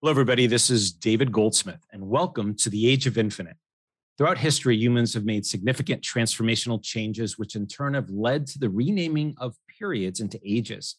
Hello, 0.00 0.12
everybody. 0.12 0.46
This 0.46 0.70
is 0.70 0.92
David 0.92 1.32
Goldsmith, 1.32 1.84
and 1.92 2.08
welcome 2.08 2.54
to 2.58 2.70
the 2.70 2.88
Age 2.88 3.08
of 3.08 3.18
Infinite. 3.18 3.56
Throughout 4.16 4.38
history, 4.38 4.76
humans 4.76 5.12
have 5.14 5.24
made 5.24 5.44
significant 5.44 6.02
transformational 6.02 6.80
changes, 6.80 7.36
which 7.36 7.56
in 7.56 7.66
turn 7.66 7.94
have 7.94 8.08
led 8.08 8.46
to 8.46 8.60
the 8.60 8.70
renaming 8.70 9.34
of 9.38 9.56
periods 9.76 10.20
into 10.20 10.38
ages. 10.44 10.94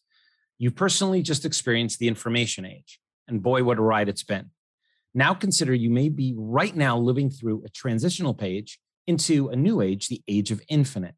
You 0.58 0.70
personally 0.70 1.22
just 1.22 1.46
experienced 1.46 1.98
the 1.98 2.08
information 2.08 2.66
age, 2.66 3.00
and 3.26 3.42
boy, 3.42 3.64
what 3.64 3.78
a 3.78 3.80
ride 3.80 4.10
it's 4.10 4.22
been. 4.22 4.50
Now 5.14 5.32
consider 5.32 5.72
you 5.72 5.88
may 5.88 6.10
be 6.10 6.34
right 6.36 6.76
now 6.76 6.98
living 6.98 7.30
through 7.30 7.62
a 7.64 7.70
transitional 7.70 8.34
page 8.34 8.78
into 9.06 9.48
a 9.48 9.56
new 9.56 9.80
age, 9.80 10.08
the 10.08 10.22
age 10.28 10.50
of 10.50 10.60
infinite. 10.68 11.14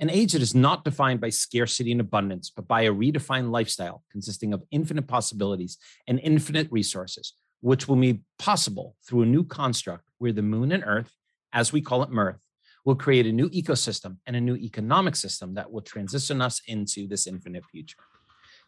An 0.00 0.10
age 0.10 0.32
that 0.32 0.42
is 0.42 0.54
not 0.54 0.84
defined 0.84 1.20
by 1.20 1.28
scarcity 1.28 1.92
and 1.92 2.00
abundance, 2.00 2.50
but 2.50 2.66
by 2.66 2.82
a 2.82 2.92
redefined 2.92 3.52
lifestyle 3.52 4.02
consisting 4.10 4.52
of 4.52 4.64
infinite 4.72 5.06
possibilities 5.06 5.78
and 6.08 6.18
infinite 6.20 6.66
resources, 6.72 7.34
which 7.60 7.86
will 7.86 7.96
be 7.96 8.22
possible 8.38 8.96
through 9.06 9.22
a 9.22 9.26
new 9.26 9.44
construct 9.44 10.04
where 10.18 10.32
the 10.32 10.42
moon 10.42 10.72
and 10.72 10.82
earth, 10.84 11.12
as 11.52 11.72
we 11.72 11.80
call 11.80 12.02
it 12.02 12.10
Mirth, 12.10 12.40
will 12.84 12.96
create 12.96 13.26
a 13.26 13.32
new 13.32 13.48
ecosystem 13.50 14.16
and 14.26 14.34
a 14.34 14.40
new 14.40 14.56
economic 14.56 15.14
system 15.14 15.54
that 15.54 15.70
will 15.70 15.80
transition 15.80 16.42
us 16.42 16.60
into 16.66 17.06
this 17.06 17.26
infinite 17.26 17.64
future. 17.64 17.98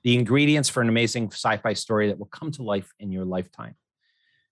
The 0.05 0.15
ingredients 0.15 0.69
for 0.69 0.81
an 0.81 0.89
amazing 0.89 1.33
sci 1.33 1.57
fi 1.57 1.73
story 1.73 2.07
that 2.07 2.19
will 2.19 2.27
come 2.27 2.53
to 2.53 2.63
life 2.63 2.93
in 3.01 3.11
your 3.11 3.25
lifetime. 3.25 3.75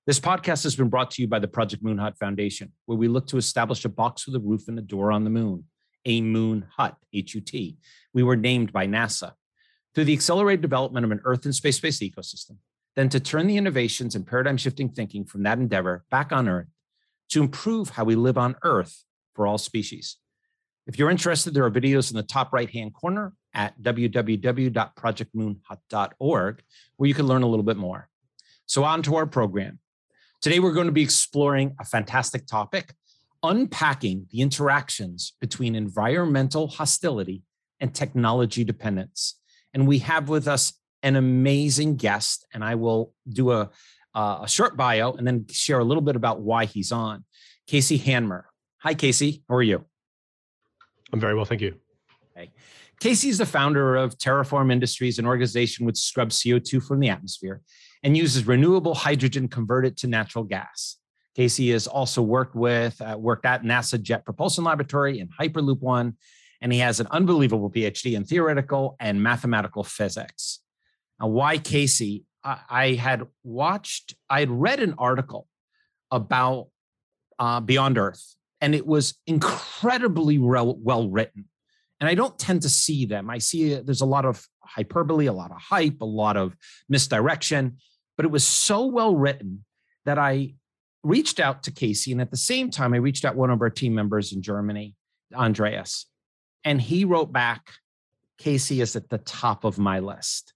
This 0.07 0.21
podcast 0.21 0.65
has 0.65 0.75
been 0.75 0.89
brought 0.89 1.13
to 1.13 1.23
you 1.23 1.29
by 1.29 1.39
the 1.39 1.49
Project 1.49 1.83
Moon 1.83 1.99
Hut 1.99 2.19
Foundation, 2.19 2.73
where 2.87 2.99
we 2.99 3.09
look 3.09 3.29
to 3.29 3.39
establish 3.39 3.85
a 3.85 3.89
box 3.89 4.27
with 4.27 4.35
a 4.35 4.41
roof 4.41 4.67
and 4.69 4.79
a 4.79 4.83
door 4.83 5.13
on 5.13 5.23
the 5.23 5.31
moon 5.31 5.65
a 6.05 6.21
moon 6.21 6.67
hut, 6.77 6.97
HUT. 7.15 7.53
We 8.13 8.23
were 8.23 8.37
named 8.37 8.73
by 8.73 8.87
NASA. 8.87 9.33
Through 9.95 10.05
the 10.05 10.13
accelerated 10.13 10.63
development 10.63 11.05
of 11.05 11.13
an 11.13 11.21
Earth 11.25 11.45
and 11.45 11.55
space 11.55 11.79
based 11.79 12.03
ecosystem, 12.03 12.57
then 12.97 13.09
to 13.11 13.21
turn 13.21 13.47
the 13.47 13.57
innovations 13.57 14.15
and 14.15 14.27
paradigm 14.27 14.57
shifting 14.57 14.89
thinking 14.89 15.25
from 15.25 15.45
that 15.45 15.59
endeavor 15.59 16.05
back 16.11 16.33
on 16.33 16.49
Earth 16.49 16.67
to 17.31 17.43
improve 17.43 17.91
how 17.91 18.05
we 18.05 18.17
live 18.17 18.39
on 18.39 18.57
Earth 18.63 19.05
for 19.35 19.47
all 19.47 19.59
species. 19.59 20.17
If 20.87 20.99
you're 20.99 21.11
interested, 21.11 21.55
there 21.55 21.65
are 21.65 21.71
videos 21.71 22.11
in 22.11 22.17
the 22.17 22.23
top 22.23 22.53
right 22.53 22.69
hand 22.69 22.93
corner 22.93 23.33
at 23.55 23.81
www.projectmoonhut.org 23.81 26.63
where 26.97 27.09
you 27.09 27.15
can 27.15 27.27
learn 27.27 27.43
a 27.43 27.47
little 27.47 27.65
bit 27.65 27.77
more. 27.77 28.09
So, 28.67 28.83
on 28.85 29.03
to 29.05 29.15
our 29.17 29.27
program. 29.27 29.79
Today, 30.43 30.59
we're 30.59 30.73
going 30.73 30.87
to 30.87 30.93
be 30.93 31.03
exploring 31.03 31.75
a 31.81 31.85
fantastic 31.85 32.47
topic 32.47 32.95
unpacking 33.45 34.27
the 34.31 34.41
interactions 34.41 35.35
between 35.41 35.75
environmental 35.75 36.69
hostility 36.69 37.43
and 37.81 37.95
technology 37.95 38.65
dependence. 38.65 39.39
And 39.73 39.87
we 39.87 39.99
have 39.99 40.29
with 40.29 40.49
us 40.49 40.73
an 41.03 41.17
amazing 41.17 41.97
guest, 41.97 42.47
and 42.55 42.65
I 42.65 42.75
will 42.77 43.13
do 43.29 43.53
a, 43.53 43.71
uh, 44.15 44.41
a 44.43 44.49
short 44.49 44.77
bio 44.77 45.13
and 45.13 45.27
then 45.27 45.47
share 45.51 45.79
a 45.79 45.85
little 45.85 46.03
bit 46.03 46.17
about 46.17 46.41
why 46.41 46.65
he's 46.65 46.93
on. 46.93 47.25
Casey 47.67 47.99
Handmer. 47.99 48.45
Hi, 48.79 48.95
Casey. 48.95 49.43
How 49.49 49.57
are 49.57 49.63
you? 49.63 49.85
I'm 51.13 51.21
very 51.21 51.35
well, 51.35 51.45
thank 51.45 51.61
you. 51.61 51.75
Okay. 52.37 52.51
Casey 53.01 53.29
is 53.29 53.39
the 53.39 53.47
founder 53.47 53.97
of 53.97 54.17
Terraform 54.17 54.73
Industries, 54.73 55.19
an 55.19 55.27
organization 55.27 55.85
which 55.85 55.99
scrubs 55.99 56.41
CO2 56.41 56.83
from 56.83 57.01
the 57.01 57.09
atmosphere 57.09 57.61
and 58.03 58.17
uses 58.17 58.47
renewable 58.47 58.95
hydrogen 58.95 59.49
converted 59.49 59.97
to 59.99 60.07
natural 60.07 60.45
gas. 60.45 60.97
Casey 61.35 61.71
has 61.73 61.87
also 61.87 62.23
worked 62.23 62.55
with, 62.55 63.01
uh, 63.01 63.17
worked 63.19 63.45
at 63.45 63.63
NASA 63.63 64.01
Jet 64.01 64.25
Propulsion 64.25 64.65
Laboratory 64.65 65.19
in 65.19 65.29
Hyperloop 65.29 65.81
One, 65.81 66.15
and 66.61 66.73
he 66.73 66.79
has 66.79 67.01
an 67.01 67.09
unbelievable 67.11 67.71
PhD 67.71 68.15
in 68.15 68.25
theoretical 68.25 68.97
and 69.01 69.23
mathematical 69.23 69.85
physics. 69.85 70.61
Now, 71.21 71.29
why 71.29 71.59
Casey? 71.59 72.25
I, 72.43 72.59
I 72.69 72.93
had 72.95 73.27
watched, 73.43 74.15
I 74.31 74.41
had 74.41 74.51
read 74.51 74.81
an 74.81 74.95
article 74.99 75.49
about 76.11 76.69
uh, 77.39 77.61
Beyond 77.61 77.99
Earth, 77.99 78.37
and 78.61 78.75
it 78.75 78.87
was 78.87 79.15
incredibly 79.27 80.39
well, 80.39 80.77
well 80.77 81.09
written. 81.09 81.47
And 82.01 82.09
I 82.09 82.15
don't 82.15 82.39
tend 82.39 82.63
to 82.63 82.69
see 82.69 83.07
them. 83.07 83.31
I 83.31 83.39
see 83.39 83.75
uh, 83.75 83.83
there's 83.85 84.03
a 84.03 84.07
lot 84.07 84.25
of 84.25 84.47
hyperbole, 84.61 85.27
a 85.27 85.33
lot 85.33 85.51
of 85.51 85.61
hype, 85.61 86.01
a 86.01 86.05
lot 86.05 86.37
of 86.37 86.57
misdirection, 86.89 87.79
but 88.17 88.25
it 88.25 88.31
was 88.31 88.47
so 88.47 88.87
well 88.87 89.17
written 89.17 89.65
that 90.05 90.19
I 90.19 90.55
reached 91.05 91.39
out 91.39 91.63
to 91.63 91.71
Casey. 91.71 92.11
And 92.11 92.21
at 92.21 92.31
the 92.31 92.37
same 92.37 92.71
time, 92.71 92.95
I 92.95 92.97
reached 92.97 93.25
out 93.25 93.37
one 93.37 93.51
of 93.51 93.61
our 93.61 93.71
team 93.71 93.95
members 93.95 94.33
in 94.33 94.43
Germany, 94.43 94.95
Andreas, 95.33 96.07
and 96.65 96.81
he 96.81 97.05
wrote 97.05 97.33
back, 97.33 97.71
Casey 98.39 98.81
is 98.81 98.97
at 98.97 99.11
the 99.11 99.19
top 99.19 99.65
of 99.65 99.79
my 99.79 100.01
list. 100.01 100.55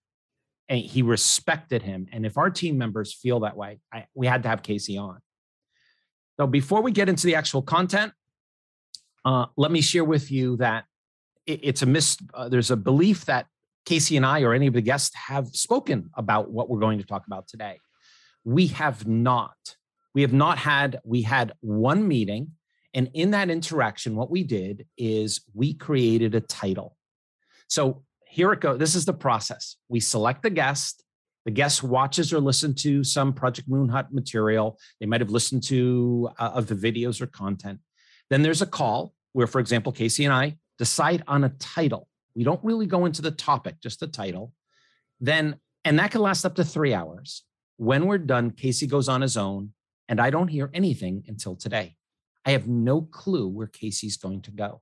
And 0.70 0.81
he 0.81 1.03
respected 1.03 1.82
him. 1.82 2.09
And 2.12 2.26
if 2.26 2.36
our 2.36 2.50
team 2.50 2.76
members 2.76 3.14
feel 3.14 3.41
that 3.41 3.56
way, 3.56 3.81
I, 3.92 4.06
we 4.14 4.26
had 4.26 4.42
to 4.42 4.48
have 4.48 4.62
Casey 4.62 4.98
on. 4.98 5.20
So 6.38 6.47
before 6.47 6.82
we 6.82 6.92
get 6.92 7.09
into 7.09 7.26
the 7.26 7.36
actual 7.36 7.62
content, 7.62 8.12
uh, 9.25 9.47
let 9.56 9.70
me 9.70 9.80
share 9.80 10.04
with 10.04 10.30
you 10.30 10.56
that 10.59 10.84
it, 11.47 11.60
it's 11.62 11.82
a 11.82 11.86
mis. 11.86 12.19
Uh, 12.34 12.48
there's 12.48 12.70
a 12.70 12.76
belief 12.76 13.25
that 13.26 13.47
Casey 13.86 14.16
and 14.19 14.26
I 14.26 14.42
or 14.42 14.53
any 14.53 14.66
of 14.66 14.75
the 14.75 14.82
guests 14.82 15.15
have 15.15 15.48
spoken 15.48 16.10
about 16.15 16.50
what 16.50 16.69
we're 16.69 16.80
going 16.80 16.98
to 16.98 17.06
talk 17.06 17.26
about 17.26 17.48
today. 17.48 17.78
We 18.44 18.69
have 18.69 19.06
not 19.06 19.56
we 20.19 20.23
have 20.23 20.33
not 20.33 20.59
had 20.59 20.99
we 21.05 21.23
had 21.23 21.53
one 21.61 22.09
meeting 22.09 22.51
and 22.93 23.09
in 23.15 23.31
that 23.31 23.51
interaction 23.51 24.17
what 24.17 24.33
we 24.33 24.43
did 24.43 24.84
is 24.97 25.43
we 25.55 25.75
created 25.75 26.34
a 26.34 26.41
title. 26.41 26.97
So 27.69 28.03
here 28.27 28.53
it 28.53 28.59
goes 28.61 28.81
this 28.81 28.97
is 28.97 29.05
the 29.05 29.12
process. 29.12 29.77
We 29.89 30.01
select 30.01 30.43
the 30.43 30.51
guest 30.51 31.05
the 31.45 31.53
guest 31.53 31.84
watches 31.84 32.33
or 32.33 32.41
listen 32.41 32.75
to 32.75 33.05
some 33.05 33.33
project 33.33 33.69
moon 33.69 33.89
hut 33.89 34.12
material. 34.12 34.77
They 34.99 35.07
might 35.07 35.21
have 35.21 35.31
listened 35.31 35.62
to 35.69 36.28
uh, 36.37 36.51
of 36.53 36.67
the 36.67 36.75
videos 36.75 37.21
or 37.21 37.28
content. 37.28 37.78
Then 38.28 38.43
there's 38.43 38.61
a 38.61 38.67
call 38.67 39.15
where 39.34 39.47
for 39.47 39.61
example 39.61 39.93
casey 39.93 40.25
and 40.25 40.34
i 40.34 40.57
decide 40.78 41.23
on 41.28 41.45
a 41.45 41.51
title. 41.61 42.09
We 42.34 42.43
don't 42.43 42.65
really 42.65 42.87
go 42.87 43.05
into 43.05 43.23
the 43.23 43.31
topic 43.31 43.77
just 43.81 44.01
the 44.01 44.09
title. 44.09 44.53
Then 45.21 45.61
and 45.84 45.97
that 46.01 46.11
can 46.11 46.23
last 46.23 46.45
up 46.45 46.57
to 46.57 46.65
three 46.65 46.93
hours. 46.93 47.45
When 47.77 48.07
we're 48.07 48.19
done 48.19 48.51
casey 48.51 48.89
goes 48.89 49.09
on 49.09 49.21
his 49.21 49.37
own 49.37 49.75
and 50.09 50.21
I 50.21 50.31
don't 50.31 50.49
hear 50.49 50.71
anything 50.73 51.25
until 51.29 51.55
today. 51.55 51.97
I 52.45 52.53
have 52.53 52.67
no 52.67 53.03
clue 53.03 53.49
where 53.49 53.67
Casey's 53.67 54.17
going 54.17 54.43
to 54.43 54.51
go. 54.51 54.81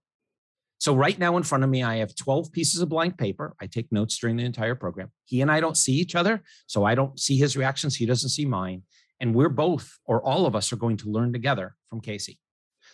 So, 0.79 0.95
right 0.95 1.19
now 1.19 1.37
in 1.37 1.43
front 1.43 1.65
of 1.65 1.71
me, 1.71 1.83
I 1.83 1.97
have 1.97 2.15
12 2.15 2.53
pieces 2.53 2.81
of 2.81 2.91
blank 2.91 3.17
paper. 3.17 3.57
I 3.61 3.67
take 3.67 3.91
notes 3.91 4.19
during 4.19 4.37
the 4.37 4.45
entire 4.45 4.75
program. 4.75 5.11
He 5.25 5.41
and 5.41 5.51
I 5.51 5.59
don't 5.59 5.77
see 5.77 5.95
each 5.95 6.15
other. 6.15 6.43
So, 6.67 6.85
I 6.85 6.95
don't 6.95 7.19
see 7.19 7.39
his 7.39 7.57
reactions. 7.57 7.97
He 7.97 8.07
doesn't 8.07 8.31
see 8.31 8.45
mine. 8.45 8.83
And 9.19 9.35
we're 9.35 9.49
both, 9.49 9.99
or 10.05 10.23
all 10.23 10.45
of 10.45 10.55
us, 10.55 10.73
are 10.73 10.77
going 10.77 10.99
to 10.99 11.11
learn 11.11 11.33
together 11.33 11.75
from 11.89 12.01
Casey. 12.03 12.39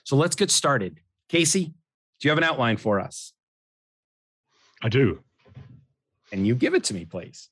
So, 0.04 0.16
let's 0.16 0.37
get 0.37 0.50
started. 0.50 1.00
Casey, 1.28 1.75
do 2.20 2.28
you 2.28 2.31
have 2.31 2.38
an 2.38 2.44
outline 2.44 2.76
for 2.76 3.00
us? 3.00 3.32
I 4.81 4.88
do. 4.88 5.20
And 6.31 6.47
you 6.47 6.54
give 6.54 6.75
it 6.75 6.84
to 6.84 6.94
me, 6.94 7.04
please. 7.04 7.49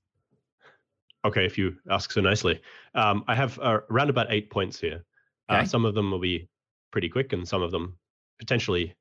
Okay, 1.24 1.44
if 1.44 1.58
you 1.58 1.76
ask 1.90 2.12
so 2.12 2.20
nicely. 2.20 2.60
Um, 2.94 3.24
I 3.28 3.34
have 3.34 3.58
uh, 3.58 3.80
around 3.90 4.10
about 4.10 4.28
eight 4.30 4.50
points 4.50 4.80
here. 4.80 5.04
Uh, 5.48 5.54
okay. 5.54 5.62
Uh, 5.62 5.66
some 5.66 5.84
of 5.84 5.94
them 5.94 6.10
will 6.10 6.18
be 6.18 6.48
pretty 6.92 7.08
quick, 7.08 7.32
and 7.32 7.46
some 7.46 7.62
of 7.62 7.70
them 7.70 7.98
potentially 8.38 8.94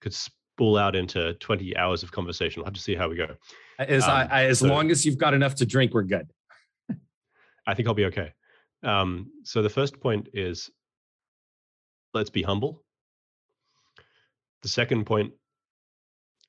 could 0.00 0.14
spool 0.14 0.76
out 0.76 0.94
into 0.94 1.34
20 1.34 1.76
hours 1.76 2.02
of 2.02 2.12
conversation. 2.12 2.60
We'll 2.60 2.66
have 2.66 2.74
to 2.74 2.80
see 2.80 2.94
how 2.94 3.08
we 3.08 3.16
go. 3.16 3.34
As, 3.78 4.04
um, 4.04 4.28
I, 4.30 4.46
as 4.46 4.60
so, 4.60 4.68
long 4.68 4.90
as 4.90 5.04
you've 5.04 5.18
got 5.18 5.34
enough 5.34 5.56
to 5.56 5.66
drink, 5.66 5.94
we're 5.94 6.04
good. 6.04 6.30
I 7.66 7.74
think 7.74 7.88
I'll 7.88 7.94
be 7.94 8.04
okay. 8.06 8.32
Um, 8.84 9.32
so 9.42 9.62
the 9.62 9.70
first 9.70 9.98
point 10.00 10.28
is 10.32 10.70
let's 12.12 12.30
be 12.30 12.42
humble. 12.42 12.82
The 14.62 14.68
second 14.68 15.06
point 15.06 15.32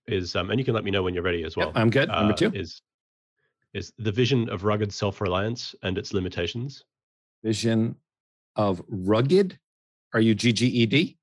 is, 0.08 0.36
um, 0.36 0.52
and 0.52 0.60
you 0.60 0.66
can 0.66 0.74
let 0.74 0.84
me 0.84 0.92
know 0.92 1.02
when 1.02 1.14
you're 1.14 1.24
ready 1.24 1.44
as 1.44 1.58
well. 1.58 1.68
Yep, 1.68 1.78
I'm 1.78 1.90
good. 1.90 2.10
Number 2.10 2.34
uh, 2.34 2.38
two 2.38 2.52
is 2.54 2.82
is 3.76 3.92
the 3.98 4.12
vision 4.12 4.50
of 4.50 4.64
rugged 4.64 4.92
self-reliance 4.92 5.76
and 5.84 5.98
its 5.98 6.14
limitations. 6.14 6.86
Vision 7.44 7.96
of 8.56 8.82
rugged? 8.88 9.60
Are 10.14 10.22
you 10.22 10.34
GGED? 10.34 11.18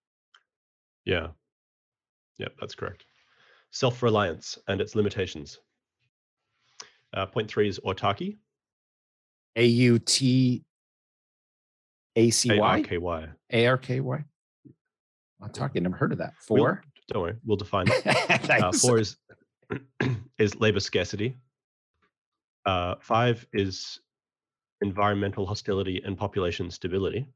Yeah. 1.07 1.29
Yep, 2.37 2.53
that's 2.61 2.75
correct. 2.75 3.07
Self-reliance 3.71 4.59
and 4.69 4.83
its 4.83 4.95
limitations. 4.95 5.61
Uh, 7.15 7.25
point 7.25 7.51
three 7.51 7.69
is 7.69 7.81
autarky. 7.81 8.37
A 9.57 9.65
U 9.65 9.99
T 9.99 10.63
A 12.17 12.29
C 12.31 12.51
Y? 12.51 12.55
A 12.57 12.61
R 12.61 12.81
K 12.83 12.99
Y. 12.99 13.29
A 13.51 13.67
R 13.67 13.79
K 13.79 14.01
Y. 14.01 14.25
Autarky, 15.43 15.81
never 15.81 15.97
heard 15.97 16.13
of 16.13 16.19
that. 16.19 16.35
4 16.47 16.57
we'll, 16.59 16.79
don't 17.09 17.23
worry, 17.23 17.35
we'll 17.45 17.57
define 17.57 17.87
it. 17.91 18.51
uh, 18.51 18.73
four 18.73 18.99
is 18.99 19.17
is 20.39 20.55
labor 20.61 20.81
scarcity. 20.81 21.37
Uh, 22.65 22.95
five 23.01 23.47
is 23.53 24.01
environmental 24.81 25.47
hostility 25.47 26.01
and 26.05 26.17
population 26.17 26.71
stability. 26.71 27.27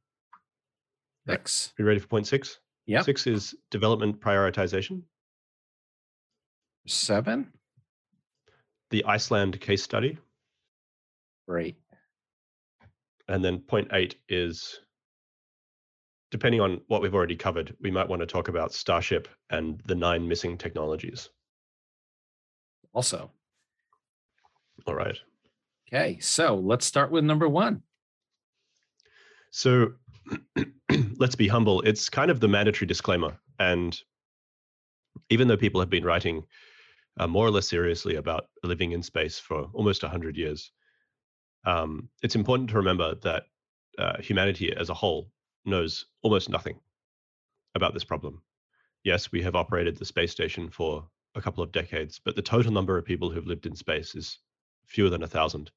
Six. 1.29 1.73
Are 1.79 1.83
you 1.83 1.89
ready 1.89 2.01
for 2.01 2.07
point 2.09 2.27
six? 2.27 2.61
Yeah. 2.87 3.03
Six 3.03 3.27
is 3.27 3.55
development 3.71 4.21
prioritization. 4.21 5.03
Seven. 6.87 7.53
The 8.91 9.05
Iceland 9.05 9.61
case 9.61 9.83
study. 9.83 10.19
Great. 11.49 11.77
and 13.29 13.45
then 13.45 13.59
point 13.61 13.89
eight 13.93 14.17
is 14.29 14.81
depending 16.31 16.61
on 16.61 16.81
what 16.89 17.01
we've 17.03 17.15
already 17.15 17.37
covered, 17.37 17.77
we 17.81 17.91
might 17.91 18.09
want 18.09 18.21
to 18.21 18.27
talk 18.27 18.49
about 18.49 18.73
Starship 18.73 19.29
and 19.51 19.81
the 19.87 19.95
nine 19.95 20.27
missing 20.27 20.59
technologies. 20.59 21.29
Also. 22.93 23.31
All 24.87 24.95
right. 24.95 25.19
Okay, 25.89 26.19
so 26.21 26.57
let's 26.57 26.85
start 26.85 27.11
with 27.11 27.25
number 27.25 27.49
one. 27.49 27.83
So 29.51 29.93
let's 31.19 31.35
be 31.35 31.49
humble. 31.49 31.81
It's 31.83 32.09
kind 32.09 32.31
of 32.31 32.41
the 32.41 32.49
mandatory 32.49 32.87
disclaimer. 32.87 33.39
And 33.59 33.99
even 35.31 35.49
though 35.49 35.57
people 35.57 35.81
have 35.81 35.91
been 35.91 36.05
writing 36.05 36.45
uh, 37.19 37.27
more 37.27 37.47
or 37.47 37.51
less 37.51 37.69
seriously 37.69 38.17
about 38.17 38.47
living 38.63 38.93
in 38.93 39.03
space 39.03 39.39
for 39.39 39.71
almost 39.73 40.03
100 40.03 40.37
years, 40.37 40.73
um, 41.65 42.09
it's 42.23 42.37
important 42.37 42.71
to 42.71 42.77
remember 42.77 43.15
that 43.23 43.45
uh, 43.99 44.21
humanity 44.21 44.75
as 44.75 44.91
a 44.91 44.95
whole 44.95 45.31
knows 45.65 46.07
almost 46.23 46.49
nothing 46.49 46.79
about 47.75 47.95
this 47.95 48.05
problem. 48.05 48.43
Yes, 49.05 49.33
we 49.33 49.43
have 49.43 49.57
operated 49.57 49.97
the 49.97 50.05
space 50.05 50.33
station 50.33 50.69
for 50.69 51.07
a 51.35 51.41
couple 51.41 51.63
of 51.63 51.73
decades, 51.73 52.21
but 52.25 52.35
the 52.35 52.43
total 52.43 52.73
number 52.73 52.99
of 52.99 53.05
people 53.05 53.31
who've 53.31 53.47
lived 53.47 53.67
in 53.67 53.75
space 53.75 54.15
is 54.15 54.39
fewer 54.87 55.11
than 55.11 55.23
a 55.23 55.29
thousand. 55.29 55.71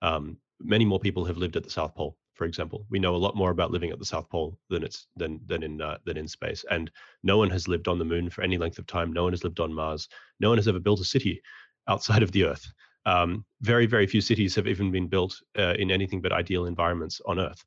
Um, 0.00 0.38
many 0.60 0.84
more 0.84 1.00
people 1.00 1.24
have 1.24 1.36
lived 1.36 1.56
at 1.56 1.64
the 1.64 1.70
South 1.70 1.94
Pole, 1.94 2.16
for 2.34 2.44
example. 2.44 2.86
We 2.90 2.98
know 2.98 3.14
a 3.14 3.16
lot 3.16 3.36
more 3.36 3.50
about 3.50 3.70
living 3.70 3.90
at 3.90 3.98
the 3.98 4.04
South 4.04 4.28
Pole 4.28 4.58
than 4.68 4.82
it's 4.82 5.06
than 5.16 5.40
than 5.46 5.62
in 5.62 5.80
uh, 5.80 5.98
than 6.04 6.16
in 6.16 6.28
space. 6.28 6.64
And 6.70 6.90
no 7.22 7.38
one 7.38 7.50
has 7.50 7.68
lived 7.68 7.88
on 7.88 7.98
the 7.98 8.04
moon 8.04 8.30
for 8.30 8.42
any 8.42 8.58
length 8.58 8.78
of 8.78 8.86
time. 8.86 9.12
No 9.12 9.24
one 9.24 9.32
has 9.32 9.44
lived 9.44 9.60
on 9.60 9.72
Mars. 9.72 10.08
No 10.40 10.48
one 10.48 10.58
has 10.58 10.68
ever 10.68 10.80
built 10.80 11.00
a 11.00 11.04
city 11.04 11.40
outside 11.88 12.22
of 12.22 12.32
the 12.32 12.44
Earth. 12.44 12.72
Um, 13.04 13.44
very 13.60 13.86
very 13.86 14.06
few 14.06 14.20
cities 14.20 14.54
have 14.54 14.68
even 14.68 14.92
been 14.92 15.08
built 15.08 15.36
uh, 15.58 15.74
in 15.78 15.90
anything 15.90 16.20
but 16.20 16.32
ideal 16.32 16.66
environments 16.66 17.20
on 17.26 17.40
Earth. 17.40 17.64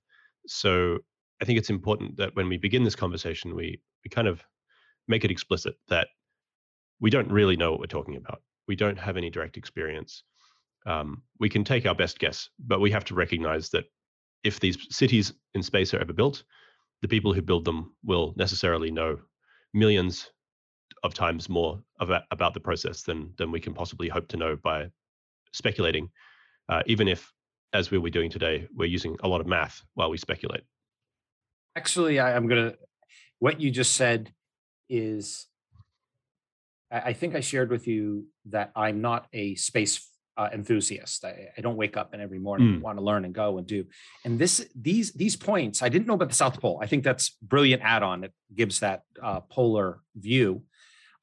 So 0.48 1.00
I 1.42 1.46
think 1.46 1.60
it's 1.60 1.70
important 1.70 2.18
that 2.18 2.36
when 2.36 2.48
we 2.48 2.58
begin 2.58 2.84
this 2.84 2.96
conversation, 2.96 3.56
we 3.56 3.82
we 4.04 4.10
kind 4.10 4.28
of 4.28 4.44
make 5.08 5.26
it 5.26 5.32
explicit 5.32 5.76
that 5.90 6.08
we 7.00 7.10
don't 7.10 7.32
really 7.32 7.58
know 7.58 7.72
what 7.72 7.80
we're 7.80 7.88
talking 7.88 8.16
about. 8.16 8.42
We 8.68 8.76
don't 8.76 8.98
have 8.98 9.18
any 9.18 9.30
direct 9.30 9.58
experience. 9.58 10.24
Um, 10.86 11.24
we 11.40 11.50
can 11.50 11.64
take 11.64 11.86
our 11.86 11.96
best 11.96 12.20
guess, 12.20 12.50
but 12.60 12.80
we 12.80 12.92
have 12.92 13.06
to 13.06 13.16
recognize 13.16 13.70
that 13.70 13.86
if 14.44 14.60
these 14.60 14.78
cities 14.90 15.34
in 15.56 15.64
space 15.64 15.94
are 15.94 16.00
ever 16.00 16.14
built, 16.14 16.44
the 17.02 17.08
people 17.08 17.34
who 17.34 17.42
build 17.42 17.66
them 17.66 17.96
will 18.04 18.34
necessarily 18.38 18.92
know 18.92 19.18
millions 19.74 20.30
of 21.04 21.14
times 21.14 21.50
more 21.50 21.82
about, 22.00 22.24
about 22.32 22.54
the 22.54 22.60
process 22.60 23.04
than 23.04 23.34
than 23.38 23.52
we 23.52 23.60
can 23.60 23.74
possibly 23.74 24.08
hope 24.08 24.28
to 24.28 24.38
know 24.38 24.56
by 24.56 24.88
speculating, 25.54 26.10
uh, 26.70 26.84
even 26.86 27.08
if, 27.08 27.32
as 27.74 27.90
we'll 27.90 28.02
be 28.02 28.12
doing 28.12 28.30
today, 28.30 28.68
we're 28.76 28.86
using 28.86 29.16
a 29.24 29.28
lot 29.28 29.42
of 29.42 29.48
math 29.48 29.82
while 29.94 30.10
we 30.10 30.18
speculate. 30.18 30.64
Actually, 31.76 32.20
I, 32.20 32.36
am 32.36 32.48
to, 32.50 32.78
what 33.40 33.60
you 33.60 33.72
just 33.72 33.96
said 33.96 34.34
is, 34.90 35.48
I, 36.92 37.00
I, 37.00 37.14
think 37.14 37.36
I 37.36 37.42
shared 37.42 37.70
with 37.70 37.88
you 37.88 38.28
that 38.46 38.72
I'm 38.76 39.02
not 39.02 39.28
a 39.34 39.56
space 39.56 40.10
uh, 40.38 40.50
enthusiast. 40.54 41.24
I, 41.24 41.50
I, 41.58 41.62
don't 41.62 41.78
wake 41.78 41.96
up 41.96 42.14
and 42.14 42.22
every 42.22 42.40
morning 42.40 42.68
mm. 42.68 42.82
want 42.82 42.98
to 42.98 43.04
learn 43.04 43.24
and 43.24 43.34
go 43.34 43.58
and 43.58 43.66
do. 43.66 43.86
And 44.26 44.38
this, 44.38 44.68
these, 44.76 45.14
these 45.14 45.36
points, 45.36 45.82
I 45.82 45.90
didn't 45.90 46.08
know 46.08 46.16
about 46.16 46.30
the 46.30 46.36
South 46.36 46.60
Pole. 46.60 46.80
I 46.82 46.88
think 46.88 47.04
that's 47.04 47.38
brilliant 47.42 47.82
add-on. 47.82 48.26
It 48.26 48.34
gives 48.54 48.80
that 48.82 49.04
uh, 49.22 49.40
polar 49.42 50.02
view. 50.16 50.64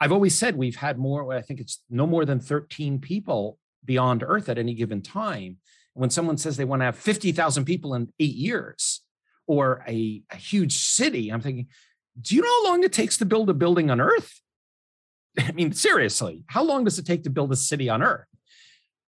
I've 0.00 0.12
always 0.12 0.34
said 0.34 0.56
we've 0.56 0.76
had 0.76 0.98
more. 0.98 1.32
I 1.32 1.42
think 1.42 1.60
it's 1.60 1.82
no 1.90 2.06
more 2.06 2.24
than 2.24 2.40
13 2.40 3.00
people 3.00 3.58
beyond 3.84 4.24
Earth 4.26 4.48
at 4.48 4.58
any 4.58 4.74
given 4.74 5.02
time. 5.02 5.58
When 5.94 6.08
someone 6.08 6.38
says 6.38 6.56
they 6.56 6.64
want 6.64 6.80
to 6.80 6.86
have 6.86 6.96
50,000 6.96 7.66
people 7.66 7.94
in 7.94 8.10
eight 8.18 8.34
years, 8.34 9.02
or 9.46 9.84
a, 9.88 10.22
a 10.30 10.36
huge 10.36 10.78
city. 10.78 11.30
I'm 11.30 11.40
thinking, 11.40 11.66
do 12.20 12.34
you 12.34 12.42
know 12.42 12.48
how 12.48 12.70
long 12.70 12.84
it 12.84 12.92
takes 12.92 13.18
to 13.18 13.24
build 13.24 13.50
a 13.50 13.54
building 13.54 13.90
on 13.90 14.00
Earth? 14.00 14.40
I 15.38 15.52
mean, 15.52 15.72
seriously, 15.72 16.44
how 16.46 16.62
long 16.62 16.84
does 16.84 16.98
it 16.98 17.06
take 17.06 17.24
to 17.24 17.30
build 17.30 17.52
a 17.52 17.56
city 17.56 17.88
on 17.88 18.02
Earth? 18.02 18.26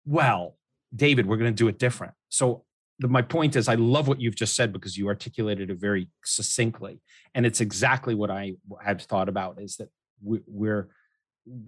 Well, 0.04 0.56
David, 0.94 1.26
we're 1.26 1.36
going 1.36 1.52
to 1.52 1.56
do 1.56 1.68
it 1.68 1.78
different. 1.78 2.14
So, 2.28 2.64
the, 3.00 3.08
my 3.08 3.22
point 3.22 3.56
is, 3.56 3.68
I 3.68 3.74
love 3.74 4.06
what 4.06 4.20
you've 4.20 4.36
just 4.36 4.54
said 4.54 4.72
because 4.72 4.96
you 4.96 5.08
articulated 5.08 5.68
it 5.70 5.78
very 5.78 6.08
succinctly, 6.24 7.00
and 7.34 7.44
it's 7.44 7.60
exactly 7.60 8.14
what 8.14 8.30
I 8.30 8.54
had 8.82 9.02
thought 9.02 9.28
about. 9.28 9.60
Is 9.60 9.76
that 9.76 9.88
we, 10.22 10.40
we're 10.46 10.88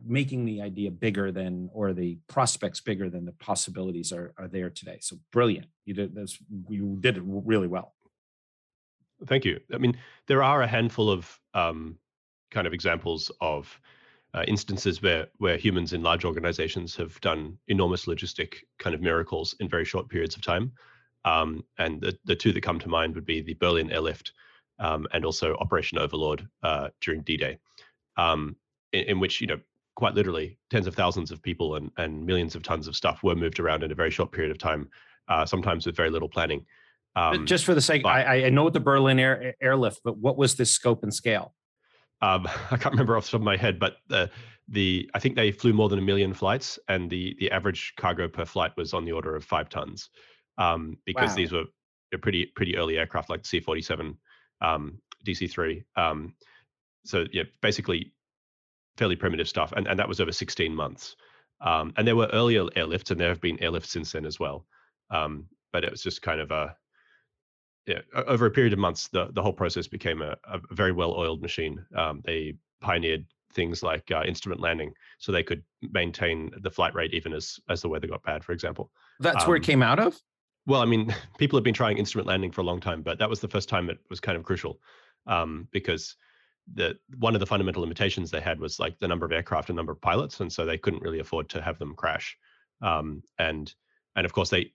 making 0.06 0.44
the 0.44 0.62
idea 0.62 0.90
bigger 0.90 1.32
than, 1.32 1.68
or 1.72 1.92
the 1.92 2.18
prospects 2.28 2.80
bigger 2.80 3.10
than 3.10 3.24
the 3.24 3.32
possibilities 3.32 4.12
are, 4.12 4.32
are 4.38 4.46
there 4.46 4.70
today. 4.70 4.98
So, 5.00 5.16
brilliant! 5.32 5.66
You 5.84 5.94
did 5.94 6.14
this. 6.14 6.38
You 6.68 6.96
did 7.00 7.16
it 7.16 7.22
really 7.26 7.68
well. 7.68 7.94
Thank 9.26 9.44
you. 9.44 9.58
I 9.72 9.78
mean, 9.78 9.96
there 10.28 10.42
are 10.42 10.62
a 10.62 10.66
handful 10.66 11.10
of 11.10 11.40
um, 11.54 11.98
kind 12.50 12.66
of 12.66 12.72
examples 12.72 13.32
of 13.40 13.80
uh, 14.34 14.44
instances 14.46 15.02
where 15.02 15.26
where 15.38 15.56
humans 15.56 15.92
in 15.92 16.02
large 16.02 16.24
organizations 16.24 16.94
have 16.96 17.20
done 17.20 17.58
enormous 17.68 18.06
logistic 18.06 18.56
kind 18.78 18.94
of 18.94 19.00
miracles 19.00 19.54
in 19.60 19.68
very 19.68 19.84
short 19.84 20.08
periods 20.08 20.36
of 20.36 20.42
time. 20.42 20.72
Um, 21.24 21.64
and 21.78 22.00
the, 22.00 22.16
the 22.24 22.36
two 22.36 22.52
that 22.52 22.62
come 22.62 22.78
to 22.78 22.88
mind 22.88 23.14
would 23.14 23.24
be 23.24 23.40
the 23.40 23.54
Berlin 23.54 23.90
airlift 23.90 24.32
um, 24.78 25.06
and 25.12 25.24
also 25.24 25.56
Operation 25.56 25.98
Overlord 25.98 26.46
uh, 26.62 26.88
during 27.00 27.22
D-Day, 27.22 27.58
um, 28.16 28.54
in, 28.92 29.04
in, 29.04 29.20
which 29.20 29.40
you 29.40 29.46
know 29.46 29.58
quite 29.96 30.14
literally 30.14 30.58
tens 30.70 30.86
of 30.86 30.94
thousands 30.94 31.30
of 31.30 31.42
people 31.42 31.76
and, 31.76 31.90
and 31.96 32.24
millions 32.24 32.54
of 32.54 32.62
tons 32.62 32.86
of 32.86 32.94
stuff 32.94 33.22
were 33.22 33.34
moved 33.34 33.58
around 33.58 33.82
in 33.82 33.90
a 33.90 33.94
very 33.94 34.10
short 34.10 34.30
period 34.30 34.52
of 34.52 34.58
time, 34.58 34.88
uh, 35.28 35.44
sometimes 35.44 35.86
with 35.86 35.96
very 35.96 36.10
little 36.10 36.28
planning. 36.28 36.64
Um, 37.16 37.46
Just 37.46 37.64
for 37.64 37.74
the 37.74 37.80
sake, 37.80 38.02
but, 38.02 38.10
I, 38.10 38.46
I 38.46 38.50
know 38.50 38.68
the 38.68 38.78
Berlin 38.78 39.18
air, 39.18 39.54
airlift, 39.60 40.02
but 40.04 40.18
what 40.18 40.36
was 40.36 40.54
the 40.54 40.66
scope 40.66 41.02
and 41.02 41.12
scale? 41.12 41.54
Um, 42.22 42.46
I 42.70 42.76
can't 42.76 42.92
remember 42.92 43.16
off 43.16 43.26
the 43.26 43.32
top 43.32 43.40
of 43.40 43.44
my 43.44 43.56
head, 43.56 43.78
but 43.78 43.96
the, 44.08 44.30
the 44.68 45.10
I 45.14 45.18
think 45.18 45.36
they 45.36 45.52
flew 45.52 45.72
more 45.72 45.88
than 45.88 45.98
a 45.98 46.02
million 46.02 46.34
flights, 46.34 46.78
and 46.88 47.10
the 47.10 47.36
the 47.38 47.50
average 47.50 47.94
cargo 47.96 48.28
per 48.28 48.44
flight 48.44 48.72
was 48.76 48.94
on 48.94 49.04
the 49.04 49.12
order 49.12 49.36
of 49.36 49.44
five 49.44 49.68
tons, 49.68 50.10
um, 50.58 50.98
because 51.04 51.30
wow. 51.30 51.36
these 51.36 51.52
were 51.52 51.64
pretty 52.22 52.46
pretty 52.56 52.76
early 52.76 52.98
aircraft 52.98 53.30
like 53.30 53.44
C-47, 53.44 54.16
um, 54.62 54.98
DC-3. 55.26 55.84
Um, 55.96 56.34
so 57.04 57.26
yeah, 57.32 57.44
basically 57.60 58.12
fairly 58.96 59.16
primitive 59.16 59.48
stuff, 59.48 59.72
and 59.76 59.86
and 59.86 59.98
that 59.98 60.08
was 60.08 60.20
over 60.20 60.32
16 60.32 60.74
months. 60.74 61.16
Um, 61.60 61.94
and 61.96 62.06
there 62.06 62.16
were 62.16 62.28
earlier 62.32 62.64
airlifts, 62.76 63.10
and 63.10 63.20
there 63.20 63.28
have 63.28 63.40
been 63.40 63.58
airlifts 63.58 63.86
since 63.86 64.12
then 64.12 64.26
as 64.26 64.40
well. 64.40 64.66
Um, 65.10 65.46
but 65.72 65.84
it 65.84 65.90
was 65.90 66.02
just 66.02 66.22
kind 66.22 66.40
of 66.40 66.50
a 66.50 66.76
yeah, 67.86 68.00
over 68.14 68.46
a 68.46 68.50
period 68.50 68.72
of 68.72 68.78
months, 68.78 69.08
the, 69.08 69.28
the 69.32 69.42
whole 69.42 69.52
process 69.52 69.86
became 69.86 70.20
a, 70.20 70.36
a 70.44 70.60
very 70.72 70.92
well-oiled 70.92 71.40
machine. 71.40 71.84
Um, 71.94 72.20
they 72.24 72.54
pioneered 72.80 73.26
things 73.52 73.82
like 73.82 74.10
uh, 74.10 74.22
instrument 74.26 74.60
landing, 74.60 74.92
so 75.18 75.30
they 75.30 75.44
could 75.44 75.62
maintain 75.92 76.50
the 76.62 76.70
flight 76.70 76.94
rate 76.94 77.14
even 77.14 77.32
as 77.32 77.60
as 77.68 77.80
the 77.80 77.88
weather 77.88 78.08
got 78.08 78.22
bad. 78.24 78.42
For 78.42 78.52
example, 78.52 78.90
that's 79.20 79.44
um, 79.44 79.48
where 79.48 79.56
it 79.56 79.60
um, 79.60 79.64
came 79.64 79.82
out 79.82 80.00
of. 80.00 80.20
Well, 80.66 80.82
I 80.82 80.84
mean, 80.84 81.14
people 81.38 81.56
have 81.56 81.64
been 81.64 81.74
trying 81.74 81.98
instrument 81.98 82.26
landing 82.26 82.50
for 82.50 82.60
a 82.60 82.64
long 82.64 82.80
time, 82.80 83.02
but 83.02 83.18
that 83.18 83.30
was 83.30 83.40
the 83.40 83.48
first 83.48 83.68
time 83.68 83.88
it 83.88 83.98
was 84.10 84.18
kind 84.20 84.36
of 84.36 84.44
crucial 84.44 84.80
um, 85.26 85.68
because 85.70 86.16
the 86.74 86.98
one 87.18 87.34
of 87.34 87.40
the 87.40 87.46
fundamental 87.46 87.82
limitations 87.82 88.32
they 88.32 88.40
had 88.40 88.58
was 88.58 88.80
like 88.80 88.98
the 88.98 89.06
number 89.06 89.24
of 89.24 89.30
aircraft 89.30 89.68
and 89.68 89.76
number 89.76 89.92
of 89.92 90.00
pilots, 90.00 90.40
and 90.40 90.52
so 90.52 90.66
they 90.66 90.78
couldn't 90.78 91.02
really 91.02 91.20
afford 91.20 91.48
to 91.50 91.62
have 91.62 91.78
them 91.78 91.94
crash. 91.94 92.36
Um, 92.82 93.22
and 93.38 93.72
and 94.16 94.26
of 94.26 94.32
course 94.32 94.50
they 94.50 94.72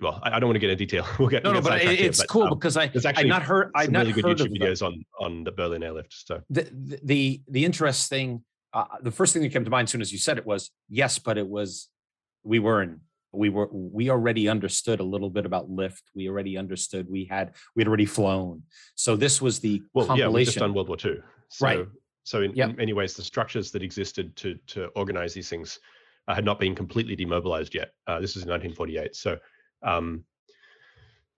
well, 0.00 0.20
I, 0.22 0.38
don't 0.38 0.48
want 0.48 0.56
to 0.56 0.60
get 0.60 0.70
into 0.70 0.84
detail. 0.84 1.06
We'll 1.18 1.28
get 1.28 1.44
no, 1.44 1.52
no, 1.52 1.60
but 1.60 1.82
it's 1.82 2.18
here, 2.18 2.26
cool 2.28 2.42
but, 2.42 2.52
um, 2.52 2.58
because 2.58 2.76
I 2.76 2.84
actually 2.84 3.06
I've 3.06 3.26
not 3.26 3.42
heard 3.42 3.70
I've 3.74 3.90
not 3.90 4.06
really 4.06 4.20
good 4.20 4.24
YouTube 4.24 4.58
videos 4.58 4.84
on 4.84 5.04
on 5.18 5.44
the 5.44 5.52
Berlin 5.52 5.82
airlift. 5.82 6.14
So 6.26 6.42
the 6.48 6.62
the 6.72 7.00
the, 7.02 7.42
the 7.48 7.64
interesting, 7.64 8.42
uh, 8.72 8.84
the 9.02 9.10
first 9.10 9.32
thing 9.32 9.42
that 9.42 9.52
came 9.52 9.64
to 9.64 9.70
mind 9.70 9.86
as 9.86 9.92
soon 9.92 10.00
as 10.00 10.12
you 10.12 10.18
said 10.18 10.38
it 10.38 10.46
was 10.46 10.70
yes, 10.88 11.18
but 11.18 11.38
it 11.38 11.46
was 11.46 11.88
we 12.42 12.58
were 12.58 12.82
in 12.82 13.00
we 13.32 13.48
were 13.48 13.68
we 13.70 14.10
already 14.10 14.48
understood 14.48 15.00
a 15.00 15.04
little 15.04 15.30
bit 15.30 15.46
about 15.46 15.70
lift. 15.70 16.02
We 16.14 16.28
already 16.28 16.56
understood 16.56 17.06
we 17.08 17.24
had 17.24 17.54
we 17.76 17.80
had 17.80 17.88
already 17.88 18.06
flown. 18.06 18.62
So 18.94 19.16
this 19.16 19.40
was 19.40 19.60
the 19.60 19.82
well, 19.94 20.06
compilation. 20.06 20.30
yeah, 20.30 20.34
we 20.34 20.44
just 20.44 20.58
done 20.58 20.74
World 20.74 20.88
War 20.88 20.96
II. 21.04 21.18
So, 21.48 21.66
right. 21.66 21.86
So 22.24 22.42
in, 22.42 22.54
yep. 22.54 22.70
in 22.70 22.76
many 22.76 22.92
ways, 22.92 23.14
the 23.14 23.22
structures 23.22 23.70
that 23.72 23.82
existed 23.82 24.36
to 24.36 24.54
to 24.68 24.86
organize 24.96 25.34
these 25.34 25.48
things 25.48 25.78
uh, 26.28 26.34
had 26.34 26.44
not 26.44 26.58
been 26.58 26.74
completely 26.74 27.16
demobilized 27.16 27.74
yet. 27.74 27.92
Uh, 28.06 28.20
this 28.20 28.30
is 28.30 28.44
1948. 28.46 29.14
So 29.14 29.38
um, 29.82 30.24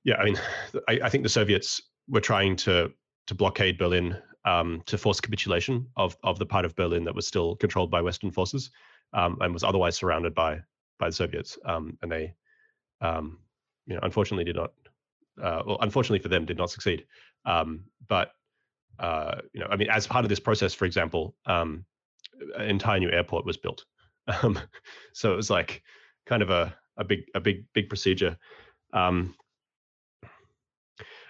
yeah, 0.05 0.17
I 0.17 0.25
mean, 0.25 0.41
I, 0.89 1.01
I, 1.05 1.09
think 1.09 1.23
the 1.23 1.29
Soviets 1.29 1.83
were 2.09 2.21
trying 2.21 2.57
to 2.57 2.93
to 3.27 3.35
blockade 3.35 3.79
Berlin 3.79 4.17
um, 4.45 4.83
to 4.87 4.99
force 4.99 5.21
capitulation 5.21 5.87
of 5.97 6.17
of 6.23 6.39
the 6.39 6.47
part 6.47 6.65
of 6.65 6.75
Berlin 6.77 7.05
that 7.05 7.15
was 7.15 7.27
still 7.27 7.57
controlled 7.57 7.91
by 7.91 8.03
Western 8.03 8.31
forces 8.31 8.71
um, 9.13 9.39
and 9.41 9.53
was 9.53 9.65
otherwise 9.65 9.97
surrounded 9.97 10.35
by 10.35 10.61
by 10.99 11.09
the 11.09 11.15
Soviets. 11.15 11.59
Um, 11.65 11.99
and 12.03 12.11
they, 12.11 12.35
um, 13.01 13.39
you 13.87 13.95
know, 13.95 14.01
unfortunately 14.03 14.45
did 14.45 14.57
not. 14.57 14.73
Uh, 15.43 15.63
well, 15.67 15.79
unfortunately 15.81 16.19
for 16.19 16.29
them, 16.29 16.45
did 16.45 16.59
not 16.59 16.71
succeed. 16.71 17.07
Um, 17.47 17.85
but 18.09 18.33
uh, 18.99 19.37
you 19.53 19.61
know, 19.61 19.67
I 19.71 19.77
mean, 19.77 19.89
as 19.89 20.07
part 20.07 20.25
of 20.25 20.29
this 20.29 20.41
process, 20.41 20.75
for 20.75 20.85
example, 20.85 21.35
an 21.47 21.85
entire 22.59 22.99
new 22.99 23.11
airport 23.11 23.47
was 23.47 23.57
built. 23.57 23.85
so 25.13 25.33
it 25.33 25.37
was 25.37 25.51
like 25.51 25.83
kind 26.27 26.43
of 26.43 26.51
a 26.51 26.75
a 26.97 27.05
big 27.05 27.25
a 27.35 27.41
big 27.41 27.65
big 27.73 27.89
procedure. 27.89 28.37
Um, 28.93 29.35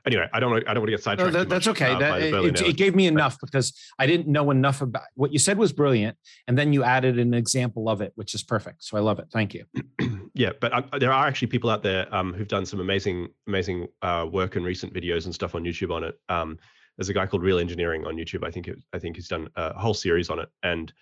anyway, 0.07 0.28
I 0.33 0.40
don't 0.40 0.52
I 0.69 0.75
don't 0.75 0.83
want 0.83 0.88
to 0.88 0.92
get 0.92 1.02
sidetracked. 1.02 1.33
No, 1.33 1.38
that, 1.40 1.49
that's 1.49 1.66
much, 1.66 1.81
okay. 1.81 1.92
uh, 1.92 1.99
that, 1.99 2.23
it, 2.23 2.61
it, 2.61 2.76
gave 2.76 2.95
me 2.95 3.07
enough 3.07 3.38
because 3.40 3.73
I 3.99 4.07
didn't 4.07 4.26
know 4.26 4.50
enough 4.50 4.83
about 4.83 5.04
what 5.14 5.33
you 5.33 5.38
said 5.38 5.59
was 5.59 5.73
brilliant, 5.73 6.16
and 6.49 6.57
then 6.59 6.73
you 6.73 6.85
added 6.85 7.19
an 7.19 7.35
example 7.35 7.88
of 7.88 8.00
it, 8.00 8.12
which 8.16 8.35
is 8.35 8.42
perfect. 8.42 8.85
So 8.85 8.97
I 8.97 9.00
love 9.00 9.19
it. 9.19 9.26
Thank 9.33 9.54
you. 9.54 9.64
yeah, 10.35 10.50
but 10.61 10.73
um, 10.73 10.88
there 10.99 11.12
are 11.12 11.26
actually 11.26 11.49
people 11.49 11.71
out 11.71 11.83
there 11.83 12.12
um, 12.14 12.33
who've 12.33 12.49
done 12.49 12.66
some 12.66 12.81
amazing 12.81 13.28
amazing 13.47 13.88
uh, 14.02 14.26
work 14.31 14.57
and 14.57 14.64
recent 14.64 14.92
videos 14.92 15.25
and 15.25 15.35
stuff 15.35 15.54
on 15.54 15.64
YouTube 15.64 15.92
on 15.92 16.04
it. 16.04 16.19
Um, 16.28 16.59
there's 16.97 17.09
a 17.09 17.14
guy 17.14 17.26
called 17.26 17.42
Real 17.42 17.59
Engineering 17.59 18.07
on 18.07 18.16
YouTube. 18.16 18.45
I 18.47 18.50
think 18.50 18.69
it, 18.69 18.78
I 18.92 18.99
think 18.99 19.16
he's 19.16 19.28
done 19.28 19.49
a 19.57 19.78
whole 19.78 19.95
series 19.95 20.31
on 20.31 20.38
it, 20.40 20.49
and 20.62 20.92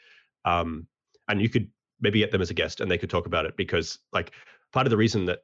um, 0.44 0.86
and 1.28 1.40
you 1.40 1.48
could 1.48 1.68
maybe 2.00 2.20
get 2.20 2.30
them 2.30 2.42
as 2.42 2.50
a 2.50 2.54
guest 2.54 2.80
and 2.80 2.90
they 2.90 2.98
could 2.98 3.10
talk 3.10 3.26
about 3.26 3.46
it 3.46 3.56
because 3.56 3.98
like 4.12 4.32
part 4.72 4.86
of 4.86 4.90
the 4.90 4.96
reason 4.96 5.24
that 5.26 5.40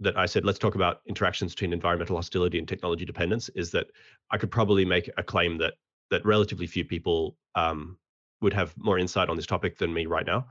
that 0.00 0.16
I 0.16 0.26
said 0.26 0.44
let's 0.44 0.58
talk 0.58 0.74
about 0.74 1.00
interactions 1.06 1.54
between 1.54 1.72
environmental 1.72 2.16
hostility 2.16 2.58
and 2.58 2.66
technology 2.66 3.04
dependence 3.04 3.48
is 3.50 3.70
that 3.72 3.86
I 4.30 4.38
could 4.38 4.50
probably 4.50 4.84
make 4.84 5.10
a 5.16 5.22
claim 5.22 5.58
that 5.58 5.74
that 6.10 6.24
relatively 6.24 6.66
few 6.66 6.84
people 6.84 7.36
um, 7.54 7.98
would 8.40 8.52
have 8.54 8.74
more 8.76 8.98
insight 8.98 9.28
on 9.28 9.36
this 9.36 9.46
topic 9.46 9.78
than 9.78 9.92
me 9.92 10.06
right 10.06 10.26
now 10.26 10.46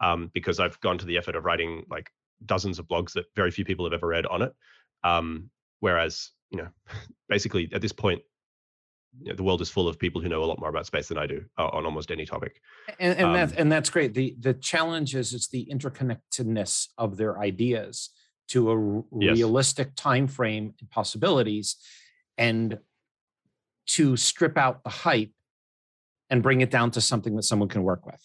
um, 0.00 0.30
because 0.34 0.58
I've 0.58 0.80
gone 0.80 0.98
to 0.98 1.06
the 1.06 1.16
effort 1.16 1.36
of 1.36 1.44
writing 1.44 1.84
like 1.90 2.10
dozens 2.46 2.78
of 2.78 2.88
blogs 2.88 3.12
that 3.12 3.26
very 3.36 3.50
few 3.50 3.64
people 3.64 3.84
have 3.84 3.92
ever 3.92 4.08
read 4.08 4.26
on 4.26 4.42
it. 4.42 4.54
Um, 5.04 5.50
whereas 5.80 6.30
you 6.50 6.58
know 6.58 6.68
basically 7.28 7.68
at 7.72 7.82
this 7.82 7.92
point 7.92 8.22
you 9.20 9.28
know, 9.28 9.36
the 9.36 9.42
world 9.42 9.60
is 9.60 9.70
full 9.70 9.88
of 9.88 9.98
people 9.98 10.20
who 10.20 10.28
know 10.28 10.42
a 10.42 10.46
lot 10.46 10.58
more 10.58 10.68
about 10.68 10.86
space 10.86 11.08
than 11.08 11.18
I 11.18 11.26
do 11.26 11.44
uh, 11.58 11.68
on 11.68 11.84
almost 11.84 12.10
any 12.10 12.26
topic. 12.26 12.60
And, 12.98 13.16
and 13.16 13.26
um, 13.26 13.32
that's 13.32 13.52
and 13.52 13.72
that's 13.72 13.90
great. 13.90 14.14
the 14.14 14.34
The 14.38 14.54
challenge 14.54 15.14
is 15.14 15.34
it's 15.34 15.48
the 15.48 15.68
interconnectedness 15.70 16.88
of 16.98 17.16
their 17.16 17.38
ideas 17.38 18.10
to 18.48 18.70
a 18.70 19.02
yes. 19.20 19.36
realistic 19.36 19.94
time 19.96 20.26
frame 20.26 20.74
and 20.80 20.90
possibilities, 20.90 21.76
and 22.36 22.78
to 23.86 24.16
strip 24.16 24.58
out 24.58 24.82
the 24.82 24.90
hype 24.90 25.32
and 26.30 26.42
bring 26.42 26.60
it 26.60 26.70
down 26.70 26.90
to 26.90 27.00
something 27.00 27.36
that 27.36 27.42
someone 27.42 27.68
can 27.68 27.82
work 27.82 28.06
with. 28.06 28.20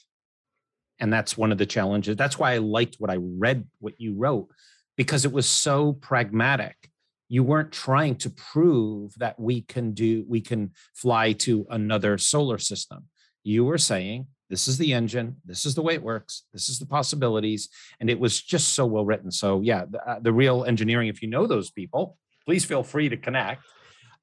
And 1.00 1.13
that's 1.13 1.38
one 1.38 1.51
of 1.51 1.58
the 1.58 1.65
challenges. 1.65 2.15
That's 2.15 2.38
why 2.38 2.53
I 2.53 2.58
liked 2.58 2.96
what 3.00 3.10
I 3.10 3.17
read, 3.19 3.65
what 3.79 4.00
you 4.00 4.15
wrote, 4.15 4.50
because 4.98 5.25
it 5.25 5.31
was 5.31 5.48
so 5.48 5.93
pragmatic 5.93 6.88
you 7.30 7.44
weren't 7.44 7.72
trying 7.72 8.16
to 8.16 8.30
prove 8.32 9.14
that 9.18 9.40
we 9.40 9.62
can 9.62 9.94
do 9.94 10.26
we 10.28 10.42
can 10.42 10.72
fly 10.94 11.32
to 11.32 11.66
another 11.70 12.18
solar 12.18 12.58
system. 12.58 13.06
You 13.44 13.64
were 13.64 13.78
saying 13.78 14.28
this 14.50 14.68
is 14.68 14.78
the 14.80 14.94
engine 14.94 15.38
this 15.46 15.66
is 15.66 15.76
the 15.76 15.82
way 15.82 15.94
it 15.94 16.02
works 16.02 16.44
this 16.54 16.70
is 16.70 16.80
the 16.80 16.86
possibilities 16.86 17.70
and 18.00 18.10
it 18.10 18.20
was 18.20 18.42
just 18.42 18.74
so 18.74 18.86
well 18.86 19.06
written. 19.06 19.32
So 19.32 19.62
yeah 19.62 19.86
the, 19.90 20.10
uh, 20.10 20.20
the 20.20 20.34
real 20.34 20.66
engineering 20.66 21.08
if 21.08 21.22
you 21.22 21.30
know 21.30 21.48
those 21.48 21.70
people 21.70 22.18
please 22.46 22.66
feel 22.66 22.84
free 22.84 23.10
to 23.10 23.18
connect 23.18 23.64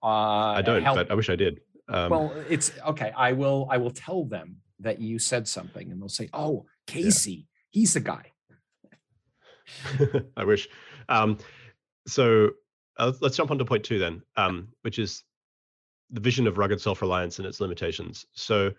uh, 0.03 0.59
i 0.59 0.63
don't 0.63 0.83
help. 0.83 0.97
but 0.97 1.11
i 1.11 1.15
wish 1.15 1.31
i 1.31 1.37
did. 1.37 1.61
Um, 1.89 2.11
well 2.11 2.33
it's 2.51 2.73
okay 2.85 3.13
i 3.17 3.33
will 3.33 3.69
i 3.71 3.77
will 3.77 3.93
tell 3.93 4.25
them 4.25 4.57
that 4.81 5.01
you 5.01 5.19
said 5.21 5.47
something 5.47 5.91
and 5.91 6.01
they'll 6.03 6.09
say 6.09 6.29
oh 6.33 6.67
casey 6.87 7.33
yeah. 7.33 7.43
he's 7.71 7.95
the 7.95 8.01
guy. 8.01 8.33
I 10.37 10.45
wish. 10.45 10.69
Um, 11.09 11.39
so 12.07 12.51
uh, 12.99 13.13
let's 13.21 13.37
jump 13.37 13.51
on 13.51 13.59
to 13.59 13.65
point 13.65 13.85
two 13.85 13.99
then, 13.99 14.23
um, 14.37 14.69
which 14.83 14.99
is 14.99 15.25
the 16.11 16.21
vision 16.21 16.47
of 16.47 16.59
rugged 16.59 16.81
self-reliance 16.81 17.39
and 17.39 17.47
its 17.47 17.61
limitations. 17.61 18.27
So, 18.33 18.73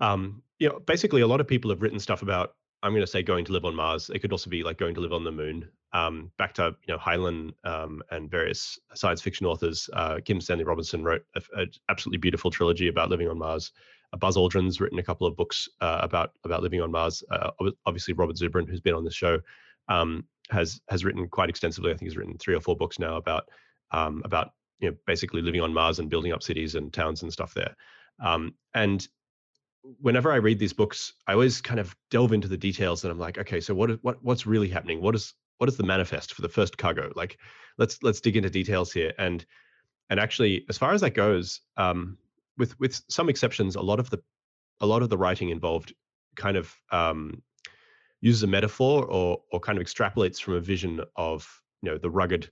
um, 0.00 0.42
you 0.58 0.68
know, 0.68 0.78
basically, 0.80 1.22
a 1.22 1.26
lot 1.26 1.40
of 1.40 1.48
people 1.48 1.70
have 1.70 1.82
written 1.82 1.98
stuff 1.98 2.22
about. 2.22 2.54
I'm 2.84 2.92
going 2.92 3.02
to 3.02 3.06
say 3.06 3.22
going 3.22 3.44
to 3.44 3.52
live 3.52 3.64
on 3.64 3.76
Mars. 3.76 4.10
It 4.10 4.18
could 4.18 4.32
also 4.32 4.50
be 4.50 4.64
like 4.64 4.76
going 4.76 4.94
to 4.96 5.00
live 5.00 5.12
on 5.12 5.22
the 5.22 5.30
moon. 5.30 5.68
Um, 5.92 6.32
back 6.36 6.52
to 6.54 6.74
you 6.86 6.94
know 6.94 6.98
Heinlein 6.98 7.52
um, 7.64 8.02
and 8.10 8.30
various 8.30 8.78
science 8.94 9.20
fiction 9.20 9.46
authors. 9.46 9.88
Uh, 9.92 10.18
Kim 10.24 10.40
Stanley 10.40 10.64
Robinson 10.64 11.04
wrote 11.04 11.24
an 11.54 11.70
absolutely 11.88 12.18
beautiful 12.18 12.50
trilogy 12.50 12.88
about 12.88 13.08
living 13.08 13.28
on 13.28 13.38
Mars. 13.38 13.72
Uh, 14.12 14.16
Buzz 14.16 14.36
Aldrin's 14.36 14.80
written 14.80 14.98
a 14.98 15.02
couple 15.02 15.26
of 15.26 15.36
books 15.36 15.68
uh, 15.80 16.00
about 16.02 16.32
about 16.44 16.62
living 16.62 16.80
on 16.80 16.90
Mars. 16.90 17.22
Uh, 17.30 17.50
obviously, 17.86 18.14
Robert 18.14 18.36
Zubrin, 18.36 18.68
who's 18.68 18.80
been 18.80 18.94
on 18.94 19.04
the 19.04 19.12
show, 19.12 19.38
um, 19.88 20.24
has 20.50 20.80
has 20.88 21.04
written 21.04 21.28
quite 21.28 21.48
extensively. 21.48 21.90
I 21.90 21.94
think 21.94 22.10
he's 22.10 22.16
written 22.16 22.38
three 22.38 22.54
or 22.54 22.60
four 22.60 22.76
books 22.76 22.98
now 22.98 23.16
about 23.16 23.48
um, 23.90 24.22
about 24.24 24.52
you 24.80 24.90
know 24.90 24.96
basically 25.06 25.42
living 25.42 25.60
on 25.60 25.72
Mars 25.72 25.98
and 25.98 26.10
building 26.10 26.32
up 26.32 26.42
cities 26.42 26.74
and 26.74 26.92
towns 26.92 27.22
and 27.22 27.32
stuff 27.32 27.54
there. 27.54 27.74
Um, 28.20 28.54
and 28.74 29.06
whenever 30.00 30.32
I 30.32 30.36
read 30.36 30.58
these 30.58 30.72
books, 30.72 31.14
I 31.26 31.32
always 31.32 31.60
kind 31.60 31.80
of 31.80 31.96
delve 32.10 32.32
into 32.32 32.48
the 32.48 32.56
details, 32.56 33.04
and 33.04 33.12
I'm 33.12 33.18
like, 33.18 33.38
okay, 33.38 33.60
so 33.60 33.74
what 33.74 33.90
is 33.90 33.98
what 34.02 34.22
what's 34.22 34.46
really 34.46 34.68
happening? 34.68 35.00
What 35.00 35.14
is 35.14 35.34
what 35.58 35.68
is 35.68 35.76
the 35.76 35.84
manifest 35.84 36.34
for 36.34 36.42
the 36.42 36.48
first 36.48 36.78
cargo? 36.78 37.12
Like, 37.14 37.38
let's 37.78 38.02
let's 38.02 38.20
dig 38.20 38.36
into 38.36 38.50
details 38.50 38.92
here. 38.92 39.12
And 39.18 39.44
and 40.10 40.20
actually, 40.20 40.64
as 40.68 40.78
far 40.78 40.92
as 40.92 41.00
that 41.00 41.14
goes, 41.14 41.60
um, 41.76 42.18
with 42.58 42.78
with 42.78 43.00
some 43.08 43.28
exceptions, 43.28 43.76
a 43.76 43.80
lot 43.80 44.00
of 44.00 44.10
the 44.10 44.22
a 44.80 44.86
lot 44.86 45.02
of 45.02 45.08
the 45.08 45.18
writing 45.18 45.50
involved 45.50 45.94
kind 46.36 46.56
of 46.56 46.74
um, 46.90 47.42
uses 48.22 48.42
a 48.42 48.46
metaphor 48.46 49.04
or 49.04 49.42
or 49.52 49.60
kind 49.60 49.78
of 49.78 49.84
extrapolates 49.84 50.40
from 50.40 50.54
a 50.54 50.60
vision 50.60 51.02
of 51.16 51.46
you 51.82 51.90
know 51.90 51.98
the 51.98 52.10
rugged 52.10 52.50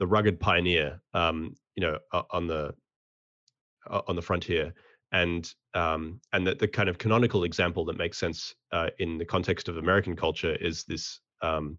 the 0.00 0.06
rugged 0.06 0.40
pioneer 0.40 1.00
um, 1.14 1.54
you 1.76 1.86
know 1.86 1.98
on 2.32 2.48
the 2.48 2.74
on 3.88 4.16
the 4.16 4.22
frontier. 4.22 4.72
And 5.12 5.52
um, 5.74 6.20
and 6.32 6.46
the, 6.46 6.54
the 6.54 6.68
kind 6.68 6.88
of 6.88 6.98
canonical 6.98 7.44
example 7.44 7.84
that 7.86 7.96
makes 7.96 8.18
sense 8.18 8.54
uh, 8.72 8.90
in 8.98 9.18
the 9.18 9.24
context 9.24 9.68
of 9.68 9.76
American 9.76 10.14
culture 10.14 10.54
is 10.56 10.84
this 10.84 11.20
um, 11.42 11.78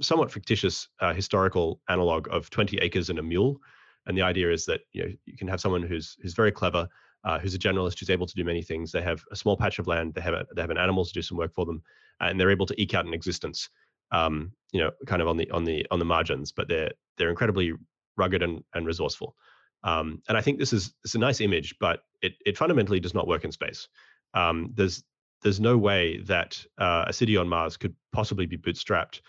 somewhat 0.00 0.32
fictitious 0.32 0.88
uh, 1.00 1.12
historical 1.12 1.80
analog 1.88 2.26
of 2.30 2.48
20 2.50 2.78
acres 2.78 3.10
and 3.10 3.18
a 3.18 3.22
mule. 3.22 3.58
And 4.06 4.16
the 4.16 4.22
idea 4.22 4.50
is 4.50 4.64
that 4.66 4.80
you 4.92 5.02
know 5.02 5.10
you 5.26 5.36
can 5.36 5.48
have 5.48 5.60
someone 5.60 5.82
who's 5.82 6.16
who's 6.22 6.34
very 6.34 6.52
clever 6.52 6.88
uh, 7.24 7.38
who's 7.38 7.54
a 7.54 7.58
generalist 7.58 7.98
who's 7.98 8.10
able 8.10 8.26
to 8.26 8.34
do 8.34 8.44
many 8.44 8.62
things. 8.62 8.92
They 8.92 9.02
have 9.02 9.22
a 9.32 9.36
small 9.36 9.56
patch 9.56 9.78
of 9.78 9.86
land. 9.86 10.14
They 10.14 10.20
have 10.20 10.34
a, 10.34 10.46
they 10.54 10.60
have 10.60 10.70
an 10.70 10.78
animal 10.78 11.04
to 11.04 11.12
do 11.12 11.22
some 11.22 11.38
work 11.38 11.54
for 11.54 11.64
them, 11.64 11.82
and 12.20 12.38
they're 12.38 12.50
able 12.50 12.66
to 12.66 12.80
eke 12.80 12.94
out 12.94 13.06
an 13.06 13.14
existence. 13.14 13.68
Um, 14.10 14.52
you 14.72 14.80
know, 14.80 14.90
kind 15.06 15.22
of 15.22 15.28
on 15.28 15.36
the 15.36 15.50
on 15.50 15.64
the 15.64 15.86
on 15.90 15.98
the 15.98 16.04
margins, 16.04 16.52
but 16.52 16.68
they're 16.68 16.92
they're 17.16 17.30
incredibly 17.30 17.72
rugged 18.16 18.42
and, 18.42 18.62
and 18.74 18.86
resourceful. 18.86 19.34
Um, 19.82 20.22
and 20.28 20.38
I 20.38 20.40
think 20.40 20.58
this 20.58 20.72
is 20.72 20.94
it's 21.04 21.14
a 21.14 21.18
nice 21.18 21.40
image, 21.40 21.74
but 21.80 22.00
it 22.22 22.34
it 22.44 22.58
fundamentally 22.58 23.00
does 23.00 23.14
not 23.14 23.26
work 23.26 23.44
in 23.44 23.52
space. 23.52 23.88
Um, 24.34 24.72
there's 24.74 25.02
there's 25.42 25.60
no 25.60 25.76
way 25.76 26.18
that 26.22 26.62
uh, 26.78 27.04
a 27.06 27.12
city 27.12 27.36
on 27.36 27.48
Mars 27.48 27.76
could 27.76 27.94
possibly 28.12 28.46
be 28.46 28.56
bootstrapped 28.56 29.20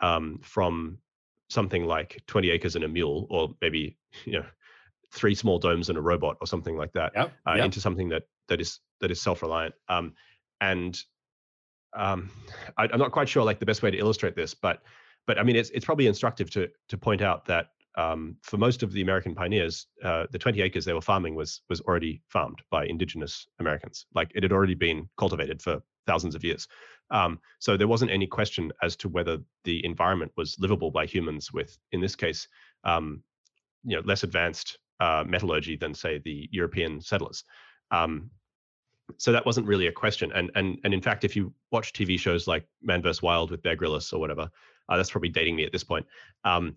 um, 0.00 0.40
from 0.42 0.98
something 1.48 1.84
like 1.84 2.22
20 2.26 2.50
acres 2.50 2.74
and 2.74 2.84
a 2.84 2.88
mule, 2.88 3.26
or 3.30 3.54
maybe 3.60 3.96
you 4.24 4.34
know 4.34 4.46
three 5.12 5.34
small 5.34 5.58
domes 5.58 5.88
and 5.88 5.98
a 5.98 6.00
robot 6.00 6.36
or 6.40 6.46
something 6.46 6.76
like 6.76 6.92
that 6.92 7.12
yep, 7.14 7.32
uh, 7.46 7.54
yep. 7.54 7.64
into 7.64 7.80
something 7.80 8.08
that 8.08 8.22
that 8.48 8.60
is 8.60 8.80
that 9.00 9.10
is 9.10 9.20
self-reliant 9.20 9.74
um, 9.88 10.12
and 10.60 11.02
um, 11.96 12.30
I, 12.76 12.84
am 12.92 12.98
not 12.98 13.12
quite 13.12 13.28
sure 13.28 13.44
like 13.44 13.58
the 13.58 13.66
best 13.66 13.82
way 13.82 13.90
to 13.90 13.98
illustrate 13.98 14.36
this 14.36 14.54
but 14.54 14.82
but 15.26 15.38
i 15.38 15.42
mean 15.42 15.56
it's 15.56 15.70
it's 15.70 15.84
probably 15.84 16.06
instructive 16.06 16.50
to 16.50 16.68
to 16.88 16.98
point 16.98 17.22
out 17.22 17.44
that 17.46 17.68
um, 17.96 18.36
for 18.42 18.56
most 18.56 18.82
of 18.82 18.92
the 18.92 19.02
american 19.02 19.34
pioneers 19.34 19.86
uh, 20.04 20.26
the 20.30 20.38
20 20.38 20.60
acres 20.60 20.84
they 20.84 20.92
were 20.92 21.00
farming 21.00 21.34
was 21.34 21.62
was 21.68 21.80
already 21.82 22.22
farmed 22.28 22.60
by 22.70 22.84
indigenous 22.86 23.46
americans 23.58 24.06
like 24.14 24.30
it 24.34 24.42
had 24.42 24.52
already 24.52 24.74
been 24.74 25.08
cultivated 25.18 25.60
for 25.60 25.80
thousands 26.06 26.34
of 26.34 26.44
years 26.44 26.66
um, 27.12 27.40
so 27.58 27.76
there 27.76 27.88
wasn't 27.88 28.10
any 28.10 28.26
question 28.26 28.70
as 28.82 28.94
to 28.94 29.08
whether 29.08 29.38
the 29.64 29.84
environment 29.84 30.30
was 30.36 30.56
livable 30.60 30.92
by 30.92 31.04
humans 31.04 31.52
with 31.52 31.76
in 31.90 32.00
this 32.00 32.14
case 32.14 32.46
um, 32.84 33.22
you 33.84 33.96
know 33.96 34.02
less 34.04 34.22
advanced 34.22 34.78
uh, 35.00 35.24
metallurgy 35.26 35.76
than 35.76 35.94
say 35.94 36.18
the 36.18 36.48
European 36.52 37.00
settlers. 37.00 37.44
Um, 37.90 38.30
so 39.18 39.32
that 39.32 39.44
wasn't 39.44 39.66
really 39.66 39.88
a 39.88 39.92
question. 39.92 40.30
And 40.32 40.50
and 40.54 40.78
and 40.84 40.94
in 40.94 41.00
fact, 41.00 41.24
if 41.24 41.34
you 41.34 41.52
watch 41.72 41.92
TV 41.92 42.18
shows 42.18 42.46
like 42.46 42.66
Man 42.82 43.02
vs. 43.02 43.22
Wild 43.22 43.50
with 43.50 43.62
Bear 43.62 43.76
Grylls 43.76 44.12
or 44.12 44.20
whatever, 44.20 44.50
uh, 44.88 44.96
that's 44.96 45.10
probably 45.10 45.30
dating 45.30 45.56
me 45.56 45.64
at 45.64 45.72
this 45.72 45.84
point. 45.84 46.06
Um, 46.44 46.76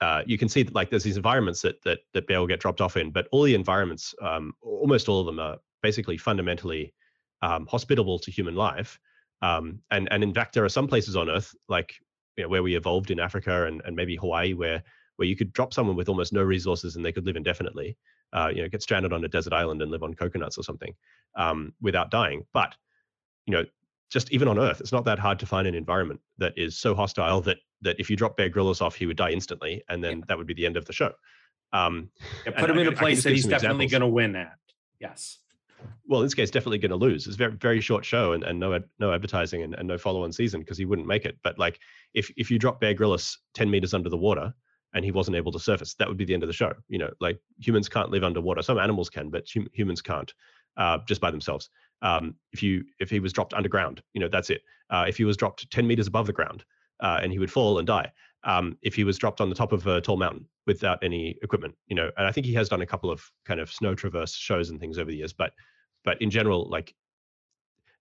uh, 0.00 0.22
you 0.26 0.38
can 0.38 0.48
see 0.48 0.62
that 0.62 0.74
like 0.74 0.88
there's 0.88 1.04
these 1.04 1.16
environments 1.16 1.60
that 1.62 1.82
that 1.84 2.00
that 2.14 2.26
Bear 2.26 2.40
will 2.40 2.46
get 2.46 2.60
dropped 2.60 2.80
off 2.80 2.96
in, 2.96 3.10
but 3.10 3.28
all 3.32 3.42
the 3.42 3.54
environments, 3.54 4.14
um, 4.22 4.54
almost 4.62 5.08
all 5.08 5.20
of 5.20 5.26
them, 5.26 5.38
are 5.38 5.58
basically 5.82 6.16
fundamentally 6.16 6.94
um, 7.42 7.66
hospitable 7.66 8.18
to 8.18 8.30
human 8.30 8.54
life. 8.54 8.98
Um, 9.42 9.80
and 9.90 10.08
and 10.10 10.22
in 10.22 10.34
fact, 10.34 10.54
there 10.54 10.64
are 10.64 10.70
some 10.70 10.88
places 10.88 11.16
on 11.16 11.30
Earth, 11.30 11.54
like 11.68 11.94
you 12.36 12.44
know, 12.44 12.48
where 12.48 12.62
we 12.62 12.76
evolved 12.76 13.10
in 13.10 13.20
Africa 13.20 13.66
and 13.66 13.82
and 13.84 13.94
maybe 13.94 14.16
Hawaii, 14.16 14.54
where 14.54 14.82
where 15.20 15.28
you 15.28 15.36
could 15.36 15.52
drop 15.52 15.74
someone 15.74 15.96
with 15.96 16.08
almost 16.08 16.32
no 16.32 16.42
resources 16.42 16.96
and 16.96 17.04
they 17.04 17.12
could 17.12 17.26
live 17.26 17.36
indefinitely, 17.36 17.94
uh, 18.32 18.50
you 18.52 18.62
know, 18.62 18.68
get 18.70 18.82
stranded 18.82 19.12
on 19.12 19.22
a 19.22 19.28
desert 19.28 19.52
island 19.52 19.82
and 19.82 19.90
live 19.90 20.02
on 20.02 20.14
coconuts 20.14 20.56
or 20.56 20.62
something 20.62 20.94
um, 21.36 21.74
without 21.82 22.10
dying. 22.10 22.46
But, 22.54 22.74
you 23.44 23.52
know, 23.52 23.66
just 24.10 24.32
even 24.32 24.48
on 24.48 24.58
Earth, 24.58 24.80
it's 24.80 24.92
not 24.92 25.04
that 25.04 25.18
hard 25.18 25.38
to 25.40 25.46
find 25.46 25.68
an 25.68 25.74
environment 25.74 26.20
that 26.38 26.54
is 26.56 26.78
so 26.78 26.94
hostile 26.94 27.42
that 27.42 27.58
that 27.82 28.00
if 28.00 28.08
you 28.08 28.16
drop 28.16 28.34
Bear 28.38 28.48
Grylls 28.48 28.80
off, 28.80 28.94
he 28.94 29.04
would 29.04 29.18
die 29.18 29.30
instantly, 29.30 29.82
and 29.90 30.02
then 30.02 30.18
yeah. 30.18 30.24
that 30.28 30.38
would 30.38 30.46
be 30.46 30.54
the 30.54 30.64
end 30.64 30.78
of 30.78 30.86
the 30.86 30.92
show. 30.92 31.12
Um, 31.74 32.10
yeah, 32.46 32.52
put 32.58 32.70
him 32.70 32.78
in 32.78 32.86
a 32.86 32.92
place 32.92 33.22
that 33.22 33.32
he's 33.32 33.46
definitely 33.46 33.88
going 33.88 34.00
to 34.00 34.08
win 34.08 34.36
at. 34.36 34.58
Yes. 35.00 35.38
Well, 36.06 36.20
in 36.20 36.26
this 36.26 36.34
case, 36.34 36.50
definitely 36.50 36.78
going 36.78 36.90
to 36.90 36.96
lose. 36.96 37.26
It's 37.26 37.36
a 37.36 37.38
very 37.38 37.52
very 37.52 37.80
short 37.80 38.04
show 38.06 38.32
and, 38.32 38.42
and 38.42 38.58
no 38.58 38.80
no 38.98 39.12
advertising 39.12 39.62
and, 39.62 39.74
and 39.74 39.86
no 39.86 39.98
follow 39.98 40.24
on 40.24 40.32
season 40.32 40.60
because 40.60 40.78
he 40.78 40.86
wouldn't 40.86 41.06
make 41.06 41.26
it. 41.26 41.38
But 41.44 41.58
like 41.58 41.78
if 42.14 42.32
if 42.36 42.50
you 42.50 42.58
drop 42.58 42.80
Bear 42.80 42.94
Grylls 42.94 43.38
ten 43.54 43.70
meters 43.70 43.94
under 43.94 44.08
the 44.08 44.16
water, 44.16 44.54
and 44.94 45.04
he 45.04 45.10
wasn't 45.10 45.36
able 45.36 45.52
to 45.52 45.58
surface, 45.58 45.94
that 45.94 46.08
would 46.08 46.16
be 46.16 46.24
the 46.24 46.34
end 46.34 46.42
of 46.42 46.48
the 46.48 46.52
show. 46.52 46.72
You 46.88 46.98
know, 46.98 47.10
like 47.20 47.38
humans 47.58 47.88
can't 47.88 48.10
live 48.10 48.24
underwater. 48.24 48.62
Some 48.62 48.78
animals 48.78 49.10
can, 49.10 49.30
but 49.30 49.46
hum- 49.52 49.68
humans 49.72 50.02
can't 50.02 50.32
uh, 50.76 50.98
just 51.06 51.20
by 51.20 51.30
themselves. 51.30 51.70
Um, 52.02 52.34
if 52.52 52.62
you 52.62 52.84
if 52.98 53.10
he 53.10 53.20
was 53.20 53.32
dropped 53.32 53.54
underground, 53.54 54.02
you 54.14 54.20
know, 54.20 54.28
that's 54.28 54.50
it. 54.50 54.62
Uh, 54.90 55.04
if 55.08 55.16
he 55.16 55.24
was 55.24 55.36
dropped 55.36 55.70
10 55.70 55.86
meters 55.86 56.06
above 56.06 56.26
the 56.26 56.32
ground, 56.32 56.64
uh, 57.00 57.20
and 57.22 57.32
he 57.32 57.38
would 57.38 57.52
fall 57.52 57.78
and 57.78 57.86
die. 57.86 58.10
Um, 58.44 58.78
if 58.82 58.94
he 58.94 59.04
was 59.04 59.18
dropped 59.18 59.40
on 59.40 59.50
the 59.50 59.54
top 59.54 59.72
of 59.72 59.86
a 59.86 60.00
tall 60.00 60.16
mountain 60.16 60.46
without 60.66 61.02
any 61.02 61.36
equipment, 61.42 61.74
you 61.88 61.94
know, 61.94 62.10
and 62.16 62.26
I 62.26 62.32
think 62.32 62.46
he 62.46 62.54
has 62.54 62.70
done 62.70 62.80
a 62.80 62.86
couple 62.86 63.10
of 63.10 63.22
kind 63.44 63.60
of 63.60 63.70
snow 63.70 63.94
traverse 63.94 64.34
shows 64.34 64.70
and 64.70 64.80
things 64.80 64.98
over 64.98 65.10
the 65.10 65.16
years, 65.16 65.32
but 65.32 65.52
but 66.04 66.20
in 66.22 66.30
general, 66.30 66.68
like 66.70 66.94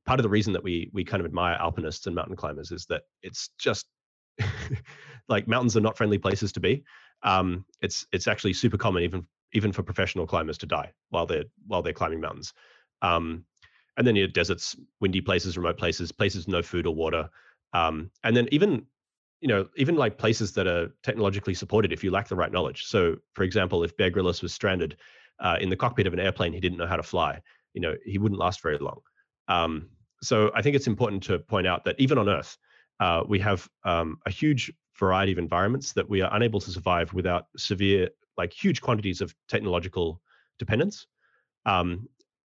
part 0.05 0.19
of 0.19 0.24
the 0.24 0.29
reason 0.29 0.53
that 0.53 0.63
we 0.63 0.89
we 0.93 1.03
kind 1.03 1.19
of 1.19 1.25
admire 1.25 1.58
alpinists 1.60 2.08
and 2.08 2.15
mountain 2.15 2.36
climbers 2.36 2.72
is 2.72 2.86
that 2.86 3.03
it's 3.22 3.50
just 3.60 3.88
like 5.29 5.47
mountains 5.47 5.75
are 5.77 5.81
not 5.81 5.97
friendly 5.97 6.17
places 6.17 6.51
to 6.53 6.59
be. 6.59 6.83
Um, 7.23 7.65
it's 7.81 8.05
it's 8.11 8.27
actually 8.27 8.53
super 8.53 8.77
common 8.77 9.03
even 9.03 9.25
even 9.53 9.71
for 9.71 9.83
professional 9.83 10.27
climbers 10.27 10.57
to 10.59 10.65
die 10.65 10.91
while 11.09 11.25
they're 11.25 11.45
while 11.67 11.81
they're 11.81 11.93
climbing 11.93 12.21
mountains. 12.21 12.53
Um, 13.01 13.45
and 13.97 14.07
then 14.07 14.15
you 14.15 14.23
have 14.23 14.33
deserts, 14.33 14.75
windy 15.01 15.21
places, 15.21 15.57
remote 15.57 15.77
places, 15.77 16.11
places 16.11 16.47
no 16.47 16.61
food 16.61 16.85
or 16.85 16.95
water, 16.95 17.29
um, 17.73 18.09
and 18.23 18.35
then 18.35 18.47
even 18.51 18.85
you 19.41 19.47
know 19.47 19.67
even 19.75 19.95
like 19.95 20.17
places 20.17 20.53
that 20.53 20.67
are 20.67 20.89
technologically 21.03 21.53
supported 21.53 21.91
if 21.91 22.03
you 22.03 22.11
lack 22.11 22.27
the 22.27 22.35
right 22.35 22.51
knowledge. 22.51 22.85
So 22.85 23.17
for 23.33 23.43
example, 23.43 23.83
if 23.83 23.95
Bear 23.97 24.09
Grylls 24.09 24.41
was 24.41 24.53
stranded 24.53 24.97
uh, 25.39 25.57
in 25.59 25.69
the 25.69 25.75
cockpit 25.75 26.07
of 26.07 26.13
an 26.13 26.19
airplane 26.19 26.53
he 26.53 26.59
didn't 26.59 26.77
know 26.77 26.88
how 26.88 26.97
to 26.97 27.03
fly, 27.03 27.41
you 27.73 27.81
know 27.81 27.95
he 28.05 28.17
wouldn't 28.17 28.39
last 28.39 28.61
very 28.61 28.77
long. 28.77 28.99
Um, 29.47 29.89
so 30.21 30.51
I 30.53 30.61
think 30.61 30.75
it's 30.75 30.88
important 30.88 31.23
to 31.23 31.39
point 31.39 31.67
out 31.67 31.85
that 31.85 31.95
even 31.97 32.17
on 32.17 32.29
Earth, 32.29 32.57
uh, 33.00 33.24
we 33.27 33.39
have 33.39 33.68
um, 33.84 34.18
a 34.25 34.29
huge 34.29 34.72
variety 34.98 35.32
of 35.32 35.38
environments 35.38 35.94
that 35.94 36.10
we 36.10 36.22
are 36.22 36.34
unable 36.36 36.60
to 36.60 36.72
survive 36.72 37.13
without 37.13 37.48
severe, 37.58 38.10
like 38.38 38.51
huge 38.51 38.82
quantities 38.82 39.22
of 39.22 39.34
technological 39.48 40.22
dependence. 40.58 41.08
Um, 41.65 42.08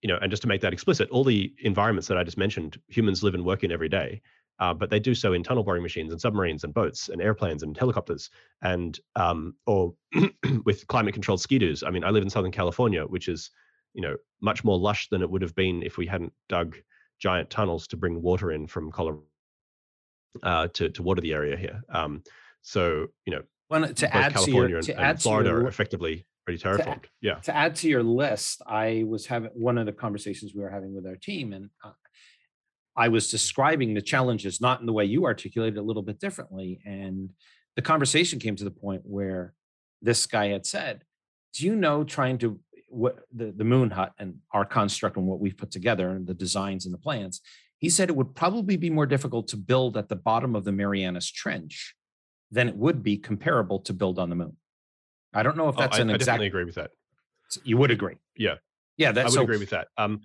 you 0.02 0.10
know, 0.10 0.18
and 0.22 0.30
just 0.30 0.42
to 0.42 0.50
make 0.50 0.62
that 0.62 0.74
explicit, 0.74 1.10
all 1.10 1.24
the 1.24 1.54
environments 1.60 2.10
that 2.10 2.18
I 2.18 2.24
just 2.24 2.38
mentioned, 2.38 2.80
humans 2.88 3.24
live 3.24 3.36
and 3.36 3.46
work 3.46 3.64
in 3.64 3.72
every 3.72 3.88
day, 3.88 4.22
uh, 4.60 4.74
but 4.74 4.90
they 4.90 5.00
do 5.00 5.16
so 5.16 5.32
in 5.32 5.44
tunnel 5.44 5.64
boring 5.64 5.82
machines 5.82 6.12
and 6.12 6.20
submarines 6.20 6.66
and 6.66 6.74
boats 6.74 7.08
and 7.08 7.22
airplanes 7.22 7.64
and 7.64 7.78
helicopters 7.78 8.30
and 8.62 9.00
um, 9.16 9.56
or 9.66 9.94
with 10.66 10.86
climate 10.88 11.14
controlled 11.14 11.40
skidoos. 11.40 11.84
I 11.88 11.90
mean, 11.90 12.04
I 12.04 12.10
live 12.10 12.24
in 12.24 12.30
Southern 12.30 12.52
California, 12.52 13.04
which 13.06 13.30
is 13.30 13.50
you 13.94 14.02
know 14.02 14.16
much 14.42 14.64
more 14.64 14.78
lush 14.78 15.08
than 15.10 15.22
it 15.22 15.30
would 15.30 15.42
have 15.42 15.56
been 15.56 15.84
if 15.84 15.98
we 15.98 16.06
hadn't 16.06 16.34
dug 16.50 16.76
giant 17.20 17.50
tunnels 17.50 17.88
to 17.88 17.98
bring 17.98 18.22
water 18.22 18.52
in 18.52 18.68
from 18.68 18.92
Colorado 18.92 19.24
uh, 20.42 20.68
to 20.74 20.90
to 20.90 21.04
water 21.04 21.22
the 21.22 21.34
area 21.34 21.58
here. 21.58 21.82
Um, 21.90 22.24
so 22.62 23.08
you 23.25 23.34
know, 23.34 23.44
well, 23.70 23.94
to 23.94 24.16
add 24.16 24.34
California 24.34 24.68
to 24.68 24.70
your, 24.70 24.82
to 24.82 24.92
and, 24.94 25.02
add 25.02 25.22
Florida 25.22 25.50
to 25.50 25.56
your, 25.56 25.66
are 25.66 25.68
effectively 25.68 26.25
pretty 26.46 26.63
terraformed. 26.63 27.04
To, 27.04 27.10
yeah. 27.22 27.36
To 27.36 27.56
add 27.56 27.75
to 27.78 27.90
your 27.90 28.04
list, 28.04 28.62
I 28.66 29.04
was 29.08 29.25
having 29.25 29.52
one 29.54 29.78
of 29.78 29.86
the 29.86 29.94
conversations 29.94 30.54
we 30.56 30.62
were 30.62 30.70
having 30.70 30.96
with 30.96 31.06
our 31.06 31.16
team, 31.16 31.54
and 31.54 31.70
uh, 31.84 31.92
I 32.96 33.10
was 33.10 33.30
describing 33.30 33.94
the 33.94 34.02
challenges 34.02 34.62
not 34.62 34.80
in 34.80 34.86
the 34.86 34.94
way 34.94 35.06
you 35.06 35.25
articulated, 35.25 35.78
a 35.78 35.84
little 35.84 36.04
bit 36.04 36.20
differently, 36.20 36.82
and 36.86 37.32
the 37.75 37.82
conversation 37.82 38.40
came 38.40 38.56
to 38.56 38.63
the 38.63 38.72
point 38.72 39.02
where 39.04 39.54
this 40.02 40.25
guy 40.25 40.48
had 40.48 40.66
said, 40.66 41.04
"Do 41.54 41.66
you 41.66 41.75
know 41.75 42.04
trying 42.04 42.38
to 42.40 42.60
what 42.94 43.20
the, 43.36 43.52
the 43.52 43.63
moon 43.63 43.90
hut 43.90 44.13
and 44.20 44.36
our 44.52 44.66
construct 44.66 45.18
and 45.18 45.25
what 45.25 45.40
we've 45.40 45.58
put 45.58 45.72
together 45.72 46.12
and 46.12 46.28
the 46.28 46.34
designs 46.34 46.86
and 46.86 46.94
the 46.94 47.00
plans 47.00 47.42
he 47.84 47.90
said 47.90 48.08
it 48.08 48.16
would 48.16 48.34
probably 48.34 48.78
be 48.78 48.90
more 48.90 49.06
difficult 49.06 49.46
to 49.50 49.58
build 49.58 49.98
at 49.98 50.08
the 50.08 50.16
bottom 50.16 50.56
of 50.56 50.63
the 50.63 50.72
Marianas 50.72 51.30
Trench 51.30 51.94
than 52.50 52.70
it 52.70 52.78
would 52.78 53.04
be 53.04 53.18
comparable 53.18 53.78
to 53.80 53.92
build 53.92 54.20
on 54.20 54.30
the 54.30 54.38
moon. 54.38 54.56
I 55.34 55.44
don't 55.44 55.58
know 55.58 55.68
if 55.68 55.75
oh, 55.78 55.82
that's 55.82 55.98
oh, 55.98 56.00
I, 56.00 56.04
an 56.04 56.10
I 56.10 56.13
exact. 56.13 56.28
definitely 56.28 56.48
agree 56.48 56.63
with 56.63 56.75
that. 56.75 56.92
You 57.66 57.75
would 57.75 57.92
agree. 57.92 58.16
Yeah. 58.38 58.56
Yeah. 58.96 59.12
That, 59.12 59.24
I 59.24 59.24
would 59.26 59.34
so, 59.34 59.41
agree 59.41 59.58
with 59.58 59.72
that. 59.72 59.89
Um, 59.98 60.22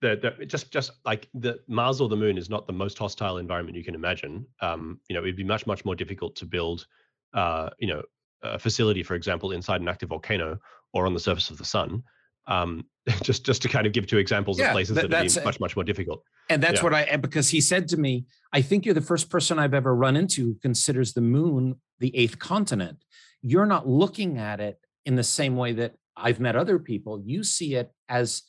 the, 0.00 0.34
the, 0.38 0.46
just 0.46 0.72
just 0.72 0.90
like 1.04 1.28
the 1.34 1.60
Mars 1.68 2.00
or 2.00 2.08
the 2.08 2.16
Moon 2.16 2.36
is 2.36 2.50
not 2.50 2.66
the 2.66 2.72
most 2.72 2.98
hostile 2.98 3.36
environment 3.36 3.76
you 3.76 3.84
can 3.84 3.94
imagine. 3.94 4.44
Um, 4.60 4.98
you 5.08 5.14
know, 5.14 5.22
it'd 5.22 5.36
be 5.36 5.44
much 5.44 5.68
much 5.68 5.84
more 5.84 5.94
difficult 5.94 6.34
to 6.34 6.46
build, 6.46 6.84
uh, 7.32 7.70
you 7.78 7.86
know, 7.86 8.02
a 8.42 8.58
facility, 8.58 9.04
for 9.04 9.14
example, 9.14 9.52
inside 9.52 9.80
an 9.80 9.88
active 9.88 10.08
volcano 10.08 10.58
or 10.92 11.06
on 11.06 11.14
the 11.14 11.20
surface 11.20 11.48
of 11.48 11.58
the 11.58 11.64
sun. 11.64 12.02
Um, 12.48 12.86
just 13.22 13.44
just 13.44 13.62
to 13.62 13.68
kind 13.68 13.86
of 13.86 13.92
give 13.92 14.06
two 14.06 14.18
examples 14.18 14.58
yeah, 14.58 14.66
of 14.66 14.72
places 14.72 14.96
that, 14.96 15.10
that 15.10 15.36
are 15.36 15.44
much 15.44 15.60
much 15.60 15.76
more 15.76 15.84
difficult. 15.84 16.22
And 16.50 16.62
that's 16.62 16.78
yeah. 16.78 16.82
what 16.82 16.94
I 16.94 17.16
because 17.16 17.50
he 17.50 17.60
said 17.60 17.88
to 17.88 17.96
me, 17.96 18.26
I 18.52 18.62
think 18.62 18.84
you're 18.84 18.94
the 18.94 19.00
first 19.00 19.30
person 19.30 19.58
I've 19.58 19.74
ever 19.74 19.94
run 19.94 20.16
into 20.16 20.44
who 20.44 20.54
considers 20.60 21.12
the 21.12 21.20
moon 21.20 21.76
the 22.00 22.16
eighth 22.16 22.38
continent. 22.38 23.04
You're 23.42 23.66
not 23.66 23.88
looking 23.88 24.38
at 24.38 24.60
it 24.60 24.78
in 25.04 25.16
the 25.16 25.24
same 25.24 25.56
way 25.56 25.72
that 25.72 25.94
I've 26.16 26.40
met 26.40 26.56
other 26.56 26.78
people. 26.78 27.22
You 27.24 27.44
see 27.44 27.74
it 27.74 27.92
as 28.08 28.42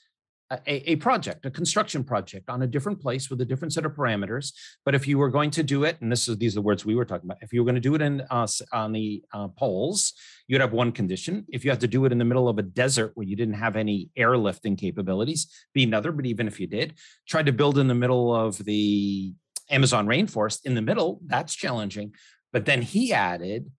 a, 0.51 0.91
a, 0.91 0.95
project, 0.95 1.45
a 1.45 1.51
construction 1.51 2.03
project 2.03 2.49
on 2.49 2.63
a 2.63 2.67
different 2.67 2.99
place 2.99 3.29
with 3.29 3.39
a 3.41 3.45
different 3.45 3.73
set 3.73 3.85
of 3.85 3.93
parameters. 3.93 4.53
But 4.83 4.95
if 4.95 5.07
you 5.07 5.17
were 5.17 5.29
going 5.29 5.51
to 5.51 5.63
do 5.63 5.83
it, 5.83 5.97
and 6.01 6.12
this 6.12 6.27
is 6.27 6.38
these 6.38 6.53
are 6.53 6.55
the 6.55 6.62
words 6.62 6.85
we 6.85 6.95
were 6.95 7.05
talking 7.05 7.27
about, 7.27 7.41
if 7.41 7.53
you 7.53 7.62
were 7.62 7.65
going 7.65 7.75
to 7.75 7.81
do 7.81 7.95
it 7.95 8.01
in 8.01 8.21
uh, 8.29 8.47
on 8.73 8.91
the 8.91 9.23
uh, 9.33 9.47
poles, 9.49 10.13
you'd 10.47 10.62
have 10.62 10.73
one 10.73 10.91
condition. 10.91 11.45
If 11.49 11.63
you 11.63 11.71
had 11.71 11.81
to 11.81 11.88
do 11.88 12.05
it 12.05 12.12
in 12.12 12.17
the 12.17 12.25
middle 12.25 12.49
of 12.49 12.57
a 12.57 12.63
desert 12.63 13.12
where 13.13 13.27
you 13.27 13.35
didn't 13.35 13.55
have 13.55 13.75
any 13.75 14.09
airlifting 14.17 14.77
capabilities, 14.77 15.47
be 15.73 15.83
another. 15.83 16.12
But 16.12 16.25
even 16.25 16.47
if 16.47 16.59
you 16.59 16.67
did, 16.67 16.95
try 17.27 17.43
to 17.43 17.51
build 17.51 17.77
in 17.77 17.88
the 17.88 17.95
middle 17.95 18.33
of 18.33 18.57
the 18.57 19.33
Amazon 19.69 20.07
rainforest 20.07 20.65
in 20.65 20.73
the 20.73 20.81
middle, 20.81 21.19
that's 21.27 21.53
challenging. 21.53 22.13
But 22.51 22.65
then 22.65 22.81
he 22.81 23.13
added 23.13 23.69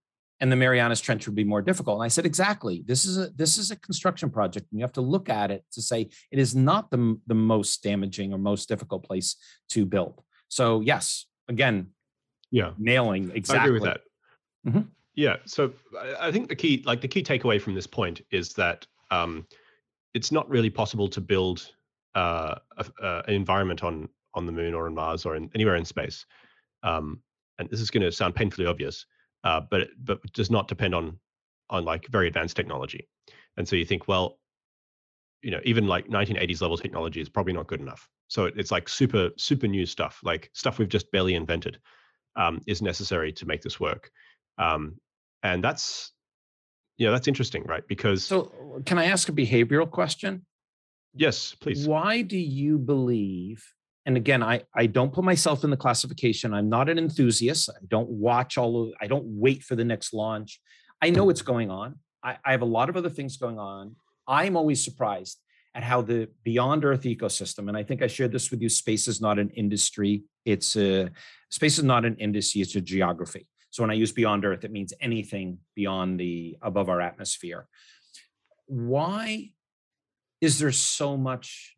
and 0.40 0.50
the 0.50 0.56
Marianas 0.56 1.00
Trench 1.00 1.26
would 1.26 1.34
be 1.34 1.44
more 1.44 1.60
difficult. 1.60 1.96
And 1.96 2.04
I 2.04 2.08
said, 2.08 2.24
exactly. 2.24 2.82
This 2.86 3.04
is 3.04 3.18
a 3.18 3.30
this 3.30 3.58
is 3.58 3.70
a 3.70 3.76
construction 3.76 4.30
project, 4.30 4.66
and 4.70 4.80
you 4.80 4.84
have 4.84 4.92
to 4.94 5.00
look 5.00 5.28
at 5.28 5.50
it 5.50 5.64
to 5.72 5.82
say 5.82 6.08
it 6.30 6.38
is 6.38 6.56
not 6.56 6.90
the 6.90 7.18
the 7.26 7.34
most 7.34 7.82
damaging 7.82 8.32
or 8.32 8.38
most 8.38 8.68
difficult 8.68 9.04
place 9.04 9.36
to 9.70 9.84
build. 9.84 10.22
So 10.48 10.80
yes, 10.80 11.26
again, 11.48 11.88
yeah, 12.50 12.72
nailing 12.78 13.30
exactly. 13.34 13.60
I 13.60 13.64
agree 13.64 13.80
with 13.80 13.84
that. 13.84 14.00
Mm-hmm. 14.66 14.88
Yeah. 15.14 15.36
So 15.44 15.72
I 16.18 16.32
think 16.32 16.48
the 16.48 16.56
key, 16.56 16.82
like 16.86 17.00
the 17.00 17.08
key 17.08 17.22
takeaway 17.22 17.60
from 17.60 17.74
this 17.74 17.86
point, 17.86 18.22
is 18.30 18.54
that 18.54 18.86
um, 19.10 19.46
it's 20.14 20.32
not 20.32 20.48
really 20.48 20.70
possible 20.70 21.08
to 21.08 21.20
build 21.20 21.70
uh, 22.14 22.54
a, 22.78 22.86
uh, 23.02 23.22
an 23.28 23.34
environment 23.34 23.84
on 23.84 24.08
on 24.34 24.46
the 24.46 24.52
moon 24.52 24.74
or 24.74 24.86
on 24.86 24.94
Mars 24.94 25.26
or 25.26 25.36
in, 25.36 25.50
anywhere 25.54 25.76
in 25.76 25.84
space. 25.84 26.24
Um, 26.82 27.20
and 27.58 27.68
this 27.68 27.80
is 27.80 27.90
going 27.90 28.02
to 28.02 28.12
sound 28.12 28.34
painfully 28.34 28.66
obvious 28.66 29.04
uh, 29.44 29.60
but 29.70 29.88
but 30.02 30.20
does 30.32 30.50
not 30.50 30.68
depend 30.68 30.94
on 30.94 31.18
on 31.70 31.84
like 31.84 32.06
very 32.08 32.28
advanced 32.28 32.56
technology. 32.56 33.08
And 33.56 33.66
so 33.68 33.76
you 33.76 33.84
think, 33.84 34.08
well, 34.08 34.38
you 35.42 35.50
know, 35.50 35.60
even 35.64 35.86
like 35.86 36.08
1980s 36.08 36.60
level 36.60 36.76
technology 36.76 37.20
is 37.20 37.28
probably 37.28 37.52
not 37.52 37.66
good 37.66 37.80
enough. 37.80 38.08
So 38.28 38.44
it's 38.44 38.70
like 38.70 38.88
super 38.88 39.30
super 39.36 39.66
new 39.66 39.86
stuff, 39.86 40.20
like 40.22 40.50
stuff 40.52 40.78
we've 40.78 40.88
just 40.88 41.10
barely 41.12 41.34
invented, 41.34 41.78
um, 42.36 42.60
is 42.66 42.82
necessary 42.82 43.32
to 43.32 43.46
make 43.46 43.62
this 43.62 43.80
work. 43.80 44.10
Um, 44.58 44.96
and 45.42 45.64
that's 45.64 46.12
you 46.98 47.06
know 47.06 47.12
that's 47.12 47.28
interesting, 47.28 47.64
right? 47.64 47.86
Because 47.88 48.24
so 48.24 48.52
can 48.84 48.98
I 48.98 49.06
ask 49.06 49.28
a 49.28 49.32
behavioral 49.32 49.90
question? 49.90 50.44
Yes, 51.14 51.54
please. 51.54 51.88
Why 51.88 52.22
do 52.22 52.38
you 52.38 52.78
believe 52.78 53.64
and 54.10 54.16
again 54.16 54.42
i 54.42 54.60
i 54.74 54.86
don't 54.86 55.12
put 55.12 55.24
myself 55.24 55.62
in 55.62 55.70
the 55.70 55.76
classification. 55.76 56.52
I'm 56.52 56.68
not 56.68 56.88
an 56.88 56.98
enthusiast. 56.98 57.70
I 57.70 57.84
don't 57.86 58.10
watch 58.10 58.58
all 58.58 58.82
of 58.82 58.92
i 59.00 59.06
don't 59.06 59.26
wait 59.26 59.62
for 59.62 59.76
the 59.76 59.84
next 59.84 60.12
launch. 60.12 60.60
I 61.00 61.10
know 61.10 61.24
what's 61.24 61.42
going 61.42 61.70
on. 61.70 61.98
I, 62.22 62.36
I 62.44 62.50
have 62.50 62.62
a 62.62 62.72
lot 62.78 62.88
of 62.90 62.96
other 62.96 63.08
things 63.08 63.36
going 63.36 63.58
on. 63.58 63.96
I'm 64.26 64.56
always 64.56 64.82
surprised 64.84 65.38
at 65.74 65.84
how 65.84 66.02
the 66.02 66.28
beyond 66.42 66.84
earth 66.84 67.04
ecosystem 67.14 67.68
and 67.68 67.76
i 67.76 67.84
think 67.84 68.02
i 68.02 68.08
shared 68.08 68.32
this 68.32 68.50
with 68.50 68.60
you 68.60 68.68
space 68.68 69.06
is 69.06 69.20
not 69.20 69.38
an 69.38 69.50
industry. 69.50 70.24
It's 70.44 70.76
a 70.76 71.10
space 71.50 71.78
is 71.78 71.84
not 71.84 72.04
an 72.04 72.16
industry 72.16 72.62
it's 72.62 72.74
a 72.74 72.80
geography. 72.80 73.46
So 73.70 73.84
when 73.84 73.92
i 73.92 73.98
use 74.04 74.12
beyond 74.22 74.44
earth 74.44 74.64
it 74.64 74.72
means 74.72 74.92
anything 75.00 75.58
beyond 75.76 76.18
the 76.18 76.56
above 76.62 76.88
our 76.88 77.00
atmosphere. 77.00 77.68
Why 78.66 79.50
is 80.40 80.58
there 80.58 80.72
so 80.72 81.16
much 81.16 81.76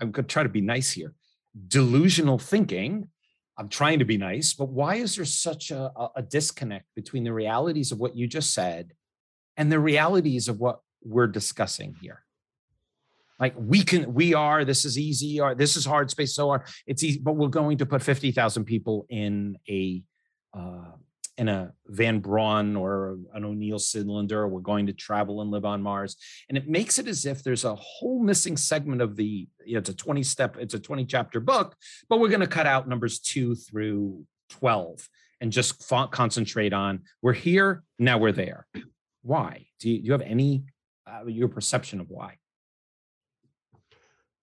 i'm 0.00 0.10
going 0.12 0.26
to 0.26 0.32
try 0.32 0.42
to 0.42 0.48
be 0.60 0.60
nice 0.60 0.90
here 0.92 1.14
delusional 1.68 2.38
thinking. 2.38 3.08
I'm 3.58 3.68
trying 3.68 3.98
to 3.98 4.04
be 4.04 4.16
nice, 4.16 4.54
but 4.54 4.68
why 4.68 4.96
is 4.96 5.16
there 5.16 5.24
such 5.24 5.70
a, 5.70 5.92
a 6.16 6.22
disconnect 6.22 6.86
between 6.96 7.24
the 7.24 7.32
realities 7.32 7.92
of 7.92 7.98
what 7.98 8.16
you 8.16 8.26
just 8.26 8.54
said 8.54 8.92
and 9.56 9.70
the 9.70 9.78
realities 9.78 10.48
of 10.48 10.58
what 10.58 10.80
we're 11.02 11.26
discussing 11.26 11.94
here? 12.00 12.24
Like 13.38 13.54
we 13.56 13.82
can, 13.82 14.14
we 14.14 14.34
are, 14.34 14.64
this 14.64 14.84
is 14.84 14.98
easy, 14.98 15.40
or 15.40 15.54
this 15.54 15.76
is 15.76 15.84
hard 15.84 16.10
space, 16.10 16.34
so 16.34 16.48
hard. 16.48 16.62
It's 16.86 17.02
easy, 17.02 17.18
but 17.18 17.36
we're 17.36 17.48
going 17.48 17.78
to 17.78 17.86
put 17.86 18.02
50,000 18.02 18.64
people 18.64 19.04
in 19.10 19.58
a 19.68 20.02
uh, 20.56 20.92
in 21.38 21.48
a 21.48 21.72
von 21.86 22.20
Braun 22.20 22.76
or 22.76 23.18
an 23.32 23.44
O'Neill 23.44 23.78
cylinder. 23.78 24.46
We're 24.46 24.60
going 24.60 24.86
to 24.86 24.92
travel 24.92 25.40
and 25.40 25.50
live 25.50 25.64
on 25.64 25.82
Mars. 25.82 26.16
And 26.48 26.58
it 26.58 26.68
makes 26.68 26.98
it 26.98 27.08
as 27.08 27.24
if 27.24 27.42
there's 27.42 27.64
a 27.64 27.74
whole 27.74 28.22
missing 28.22 28.56
segment 28.56 29.00
of 29.00 29.16
the, 29.16 29.48
you 29.64 29.74
know, 29.74 29.78
it's 29.78 29.88
a 29.88 29.94
20 29.94 30.22
step, 30.22 30.56
it's 30.58 30.74
a 30.74 30.78
20 30.78 31.06
chapter 31.06 31.40
book, 31.40 31.74
but 32.08 32.20
we're 32.20 32.28
going 32.28 32.40
to 32.40 32.46
cut 32.46 32.66
out 32.66 32.88
numbers 32.88 33.18
two 33.18 33.54
through 33.54 34.26
12 34.50 35.08
and 35.42 35.50
just 35.50 35.86
concentrate 36.12 36.72
on 36.72 37.00
we're 37.20 37.32
here 37.32 37.82
now 37.98 38.16
we're 38.16 38.32
there 38.32 38.66
why 39.22 39.66
do 39.80 39.90
you, 39.90 39.98
do 39.98 40.06
you 40.06 40.12
have 40.12 40.22
any 40.22 40.64
uh, 41.06 41.26
your 41.26 41.48
perception 41.48 42.00
of 42.00 42.08
why 42.08 42.36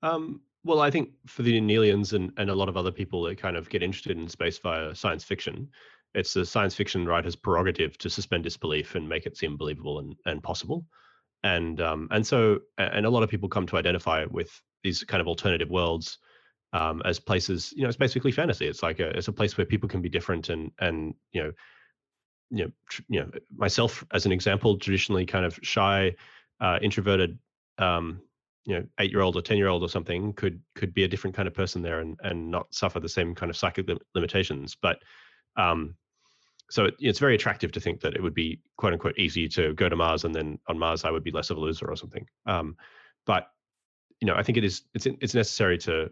um, 0.04 0.42
well 0.64 0.82
i 0.82 0.92
think 0.92 1.12
for 1.26 1.42
the 1.42 1.60
Neelians 1.60 2.14
and, 2.14 2.32
and 2.38 2.50
a 2.50 2.56
lot 2.56 2.70
of 2.70 2.76
other 2.76 2.92
people 2.92 3.24
that 3.24 3.38
kind 3.38 3.56
of 3.56 3.70
get 3.70 3.82
interested 3.82 4.18
in 4.18 4.28
space 4.28 4.58
via 4.60 4.94
science 4.94 5.24
fiction 5.24 5.70
it's 6.14 6.34
the 6.34 6.46
science 6.46 6.76
fiction 6.76 7.06
writer's 7.06 7.36
prerogative 7.36 7.98
to 7.98 8.10
suspend 8.10 8.44
disbelief 8.44 8.96
and 8.96 9.08
make 9.08 9.26
it 9.26 9.38
seem 9.38 9.58
believable 9.58 10.00
and, 10.00 10.16
and 10.26 10.44
possible 10.44 10.86
and 11.44 11.80
um, 11.82 12.08
and 12.12 12.26
so 12.26 12.60
and 12.78 13.06
a 13.06 13.10
lot 13.10 13.24
of 13.24 13.30
people 13.30 13.48
come 13.48 13.66
to 13.68 13.78
identify 13.78 14.26
with 14.30 14.50
these 14.84 15.04
kind 15.04 15.22
of 15.22 15.28
alternative 15.28 15.70
worlds 15.70 16.18
um, 16.74 17.02
as 17.06 17.20
places. 17.20 17.74
You 17.76 17.84
know, 17.84 17.88
it's 17.88 17.98
basically 17.98 18.32
fantasy. 18.32 18.68
It's 18.68 18.84
like 18.84 19.00
a 19.00 19.10
it's 19.18 19.28
a 19.28 19.34
place 19.34 19.58
where 19.58 19.66
people 19.66 19.90
can 19.90 20.02
be 20.02 20.10
different 20.10 20.50
and 20.50 20.72
and 20.80 21.14
you 21.32 21.44
know, 21.44 21.52
you 22.50 22.66
know, 22.66 22.72
tr- 22.90 23.02
you 23.08 23.20
know, 23.22 23.32
myself 23.56 24.04
as 24.12 24.26
an 24.26 24.32
example, 24.32 24.78
traditionally 24.78 25.26
kind 25.26 25.46
of 25.46 25.58
shy, 25.62 26.16
uh, 26.60 26.80
introverted, 26.82 27.40
um, 27.78 28.22
you 28.66 28.76
know, 28.76 28.86
eight 29.00 29.12
year 29.12 29.22
old 29.22 29.38
or 29.38 29.42
ten 29.42 29.58
year 29.58 29.68
old 29.68 29.84
or 29.84 29.90
something 29.90 30.34
could 30.34 30.62
could 30.76 30.94
be 30.94 31.06
a 31.06 31.08
different 31.08 31.36
kind 31.36 31.48
of 31.48 31.54
person 31.54 31.82
there 31.82 32.02
and 32.02 32.20
and 32.24 32.52
not 32.52 32.74
suffer 32.74 33.00
the 33.00 33.10
same 33.10 33.34
kind 33.34 33.50
of 33.50 33.56
psychic 33.56 33.88
lim- 33.88 34.00
limitations. 34.14 34.76
But 34.82 35.00
um, 35.60 35.96
so 36.70 36.86
it, 36.86 36.96
it's 37.00 37.20
very 37.20 37.36
attractive 37.36 37.72
to 37.74 37.80
think 37.80 38.00
that 38.02 38.16
it 38.16 38.22
would 38.22 38.34
be 38.34 38.62
quote 38.78 38.94
unquote 38.94 39.18
easy 39.18 39.48
to 39.50 39.74
go 39.74 39.90
to 39.90 39.96
Mars 39.96 40.24
and 40.24 40.34
then 40.34 40.60
on 40.68 40.78
Mars 40.78 41.04
I 41.04 41.12
would 41.12 41.24
be 41.24 41.32
less 41.32 41.50
of 41.50 41.58
a 41.58 41.60
loser 41.60 41.90
or 41.90 41.96
something. 41.96 42.26
Um, 42.46 42.76
but 43.26 43.48
you 44.22 44.28
know, 44.28 44.36
I 44.36 44.44
think 44.44 44.58
it 44.58 44.64
is 44.64 44.84
it's 44.94 45.06
it's 45.06 45.34
necessary 45.34 45.78
to 45.80 46.12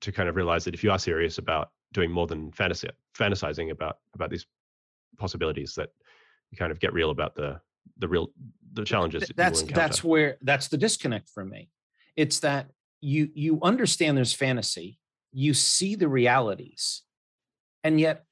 to 0.00 0.12
kind 0.12 0.28
of 0.28 0.36
realize 0.36 0.64
that 0.64 0.74
if 0.74 0.82
you 0.82 0.90
are 0.90 0.98
serious 0.98 1.38
about 1.38 1.70
doing 1.92 2.10
more 2.10 2.26
than 2.26 2.50
fantasy 2.52 2.88
fantasizing 3.16 3.70
about 3.70 3.98
about 4.14 4.30
these 4.30 4.46
possibilities, 5.18 5.74
that 5.74 5.90
you 6.50 6.58
kind 6.58 6.72
of 6.72 6.80
get 6.80 6.92
real 6.92 7.10
about 7.10 7.34
the 7.34 7.60
the 7.98 8.08
real 8.08 8.30
the 8.72 8.84
challenges. 8.84 9.26
That 9.26 9.36
that's 9.36 9.62
that's 9.62 10.02
where 10.02 10.38
that's 10.42 10.68
the 10.68 10.78
disconnect 10.78 11.28
for 11.28 11.44
me. 11.44 11.70
It's 12.16 12.40
that 12.40 12.70
you 13.00 13.30
you 13.34 13.58
understand 13.62 14.16
there's 14.16 14.32
fantasy, 14.32 14.98
you 15.32 15.52
see 15.54 15.94
the 15.96 16.08
realities, 16.08 17.02
and 17.84 18.00
yet 18.00 18.24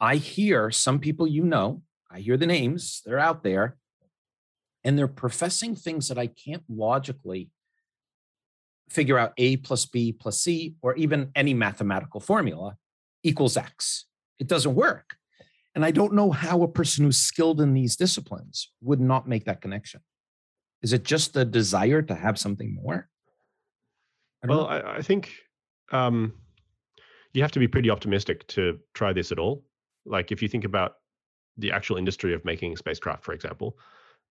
I 0.00 0.16
hear 0.16 0.70
some 0.70 0.98
people 0.98 1.26
you 1.26 1.44
know, 1.44 1.82
I 2.10 2.20
hear 2.20 2.36
the 2.36 2.46
names, 2.46 3.02
they're 3.04 3.18
out 3.18 3.42
there, 3.42 3.76
and 4.82 4.98
they're 4.98 5.08
professing 5.08 5.74
things 5.74 6.08
that 6.08 6.18
I 6.18 6.26
can't 6.26 6.62
logically 6.68 7.50
figure 8.90 9.18
out 9.18 9.32
A 9.38 9.56
plus 9.56 9.86
B 9.86 10.12
plus 10.12 10.40
C, 10.40 10.76
or 10.82 10.94
even 10.96 11.30
any 11.34 11.54
mathematical 11.54 12.20
formula 12.20 12.76
equals 13.22 13.56
X. 13.56 14.06
It 14.38 14.46
doesn't 14.46 14.74
work. 14.74 15.16
And 15.74 15.84
I 15.84 15.90
don't 15.90 16.14
know 16.14 16.30
how 16.30 16.62
a 16.62 16.68
person 16.68 17.04
who's 17.04 17.18
skilled 17.18 17.60
in 17.60 17.74
these 17.74 17.96
disciplines 17.96 18.70
would 18.80 19.00
not 19.00 19.28
make 19.28 19.46
that 19.46 19.60
connection. 19.60 20.00
Is 20.82 20.92
it 20.92 21.04
just 21.04 21.32
the 21.32 21.44
desire 21.44 22.02
to 22.02 22.14
have 22.14 22.38
something 22.38 22.74
more? 22.74 23.08
I 24.42 24.46
well, 24.46 24.66
I, 24.66 24.96
I, 24.96 25.02
think 25.02 25.32
um, 25.90 26.34
you 27.32 27.42
have 27.42 27.52
to 27.52 27.58
be 27.58 27.66
pretty 27.66 27.90
optimistic 27.90 28.46
to 28.48 28.78
try 28.92 29.12
this 29.12 29.32
at 29.32 29.38
all 29.38 29.64
like 30.04 30.32
if 30.32 30.42
you 30.42 30.48
think 30.48 30.64
about 30.64 30.94
the 31.56 31.72
actual 31.72 31.96
industry 31.96 32.34
of 32.34 32.44
making 32.44 32.76
spacecraft, 32.76 33.24
for 33.24 33.32
example, 33.32 33.78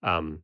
um, 0.03 0.43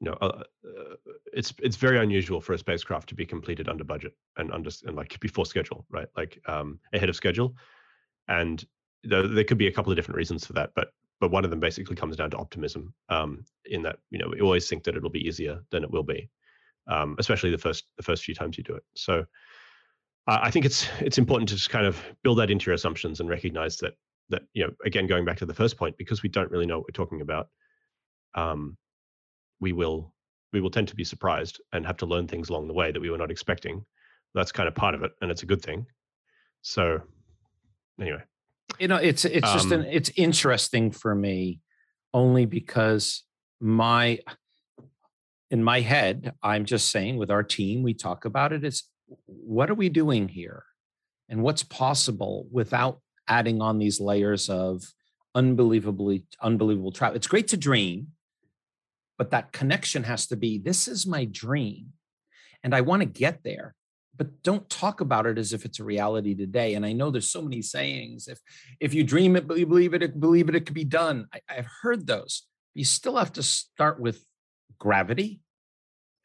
you 0.00 0.10
know, 0.10 0.16
uh, 0.20 0.42
uh, 0.64 0.94
it's 1.32 1.54
it's 1.62 1.76
very 1.76 1.98
unusual 1.98 2.40
for 2.40 2.52
a 2.52 2.58
spacecraft 2.58 3.08
to 3.08 3.14
be 3.14 3.24
completed 3.24 3.68
under 3.68 3.84
budget 3.84 4.14
and 4.36 4.52
under 4.52 4.70
and 4.84 4.96
like 4.96 5.18
before 5.20 5.46
schedule, 5.46 5.86
right? 5.90 6.08
Like 6.16 6.38
um, 6.46 6.78
ahead 6.92 7.08
of 7.08 7.16
schedule, 7.16 7.54
and 8.28 8.64
there, 9.04 9.26
there 9.26 9.44
could 9.44 9.58
be 9.58 9.68
a 9.68 9.72
couple 9.72 9.90
of 9.90 9.96
different 9.96 10.18
reasons 10.18 10.46
for 10.46 10.52
that, 10.52 10.70
but 10.76 10.88
but 11.18 11.30
one 11.30 11.44
of 11.44 11.50
them 11.50 11.60
basically 11.60 11.96
comes 11.96 12.16
down 12.16 12.30
to 12.30 12.36
optimism. 12.36 12.92
Um, 13.08 13.44
in 13.64 13.82
that 13.82 13.98
you 14.10 14.18
know 14.18 14.28
we 14.28 14.40
always 14.42 14.68
think 14.68 14.84
that 14.84 14.96
it'll 14.96 15.08
be 15.10 15.26
easier 15.26 15.60
than 15.70 15.82
it 15.82 15.90
will 15.90 16.02
be, 16.02 16.28
um, 16.88 17.16
especially 17.18 17.50
the 17.50 17.58
first 17.58 17.84
the 17.96 18.02
first 18.02 18.22
few 18.22 18.34
times 18.34 18.58
you 18.58 18.64
do 18.64 18.74
it. 18.74 18.84
So 18.94 19.24
I 20.26 20.50
think 20.50 20.66
it's 20.66 20.88
it's 21.00 21.18
important 21.18 21.48
to 21.50 21.54
just 21.54 21.70
kind 21.70 21.86
of 21.86 22.02
build 22.22 22.38
that 22.38 22.50
into 22.50 22.66
your 22.66 22.74
assumptions 22.74 23.20
and 23.20 23.28
recognize 23.28 23.76
that 23.78 23.94
that 24.30 24.42
you 24.52 24.64
know 24.64 24.72
again 24.84 25.06
going 25.06 25.24
back 25.24 25.38
to 25.38 25.46
the 25.46 25.54
first 25.54 25.76
point 25.76 25.96
because 25.96 26.22
we 26.22 26.28
don't 26.28 26.50
really 26.50 26.66
know 26.66 26.78
what 26.78 26.86
we're 26.88 27.04
talking 27.04 27.20
about 27.20 27.48
um, 28.34 28.76
we 29.60 29.72
will 29.72 30.12
we 30.52 30.60
will 30.60 30.70
tend 30.70 30.88
to 30.88 30.96
be 30.96 31.04
surprised 31.04 31.60
and 31.72 31.86
have 31.86 31.96
to 31.98 32.06
learn 32.06 32.26
things 32.26 32.48
along 32.48 32.66
the 32.66 32.74
way 32.74 32.92
that 32.92 33.00
we 33.00 33.10
were 33.10 33.18
not 33.18 33.30
expecting. 33.30 33.84
That's 34.34 34.52
kind 34.52 34.68
of 34.68 34.74
part 34.74 34.94
of 34.94 35.02
it 35.02 35.12
and 35.20 35.30
it's 35.30 35.42
a 35.42 35.46
good 35.46 35.62
thing. 35.62 35.86
So 36.62 37.00
anyway. 38.00 38.22
You 38.78 38.88
know 38.88 38.96
it's 38.96 39.24
it's 39.24 39.52
just 39.52 39.70
an 39.70 39.80
um 39.80 39.86
it's 39.90 40.10
interesting 40.16 40.90
for 40.90 41.14
me 41.14 41.60
only 42.12 42.44
because 42.44 43.22
my 43.60 44.18
in 45.50 45.62
my 45.62 45.80
head 45.80 46.34
i'm 46.42 46.64
just 46.64 46.90
saying 46.90 47.16
with 47.16 47.30
our 47.30 47.44
team 47.44 47.82
we 47.82 47.94
talk 47.94 48.24
about 48.24 48.52
it. 48.52 48.64
it 48.64 48.68
is 48.68 48.82
what 49.26 49.70
are 49.70 49.74
we 49.74 49.88
doing 49.88 50.28
here? 50.28 50.64
And 51.28 51.42
what's 51.42 51.62
possible 51.62 52.46
without 52.50 53.00
adding 53.28 53.60
on 53.60 53.78
these 53.78 54.00
layers 54.00 54.48
of 54.48 54.84
unbelievably 55.34 56.24
unbelievable 56.42 56.92
travel. 56.92 57.16
It's 57.16 57.26
great 57.26 57.48
to 57.48 57.56
dream, 57.56 58.08
but 59.18 59.30
that 59.30 59.52
connection 59.52 60.04
has 60.04 60.26
to 60.28 60.36
be 60.36 60.58
this 60.58 60.88
is 60.88 61.06
my 61.06 61.24
dream 61.24 61.92
and 62.66 62.74
I 62.74 62.80
want 62.80 63.00
to 63.00 63.06
get 63.06 63.44
there. 63.44 63.74
But 64.16 64.42
don't 64.42 64.68
talk 64.70 65.00
about 65.00 65.26
it 65.26 65.38
as 65.38 65.52
if 65.52 65.64
it's 65.64 65.78
a 65.78 65.84
reality 65.84 66.34
today. 66.34 66.74
And 66.74 66.86
I 66.86 66.92
know 66.92 67.10
there's 67.10 67.30
so 67.30 67.42
many 67.42 67.60
sayings. 67.60 68.28
If 68.28 68.40
if 68.80 68.94
you 68.94 69.04
dream 69.04 69.36
it, 69.36 69.46
believe 69.46 69.92
it, 69.94 70.18
believe 70.18 70.48
it, 70.48 70.54
it 70.56 70.64
could 70.66 70.74
be 70.74 70.84
done. 70.84 71.26
I, 71.32 71.40
have 71.48 71.68
heard 71.82 72.06
those. 72.06 72.46
You 72.74 72.84
still 72.84 73.16
have 73.16 73.32
to 73.34 73.42
start 73.42 74.00
with 74.00 74.24
gravity, 74.78 75.42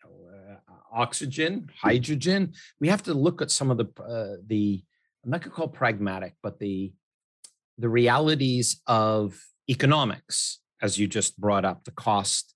uh, 0.03 0.55
oxygen, 0.91 1.69
hydrogen. 1.79 2.53
We 2.79 2.87
have 2.87 3.03
to 3.03 3.13
look 3.13 3.41
at 3.41 3.51
some 3.51 3.69
of 3.69 3.77
the 3.77 3.87
uh, 4.01 4.37
the 4.47 4.83
I'm 5.23 5.31
not 5.31 5.41
going 5.41 5.51
to 5.51 5.55
call 5.55 5.67
pragmatic, 5.67 6.33
but 6.41 6.59
the 6.59 6.93
the 7.77 7.89
realities 7.89 8.81
of 8.85 9.39
economics, 9.69 10.59
as 10.81 10.99
you 10.99 11.07
just 11.07 11.39
brought 11.39 11.65
up, 11.65 11.83
the 11.83 11.91
cost 11.91 12.53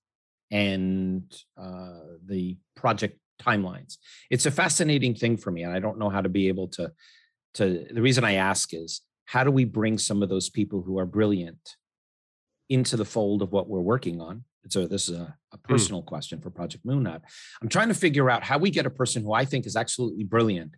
and 0.50 1.22
uh, 1.60 2.00
the 2.24 2.56
project 2.76 3.18
timelines. 3.40 3.96
It's 4.30 4.46
a 4.46 4.50
fascinating 4.50 5.14
thing 5.14 5.36
for 5.36 5.50
me, 5.50 5.62
and 5.62 5.72
I 5.72 5.80
don't 5.80 5.98
know 5.98 6.10
how 6.10 6.20
to 6.20 6.28
be 6.28 6.48
able 6.48 6.68
to. 6.68 6.92
To 7.54 7.86
the 7.90 8.02
reason 8.02 8.22
I 8.22 8.34
ask 8.34 8.74
is 8.74 9.00
how 9.24 9.42
do 9.42 9.50
we 9.50 9.64
bring 9.64 9.96
some 9.96 10.22
of 10.22 10.28
those 10.28 10.50
people 10.50 10.82
who 10.82 10.98
are 10.98 11.06
brilliant 11.06 11.76
into 12.68 12.98
the 12.98 13.04
fold 13.04 13.40
of 13.40 13.50
what 13.50 13.68
we're 13.68 13.80
working 13.80 14.20
on? 14.20 14.44
So 14.68 14.86
this 14.86 15.08
is 15.08 15.16
a, 15.16 15.34
a 15.52 15.56
hmm. 15.56 15.72
personal 15.72 16.02
mm. 16.02 16.06
question 16.06 16.40
for 16.40 16.50
Project 16.50 16.84
Moon 16.84 17.04
Hut. 17.06 17.22
I'm 17.62 17.68
trying 17.68 17.88
to 17.88 17.94
figure 17.94 18.28
out 18.28 18.42
how 18.42 18.58
we 18.58 18.70
get 18.70 18.84
a 18.84 18.90
person 18.90 19.22
who 19.22 19.32
I 19.32 19.44
think 19.44 19.64
is 19.64 19.76
absolutely 19.76 20.24
brilliant 20.24 20.74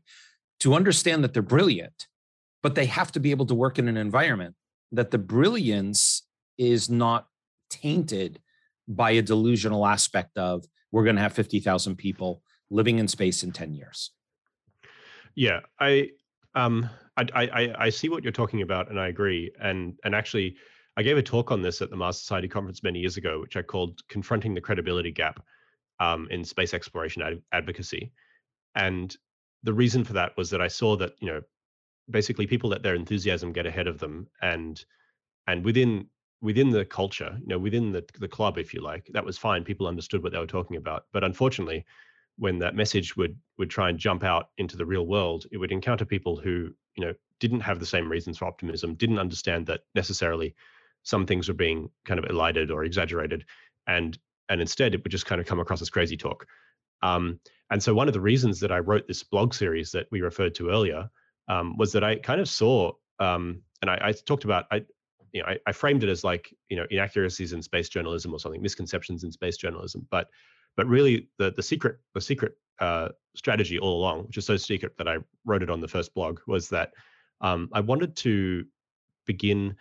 to 0.61 0.75
understand 0.75 1.25
that 1.25 1.33
they're 1.33 1.43
brilliant, 1.43 2.07
but 2.63 2.75
they 2.75 2.87
have 2.87 3.13
to 3.13 3.21
be 3.21 3.31
able 3.31 3.47
to 3.47 3.55
work 3.55 3.79
in 3.79 3.89
an 3.89 3.97
environment 3.97 4.55
that 4.93 5.11
the 5.11 5.19
brilliance 5.19 6.23
is 6.57 6.91
not 6.91 7.27
tainted 7.71 8.41
by 8.89 9.13
a 9.13 9.23
delusional 9.23 9.87
aspect 9.87 10.39
of 10.39 10.65
we're 10.91 11.05
going 11.05 11.17
to 11.17 11.23
have 11.23 11.35
50,000 11.35 11.97
people 11.97 12.43
living 12.71 12.99
in 12.99 13.07
space 13.07 13.43
in 13.43 13.53
10 13.53 13.75
years. 13.75 14.13
Yeah, 15.35 15.61
I 15.79 16.11
um 16.55 16.89
I, 17.17 17.27
I 17.35 17.75
I 17.79 17.89
see 17.91 18.09
what 18.09 18.23
you're 18.23 18.33
talking 18.33 18.63
about 18.63 18.89
and 18.91 18.99
I 18.99 19.09
agree 19.09 19.53
and 19.61 19.95
and 20.05 20.15
actually 20.15 20.57
I 20.97 21.03
gave 21.03 21.19
a 21.19 21.23
talk 21.23 21.53
on 21.53 21.63
this 21.63 21.81
at 21.81 21.91
the 21.91 21.97
Mars 21.97 22.19
Society 22.19 22.49
conference 22.49 22.83
many 22.83 22.99
years 22.99 23.17
ago 23.17 23.41
which 23.41 23.57
I 23.57 23.63
called 23.63 24.01
confronting 24.09 24.55
the 24.55 24.61
credibility 24.61 25.13
gap 25.13 25.45
um, 26.01 26.27
in 26.31 26.45
space 26.45 26.75
exploration 26.75 27.23
ad- 27.23 27.43
advocacy 27.53 28.13
and 28.75 29.15
the 29.63 29.73
reason 29.73 30.05
for 30.05 30.13
that 30.15 30.37
was 30.37 30.51
that 30.51 30.61
I 30.61 30.69
saw 30.69 30.97
that 30.97 31.15
you 31.21 31.29
know 31.29 31.43
basically 32.11 32.47
people 32.47 32.71
let 32.71 32.83
their 32.83 32.95
enthusiasm 32.95 33.53
get 33.53 33.67
ahead 33.67 33.87
of 33.87 33.99
them 33.99 34.29
and 34.43 34.83
and 35.47 35.65
within 35.65 36.07
within 36.41 36.71
the 36.71 36.85
culture 36.85 37.37
you 37.41 37.49
know 37.49 37.59
within 37.59 37.93
the 37.93 38.05
the 38.19 38.29
club 38.29 38.59
if 38.59 38.73
you 38.73 38.81
like 38.81 39.09
that 39.13 39.25
was 39.25 39.39
fine. 39.39 39.65
People 39.65 39.87
understood 39.87 40.23
what 40.23 40.33
they 40.33 40.39
were 40.39 40.47
talking 40.47 40.77
about. 40.77 41.07
But 41.13 41.25
unfortunately 41.25 41.85
when 42.37 42.59
that 42.61 42.77
message 42.77 43.17
would 43.17 43.37
would 43.59 43.71
try 43.71 43.89
and 43.89 43.99
jump 43.99 44.23
out 44.23 44.51
into 44.59 44.77
the 44.77 44.87
real 44.87 45.07
world 45.07 45.47
it 45.51 45.59
would 45.59 45.73
encounter 45.73 46.05
people 46.05 46.37
who 46.37 46.73
you 46.97 47.05
know 47.05 47.15
didn't 47.41 47.61
have 47.61 47.81
the 47.81 47.87
same 47.87 48.11
reasons 48.11 48.39
for 48.39 48.47
optimism 48.47 48.95
didn't 48.95 49.19
understand 49.19 49.67
that 49.67 49.81
necessarily 49.95 50.55
some 51.03 51.27
things 51.27 51.49
were 51.49 51.55
being 51.55 51.91
kind 52.05 52.19
of 52.19 52.29
elided 52.31 52.71
or 52.71 52.85
exaggerated 52.85 53.45
and 53.87 54.19
and 54.49 54.61
instead 54.61 54.95
it 54.95 55.03
would 55.03 55.11
just 55.11 55.27
kind 55.27 55.41
of 55.41 55.47
come 55.47 55.61
across 55.61 55.83
as 55.83 55.91
crazy 55.91 56.17
talk. 56.17 56.47
Um, 57.03 57.41
and 57.71 57.83
so 57.83 57.95
one 57.95 58.09
of 58.09 58.15
the 58.15 58.21
reasons 58.21 58.61
that 58.61 58.73
I 58.73 58.79
wrote 58.79 59.07
this 59.07 59.23
blog 59.23 59.53
series 59.55 59.93
that 59.93 60.07
we 60.11 60.21
referred 60.21 60.55
to 60.57 60.71
earlier 60.71 61.09
um, 61.49 61.77
was 61.77 61.93
that 61.93 62.05
I 62.05 62.17
kind 62.17 62.41
of 62.41 62.49
saw, 62.49 62.93
um, 63.19 63.63
and 63.83 63.91
I, 63.91 63.99
I, 64.03 64.13
talked 64.13 64.45
about, 64.45 64.67
I, 64.71 64.85
you 65.33 65.43
know, 65.43 65.49
I, 65.49 65.59
I, 65.67 65.73
framed 65.73 66.03
it 66.03 66.09
as 66.09 66.25
like, 66.25 66.55
you 66.69 66.77
know, 66.77 66.87
inaccuracies 66.91 67.53
in 67.53 67.63
space 67.63 67.89
journalism 67.89 68.33
or 68.33 68.39
something, 68.39 68.63
misconceptions 68.63 69.25
in 69.25 69.33
space 69.33 69.57
journalism. 69.57 70.07
But, 70.11 70.29
but 70.77 70.87
really, 70.87 71.29
the 71.39 71.51
the 71.51 71.63
secret, 71.63 71.99
the 72.15 72.21
secret 72.21 72.53
uh, 72.79 73.09
strategy 73.35 73.79
all 73.79 73.99
along, 73.99 74.27
which 74.27 74.39
is 74.39 74.47
so 74.47 74.57
secret 74.57 74.97
that 74.99 75.09
I 75.09 75.17
wrote 75.45 75.63
it 75.63 75.71
on 75.71 75.81
the 75.81 75.89
first 75.89 76.15
blog, 76.15 76.41
was 76.47 76.69
that 76.69 76.93
um, 77.41 77.69
I 77.73 77.81
wanted 77.81 78.15
to 78.17 78.65
begin 79.27 79.77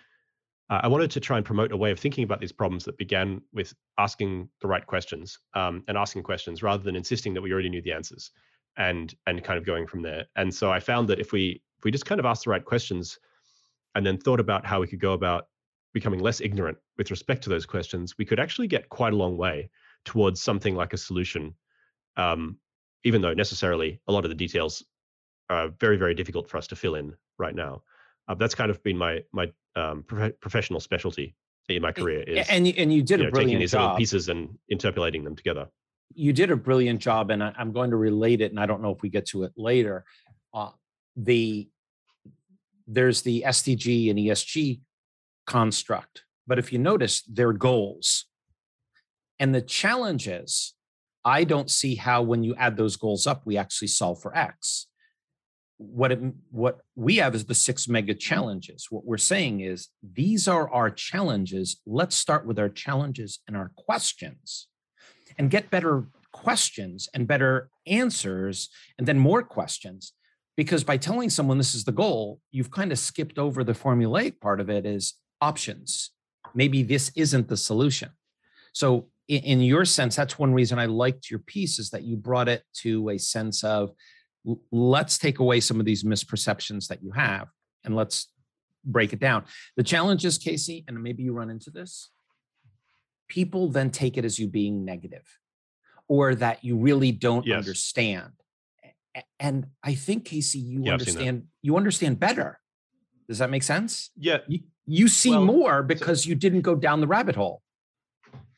uh, 0.70 0.82
I 0.84 0.88
wanted 0.88 1.12
to 1.12 1.20
try 1.20 1.38
and 1.38 1.46
promote 1.46 1.72
a 1.72 1.78
way 1.78 1.92
of 1.92 2.00
thinking 2.00 2.24
about 2.24 2.42
these 2.42 2.52
problems 2.52 2.84
that 2.86 2.98
began 2.98 3.42
with 3.54 3.74
asking 3.98 4.50
the 4.62 4.68
right 4.68 4.86
questions 4.86 5.40
um, 5.54 5.84
and 5.88 5.98
asking 5.98 6.24
questions 6.24 6.62
rather 6.62 6.84
than 6.84 6.96
insisting 6.96 7.34
that 7.34 7.42
we 7.42 7.54
already 7.54 7.70
knew 7.70 7.82
the 7.82 7.94
answers 7.94 8.32
and 8.78 9.16
and 9.26 9.44
kind 9.44 9.58
of 9.58 9.66
going 9.66 9.88
from 9.88 10.02
there. 10.02 10.26
And 10.36 10.54
so 10.54 10.72
I 10.72 10.80
found 10.80 11.08
that 11.10 11.20
if 11.20 11.32
we 11.32 11.62
if 11.78 11.84
we 11.84 11.92
just 11.92 12.06
kind 12.06 12.20
of 12.20 12.26
asked 12.26 12.44
the 12.44 12.50
right 12.50 12.64
questions 12.64 13.18
and 13.96 14.06
then 14.06 14.18
thought 14.18 14.40
about 14.40 14.66
how 14.66 14.82
we 14.82 14.88
could 14.88 15.00
go 15.00 15.14
about 15.14 15.48
becoming 15.94 16.20
less 16.20 16.42
ignorant 16.42 16.78
with 16.98 17.10
respect 17.12 17.44
to 17.44 17.50
those 17.50 17.66
questions, 17.66 18.18
we 18.18 18.26
could 18.26 18.40
actually 18.40 18.68
get 18.68 18.90
quite 18.90 19.14
a 19.14 19.16
long 19.16 19.38
way 19.38 19.70
towards 20.06 20.42
something 20.42 20.76
like 20.76 20.94
a 20.94 20.98
solution. 20.98 21.54
Um, 22.18 22.58
even 23.04 23.22
though 23.22 23.34
necessarily 23.34 24.02
a 24.08 24.12
lot 24.12 24.26
of 24.26 24.30
the 24.30 24.36
details 24.36 24.84
are 25.50 25.70
very 25.80 25.96
very 25.96 26.14
difficult 26.14 26.50
for 26.50 26.58
us 26.58 26.68
to 26.68 26.76
fill 26.76 26.96
in 26.96 27.14
right 27.38 27.56
now. 27.56 27.82
Uh, 28.28 28.36
that's 28.36 28.56
kind 28.56 28.70
of 28.70 28.82
been 28.84 28.98
my 28.98 29.24
my 29.32 29.52
um, 29.76 30.04
prof- 30.04 30.40
professional 30.40 30.80
specialty 30.80 31.36
in 31.70 31.82
my 31.82 31.92
career 31.92 32.22
is 32.22 32.48
and 32.50 32.68
and 32.68 32.94
you 32.94 33.04
did 33.04 33.20
you 33.20 33.28
a 33.28 33.32
brilliant 33.32 33.32
job. 33.32 33.44
taking 33.44 33.60
these 33.60 33.72
job. 33.72 33.82
little 33.82 33.98
pieces 33.98 34.30
and 34.30 34.58
interpolating 34.70 35.24
them 35.24 35.36
together. 35.36 35.68
You 36.14 36.34
did 36.34 36.52
a 36.52 36.56
brilliant 36.56 37.02
job, 37.02 37.32
and 37.32 37.44
I, 37.44 37.54
am 37.58 37.74
going 37.74 37.92
to 37.92 37.98
relate 37.98 38.42
it. 38.42 38.52
And 38.52 38.60
I 38.60 38.66
don't 38.66 38.82
know 38.82 38.92
if 38.92 39.02
we 39.02 39.10
get 39.10 39.26
to 39.28 39.44
it 39.44 39.52
later. 39.58 40.06
Uh, 40.54 40.70
the 41.16 41.70
there's 42.88 43.22
the 43.22 43.44
SDG 43.46 44.10
and 44.10 44.18
ESG 44.18 44.80
construct, 45.46 46.24
but 46.48 46.58
if 46.58 46.72
you 46.72 46.80
notice, 46.80 47.22
they're 47.24 47.54
goals, 47.54 48.26
and 49.40 49.54
the 49.54 49.62
challenge 49.62 50.28
is, 50.28 50.74
I 51.26 51.44
don't 51.44 51.70
see 51.70 51.96
how 51.96 52.22
when 52.22 52.44
you 52.44 52.56
add 52.56 52.78
those 52.78 52.96
goals 52.96 53.28
up, 53.28 53.42
we 53.46 53.58
actually 53.58 53.90
solve 53.90 54.22
for 54.22 54.36
X 54.36 54.88
what 55.78 56.12
it, 56.12 56.20
what 56.52 56.80
we 56.96 57.18
have 57.18 57.36
is 57.36 57.46
the 57.46 57.56
six 57.56 57.88
mega 57.88 58.14
challenges. 58.14 58.88
What 58.90 59.06
we're 59.06 59.18
saying 59.18 59.62
is 59.62 59.90
these 60.02 60.48
are 60.48 60.70
our 60.72 60.90
challenges. 60.90 61.82
Let's 61.86 62.16
start 62.16 62.46
with 62.46 62.58
our 62.60 62.70
challenges 62.70 63.40
and 63.48 63.56
our 63.56 63.72
questions, 63.76 64.68
and 65.38 65.52
get 65.52 65.70
better 65.70 66.08
questions 66.32 67.10
and 67.14 67.28
better 67.28 67.70
answers, 67.86 68.70
and 68.98 69.08
then 69.08 69.20
more 69.20 69.44
questions. 69.44 70.14
Because 70.56 70.84
by 70.84 70.98
telling 70.98 71.30
someone 71.30 71.60
this 71.60 71.76
is 71.76 71.84
the 71.84 71.92
goal, 71.92 72.40
you've 72.52 72.72
kind 72.72 72.92
of 72.92 72.98
skipped 72.98 73.38
over 73.38 73.64
the 73.64 73.74
formulaic 73.74 74.40
part 74.42 74.60
of 74.60 74.72
it 74.72 74.86
is 74.86 75.14
options. 75.40 76.12
Maybe 76.56 76.82
this 76.82 77.12
isn't 77.16 77.48
the 77.48 77.58
solution. 77.58 78.10
So 78.74 79.10
in 79.28 79.62
your 79.62 79.86
sense, 79.86 80.16
that's 80.16 80.40
one 80.40 80.54
reason 80.54 80.80
I 80.80 80.86
liked 80.86 81.30
your 81.30 81.40
piece 81.40 81.80
is 81.80 81.92
that 81.92 82.04
you 82.04 82.16
brought 82.16 82.48
it 82.48 82.64
to 82.78 83.10
a 83.10 83.20
sense 83.20 83.64
of 83.64 83.92
let's 84.72 85.18
take 85.18 85.40
away 85.40 85.60
some 85.60 85.80
of 85.80 85.86
these 85.86 86.04
misperceptions 86.04 86.88
that 86.88 87.04
you 87.04 87.12
have 87.12 87.48
and 87.84 87.96
let's 87.96 88.30
break 88.84 89.14
it 89.14 89.20
down. 89.20 89.46
The 89.76 89.84
challenge 89.84 90.26
is, 90.26 90.38
Casey, 90.38 90.86
and 90.88 91.02
maybe 91.02 91.24
you 91.24 91.34
run 91.34 91.50
into 91.50 91.70
this, 91.70 92.10
people 93.28 93.70
then 93.70 93.92
take 93.92 94.18
it 94.18 94.26
as 94.26 94.40
you 94.40 94.48
being 94.48 94.86
negative 94.86 95.26
or 96.08 96.36
that 96.36 96.64
you 96.64 96.78
really 96.78 97.12
don't 97.12 97.46
yes. 97.46 97.58
understand. 97.58 98.32
And 99.40 99.68
I 99.84 99.96
think, 99.96 100.26
Casey, 100.26 100.60
you 100.60 100.84
yeah, 100.84 100.94
understand 100.94 101.44
you 101.62 101.76
understand 101.76 102.20
better. 102.20 102.60
Does 103.28 103.40
that 103.40 103.50
make 103.50 103.64
sense? 103.64 104.12
Yeah. 104.16 104.38
You, 104.48 104.60
you 104.86 105.08
see 105.08 105.32
well, 105.32 105.44
more 105.46 105.84
because 105.84 106.24
so, 106.24 106.30
you 106.30 106.36
didn't 106.36 106.62
go 106.62 106.76
down 106.76 107.02
the 107.02 107.08
rabbit 107.08 107.36
hole. 107.36 107.62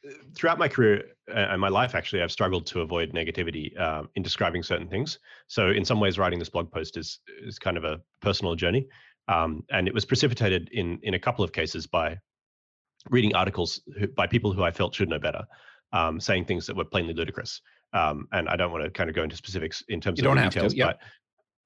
Uh, 0.06 0.12
throughout 0.36 0.60
my 0.60 0.68
career, 0.68 1.06
and 1.34 1.60
my 1.60 1.70
life 1.70 1.96
actually 1.96 2.22
i've 2.22 2.32
struggled 2.32 2.66
to 2.66 2.82
avoid 2.82 3.14
negativity 3.14 3.78
uh, 3.80 4.04
in 4.16 4.24
describing 4.24 4.64
certain 4.64 4.88
things 4.88 5.20
so 5.48 5.70
in 5.70 5.86
some 5.86 6.00
ways 6.00 6.18
writing 6.18 6.40
this 6.40 6.50
blog 6.50 6.72
post 6.72 6.98
is 6.98 7.20
is 7.44 7.60
kind 7.60 7.78
of 7.78 7.84
a 7.84 8.00
personal 8.22 8.56
journey 8.56 8.88
um, 9.28 9.64
and 9.72 9.88
it 9.88 9.94
was 9.94 10.06
precipitated 10.06 10.70
in 10.72 11.00
in 11.04 11.14
a 11.14 11.20
couple 11.20 11.44
of 11.44 11.52
cases 11.52 11.88
by 11.88 12.18
reading 13.10 13.34
articles 13.36 13.82
who, 13.98 14.08
by 14.08 14.28
people 14.28 14.52
who 14.54 14.64
i 14.64 14.72
felt 14.72 14.94
should 14.94 15.10
know 15.10 15.20
better 15.20 15.44
um, 15.92 16.20
saying 16.20 16.46
things 16.46 16.68
that 16.68 16.76
were 16.76 16.86
plainly 16.86 17.14
ludicrous 17.14 17.62
um, 17.94 18.28
and 18.32 18.50
i 18.50 18.56
don't 18.56 18.72
want 18.72 18.84
to 18.84 18.90
kind 18.90 19.10
of 19.10 19.16
go 19.16 19.24
into 19.24 19.36
specifics 19.36 19.84
in 19.90 20.00
terms 20.00 20.20
you 20.20 20.30
of 20.30 20.38
details 20.38 20.74
to, 20.74 20.78
yep. 20.78 21.02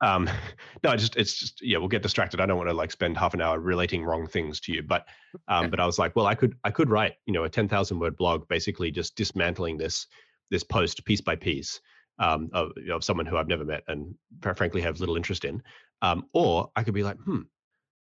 Um, 0.03 0.29
no, 0.83 0.95
just 0.95 1.15
it's 1.15 1.39
just 1.39 1.61
yeah, 1.61 1.77
we'll 1.77 1.87
get 1.87 2.03
distracted. 2.03 2.41
I 2.41 2.45
don't 2.45 2.57
want 2.57 2.69
to 2.69 2.75
like 2.75 2.91
spend 2.91 3.17
half 3.17 3.33
an 3.33 3.41
hour 3.41 3.59
relating 3.59 4.03
wrong 4.03 4.27
things 4.27 4.59
to 4.61 4.73
you, 4.73 4.83
but 4.83 5.05
um, 5.47 5.69
but 5.69 5.79
I 5.79 5.85
was 5.85 5.97
like, 5.97 6.15
well, 6.15 6.27
I 6.27 6.35
could 6.35 6.55
I 6.63 6.71
could 6.71 6.89
write 6.89 7.15
you 7.25 7.33
know 7.33 7.45
a 7.45 7.49
ten 7.49 7.67
thousand 7.67 7.99
word 7.99 8.17
blog, 8.17 8.47
basically 8.47 8.91
just 8.91 9.15
dismantling 9.15 9.77
this 9.77 10.07
this 10.51 10.63
post 10.63 11.03
piece 11.05 11.21
by 11.21 11.35
piece 11.35 11.79
um, 12.19 12.49
of, 12.53 12.71
of 12.91 13.03
someone 13.03 13.25
who 13.25 13.37
I've 13.37 13.47
never 13.47 13.65
met 13.65 13.83
and 13.87 14.13
frankly 14.55 14.81
have 14.81 14.99
little 14.99 15.15
interest 15.15 15.45
in, 15.45 15.63
um, 16.01 16.25
or 16.33 16.69
I 16.75 16.83
could 16.83 16.93
be 16.93 17.03
like, 17.03 17.17
hmm, 17.17 17.41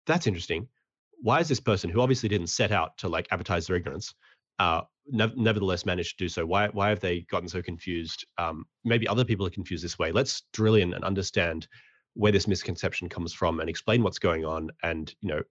that's 0.06 0.26
interesting. 0.26 0.68
Why 1.22 1.40
is 1.40 1.48
this 1.48 1.60
person 1.60 1.88
who 1.88 2.00
obviously 2.00 2.28
didn't 2.28 2.48
set 2.48 2.72
out 2.72 2.98
to 2.98 3.08
like 3.08 3.28
advertise 3.30 3.66
their 3.68 3.76
ignorance, 3.76 4.12
uh, 4.58 4.82
nevertheless 5.06 5.86
managed 5.86 6.18
to 6.18 6.24
do 6.24 6.28
so? 6.28 6.44
Why 6.44 6.66
why 6.68 6.88
have 6.88 7.00
they 7.00 7.20
gotten 7.30 7.48
so 7.48 7.62
confused? 7.62 8.26
Um, 8.38 8.66
maybe 8.84 9.06
other 9.06 9.24
people 9.24 9.46
are 9.46 9.50
confused 9.50 9.84
this 9.84 10.00
way. 10.00 10.10
Let's 10.10 10.42
drill 10.52 10.74
in 10.74 10.94
and 10.94 11.04
understand 11.04 11.68
where 12.14 12.32
this 12.32 12.48
misconception 12.48 13.08
comes 13.08 13.32
from 13.32 13.60
and 13.60 13.70
explain 13.70 14.02
what's 14.02 14.18
going 14.18 14.44
on 14.44 14.70
and 14.82 15.14
you 15.20 15.28
know 15.28 15.42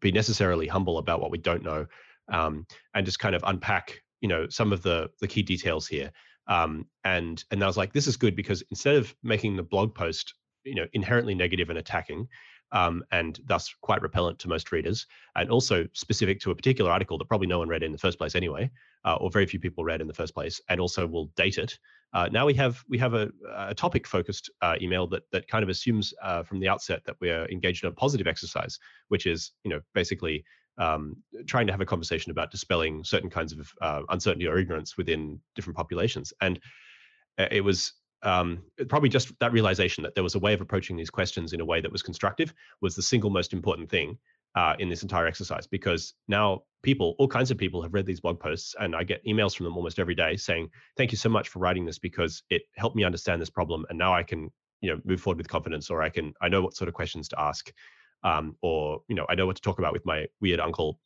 be 0.00 0.10
necessarily 0.10 0.66
humble 0.66 0.98
about 0.98 1.20
what 1.20 1.30
we 1.30 1.38
don't 1.38 1.62
know 1.62 1.86
um, 2.32 2.66
and 2.94 3.06
just 3.06 3.18
kind 3.18 3.34
of 3.34 3.42
unpack 3.46 4.02
you 4.20 4.28
know 4.28 4.48
some 4.48 4.72
of 4.72 4.82
the 4.82 5.10
the 5.20 5.28
key 5.28 5.42
details 5.42 5.86
here. 5.86 6.10
Um, 6.46 6.86
and 7.04 7.42
and 7.50 7.62
I 7.62 7.66
was 7.66 7.76
like 7.76 7.92
this 7.92 8.06
is 8.06 8.16
good 8.16 8.36
because 8.36 8.62
instead 8.70 8.96
of 8.96 9.14
making 9.22 9.56
the 9.56 9.62
blog 9.62 9.94
post 9.94 10.34
you 10.64 10.74
know 10.74 10.86
inherently 10.92 11.34
negative 11.34 11.70
and 11.70 11.78
attacking 11.78 12.28
um, 12.72 13.02
and 13.10 13.40
thus 13.46 13.74
quite 13.80 14.02
repellent 14.02 14.38
to 14.40 14.48
most 14.48 14.72
readers, 14.72 15.06
and 15.36 15.50
also 15.50 15.86
specific 15.92 16.40
to 16.40 16.50
a 16.50 16.54
particular 16.54 16.90
article 16.90 17.18
that 17.18 17.28
probably 17.28 17.46
no 17.46 17.58
one 17.58 17.68
read 17.68 17.82
in 17.82 17.92
the 17.92 17.98
first 17.98 18.18
place 18.18 18.34
anyway, 18.34 18.70
uh, 19.04 19.14
or 19.16 19.30
very 19.30 19.46
few 19.46 19.60
people 19.60 19.84
read 19.84 20.00
in 20.00 20.06
the 20.06 20.14
first 20.14 20.34
place, 20.34 20.60
and 20.68 20.80
also 20.80 21.06
will 21.06 21.26
date 21.36 21.58
it. 21.58 21.78
Uh, 22.12 22.28
now 22.32 22.44
we 22.44 22.54
have 22.54 22.84
we 22.88 22.98
have 22.98 23.14
a, 23.14 23.30
a 23.56 23.74
topic 23.74 24.06
focused 24.06 24.50
uh, 24.62 24.76
email 24.80 25.06
that 25.06 25.22
that 25.32 25.46
kind 25.48 25.62
of 25.62 25.68
assumes 25.68 26.12
uh, 26.22 26.42
from 26.42 26.60
the 26.60 26.68
outset 26.68 27.02
that 27.04 27.16
we 27.20 27.30
are 27.30 27.48
engaged 27.48 27.84
in 27.84 27.88
a 27.88 27.92
positive 27.92 28.26
exercise, 28.26 28.78
which 29.08 29.26
is 29.26 29.52
you 29.64 29.70
know 29.70 29.80
basically 29.94 30.44
um, 30.78 31.16
trying 31.46 31.66
to 31.66 31.72
have 31.72 31.80
a 31.80 31.86
conversation 31.86 32.30
about 32.30 32.50
dispelling 32.50 33.04
certain 33.04 33.30
kinds 33.30 33.52
of 33.52 33.70
uh, 33.82 34.02
uncertainty 34.08 34.46
or 34.46 34.58
ignorance 34.58 34.96
within 34.96 35.38
different 35.54 35.76
populations. 35.76 36.32
And 36.40 36.58
uh, 37.38 37.48
it 37.50 37.60
was 37.62 37.92
um, 38.22 38.62
probably 38.88 39.08
just 39.08 39.32
that 39.40 39.52
realization 39.52 40.02
that 40.02 40.14
there 40.14 40.24
was 40.24 40.34
a 40.34 40.38
way 40.38 40.52
of 40.52 40.60
approaching 40.60 40.96
these 40.96 41.10
questions 41.10 41.52
in 41.52 41.60
a 41.60 41.64
way 41.64 41.80
that 41.80 41.90
was 41.90 42.02
constructive 42.02 42.52
was 42.80 42.94
the 42.94 43.02
single 43.02 43.30
most 43.30 43.52
important 43.52 43.88
thing 43.88 44.18
uh, 44.56 44.74
in 44.78 44.88
this 44.88 45.02
entire 45.02 45.26
exercise 45.26 45.66
because 45.66 46.14
now 46.28 46.62
people, 46.82 47.14
all 47.18 47.28
kinds 47.28 47.50
of 47.50 47.56
people 47.56 47.80
have 47.82 47.94
read 47.94 48.06
these 48.06 48.20
blog 48.20 48.38
posts 48.38 48.74
and 48.80 48.94
I 48.96 49.04
get 49.04 49.24
emails 49.24 49.56
from 49.56 49.64
them 49.64 49.76
almost 49.76 49.98
every 49.98 50.14
day 50.14 50.36
saying, 50.36 50.70
thank 50.96 51.12
you 51.12 51.18
so 51.18 51.28
much 51.28 51.48
for 51.48 51.60
writing 51.60 51.84
this 51.84 51.98
because 51.98 52.42
it 52.50 52.62
helped 52.76 52.96
me 52.96 53.04
understand 53.04 53.40
this 53.40 53.50
problem. 53.50 53.86
And 53.88 53.98
now 53.98 54.12
I 54.12 54.22
can, 54.22 54.50
you 54.80 54.90
know, 54.90 55.00
move 55.04 55.20
forward 55.20 55.38
with 55.38 55.48
confidence 55.48 55.88
or 55.88 56.02
I 56.02 56.08
can, 56.08 56.34
I 56.40 56.48
know 56.48 56.62
what 56.62 56.74
sort 56.74 56.88
of 56.88 56.94
questions 56.94 57.28
to 57.28 57.40
ask. 57.40 57.72
Um, 58.22 58.56
or, 58.60 59.00
you 59.08 59.14
know, 59.14 59.24
I 59.30 59.34
know 59.34 59.46
what 59.46 59.56
to 59.56 59.62
talk 59.62 59.78
about 59.78 59.92
with 59.92 60.04
my 60.04 60.26
weird 60.40 60.60
uncle 60.60 60.98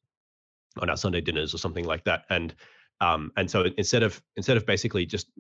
on 0.81 0.91
our 0.91 0.97
Sunday 0.97 1.21
dinners 1.21 1.55
or 1.55 1.59
something 1.59 1.85
like 1.85 2.03
that. 2.05 2.25
And, 2.31 2.55
um, 3.01 3.31
and 3.37 3.49
so 3.49 3.67
instead 3.77 4.03
of, 4.03 4.21
instead 4.37 4.57
of 4.57 4.67
basically 4.67 5.07
just 5.07 5.31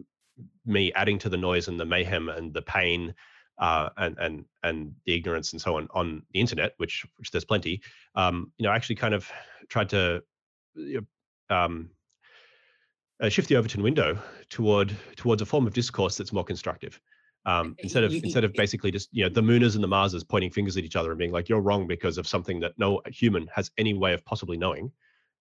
me 0.66 0.92
adding 0.94 1.18
to 1.18 1.29
the 1.29 1.37
noise 1.37 1.68
and 1.68 1.79
the 1.79 1.85
mayhem 1.85 2.29
and 2.29 2.53
the 2.53 2.62
pain 2.62 3.14
uh, 3.59 3.88
and 3.96 4.16
and 4.18 4.44
and 4.62 4.94
the 5.07 5.14
ignorance 5.14 5.53
and 5.53 5.61
so 5.61 5.77
on 5.77 5.88
on 5.94 6.22
the 6.33 6.40
internet, 6.40 6.74
which 6.79 7.07
which 7.16 7.31
there's 7.31 7.44
plenty. 7.44 7.83
Um, 8.14 8.53
you 8.59 8.64
know, 8.64 8.70
I 8.70 8.77
actually 8.77 8.96
kind 8.96 9.14
of 9.14 9.31
tried 9.68 9.88
to 9.90 10.22
you 10.74 11.07
know, 11.50 11.57
um, 11.57 11.90
uh, 13.20 13.29
shift 13.29 13.48
the 13.48 13.57
Overton 13.57 13.83
window 13.83 14.18
toward 14.50 14.94
towards 15.16 15.42
a 15.42 15.46
form 15.46 15.66
of 15.66 15.72
discourse 15.72 16.16
that's 16.16 16.33
more 16.33 16.44
constructive. 16.44 17.00
Um, 17.46 17.77
instead 17.79 18.05
of 18.05 18.12
instead 18.12 18.44
of 18.44 18.55
basically 18.55 18.90
just 18.90 19.11
you 19.12 19.22
know 19.22 19.29
the 19.29 19.42
mooners 19.42 19.74
and 19.74 19.85
the 19.85 19.88
marses 19.88 20.24
pointing 20.24 20.50
fingers 20.50 20.77
at 20.77 20.85
each 20.85 20.96
other 20.96 21.11
and 21.11 21.18
being 21.18 21.33
like 21.33 21.48
you're 21.48 21.61
wrong 21.61 21.87
because 21.87 22.16
of 22.16 22.27
something 22.27 22.59
that 22.61 22.72
no 22.79 23.03
human 23.07 23.48
has 23.55 23.70
any 23.77 23.92
way 23.92 24.14
of 24.14 24.24
possibly 24.24 24.57
knowing, 24.57 24.90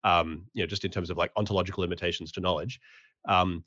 um, 0.02 0.44
you 0.52 0.62
know, 0.62 0.66
just 0.66 0.84
in 0.84 0.90
terms 0.90 1.10
of 1.10 1.16
like 1.16 1.30
ontological 1.36 1.80
limitations 1.80 2.32
to 2.32 2.40
knowledge. 2.40 2.80
Um, 3.28 3.64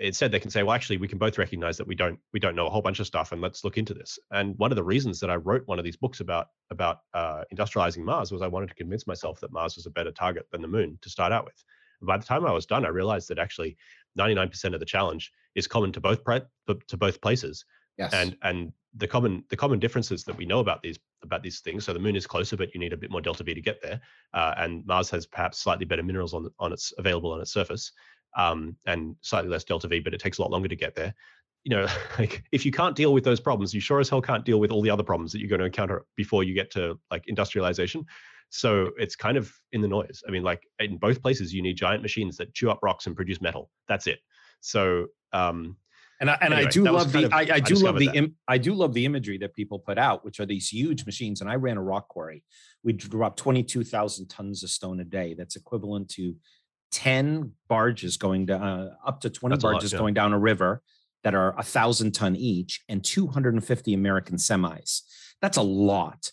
instead 0.00 0.32
they 0.32 0.40
can 0.40 0.50
say 0.50 0.62
well 0.62 0.74
actually 0.74 0.96
we 0.96 1.08
can 1.08 1.18
both 1.18 1.38
recognize 1.38 1.76
that 1.76 1.86
we 1.86 1.94
don't 1.94 2.18
we 2.32 2.40
don't 2.40 2.56
know 2.56 2.66
a 2.66 2.70
whole 2.70 2.82
bunch 2.82 3.00
of 3.00 3.06
stuff 3.06 3.32
and 3.32 3.40
let's 3.40 3.64
look 3.64 3.76
into 3.76 3.94
this. 3.94 4.18
And 4.30 4.56
one 4.58 4.72
of 4.72 4.76
the 4.76 4.84
reasons 4.84 5.20
that 5.20 5.30
i 5.30 5.36
wrote 5.36 5.62
one 5.66 5.78
of 5.78 5.84
these 5.84 5.96
books 5.96 6.20
about 6.20 6.48
about 6.70 6.98
uh, 7.12 7.42
industrializing 7.54 8.04
mars 8.04 8.32
was 8.32 8.42
i 8.42 8.46
wanted 8.46 8.68
to 8.68 8.74
convince 8.74 9.06
myself 9.06 9.40
that 9.40 9.52
mars 9.52 9.76
was 9.76 9.86
a 9.86 9.90
better 9.90 10.12
target 10.12 10.46
than 10.52 10.62
the 10.62 10.68
moon 10.68 10.98
to 11.02 11.10
start 11.10 11.32
out 11.32 11.44
with. 11.44 11.62
And 12.00 12.06
by 12.06 12.16
the 12.16 12.24
time 12.24 12.46
i 12.46 12.52
was 12.52 12.66
done 12.66 12.84
i 12.84 12.88
realized 12.88 13.28
that 13.28 13.38
actually 13.38 13.76
99% 14.18 14.74
of 14.74 14.80
the 14.80 14.86
challenge 14.86 15.32
is 15.54 15.66
common 15.66 15.92
to 15.92 16.00
both 16.00 16.24
pre- 16.24 16.42
to 16.88 16.96
both 16.96 17.20
places. 17.20 17.64
Yes. 17.96 18.12
and 18.12 18.36
and 18.42 18.72
the 18.96 19.06
common 19.06 19.44
the 19.50 19.56
common 19.56 19.78
differences 19.78 20.24
that 20.24 20.36
we 20.36 20.46
know 20.46 20.58
about 20.58 20.82
these 20.82 20.98
about 21.22 21.42
these 21.44 21.60
things 21.60 21.84
so 21.84 21.92
the 21.92 21.98
moon 21.98 22.16
is 22.16 22.26
closer 22.26 22.56
but 22.56 22.74
you 22.74 22.80
need 22.80 22.92
a 22.92 22.96
bit 22.96 23.10
more 23.10 23.20
delta 23.20 23.44
v 23.44 23.54
to 23.54 23.60
get 23.60 23.80
there 23.82 24.00
uh, 24.34 24.54
and 24.56 24.84
mars 24.84 25.10
has 25.10 25.26
perhaps 25.26 25.58
slightly 25.58 25.84
better 25.84 26.02
minerals 26.02 26.34
on 26.34 26.48
on 26.58 26.72
its 26.72 26.92
available 26.98 27.30
on 27.32 27.40
its 27.40 27.52
surface 27.52 27.92
um, 28.36 28.76
and 28.86 29.16
slightly 29.20 29.50
less 29.50 29.64
delta 29.64 29.88
V, 29.88 30.00
but 30.00 30.14
it 30.14 30.20
takes 30.20 30.38
a 30.38 30.42
lot 30.42 30.50
longer 30.50 30.68
to 30.68 30.76
get 30.76 30.94
there. 30.94 31.14
You 31.64 31.76
know, 31.76 31.86
like 32.18 32.44
if 32.52 32.64
you 32.64 32.72
can't 32.72 32.96
deal 32.96 33.12
with 33.12 33.24
those 33.24 33.40
problems, 33.40 33.74
you 33.74 33.80
sure 33.80 34.00
as 34.00 34.08
hell 34.08 34.22
can't 34.22 34.44
deal 34.44 34.60
with 34.60 34.70
all 34.70 34.82
the 34.82 34.90
other 34.90 35.02
problems 35.02 35.32
that 35.32 35.40
you're 35.40 35.48
going 35.48 35.60
to 35.60 35.66
encounter 35.66 36.04
before 36.16 36.44
you 36.44 36.54
get 36.54 36.70
to 36.72 36.98
like 37.10 37.24
industrialization. 37.26 38.04
So 38.50 38.90
it's 38.98 39.16
kind 39.16 39.36
of 39.36 39.52
in 39.72 39.80
the 39.80 39.88
noise. 39.88 40.22
I 40.28 40.30
mean, 40.30 40.42
like 40.42 40.62
in 40.78 40.96
both 40.98 41.20
places, 41.22 41.52
you 41.52 41.62
need 41.62 41.76
giant 41.76 42.02
machines 42.02 42.36
that 42.36 42.54
chew 42.54 42.70
up 42.70 42.78
rocks 42.82 43.06
and 43.06 43.16
produce 43.16 43.40
metal. 43.40 43.70
That's 43.88 44.06
it. 44.06 44.20
So 44.60 45.06
um, 45.32 45.76
and 46.20 46.30
I, 46.30 46.38
and 46.40 46.54
anyway, 46.54 46.68
I 46.68 46.70
do 46.70 46.84
love 46.84 47.12
the 47.12 47.24
of, 47.24 47.32
I, 47.32 47.46
I, 47.54 47.60
do 47.60 47.74
love 47.74 47.98
the 47.98 48.10
Im, 48.14 48.36
I 48.46 48.56
do 48.56 48.72
love 48.72 48.94
the 48.94 49.04
imagery 49.04 49.36
that 49.38 49.52
people 49.54 49.78
put 49.78 49.98
out, 49.98 50.24
which 50.24 50.38
are 50.38 50.46
these 50.46 50.68
huge 50.68 51.04
machines. 51.04 51.40
And 51.40 51.50
I 51.50 51.56
ran 51.56 51.76
a 51.76 51.82
rock 51.82 52.08
quarry. 52.08 52.44
We 52.82 52.92
dropped 52.92 53.38
twenty 53.38 53.62
two 53.62 53.84
thousand 53.84 54.28
tons 54.28 54.62
of 54.62 54.70
stone 54.70 55.00
a 55.00 55.04
day. 55.04 55.34
That's 55.34 55.56
equivalent 55.56 56.08
to 56.10 56.36
ten 56.94 57.52
barges 57.68 58.16
going 58.16 58.46
to 58.46 58.56
uh, 58.56 58.94
up 59.04 59.20
to 59.22 59.30
twenty 59.30 59.54
That's 59.54 59.64
barges 59.64 59.92
lot, 59.92 59.98
yeah. 59.98 60.02
going 60.02 60.14
down 60.14 60.32
a 60.32 60.38
river 60.38 60.80
that 61.24 61.34
are 61.34 61.58
a 61.58 61.62
thousand 61.64 62.12
ton 62.12 62.36
each, 62.36 62.82
and 62.88 63.02
two 63.02 63.26
hundred 63.26 63.54
and 63.54 63.64
fifty 63.64 63.92
American 63.94 64.36
semis. 64.36 65.02
That's 65.42 65.58
a 65.58 65.62
lot. 65.62 66.30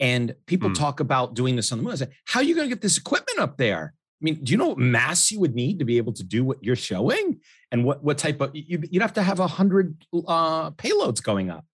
And 0.00 0.34
people 0.46 0.70
mm. 0.70 0.74
talk 0.74 1.00
about 1.00 1.34
doing 1.34 1.54
this 1.54 1.70
on 1.70 1.78
the 1.78 1.84
moon. 1.84 1.92
I 1.92 1.96
say, 1.96 2.08
how 2.24 2.40
are 2.40 2.42
you 2.42 2.56
going 2.56 2.68
to 2.68 2.74
get 2.74 2.82
this 2.82 2.98
equipment 2.98 3.38
up 3.38 3.56
there? 3.56 3.94
I 3.94 4.22
mean, 4.24 4.42
do 4.42 4.50
you 4.52 4.58
know 4.58 4.68
what 4.68 4.78
mass 4.78 5.30
you 5.30 5.38
would 5.40 5.54
need 5.54 5.78
to 5.78 5.84
be 5.84 5.96
able 5.96 6.12
to 6.14 6.24
do 6.24 6.44
what 6.44 6.58
you're 6.62 6.76
showing? 6.76 7.40
And 7.70 7.84
what, 7.84 8.02
what 8.02 8.18
type 8.18 8.40
of, 8.40 8.50
you'd, 8.54 8.88
you'd 8.90 9.02
have 9.02 9.14
to 9.14 9.22
have 9.22 9.40
a 9.40 9.46
hundred 9.46 10.04
uh, 10.12 10.70
payloads 10.72 11.22
going 11.22 11.50
up. 11.50 11.64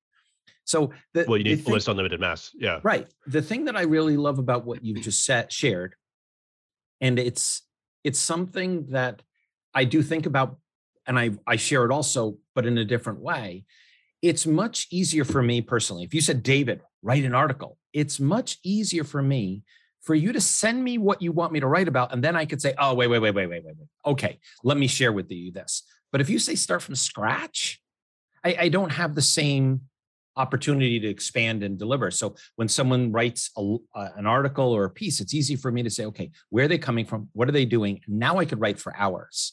So 0.65 0.93
the, 1.15 1.25
well, 1.27 1.39
you 1.39 1.45
need 1.45 1.57
thing, 1.57 1.67
almost 1.67 1.89
unlimited 1.89 2.21
mass. 2.21 2.51
Yeah. 2.55 2.81
Right. 2.83 3.07
The 3.27 3.43
thing 3.43 3.65
that 3.67 3.77
I 3.77 3.83
really 3.83 4.17
love 4.17 4.39
about 4.39 4.67
what 4.67 4.85
you 4.85 4.95
just 5.01 5.25
said, 5.25 5.51
shared, 5.51 5.95
and 7.01 7.19
it's, 7.19 7.63
it's 8.09 8.19
something 8.19 8.87
that 8.87 9.21
I 9.75 9.85
do 9.85 10.03
think 10.03 10.25
about 10.25 10.57
and 11.07 11.19
I, 11.19 11.33
I 11.47 11.57
share 11.57 11.85
it 11.85 11.93
also, 11.93 12.39
but 12.55 12.65
in 12.65 12.79
a 12.79 12.85
different 12.87 13.21
way. 13.21 13.67
It's 14.23 14.47
much 14.47 14.87
easier 14.91 15.27
for 15.27 15.43
me 15.43 15.61
personally. 15.61 16.05
If 16.05 16.15
you 16.15 16.23
said, 16.23 16.43
David, 16.43 16.81
write 17.03 17.25
an 17.25 17.35
article, 17.35 17.77
it's 17.93 18.19
much 18.19 18.59
easier 18.65 19.05
for 19.05 19.21
me 19.21 19.63
for 20.01 20.15
you 20.15 20.33
to 20.33 20.41
send 20.41 20.83
me 20.83 20.97
what 20.97 21.21
you 21.21 21.33
want 21.33 21.53
me 21.53 21.61
to 21.61 21.67
write 21.67 21.87
about. 21.87 22.15
And 22.15 22.25
then 22.25 22.35
I 22.35 22.47
could 22.47 22.63
say, 22.63 22.73
oh, 22.79 22.95
wait, 22.95 23.09
wait, 23.09 23.19
wait, 23.19 23.35
wait, 23.35 23.47
wait, 23.47 23.63
wait, 23.63 23.77
wait. 23.79 23.89
Okay, 24.07 24.39
let 24.65 24.79
me 24.79 24.87
share 24.87 25.13
with 25.13 25.31
you 25.31 25.53
this. 25.53 25.83
But 26.11 26.23
if 26.23 26.31
you 26.31 26.39
say 26.39 26.55
start 26.55 26.81
from 26.81 26.95
scratch, 26.95 27.79
I, 28.43 28.57
I 28.61 28.69
don't 28.71 28.93
have 28.93 29.15
the 29.15 29.23
same 29.23 29.83
opportunity 30.39 30.99
to 31.01 31.09
expand 31.09 31.63
and 31.63 31.79
deliver. 31.79 32.11
So 32.11 32.37
when 32.57 32.69
someone 32.69 33.13
writes 33.13 33.51
a, 33.59 33.77
uh, 33.95 34.09
an 34.17 34.27
article 34.27 34.73
or 34.73 34.85
a 34.85 34.91
piece, 34.91 35.21
it's 35.21 35.35
easy 35.35 35.57
for 35.57 35.71
me 35.71 35.83
to 35.83 35.91
say, 35.91 36.07
okay, 36.07 36.31
where 36.49 36.65
are 36.65 36.69
they 36.69 36.79
coming 36.79 37.05
from? 37.05 37.29
What 37.33 37.49
are 37.49 37.53
they 37.53 37.67
doing? 37.67 38.01
Now 38.09 38.39
I 38.39 38.45
could 38.47 38.61
write 38.61 38.79
for 38.79 38.97
hours. 38.97 39.53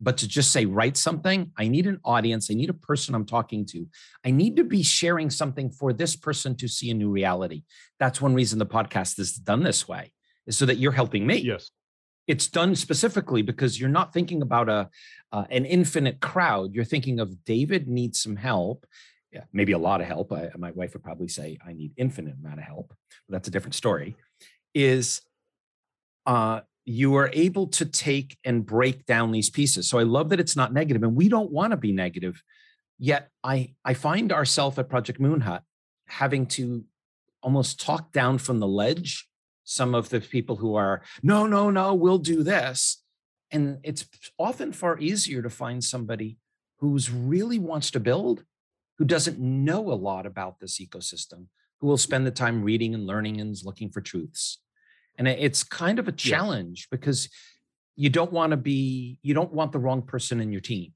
But 0.00 0.18
to 0.18 0.28
just 0.28 0.50
say, 0.50 0.66
write 0.66 0.96
something, 0.96 1.52
I 1.56 1.68
need 1.68 1.86
an 1.86 2.00
audience. 2.04 2.50
I 2.50 2.54
need 2.54 2.68
a 2.68 2.74
person 2.74 3.14
I'm 3.14 3.24
talking 3.24 3.64
to. 3.66 3.86
I 4.24 4.32
need 4.32 4.56
to 4.56 4.64
be 4.64 4.82
sharing 4.82 5.30
something 5.30 5.70
for 5.70 5.92
this 5.92 6.16
person 6.16 6.56
to 6.56 6.68
see 6.68 6.90
a 6.90 6.94
new 6.94 7.10
reality. 7.10 7.62
That's 8.00 8.20
one 8.20 8.34
reason 8.34 8.58
the 8.58 8.66
podcast 8.66 9.18
is 9.18 9.34
done 9.34 9.62
this 9.62 9.88
way, 9.88 10.12
is 10.46 10.58
so 10.58 10.66
that 10.66 10.78
you're 10.78 10.92
helping 10.92 11.26
me. 11.26 11.36
Yes. 11.36 11.70
It's 12.26 12.48
done 12.48 12.74
specifically 12.74 13.42
because 13.42 13.78
you're 13.78 13.88
not 13.88 14.12
thinking 14.12 14.42
about 14.42 14.68
a 14.68 14.88
uh, 15.30 15.44
an 15.50 15.64
infinite 15.64 16.20
crowd. 16.20 16.74
You're 16.74 16.84
thinking 16.84 17.20
of 17.20 17.44
David 17.44 17.86
needs 17.86 18.20
some 18.20 18.36
help 18.36 18.86
yeah, 19.34 19.42
maybe 19.52 19.72
a 19.72 19.78
lot 19.78 20.00
of 20.00 20.06
help. 20.06 20.32
I, 20.32 20.50
my 20.56 20.70
wife 20.70 20.94
would 20.94 21.02
probably 21.02 21.28
say 21.28 21.58
I 21.66 21.72
need 21.72 21.92
infinite 21.96 22.36
amount 22.38 22.60
of 22.60 22.64
help. 22.64 22.94
But 23.28 23.32
that's 23.32 23.48
a 23.48 23.50
different 23.50 23.74
story. 23.74 24.14
Is 24.74 25.20
uh, 26.24 26.60
you 26.84 27.16
are 27.16 27.30
able 27.32 27.66
to 27.68 27.84
take 27.84 28.38
and 28.44 28.64
break 28.64 29.06
down 29.06 29.32
these 29.32 29.50
pieces. 29.50 29.88
So 29.88 29.98
I 29.98 30.04
love 30.04 30.28
that 30.28 30.40
it's 30.40 30.56
not 30.56 30.72
negative, 30.72 31.02
and 31.02 31.16
we 31.16 31.28
don't 31.28 31.50
want 31.50 31.72
to 31.72 31.76
be 31.76 31.92
negative. 31.92 32.42
Yet 32.98 33.28
I 33.42 33.74
I 33.84 33.94
find 33.94 34.32
ourselves 34.32 34.78
at 34.78 34.88
Project 34.88 35.18
Moon 35.18 35.40
Hut 35.40 35.62
having 36.06 36.46
to 36.46 36.84
almost 37.42 37.80
talk 37.80 38.12
down 38.12 38.38
from 38.38 38.60
the 38.60 38.68
ledge 38.68 39.28
some 39.64 39.94
of 39.94 40.10
the 40.10 40.20
people 40.20 40.56
who 40.56 40.74
are 40.74 41.02
no 41.22 41.46
no 41.46 41.70
no 41.70 41.94
we'll 41.94 42.18
do 42.18 42.42
this 42.42 43.02
and 43.50 43.78
it's 43.82 44.06
often 44.38 44.72
far 44.72 44.98
easier 44.98 45.40
to 45.40 45.48
find 45.48 45.82
somebody 45.82 46.36
who's 46.78 47.10
really 47.10 47.58
wants 47.58 47.90
to 47.90 48.00
build 48.00 48.44
who 48.98 49.04
doesn't 49.04 49.38
know 49.38 49.90
a 49.90 49.94
lot 49.94 50.26
about 50.26 50.60
this 50.60 50.80
ecosystem 50.80 51.46
who 51.80 51.86
will 51.86 51.98
spend 51.98 52.26
the 52.26 52.30
time 52.30 52.62
reading 52.62 52.94
and 52.94 53.06
learning 53.06 53.40
and 53.40 53.56
looking 53.64 53.90
for 53.90 54.00
truths. 54.00 54.58
And 55.18 55.28
it's 55.28 55.62
kind 55.62 55.98
of 55.98 56.08
a 56.08 56.12
challenge 56.12 56.88
yeah. 56.90 56.96
because 56.96 57.28
you 57.96 58.10
don't 58.10 58.32
want 58.32 58.50
to 58.50 58.56
be 58.56 59.18
you 59.22 59.34
don't 59.34 59.52
want 59.52 59.72
the 59.72 59.78
wrong 59.78 60.02
person 60.02 60.40
in 60.40 60.50
your 60.50 60.60
team. 60.60 60.92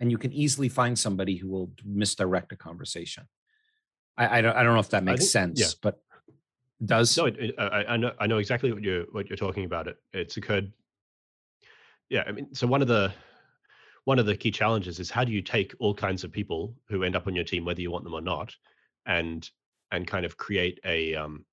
And 0.00 0.10
you 0.10 0.18
can 0.18 0.32
easily 0.32 0.68
find 0.68 0.98
somebody 0.98 1.36
who 1.36 1.48
will 1.48 1.70
misdirect 1.84 2.52
a 2.52 2.56
conversation. 2.56 3.24
I 4.16 4.38
i 4.38 4.40
don't, 4.42 4.56
I 4.56 4.62
don't 4.62 4.74
know 4.74 4.80
if 4.80 4.90
that 4.90 5.04
makes 5.04 5.20
think, 5.20 5.30
sense 5.30 5.60
yeah. 5.60 5.66
but 5.82 6.00
does? 6.84 7.16
No 7.16 7.26
it, 7.26 7.36
it, 7.38 7.54
I, 7.58 7.84
I 7.84 7.96
know 7.96 8.12
i 8.20 8.26
know 8.26 8.38
exactly 8.38 8.72
what 8.72 8.82
you're 8.82 9.04
what 9.12 9.28
you're 9.28 9.36
talking 9.36 9.64
about. 9.64 9.88
It 9.88 9.96
it's 10.12 10.36
occurred 10.36 10.72
yeah 12.10 12.24
i 12.26 12.32
mean 12.32 12.54
so 12.54 12.66
one 12.66 12.82
of 12.82 12.88
the 12.88 13.12
one 14.04 14.18
of 14.18 14.26
the 14.26 14.36
key 14.36 14.50
challenges 14.50 15.00
is 15.00 15.10
how 15.10 15.24
do 15.24 15.32
you 15.32 15.42
take 15.42 15.74
all 15.78 15.94
kinds 15.94 16.24
of 16.24 16.32
people 16.32 16.74
who 16.88 17.02
end 17.02 17.16
up 17.16 17.26
on 17.26 17.34
your 17.34 17.44
team 17.44 17.64
whether 17.64 17.80
you 17.80 17.90
want 17.90 18.04
them 18.04 18.14
or 18.14 18.20
not 18.20 18.54
and 19.06 19.50
and 19.90 20.06
kind 20.06 20.26
of 20.26 20.36
create 20.36 20.78
a 20.84 21.14
um 21.14 21.44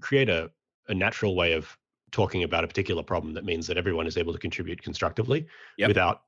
create 0.00 0.28
a 0.28 0.50
a 0.88 0.94
natural 0.94 1.34
way 1.34 1.52
of 1.52 1.76
talking 2.14 2.44
about 2.44 2.62
a 2.62 2.68
particular 2.68 3.02
problem 3.02 3.34
that 3.34 3.44
means 3.44 3.66
that 3.66 3.76
everyone 3.76 4.06
is 4.06 4.16
able 4.16 4.32
to 4.32 4.38
contribute 4.38 4.80
constructively 4.82 5.46
yep. 5.76 5.88
without 5.88 6.22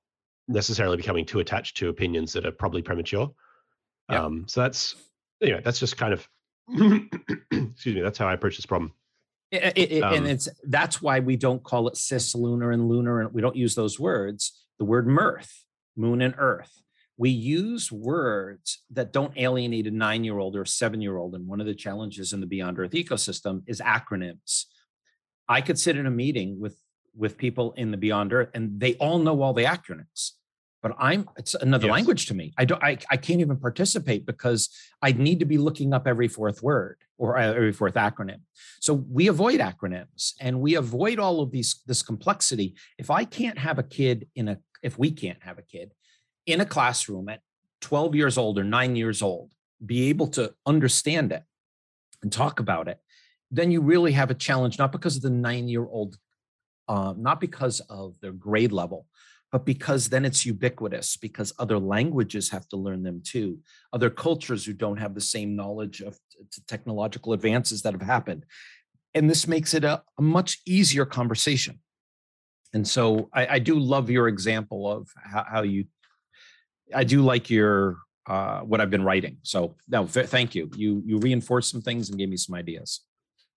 necessarily 0.49 0.97
becoming 0.97 1.25
too 1.25 1.41
attached 1.41 1.77
to 1.77 1.89
opinions 1.89 2.33
that 2.33 2.47
are 2.47 2.53
probably 2.53 2.83
premature. 2.83 3.31
Yep. 4.11 4.21
Um, 4.21 4.45
so 4.49 4.63
that's 4.63 4.97
you 5.41 5.53
know 5.53 5.61
that's 5.63 5.79
just 5.79 5.97
kind 5.97 6.13
of 6.13 6.29
excuse 6.71 7.95
me. 7.95 8.01
That's 8.01 8.19
how 8.19 8.27
I 8.27 8.35
approach 8.35 8.57
this 8.57 8.67
problem. 8.67 8.93
It, 9.53 9.79
it, 9.79 10.03
um, 10.03 10.13
and 10.13 10.27
it's 10.27 10.49
that's 10.65 11.01
why 11.01 11.21
we 11.21 11.37
don't 11.37 11.63
call 11.63 11.87
it 11.87 11.97
cis 11.97 12.35
lunar 12.35 12.73
and 12.73 12.89
lunar, 12.89 13.21
and 13.21 13.33
we 13.33 13.41
don't 13.41 13.57
use 13.57 13.75
those 13.75 14.01
words. 14.01 14.66
The 14.79 14.85
word 14.85 15.07
mirth, 15.07 15.65
moon 15.97 16.21
and 16.23 16.35
earth. 16.39 16.83
We 17.19 17.31
use 17.31 17.91
words 17.91 18.83
that 18.91 19.13
don't 19.13 19.37
alienate 19.39 19.87
a 19.87 19.91
nine 19.91 20.23
year 20.23 20.39
old 20.39 20.55
or 20.55 20.63
a 20.63 20.67
seven 20.67 21.01
year 21.01 21.17
old. 21.17 21.35
And 21.35 21.47
one 21.47 21.61
of 21.61 21.67
the 21.67 21.75
challenges 21.75 22.33
in 22.33 22.41
the 22.41 22.47
Beyond 22.47 22.79
Earth 22.79 22.91
ecosystem 22.93 23.63
is 23.67 23.81
acronyms. 23.81 24.65
I 25.49 25.61
could 25.61 25.79
sit 25.79 25.97
in 25.97 26.07
a 26.07 26.11
meeting 26.11 26.61
with 26.61 26.77
with 27.17 27.39
people 27.39 27.73
in 27.73 27.91
the 27.91 27.97
Beyond 27.97 28.33
Earth, 28.35 28.51
and 28.53 28.79
they 28.79 28.95
all 28.95 29.19
know 29.19 29.41
all 29.41 29.55
the 29.55 29.65
acronyms. 29.65 30.33
But 30.83 30.95
I'm 30.99 31.29
it's 31.37 31.55
another 31.55 31.87
yes. 31.87 31.93
language 31.93 32.27
to 32.27 32.35
me. 32.35 32.53
I 32.59 32.65
don't 32.65 32.83
I, 32.83 32.99
I 33.11 33.17
can't 33.17 33.41
even 33.41 33.57
participate 33.57 34.27
because 34.27 34.69
I 35.03 35.13
need 35.13 35.41
to 35.41 35.47
be 35.47 35.59
looking 35.59 35.95
up 35.95 36.07
every 36.07 36.29
fourth 36.29 36.63
word 36.63 36.99
or 37.19 37.39
uh, 37.39 37.55
every 37.55 37.73
fourth 37.73 37.95
acronym. 37.95 38.41
So 38.81 38.95
we 38.95 39.29
avoid 39.29 39.61
acronyms 39.61 40.35
and 40.41 40.61
we 40.61 40.75
avoid 40.75 41.19
all 41.19 41.41
of 41.41 41.51
these 41.51 41.83
this 41.87 42.03
complexity. 42.03 42.77
If 42.99 43.11
I 43.11 43.25
can't 43.25 43.59
have 43.59 43.79
a 43.79 43.83
kid 43.83 44.29
in 44.37 44.49
a 44.49 44.59
if 44.87 44.97
we 44.99 45.11
can't 45.11 45.43
have 45.43 45.59
a 45.59 45.63
kid 45.63 45.93
in 46.47 46.61
a 46.61 46.65
classroom 46.65 47.29
at 47.29 47.41
12 47.81 48.15
years 48.15 48.39
old 48.39 48.57
or 48.57 48.65
nine 48.65 48.95
years 48.95 49.21
old, 49.21 49.51
be 49.85 50.09
able 50.09 50.29
to 50.29 50.55
understand 50.65 51.33
it 51.33 51.43
and 52.23 52.33
talk 52.33 52.61
about 52.61 52.87
it, 52.87 52.99
then 53.51 53.73
you 53.73 53.81
really 53.81 54.13
have 54.13 54.31
a 54.31 54.35
challenge, 54.35 54.79
not 54.79 54.93
because 54.93 55.17
of 55.17 55.23
the 55.23 55.31
nine 55.31 55.69
year 55.69 55.85
old, 55.85 56.17
uh, 56.89 57.15
not 57.17 57.41
because 57.41 57.81
of 57.91 58.19
their 58.21 58.33
grade 58.33 58.71
level, 58.71 59.07
but 59.51 59.67
because 59.67 60.09
then 60.09 60.25
it's 60.25 60.47
ubiquitous, 60.47 61.17
because 61.17 61.53
other 61.59 61.81
languages 61.81 62.51
have 62.51 62.69
to 62.69 62.77
learn 62.77 63.03
them 63.03 63.21
too, 63.25 63.59
other 63.93 64.09
cultures 64.09 64.65
who 64.65 64.73
don't 64.73 64.99
have 64.99 65.15
the 65.15 65.21
same 65.21 65.57
knowledge 65.57 66.01
of 66.01 66.17
technological 66.69 67.33
advances 67.33 67.83
that 67.83 67.93
have 67.93 68.03
happened. 68.03 68.45
And 69.15 69.29
this 69.29 69.49
makes 69.49 69.75
it 69.75 69.83
a, 69.83 70.03
a 70.17 70.23
much 70.23 70.61
easier 70.65 71.05
conversation. 71.05 71.81
And 72.77 72.87
so 72.87 73.31
I, 73.33 73.47
I, 73.47 73.59
do 73.59 73.79
love 73.79 74.11
your 74.11 74.29
example 74.29 74.93
of 74.93 75.09
how, 75.17 75.47
how 75.49 75.63
you 75.63 75.87
I 76.95 77.05
do 77.05 77.23
like 77.23 77.49
your 77.49 77.97
uh, 78.27 78.61
what 78.61 78.83
I've 78.83 78.91
been 78.91 79.03
writing. 79.03 79.39
So 79.45 79.77
no, 79.89 80.07
thank 80.07 80.55
you. 80.55 80.71
You 80.77 81.03
you 81.07 81.17
reinforced 81.17 81.71
some 81.71 81.81
things 81.81 82.11
and 82.11 82.19
gave 82.19 82.29
me 82.29 82.37
some 82.37 82.55
ideas. 82.55 83.01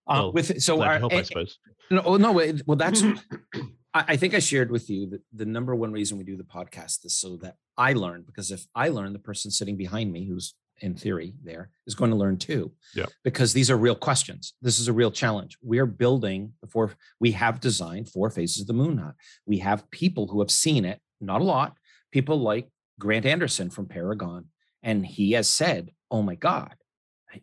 Uh, 0.08 0.14
well, 0.14 0.32
with 0.32 0.62
so 0.62 0.82
our, 0.82 1.00
help, 1.00 1.12
I 1.12 1.24
suppose. 1.24 1.60
No, 1.92 2.02
oh, 2.06 2.16
no, 2.16 2.32
well 2.66 2.78
that's. 2.78 3.04
I 3.94 4.16
think 4.16 4.36
I 4.36 4.40
shared 4.40 4.72
with 4.72 4.90
you 4.90 5.10
that 5.10 5.22
the 5.34 5.46
number 5.46 5.76
one 5.76 5.92
reason 5.92 6.18
we 6.18 6.24
do 6.24 6.38
the 6.38 6.44
podcast 6.44 7.04
is 7.04 7.18
so 7.18 7.38
that 7.38 7.56
I 7.76 7.94
learn 7.94 8.24
because 8.26 8.52
if 8.52 8.68
I 8.74 8.88
learn, 8.88 9.12
the 9.12 9.20
person 9.20 9.52
sitting 9.52 9.76
behind 9.76 10.14
me, 10.14 10.28
who's 10.28 10.54
in 10.82 10.96
theory 10.96 11.34
there, 11.44 11.70
is 11.88 11.96
going 11.96 12.12
to 12.12 12.18
learn 12.18 12.38
too. 12.38 12.72
Yeah. 12.96 13.06
Because 13.24 13.54
these 13.54 13.70
are 13.70 13.78
real 13.78 13.96
questions. 13.96 14.54
This 14.62 14.80
is 14.80 14.88
a 14.88 14.94
real 14.94 15.12
challenge. 15.12 15.58
We 15.62 15.80
are 15.80 15.86
building 15.86 16.54
before 16.62 16.94
we 17.20 17.32
have 17.32 17.60
designed 17.60 18.10
four 18.10 18.30
phases 18.30 18.62
of 18.62 18.68
the 18.68 18.74
moon 18.74 18.98
hut. 18.98 19.16
We 19.46 19.60
have 19.60 19.90
people 19.92 20.28
who 20.28 20.40
have 20.40 20.52
seen 20.52 20.86
it, 20.86 21.00
not 21.22 21.42
a 21.42 21.46
lot. 21.46 21.76
People 22.12 22.40
like 22.40 22.70
Grant 23.00 23.26
Anderson 23.26 23.70
from 23.70 23.88
Paragon. 23.88 24.46
And 24.84 25.06
he 25.06 25.34
has 25.34 25.50
said, 25.50 25.92
Oh 26.12 26.22
my 26.22 26.36
God, 26.36 26.76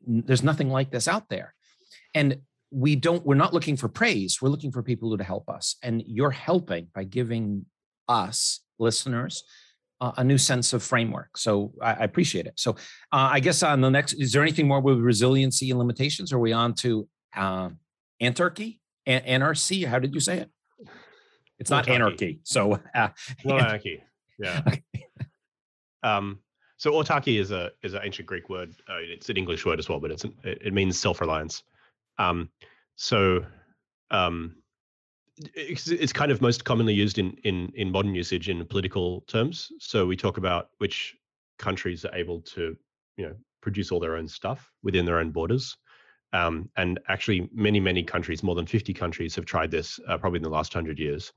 there's 0.07 0.43
nothing 0.43 0.70
like 0.70 0.91
this 0.91 1.09
out 1.09 1.28
there. 1.28 1.55
And 2.14 2.39
we 2.70 2.97
don't, 2.97 3.24
we're 3.24 3.34
not 3.34 3.55
looking 3.55 3.76
for 3.76 3.89
praise. 3.89 4.43
We're 4.43 4.49
looking 4.49 4.72
for 4.72 4.82
people 4.82 5.09
who 5.09 5.16
to 5.16 5.24
help 5.24 5.49
us. 5.49 5.76
And 5.82 6.03
you're 6.07 6.30
helping 6.30 6.89
by 6.95 7.05
giving 7.05 7.66
us, 8.09 8.61
listeners, 8.78 9.45
a 10.01 10.23
new 10.23 10.39
sense 10.39 10.73
of 10.73 10.83
framework. 10.83 11.39
So 11.39 11.73
I, 11.81 11.93
I 11.93 12.05
appreciate 12.05 12.47
it. 12.47 12.55
So 12.57 12.73
uh, 13.13 13.31
I 13.33 13.41
guess 13.41 13.63
on 13.63 13.81
the 13.81 13.91
next, 13.91 14.15
is 14.15 14.33
there 14.33 14.43
anything 14.43 14.69
more 14.69 14.81
with 14.81 14.99
resiliency 14.99 15.71
and 15.71 15.79
limitations? 15.79 16.33
Are 16.33 16.39
we 16.39 16.53
on 16.53 16.75
to 16.75 17.09
uh, 17.35 17.71
anarchy, 18.21 18.81
An- 19.07 19.23
anarchy. 19.23 19.85
How 19.85 19.99
did 19.99 20.15
you 20.15 20.21
say 20.21 20.39
it? 20.39 20.51
It's 21.59 21.71
not 21.71 21.89
anarchy. 21.89 22.41
So 22.45 22.79
uh, 22.95 23.09
anarchy. 23.45 24.03
Yeah. 24.39 24.63
um, 26.03 26.41
so 26.77 26.93
autarky 26.93 27.41
is 27.41 27.51
a 27.51 27.71
is 27.83 27.95
an 27.95 28.01
ancient 28.05 28.29
Greek 28.29 28.51
word. 28.51 28.75
Uh, 28.89 28.99
it's 29.01 29.31
an 29.31 29.39
English 29.39 29.65
word 29.65 29.79
as 29.79 29.89
well, 29.89 29.99
but 29.99 30.11
it's 30.11 30.25
an, 30.25 30.35
it, 30.45 30.59
it 30.67 30.75
means 30.75 31.01
self 31.01 31.21
reliance. 31.21 31.63
Um, 32.19 32.51
so 32.97 33.45
um, 34.11 34.57
it's, 35.55 35.89
it's 35.89 36.12
kind 36.12 36.30
of 36.30 36.41
most 36.41 36.64
commonly 36.64 36.95
used 36.95 37.18
in 37.18 37.37
in 37.45 37.72
in 37.74 37.91
modern 37.91 38.14
usage 38.14 38.49
in 38.49 38.64
political 38.66 39.22
terms. 39.22 39.70
So 39.78 40.07
we 40.07 40.16
talk 40.16 40.39
about 40.39 40.70
which 40.78 41.16
countries 41.59 42.05
are 42.05 42.14
able 42.14 42.41
to 42.43 42.76
you 43.16 43.26
know 43.26 43.34
produce 43.61 43.91
all 43.91 44.01
their 44.01 44.16
own 44.16 44.28
stuff 44.28 44.70
within 44.82 45.05
their 45.05 45.18
own 45.18 45.30
borders. 45.30 45.76
Um, 46.32 46.68
and 46.76 46.99
actually, 47.09 47.49
many 47.53 47.80
many 47.80 48.03
countries, 48.03 48.43
more 48.43 48.55
than 48.55 48.66
fifty 48.66 48.93
countries, 48.93 49.34
have 49.37 49.45
tried 49.45 49.70
this 49.70 50.01
uh, 50.09 50.18
probably 50.18 50.39
in 50.39 50.43
the 50.43 50.49
last 50.49 50.72
hundred 50.72 50.99
years, 50.99 51.32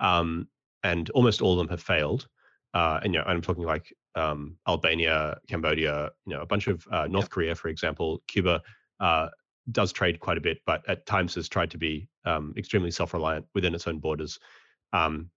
um, 0.00 0.48
and 0.82 1.10
almost 1.10 1.42
all 1.42 1.52
of 1.52 1.58
them 1.58 1.68
have 1.68 1.82
failed. 1.82 2.28
Uh, 2.74 3.00
and 3.02 3.14
you 3.14 3.20
know, 3.20 3.26
I'm 3.26 3.40
talking 3.40 3.64
like 3.64 3.94
um, 4.16 4.56
Albania, 4.66 5.38
Cambodia, 5.48 6.10
you 6.26 6.34
know, 6.34 6.42
a 6.42 6.46
bunch 6.46 6.66
of 6.66 6.86
uh, 6.90 7.06
North 7.06 7.30
Korea, 7.30 7.54
for 7.54 7.68
example, 7.68 8.22
Cuba 8.26 8.60
uh, 9.00 9.28
does 9.72 9.92
trade 9.92 10.20
quite 10.20 10.38
a 10.38 10.40
bit, 10.40 10.58
but 10.66 10.88
at 10.88 11.06
times 11.06 11.34
has 11.36 11.48
tried 11.48 11.70
to 11.70 11.78
be 11.78 12.08
um, 12.26 12.52
extremely 12.56 12.90
self-reliant 12.90 13.46
within 13.54 13.74
its 13.74 13.86
own 13.86 13.98
borders. 13.98 14.38
Um, 14.92 15.30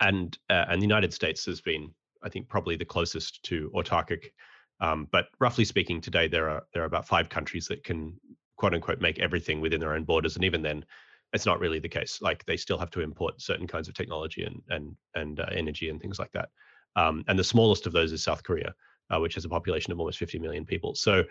and 0.00 0.36
uh, 0.50 0.66
and 0.68 0.80
the 0.80 0.86
United 0.86 1.12
States 1.12 1.44
has 1.46 1.60
been, 1.60 1.90
I 2.22 2.28
think, 2.28 2.48
probably 2.48 2.76
the 2.76 2.84
closest 2.84 3.42
to 3.44 3.70
autarkic. 3.74 4.32
Um, 4.80 5.08
but 5.10 5.26
roughly 5.40 5.64
speaking, 5.64 6.00
today 6.00 6.28
there 6.28 6.48
are 6.48 6.62
there 6.72 6.82
are 6.82 6.86
about 6.86 7.08
five 7.08 7.28
countries 7.28 7.66
that 7.68 7.84
can 7.84 8.18
quote 8.56 8.74
unquote 8.74 9.00
make 9.00 9.18
everything 9.18 9.60
within 9.60 9.80
their 9.80 9.94
own 9.94 10.04
borders, 10.04 10.36
and 10.36 10.44
even 10.44 10.62
then, 10.62 10.84
it's 11.32 11.46
not 11.46 11.60
really 11.60 11.78
the 11.78 11.88
case. 11.88 12.20
Like 12.20 12.44
they 12.44 12.56
still 12.56 12.78
have 12.78 12.90
to 12.92 13.00
import 13.00 13.40
certain 13.40 13.66
kinds 13.66 13.88
of 13.88 13.94
technology 13.94 14.44
and 14.44 14.62
and 14.68 14.96
and 15.14 15.40
uh, 15.40 15.46
energy 15.52 15.88
and 15.88 16.00
things 16.00 16.18
like 16.18 16.32
that. 16.32 16.50
Um, 16.96 17.24
and 17.28 17.38
the 17.38 17.44
smallest 17.44 17.86
of 17.86 17.92
those 17.92 18.12
is 18.12 18.22
South 18.22 18.42
Korea, 18.42 18.74
uh, 19.10 19.20
which 19.20 19.34
has 19.34 19.44
a 19.44 19.48
population 19.48 19.92
of 19.92 20.00
almost 20.00 20.18
50 20.18 20.38
million 20.38 20.64
people. 20.64 20.94
So 20.94 21.24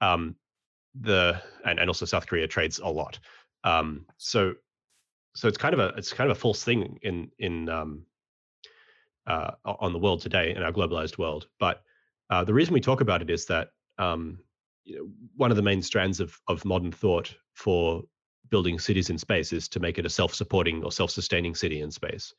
um, 0.00 0.36
the 1.00 1.40
and, 1.64 1.78
and 1.78 1.88
also 1.88 2.06
South 2.06 2.26
Korea 2.26 2.46
trades 2.46 2.78
a 2.78 2.88
lot. 2.88 3.18
Um, 3.64 4.06
so 4.18 4.54
so 5.34 5.48
it's 5.48 5.58
kind 5.58 5.74
of 5.74 5.80
a 5.80 5.88
it's 5.96 6.12
kind 6.12 6.30
of 6.30 6.36
a 6.36 6.40
false 6.40 6.62
thing 6.62 6.98
in 7.02 7.30
in 7.38 7.68
um, 7.68 8.06
uh, 9.26 9.52
on 9.64 9.92
the 9.92 9.98
world 9.98 10.20
today 10.20 10.54
in 10.54 10.62
our 10.62 10.72
globalized 10.72 11.18
world. 11.18 11.48
But 11.58 11.82
uh, 12.30 12.44
the 12.44 12.54
reason 12.54 12.74
we 12.74 12.80
talk 12.80 13.00
about 13.00 13.22
it 13.22 13.30
is 13.30 13.46
that 13.46 13.70
um, 13.98 14.38
you 14.84 14.98
know, 14.98 15.08
one 15.36 15.50
of 15.50 15.56
the 15.56 15.62
main 15.62 15.82
strands 15.82 16.20
of 16.20 16.38
of 16.48 16.64
modern 16.64 16.92
thought 16.92 17.34
for 17.54 18.02
building 18.50 18.78
cities 18.78 19.10
in 19.10 19.18
space 19.18 19.52
is 19.52 19.68
to 19.68 19.80
make 19.80 19.98
it 19.98 20.06
a 20.06 20.10
self-supporting 20.10 20.84
or 20.84 20.92
self-sustaining 20.92 21.54
city 21.54 21.80
in 21.80 21.90
space. 21.90 22.32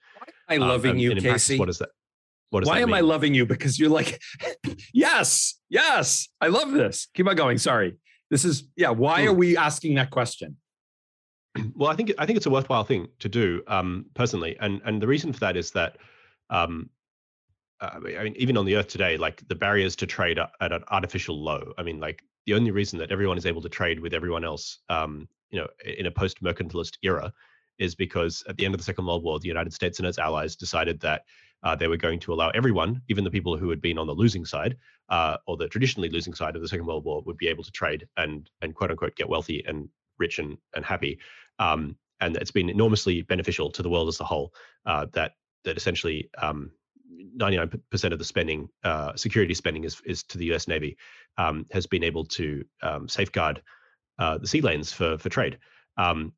Why 0.45 0.55
am 0.55 0.63
I 0.63 0.65
loving 0.67 0.91
um, 0.91 0.97
you, 0.99 1.15
Casey? 1.15 1.27
Practice, 1.27 1.59
what 1.59 1.69
is 1.69 1.77
that? 1.79 1.89
What 2.51 2.65
Why 2.65 2.79
am 2.79 2.93
I 2.93 3.01
loving 3.01 3.33
you? 3.33 3.45
Because 3.45 3.79
you're 3.79 3.89
like, 3.89 4.21
yes, 4.93 5.59
yes, 5.67 6.29
I 6.39 6.47
love 6.47 6.71
this. 6.71 7.07
Keep 7.13 7.27
on 7.27 7.35
going. 7.35 7.57
Sorry. 7.57 7.97
This 8.29 8.45
is 8.45 8.63
yeah. 8.75 8.91
Why 8.91 9.23
hmm. 9.23 9.29
are 9.29 9.33
we 9.33 9.57
asking 9.57 9.95
that 9.95 10.11
question? 10.11 10.57
Well, 11.75 11.89
I 11.89 11.95
think 11.95 12.11
I 12.17 12.25
think 12.25 12.37
it's 12.37 12.45
a 12.45 12.49
worthwhile 12.49 12.83
thing 12.83 13.07
to 13.19 13.29
do 13.29 13.63
um, 13.67 14.05
personally, 14.13 14.57
and 14.59 14.81
and 14.85 15.01
the 15.01 15.07
reason 15.07 15.31
for 15.33 15.39
that 15.39 15.55
is 15.55 15.71
that 15.71 15.97
um, 16.49 16.89
uh, 17.81 17.91
I 17.93 18.23
mean, 18.23 18.35
even 18.37 18.57
on 18.57 18.65
the 18.65 18.75
Earth 18.75 18.87
today, 18.87 19.17
like 19.17 19.47
the 19.47 19.55
barriers 19.55 19.95
to 19.97 20.05
trade 20.05 20.39
are 20.39 20.49
at 20.61 20.71
an 20.71 20.83
artificial 20.89 21.41
low. 21.41 21.73
I 21.77 21.83
mean, 21.83 21.99
like 21.99 22.23
the 22.45 22.53
only 22.53 22.71
reason 22.71 22.99
that 22.99 23.11
everyone 23.11 23.37
is 23.37 23.45
able 23.45 23.61
to 23.61 23.69
trade 23.69 23.99
with 23.99 24.13
everyone 24.13 24.43
else, 24.43 24.79
um, 24.89 25.27
you 25.49 25.59
know, 25.59 25.67
in 25.83 26.05
a 26.05 26.11
post-mercantilist 26.11 26.97
era, 27.03 27.33
is 27.77 27.95
because 27.95 28.43
at 28.47 28.57
the 28.57 28.65
end 28.65 28.73
of 28.73 28.79
the 28.79 28.85
Second 28.85 29.05
World 29.05 29.23
War, 29.23 29.39
the 29.39 29.47
United 29.47 29.73
States 29.73 29.99
and 29.99 30.07
its 30.07 30.19
allies 30.19 30.55
decided 30.55 30.99
that 31.01 31.23
uh, 31.63 31.75
they 31.75 31.87
were 31.87 31.97
going 31.97 32.19
to 32.19 32.33
allow 32.33 32.49
everyone, 32.49 33.01
even 33.09 33.23
the 33.23 33.31
people 33.31 33.57
who 33.57 33.69
had 33.69 33.81
been 33.81 33.97
on 33.97 34.07
the 34.07 34.13
losing 34.13 34.45
side 34.45 34.77
uh, 35.09 35.37
or 35.47 35.57
the 35.57 35.67
traditionally 35.67 36.09
losing 36.09 36.33
side 36.33 36.55
of 36.55 36.61
the 36.61 36.67
Second 36.67 36.85
World 36.85 37.03
War, 37.03 37.23
would 37.25 37.37
be 37.37 37.47
able 37.47 37.63
to 37.63 37.71
trade 37.71 38.07
and 38.17 38.49
and 38.61 38.75
quote 38.75 38.91
unquote 38.91 39.15
get 39.15 39.27
wealthy 39.27 39.63
and 39.65 39.89
rich 40.17 40.39
and 40.39 40.57
and 40.75 40.85
happy. 40.85 41.19
Um, 41.59 41.97
and 42.21 42.37
it's 42.37 42.51
been 42.51 42.69
enormously 42.69 43.21
beneficial 43.21 43.69
to 43.71 43.83
the 43.83 43.89
world 43.89 44.07
as 44.07 44.19
a 44.19 44.23
whole. 44.23 44.53
Uh, 44.85 45.07
that 45.13 45.33
that 45.63 45.77
essentially. 45.77 46.29
Um, 46.37 46.71
99% 47.37 48.11
of 48.11 48.19
the 48.19 48.25
spending, 48.25 48.67
uh, 48.83 49.15
security 49.15 49.53
spending, 49.53 49.83
is 49.83 50.01
is 50.05 50.23
to 50.23 50.37
the 50.37 50.45
U.S. 50.45 50.67
Navy, 50.67 50.97
um, 51.37 51.65
has 51.71 51.85
been 51.85 52.03
able 52.03 52.25
to 52.25 52.63
um, 52.81 53.07
safeguard 53.07 53.61
uh, 54.19 54.37
the 54.37 54.47
sea 54.47 54.61
lanes 54.61 54.91
for 54.91 55.17
for 55.17 55.29
trade. 55.29 55.57
Um, 55.97 56.33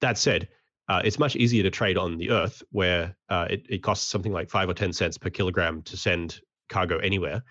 that 0.00 0.18
said, 0.18 0.48
uh, 0.88 1.02
it's 1.04 1.18
much 1.18 1.36
easier 1.36 1.62
to 1.62 1.70
trade 1.70 1.96
on 1.96 2.16
the 2.16 2.30
Earth, 2.30 2.62
where 2.70 3.16
uh, 3.28 3.46
it, 3.50 3.66
it 3.68 3.82
costs 3.82 4.08
something 4.08 4.32
like 4.32 4.50
five 4.50 4.68
or 4.68 4.74
ten 4.74 4.92
cents 4.92 5.18
per 5.18 5.30
kilogram 5.30 5.82
to 5.82 5.96
send 5.96 6.40
cargo 6.68 6.98
anywhere, 6.98 7.42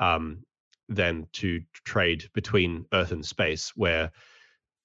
um, 0.00 0.44
than 0.88 1.26
to 1.32 1.60
trade 1.84 2.28
between 2.34 2.84
Earth 2.92 3.12
and 3.12 3.24
space, 3.24 3.72
where 3.74 4.10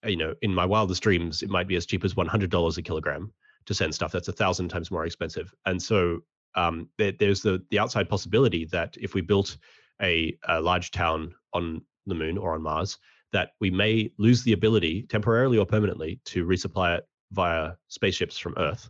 you 0.06 0.18
know, 0.18 0.34
in 0.42 0.54
my 0.54 0.66
wildest 0.66 1.04
dreams, 1.04 1.44
it 1.44 1.50
might 1.50 1.68
be 1.68 1.76
as 1.76 1.86
cheap 1.86 2.04
as 2.06 2.16
one 2.16 2.28
hundred 2.28 2.50
dollars 2.50 2.78
a 2.78 2.82
kilogram 2.82 3.32
to 3.66 3.74
send 3.74 3.94
stuff. 3.94 4.12
That's 4.12 4.28
a 4.28 4.34
thousand 4.34 4.70
times 4.70 4.92
more 4.92 5.06
expensive. 5.06 5.54
And 5.66 5.82
so 5.82 6.20
um, 6.56 6.90
there, 6.98 7.12
there's 7.12 7.42
the 7.42 7.64
the 7.70 7.80
outside 7.80 8.10
possibility 8.10 8.66
that 8.66 8.96
if 9.00 9.14
we 9.14 9.22
built 9.22 9.58
a, 10.02 10.38
a 10.48 10.62
large 10.62 10.92
town 10.92 11.34
on 11.54 11.82
the 12.06 12.16
moon 12.16 12.38
or 12.38 12.54
on 12.54 12.62
Mars, 12.62 12.98
that 13.34 13.50
we 13.60 13.70
may 13.72 14.12
lose 14.18 14.44
the 14.44 14.54
ability 14.54 15.04
temporarily 15.04 15.58
or 15.58 15.66
permanently 15.66 16.20
to 16.26 16.46
resupply 16.46 16.98
it 16.98 17.08
via 17.32 17.74
spaceships 17.88 18.38
from 18.38 18.54
Earth, 18.58 18.90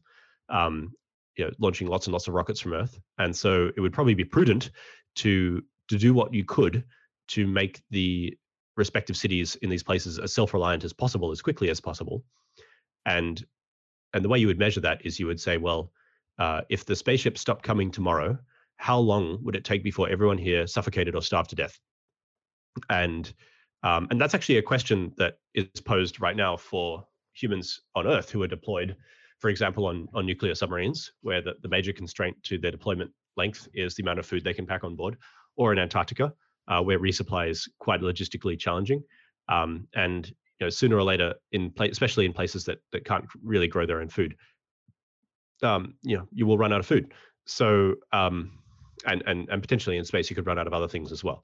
um, 0.50 0.94
you 1.38 1.46
know, 1.46 1.52
launching 1.60 1.88
lots 1.88 2.08
and 2.08 2.14
lots 2.14 2.28
of 2.28 2.34
rockets 2.34 2.60
from 2.60 2.74
Earth. 2.74 3.00
And 3.18 3.36
so 3.36 3.72
it 3.76 3.80
would 3.80 3.94
probably 3.94 4.14
be 4.14 4.26
prudent 4.26 4.72
to 5.16 5.64
to 5.88 5.98
do 5.98 6.14
what 6.14 6.34
you 6.34 6.44
could 6.44 6.84
to 7.30 7.48
make 7.48 7.82
the 7.90 8.38
respective 8.78 9.18
cities 9.18 9.56
in 9.58 9.70
these 9.70 9.84
places 9.84 10.20
as 10.20 10.34
self-reliant 10.34 10.84
as 10.84 10.94
possible, 10.94 11.32
as 11.32 11.42
quickly 11.42 11.70
as 11.70 11.82
possible. 11.82 12.24
And 13.06 13.44
and 14.14 14.24
the 14.24 14.30
way 14.30 14.40
you 14.40 14.48
would 14.48 14.60
measure 14.60 14.82
that 14.82 15.06
is 15.06 15.20
you 15.20 15.28
would 15.28 15.40
say, 15.40 15.58
well, 15.58 15.92
uh, 16.40 16.62
if 16.70 16.86
the 16.86 16.96
spaceship 16.96 17.38
stopped 17.38 17.64
coming 17.64 17.92
tomorrow, 17.92 18.38
how 18.78 18.98
long 18.98 19.40
would 19.44 19.56
it 19.56 19.66
take 19.66 19.84
before 19.84 20.10
everyone 20.10 20.38
here 20.38 20.68
suffocated 20.68 21.16
or 21.16 21.22
starved 21.22 21.50
to 21.50 21.56
death? 21.56 21.80
And 22.90 23.34
um, 23.84 24.08
and 24.12 24.22
that's 24.22 24.34
actually 24.34 24.58
a 24.58 24.62
question 24.62 25.12
that 25.18 25.40
is 25.54 25.82
posed 25.84 26.22
right 26.22 26.36
now 26.36 26.58
for 26.58 27.06
humans 27.34 27.82
on 27.96 28.08
Earth 28.08 28.30
who 28.30 28.42
are 28.44 28.48
deployed, 28.48 28.96
for 29.40 29.50
example, 29.50 29.86
on, 29.86 30.08
on 30.14 30.26
nuclear 30.26 30.56
submarines, 30.56 31.12
where 31.22 31.42
the, 31.42 31.54
the 31.62 31.70
major 31.70 31.94
constraint 31.94 32.36
to 32.44 32.58
their 32.58 32.72
deployment 32.72 33.12
length 33.36 33.68
is 33.74 33.96
the 33.96 34.04
amount 34.04 34.20
of 34.20 34.26
food 34.26 34.44
they 34.44 34.54
can 34.54 34.66
pack 34.66 34.84
on 34.84 34.96
board, 34.96 35.18
or 35.56 35.72
in 35.72 35.80
Antarctica, 35.80 36.34
uh, 36.68 36.82
where 36.82 37.00
resupply 37.00 37.50
is 37.50 37.68
quite 37.80 38.02
logistically 38.02 38.58
challenging. 38.60 39.04
Um, 39.50 39.88
and 39.96 40.28
you 40.28 40.66
know, 40.66 40.70
sooner 40.70 40.98
or 40.98 41.04
later, 41.04 41.36
in 41.52 41.72
especially 41.80 42.26
in 42.26 42.34
places 42.34 42.66
that 42.66 42.80
that 42.92 43.06
can't 43.06 43.26
really 43.44 43.68
grow 43.68 43.86
their 43.86 44.02
own 44.02 44.10
food, 44.10 44.36
um, 45.64 45.96
you 46.02 46.18
know, 46.18 46.28
you 46.34 46.46
will 46.46 46.58
run 46.58 46.74
out 46.74 46.80
of 46.80 46.86
food. 46.86 47.14
So, 47.46 47.96
um, 48.12 48.60
and 49.06 49.24
and 49.26 49.48
and 49.50 49.62
potentially 49.62 49.98
in 49.98 50.06
space, 50.06 50.30
you 50.30 50.36
could 50.36 50.48
run 50.48 50.60
out 50.60 50.68
of 50.68 50.74
other 50.74 50.88
things 50.88 51.12
as 51.12 51.24
well. 51.24 51.44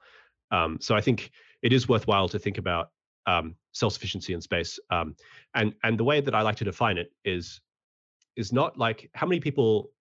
Um, 0.51 0.77
so 0.81 0.95
I 0.95 1.01
think 1.01 1.31
it 1.61 1.73
is 1.73 1.87
worthwhile 1.87 2.27
to 2.29 2.39
think 2.39 2.57
about 2.57 2.91
um, 3.25 3.55
self-sufficiency 3.71 4.33
in 4.33 4.41
space. 4.41 4.79
Um, 4.89 5.15
and 5.55 5.73
and 5.83 5.97
the 5.97 6.03
way 6.03 6.21
that 6.21 6.35
I 6.35 6.41
like 6.41 6.57
to 6.57 6.65
define 6.65 6.97
it 6.97 7.11
is 7.23 7.61
is 8.35 8.51
not 8.51 8.77
like 8.77 9.09
how 9.13 9.27
many 9.27 9.39
people, 9.39 9.91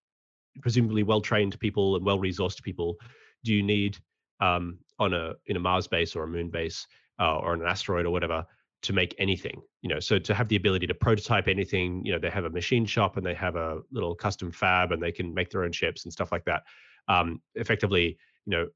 presumably 0.61 1.03
well-trained 1.03 1.59
people 1.61 1.97
and 1.97 2.05
well-resourced 2.05 2.63
people, 2.63 2.97
do 3.45 3.53
you 3.53 3.63
need 3.63 3.99
um, 4.43 4.79
on 4.99 5.15
a 5.15 5.33
in 5.47 5.57
a 5.57 5.61
Mars 5.61 5.87
base 5.87 6.15
or 6.15 6.25
a 6.25 6.29
Moon 6.29 6.51
base 6.51 6.87
uh, 7.21 7.39
or 7.39 7.55
an 7.55 7.63
asteroid 7.63 8.05
or 8.05 8.11
whatever 8.11 8.45
to 8.83 8.93
make 8.93 9.15
anything 9.19 9.63
you 9.81 9.89
know 9.89 10.01
so 10.01 10.19
to 10.19 10.35
have 10.35 10.49
the 10.49 10.57
ability 10.57 10.89
to 10.89 10.95
prototype 10.95 11.47
anything 11.47 12.05
you 12.05 12.13
know 12.13 12.19
they 12.19 12.29
have 12.29 12.45
a 12.45 12.51
machine 12.51 12.85
shop 12.85 13.17
and 13.17 13.25
they 13.25 13.35
have 13.35 13.55
a 13.55 13.81
little 13.93 14.15
custom 14.15 14.51
fab 14.51 14.91
and 14.91 15.01
they 15.01 15.13
can 15.13 15.33
make 15.33 15.51
their 15.51 15.63
own 15.63 15.71
chips 15.71 16.05
and 16.05 16.13
stuff 16.13 16.33
like 16.33 16.45
that 16.45 16.63
um, 17.07 17.41
effectively 17.55 18.19
you 18.45 18.51
know 18.51 18.67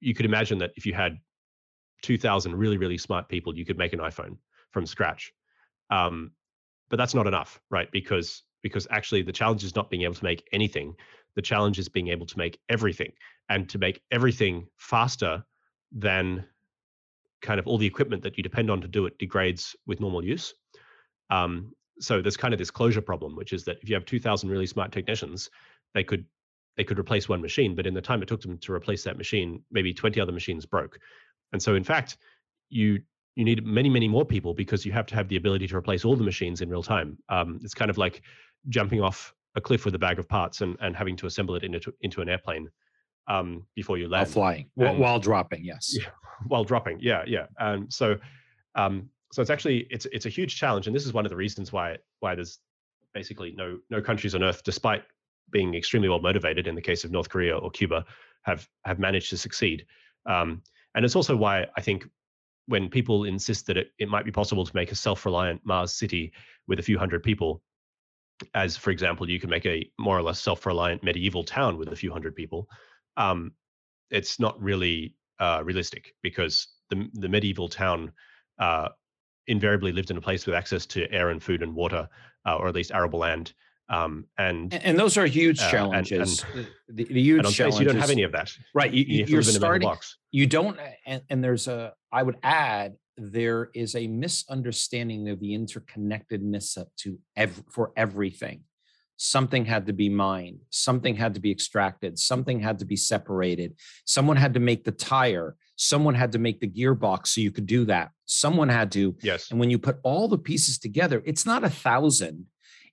you 0.00 0.14
could 0.14 0.24
imagine 0.24 0.56
that 0.58 0.70
if 0.76 0.86
you 0.86 0.94
had 0.94 1.18
2000 2.00 2.56
really 2.56 2.78
really 2.78 2.96
smart 2.96 3.28
people 3.28 3.54
you 3.56 3.66
could 3.66 3.76
make 3.76 3.92
an 3.92 4.00
iphone 4.00 4.38
from 4.70 4.86
scratch 4.86 5.32
um, 5.90 6.32
but 6.92 6.96
that's 6.98 7.14
not 7.14 7.26
enough 7.26 7.60
right? 7.70 7.90
Because 7.90 8.42
because 8.62 8.86
actually 8.90 9.22
the 9.22 9.32
challenge 9.32 9.64
is 9.64 9.74
not 9.74 9.90
being 9.90 10.02
able 10.02 10.14
to 10.14 10.24
make 10.24 10.46
anything 10.52 10.94
the 11.36 11.42
challenge 11.42 11.78
is 11.78 11.88
being 11.88 12.08
able 12.08 12.26
to 12.26 12.38
make 12.38 12.58
everything 12.68 13.12
and 13.48 13.68
to 13.68 13.78
make 13.78 14.02
everything 14.10 14.66
faster 14.76 15.44
than 15.90 16.44
kind 17.40 17.58
of 17.58 17.66
all 17.66 17.78
the 17.78 17.86
equipment 17.86 18.22
that 18.22 18.36
you 18.36 18.42
depend 18.42 18.70
on 18.70 18.80
to 18.80 18.88
do 18.88 19.06
it 19.06 19.18
degrades 19.18 19.76
with 19.86 20.00
normal 20.00 20.24
use 20.24 20.54
um, 21.30 21.72
so 22.00 22.22
there's 22.22 22.36
kind 22.36 22.54
of 22.54 22.58
this 22.58 22.70
closure 22.70 23.02
problem 23.02 23.36
which 23.36 23.52
is 23.52 23.64
that 23.64 23.78
if 23.82 23.88
you 23.88 23.94
have 23.94 24.04
2000 24.04 24.48
really 24.48 24.66
smart 24.66 24.92
technicians 24.92 25.50
they 25.94 26.04
could 26.04 26.24
they 26.76 26.84
could 26.84 26.98
replace 26.98 27.28
one 27.28 27.42
machine 27.42 27.74
but 27.74 27.86
in 27.86 27.94
the 27.94 28.00
time 28.00 28.22
it 28.22 28.28
took 28.28 28.40
them 28.40 28.56
to 28.58 28.72
replace 28.72 29.04
that 29.04 29.18
machine 29.18 29.62
maybe 29.70 29.92
20 29.92 30.20
other 30.20 30.32
machines 30.32 30.64
broke 30.64 30.98
and 31.52 31.62
so, 31.62 31.74
in 31.74 31.84
fact, 31.84 32.16
you 32.70 33.00
you 33.34 33.44
need 33.44 33.64
many, 33.64 33.88
many 33.88 34.08
more 34.08 34.26
people 34.26 34.52
because 34.52 34.84
you 34.84 34.92
have 34.92 35.06
to 35.06 35.14
have 35.14 35.28
the 35.28 35.36
ability 35.36 35.66
to 35.66 35.76
replace 35.76 36.04
all 36.04 36.16
the 36.16 36.24
machines 36.24 36.60
in 36.60 36.68
real 36.68 36.82
time. 36.82 37.16
Um, 37.30 37.60
it's 37.62 37.72
kind 37.72 37.90
of 37.90 37.96
like 37.96 38.20
jumping 38.68 39.00
off 39.00 39.32
a 39.54 39.60
cliff 39.60 39.84
with 39.84 39.94
a 39.94 39.98
bag 39.98 40.18
of 40.18 40.28
parts 40.28 40.60
and, 40.60 40.76
and 40.80 40.96
having 40.96 41.16
to 41.16 41.26
assemble 41.26 41.54
it 41.54 41.64
into, 41.64 41.92
into 42.00 42.20
an 42.20 42.28
airplane 42.28 42.68
um, 43.28 43.66
before 43.74 43.98
you 43.98 44.08
land. 44.08 44.26
While 44.26 44.32
flying, 44.32 44.70
and, 44.78 44.98
while 44.98 45.18
dropping, 45.18 45.64
yes. 45.64 45.96
Yeah, 45.96 46.08
while 46.46 46.64
dropping, 46.64 46.98
yeah, 47.00 47.24
yeah. 47.26 47.46
And 47.58 47.92
so, 47.92 48.16
um, 48.74 49.08
so 49.32 49.40
it's 49.40 49.50
actually 49.50 49.86
it's 49.90 50.06
it's 50.12 50.26
a 50.26 50.28
huge 50.28 50.56
challenge, 50.56 50.86
and 50.86 50.94
this 50.94 51.06
is 51.06 51.12
one 51.12 51.24
of 51.24 51.30
the 51.30 51.36
reasons 51.36 51.72
why 51.72 51.96
why 52.20 52.34
there's 52.34 52.58
basically 53.14 53.54
no 53.56 53.78
no 53.90 54.02
countries 54.02 54.34
on 54.34 54.42
earth, 54.42 54.62
despite 54.64 55.04
being 55.50 55.74
extremely 55.74 56.08
well 56.08 56.20
motivated 56.20 56.66
in 56.66 56.74
the 56.74 56.82
case 56.82 57.04
of 57.04 57.10
North 57.10 57.28
Korea 57.28 57.56
or 57.56 57.70
Cuba, 57.70 58.04
have 58.42 58.68
have 58.84 58.98
managed 58.98 59.30
to 59.30 59.38
succeed. 59.38 59.86
Um, 60.26 60.62
and 60.94 61.04
it's 61.04 61.16
also 61.16 61.36
why 61.36 61.66
I 61.76 61.80
think 61.80 62.06
when 62.66 62.88
people 62.88 63.24
insist 63.24 63.66
that 63.66 63.76
it, 63.76 63.88
it 63.98 64.08
might 64.08 64.24
be 64.24 64.30
possible 64.30 64.64
to 64.64 64.76
make 64.76 64.92
a 64.92 64.94
self-reliant 64.94 65.60
Mars 65.64 65.94
city 65.94 66.32
with 66.68 66.78
a 66.78 66.82
few 66.82 66.98
hundred 66.98 67.22
people, 67.22 67.62
as 68.54 68.76
for 68.76 68.90
example, 68.90 69.28
you 69.28 69.40
can 69.40 69.50
make 69.50 69.66
a 69.66 69.88
more 69.98 70.18
or 70.18 70.22
less 70.22 70.40
self-reliant 70.40 71.02
medieval 71.02 71.44
town 71.44 71.78
with 71.78 71.88
a 71.92 71.96
few 71.96 72.12
hundred 72.12 72.34
people, 72.34 72.68
um, 73.16 73.52
it's 74.10 74.38
not 74.38 74.60
really 74.62 75.14
uh, 75.40 75.62
realistic 75.64 76.14
because 76.22 76.68
the 76.90 77.08
the 77.14 77.28
medieval 77.28 77.68
town 77.68 78.12
uh, 78.58 78.88
invariably 79.46 79.92
lived 79.92 80.10
in 80.10 80.16
a 80.16 80.20
place 80.20 80.46
with 80.46 80.54
access 80.54 80.86
to 80.86 81.10
air 81.12 81.30
and 81.30 81.42
food 81.42 81.62
and 81.62 81.74
water, 81.74 82.08
uh, 82.46 82.56
or 82.56 82.68
at 82.68 82.74
least 82.74 82.92
arable 82.92 83.20
land. 83.20 83.52
Um, 83.88 84.26
and, 84.38 84.72
and, 84.72 84.98
those 84.98 85.18
are 85.18 85.26
huge 85.26 85.58
challenges. 85.58 86.42
And, 86.54 86.60
and, 86.60 86.68
the, 86.88 87.04
the, 87.04 87.20
huge 87.20 87.54
challenges. 87.54 87.80
You 87.80 87.86
don't 87.86 87.96
have 87.96 88.10
any 88.10 88.22
of 88.22 88.32
that, 88.32 88.50
right? 88.74 88.90
You, 88.90 89.26
you 89.26 89.38
are 89.38 89.42
starting. 89.42 89.92
You 90.30 90.46
don't, 90.46 90.78
and, 91.04 91.22
and 91.28 91.44
there's 91.44 91.68
a. 91.68 91.92
I 92.10 92.22
would 92.22 92.36
add 92.42 92.96
there 93.16 93.70
is 93.74 93.94
a 93.94 94.06
misunderstanding 94.06 95.28
of 95.28 95.40
the 95.40 95.52
interconnectedness 95.52 96.78
to 96.98 97.18
ev- 97.36 97.62
for 97.70 97.92
everything 97.96 98.62
something 99.22 99.64
had 99.64 99.86
to 99.86 99.92
be 99.92 100.08
mined, 100.08 100.58
something 100.70 101.14
had 101.14 101.34
to 101.34 101.40
be 101.40 101.50
extracted, 101.50 102.18
something 102.18 102.58
had 102.58 102.78
to 102.80 102.84
be 102.84 102.96
separated. 102.96 103.74
Someone 104.04 104.36
had 104.36 104.52
to 104.54 104.60
make 104.60 104.84
the 104.84 104.90
tire, 104.92 105.56
someone 105.76 106.14
had 106.14 106.32
to 106.32 106.38
make 106.38 106.60
the 106.60 106.66
gearbox 106.68 107.28
so 107.28 107.40
you 107.40 107.52
could 107.52 107.66
do 107.66 107.84
that. 107.84 108.10
Someone 108.26 108.68
had 108.68 108.90
to. 108.92 109.14
Yes. 109.22 109.50
And 109.50 109.60
when 109.60 109.70
you 109.70 109.78
put 109.78 109.98
all 110.02 110.26
the 110.26 110.38
pieces 110.38 110.78
together, 110.78 111.22
it's 111.24 111.46
not 111.46 111.62
a 111.62 111.70
thousand, 111.70 112.46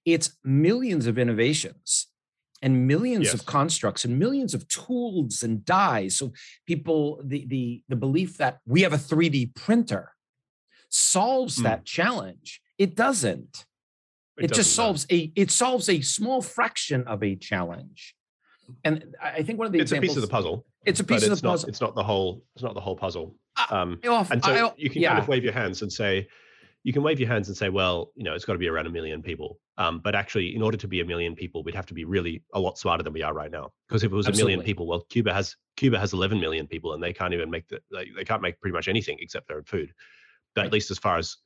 it's 0.06 0.38
millions 0.44 1.08
of 1.08 1.18
innovations 1.18 2.08
and 2.62 2.88
millions 2.88 3.26
yes. 3.26 3.34
of 3.34 3.46
constructs 3.46 4.06
and 4.06 4.20
millions 4.20 4.54
of 4.54 4.68
tools 4.68 5.44
and 5.44 5.64
dies. 5.64 6.18
So 6.18 6.34
people, 6.66 7.22
the 7.24 7.46
the 7.48 7.84
the 7.88 7.96
belief 7.96 8.38
that 8.38 8.60
we 8.66 8.82
have 8.82 8.94
a 8.94 8.98
3D 8.98 9.56
printer 9.56 10.14
solves 10.90 11.60
mm. 11.60 11.64
that 11.64 11.86
challenge. 11.86 12.62
It 12.78 12.96
doesn't 12.96 13.66
it, 14.40 14.52
it 14.52 14.54
just 14.54 14.74
solves 14.74 15.06
a 15.12 15.32
it 15.36 15.52
solves 15.52 15.90
a 15.90 16.02
small 16.02 16.42
fraction 16.42 17.04
of 17.08 17.24
a 17.24 17.36
challenge 17.36 18.16
and 18.84 19.16
i 19.22 19.44
think 19.44 19.60
one 19.60 19.66
of 19.66 19.74
the 19.74 19.80
it's 19.80 19.92
a 19.92 20.00
piece 20.00 20.16
of 20.16 20.22
the 20.22 20.28
puzzle 20.28 20.66
it's 20.86 21.00
a 21.00 21.04
piece 21.04 21.28
of 21.28 21.30
the 21.30 21.48
not, 21.48 21.52
puzzle 21.52 21.70
it's 21.70 21.82
not 21.82 21.96
the 21.96 22.04
whole 22.04 22.44
it's 22.56 22.64
not 22.64 22.74
the 22.74 22.80
whole 22.80 22.96
puzzle 22.96 23.36
um 23.70 24.00
and 24.32 24.44
so 24.44 24.68
I, 24.68 24.74
you 24.78 24.90
can 24.90 25.02
yeah. 25.02 25.10
kind 25.10 25.22
of 25.22 25.28
wave 25.28 25.44
your 25.44 25.54
hands 25.54 25.82
and 25.82 25.92
say 25.92 26.28
you 26.84 26.94
can 26.94 27.04
wave 27.04 27.20
your 27.20 27.28
hands 27.28 27.50
and 27.50 27.58
say 27.58 27.70
well 27.70 28.12
you 28.16 28.24
know 28.24 28.34
it's 28.34 28.46
got 28.46 28.54
to 28.54 28.60
be 28.60 28.68
around 28.68 28.88
a 28.88 28.92
million 28.92 29.22
people 29.22 29.60
um, 29.80 30.00
but 30.00 30.14
actually 30.14 30.56
in 30.56 30.62
order 30.62 30.78
to 30.78 30.88
be 30.88 31.02
a 31.02 31.06
million 31.06 31.36
people 31.36 31.64
we'd 31.64 31.74
have 31.74 31.88
to 31.88 31.96
be 31.96 32.06
really 32.06 32.44
a 32.54 32.60
lot 32.60 32.78
smarter 32.78 33.02
than 33.02 33.14
we 33.14 33.24
are 33.24 33.34
right 33.34 33.52
now 33.52 33.72
because 33.88 34.04
if 34.04 34.12
it 34.12 34.16
was 34.16 34.28
Absolutely. 34.28 34.54
a 34.54 34.58
million 34.58 34.66
people 34.66 34.86
well 34.86 35.02
cuba 35.10 35.34
has 35.34 35.56
cuba 35.76 35.98
has 35.98 36.14
11 36.14 36.40
million 36.40 36.68
people 36.68 36.94
and 36.94 37.02
they 37.02 37.14
can't 37.14 37.34
even 37.34 37.50
make 37.50 37.68
the 37.70 37.80
they, 37.92 38.10
they 38.16 38.24
can't 38.24 38.42
make 38.42 38.60
pretty 38.62 38.74
much 38.74 38.88
anything 38.88 39.18
except 39.20 39.48
their 39.48 39.58
own 39.58 39.64
food 39.64 39.92
but 40.54 40.62
right. 40.62 40.68
at 40.68 40.74
least 40.74 40.92
as 40.92 41.00
far 41.00 41.18
as 41.18 41.38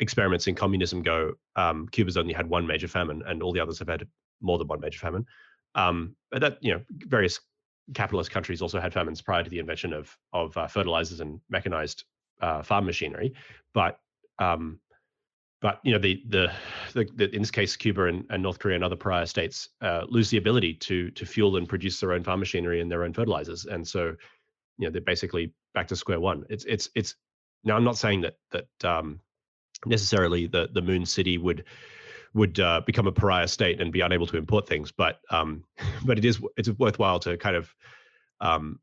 experiments 0.00 0.46
in 0.46 0.54
communism 0.54 1.02
go, 1.02 1.32
um, 1.56 1.88
Cuba's 1.88 2.16
only 2.16 2.32
had 2.32 2.48
one 2.48 2.66
major 2.66 2.88
famine, 2.88 3.22
and 3.26 3.42
all 3.42 3.52
the 3.52 3.60
others 3.60 3.78
have 3.78 3.88
had 3.88 4.06
more 4.40 4.58
than 4.58 4.68
one 4.68 4.80
major 4.80 4.98
famine. 4.98 5.26
Um, 5.74 6.16
but 6.30 6.40
that 6.40 6.58
you 6.60 6.72
know, 6.72 6.80
various 6.90 7.40
capitalist 7.94 8.30
countries 8.30 8.62
also 8.62 8.80
had 8.80 8.92
famines 8.92 9.22
prior 9.22 9.42
to 9.42 9.50
the 9.50 9.58
invention 9.58 9.92
of 9.92 10.16
of 10.32 10.56
uh, 10.56 10.66
fertilizers 10.66 11.20
and 11.20 11.40
mechanized 11.48 12.04
uh, 12.40 12.62
farm 12.62 12.86
machinery. 12.86 13.34
But 13.74 13.98
um, 14.38 14.80
but 15.60 15.80
you 15.82 15.92
know, 15.92 15.98
the, 15.98 16.22
the, 16.28 16.52
the 16.94 17.08
the 17.16 17.34
in 17.34 17.42
this 17.42 17.50
case, 17.50 17.76
Cuba 17.76 18.04
and, 18.04 18.24
and 18.30 18.42
North 18.42 18.58
Korea 18.58 18.76
and 18.76 18.84
other 18.84 18.96
prior 18.96 19.26
states 19.26 19.68
uh, 19.80 20.04
lose 20.08 20.30
the 20.30 20.36
ability 20.36 20.74
to 20.74 21.10
to 21.10 21.26
fuel 21.26 21.56
and 21.56 21.68
produce 21.68 22.00
their 22.00 22.12
own 22.12 22.22
farm 22.22 22.40
machinery 22.40 22.80
and 22.80 22.90
their 22.90 23.04
own 23.04 23.12
fertilizers, 23.12 23.64
and 23.66 23.86
so 23.86 24.14
you 24.78 24.86
know 24.86 24.90
they're 24.90 25.00
basically 25.00 25.52
back 25.74 25.88
to 25.88 25.96
square 25.96 26.20
one. 26.20 26.44
It's 26.48 26.64
it's 26.64 26.90
it's 26.94 27.16
now 27.64 27.76
I'm 27.76 27.84
not 27.84 27.98
saying 27.98 28.20
that 28.22 28.36
that 28.52 28.84
um, 28.84 29.20
necessarily 29.86 30.46
the 30.46 30.68
the 30.72 30.82
moon 30.82 31.06
city 31.06 31.38
would 31.38 31.64
would 32.34 32.60
uh, 32.60 32.82
become 32.86 33.06
a 33.06 33.12
pariah 33.12 33.48
state 33.48 33.80
and 33.80 33.92
be 33.92 34.00
unable 34.00 34.26
to 34.26 34.36
import 34.36 34.68
things 34.68 34.92
but 34.92 35.20
um 35.30 35.64
but 36.04 36.18
it 36.18 36.24
is 36.24 36.40
it's 36.56 36.68
worthwhile 36.70 37.18
to 37.18 37.36
kind 37.36 37.56
of 37.56 37.74
um 38.40 38.78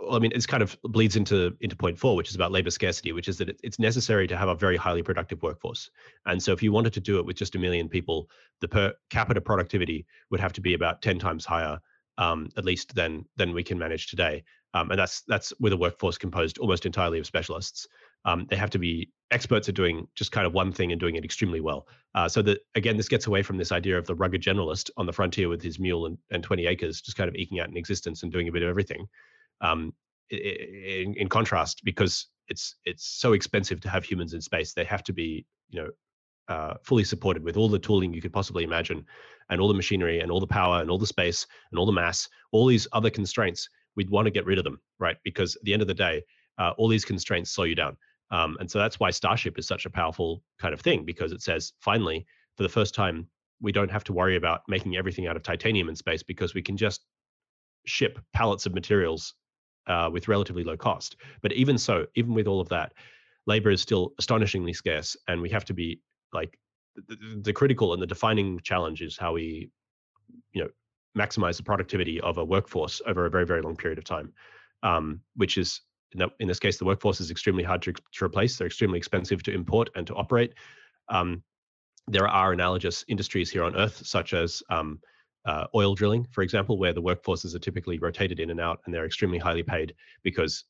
well, 0.00 0.16
I 0.16 0.18
mean, 0.18 0.32
it's 0.34 0.46
kind 0.46 0.62
of 0.62 0.76
bleeds 0.82 1.16
into 1.16 1.56
into 1.60 1.76
point 1.76 1.98
four, 1.98 2.16
which 2.16 2.28
is 2.28 2.34
about 2.34 2.52
labor 2.52 2.70
scarcity, 2.70 3.12
which 3.12 3.28
is 3.28 3.38
that 3.38 3.58
it's 3.62 3.78
necessary 3.78 4.26
to 4.28 4.36
have 4.36 4.48
a 4.48 4.54
very 4.54 4.76
highly 4.76 5.02
productive 5.02 5.42
workforce. 5.42 5.90
And 6.26 6.42
so, 6.42 6.52
if 6.52 6.62
you 6.62 6.72
wanted 6.72 6.92
to 6.94 7.00
do 7.00 7.18
it 7.18 7.26
with 7.26 7.36
just 7.36 7.54
a 7.54 7.58
million 7.58 7.88
people, 7.88 8.30
the 8.60 8.68
per 8.68 8.94
capita 9.10 9.40
productivity 9.40 10.06
would 10.30 10.40
have 10.40 10.52
to 10.54 10.60
be 10.60 10.74
about 10.74 11.02
ten 11.02 11.18
times 11.18 11.44
higher, 11.44 11.80
um, 12.18 12.48
at 12.56 12.64
least 12.64 12.94
than 12.94 13.24
than 13.36 13.52
we 13.52 13.62
can 13.64 13.78
manage 13.78 14.06
today. 14.06 14.44
Um, 14.74 14.90
and 14.90 14.98
that's 14.98 15.22
that's 15.22 15.52
with 15.60 15.72
a 15.72 15.76
workforce 15.76 16.18
composed 16.18 16.58
almost 16.58 16.86
entirely 16.86 17.18
of 17.18 17.26
specialists. 17.26 17.88
Um, 18.24 18.46
they 18.50 18.56
have 18.56 18.70
to 18.70 18.78
be 18.78 19.10
experts 19.30 19.68
at 19.68 19.74
doing 19.74 20.06
just 20.14 20.32
kind 20.32 20.46
of 20.46 20.52
one 20.52 20.72
thing 20.72 20.92
and 20.92 21.00
doing 21.00 21.16
it 21.16 21.24
extremely 21.24 21.60
well. 21.60 21.88
Uh, 22.14 22.28
so 22.28 22.42
that 22.42 22.60
again, 22.74 22.96
this 22.96 23.08
gets 23.08 23.26
away 23.26 23.42
from 23.42 23.56
this 23.56 23.72
idea 23.72 23.96
of 23.96 24.06
the 24.06 24.14
rugged 24.14 24.42
generalist 24.42 24.90
on 24.96 25.06
the 25.06 25.12
frontier 25.12 25.48
with 25.48 25.62
his 25.62 25.78
mule 25.78 26.06
and, 26.06 26.18
and 26.30 26.42
20 26.42 26.66
acres, 26.66 27.00
just 27.00 27.16
kind 27.16 27.28
of 27.28 27.34
eking 27.34 27.60
out 27.60 27.68
an 27.68 27.76
existence 27.76 28.22
and 28.22 28.32
doing 28.32 28.48
a 28.48 28.52
bit 28.52 28.62
of 28.62 28.68
everything. 28.68 29.08
Um, 29.60 29.92
in, 30.30 31.14
in 31.14 31.28
contrast, 31.28 31.82
because 31.84 32.26
it's 32.48 32.76
it's 32.84 33.06
so 33.06 33.32
expensive 33.32 33.80
to 33.80 33.88
have 33.88 34.04
humans 34.04 34.34
in 34.34 34.40
space, 34.40 34.72
they 34.72 34.84
have 34.84 35.02
to 35.04 35.12
be 35.12 35.46
you 35.70 35.82
know 35.82 35.90
uh, 36.48 36.74
fully 36.82 37.04
supported 37.04 37.42
with 37.42 37.56
all 37.56 37.68
the 37.68 37.78
tooling 37.78 38.12
you 38.12 38.22
could 38.22 38.32
possibly 38.32 38.64
imagine, 38.64 39.04
and 39.50 39.60
all 39.60 39.68
the 39.68 39.74
machinery 39.74 40.20
and 40.20 40.30
all 40.30 40.40
the 40.40 40.46
power 40.46 40.80
and 40.80 40.90
all 40.90 40.98
the 40.98 41.06
space 41.06 41.46
and 41.70 41.78
all 41.78 41.86
the 41.86 41.92
mass, 41.92 42.28
all 42.52 42.66
these 42.66 42.86
other 42.92 43.10
constraints. 43.10 43.68
We'd 43.96 44.10
want 44.10 44.26
to 44.26 44.30
get 44.30 44.46
rid 44.46 44.58
of 44.58 44.64
them, 44.64 44.80
right? 44.98 45.16
Because 45.24 45.56
at 45.56 45.62
the 45.64 45.72
end 45.72 45.82
of 45.82 45.88
the 45.88 45.94
day, 45.94 46.22
uh, 46.58 46.72
all 46.78 46.88
these 46.88 47.04
constraints 47.04 47.50
slow 47.50 47.64
you 47.64 47.74
down. 47.74 47.96
Um, 48.30 48.56
and 48.60 48.70
so 48.70 48.78
that's 48.78 49.00
why 49.00 49.10
Starship 49.10 49.58
is 49.58 49.66
such 49.66 49.86
a 49.86 49.90
powerful 49.90 50.42
kind 50.60 50.74
of 50.74 50.80
thing 50.80 51.04
because 51.04 51.32
it 51.32 51.42
says, 51.42 51.72
finally, 51.80 52.26
for 52.56 52.62
the 52.62 52.68
first 52.68 52.94
time, 52.94 53.26
we 53.60 53.72
don't 53.72 53.90
have 53.90 54.04
to 54.04 54.12
worry 54.12 54.36
about 54.36 54.60
making 54.68 54.96
everything 54.96 55.26
out 55.26 55.36
of 55.36 55.42
titanium 55.42 55.88
in 55.88 55.96
space 55.96 56.22
because 56.22 56.54
we 56.54 56.62
can 56.62 56.76
just 56.76 57.06
ship 57.86 58.18
pallets 58.32 58.66
of 58.66 58.74
materials 58.74 59.34
uh, 59.88 60.10
with 60.12 60.28
relatively 60.28 60.64
low 60.64 60.76
cost. 60.76 61.16
But 61.42 61.52
even 61.52 61.78
so, 61.78 62.06
even 62.14 62.34
with 62.34 62.46
all 62.46 62.60
of 62.60 62.68
that, 62.68 62.92
labor 63.46 63.70
is 63.70 63.80
still 63.80 64.12
astonishingly 64.18 64.72
scarce, 64.72 65.16
and 65.26 65.40
we 65.40 65.50
have 65.50 65.64
to 65.66 65.74
be 65.74 66.00
like 66.32 66.58
the, 66.94 67.40
the 67.42 67.52
critical 67.52 67.92
and 67.92 68.02
the 68.02 68.06
defining 68.06 68.60
challenge 68.60 69.02
is 69.02 69.16
how 69.16 69.32
we, 69.34 69.70
you 70.52 70.62
know, 70.62 70.68
maximize 71.16 71.56
the 71.56 71.62
productivity 71.62 72.20
of 72.20 72.38
a 72.38 72.44
workforce 72.44 73.00
over 73.06 73.26
a 73.26 73.30
very 73.30 73.46
very 73.46 73.62
long 73.62 73.76
period 73.76 73.98
of 73.98 74.04
time, 74.04 74.32
um, 74.82 75.20
which 75.36 75.58
is 75.58 75.80
in, 76.38 76.48
this 76.48 76.58
case, 76.58 76.78
the 76.78 76.84
workforce 76.84 77.20
is 77.20 77.30
extremely 77.30 77.62
hard 77.62 77.82
to, 77.82 77.92
to 77.92 78.24
replace. 78.24 78.56
They're 78.56 78.66
extremely 78.66 78.98
expensive 78.98 79.42
to 79.44 79.52
import 79.52 79.90
and 79.94 80.06
to 80.06 80.14
operate. 80.14 80.54
Um, 81.08 81.42
there 82.06 82.26
are 82.26 82.52
analogous 82.52 83.04
industries 83.08 83.50
here 83.50 83.64
on 83.64 83.76
Earth, 83.76 84.06
such 84.06 84.32
as 84.32 84.62
um, 84.70 85.00
uh, 85.44 85.66
oil 85.74 85.94
drilling, 85.94 86.26
for 86.30 86.42
example, 86.42 86.78
where 86.78 86.92
the 86.92 87.02
workforces 87.02 87.54
are 87.54 87.60
typically 87.60 87.98
rotated 87.98 88.40
in 88.40 88.50
and 88.50 88.60
out, 88.60 88.80
and 88.84 88.94
they're 88.94 89.06
extremely 89.06 89.38
highly 89.38 89.62
paid 89.62 89.94
because 90.22 90.64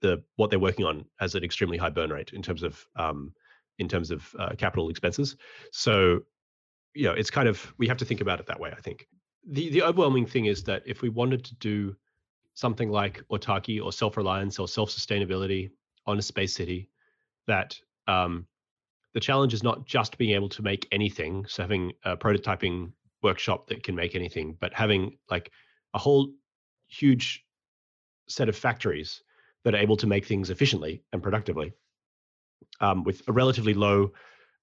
the 0.00 0.22
what 0.36 0.50
they're 0.50 0.58
working 0.58 0.86
on 0.86 1.04
has 1.18 1.34
an 1.34 1.44
extremely 1.44 1.76
high 1.76 1.90
burn 1.90 2.10
rate 2.10 2.32
in 2.32 2.42
terms 2.42 2.62
of 2.62 2.86
um, 2.96 3.32
in 3.78 3.88
terms 3.88 4.10
of 4.10 4.34
uh, 4.38 4.50
capital 4.56 4.88
expenses. 4.88 5.36
So, 5.72 6.20
you 6.94 7.04
know, 7.04 7.12
it's 7.12 7.30
kind 7.30 7.48
of 7.48 7.72
we 7.78 7.88
have 7.88 7.96
to 7.98 8.04
think 8.04 8.20
about 8.20 8.40
it 8.40 8.46
that 8.46 8.60
way. 8.60 8.72
I 8.76 8.80
think 8.80 9.06
the 9.46 9.70
the 9.70 9.82
overwhelming 9.82 10.26
thing 10.26 10.46
is 10.46 10.62
that 10.64 10.82
if 10.86 11.02
we 11.02 11.08
wanted 11.08 11.44
to 11.44 11.54
do 11.56 11.96
something 12.54 12.90
like 12.90 13.22
autarky 13.32 13.82
or 13.82 13.92
self-reliance 13.92 14.58
or 14.58 14.68
self-sustainability 14.68 15.70
on 16.06 16.18
a 16.18 16.22
space 16.22 16.54
city 16.54 16.90
that 17.46 17.76
um, 18.06 18.46
the 19.14 19.20
challenge 19.20 19.54
is 19.54 19.62
not 19.62 19.86
just 19.86 20.18
being 20.18 20.34
able 20.34 20.48
to 20.48 20.62
make 20.62 20.86
anything 20.92 21.46
so 21.46 21.62
having 21.62 21.92
a 22.04 22.16
prototyping 22.16 22.92
workshop 23.22 23.66
that 23.68 23.82
can 23.82 23.94
make 23.94 24.14
anything 24.14 24.56
but 24.60 24.72
having 24.74 25.16
like 25.30 25.50
a 25.94 25.98
whole 25.98 26.32
huge 26.88 27.44
set 28.28 28.48
of 28.48 28.56
factories 28.56 29.22
that 29.64 29.74
are 29.74 29.78
able 29.78 29.96
to 29.96 30.06
make 30.06 30.24
things 30.24 30.50
efficiently 30.50 31.02
and 31.12 31.22
productively 31.22 31.72
um, 32.80 33.04
with 33.04 33.22
a 33.28 33.32
relatively 33.32 33.74
low 33.74 34.10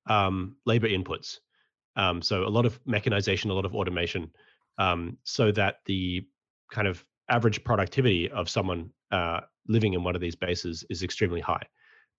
um, 0.08 0.56
labor 0.66 0.88
inputs 0.88 1.38
um, 1.96 2.22
so 2.22 2.44
a 2.44 2.50
lot 2.50 2.66
of 2.66 2.80
mechanization 2.86 3.52
a 3.52 3.54
lot 3.54 3.66
of 3.66 3.76
automation 3.76 4.32
um, 4.78 5.18
so 5.24 5.52
that 5.52 5.78
the 5.86 6.26
kind 6.72 6.88
of 6.88 7.04
average 7.30 7.64
productivity 7.64 8.30
of 8.30 8.50
someone 8.50 8.90
uh, 9.12 9.42
living 9.68 9.94
in 9.94 10.04
one 10.04 10.16
of 10.16 10.22
these 10.22 10.36
bases 10.36 10.86
is 10.90 11.04
extremely 11.04 11.42
high. 11.42 11.64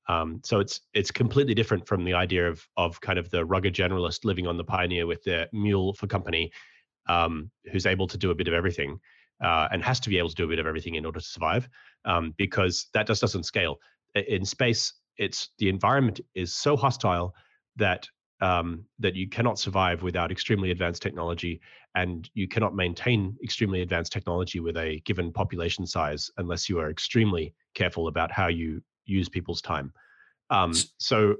Um, 0.08 0.40
so 0.42 0.58
it's 0.60 0.80
it's 0.94 1.10
completely 1.10 1.54
different 1.54 1.86
from 1.86 2.04
the 2.04 2.14
idea 2.14 2.48
of 2.48 2.66
of 2.76 3.00
kind 3.00 3.18
of 3.18 3.30
the 3.30 3.44
rugged 3.44 3.74
generalist 3.74 4.24
living 4.24 4.46
on 4.46 4.56
the 4.56 4.64
Pioneer 4.64 5.06
with 5.06 5.22
their 5.24 5.48
mule 5.52 5.92
for 5.94 6.06
company, 6.06 6.50
um, 7.08 7.50
who's 7.70 7.86
able 7.86 8.06
to 8.06 8.18
do 8.18 8.30
a 8.30 8.34
bit 8.34 8.48
of 8.48 8.54
everything 8.54 8.98
uh, 9.42 9.68
and 9.70 9.84
has 9.84 10.00
to 10.00 10.08
be 10.08 10.18
able 10.18 10.28
to 10.28 10.34
do 10.34 10.44
a 10.44 10.48
bit 10.48 10.58
of 10.58 10.66
everything 10.66 10.94
in 10.94 11.04
order 11.04 11.20
to 11.20 11.26
survive, 11.26 11.68
um, 12.04 12.34
because 12.36 12.86
that 12.94 13.06
just 13.06 13.20
doesn't 13.20 13.44
scale. 13.44 13.76
In 14.14 14.44
space, 14.44 14.94
it's 15.18 15.50
the 15.58 15.68
environment 15.68 16.20
is 16.34 16.54
so 16.54 16.76
hostile 16.76 17.34
that 17.76 18.08
um, 18.40 18.84
that 19.00 19.16
you 19.16 19.28
cannot 19.28 19.58
survive 19.58 20.02
without 20.02 20.30
extremely 20.30 20.70
advanced 20.70 21.02
technology, 21.02 21.60
and 21.94 22.30
you 22.34 22.48
cannot 22.48 22.74
maintain 22.74 23.36
extremely 23.42 23.82
advanced 23.82 24.12
technology 24.12 24.60
with 24.60 24.76
a 24.76 25.00
given 25.04 25.32
population 25.32 25.86
size 25.86 26.30
unless 26.38 26.68
you 26.68 26.78
are 26.78 26.90
extremely 26.90 27.52
careful 27.74 28.08
about 28.08 28.30
how 28.30 28.46
you 28.46 28.80
use 29.08 29.28
people's 29.28 29.60
time. 29.60 29.92
Um, 30.50 30.72
so, 30.98 31.36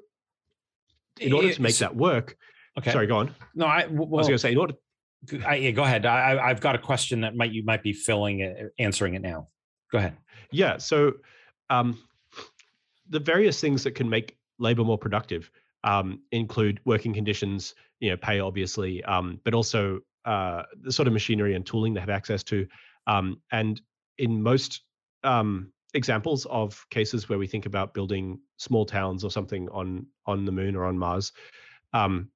in 1.21 1.33
order 1.33 1.53
to 1.53 1.63
make 1.63 1.77
that 1.79 1.95
work, 1.95 2.37
okay. 2.79 2.93
Sorry, 2.93 3.07
go 3.07 3.19
on. 3.19 3.35
No, 3.55 3.67
I, 3.67 3.87
well, 3.87 4.07
I 4.07 4.19
was 4.19 4.27
going 4.29 4.37
to 4.37 4.39
say 4.39 4.53
in 4.53 4.59
order. 4.59 4.75
I, 5.45 5.57
yeah, 5.57 5.71
go 5.73 5.83
ahead. 5.83 6.07
I, 6.07 6.49
have 6.49 6.61
got 6.61 6.75
a 6.77 6.79
question 6.79 7.23
that 7.23 7.35
might 7.35 7.51
you 7.51 7.65
might 7.65 7.83
be 7.83 7.93
filling 7.93 8.41
it, 8.41 8.73
answering 8.79 9.15
it 9.15 9.23
now. 9.23 9.49
Go 9.91 9.99
ahead. 9.99 10.17
Yeah. 10.53 10.79
So, 10.79 11.15
um, 11.71 11.99
the 13.09 13.19
various 13.19 13.61
things 13.61 13.85
that 13.85 13.95
can 13.95 14.09
make 14.09 14.37
labor 14.59 14.85
more 14.85 14.99
productive 14.99 15.51
um, 15.85 16.21
include 16.33 16.81
working 16.85 17.15
conditions, 17.15 17.75
you 18.01 18.11
know, 18.11 18.17
pay 18.17 18.41
obviously, 18.41 19.03
um, 19.05 19.41
but 19.45 19.55
also 19.55 20.01
uh, 20.25 20.63
the 20.83 20.93
sort 20.93 21.09
of 21.09 21.15
machinery 21.15 21.55
and 21.55 21.65
tooling 21.65 21.95
they 21.95 22.01
have 22.01 22.11
access 22.11 22.43
to. 22.45 22.67
Um, 23.07 23.41
and 23.51 23.81
in 24.19 24.43
most 24.43 24.83
um, 25.25 25.73
examples 25.99 26.47
of 26.47 26.87
cases 26.89 27.29
where 27.29 27.39
we 27.39 27.47
think 27.47 27.67
about 27.67 27.93
building 27.93 28.41
small 28.57 28.87
towns 28.87 29.25
or 29.25 29.31
something 29.31 29.69
on 29.69 30.07
on 30.25 30.47
the 30.47 30.53
moon 30.53 30.75
or 30.75 30.87
on 30.87 30.99
Mars, 30.99 31.33
um, 31.93 32.31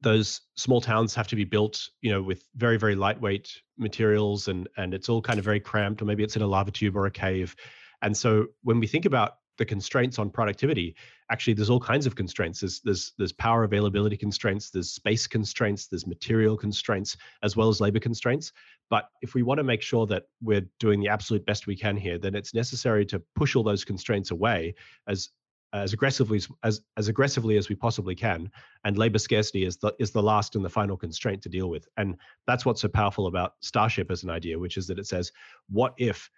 those 0.00 0.40
small 0.56 0.80
towns 0.80 1.14
have 1.14 1.28
to 1.28 1.36
be 1.36 1.44
built, 1.44 1.88
you 2.00 2.10
know, 2.10 2.22
with 2.22 2.44
very 2.54 2.78
very 2.78 2.94
lightweight 2.94 3.60
materials, 3.76 4.48
and 4.48 4.68
and 4.78 4.94
it's 4.94 5.08
all 5.10 5.20
kind 5.20 5.38
of 5.38 5.44
very 5.44 5.60
cramped, 5.60 6.00
or 6.00 6.06
maybe 6.06 6.24
it's 6.24 6.36
in 6.36 6.42
a 6.42 6.46
lava 6.46 6.70
tube 6.70 6.96
or 6.96 7.06
a 7.06 7.10
cave. 7.10 7.54
And 8.00 8.16
so 8.16 8.46
when 8.62 8.80
we 8.80 8.86
think 8.86 9.04
about 9.04 9.32
the 9.60 9.64
constraints 9.66 10.18
on 10.18 10.30
productivity. 10.30 10.96
Actually 11.30 11.52
there's 11.52 11.70
all 11.70 11.78
kinds 11.78 12.06
of 12.06 12.16
constraints. 12.16 12.60
There's 12.60 12.80
there's 12.80 13.12
there's 13.18 13.32
power 13.32 13.62
availability 13.62 14.16
constraints 14.16 14.70
there's 14.70 14.90
space 14.90 15.26
constraints 15.28 15.86
there's 15.86 16.06
material 16.06 16.56
constraints 16.56 17.16
as 17.44 17.56
well 17.56 17.68
as 17.68 17.80
labor 17.80 18.00
constraints. 18.00 18.52
But 18.88 19.10
if 19.22 19.34
we 19.34 19.42
want 19.42 19.58
to 19.58 19.64
make 19.64 19.82
sure 19.82 20.06
that 20.06 20.24
we're 20.40 20.66
doing 20.80 20.98
the 20.98 21.08
absolute 21.08 21.44
best 21.44 21.66
we 21.66 21.76
can 21.76 21.96
here 21.96 22.18
then 22.18 22.34
it's 22.34 22.54
necessary 22.54 23.04
to 23.06 23.22
push 23.36 23.54
all 23.54 23.62
those 23.62 23.84
constraints 23.84 24.30
away 24.32 24.74
as 25.06 25.28
as 25.72 25.92
aggressively 25.92 26.40
as 26.64 26.80
as 26.96 27.08
aggressively 27.08 27.58
as 27.58 27.68
we 27.68 27.76
possibly 27.76 28.14
can. 28.14 28.50
And 28.84 28.96
labor 28.96 29.18
scarcity 29.18 29.64
is 29.66 29.76
the 29.76 29.94
is 29.98 30.10
the 30.10 30.22
last 30.22 30.56
and 30.56 30.64
the 30.64 30.70
final 30.70 30.96
constraint 30.96 31.42
to 31.42 31.50
deal 31.50 31.68
with. 31.68 31.86
And 31.98 32.16
that's 32.46 32.64
what's 32.64 32.80
so 32.80 32.88
powerful 32.88 33.26
about 33.26 33.56
starship 33.60 34.10
as 34.10 34.24
an 34.24 34.30
idea 34.30 34.58
which 34.58 34.78
is 34.78 34.86
that 34.86 34.98
it 34.98 35.06
says 35.06 35.30
what 35.68 35.92
if 35.98 36.30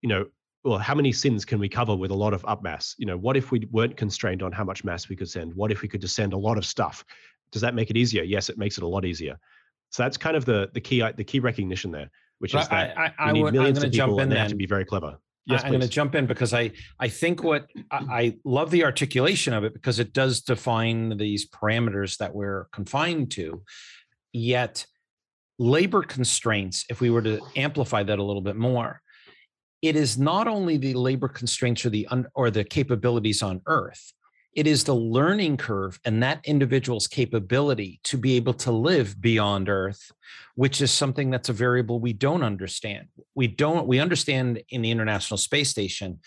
you 0.00 0.08
know 0.08 0.26
well, 0.64 0.78
how 0.78 0.94
many 0.94 1.12
sins 1.12 1.44
can 1.44 1.58
we 1.58 1.68
cover 1.68 1.94
with 1.94 2.10
a 2.10 2.14
lot 2.14 2.32
of 2.32 2.44
up 2.46 2.62
mass? 2.62 2.94
You 2.98 3.06
know, 3.06 3.16
what 3.16 3.36
if 3.36 3.50
we 3.50 3.66
weren't 3.70 3.96
constrained 3.96 4.42
on 4.42 4.52
how 4.52 4.64
much 4.64 4.84
mass 4.84 5.08
we 5.08 5.16
could 5.16 5.28
send? 5.28 5.54
What 5.54 5.72
if 5.72 5.82
we 5.82 5.88
could 5.88 6.00
just 6.00 6.14
send 6.14 6.32
a 6.32 6.38
lot 6.38 6.56
of 6.56 6.64
stuff? 6.64 7.04
Does 7.50 7.62
that 7.62 7.74
make 7.74 7.90
it 7.90 7.96
easier? 7.96 8.22
Yes, 8.22 8.48
it 8.48 8.58
makes 8.58 8.78
it 8.78 8.84
a 8.84 8.86
lot 8.86 9.04
easier. 9.04 9.38
So 9.90 10.02
that's 10.02 10.16
kind 10.16 10.36
of 10.36 10.44
the 10.44 10.70
the 10.72 10.80
key 10.80 11.02
the 11.16 11.24
key 11.24 11.40
recognition 11.40 11.90
there, 11.90 12.10
which 12.38 12.52
but 12.52 12.62
is 12.62 12.68
that 12.68 12.96
I, 12.96 13.12
I, 13.18 13.26
we 13.26 13.32
need 13.34 13.42
would, 13.42 13.54
millions 13.54 13.82
of 13.82 13.92
people 13.92 14.20
and 14.20 14.30
they 14.32 14.38
have 14.38 14.48
to 14.48 14.54
be 14.54 14.66
very 14.66 14.84
clever. 14.84 15.18
Yes, 15.44 15.64
I'm 15.64 15.70
going 15.70 15.80
to 15.80 15.88
jump 15.88 16.14
in 16.14 16.26
because 16.26 16.54
I 16.54 16.70
I 17.00 17.08
think 17.08 17.42
what 17.42 17.66
I, 17.90 17.96
I 17.96 18.38
love 18.44 18.70
the 18.70 18.84
articulation 18.84 19.52
of 19.52 19.64
it 19.64 19.74
because 19.74 19.98
it 19.98 20.12
does 20.12 20.40
define 20.40 21.16
these 21.18 21.48
parameters 21.48 22.18
that 22.18 22.34
we're 22.34 22.68
confined 22.72 23.32
to. 23.32 23.62
Yet 24.32 24.86
labor 25.58 26.02
constraints, 26.02 26.86
if 26.88 27.00
we 27.00 27.10
were 27.10 27.22
to 27.22 27.40
amplify 27.56 28.02
that 28.04 28.18
a 28.18 28.22
little 28.22 28.40
bit 28.40 28.56
more, 28.56 29.02
it 29.82 29.96
is 29.96 30.16
not 30.16 30.46
only 30.46 30.76
the 30.76 30.94
labor 30.94 31.28
constraints 31.28 31.84
or 31.84 31.90
the 31.90 32.08
or 32.34 32.50
the 32.50 32.64
capabilities 32.64 33.42
on 33.42 33.60
earth 33.66 34.12
it 34.54 34.66
is 34.66 34.84
the 34.84 34.94
learning 34.94 35.56
curve 35.56 35.98
and 36.04 36.22
that 36.22 36.40
individual's 36.44 37.06
capability 37.06 38.00
to 38.04 38.18
be 38.18 38.36
able 38.36 38.52
to 38.52 38.70
live 38.70 39.20
beyond 39.20 39.68
earth 39.68 40.12
which 40.54 40.80
is 40.80 40.90
something 40.90 41.30
that's 41.30 41.48
a 41.48 41.54
variable 41.54 41.98
we 41.98 42.12
don't 42.12 42.42
understand. 42.42 43.08
We 43.34 43.46
don't 43.46 43.86
we 43.86 43.98
understand 43.98 44.62
in 44.68 44.82
the 44.82 44.90
international 44.90 45.38
space 45.38 45.70
station 45.70 46.20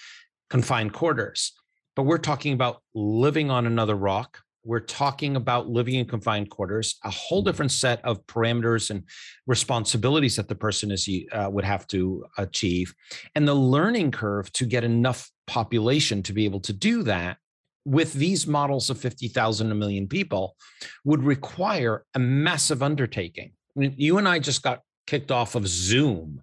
confined 0.50 0.94
quarters 0.94 1.54
but 1.96 2.04
we're 2.04 2.18
talking 2.18 2.54
about 2.54 2.82
living 2.94 3.50
on 3.50 3.66
another 3.66 3.96
rock 3.96 4.42
we're 4.66 4.80
talking 4.80 5.36
about 5.36 5.70
living 5.70 5.96
in 5.96 6.06
confined 6.06 6.50
quarters, 6.50 6.98
a 7.04 7.10
whole 7.10 7.42
mm-hmm. 7.42 7.50
different 7.50 7.72
set 7.72 8.04
of 8.04 8.26
parameters 8.26 8.90
and 8.90 9.04
responsibilities 9.48 10.36
that 10.36 10.48
the 10.48 10.56
person 10.56 10.92
is 10.92 11.08
uh, 11.32 11.50
would 11.52 11.66
have 11.66 11.88
to 11.88 12.26
achieve, 12.38 12.94
and 13.36 13.48
the 13.48 13.54
learning 13.54 14.12
curve 14.12 14.52
to 14.54 14.66
get 14.66 14.84
enough 14.84 15.30
population 15.48 16.24
to 16.24 16.34
be 16.34 16.46
able 16.46 16.60
to 16.60 16.74
do 16.74 17.04
that 17.04 17.38
with 17.86 18.14
these 18.14 18.48
models 18.48 18.90
of 18.90 19.00
50,000 19.00 19.72
a 19.72 19.76
million 19.76 20.08
people 20.08 20.56
would 21.04 21.24
require 21.24 22.04
a 22.16 22.20
massive 22.20 22.82
undertaking. 22.82 23.52
I 23.76 23.80
mean, 23.80 23.94
you 23.98 24.18
and 24.18 24.28
I 24.28 24.40
just 24.40 24.64
got 24.64 24.82
kicked 25.06 25.32
off 25.32 25.54
of 25.54 25.68
Zoom. 25.68 26.42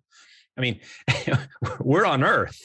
I 0.56 0.60
mean, 0.60 0.80
we're 1.80 2.06
on 2.06 2.22
Earth. 2.22 2.60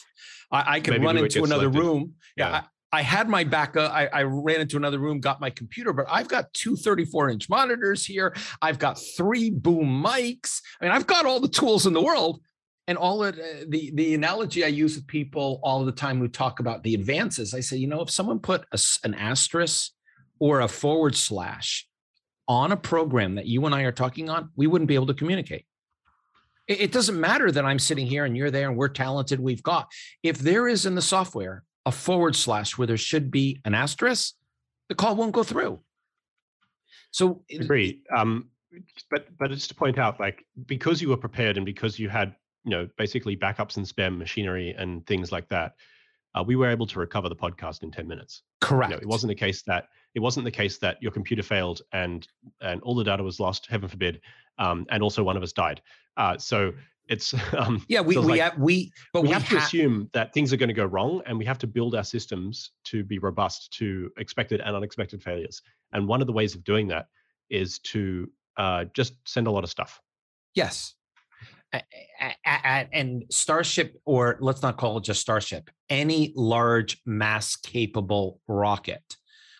I, 0.52 0.78
I 0.78 0.82
Maybe 0.88 1.04
run 1.04 1.18
into 1.18 1.44
another 1.44 1.70
room. 1.70 2.14
Yeah, 2.36 2.50
yeah. 2.50 2.62
I 2.92 3.02
had 3.02 3.28
my 3.28 3.44
backup. 3.44 3.92
I, 3.92 4.08
I, 4.08 4.24
ran 4.24 4.62
into 4.62 4.78
another 4.78 5.00
room, 5.00 5.20
got 5.20 5.42
my 5.42 5.50
computer, 5.50 5.92
but 5.92 6.06
I've 6.10 6.30
got 6.30 6.54
two 6.54 6.76
34 6.76 7.30
inch 7.32 7.50
monitors 7.50 8.06
here. 8.06 8.34
I've 8.62 8.80
got 8.80 8.98
three 9.18 9.50
boom 9.50 10.04
mics. 10.04 10.62
I 10.80 10.86
mean, 10.86 10.94
I've 10.94 11.08
got 11.08 11.26
all 11.26 11.40
the 11.40 11.50
tools 11.50 11.86
in 11.86 11.94
the 11.94 12.02
world. 12.02 12.42
And 12.90 12.98
all 12.98 13.22
of 13.22 13.38
uh, 13.38 13.66
the, 13.68 13.92
the 13.96 14.14
analogy 14.14 14.64
I 14.64 14.68
use 14.68 14.96
with 14.96 15.08
people 15.08 15.60
all 15.62 15.84
the 15.84 15.92
time 15.92 16.20
who 16.20 16.30
talk 16.30 16.62
about 16.62 16.84
the 16.84 16.94
advances, 16.94 17.54
I 17.54 17.60
say, 17.60 17.76
you 17.76 17.88
know, 17.88 18.00
if 18.00 18.10
someone 18.10 18.40
put 18.40 18.64
a, 18.72 18.80
an 19.04 19.14
asterisk 19.14 19.92
or 20.40 20.62
a 20.62 20.70
forward 20.70 21.14
slash 21.14 21.86
on 22.48 22.72
a 22.72 22.78
program 22.78 23.36
that 23.36 23.46
you 23.46 23.66
and 23.66 23.76
I 23.76 23.82
are 23.82 23.92
talking 23.92 24.30
on, 24.30 24.52
we 24.56 24.68
wouldn't 24.68 24.88
be 24.88 24.96
able 24.96 25.08
to 25.08 25.14
communicate. 25.14 25.66
It, 26.66 26.80
it 26.80 26.92
doesn't 26.94 27.20
matter 27.20 27.52
that 27.52 27.66
I'm 27.66 27.80
sitting 27.80 28.08
here 28.08 28.24
and 28.24 28.38
you're 28.38 28.52
there 28.52 28.70
and 28.70 28.78
we're 28.78 28.88
talented, 28.88 29.42
we've 29.42 29.64
got. 29.64 29.92
If 30.24 30.40
there 30.40 30.70
is 30.70 30.86
in 30.86 30.96
the 30.96 31.02
software 31.02 31.64
a 31.88 31.92
forward 31.92 32.36
slash 32.36 32.78
where 32.78 32.86
there 32.86 32.98
should 32.98 33.32
be 33.32 33.62
an 33.64 33.74
asterisk, 33.74 34.36
the 34.90 34.96
call 34.96 35.16
won't 35.16 35.32
go 35.32 35.42
through. 35.42 35.80
So 37.12 37.44
agree. 37.50 38.02
Um, 38.16 38.50
but 39.10 39.26
but 39.40 39.50
just 39.52 39.70
to 39.70 39.76
point 39.76 39.98
out, 39.98 40.20
like 40.20 40.46
because 40.66 41.02
you 41.02 41.08
were 41.10 41.18
prepared 41.18 41.56
and 41.56 41.66
because 41.66 41.98
you 41.98 42.10
had 42.10 42.36
you 42.66 42.72
know 42.72 42.90
basically 42.98 43.38
backups 43.38 43.78
and 43.78 43.86
spam 43.86 44.18
machinery 44.18 44.76
and 44.78 45.08
things 45.08 45.32
like 45.32 45.48
that, 45.48 45.76
uh, 46.36 46.44
we 46.44 46.58
were 46.58 46.70
able 46.70 46.86
to 46.88 47.00
recover 47.00 47.30
the 47.30 47.36
podcast 47.36 47.84
in 47.84 47.90
ten 47.90 48.06
minutes. 48.06 48.44
Correct. 48.60 48.92
You 48.92 48.98
know, 48.98 49.02
it 49.02 49.08
wasn't 49.08 49.30
the 49.30 49.36
case 49.36 49.62
that 49.64 49.88
it 50.14 50.20
wasn't 50.20 50.44
the 50.44 50.52
case 50.52 50.78
that 50.80 51.02
your 51.02 51.14
computer 51.14 51.42
failed 51.42 51.82
and 51.94 52.28
and 52.60 52.82
all 52.82 52.96
the 52.96 53.06
data 53.06 53.24
was 53.24 53.40
lost, 53.40 53.66
heaven 53.68 53.88
forbid, 53.88 54.20
um, 54.60 54.86
and 54.90 55.02
also 55.02 55.24
one 55.24 55.38
of 55.38 55.44
us 55.44 55.54
died. 55.54 55.82
Uh, 56.18 56.38
so 56.38 56.74
it's 57.10 57.34
um, 57.58 57.84
yeah 57.88 58.02
we 58.02 58.18
we 58.18 58.24
like, 58.24 58.42
have 58.42 58.58
we 58.58 58.92
but 59.14 59.22
we, 59.22 59.30
we 59.30 59.34
have 59.34 59.44
ha- 59.44 59.58
to 59.58 59.58
assume 59.58 60.10
that 60.14 60.34
things 60.34 60.52
are 60.52 60.58
going 60.58 60.70
to 60.70 60.74
go 60.74 60.86
wrong 60.86 61.22
and 61.26 61.38
we 61.38 61.46
have 61.46 61.58
to 61.60 61.68
build 61.68 61.96
our 61.96 62.04
systems 62.04 62.72
to 62.86 63.04
be 63.04 63.20
robust 63.20 63.72
to 63.74 64.12
expected 64.18 64.62
and 64.62 64.76
unexpected 64.76 65.22
failures. 65.24 65.62
And 65.94 66.08
one 66.08 66.22
of 66.22 66.28
the 66.28 66.34
ways 66.34 66.56
of 66.56 66.64
doing 66.64 66.88
that 66.90 67.08
is 67.50 67.80
to 67.80 68.30
uh, 68.58 68.86
just 68.94 69.14
send 69.26 69.48
a 69.48 69.52
lot 69.52 69.64
of 69.64 69.70
stuff. 69.70 70.02
Yes. 70.54 70.96
And 72.94 73.26
starship 73.30 74.00
or 74.06 74.38
let's 74.40 74.62
not 74.62 74.78
call 74.78 74.98
it 74.98 75.04
just 75.04 75.22
starship 75.22 75.70
any 75.90 76.34
large 76.36 77.02
mass 77.06 77.56
capable 77.56 78.42
rocket 78.48 79.18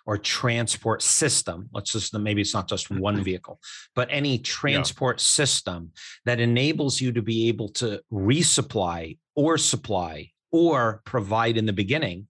or 0.08 0.18
transport 0.18 1.04
system 1.04 1.70
let's 1.74 1.92
just 1.92 2.18
maybe 2.18 2.42
it's 2.42 2.54
not 2.54 2.68
just 2.68 2.90
one 2.90 3.24
vehicle 3.30 3.60
but 3.94 4.08
any 4.10 4.40
transport 4.40 5.20
yeah. 5.20 5.24
system 5.24 5.92
that 6.26 6.40
enables 6.40 7.00
you 7.00 7.12
to 7.12 7.22
be 7.22 7.50
able 7.50 7.70
to 7.70 8.02
resupply 8.12 9.18
or 9.36 9.58
supply 9.58 10.32
or 10.52 11.02
provide 11.06 11.58
in 11.58 11.68
the 11.68 11.74
beginning 11.74 12.28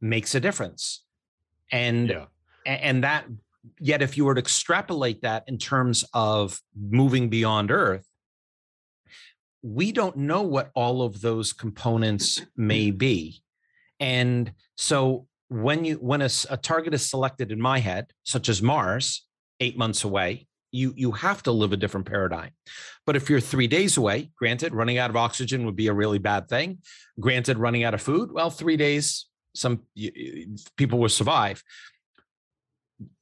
makes 0.00 0.34
a 0.34 0.40
difference 0.40 1.04
and 1.72 2.08
yeah. 2.08 2.24
and 2.64 3.04
that 3.04 3.26
yet 3.80 4.00
if 4.00 4.16
you 4.16 4.24
were 4.24 4.34
to 4.34 4.40
extrapolate 4.40 5.22
that 5.22 5.42
in 5.48 5.58
terms 5.58 6.04
of 6.14 6.58
moving 6.74 7.28
beyond 7.28 7.70
earth 7.70 8.06
we 9.62 9.90
don't 9.90 10.16
know 10.16 10.42
what 10.42 10.70
all 10.74 11.02
of 11.02 11.20
those 11.20 11.52
components 11.52 12.40
may 12.56 12.92
be 12.92 13.42
and 13.98 14.52
so 14.76 15.26
when 15.48 15.84
you 15.84 15.96
when 15.96 16.22
a, 16.22 16.28
a 16.50 16.56
target 16.56 16.94
is 16.94 17.08
selected 17.08 17.52
in 17.52 17.60
my 17.60 17.78
head, 17.78 18.06
such 18.24 18.48
as 18.48 18.62
Mars, 18.62 19.26
eight 19.60 19.78
months 19.78 20.04
away, 20.04 20.46
you 20.72 20.92
you 20.96 21.12
have 21.12 21.42
to 21.44 21.52
live 21.52 21.72
a 21.72 21.76
different 21.76 22.06
paradigm. 22.06 22.50
But 23.04 23.16
if 23.16 23.30
you're 23.30 23.40
three 23.40 23.66
days 23.66 23.96
away, 23.96 24.30
granted, 24.36 24.74
running 24.74 24.98
out 24.98 25.10
of 25.10 25.16
oxygen 25.16 25.64
would 25.66 25.76
be 25.76 25.86
a 25.88 25.92
really 25.92 26.18
bad 26.18 26.48
thing. 26.48 26.78
Granted, 27.20 27.58
running 27.58 27.84
out 27.84 27.94
of 27.94 28.02
food, 28.02 28.32
well, 28.32 28.50
three 28.50 28.76
days 28.76 29.26
some 29.54 29.82
people 30.76 30.98
will 30.98 31.08
survive. 31.08 31.62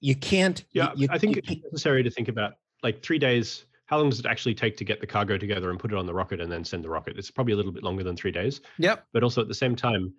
You 0.00 0.14
can't. 0.14 0.64
Yeah, 0.72 0.92
you, 0.94 1.08
I 1.10 1.18
think 1.18 1.36
it's 1.36 1.48
necessary 1.48 2.02
to 2.02 2.10
think 2.10 2.28
about 2.28 2.54
like 2.82 3.02
three 3.02 3.18
days. 3.18 3.64
How 3.86 3.98
long 3.98 4.08
does 4.08 4.18
it 4.18 4.26
actually 4.26 4.54
take 4.54 4.76
to 4.78 4.84
get 4.84 5.00
the 5.00 5.06
cargo 5.06 5.36
together 5.36 5.70
and 5.70 5.78
put 5.78 5.92
it 5.92 5.98
on 5.98 6.06
the 6.06 6.14
rocket 6.14 6.40
and 6.40 6.50
then 6.50 6.64
send 6.64 6.82
the 6.82 6.88
rocket? 6.88 7.18
It's 7.18 7.30
probably 7.30 7.52
a 7.52 7.56
little 7.56 7.72
bit 7.72 7.82
longer 7.82 8.02
than 8.02 8.16
three 8.16 8.32
days. 8.32 8.62
Yep. 8.78 9.04
But 9.12 9.22
also 9.22 9.42
at 9.42 9.48
the 9.48 9.54
same 9.54 9.76
time, 9.76 10.14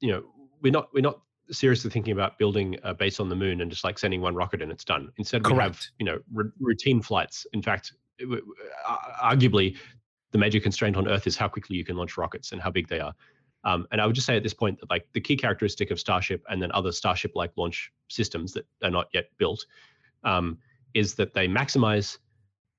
you 0.00 0.12
know, 0.12 0.22
we're 0.62 0.72
not 0.72 0.88
we're 0.94 1.02
not 1.02 1.20
seriously 1.50 1.90
thinking 1.90 2.12
about 2.12 2.38
building 2.38 2.76
a 2.82 2.94
base 2.94 3.20
on 3.20 3.28
the 3.28 3.34
moon 3.34 3.60
and 3.60 3.70
just 3.70 3.84
like 3.84 3.98
sending 3.98 4.20
one 4.20 4.34
rocket 4.34 4.62
and 4.62 4.70
it's 4.70 4.84
done. 4.84 5.10
Instead, 5.18 5.46
we 5.46 5.54
have 5.54 5.80
you 5.98 6.06
know 6.06 6.18
r- 6.36 6.52
routine 6.60 7.02
flights. 7.02 7.46
In 7.52 7.62
fact, 7.62 7.92
arguably, 9.22 9.76
the 10.30 10.38
major 10.38 10.60
constraint 10.60 10.96
on 10.96 11.08
Earth 11.08 11.26
is 11.26 11.36
how 11.36 11.48
quickly 11.48 11.76
you 11.76 11.84
can 11.84 11.96
launch 11.96 12.16
rockets 12.16 12.52
and 12.52 12.60
how 12.60 12.70
big 12.70 12.88
they 12.88 13.00
are. 13.00 13.14
Um, 13.64 13.86
and 13.92 14.00
I 14.00 14.06
would 14.06 14.14
just 14.14 14.26
say 14.26 14.36
at 14.36 14.42
this 14.42 14.54
point 14.54 14.80
that 14.80 14.90
like 14.90 15.06
the 15.12 15.20
key 15.20 15.36
characteristic 15.36 15.90
of 15.90 16.00
Starship 16.00 16.42
and 16.48 16.60
then 16.60 16.72
other 16.72 16.90
Starship-like 16.90 17.52
launch 17.56 17.92
systems 18.08 18.52
that 18.54 18.66
are 18.82 18.90
not 18.90 19.06
yet 19.14 19.26
built 19.38 19.64
um, 20.24 20.58
is 20.94 21.14
that 21.14 21.32
they 21.32 21.46
maximize 21.46 22.18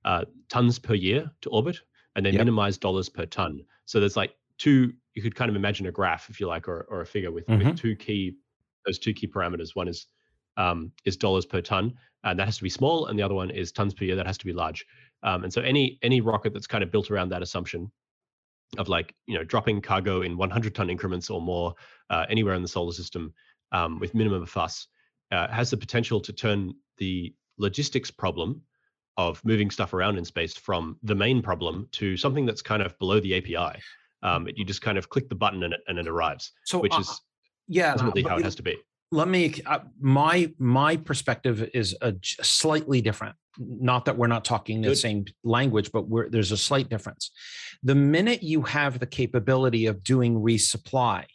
uh, 0.03 0.25
tons 0.49 0.79
per 0.79 0.93
year 0.93 1.31
to 1.41 1.49
orbit 1.49 1.79
and 2.15 2.25
they 2.25 2.31
yep. 2.31 2.39
minimize 2.39 2.77
dollars 2.77 3.07
per 3.07 3.25
ton. 3.25 3.63
So 3.85 3.99
there's 3.99 4.17
like 4.17 4.35
two. 4.63 4.93
You 5.13 5.21
could 5.21 5.35
kind 5.35 5.49
of 5.49 5.55
imagine 5.55 5.85
a 5.85 5.91
graph, 5.91 6.29
if 6.29 6.39
you 6.39 6.47
like, 6.47 6.67
or, 6.67 6.87
or 6.89 7.01
a 7.01 7.05
figure 7.05 7.31
with, 7.31 7.45
mm-hmm. 7.45 7.69
with 7.69 7.77
two 7.77 7.95
key 7.95 8.35
those 8.85 8.99
two 8.99 9.13
key 9.13 9.27
parameters. 9.27 9.75
One 9.75 9.87
is 9.87 10.07
um, 10.57 10.91
is 11.05 11.17
dollars 11.17 11.45
per 11.45 11.61
ton, 11.61 11.93
and 12.23 12.39
that 12.39 12.45
has 12.45 12.57
to 12.57 12.63
be 12.63 12.69
small, 12.69 13.07
and 13.07 13.17
the 13.17 13.23
other 13.23 13.35
one 13.35 13.49
is 13.49 13.71
tons 13.71 13.93
per 13.93 14.05
year, 14.05 14.15
that 14.15 14.27
has 14.27 14.37
to 14.37 14.45
be 14.45 14.53
large. 14.53 14.85
Um, 15.23 15.43
and 15.43 15.53
so 15.53 15.61
any 15.61 15.99
any 16.01 16.21
rocket 16.21 16.53
that's 16.53 16.67
kind 16.67 16.83
of 16.83 16.91
built 16.91 17.11
around 17.11 17.29
that 17.29 17.41
assumption 17.41 17.91
of 18.77 18.89
like 18.89 19.13
you 19.27 19.37
know 19.37 19.43
dropping 19.43 19.81
cargo 19.81 20.21
in 20.21 20.37
100 20.37 20.75
ton 20.75 20.89
increments 20.89 21.29
or 21.29 21.41
more 21.41 21.75
uh, 22.09 22.25
anywhere 22.29 22.55
in 22.55 22.61
the 22.61 22.67
solar 22.67 22.91
system 22.91 23.33
um, 23.71 23.99
with 23.99 24.13
minimum 24.13 24.45
fuss 24.45 24.87
uh, 25.31 25.47
has 25.47 25.69
the 25.69 25.77
potential 25.77 26.19
to 26.19 26.33
turn 26.33 26.73
the 26.97 27.33
logistics 27.57 28.11
problem 28.11 28.61
of 29.17 29.43
moving 29.45 29.69
stuff 29.69 29.93
around 29.93 30.17
in 30.17 30.25
space 30.25 30.55
from 30.55 30.97
the 31.03 31.15
main 31.15 31.41
problem 31.41 31.87
to 31.91 32.17
something 32.17 32.45
that's 32.45 32.61
kind 32.61 32.81
of 32.81 32.97
below 32.97 33.19
the 33.19 33.35
API. 33.35 33.79
Um, 34.23 34.47
you 34.55 34.63
just 34.65 34.81
kind 34.81 34.97
of 34.97 35.09
click 35.09 35.29
the 35.29 35.35
button 35.35 35.63
and 35.63 35.73
it, 35.73 35.81
and 35.87 35.99
it 35.99 36.07
arrives, 36.07 36.51
so, 36.65 36.79
which 36.79 36.93
uh, 36.93 36.99
is 36.99 37.21
yeah 37.67 37.91
ultimately 37.91 38.23
how 38.23 38.37
it 38.37 38.43
has 38.43 38.55
to 38.55 38.63
be. 38.63 38.77
let 39.11 39.27
me 39.27 39.53
uh, 39.65 39.79
my 39.99 40.51
my 40.57 40.97
perspective 40.97 41.69
is 41.73 41.95
a 42.01 42.15
slightly 42.21 43.01
different. 43.01 43.35
Not 43.59 44.05
that 44.05 44.17
we're 44.17 44.27
not 44.27 44.43
talking 44.45 44.81
the 44.81 44.95
same 44.95 45.25
language 45.43 45.91
but 45.91 46.05
there's 46.31 46.51
a 46.51 46.57
slight 46.57 46.89
difference. 46.89 47.31
The 47.83 47.95
minute 47.95 48.41
you 48.41 48.63
have 48.63 48.99
the 48.99 49.05
capability 49.05 49.85
of 49.85 50.03
doing 50.03 50.35
resupply 50.35 51.25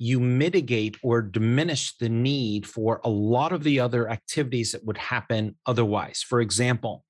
you 0.00 0.20
mitigate 0.20 0.96
or 1.02 1.20
diminish 1.20 1.96
the 1.98 2.08
need 2.08 2.64
for 2.64 3.00
a 3.02 3.08
lot 3.08 3.52
of 3.52 3.64
the 3.64 3.80
other 3.80 4.08
activities 4.08 4.70
that 4.70 4.84
would 4.84 4.96
happen 4.96 5.56
otherwise. 5.66 6.24
For 6.26 6.40
example 6.40 7.04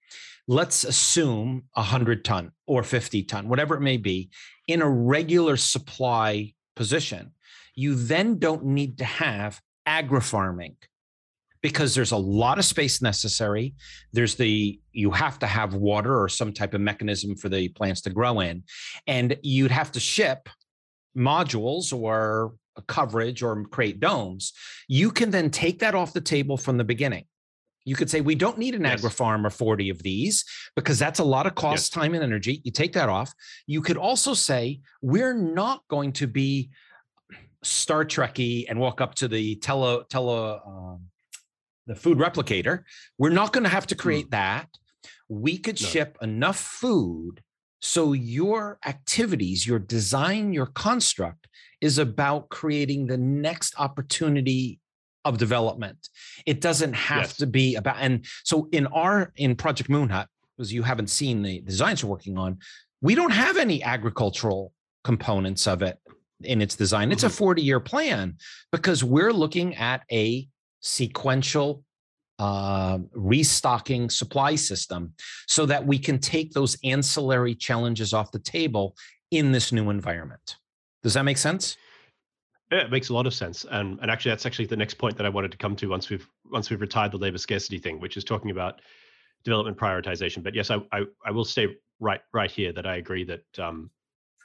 let's 0.51 0.83
assume 0.83 1.65
100 1.75 2.25
ton 2.25 2.51
or 2.67 2.83
50 2.83 3.23
ton 3.25 3.49
whatever 3.49 3.77
it 3.77 3.83
may 3.83 3.99
be 3.99 4.31
in 4.69 4.81
a 4.81 4.89
regular 4.89 5.57
supply 5.57 6.53
position 6.77 7.33
you 7.79 7.95
then 7.95 8.41
don't 8.41 8.65
need 8.65 8.99
to 8.99 9.05
have 9.05 9.61
agri-farming 9.87 10.75
because 11.63 11.95
there's 11.95 12.11
a 12.11 12.17
lot 12.17 12.59
of 12.59 12.65
space 12.65 13.01
necessary. 13.01 13.75
There's 14.13 14.35
the 14.35 14.81
you 14.91 15.13
have 15.13 15.39
to 15.39 15.47
have 15.47 15.75
water 15.75 16.21
or 16.21 16.29
some 16.29 16.53
type 16.53 16.75
of 16.75 16.81
mechanism 16.81 17.37
for 17.37 17.49
the 17.49 17.69
plants 17.69 18.01
to 18.03 18.11
grow 18.11 18.41
in 18.41 18.65
and 19.07 19.37
you'd 19.45 19.71
have 19.71 19.93
to 19.93 20.01
ship 20.01 20.49
modules 21.17 21.97
or 21.97 22.55
coverage 22.89 23.45
or 23.45 23.65
create 23.67 24.01
domes. 24.01 24.53
You 24.89 25.13
can 25.13 25.31
then 25.31 25.49
take 25.49 25.79
that 25.79 25.95
off 25.95 26.13
the 26.13 26.21
table 26.21 26.57
from 26.57 26.79
the 26.79 26.85
beginning 26.85 27.27
you 27.89 27.97
could 27.97 28.11
say 28.11 28.21
we 28.21 28.35
don't 28.35 28.59
need 28.59 28.75
an 28.75 28.85
yes. 28.85 28.99
agri-farm 28.99 29.47
or 29.47 29.51
40 29.51 29.91
of 29.91 30.03
these 30.03 30.45
because 30.77 30.99
that's 30.99 31.19
a 31.19 31.25
lot 31.25 31.47
of 31.47 31.55
cost 31.55 31.85
yes. 31.85 31.89
time 31.91 32.15
and 32.15 32.23
energy 32.23 32.61
you 32.65 32.71
take 32.71 32.93
that 32.93 33.09
off 33.09 33.33
you 33.67 33.81
could 33.81 33.97
also 33.97 34.35
say 34.35 34.81
we're 35.01 35.35
not 35.35 35.83
going 35.89 36.13
to 36.13 36.27
be 36.27 36.71
Star 37.63 38.05
Trekky 38.05 38.67
and 38.69 38.79
walk 38.79 39.01
up 39.01 39.15
to 39.17 39.27
the 39.27 39.57
tele 39.57 40.05
tele 40.09 40.61
um, 40.65 41.01
the 41.89 41.97
food 41.97 42.19
replicator. 42.19 42.85
We're 43.17 43.31
not 43.31 43.53
going 43.53 43.65
to 43.65 43.71
have 43.71 43.87
to 43.89 43.97
create 43.97 44.27
mm. 44.27 44.31
that. 44.33 44.69
We 45.29 45.59
could 45.59 45.81
no. 45.81 45.89
ship 45.89 46.17
enough 46.23 46.59
food 46.59 47.43
so 47.81 48.13
your 48.13 48.79
activities, 48.87 49.67
your 49.67 49.79
design, 49.79 50.53
your 50.53 50.67
construct 50.67 51.49
is 51.81 51.99
about 51.99 52.49
creating 52.49 53.07
the 53.07 53.17
next 53.17 53.75
opportunity 53.79 54.81
of 55.29 55.39
development. 55.39 56.09
It 56.47 56.61
doesn't 56.61 56.95
have 56.95 57.23
yes. 57.23 57.37
to 57.37 57.47
be 57.47 57.77
about 57.77 57.97
and 58.01 58.25
so 58.45 58.69
in 58.73 58.87
our 58.89 59.33
in 59.37 59.55
Project 59.55 59.89
Moon 59.89 60.09
Hut, 60.09 60.29
because 60.57 60.73
you 60.73 60.83
haven't 60.83 61.11
seen 61.11 61.43
the 61.43 61.61
designs 61.61 62.03
we're 62.03 62.11
working 62.11 62.39
on, 62.39 62.59
we 63.01 63.15
don't 63.15 63.33
have 63.33 63.57
any 63.57 63.83
agricultural 63.83 64.73
components 65.05 65.67
of 65.67 65.83
it 65.83 65.99
in 66.43 66.61
its 66.61 66.77
design. 66.77 67.13
It's 67.13 67.23
a 67.23 67.27
mm-hmm. 67.27 67.37
40 67.37 67.63
year 67.63 67.81
plan 67.81 68.37
because 68.73 69.05
we're 69.05 69.33
looking 69.33 69.75
at 69.77 70.03
a 70.11 70.49
sequential 70.81 71.85
uh, 72.39 72.99
restocking 73.13 74.09
supply 74.11 74.55
system 74.55 75.13
so 75.47 75.67
that 75.67 75.85
we 75.85 75.99
can 75.99 76.19
take 76.19 76.53
those 76.53 76.77
ancillary 76.85 77.55
challenges 77.55 78.13
off 78.13 78.31
the 78.31 78.39
table 78.39 78.97
in 79.31 79.53
this 79.53 79.73
new 79.73 79.91
environment. 79.91 80.57
Does 81.03 81.15
that 81.15 81.25
make 81.25 81.39
sense? 81.39 81.77
Yeah, 82.71 82.81
it 82.81 82.91
makes 82.91 83.09
a 83.09 83.15
lot 83.15 83.27
of 83.27 83.35
sense. 83.35 83.65
And 83.71 83.99
and 84.01 84.11
actually 84.11 84.33
that's 84.33 84.47
actually 84.47 84.67
the 84.67 84.77
next 84.77 84.95
point 84.95 85.17
that 85.17 85.27
I 85.27 85.31
wanted 85.31 85.53
to 85.53 85.59
come 85.59 85.77
to 85.77 85.87
once 85.89 86.11
we've 86.11 86.29
once 86.51 86.71
we've 86.71 86.81
retired 86.81 87.13
the 87.13 87.19
labor 87.19 87.39
scarcity 87.39 87.79
thing, 87.79 88.01
which 88.01 88.17
is 88.17 88.25
talking 88.25 88.51
about 88.51 88.81
development 89.45 89.77
prioritization. 89.77 90.43
But 90.43 90.55
yes, 90.55 90.71
I 90.71 90.79
I, 90.93 91.05
I 91.25 91.31
will 91.31 91.45
stay 91.45 91.77
right 92.01 92.21
right 92.33 92.51
here 92.51 92.73
that 92.73 92.87
I 92.87 92.97
agree 92.97 93.25
that 93.25 93.59
um, 93.59 93.91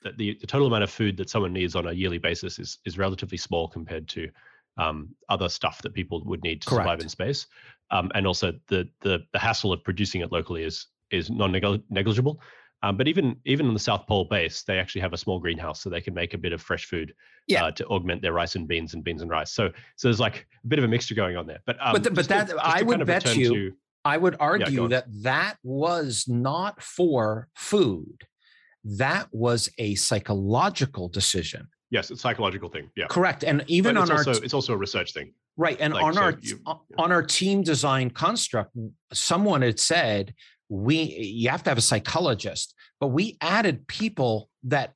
that 0.04 0.18
the, 0.18 0.38
the 0.40 0.48
total 0.48 0.68
amount 0.68 0.84
of 0.84 0.90
food 0.90 1.18
that 1.18 1.30
someone 1.30 1.54
needs 1.54 1.76
on 1.76 1.88
a 1.88 1.92
yearly 1.92 2.18
basis 2.18 2.60
is 2.60 2.80
is 2.86 2.98
relatively 2.98 3.38
small 3.38 3.68
compared 3.68 4.08
to 4.10 4.30
um, 4.78 5.10
other 5.30 5.50
stuff 5.50 5.82
that 5.82 5.94
people 5.94 6.24
would 6.26 6.44
need 6.44 6.62
to 6.62 6.68
Correct. 6.68 6.86
survive 6.86 7.00
in 7.00 7.10
space. 7.10 7.48
Um, 7.92 8.12
and 8.16 8.26
also 8.26 8.54
the, 8.68 8.90
the 9.02 9.20
the 9.34 9.40
hassle 9.40 9.74
of 9.74 9.84
producing 9.84 10.22
it 10.22 10.32
locally 10.32 10.64
is 10.64 10.88
is 11.12 11.30
non-negligible. 11.30 12.42
Um, 12.84 12.98
but 12.98 13.08
even 13.08 13.38
even 13.46 13.68
on 13.68 13.74
the 13.74 13.80
South 13.80 14.06
Pole 14.06 14.26
base, 14.26 14.64
they 14.64 14.78
actually 14.78 15.02
have 15.02 15.14
a 15.14 15.18
small 15.18 15.40
greenhouse, 15.40 15.82
so 15.82 15.90
they 15.90 16.02
can 16.02 16.14
make 16.14 16.34
a 16.34 16.38
bit 16.38 16.54
of 16.54 16.62
fresh 16.62 16.86
food 16.86 17.14
yeah. 17.48 17.66
uh, 17.66 17.72
to 17.72 17.86
augment 17.88 18.22
their 18.22 18.34
rice 18.34 18.56
and 18.56 18.68
beans 18.68 18.94
and 18.94 19.04
beans 19.04 19.22
and 19.22 19.32
rice. 19.32 19.52
So 19.52 19.72
so 19.96 20.08
there's 20.08 20.20
like 20.20 20.46
a 20.64 20.68
bit 20.68 20.80
of 20.80 20.86
a 20.86 20.88
mixture 20.88 21.16
going 21.16 21.38
on 21.38 21.48
there. 21.48 21.60
But 21.66 21.78
um, 21.82 21.94
but, 21.94 22.04
the, 22.04 22.12
but 22.12 22.28
that 22.28 22.50
to, 22.50 22.58
I 22.58 22.82
would 22.82 23.06
bet 23.06 23.36
you, 23.36 23.54
to, 23.54 23.74
I 24.06 24.18
would 24.18 24.36
argue 24.40 24.84
yeah, 24.84 24.88
that 24.90 25.06
that 25.24 25.56
was 25.64 26.26
not 26.28 26.84
for 26.84 27.48
food 27.56 28.28
that 28.84 29.28
was 29.32 29.70
a 29.78 29.96
psychological 29.96 31.08
decision. 31.08 31.68
Yes, 31.90 32.10
it's 32.10 32.20
a 32.20 32.22
psychological 32.22 32.70
thing. 32.70 32.90
Yeah. 32.96 33.08
Correct. 33.08 33.44
And 33.44 33.64
even 33.68 33.98
on 33.98 34.12
also, 34.12 34.32
our 34.32 34.44
it's 34.44 34.54
also 34.54 34.74
a 34.74 34.78
research 34.78 35.14
thing. 35.14 35.34
Right. 35.56 35.78
And 35.80 35.94
like, 35.94 36.04
on 36.04 36.14
so 36.16 36.22
our 36.22 36.38
you, 36.42 36.60
on 36.98 37.12
our 37.12 37.22
team 37.22 37.62
design 37.62 38.10
construct, 38.10 38.76
someone 39.14 39.62
had 39.62 39.80
said 39.80 40.34
we 40.82 40.96
you 41.04 41.50
have 41.50 41.64
to 41.64 41.70
have 41.70 41.78
a 41.78 41.82
psychologist, 41.82 42.74
but 43.00 43.08
we 43.08 43.38
added 43.42 43.88
people 43.88 44.50
that 44.64 44.94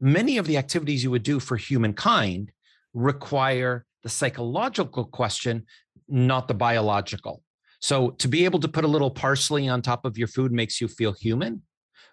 many 0.00 0.38
of 0.38 0.46
the 0.46 0.56
activities 0.56 1.02
you 1.02 1.10
would 1.10 1.22
do 1.22 1.40
for 1.40 1.56
humankind 1.56 2.52
require 2.94 3.84
the 4.02 4.08
psychological 4.08 5.04
question, 5.04 5.66
not 6.08 6.48
the 6.48 6.54
biological. 6.54 7.42
So 7.80 8.10
to 8.10 8.28
be 8.28 8.44
able 8.44 8.60
to 8.60 8.68
put 8.68 8.84
a 8.84 8.88
little 8.88 9.10
parsley 9.10 9.68
on 9.68 9.82
top 9.82 10.04
of 10.04 10.18
your 10.18 10.28
food 10.28 10.52
makes 10.52 10.80
you 10.80 10.88
feel 10.88 11.12
human 11.12 11.62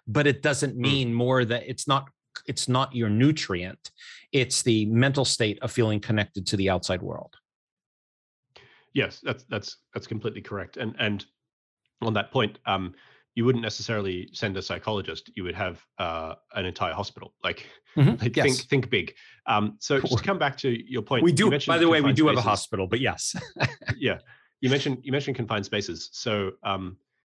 but 0.06 0.26
it 0.26 0.42
doesn't 0.42 0.76
mm. 0.76 0.80
mean 0.80 1.14
more 1.14 1.44
that 1.44 1.64
it's 1.66 1.88
not 1.88 2.08
it's 2.46 2.68
not 2.68 2.94
your 2.94 3.08
nutrient 3.08 3.90
it's 4.32 4.62
the 4.62 4.86
mental 4.86 5.24
state 5.24 5.58
of 5.62 5.72
feeling 5.72 6.00
connected 6.00 6.46
to 6.46 6.56
the 6.56 6.70
outside 6.70 7.02
world 7.02 7.34
yes 8.92 9.20
that's 9.22 9.44
that's 9.48 9.78
that's 9.94 10.06
completely 10.06 10.40
correct 10.40 10.76
and 10.76 10.94
and 10.98 11.26
on 12.02 12.14
that 12.14 12.30
point 12.30 12.58
um 12.66 12.94
you 13.34 13.44
wouldn't 13.44 13.62
necessarily 13.62 14.28
send 14.32 14.56
a 14.56 14.62
psychologist 14.62 15.30
you 15.34 15.44
would 15.44 15.54
have 15.54 15.84
uh, 15.98 16.34
an 16.54 16.64
entire 16.64 16.94
hospital 16.94 17.34
like, 17.44 17.66
mm-hmm. 17.96 18.16
like 18.22 18.36
yes. 18.36 18.44
think 18.44 18.68
think 18.68 18.90
big 18.90 19.14
um 19.46 19.76
so 19.80 20.00
just 20.00 20.18
to 20.18 20.24
come 20.24 20.38
back 20.38 20.56
to 20.56 20.68
your 20.90 21.02
point 21.02 21.22
we 21.22 21.32
do 21.32 21.50
by 21.66 21.78
the 21.78 21.88
way 21.88 22.00
we 22.00 22.12
do 22.12 22.24
spaces. 22.24 22.38
have 22.38 22.46
a 22.46 22.48
hospital 22.48 22.86
but 22.86 23.00
yes 23.00 23.34
yeah 23.96 24.18
you 24.60 24.70
mentioned 24.70 24.98
you 25.02 25.12
mentioned 25.12 25.36
confined 25.36 25.64
spaces 25.64 26.08
so 26.12 26.52
um 26.62 26.96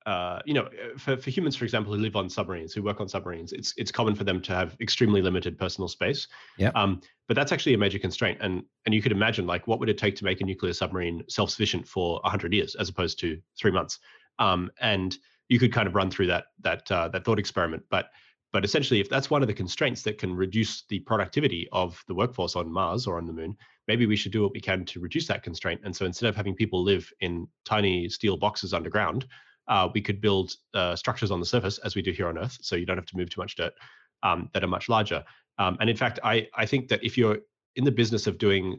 uh, 0.09 0.41
you 0.47 0.55
know, 0.55 0.63
uh, 0.63 0.97
for, 0.97 1.19
for 1.19 1.29
humans, 1.29 1.55
for 1.55 1.65
example, 1.65 1.93
who 1.93 2.01
live 2.01 2.17
on 2.17 2.31
submarines, 2.31 2.73
who 2.73 2.83
work 2.83 2.99
on 2.99 3.07
submarines, 3.07 3.53
it's 3.53 3.75
it's 3.77 3.93
common 3.93 4.15
for 4.15 4.25
them 4.25 4.41
to 4.41 4.55
have 4.55 4.75
extremely 4.81 5.21
limited 5.21 5.59
personal 5.59 5.87
space. 5.87 6.27
Yeah. 6.57 6.71
Um, 6.75 7.03
but 7.27 7.35
that's 7.35 7.53
actually 7.53 7.75
a 7.75 7.79
major 7.79 7.99
constraint, 7.99 8.39
and 8.41 8.63
and 8.87 8.95
you 8.95 9.03
could 9.03 9.13
imagine 9.13 9.47
like 9.47 9.67
what 9.67 9.81
would 9.81 9.91
it 9.91 9.99
take 9.99 10.17
to 10.17 10.25
make 10.25 10.41
a 10.41 10.45
nuclear 10.45 10.73
submarine 10.73 11.25
self-sufficient 11.29 11.87
for 11.87 12.23
hundred 12.25 12.55
years 12.55 12.75
as 12.77 12.89
opposed 12.89 13.19
to 13.21 13.39
three 13.61 13.71
months? 13.71 13.99
Um, 14.39 14.71
and 14.81 15.17
you 15.49 15.59
could 15.59 15.73
kind 15.73 15.89
of 15.89 15.95
run 15.95 16.11
through 16.11 16.27
that 16.29 16.47
that 16.61 16.91
uh, 16.91 17.09
that 17.09 17.25
thought 17.25 17.39
experiment, 17.39 17.83
but 17.91 18.11
but 18.53 18.65
essentially, 18.65 19.01
if 19.01 19.11
that's 19.11 19.29
one 19.29 19.43
of 19.43 19.49
the 19.49 19.55
constraints 19.55 20.03
that 20.03 20.17
can 20.17 20.35
reduce 20.35 20.85
the 20.89 21.01
productivity 21.01 21.69
of 21.73 22.03
the 22.09 22.15
workforce 22.15 22.57
on 22.57 22.73
Mars 22.73 23.07
or 23.07 23.19
on 23.19 23.27
the 23.27 23.33
Moon, 23.33 23.57
maybe 23.87 24.07
we 24.07 24.17
should 24.17 24.33
do 24.33 24.43
what 24.43 24.53
we 24.53 24.61
can 24.61 24.87
to 24.87 25.01
reduce 25.01 25.27
that 25.27 25.43
constraint. 25.43 25.83
And 25.85 25.95
so 25.95 26.07
instead 26.07 26.29
of 26.29 26.37
having 26.37 26.55
people 26.55 26.83
live 26.83 27.13
in 27.21 27.47
tiny 27.67 28.09
steel 28.09 28.39
boxes 28.39 28.73
underground, 28.73 29.27
uh, 29.69 29.89
we 29.93 30.01
could 30.01 30.21
build 30.21 30.55
uh, 30.73 30.97
structures 30.97 31.31
on 31.31 31.41
the 31.41 31.47
surface 31.47 31.79
as 31.79 31.95
we 31.95 32.01
do 32.01 32.13
here 32.13 32.29
on 32.29 32.39
Earth, 32.39 32.57
so 32.63 32.75
you 32.75 32.87
don't 32.87 32.97
have 32.97 33.07
to 33.07 33.17
move 33.17 33.29
too 33.29 33.41
much 33.41 33.55
dirt 33.55 33.75
um, 34.23 34.49
that 34.55 34.65
are 34.65 34.69
much 34.69 34.89
larger. 34.89 35.23
Um, 35.59 35.77
and 35.81 35.91
in 35.91 35.97
fact, 35.97 36.19
I 36.25 36.49
I 36.55 36.65
think 36.65 36.89
that 36.89 37.05
if 37.05 37.19
you're 37.19 37.39
in 37.77 37.85
the 37.85 37.93
business 37.93 38.27
of 38.27 38.39
doing 38.39 38.79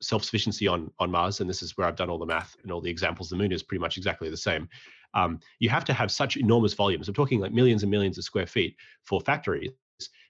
self-sufficiency 0.00 0.66
on 0.66 0.90
on 0.98 1.10
Mars, 1.10 1.40
and 1.40 1.48
this 1.48 1.62
is 1.62 1.76
where 1.76 1.86
I've 1.86 1.96
done 1.96 2.10
all 2.10 2.18
the 2.18 2.26
math 2.26 2.56
and 2.62 2.72
all 2.72 2.80
the 2.80 2.90
examples. 2.90 3.28
The 3.30 3.36
moon 3.36 3.52
is 3.52 3.62
pretty 3.62 3.80
much 3.80 3.96
exactly 3.96 4.30
the 4.30 4.36
same. 4.36 4.68
Um, 5.14 5.40
you 5.58 5.68
have 5.68 5.84
to 5.86 5.92
have 5.92 6.10
such 6.10 6.36
enormous 6.36 6.74
volumes. 6.74 7.08
I'm 7.08 7.14
talking 7.14 7.40
like 7.40 7.52
millions 7.52 7.82
and 7.82 7.90
millions 7.90 8.16
of 8.16 8.24
square 8.24 8.46
feet 8.46 8.76
for 9.02 9.20
factories 9.20 9.70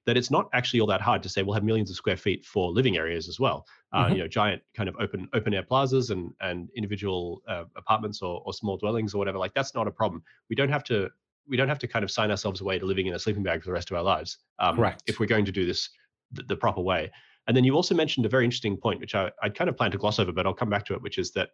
that 0.06 0.16
it's 0.16 0.30
not 0.30 0.48
actually 0.52 0.80
all 0.80 0.86
that 0.86 1.00
hard 1.00 1.22
to 1.22 1.28
say 1.28 1.42
we'll 1.42 1.54
have 1.54 1.64
millions 1.64 1.90
of 1.90 1.96
square 1.96 2.16
feet 2.16 2.44
for 2.44 2.70
living 2.72 2.96
areas 2.96 3.28
as 3.28 3.38
well. 3.38 3.66
Uh, 3.92 4.04
mm-hmm. 4.04 4.14
You 4.14 4.18
know, 4.20 4.28
giant 4.28 4.62
kind 4.74 4.88
of 4.88 4.96
open 4.98 5.28
open 5.34 5.54
air 5.54 5.62
plazas 5.62 6.10
and 6.10 6.32
and 6.40 6.68
individual 6.76 7.42
uh, 7.46 7.64
apartments 7.76 8.22
or, 8.22 8.42
or 8.44 8.52
small 8.52 8.76
dwellings 8.76 9.14
or 9.14 9.18
whatever. 9.18 9.38
Like 9.38 9.54
that's 9.54 9.74
not 9.74 9.86
a 9.86 9.90
problem. 9.90 10.22
We 10.48 10.56
don't 10.56 10.70
have 10.70 10.84
to 10.84 11.10
we 11.46 11.56
don't 11.56 11.68
have 11.68 11.78
to 11.80 11.88
kind 11.88 12.04
of 12.04 12.10
sign 12.10 12.30
ourselves 12.30 12.60
away 12.60 12.78
to 12.78 12.86
living 12.86 13.06
in 13.06 13.14
a 13.14 13.18
sleeping 13.18 13.42
bag 13.42 13.62
for 13.62 13.66
the 13.66 13.72
rest 13.72 13.90
of 13.90 13.96
our 13.96 14.02
lives. 14.02 14.38
Um, 14.58 14.76
Correct. 14.76 15.02
If 15.06 15.18
we're 15.18 15.26
going 15.26 15.44
to 15.44 15.52
do 15.52 15.66
this 15.66 15.90
the, 16.32 16.42
the, 16.44 16.56
proper 16.56 16.80
way. 16.80 17.10
And 17.46 17.56
then 17.56 17.64
you 17.64 17.74
also 17.74 17.94
mentioned 17.94 18.26
a 18.26 18.28
very 18.28 18.44
interesting 18.44 18.76
point, 18.76 19.00
which 19.00 19.14
I, 19.14 19.30
I 19.42 19.48
kind 19.48 19.68
of 19.68 19.76
plan 19.76 19.90
to 19.90 19.98
gloss 19.98 20.18
over, 20.18 20.32
but 20.32 20.46
I'll 20.46 20.54
come 20.54 20.70
back 20.70 20.84
to 20.86 20.94
it, 20.94 21.02
which 21.02 21.18
is 21.18 21.32
that 21.32 21.50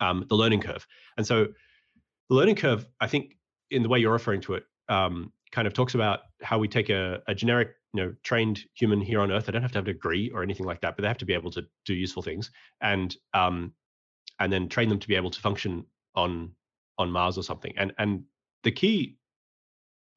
um, 0.00 0.24
the 0.28 0.34
learning 0.34 0.60
curve. 0.60 0.86
And 1.16 1.26
so 1.26 1.48
the 2.28 2.34
learning 2.34 2.56
curve, 2.56 2.86
I 3.00 3.06
think, 3.06 3.36
in 3.70 3.82
the 3.82 3.88
way 3.88 3.98
you're 3.98 4.12
referring 4.12 4.40
to 4.42 4.54
it, 4.54 4.64
um, 4.88 5.32
kind 5.52 5.66
of 5.66 5.74
talks 5.74 5.94
about 5.94 6.20
how 6.42 6.58
we 6.58 6.68
take 6.68 6.90
a, 6.90 7.22
a, 7.26 7.34
generic, 7.34 7.70
you 7.92 8.02
know, 8.02 8.14
trained 8.22 8.60
human 8.74 9.00
here 9.00 9.20
on 9.20 9.30
Earth. 9.30 9.46
They 9.46 9.52
don't 9.52 9.62
have 9.62 9.72
to 9.72 9.78
have 9.78 9.88
a 9.88 9.92
degree 9.92 10.30
or 10.30 10.42
anything 10.42 10.66
like 10.66 10.80
that, 10.82 10.96
but 10.96 11.02
they 11.02 11.08
have 11.08 11.18
to 11.18 11.24
be 11.24 11.34
able 11.34 11.50
to 11.52 11.66
do 11.84 11.94
useful 11.94 12.22
things, 12.22 12.50
and 12.80 13.14
um, 13.34 13.72
and 14.40 14.52
then 14.52 14.68
train 14.68 14.88
them 14.88 14.98
to 14.98 15.08
be 15.08 15.16
able 15.16 15.30
to 15.30 15.40
function 15.40 15.84
on 16.14 16.52
on 16.98 17.10
Mars 17.10 17.38
or 17.38 17.42
something. 17.42 17.72
And 17.76 17.92
and 17.98 18.24
the 18.62 18.72
key 18.72 19.16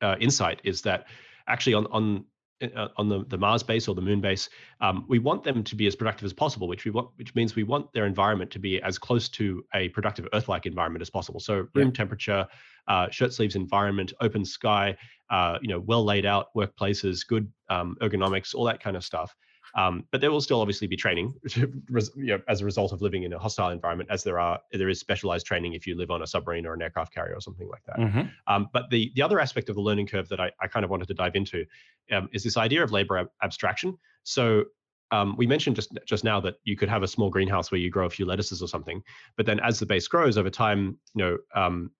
uh, 0.01 0.15
insight 0.19 0.61
is 0.63 0.81
that 0.83 1.07
actually 1.47 1.75
on 1.75 1.87
on 1.87 2.25
uh, 2.61 2.87
on 2.97 3.09
the, 3.09 3.25
the 3.27 3.37
Mars 3.37 3.63
base 3.63 3.87
or 3.87 3.95
the 3.95 4.01
Moon 4.01 4.21
base, 4.21 4.49
um, 4.79 5.05
we 5.07 5.19
want 5.19 5.43
them 5.43 5.63
to 5.63 5.75
be 5.75 5.87
as 5.87 5.95
productive 5.95 6.25
as 6.25 6.33
possible, 6.33 6.67
which 6.67 6.85
we 6.85 6.91
want, 6.91 7.09
which 7.15 7.33
means 7.35 7.55
we 7.55 7.63
want 7.63 7.91
their 7.93 8.05
environment 8.05 8.51
to 8.51 8.59
be 8.59 8.81
as 8.81 8.97
close 8.97 9.29
to 9.29 9.63
a 9.73 9.89
productive 9.89 10.27
Earth-like 10.33 10.65
environment 10.65 11.01
as 11.01 11.09
possible. 11.09 11.39
So 11.39 11.67
room 11.73 11.87
yeah. 11.87 11.91
temperature, 11.91 12.47
uh, 12.87 13.09
shirt 13.09 13.33
sleeves 13.33 13.55
environment, 13.55 14.13
open 14.21 14.45
sky, 14.45 14.97
uh, 15.29 15.57
you 15.61 15.67
know, 15.67 15.79
well 15.79 16.03
laid 16.03 16.25
out 16.25 16.47
workplaces, 16.55 17.25
good 17.25 17.51
um, 17.69 17.95
ergonomics, 18.01 18.53
all 18.53 18.65
that 18.65 18.81
kind 18.81 18.95
of 18.95 19.03
stuff. 19.03 19.35
Um, 19.75 20.05
but 20.11 20.21
there 20.21 20.31
will 20.31 20.41
still 20.41 20.61
obviously 20.61 20.87
be 20.87 20.97
training 20.97 21.33
you 21.55 21.71
know, 22.15 22.41
as 22.47 22.61
a 22.61 22.65
result 22.65 22.91
of 22.91 23.01
living 23.01 23.23
in 23.23 23.33
a 23.33 23.39
hostile 23.39 23.69
environment, 23.69 24.09
as 24.11 24.23
there 24.23 24.39
are 24.39 24.59
there 24.71 24.89
is 24.89 24.99
specialized 24.99 25.45
training 25.45 25.73
if 25.73 25.87
you 25.87 25.95
live 25.95 26.11
on 26.11 26.21
a 26.21 26.27
submarine 26.27 26.65
or 26.65 26.73
an 26.73 26.81
aircraft 26.81 27.13
carrier 27.13 27.35
or 27.35 27.41
something 27.41 27.69
like 27.69 27.83
that. 27.85 27.97
Mm-hmm. 27.97 28.21
Um, 28.47 28.69
but 28.73 28.89
the 28.89 29.11
the 29.15 29.21
other 29.21 29.39
aspect 29.39 29.69
of 29.69 29.75
the 29.75 29.81
learning 29.81 30.07
curve 30.07 30.29
that 30.29 30.39
I, 30.39 30.51
I 30.61 30.67
kind 30.67 30.83
of 30.83 30.89
wanted 30.89 31.07
to 31.07 31.13
dive 31.13 31.35
into 31.35 31.65
um, 32.11 32.29
is 32.33 32.43
this 32.43 32.57
idea 32.57 32.83
of 32.83 32.91
labor 32.91 33.17
ab- 33.17 33.31
abstraction. 33.41 33.97
So 34.23 34.65
um, 35.11 35.35
we 35.37 35.45
mentioned 35.45 35.75
just 35.75 35.97
just 36.05 36.23
now 36.23 36.39
that 36.41 36.55
you 36.63 36.75
could 36.75 36.89
have 36.89 37.03
a 37.03 37.07
small 37.07 37.29
greenhouse 37.29 37.71
where 37.71 37.79
you 37.79 37.89
grow 37.89 38.05
a 38.05 38.09
few 38.09 38.25
lettuces 38.25 38.61
or 38.61 38.67
something, 38.67 39.03
but 39.37 39.45
then 39.45 39.59
as 39.59 39.79
the 39.79 39.85
base 39.85 40.07
grows 40.07 40.37
over 40.37 40.49
time, 40.49 40.97
you 41.15 41.23
know, 41.23 41.37
um, 41.55 41.91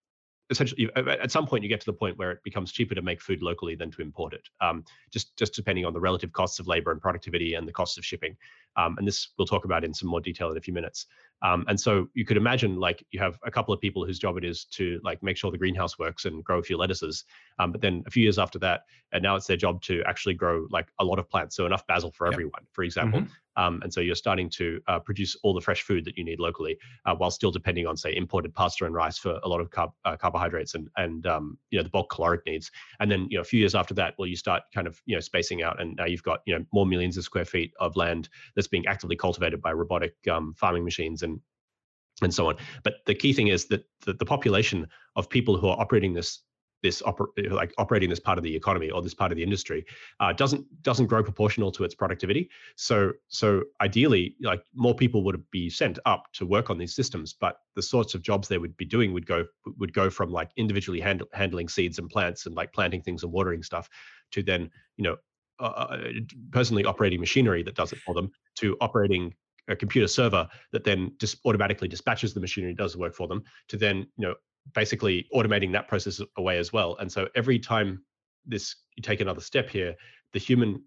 essentially 0.52 0.90
at 0.96 1.32
some 1.32 1.48
point 1.48 1.64
you 1.64 1.70
get 1.70 1.80
to 1.80 1.86
the 1.86 1.94
point 1.94 2.18
where 2.18 2.32
it 2.32 2.44
becomes 2.44 2.72
cheaper 2.72 2.94
to 2.94 3.02
make 3.02 3.22
food 3.22 3.42
locally 3.42 3.74
than 3.74 3.90
to 3.90 4.02
import 4.02 4.34
it 4.34 4.50
um, 4.60 4.84
just 5.10 5.36
just 5.38 5.54
depending 5.54 5.86
on 5.86 5.94
the 5.94 6.00
relative 6.00 6.32
costs 6.34 6.60
of 6.60 6.68
labor 6.68 6.92
and 6.92 7.02
productivity 7.02 7.56
and 7.56 7.68
the 7.68 7.72
costs 7.72 7.98
of 7.98 8.06
shipping 8.06 8.36
um, 8.76 8.96
and 8.98 9.08
this 9.08 9.30
we'll 9.38 9.48
talk 9.48 9.66
about 9.66 9.84
in 9.84 9.94
some 9.94 10.10
more 10.10 10.22
detail 10.22 10.52
in 10.52 10.58
a 10.58 10.62
few 10.62 10.74
minutes 10.74 11.08
um, 11.44 11.66
and 11.68 11.80
so 11.80 12.08
you 12.14 12.24
could 12.24 12.38
imagine 12.38 12.80
like 12.80 13.04
you 13.12 13.20
have 13.20 13.40
a 13.44 13.52
couple 13.52 13.74
of 13.74 13.82
people 13.82 14.06
whose 14.06 14.20
job 14.20 14.38
it 14.38 14.46
is 14.46 14.66
to 14.66 15.00
like 15.04 15.24
make 15.24 15.38
sure 15.38 15.52
the 15.52 15.58
greenhouse 15.58 15.98
works 15.98 16.26
and 16.26 16.44
grow 16.44 16.60
a 16.60 16.64
few 16.64 16.78
lettuces. 16.78 17.26
Um, 17.58 17.72
but 17.72 17.82
then 17.82 18.04
a 18.06 18.12
few 18.12 18.24
years 18.24 18.38
after 18.38 18.60
that, 18.60 18.86
and 19.12 19.24
now 19.24 19.36
it's 19.36 19.48
their 19.48 19.58
job 19.58 19.82
to 19.84 20.04
actually 20.06 20.36
grow 20.36 20.68
like 20.70 20.90
a 21.00 21.04
lot 21.04 21.20
of 21.20 21.30
plants, 21.30 21.56
so 21.56 21.66
enough 21.66 21.86
basil 21.88 22.12
for 22.12 22.28
yep. 22.28 22.34
everyone, 22.34 22.62
for 22.72 22.84
example. 22.84 23.22
Mm-hmm. 23.22 23.34
Um, 23.58 23.82
and 23.84 23.94
so 23.94 24.02
you're 24.02 24.16
starting 24.16 24.50
to 24.52 24.82
uh, 24.88 25.00
produce 25.00 25.36
all 25.44 25.54
the 25.54 25.62
fresh 25.62 25.82
food 25.82 26.06
that 26.06 26.18
you 26.18 26.24
need 26.24 26.40
locally, 26.40 26.78
uh, 27.06 27.16
while 27.16 27.32
still 27.32 27.52
depending 27.52 27.88
on 27.88 27.98
say 27.98 28.16
imported 28.16 28.54
pasta 28.54 28.86
and 28.86 28.94
rice 28.94 29.18
for 29.18 29.40
a 29.44 29.48
lot 29.48 29.62
of 29.62 29.70
carb, 29.70 29.92
uh, 30.06 30.16
carbohydrates 30.16 30.76
and 30.76 30.90
and 30.98 31.26
um, 31.26 31.58
you 31.70 31.78
know 31.78 31.84
the 31.84 31.90
bulk 31.90 32.10
caloric 32.10 32.42
needs. 32.46 32.72
And 33.00 33.12
then 33.12 33.28
you 33.30 33.38
know 33.38 33.42
a 33.42 33.46
few 33.46 33.60
years 33.60 33.76
after 33.76 33.94
that, 33.96 34.16
well, 34.18 34.28
you 34.28 34.36
start 34.36 34.64
kind 34.74 34.88
of 34.88 35.02
you 35.06 35.16
know 35.16 35.22
spacing 35.22 35.64
out, 35.64 35.82
and 35.82 35.96
now 35.96 36.06
you've 36.06 36.24
got 36.24 36.42
you 36.46 36.58
know 36.58 36.66
more 36.74 36.86
millions 36.86 37.18
of 37.18 37.24
square 37.24 37.46
feet 37.46 37.74
of 37.80 37.96
land 37.96 38.30
that's 38.56 38.68
being 38.68 38.86
actively 38.88 39.16
cultivated 39.16 39.62
by 39.62 39.72
robotic 39.72 40.16
um, 40.30 40.54
farming 40.58 40.84
machines 40.84 41.24
and 41.24 41.40
and 42.22 42.34
so 42.34 42.48
on. 42.48 42.56
But 42.84 42.96
the 43.06 43.16
key 43.16 43.34
thing 43.34 43.48
is 43.48 43.66
that 43.66 43.86
the, 44.06 44.14
the 44.14 44.26
population 44.26 44.88
of 45.16 45.30
people 45.30 45.58
who 45.58 45.68
are 45.68 45.80
operating 45.80 46.14
this 46.14 46.40
this 46.82 47.02
oper- 47.04 47.28
like 47.52 47.74
operating 47.78 48.10
this 48.10 48.20
part 48.20 48.38
of 48.38 48.44
the 48.44 48.56
economy 48.56 48.90
or 48.90 49.02
this 49.02 49.14
part 49.14 49.32
of 49.32 49.36
the 49.36 49.44
industry 49.44 49.86
uh, 50.20 50.34
doesn't 50.34 50.66
doesn't 50.82 51.08
grow 51.08 51.24
proportional 51.24 51.72
to 51.72 51.84
its 51.84 51.96
productivity. 51.96 52.50
So 52.76 53.14
so 53.28 53.64
ideally, 53.82 54.36
like 54.42 54.64
more 54.74 54.96
people 54.96 55.24
would 55.24 55.44
be 55.52 55.70
sent 55.70 56.00
up 56.06 56.32
to 56.34 56.46
work 56.46 56.70
on 56.70 56.78
these 56.78 56.96
systems, 56.96 57.34
but 57.34 57.58
the 57.76 57.82
sorts 57.82 58.16
of 58.16 58.22
jobs 58.22 58.48
they 58.48 58.58
would 58.58 58.76
be 58.78 58.86
doing 58.86 59.14
would 59.14 59.26
go 59.26 59.46
would 59.78 59.94
go 59.94 60.10
from 60.10 60.32
like 60.32 60.52
individually 60.58 61.00
hand, 61.00 61.24
handling 61.34 61.70
seeds 61.70 62.00
and 62.00 62.10
plants 62.10 62.46
and 62.46 62.56
like 62.56 62.74
planting 62.74 63.02
things 63.02 63.24
and 63.24 63.32
watering 63.32 63.64
stuff 63.64 63.90
to 64.32 64.44
then 64.44 64.70
you 64.98 65.04
know 65.04 65.18
uh, 65.60 65.64
uh 65.64 65.98
personally 66.52 66.86
operating 66.86 67.20
machinery 67.20 67.62
that 67.64 67.76
does 67.76 67.94
it 67.94 68.00
for 68.00 68.14
them 68.14 68.32
to 68.56 68.76
operating 68.82 69.34
a 69.68 69.76
computer 69.76 70.08
server 70.08 70.48
that 70.72 70.84
then 70.84 71.12
just 71.20 71.38
automatically 71.46 71.88
dispatches 71.88 72.34
the 72.34 72.40
machinery, 72.40 72.74
does 72.74 72.94
the 72.94 73.00
work 73.00 73.16
for 73.16 73.28
them, 73.28 73.44
to 73.68 73.78
then 73.78 74.08
you 74.18 74.28
know 74.28 74.36
basically 74.74 75.28
automating 75.34 75.72
that 75.74 75.88
process 75.88 76.22
away 76.38 76.58
as 76.58 76.72
well. 76.72 76.96
And 77.00 77.12
so 77.12 77.28
every 77.36 77.60
time 77.60 78.04
this 78.46 78.76
you 78.96 79.04
take 79.04 79.22
another 79.22 79.42
step 79.42 79.70
here, 79.70 79.96
the 80.34 80.40
human 80.40 80.82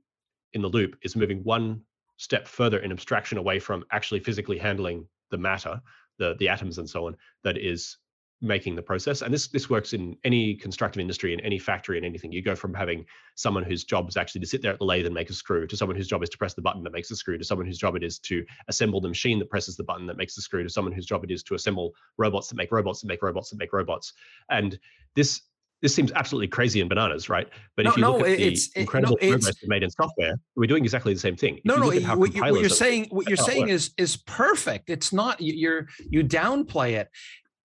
in 0.53 0.63
the 0.63 0.69
loop 0.69 0.97
is 1.03 1.17
moving 1.17 1.43
one 1.45 1.83
step 2.17 2.47
further 2.47 2.79
in 2.79 2.93
abstraction 2.93 3.39
away 3.39 3.59
from 3.59 3.85
actually 3.91 4.21
physically 4.21 4.59
handling 4.59 5.07
the 5.31 5.39
matter, 5.39 5.81
the 6.19 6.35
the 6.39 6.49
atoms 6.49 6.79
and 6.79 6.89
so 6.89 7.07
on, 7.07 7.17
that 7.43 7.59
is 7.59 7.99
making 8.45 8.77
the 8.77 8.83
process. 8.83 9.23
And 9.23 9.33
this 9.33 9.49
this 9.49 9.71
works 9.71 9.93
in 9.93 10.17
any 10.25 10.55
constructive 10.55 11.01
industry, 11.01 11.33
in 11.33 11.41
any 11.41 11.59
factory, 11.59 11.99
in 11.99 12.05
anything. 12.05 12.31
You 12.31 12.43
go 12.43 12.55
from 12.55 12.75
having 12.75 13.05
someone 13.35 13.65
whose 13.65 13.85
job 13.85 14.09
is 14.09 14.17
actually 14.17 14.43
to 14.43 14.47
sit 14.47 14.63
there 14.63 14.73
at 14.73 14.79
the 14.79 14.85
lathe 14.85 15.07
and 15.07 15.15
make 15.15 15.31
a 15.31 15.33
screw, 15.33 15.67
to 15.67 15.77
someone 15.77 15.97
whose 15.97 16.07
job 16.07 16.23
is 16.23 16.29
to 16.31 16.39
press 16.39 16.55
the 16.55 16.63
button 16.63 16.85
that 16.85 16.93
makes 16.93 17.09
the 17.09 17.17
screw, 17.17 17.39
to 17.39 17.45
someone 17.45 17.67
whose 17.67 17.79
job 17.79 17.97
it 17.97 18.05
is 18.05 18.19
to 18.21 18.45
assemble 18.69 19.01
the 19.01 19.09
machine 19.09 19.39
that 19.39 19.51
presses 19.51 19.77
the 19.77 19.85
button 19.85 20.07
that 20.07 20.17
makes 20.17 20.35
the 20.35 20.43
screw, 20.43 20.63
to 20.63 20.69
someone 20.69 20.93
whose 20.93 21.07
job 21.07 21.25
it 21.25 21.31
is 21.31 21.43
to 21.43 21.55
assemble 21.55 21.95
robots 22.19 22.49
that 22.49 22.57
make 22.57 22.71
robots 22.71 23.01
that 23.01 23.09
make 23.09 23.23
robots 23.23 23.51
that 23.51 23.57
make 23.57 23.73
robots. 23.73 24.13
And 24.51 24.79
this 25.17 25.43
this 25.83 25.95
seems 25.95 26.11
absolutely 26.13 26.49
crazy 26.49 26.81
and 26.81 26.89
bananas, 26.89 27.29
right? 27.29 27.47
But 27.77 27.85
no, 27.85 27.91
if 27.91 27.97
you 27.99 28.07
look 28.07 28.21
no, 28.21 28.27
at 28.27 28.39
the 28.39 28.59
incredible 28.75 29.19
no, 29.21 29.29
progress 29.29 29.57
made 29.65 29.83
in 29.83 29.91
software, 29.91 30.35
we're 30.57 30.67
doing 30.67 30.83
exactly 30.83 31.13
the 31.13 31.21
same 31.21 31.37
thing. 31.37 31.59
If 31.59 31.65
no, 31.67 31.77
no, 31.77 31.87
what, 31.89 32.01
you, 32.35 32.43
what 32.43 32.61
you're 32.61 32.71
saying, 32.71 33.09
what 33.11 33.29
you're 33.29 33.37
saying 33.37 33.69
is 33.69 33.91
is 33.99 34.17
perfect. 34.17 34.89
It's 34.89 35.13
not 35.13 35.43
you're 35.43 35.89
you 36.09 36.25
downplay 36.25 36.93
it. 36.93 37.11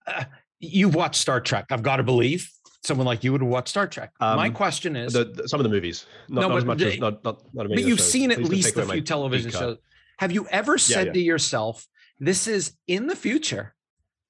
Uh, 0.06 0.26
You've 0.60 0.96
watched 0.96 1.22
Star 1.22 1.40
Trek, 1.40 1.66
I've 1.72 1.84
got 1.84 1.98
to 1.98 2.04
believe. 2.04 2.50
Someone 2.82 3.06
like 3.06 3.26
you 3.26 3.34
would 3.34 3.44
watch 3.44 3.68
Star 3.68 3.88
Trek. 3.88 4.12
Um, 4.22 4.38
My 4.38 4.50
question 4.50 4.96
is 4.96 5.12
the, 5.12 5.26
the, 5.26 5.50
some 5.50 5.60
of 5.60 5.66
the 5.66 5.70
movies, 5.70 6.06
not, 6.30 6.42
no, 6.42 6.48
not 6.50 6.58
as 6.60 6.66
much 6.66 6.82
as 6.82 6.98
not 6.98 7.24
not, 7.26 7.44
not 7.54 7.68
But 7.68 7.84
you've 7.84 8.00
seen 8.00 8.32
at 8.32 8.42
least 8.42 8.78
a 8.78 8.86
few 8.86 9.02
television 9.02 9.52
shows. 9.52 9.78
Have 10.20 10.32
you 10.32 10.48
ever 10.50 10.78
said 10.78 11.00
yeah, 11.00 11.04
yeah. 11.08 11.14
to 11.14 11.20
yourself, 11.20 11.86
"This 12.20 12.48
is 12.48 12.74
in 12.88 13.08
the 13.08 13.18
future"? 13.18 13.76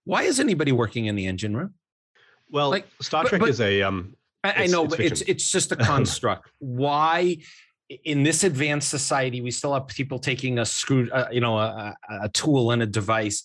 Why 0.06 0.24
is 0.24 0.40
anybody 0.40 0.72
working 0.72 1.06
in 1.06 1.16
the 1.16 1.28
engine 1.28 1.56
room? 1.56 1.76
Well, 2.50 2.72
like 2.72 2.88
Star 3.02 3.24
Trek 3.26 3.40
but, 3.40 3.46
but, 3.46 3.50
is 3.50 3.62
a 3.62 3.84
um. 3.84 4.16
I, 4.44 4.64
I 4.64 4.66
know, 4.68 4.86
it's 4.86 4.96
but 4.96 5.06
it's 5.06 5.22
it's 5.22 5.52
just 5.52 5.72
a 5.72 5.76
construct. 5.94 6.50
Why? 6.58 7.38
in 8.06 8.24
this 8.24 8.44
advanced 8.44 8.90
society, 8.90 9.42
we 9.42 9.52
still 9.52 9.74
have 9.74 9.88
people 9.88 10.20
taking 10.20 10.60
a 10.60 10.66
screw, 10.66 11.10
uh, 11.12 11.28
you 11.32 11.42
know, 11.42 11.58
a, 11.58 11.96
a, 12.22 12.30
tool 12.30 12.72
and 12.72 12.84
a 12.84 12.86
device 12.86 13.44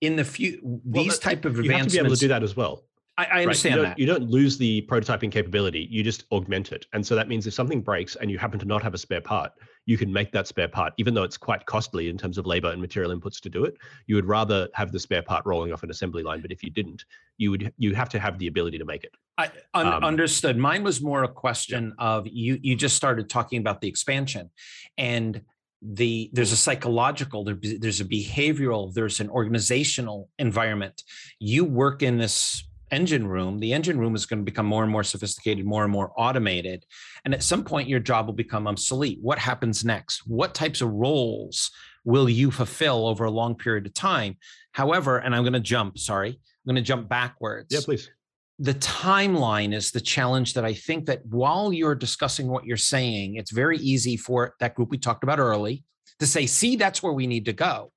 in 0.00 0.16
the 0.16 0.24
few 0.24 0.58
well, 0.62 1.04
these 1.04 1.18
type 1.18 1.44
of 1.44 1.58
advancements, 1.58 1.68
you 1.68 1.76
have 1.76 1.86
to 1.86 1.92
be 1.92 1.98
able 2.06 2.16
to 2.16 2.20
do 2.20 2.28
that 2.28 2.42
as 2.42 2.56
well. 2.56 2.84
I, 3.16 3.24
I 3.26 3.42
understand 3.42 3.76
right? 3.76 3.80
you 3.80 3.86
that. 3.86 3.98
You 3.98 4.06
don't 4.06 4.28
lose 4.28 4.58
the 4.58 4.82
prototyping 4.82 5.30
capability; 5.30 5.86
you 5.90 6.02
just 6.02 6.24
augment 6.32 6.72
it. 6.72 6.86
And 6.92 7.06
so 7.06 7.14
that 7.14 7.28
means 7.28 7.46
if 7.46 7.54
something 7.54 7.80
breaks 7.80 8.16
and 8.16 8.30
you 8.30 8.38
happen 8.38 8.58
to 8.58 8.66
not 8.66 8.82
have 8.82 8.94
a 8.94 8.98
spare 8.98 9.20
part, 9.20 9.52
you 9.86 9.96
can 9.96 10.12
make 10.12 10.32
that 10.32 10.48
spare 10.48 10.68
part, 10.68 10.94
even 10.96 11.14
though 11.14 11.22
it's 11.22 11.36
quite 11.36 11.64
costly 11.66 12.08
in 12.08 12.18
terms 12.18 12.38
of 12.38 12.46
labor 12.46 12.70
and 12.70 12.80
material 12.80 13.16
inputs 13.16 13.40
to 13.40 13.48
do 13.48 13.64
it. 13.64 13.76
You 14.06 14.16
would 14.16 14.26
rather 14.26 14.68
have 14.74 14.90
the 14.90 14.98
spare 14.98 15.22
part 15.22 15.46
rolling 15.46 15.72
off 15.72 15.82
an 15.82 15.90
assembly 15.90 16.22
line, 16.22 16.40
but 16.40 16.50
if 16.50 16.62
you 16.62 16.70
didn't, 16.70 17.04
you 17.38 17.50
would 17.52 17.72
you 17.78 17.94
have 17.94 18.08
to 18.10 18.18
have 18.18 18.38
the 18.38 18.48
ability 18.48 18.78
to 18.78 18.84
make 18.84 19.04
it. 19.04 19.14
I 19.38 19.50
un- 19.74 19.86
um, 19.86 20.04
understood. 20.04 20.56
Mine 20.56 20.82
was 20.82 21.00
more 21.00 21.22
a 21.22 21.28
question 21.28 21.94
yeah. 21.98 22.04
of 22.04 22.26
you. 22.26 22.58
You 22.62 22.74
just 22.74 22.96
started 22.96 23.28
talking 23.28 23.60
about 23.60 23.80
the 23.80 23.88
expansion, 23.88 24.50
and 24.98 25.40
the 25.86 26.30
there's 26.32 26.52
a 26.52 26.56
psychological 26.56 27.44
there, 27.44 27.58
there's 27.78 28.00
a 28.00 28.04
behavioral 28.04 28.92
there's 28.94 29.20
an 29.20 29.28
organizational 29.28 30.30
environment 30.38 31.02
you 31.38 31.64
work 31.64 32.02
in 32.02 32.16
this 32.16 32.64
engine 32.90 33.26
room 33.26 33.58
the 33.58 33.72
engine 33.72 33.98
room 33.98 34.14
is 34.14 34.24
going 34.24 34.38
to 34.38 34.44
become 34.44 34.64
more 34.64 34.82
and 34.82 34.92
more 34.92 35.02
sophisticated 35.02 35.66
more 35.66 35.82
and 35.82 35.92
more 35.92 36.12
automated 36.16 36.84
and 37.24 37.34
at 37.34 37.42
some 37.42 37.64
point 37.64 37.88
your 37.88 38.00
job 38.00 38.26
will 38.26 38.34
become 38.34 38.66
obsolete 38.66 39.18
what 39.20 39.38
happens 39.38 39.84
next 39.84 40.22
what 40.26 40.54
types 40.54 40.80
of 40.80 40.90
roles 40.90 41.70
will 42.04 42.28
you 42.28 42.50
fulfill 42.50 43.06
over 43.06 43.24
a 43.24 43.30
long 43.30 43.54
period 43.54 43.86
of 43.86 43.94
time? 43.94 44.36
However, 44.72 45.18
and 45.18 45.34
I'm 45.34 45.42
going 45.42 45.54
to 45.54 45.60
jump, 45.60 45.98
sorry, 45.98 46.30
I'm 46.30 46.66
going 46.66 46.76
to 46.76 46.82
jump 46.82 47.08
backwards. 47.08 47.68
Yeah, 47.70 47.80
please. 47.82 48.10
The 48.58 48.74
timeline 48.74 49.74
is 49.74 49.90
the 49.90 50.00
challenge 50.00 50.54
that 50.54 50.64
I 50.64 50.74
think 50.74 51.06
that 51.06 51.26
while 51.26 51.72
you're 51.72 51.94
discussing 51.94 52.46
what 52.46 52.64
you're 52.64 52.76
saying, 52.76 53.34
it's 53.36 53.50
very 53.50 53.78
easy 53.78 54.16
for 54.16 54.54
that 54.60 54.74
group 54.74 54.90
we 54.90 54.98
talked 54.98 55.24
about 55.24 55.40
early 55.40 55.84
to 56.20 56.26
say, 56.26 56.46
see, 56.46 56.76
that's 56.76 57.02
where 57.02 57.12
we 57.12 57.26
need 57.26 57.46
to 57.46 57.52
go. 57.52 57.90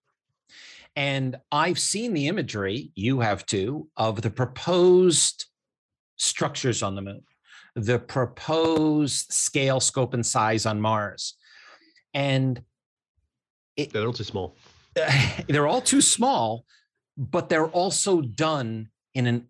And 0.96 1.38
I've 1.52 1.78
seen 1.78 2.14
the 2.14 2.28
imagery, 2.28 2.92
you 2.96 3.20
have 3.20 3.46
too, 3.46 3.88
of 3.98 4.24
the 4.24 4.32
proposed 4.32 5.46
structures 6.16 6.82
on 6.82 6.96
the 6.96 7.04
moon, 7.04 7.24
the 7.76 8.00
proposed 8.00 9.32
scale, 9.32 9.80
scope, 9.80 10.16
and 10.16 10.26
size 10.26 10.66
on 10.66 10.82
Mars. 10.82 11.36
And 12.16 12.60
it, 13.76 13.94
they're 13.94 14.08
all 14.08 14.14
too 14.14 14.24
small. 14.24 14.58
They're 15.48 15.68
all 15.68 15.82
too 15.82 16.02
small, 16.02 16.66
but 17.16 17.50
they're 17.50 17.68
also 17.68 18.20
done 18.20 18.90
in 19.14 19.28
an 19.28 19.48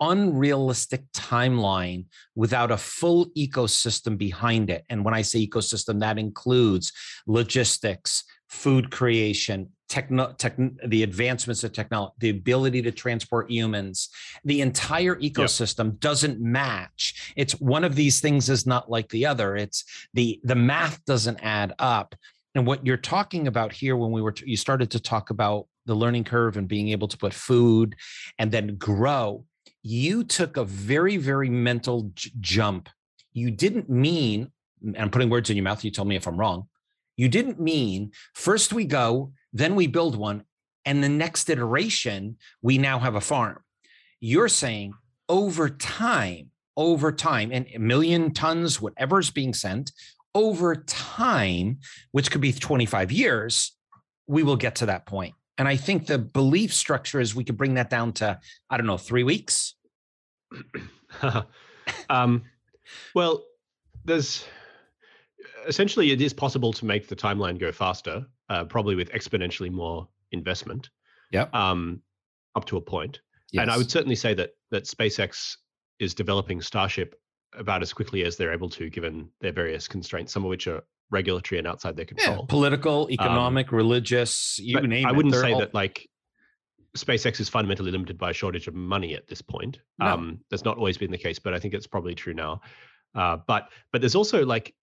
unrealistic 0.00 1.04
timeline 1.12 2.04
without 2.34 2.70
a 2.70 2.76
full 2.76 3.26
ecosystem 3.36 4.18
behind 4.18 4.70
it. 4.70 4.84
And 4.88 5.04
when 5.04 5.14
I 5.14 5.22
say 5.22 5.46
ecosystem, 5.46 6.00
that 6.00 6.18
includes 6.18 6.92
logistics, 7.26 8.24
food 8.48 8.90
creation, 8.90 9.70
techno, 9.88 10.32
tech, 10.32 10.56
the 10.86 11.02
advancements 11.02 11.64
of 11.64 11.72
technology, 11.72 12.14
the 12.18 12.30
ability 12.30 12.82
to 12.82 12.92
transport 12.92 13.50
humans, 13.50 14.08
the 14.44 14.60
entire 14.60 15.16
ecosystem 15.16 15.86
yep. 15.86 16.00
doesn't 16.00 16.40
match. 16.40 17.32
It's 17.36 17.52
one 17.60 17.84
of 17.84 17.94
these 17.94 18.20
things 18.20 18.48
is 18.48 18.66
not 18.66 18.90
like 18.90 19.08
the 19.10 19.26
other. 19.26 19.56
It's 19.56 19.84
the 20.14 20.40
the 20.44 20.54
math 20.54 21.04
doesn't 21.04 21.40
add 21.42 21.74
up. 21.78 22.14
And 22.54 22.66
what 22.66 22.86
you're 22.86 22.96
talking 22.96 23.46
about 23.48 23.72
here, 23.72 23.96
when 23.96 24.12
we 24.12 24.22
were 24.22 24.34
you 24.44 24.56
started 24.56 24.90
to 24.92 25.00
talk 25.00 25.30
about 25.30 25.66
the 25.84 25.94
learning 25.94 26.24
curve 26.24 26.56
and 26.56 26.66
being 26.66 26.88
able 26.88 27.08
to 27.08 27.16
put 27.16 27.32
food 27.32 27.94
and 28.38 28.50
then 28.50 28.76
grow, 28.76 29.44
you 29.86 30.24
took 30.24 30.56
a 30.56 30.64
very 30.64 31.16
very 31.16 31.48
mental 31.48 32.10
j- 32.14 32.32
jump. 32.40 32.88
You 33.32 33.50
didn't 33.50 33.88
mean, 33.88 34.50
and 34.82 34.96
I'm 34.98 35.10
putting 35.10 35.30
words 35.30 35.48
in 35.48 35.56
your 35.56 35.64
mouth. 35.64 35.84
You 35.84 35.90
tell 35.90 36.04
me 36.04 36.16
if 36.16 36.26
I'm 36.26 36.38
wrong. 36.38 36.68
You 37.16 37.28
didn't 37.28 37.60
mean 37.60 38.10
first 38.34 38.72
we 38.72 38.84
go, 38.84 39.32
then 39.52 39.76
we 39.76 39.86
build 39.86 40.16
one, 40.16 40.42
and 40.84 41.02
the 41.04 41.08
next 41.08 41.48
iteration, 41.48 42.36
we 42.62 42.78
now 42.78 42.98
have 42.98 43.14
a 43.14 43.20
farm. 43.20 43.62
You're 44.18 44.48
saying 44.48 44.94
over 45.28 45.68
time, 45.68 46.50
over 46.76 47.12
time, 47.12 47.50
and 47.52 47.66
a 47.72 47.78
million 47.78 48.32
tons, 48.32 48.80
whatever's 48.80 49.30
being 49.30 49.54
sent, 49.54 49.92
over 50.34 50.74
time, 50.74 51.78
which 52.10 52.30
could 52.30 52.40
be 52.40 52.52
25 52.52 53.12
years, 53.12 53.72
we 54.26 54.42
will 54.42 54.56
get 54.56 54.74
to 54.76 54.86
that 54.86 55.06
point. 55.06 55.34
And 55.58 55.68
I 55.68 55.76
think 55.76 56.06
the 56.06 56.18
belief 56.18 56.74
structure 56.74 57.20
is 57.20 57.34
we 57.34 57.44
could 57.44 57.56
bring 57.56 57.74
that 57.74 57.88
down 57.88 58.12
to, 58.14 58.38
I 58.68 58.76
don't 58.76 58.86
know, 58.86 58.98
three 58.98 59.22
weeks. 59.22 59.75
um, 62.10 62.44
well, 63.14 63.44
there's 64.04 64.44
essentially 65.66 66.12
it 66.12 66.20
is 66.20 66.32
possible 66.32 66.72
to 66.72 66.84
make 66.84 67.08
the 67.08 67.16
timeline 67.16 67.58
go 67.58 67.72
faster, 67.72 68.26
uh, 68.48 68.64
probably 68.64 68.94
with 68.94 69.10
exponentially 69.12 69.70
more 69.70 70.08
investment. 70.32 70.90
Yeah. 71.32 71.46
Um, 71.52 72.02
up 72.54 72.64
to 72.66 72.76
a 72.76 72.80
point. 72.80 73.20
Yes. 73.52 73.62
And 73.62 73.70
I 73.70 73.76
would 73.76 73.90
certainly 73.90 74.16
say 74.16 74.34
that 74.34 74.50
that 74.70 74.84
SpaceX 74.84 75.56
is 75.98 76.14
developing 76.14 76.60
Starship 76.60 77.14
about 77.56 77.82
as 77.82 77.92
quickly 77.92 78.24
as 78.24 78.36
they're 78.36 78.52
able 78.52 78.68
to, 78.70 78.90
given 78.90 79.28
their 79.40 79.52
various 79.52 79.88
constraints, 79.88 80.32
some 80.32 80.44
of 80.44 80.50
which 80.50 80.66
are 80.66 80.82
regulatory 81.10 81.58
and 81.58 81.66
outside 81.66 81.96
their 81.96 82.04
control. 82.04 82.38
Yeah, 82.40 82.44
political, 82.48 83.04
um, 83.04 83.10
economic, 83.10 83.72
um, 83.72 83.76
religious, 83.76 84.58
you 84.58 84.80
name 84.80 85.06
I 85.06 85.10
it. 85.10 85.12
I 85.12 85.16
wouldn't 85.16 85.34
say 85.34 85.52
all... 85.52 85.60
that 85.60 85.74
like 85.74 86.08
SpaceX 86.96 87.40
is 87.40 87.48
fundamentally 87.48 87.90
limited 87.90 88.18
by 88.18 88.30
a 88.30 88.32
shortage 88.32 88.66
of 88.66 88.74
money 88.74 89.14
at 89.14 89.26
this 89.26 89.42
point. 89.42 89.78
No. 89.98 90.06
Um, 90.06 90.40
that's 90.50 90.64
not 90.64 90.76
always 90.78 90.98
been 90.98 91.10
the 91.10 91.18
case, 91.18 91.38
but 91.38 91.54
I 91.54 91.58
think 91.58 91.74
it's 91.74 91.86
probably 91.86 92.14
true 92.14 92.34
now. 92.34 92.60
Uh, 93.14 93.38
but 93.46 93.70
but 93.92 94.00
there's 94.00 94.14
also 94.14 94.44
like 94.44 94.74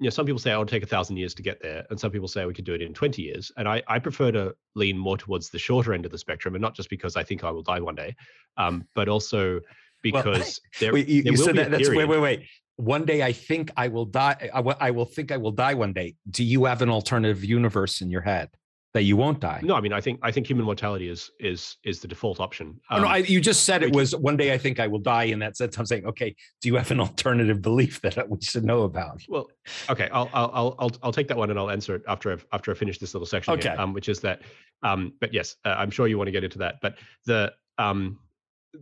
you 0.00 0.06
know, 0.06 0.10
some 0.10 0.24
people 0.24 0.38
say, 0.38 0.50
oh, 0.52 0.54
it'll 0.54 0.66
take 0.66 0.82
a 0.82 0.86
thousand 0.86 1.18
years 1.18 1.34
to 1.34 1.42
get 1.42 1.60
there. 1.62 1.84
And 1.90 2.00
some 2.00 2.10
people 2.10 2.26
say 2.26 2.46
we 2.46 2.54
could 2.54 2.64
do 2.64 2.72
it 2.72 2.80
in 2.80 2.94
20 2.94 3.20
years. 3.20 3.52
And 3.58 3.68
I, 3.68 3.82
I 3.86 3.98
prefer 3.98 4.32
to 4.32 4.54
lean 4.74 4.96
more 4.96 5.18
towards 5.18 5.50
the 5.50 5.58
shorter 5.58 5.92
end 5.92 6.06
of 6.06 6.10
the 6.10 6.16
spectrum. 6.16 6.54
And 6.54 6.62
not 6.62 6.74
just 6.74 6.88
because 6.88 7.16
I 7.16 7.22
think 7.22 7.44
I 7.44 7.50
will 7.50 7.62
die 7.62 7.80
one 7.80 7.96
day, 7.96 8.16
um, 8.56 8.86
but 8.94 9.10
also 9.10 9.60
because 10.02 10.38
well, 10.62 10.80
there, 10.80 10.92
wait, 10.94 11.06
you, 11.06 11.22
there 11.22 11.32
you 11.32 11.36
said 11.36 11.56
that, 11.56 11.70
that's, 11.70 11.90
wait, 11.90 12.06
wait, 12.06 12.18
wait. 12.18 12.46
One 12.76 13.04
day 13.04 13.22
I 13.22 13.34
think 13.34 13.70
I 13.76 13.88
will 13.88 14.06
die. 14.06 14.48
I, 14.54 14.60
I 14.60 14.90
will 14.90 15.04
think 15.04 15.32
I 15.32 15.36
will 15.36 15.50
die 15.50 15.74
one 15.74 15.92
day. 15.92 16.16
Do 16.30 16.44
you 16.44 16.64
have 16.64 16.80
an 16.80 16.88
alternative 16.88 17.44
universe 17.44 18.00
in 18.00 18.08
your 18.08 18.22
head? 18.22 18.48
That 18.92 19.02
you 19.02 19.16
won't 19.16 19.38
die. 19.38 19.60
No, 19.62 19.76
I 19.76 19.80
mean, 19.80 19.92
I 19.92 20.00
think 20.00 20.18
I 20.22 20.32
think 20.32 20.48
human 20.48 20.64
mortality 20.64 21.08
is 21.08 21.30
is 21.38 21.76
is 21.84 22.00
the 22.00 22.08
default 22.08 22.40
option. 22.40 22.80
Um, 22.90 22.98
oh, 22.98 23.02
no, 23.02 23.08
I, 23.08 23.18
you 23.18 23.40
just 23.40 23.64
said 23.64 23.82
it 23.82 23.94
was 23.94 24.16
one 24.16 24.36
day. 24.36 24.52
I 24.52 24.58
think 24.58 24.80
I 24.80 24.88
will 24.88 24.98
die, 24.98 25.24
in 25.24 25.38
that 25.40 25.56
sense. 25.56 25.78
I'm 25.78 25.86
saying, 25.86 26.06
okay, 26.06 26.34
do 26.60 26.68
you 26.68 26.76
have 26.76 26.90
an 26.90 26.98
alternative 27.00 27.62
belief 27.62 28.00
that 28.02 28.28
we 28.28 28.38
should 28.40 28.64
know 28.64 28.82
about? 28.82 29.22
Well, 29.28 29.48
okay, 29.88 30.08
I'll 30.12 30.28
I'll 30.32 30.74
I'll 30.78 30.92
I'll 31.02 31.12
take 31.12 31.28
that 31.28 31.36
one 31.36 31.50
and 31.50 31.58
I'll 31.58 31.70
answer 31.70 31.94
it 31.94 32.02
after 32.08 32.32
I've 32.32 32.44
after 32.52 32.72
I 32.72 32.74
finish 32.74 32.98
this 32.98 33.14
little 33.14 33.26
section. 33.26 33.54
Okay, 33.54 33.68
here, 33.68 33.80
um, 33.80 33.92
which 33.92 34.08
is 34.08 34.20
that. 34.20 34.42
Um, 34.82 35.12
but 35.20 35.32
yes, 35.32 35.56
uh, 35.64 35.76
I'm 35.78 35.90
sure 35.90 36.08
you 36.08 36.18
want 36.18 36.28
to 36.28 36.32
get 36.32 36.42
into 36.42 36.58
that. 36.58 36.76
But 36.82 36.96
the 37.26 37.52
um, 37.78 38.18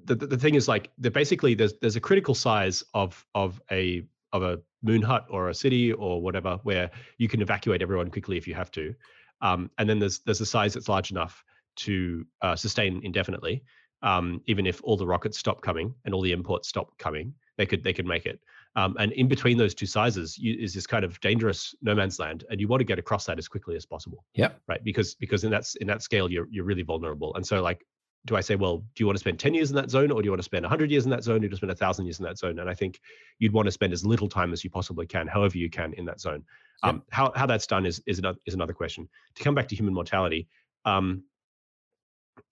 the 0.04 0.14
the 0.14 0.38
thing 0.38 0.54
is 0.54 0.68
like 0.68 0.90
the 0.96 1.10
basically 1.10 1.52
there's 1.52 1.74
there's 1.82 1.96
a 1.96 2.00
critical 2.00 2.34
size 2.34 2.82
of 2.94 3.22
of 3.34 3.60
a 3.70 4.06
of 4.32 4.42
a 4.42 4.58
moon 4.82 5.02
hut 5.02 5.26
or 5.28 5.48
a 5.48 5.54
city 5.54 5.92
or 5.92 6.22
whatever 6.22 6.58
where 6.62 6.90
you 7.18 7.28
can 7.28 7.42
evacuate 7.42 7.82
everyone 7.82 8.10
quickly 8.10 8.36
if 8.36 8.46
you 8.46 8.54
have 8.54 8.70
to 8.70 8.94
um, 9.40 9.70
and 9.78 9.88
then 9.88 9.98
there's 9.98 10.20
there's 10.20 10.40
a 10.40 10.46
size 10.46 10.74
that's 10.74 10.88
large 10.88 11.10
enough 11.10 11.44
to 11.76 12.26
uh, 12.42 12.56
sustain 12.56 13.00
indefinitely. 13.04 13.62
Um, 14.00 14.42
even 14.46 14.64
if 14.66 14.80
all 14.84 14.96
the 14.96 15.06
rockets 15.06 15.38
stop 15.38 15.60
coming 15.60 15.92
and 16.04 16.14
all 16.14 16.22
the 16.22 16.30
imports 16.30 16.68
stop 16.68 16.96
coming, 16.98 17.34
they 17.56 17.66
could 17.66 17.82
they 17.82 17.92
could 17.92 18.06
make 18.06 18.26
it. 18.26 18.40
Um, 18.76 18.96
and 18.98 19.10
in 19.12 19.26
between 19.26 19.58
those 19.58 19.74
two 19.74 19.86
sizes 19.86 20.38
you, 20.38 20.56
is 20.58 20.72
this 20.72 20.86
kind 20.86 21.04
of 21.04 21.18
dangerous 21.20 21.74
no 21.82 21.94
man's 21.94 22.18
land, 22.18 22.44
and 22.48 22.60
you 22.60 22.68
want 22.68 22.80
to 22.80 22.84
get 22.84 22.98
across 22.98 23.26
that 23.26 23.38
as 23.38 23.48
quickly 23.48 23.74
as 23.74 23.84
possible. 23.84 24.24
Yeah. 24.34 24.50
Right. 24.68 24.82
Because 24.84 25.14
because 25.14 25.42
in 25.44 25.50
that 25.50 25.64
in 25.80 25.86
that 25.88 26.02
scale 26.02 26.30
you're 26.30 26.46
you're 26.50 26.64
really 26.64 26.82
vulnerable. 26.82 27.34
And 27.34 27.44
so 27.44 27.60
like, 27.60 27.84
do 28.26 28.36
I 28.36 28.40
say, 28.40 28.56
well, 28.56 28.78
do 28.78 28.84
you 28.96 29.06
want 29.06 29.16
to 29.16 29.20
spend 29.20 29.38
ten 29.38 29.54
years 29.54 29.70
in 29.70 29.76
that 29.76 29.90
zone, 29.90 30.10
or 30.10 30.20
do 30.20 30.26
you 30.26 30.30
want 30.30 30.40
to 30.40 30.44
spend 30.44 30.66
hundred 30.66 30.90
years 30.90 31.04
in 31.04 31.10
that 31.10 31.24
zone, 31.24 31.36
or 31.36 31.40
do 31.40 31.48
you 31.48 31.56
spend 31.56 31.72
a 31.72 31.74
thousand 31.74 32.06
years 32.06 32.18
in 32.18 32.24
that 32.24 32.38
zone? 32.38 32.58
And 32.58 32.68
I 32.68 32.74
think 32.74 33.00
you'd 33.38 33.52
want 33.52 33.66
to 33.66 33.72
spend 33.72 33.92
as 33.92 34.04
little 34.04 34.28
time 34.28 34.52
as 34.52 34.64
you 34.64 34.70
possibly 34.70 35.06
can, 35.06 35.26
however 35.26 35.56
you 35.56 35.70
can, 35.70 35.92
in 35.94 36.04
that 36.06 36.20
zone. 36.20 36.44
Um, 36.82 37.02
how 37.10 37.32
how 37.34 37.46
that's 37.46 37.66
done 37.66 37.86
is 37.86 38.02
is 38.06 38.18
another 38.18 38.38
is 38.46 38.54
another 38.54 38.72
question. 38.72 39.08
To 39.36 39.42
come 39.42 39.54
back 39.54 39.68
to 39.68 39.76
human 39.76 39.94
mortality, 39.94 40.48
um, 40.84 41.24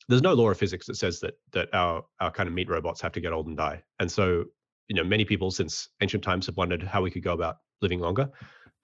there's 0.08 0.22
no 0.22 0.34
law 0.34 0.50
of 0.50 0.58
physics 0.58 0.86
that 0.86 0.96
says 0.96 1.20
that 1.20 1.34
that 1.52 1.68
our 1.72 2.04
our 2.20 2.30
kind 2.30 2.48
of 2.48 2.54
meat 2.54 2.68
robots 2.68 3.00
have 3.00 3.12
to 3.12 3.20
get 3.20 3.32
old 3.32 3.46
and 3.46 3.56
die. 3.56 3.82
And 4.00 4.10
so, 4.10 4.44
you 4.88 4.96
know, 4.96 5.04
many 5.04 5.24
people 5.24 5.50
since 5.50 5.88
ancient 6.00 6.24
times 6.24 6.46
have 6.46 6.56
wondered 6.56 6.82
how 6.82 7.02
we 7.02 7.10
could 7.10 7.22
go 7.22 7.32
about 7.32 7.58
living 7.82 8.00
longer. 8.00 8.30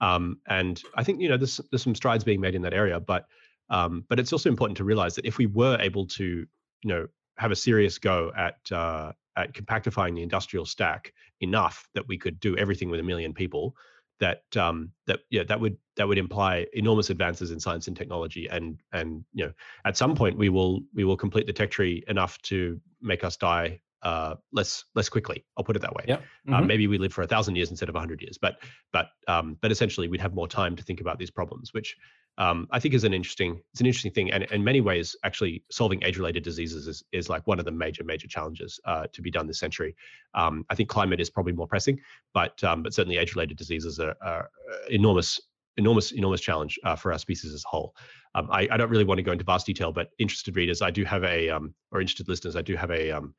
Um, 0.01 0.39
and 0.47 0.81
I 0.95 1.03
think 1.03 1.21
you 1.21 1.29
know 1.29 1.37
there's 1.37 1.59
there's 1.71 1.83
some 1.83 1.95
strides 1.95 2.23
being 2.23 2.41
made 2.41 2.55
in 2.55 2.61
that 2.63 2.73
area, 2.73 2.99
but 2.99 3.25
um, 3.69 4.05
but 4.09 4.19
it's 4.19 4.33
also 4.33 4.49
important 4.49 4.77
to 4.77 4.83
realize 4.83 5.15
that 5.15 5.25
if 5.25 5.37
we 5.37 5.45
were 5.45 5.77
able 5.79 6.05
to 6.07 6.45
you 6.83 6.89
know 6.89 7.07
have 7.37 7.51
a 7.51 7.55
serious 7.55 7.97
go 7.97 8.31
at 8.37 8.57
uh, 8.71 9.11
at 9.35 9.53
compactifying 9.53 10.15
the 10.15 10.21
industrial 10.21 10.65
stack 10.65 11.13
enough 11.41 11.87
that 11.95 12.07
we 12.07 12.17
could 12.17 12.39
do 12.39 12.55
everything 12.57 12.89
with 12.89 12.99
a 12.99 13.03
million 13.03 13.33
people, 13.33 13.75
that 14.19 14.43
um, 14.57 14.91
that 15.07 15.21
yeah 15.29 15.43
that 15.43 15.59
would 15.59 15.77
that 15.97 16.07
would 16.07 16.17
imply 16.17 16.65
enormous 16.73 17.09
advances 17.09 17.51
in 17.51 17.59
science 17.59 17.87
and 17.87 17.97
technology 17.97 18.47
and 18.49 18.79
and 18.91 19.23
you 19.33 19.45
know 19.45 19.51
at 19.85 19.97
some 19.97 20.15
point 20.15 20.37
we 20.37 20.49
will 20.49 20.81
we 20.93 21.03
will 21.03 21.17
complete 21.17 21.47
the 21.47 21.53
tech 21.53 21.71
tree 21.71 22.03
enough 22.07 22.37
to 22.41 22.79
make 23.01 23.23
us 23.23 23.37
die 23.37 23.79
uh, 24.03 24.35
less 24.51 24.85
less 24.95 25.09
quickly. 25.09 25.45
I'll 25.57 25.63
put 25.63 25.75
it 25.75 25.81
that 25.81 25.95
way. 25.95 26.05
Yeah. 26.07 26.15
Uh, 26.15 26.19
mm-hmm. 26.19 26.53
Uh, 26.53 26.61
maybe 26.61 26.87
we 26.87 26.97
live 26.97 27.13
for 27.13 27.21
a 27.21 27.27
thousand 27.27 27.55
years 27.55 27.69
instead 27.69 27.89
of 27.89 27.95
a 27.95 27.99
hundred 27.99 28.21
years, 28.21 28.37
but 28.37 28.57
but 28.91 29.07
um, 29.27 29.57
but 29.61 29.71
essentially 29.71 30.07
we'd 30.07 30.21
have 30.21 30.33
more 30.33 30.47
time 30.47 30.75
to 30.75 30.83
think 30.83 31.01
about 31.01 31.19
these 31.19 31.31
problems, 31.31 31.73
which 31.73 31.95
um, 32.37 32.67
I 32.71 32.79
think 32.79 32.93
is 32.93 33.03
an 33.03 33.13
interesting 33.13 33.61
it's 33.71 33.81
an 33.81 33.85
interesting 33.85 34.11
thing, 34.11 34.31
and 34.31 34.43
in 34.45 34.63
many 34.63 34.81
ways, 34.81 35.15
actually 35.23 35.63
solving 35.69 36.03
age-related 36.03 36.43
diseases 36.43 36.87
is 36.87 37.03
is 37.11 37.29
like 37.29 37.45
one 37.45 37.59
of 37.59 37.65
the 37.65 37.71
major 37.71 38.03
major 38.03 38.27
challenges 38.27 38.79
uh, 38.85 39.05
to 39.13 39.21
be 39.21 39.29
done 39.29 39.45
this 39.45 39.59
century. 39.59 39.95
Um, 40.33 40.65
I 40.69 40.75
think 40.75 40.89
climate 40.89 41.21
is 41.21 41.29
probably 41.29 41.53
more 41.53 41.67
pressing, 41.67 41.99
but 42.33 42.63
um, 42.63 42.81
but 42.83 42.93
certainly 42.93 43.17
age-related 43.17 43.57
diseases 43.57 43.99
are, 43.99 44.15
are 44.21 44.49
enormous 44.89 45.39
enormous 45.77 46.11
enormous 46.11 46.41
challenge 46.41 46.79
uh, 46.83 46.95
for 46.95 47.11
our 47.11 47.19
species 47.19 47.53
as 47.53 47.63
a 47.65 47.67
whole. 47.67 47.95
Um, 48.35 48.47
I, 48.51 48.67
I, 48.71 48.77
don't 48.77 48.89
really 48.89 49.03
want 49.03 49.19
to 49.19 49.23
go 49.23 49.31
into 49.31 49.43
vast 49.43 49.67
detail, 49.67 49.91
but 49.91 50.09
interested 50.17 50.55
readers, 50.55 50.81
I 50.81 50.89
do 50.89 51.03
have 51.03 51.23
a 51.23 51.49
um, 51.49 51.75
or 51.91 52.01
interested 52.01 52.27
listeners, 52.27 52.55
I 52.55 52.63
do 52.63 52.75
have 52.75 52.89
a 52.89 53.11
um, 53.11 53.35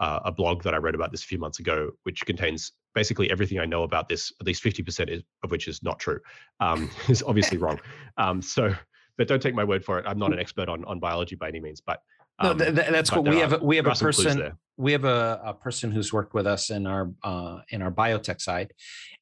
uh, 0.00 0.20
a 0.24 0.32
blog 0.32 0.62
that 0.62 0.74
I 0.74 0.78
wrote 0.78 0.94
about 0.94 1.10
this 1.10 1.22
a 1.22 1.26
few 1.26 1.38
months 1.38 1.58
ago, 1.58 1.90
which 2.04 2.24
contains 2.24 2.72
basically 2.94 3.30
everything 3.30 3.58
I 3.58 3.66
know 3.66 3.82
about 3.82 4.08
this, 4.08 4.32
at 4.40 4.46
least 4.46 4.62
50% 4.62 5.22
of 5.44 5.50
which 5.50 5.68
is 5.68 5.82
not 5.82 5.98
true, 5.98 6.20
um, 6.60 6.90
is 7.08 7.22
obviously 7.22 7.58
wrong. 7.58 7.80
Um, 8.16 8.42
so, 8.42 8.74
but 9.16 9.28
don't 9.28 9.42
take 9.42 9.54
my 9.54 9.64
word 9.64 9.84
for 9.84 9.98
it. 9.98 10.04
I'm 10.06 10.18
not 10.18 10.32
an 10.32 10.38
expert 10.38 10.68
on, 10.68 10.84
on 10.84 10.98
biology 10.98 11.36
by 11.36 11.48
any 11.48 11.60
means, 11.60 11.80
but 11.80 12.00
um, 12.38 12.56
no, 12.56 12.64
th- 12.72 12.88
that's 12.90 13.12
what 13.12 13.24
we 13.24 13.38
have. 13.38 13.52
Are, 13.52 13.58
we 13.58 13.76
have 13.76 13.86
a 13.86 13.94
person. 13.94 14.52
We 14.78 14.92
have 14.92 15.04
a, 15.04 15.40
a 15.44 15.52
person 15.52 15.90
who's 15.90 16.10
worked 16.10 16.32
with 16.32 16.46
us 16.46 16.70
in 16.70 16.86
our 16.86 17.10
uh, 17.22 17.58
in 17.68 17.82
our 17.82 17.90
biotech 17.90 18.40
side, 18.40 18.72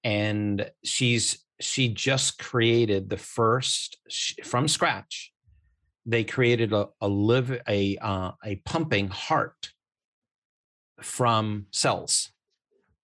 and 0.05 0.71
she's 0.85 1.45
she 1.61 1.89
just 1.89 2.39
created 2.39 3.11
the 3.11 3.17
first 3.17 3.97
from 4.45 4.69
scratch 4.69 5.33
they 6.09 6.25
created 6.25 6.73
a 6.73 6.89
a 7.01 7.09
live 7.09 7.61
a 7.69 7.97
uh, 7.99 8.33
a 8.45 8.57
pumping 8.65 9.09
heart 9.09 9.71
from 11.01 11.67
cells. 11.71 12.33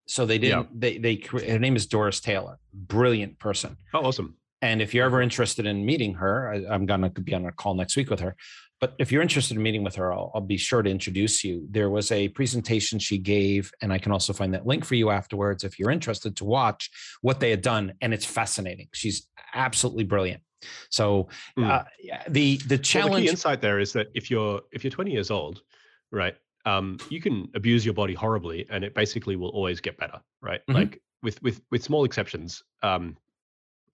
So 0.05 0.25
they 0.25 0.37
didn't. 0.37 0.63
Yeah. 0.63 0.69
They 0.73 0.97
they. 0.97 1.15
Her 1.47 1.59
name 1.59 1.75
is 1.75 1.85
Doris 1.85 2.19
Taylor. 2.19 2.59
Brilliant 2.73 3.39
person. 3.39 3.77
Oh, 3.93 4.05
awesome. 4.05 4.35
And 4.61 4.81
if 4.81 4.93
you're 4.93 5.05
ever 5.05 5.21
interested 5.21 5.65
in 5.65 5.85
meeting 5.85 6.13
her, 6.15 6.53
I, 6.53 6.75
am 6.75 6.85
gonna 6.85 7.09
be 7.09 7.33
on 7.33 7.45
a 7.45 7.51
call 7.51 7.75
next 7.75 7.95
week 7.95 8.09
with 8.09 8.19
her. 8.21 8.35
But 8.79 8.95
if 8.99 9.11
you're 9.11 9.21
interested 9.21 9.55
in 9.55 9.63
meeting 9.63 9.83
with 9.83 9.95
her, 9.95 10.11
I'll, 10.11 10.31
I'll, 10.35 10.41
be 10.41 10.57
sure 10.57 10.81
to 10.81 10.89
introduce 10.89 11.41
you. 11.43 11.65
There 11.69 11.89
was 11.89 12.11
a 12.11 12.27
presentation 12.29 12.99
she 12.99 13.17
gave, 13.17 13.71
and 13.81 13.93
I 13.93 13.97
can 13.97 14.11
also 14.11 14.33
find 14.33 14.53
that 14.53 14.65
link 14.65 14.83
for 14.83 14.95
you 14.95 15.09
afterwards 15.09 15.63
if 15.63 15.79
you're 15.79 15.91
interested 15.91 16.35
to 16.37 16.45
watch 16.45 16.89
what 17.21 17.39
they 17.39 17.49
had 17.49 17.61
done. 17.61 17.93
And 18.01 18.13
it's 18.13 18.25
fascinating. 18.25 18.89
She's 18.93 19.27
absolutely 19.53 20.03
brilliant. 20.03 20.41
So 20.89 21.29
mm. 21.57 21.69
uh, 21.69 21.83
the 22.27 22.57
the 22.67 22.77
challenge 22.77 23.11
well, 23.11 23.19
the 23.19 23.25
key 23.27 23.31
insight 23.31 23.61
there 23.61 23.79
is 23.79 23.93
that 23.93 24.07
if 24.13 24.29
you're 24.29 24.61
if 24.71 24.83
you're 24.83 24.91
20 24.91 25.11
years 25.11 25.31
old, 25.31 25.61
right, 26.11 26.35
um, 26.65 26.97
you 27.09 27.21
can 27.21 27.49
abuse 27.55 27.85
your 27.85 27.93
body 27.93 28.13
horribly, 28.13 28.65
and 28.69 28.83
it 28.83 28.93
basically 28.93 29.35
will 29.35 29.49
always 29.49 29.81
get 29.81 29.97
better, 29.97 30.21
right? 30.41 30.61
Mm-hmm. 30.61 30.73
Like 30.73 31.01
with 31.21 31.41
with 31.41 31.61
with 31.71 31.83
small 31.83 32.05
exceptions, 32.05 32.61
um, 32.81 33.17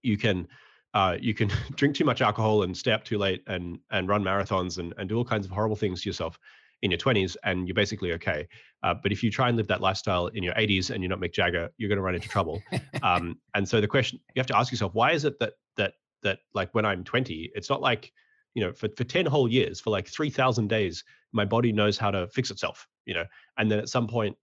you 0.02 0.18
can 0.18 0.48
uh, 0.94 1.18
you 1.20 1.34
can 1.34 1.52
drink 1.76 1.96
too 1.96 2.06
much 2.06 2.22
alcohol 2.22 2.64
and 2.64 2.76
stay 2.76 2.92
up 2.92 3.04
too 3.04 3.18
late 3.18 3.44
and 3.48 3.80
and 3.92 4.08
run 4.08 4.24
marathons 4.24 4.78
and, 4.78 4.94
and 4.98 5.10
do 5.10 5.18
all 5.18 5.26
kinds 5.26 5.46
of 5.46 5.52
horrible 5.52 5.76
things 5.76 6.04
to 6.04 6.10
yourself 6.10 6.38
in 6.82 6.90
your 6.92 6.98
20s 6.98 7.36
and 7.44 7.68
you're 7.68 7.76
basically 7.76 8.14
okay 8.14 8.48
uh, 8.84 8.94
but 8.94 9.12
if 9.12 9.22
you 9.22 9.30
try 9.30 9.50
and 9.50 9.58
live 9.58 9.68
that 9.68 9.82
lifestyle 9.82 10.28
in 10.28 10.44
your 10.44 10.54
80s 10.54 10.92
and 10.92 11.04
you're 11.04 11.10
not 11.10 11.20
mick 11.20 11.34
jagger 11.34 11.70
you're 11.78 11.90
going 11.90 11.98
to 11.98 12.02
run 12.02 12.16
into 12.16 12.30
trouble 12.30 12.62
um, 13.04 13.38
and 13.54 13.68
so 13.68 13.82
the 13.82 13.88
question 13.88 14.18
you 14.34 14.40
have 14.40 14.48
to 14.48 14.58
ask 14.58 14.72
yourself 14.72 14.94
why 14.94 15.12
is 15.12 15.26
it 15.26 15.38
that 15.40 15.54
that 15.76 15.96
that 16.24 16.40
like 16.54 16.74
when 16.74 16.86
i'm 16.86 17.04
20 17.04 17.52
it's 17.54 17.70
not 17.70 17.82
like 17.82 18.14
you 18.60 18.66
know 18.66 18.74
for, 18.74 18.90
for 18.98 19.06
10 19.06 19.26
whole 19.26 19.48
years 19.48 19.80
for 19.80 19.90
like 19.90 20.08
3000 20.08 20.68
days 20.68 21.06
my 21.32 21.46
body 21.46 21.72
knows 21.72 21.98
how 21.98 22.12
to 22.12 22.28
fix 22.28 22.52
itself 22.52 22.88
you 23.06 23.14
know 23.14 23.24
and 23.58 23.72
then 23.72 23.80
at 23.80 23.88
some 23.88 24.06
point 24.06 24.36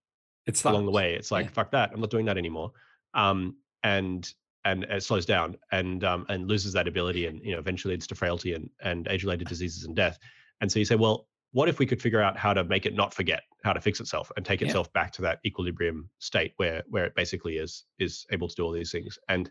it's 0.47 0.65
along 0.65 0.87
the 0.87 0.91
way 0.91 1.15
it's 1.15 1.31
like 1.31 1.47
yeah. 1.47 1.53
fuck 1.53 1.71
that 1.71 1.91
i'm 1.93 2.01
not 2.01 2.11
doing 2.11 2.25
that 2.25 2.39
anymore 2.39 2.73
um, 3.13 3.57
and 3.83 4.33
and 4.65 4.85
it 4.85 5.03
slows 5.03 5.27
down 5.27 5.57
and 5.71 6.03
um, 6.03 6.25
and 6.29 6.49
loses 6.49 6.73
that 6.73 6.89
ability 6.89 7.27
and 7.27 7.41
you 7.45 7.53
know 7.53 7.59
eventually 7.59 7.93
leads 7.93 8.07
to 8.07 8.15
frailty 8.15 8.55
and 8.55 8.71
and 8.81 9.07
age 9.09 9.23
related 9.23 9.49
diseases 9.49 9.85
and 9.85 9.95
death 9.95 10.19
and 10.61 10.73
so 10.73 10.79
you 10.79 10.85
say 10.85 10.97
well 10.97 11.29
what 11.53 11.69
if 11.69 11.79
we 11.79 11.87
could 11.87 12.01
figure 12.01 12.21
out 12.21 12.37
how 12.37 12.53
to 12.55 12.65
make 12.65 12.87
it 12.87 12.95
not 12.95 13.13
forget 13.13 13.43
how 13.65 13.73
to 13.73 13.81
fix 13.81 14.01
itself 14.01 14.33
and 14.37 14.47
take 14.47 14.63
itself 14.63 14.89
yeah. 14.89 15.03
back 15.03 15.13
to 15.13 15.23
that 15.23 15.41
equilibrium 15.45 16.09
state 16.19 16.53
where 16.57 16.83
where 16.89 17.05
it 17.05 17.15
basically 17.15 17.57
is 17.59 17.85
is 17.99 18.27
able 18.31 18.49
to 18.49 18.55
do 18.55 18.63
all 18.65 18.73
these 18.73 18.93
things 18.93 19.19
and 19.29 19.51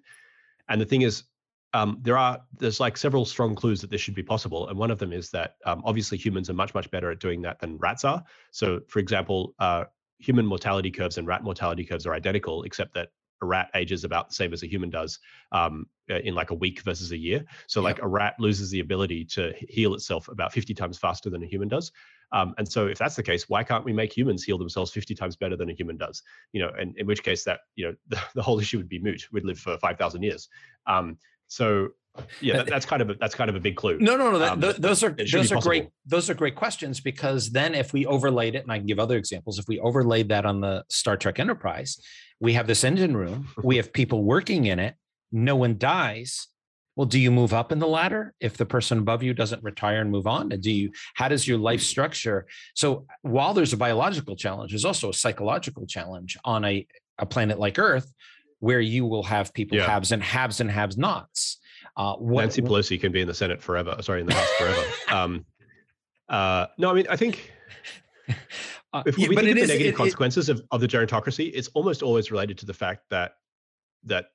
and 0.69 0.81
the 0.81 0.85
thing 0.85 1.03
is 1.03 1.23
um, 1.75 1.99
there 2.01 2.17
are 2.17 2.41
there's 2.57 2.79
like 2.79 2.95
several 2.95 3.25
strong 3.25 3.53
clues 3.53 3.81
that 3.81 3.89
this 3.89 3.99
should 3.99 4.15
be 4.15 4.23
possible 4.23 4.69
and 4.69 4.77
one 4.79 4.89
of 4.89 4.97
them 4.97 5.11
is 5.11 5.29
that 5.31 5.57
um, 5.65 5.81
obviously 5.85 6.17
humans 6.17 6.49
are 6.49 6.53
much 6.53 6.73
much 6.73 6.89
better 6.89 7.11
at 7.11 7.19
doing 7.19 7.41
that 7.41 7.59
than 7.59 7.77
rats 7.77 8.05
are 8.05 8.23
so 8.51 8.79
for 8.87 8.99
example 8.99 9.53
uh, 9.59 9.83
human 10.19 10.45
mortality 10.45 10.89
curves 10.89 11.17
and 11.17 11.27
rat 11.27 11.43
mortality 11.43 11.83
curves 11.83 12.05
are 12.05 12.13
identical 12.13 12.63
except 12.63 12.93
that 12.93 13.09
a 13.41 13.45
rat 13.45 13.69
ages 13.75 14.03
about 14.05 14.29
the 14.29 14.35
same 14.35 14.53
as 14.53 14.63
a 14.63 14.67
human 14.67 14.89
does 14.89 15.19
um, 15.51 15.85
uh, 16.09 16.19
in 16.19 16.33
like 16.33 16.51
a 16.51 16.55
week 16.55 16.81
versus 16.81 17.11
a 17.11 17.17
year. 17.17 17.43
So 17.67 17.81
like 17.81 18.01
a 18.01 18.07
rat 18.07 18.35
loses 18.39 18.69
the 18.69 18.79
ability 18.79 19.25
to 19.25 19.53
heal 19.69 19.93
itself 19.93 20.27
about 20.29 20.53
50 20.53 20.73
times 20.73 20.97
faster 20.97 21.29
than 21.29 21.43
a 21.43 21.45
human 21.45 21.67
does. 21.67 21.91
Um, 22.31 22.55
and 22.57 22.69
so 22.69 22.87
if 22.87 22.97
that's 22.97 23.15
the 23.15 23.23
case, 23.23 23.47
why 23.49 23.63
can't 23.63 23.85
we 23.85 23.93
make 23.93 24.15
humans 24.15 24.43
heal 24.43 24.57
themselves 24.57 24.91
50 24.91 25.15
times 25.15 25.35
better 25.35 25.55
than 25.55 25.69
a 25.69 25.73
human 25.73 25.97
does? 25.97 26.23
You 26.53 26.61
know, 26.61 26.71
and 26.77 26.97
in 26.97 27.07
which 27.07 27.23
case 27.23 27.43
that, 27.43 27.61
you 27.75 27.85
know, 27.85 27.95
the, 28.07 28.21
the 28.35 28.41
whole 28.41 28.59
issue 28.59 28.77
would 28.77 28.89
be 28.89 28.99
moot. 28.99 29.27
We'd 29.31 29.45
live 29.45 29.59
for 29.59 29.77
5,000 29.77 30.23
years. 30.23 30.49
So 31.47 31.89
yeah, 32.39 32.57
that, 32.57 32.67
that's 32.67 32.85
kind 32.85 33.01
of 33.01 33.09
a, 33.09 33.15
that's 33.15 33.35
kind 33.35 33.49
of 33.49 33.55
a 33.55 33.59
big 33.59 33.75
clue. 33.75 33.97
No, 33.99 34.15
no, 34.15 34.31
no. 34.31 34.39
That, 34.39 34.51
um, 34.53 34.59
those 34.59 35.03
are 35.03 35.09
those 35.09 35.51
are 35.51 35.59
great. 35.59 35.89
Those 36.05 36.29
are 36.29 36.33
great 36.33 36.55
questions 36.55 36.99
because 36.99 37.51
then 37.51 37.75
if 37.75 37.93
we 37.93 38.05
overlaid 38.05 38.55
it, 38.55 38.63
and 38.63 38.71
I 38.71 38.77
can 38.77 38.87
give 38.87 38.99
other 38.99 39.17
examples, 39.17 39.59
if 39.59 39.67
we 39.67 39.79
overlaid 39.79 40.29
that 40.29 40.45
on 40.45 40.61
the 40.61 40.83
Star 40.89 41.17
Trek 41.17 41.39
Enterprise, 41.39 41.99
we 42.39 42.53
have 42.53 42.67
this 42.67 42.83
engine 42.83 43.15
room, 43.17 43.49
we 43.63 43.77
have 43.77 43.91
people 43.91 44.23
working 44.23 44.65
in 44.65 44.79
it, 44.79 44.95
no 45.31 45.55
one 45.55 45.77
dies. 45.77 46.47
Well, 46.97 47.05
do 47.05 47.19
you 47.19 47.29
move 47.29 47.53
up 47.53 47.73
in 47.73 47.79
the 47.79 47.87
ladder 47.87 48.33
if 48.39 48.55
the 48.55 48.65
person 48.65 48.99
above 48.99 49.21
you 49.21 49.33
doesn't 49.33 49.61
retire 49.61 49.99
and 49.99 50.09
move 50.09 50.27
on? 50.27 50.53
And 50.53 50.63
do 50.63 50.71
you, 50.71 50.91
how 51.15 51.27
does 51.27 51.45
your 51.45 51.57
life 51.57 51.81
structure? 51.81 52.47
So 52.73 53.05
while 53.21 53.53
there's 53.53 53.73
a 53.73 53.77
biological 53.77 54.37
challenge, 54.37 54.71
there's 54.71 54.85
also 54.85 55.09
a 55.09 55.13
psychological 55.13 55.85
challenge 55.85 56.37
on 56.45 56.63
a, 56.63 56.87
a 57.17 57.25
planet 57.25 57.59
like 57.59 57.77
Earth 57.79 58.13
where 58.65 58.81
you 58.81 59.05
will 59.05 59.23
have 59.23 59.53
people 59.53 59.77
yeah. 59.77 59.85
haves 59.85 60.11
and 60.11 60.23
haves 60.23 60.59
and 60.59 60.71
haves 60.71 60.97
nots. 60.97 61.59
Uh, 61.97 62.15
what, 62.15 62.41
Nancy 62.41 62.61
Pelosi 62.61 62.99
can 62.99 63.11
be 63.11 63.21
in 63.21 63.27
the 63.27 63.33
Senate 63.33 63.61
forever. 63.61 63.95
Sorry, 64.01 64.21
in 64.21 64.27
the 64.27 64.33
House 64.33 64.51
forever. 64.57 64.83
Um, 65.11 65.45
uh, 66.27 66.65
no, 66.79 66.89
I 66.89 66.93
mean, 66.93 67.05
I 67.09 67.15
think 67.15 67.51
Uh, 68.95 69.03
if 69.05 69.17
we 69.17 69.27
think 69.27 69.39
of 69.49 69.55
the 69.55 69.61
is, 69.61 69.67
negative 69.67 69.93
it, 69.93 69.97
consequences 69.97 70.47
it, 70.47 70.53
of, 70.53 70.63
of 70.71 70.79
the 70.79 70.87
gerontocracy, 70.87 71.51
it's 71.53 71.67
almost 71.73 72.01
always 72.01 72.31
related 72.31 72.57
to 72.57 72.65
the 72.65 72.73
fact 72.73 73.01
that 73.09 73.33
that 74.05 74.27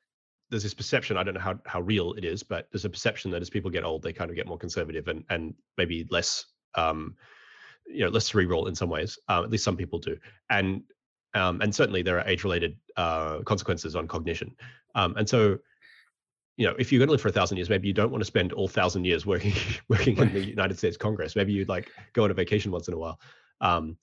there's 0.50 0.64
this 0.64 0.74
perception. 0.74 1.16
I 1.16 1.22
don't 1.22 1.32
know 1.32 1.40
how 1.40 1.58
how 1.64 1.80
real 1.80 2.12
it 2.12 2.26
is, 2.26 2.42
but 2.42 2.68
there's 2.70 2.84
a 2.84 2.90
perception 2.90 3.30
that 3.30 3.40
as 3.40 3.48
people 3.48 3.70
get 3.70 3.84
old, 3.84 4.02
they 4.02 4.12
kind 4.12 4.28
of 4.28 4.36
get 4.36 4.46
more 4.46 4.58
conservative 4.58 5.08
and 5.08 5.24
and 5.30 5.54
maybe 5.78 6.06
less 6.10 6.44
um, 6.74 7.16
you 7.86 8.04
know 8.04 8.10
less 8.10 8.26
cerebral 8.26 8.66
in 8.66 8.74
some 8.74 8.90
ways. 8.90 9.18
Uh, 9.30 9.42
at 9.42 9.50
least 9.50 9.64
some 9.64 9.78
people 9.78 9.98
do, 9.98 10.14
and 10.50 10.82
um, 11.34 11.60
and 11.60 11.74
certainly 11.74 12.02
there 12.02 12.18
are 12.18 12.26
age 12.26 12.44
related 12.44 12.76
uh, 12.96 13.40
consequences 13.40 13.96
on 13.96 14.08
cognition. 14.08 14.54
Um, 14.94 15.16
and 15.16 15.28
so 15.28 15.58
you 16.56 16.66
know, 16.66 16.74
if 16.78 16.92
you're 16.92 16.98
going 16.98 17.08
to 17.08 17.12
live 17.12 17.22
for 17.22 17.28
a 17.28 17.32
thousand 17.32 17.56
years, 17.56 17.70
maybe 17.70 17.88
you 17.88 17.94
don't 17.94 18.10
want 18.10 18.20
to 18.20 18.26
spend 18.26 18.52
all 18.52 18.68
thousand 18.68 19.06
years 19.06 19.24
working 19.24 19.54
working 19.88 20.16
in 20.18 20.32
the 20.34 20.44
United 20.44 20.76
States 20.76 20.96
Congress. 20.96 21.34
Maybe 21.34 21.52
you'd 21.52 21.70
like 21.70 21.90
go 22.12 22.24
on 22.24 22.30
a 22.30 22.34
vacation 22.34 22.70
once 22.70 22.86
in 22.86 22.92
a 22.92 22.98
while. 22.98 23.18
Um, 23.62 23.96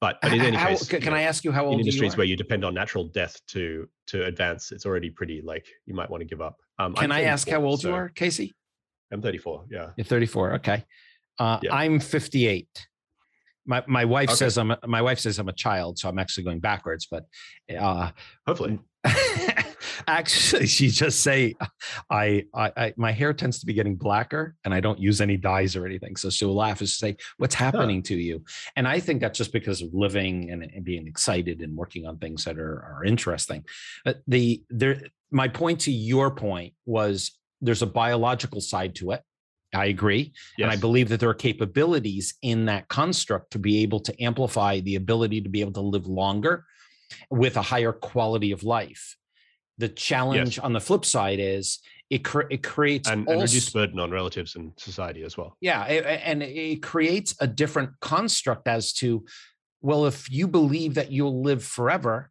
but, 0.00 0.18
but 0.20 0.32
in 0.32 0.40
any 0.40 0.56
how, 0.56 0.68
case, 0.68 0.88
can 0.88 1.02
you 1.02 1.10
know, 1.10 1.16
I 1.16 1.22
ask 1.22 1.42
you 1.42 1.52
how 1.52 1.64
old 1.64 1.74
in 1.74 1.80
industries 1.80 2.12
you 2.12 2.18
where 2.18 2.26
you 2.26 2.36
depend 2.36 2.64
on 2.64 2.74
natural 2.74 3.04
death 3.04 3.40
to 3.48 3.88
to 4.08 4.26
advance, 4.26 4.72
it's 4.72 4.84
already 4.84 5.08
pretty 5.08 5.40
like 5.42 5.66
you 5.86 5.94
might 5.94 6.10
want 6.10 6.20
to 6.20 6.26
give 6.26 6.42
up. 6.42 6.60
Um, 6.78 6.94
can 6.94 7.12
I 7.12 7.22
ask 7.22 7.48
how 7.48 7.64
old 7.64 7.80
so 7.80 7.88
you 7.88 7.94
are, 7.94 8.08
Casey? 8.10 8.52
I'm 9.10 9.22
34. 9.22 9.64
Yeah, 9.70 9.90
you're 9.96 10.04
34. 10.04 10.54
Okay, 10.54 10.84
uh, 11.38 11.60
yeah. 11.62 11.74
I'm 11.74 11.98
58. 11.98 12.88
My 13.66 13.82
my 13.86 14.04
wife 14.04 14.30
okay. 14.30 14.36
says 14.36 14.58
I'm 14.58 14.72
a, 14.72 14.78
my 14.86 15.02
wife 15.02 15.18
says 15.18 15.38
I'm 15.38 15.48
a 15.48 15.52
child, 15.52 15.98
so 15.98 16.08
I'm 16.08 16.18
actually 16.18 16.44
going 16.44 16.60
backwards. 16.60 17.06
But 17.10 17.24
uh, 17.76 18.10
hopefully. 18.46 18.78
Actually, 20.06 20.66
she 20.66 20.88
just 20.88 21.20
say, 21.20 21.54
I, 22.10 22.44
I, 22.54 22.72
I, 22.76 22.94
my 22.96 23.12
hair 23.12 23.32
tends 23.32 23.60
to 23.60 23.66
be 23.66 23.72
getting 23.72 23.96
blacker, 23.96 24.56
and 24.64 24.72
I 24.72 24.80
don't 24.80 24.98
use 24.98 25.20
any 25.20 25.36
dyes 25.36 25.76
or 25.76 25.86
anything. 25.86 26.16
So 26.16 26.30
she'll 26.30 26.54
laugh 26.54 26.80
and 26.80 26.88
say, 26.88 27.16
"What's 27.36 27.54
happening 27.54 27.98
huh. 27.98 28.08
to 28.08 28.16
you?" 28.16 28.44
And 28.76 28.88
I 28.88 29.00
think 29.00 29.20
that's 29.20 29.38
just 29.38 29.52
because 29.52 29.82
of 29.82 29.88
living 29.92 30.50
and, 30.50 30.62
and 30.62 30.84
being 30.84 31.06
excited 31.06 31.60
and 31.60 31.76
working 31.76 32.06
on 32.06 32.18
things 32.18 32.44
that 32.44 32.58
are 32.58 32.82
are 32.82 33.04
interesting. 33.04 33.64
But 34.04 34.22
the 34.26 34.62
there, 34.70 35.00
my 35.30 35.48
point 35.48 35.80
to 35.80 35.92
your 35.92 36.30
point 36.30 36.74
was 36.86 37.38
there's 37.60 37.82
a 37.82 37.86
biological 37.86 38.60
side 38.60 38.94
to 38.96 39.12
it. 39.12 39.22
I 39.74 39.86
agree. 39.86 40.32
Yes. 40.58 40.64
And 40.64 40.70
I 40.70 40.76
believe 40.76 41.08
that 41.08 41.20
there 41.20 41.30
are 41.30 41.34
capabilities 41.34 42.34
in 42.42 42.66
that 42.66 42.88
construct 42.88 43.52
to 43.52 43.58
be 43.58 43.82
able 43.82 44.00
to 44.00 44.22
amplify 44.22 44.80
the 44.80 44.96
ability 44.96 45.40
to 45.40 45.48
be 45.48 45.60
able 45.60 45.72
to 45.72 45.80
live 45.80 46.06
longer 46.06 46.64
with 47.30 47.56
a 47.56 47.62
higher 47.62 47.92
quality 47.92 48.52
of 48.52 48.64
life. 48.64 49.16
The 49.78 49.88
challenge 49.88 50.56
yes. 50.56 50.64
on 50.64 50.74
the 50.74 50.80
flip 50.80 51.04
side 51.04 51.38
is 51.40 51.78
it, 52.10 52.22
cre- 52.22 52.50
it 52.50 52.62
creates 52.62 53.08
and, 53.08 53.26
and 53.26 53.40
reduced 53.40 53.72
burden 53.72 53.98
on 53.98 54.10
relatives 54.10 54.54
and 54.56 54.72
society 54.76 55.22
as 55.22 55.38
well. 55.38 55.56
Yeah, 55.60 55.86
it, 55.86 56.04
and 56.04 56.42
it 56.42 56.82
creates 56.82 57.34
a 57.40 57.46
different 57.46 57.92
construct 58.00 58.68
as 58.68 58.92
to, 58.94 59.24
well, 59.80 60.04
if 60.04 60.30
you 60.30 60.46
believe 60.46 60.94
that 60.94 61.10
you'll 61.10 61.42
live 61.42 61.64
forever 61.64 62.30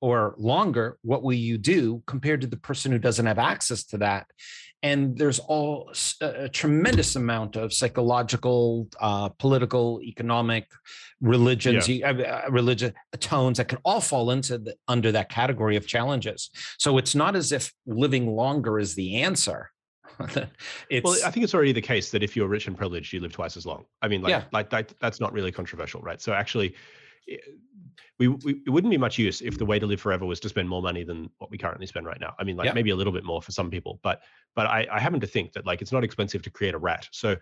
or 0.00 0.36
longer, 0.38 0.98
what 1.02 1.24
will 1.24 1.32
you 1.32 1.58
do 1.58 2.02
compared 2.06 2.42
to 2.42 2.46
the 2.46 2.56
person 2.56 2.92
who 2.92 2.98
doesn't 2.98 3.26
have 3.26 3.40
access 3.40 3.82
to 3.86 3.98
that? 3.98 4.26
And 4.82 5.16
there's 5.16 5.38
all 5.38 5.92
a, 6.20 6.48
tremendous 6.48 7.16
amount 7.16 7.56
of 7.56 7.72
psychological, 7.72 8.88
uh, 9.00 9.28
political, 9.30 10.00
economic, 10.02 10.68
religions, 11.20 11.88
yeah. 11.88 12.10
uh, 12.10 12.50
religion 12.50 12.92
tones 13.18 13.58
that 13.58 13.68
can 13.68 13.78
all 13.84 14.00
fall 14.00 14.30
into 14.30 14.58
the, 14.58 14.74
under 14.86 15.12
that 15.12 15.28
category 15.28 15.76
of 15.76 15.86
challenges. 15.86 16.50
So 16.78 16.98
it's 16.98 17.14
not 17.14 17.36
as 17.36 17.52
if 17.52 17.72
living 17.86 18.28
longer 18.28 18.78
is 18.78 18.94
the 18.94 19.22
answer. 19.22 19.70
well, 20.18 20.46
I 21.24 21.30
think 21.30 21.44
it's 21.44 21.54
already 21.54 21.72
the 21.72 21.82
case 21.82 22.10
that 22.10 22.22
if 22.22 22.36
you're 22.36 22.48
rich 22.48 22.66
and 22.66 22.76
privileged, 22.76 23.12
you 23.12 23.20
live 23.20 23.32
twice 23.32 23.56
as 23.56 23.66
long. 23.66 23.84
I 24.00 24.08
mean, 24.08 24.22
like, 24.22 24.30
yeah. 24.30 24.44
like 24.52 24.70
that, 24.70 24.92
that's 25.00 25.20
not 25.20 25.32
really 25.32 25.52
controversial, 25.52 26.00
right? 26.00 26.20
So 26.20 26.32
actually, 26.32 26.74
we, 28.18 28.28
we 28.28 28.62
it 28.66 28.70
wouldn't 28.70 28.90
be 28.90 28.98
much 28.98 29.18
use 29.18 29.40
if 29.40 29.58
the 29.58 29.66
way 29.66 29.78
to 29.78 29.86
live 29.86 30.00
forever 30.00 30.24
was 30.24 30.40
to 30.40 30.48
spend 30.48 30.68
more 30.68 30.82
money 30.82 31.04
than 31.04 31.30
what 31.38 31.50
we 31.50 31.58
currently 31.58 31.86
spend 31.86 32.06
right 32.06 32.20
now. 32.20 32.34
I 32.38 32.44
mean, 32.44 32.56
like 32.56 32.74
maybe 32.74 32.90
a 32.90 32.96
little 32.96 33.12
bit 33.12 33.24
more 33.24 33.42
for 33.42 33.52
some 33.52 33.70
people, 33.70 34.00
but 34.02 34.22
but 34.54 34.66
I, 34.66 34.86
I 34.90 35.00
happen 35.00 35.20
to 35.20 35.26
think 35.26 35.52
that 35.52 35.66
like 35.66 35.82
it's 35.82 35.92
not 35.92 36.04
expensive 36.04 36.42
to 36.42 36.50
create 36.50 36.74
a 36.74 36.78
rat. 36.78 37.08
So 37.12 37.36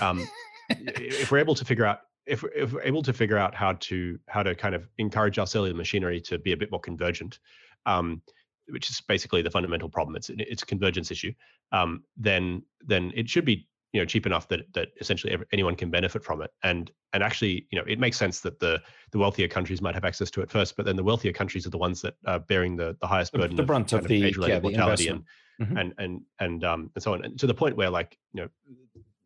um, 0.00 0.28
if 0.70 1.30
we're 1.30 1.38
able 1.38 1.54
to 1.54 1.64
figure 1.64 1.86
out 1.86 2.00
if, 2.26 2.44
if 2.54 2.72
we're 2.72 2.82
able 2.82 3.02
to 3.02 3.12
figure 3.12 3.38
out 3.38 3.54
how 3.54 3.72
to 3.72 4.18
how 4.28 4.42
to 4.42 4.54
kind 4.54 4.74
of 4.74 4.86
encourage 4.98 5.38
our 5.38 5.46
cellular 5.46 5.74
machinery 5.74 6.20
to 6.22 6.38
be 6.38 6.52
a 6.52 6.56
bit 6.56 6.70
more 6.70 6.80
convergent, 6.80 7.38
um, 7.86 8.20
which 8.68 8.90
is 8.90 9.00
basically 9.00 9.40
the 9.40 9.50
fundamental 9.50 9.88
problem. 9.88 10.14
It's 10.16 10.30
it's 10.30 10.62
a 10.62 10.66
convergence 10.66 11.10
issue. 11.10 11.32
Um, 11.72 12.04
then 12.16 12.62
then 12.86 13.12
it 13.14 13.28
should 13.28 13.44
be 13.44 13.66
you 13.92 14.00
know 14.00 14.04
cheap 14.04 14.26
enough 14.26 14.48
that 14.48 14.60
that 14.74 14.88
essentially 15.00 15.36
anyone 15.52 15.74
can 15.74 15.90
benefit 15.90 16.24
from 16.24 16.42
it. 16.42 16.50
And 16.62 16.90
and 17.12 17.22
actually 17.22 17.66
you 17.70 17.78
know 17.78 17.84
it 17.86 17.98
makes 17.98 18.16
sense 18.16 18.40
that 18.40 18.58
the 18.60 18.80
the 19.12 19.18
wealthier 19.18 19.48
countries 19.48 19.80
might 19.80 19.94
have 19.94 20.04
access 20.04 20.30
to 20.32 20.42
it 20.42 20.50
first 20.50 20.76
but 20.76 20.84
then 20.84 20.96
the 20.96 21.02
wealthier 21.02 21.32
countries 21.32 21.66
are 21.66 21.70
the 21.70 21.78
ones 21.78 22.02
that 22.02 22.14
are 22.26 22.38
bearing 22.38 22.76
the 22.76 22.96
the 23.00 23.06
highest 23.06 23.32
burden 23.32 23.56
the 23.56 23.62
brunt 23.62 23.92
of, 23.92 24.00
of, 24.00 24.08
the, 24.08 24.34
yeah, 24.46 24.60
mortality 24.60 25.08
and, 25.08 25.24
mm-hmm. 25.60 25.76
and 25.76 25.94
and 25.98 26.20
and 26.40 26.64
um 26.64 26.90
and 26.94 27.02
so 27.02 27.14
on. 27.14 27.24
And 27.24 27.38
to 27.38 27.46
the 27.46 27.54
point 27.54 27.76
where 27.76 27.90
like 27.90 28.16
you 28.32 28.42
know 28.42 28.48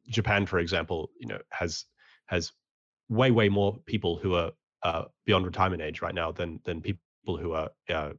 japan 0.08 0.46
for 0.46 0.58
example 0.58 1.10
you 1.20 1.26
know 1.26 1.38
has 1.50 1.84
has 2.26 2.52
way 3.08 3.30
way 3.30 3.48
more 3.48 3.76
people 3.86 4.16
who 4.16 4.34
are 4.34 4.52
uh, 4.82 5.04
beyond 5.26 5.46
retirement 5.46 5.80
age 5.80 6.02
right 6.02 6.14
now 6.14 6.32
than 6.32 6.58
than 6.64 6.80
people 6.80 6.98
who 7.26 7.52
are 7.52 7.70
uh, 7.88 8.10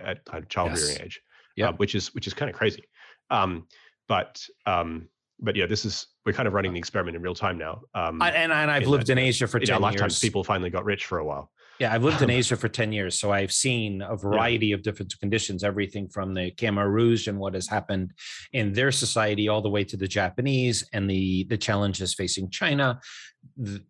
at 0.00 0.20
child 0.48 0.70
yes. 0.70 0.82
rearing 0.82 1.02
age 1.02 1.20
yeah. 1.56 1.68
uh, 1.68 1.72
which 1.72 1.94
is 1.94 2.14
which 2.14 2.26
is 2.26 2.34
kind 2.34 2.50
of 2.50 2.56
crazy. 2.56 2.84
Um 3.30 3.66
but 4.08 4.44
um 4.66 5.08
but 5.40 5.56
yeah, 5.56 5.66
this 5.66 5.84
is 5.84 6.06
we're 6.24 6.32
kind 6.32 6.46
of 6.46 6.54
running 6.54 6.72
the 6.72 6.78
experiment 6.78 7.16
in 7.16 7.22
real 7.22 7.34
time 7.34 7.58
now. 7.58 7.82
Um, 7.94 8.22
I, 8.22 8.30
and, 8.30 8.52
and 8.52 8.70
I've 8.70 8.86
lived 8.86 9.10
in 9.10 9.18
Asia 9.18 9.46
for 9.46 9.60
ten 9.60 9.82
years. 9.82 10.18
People 10.18 10.44
finally 10.44 10.70
got 10.70 10.84
rich 10.84 11.06
for 11.06 11.18
a 11.18 11.24
while. 11.24 11.50
Yeah, 11.80 11.92
I've 11.92 12.04
lived 12.04 12.22
in 12.22 12.30
Asia 12.40 12.56
for 12.56 12.68
10 12.68 12.92
years. 12.92 13.18
So 13.18 13.32
I've 13.32 13.50
seen 13.50 14.00
a 14.00 14.16
variety 14.16 14.68
yeah. 14.68 14.76
of 14.76 14.82
different 14.82 15.12
conditions, 15.18 15.64
everything 15.64 16.08
from 16.08 16.32
the 16.32 16.52
Khmer 16.52 16.88
Rouge 16.88 17.26
and 17.26 17.36
what 17.36 17.54
has 17.54 17.66
happened 17.66 18.12
in 18.52 18.72
their 18.72 18.92
society 18.92 19.48
all 19.48 19.60
the 19.60 19.68
way 19.68 19.82
to 19.82 19.96
the 19.96 20.06
Japanese 20.06 20.88
and 20.92 21.10
the, 21.10 21.44
the 21.50 21.58
challenges 21.58 22.14
facing 22.14 22.48
China. 22.50 23.00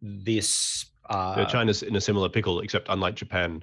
This 0.00 0.86
uh, 1.10 1.34
yeah, 1.38 1.44
China's 1.44 1.82
in 1.82 1.96
a 1.96 2.00
similar 2.00 2.28
pickle, 2.28 2.60
except 2.60 2.88
unlike 2.88 3.14
Japan, 3.14 3.62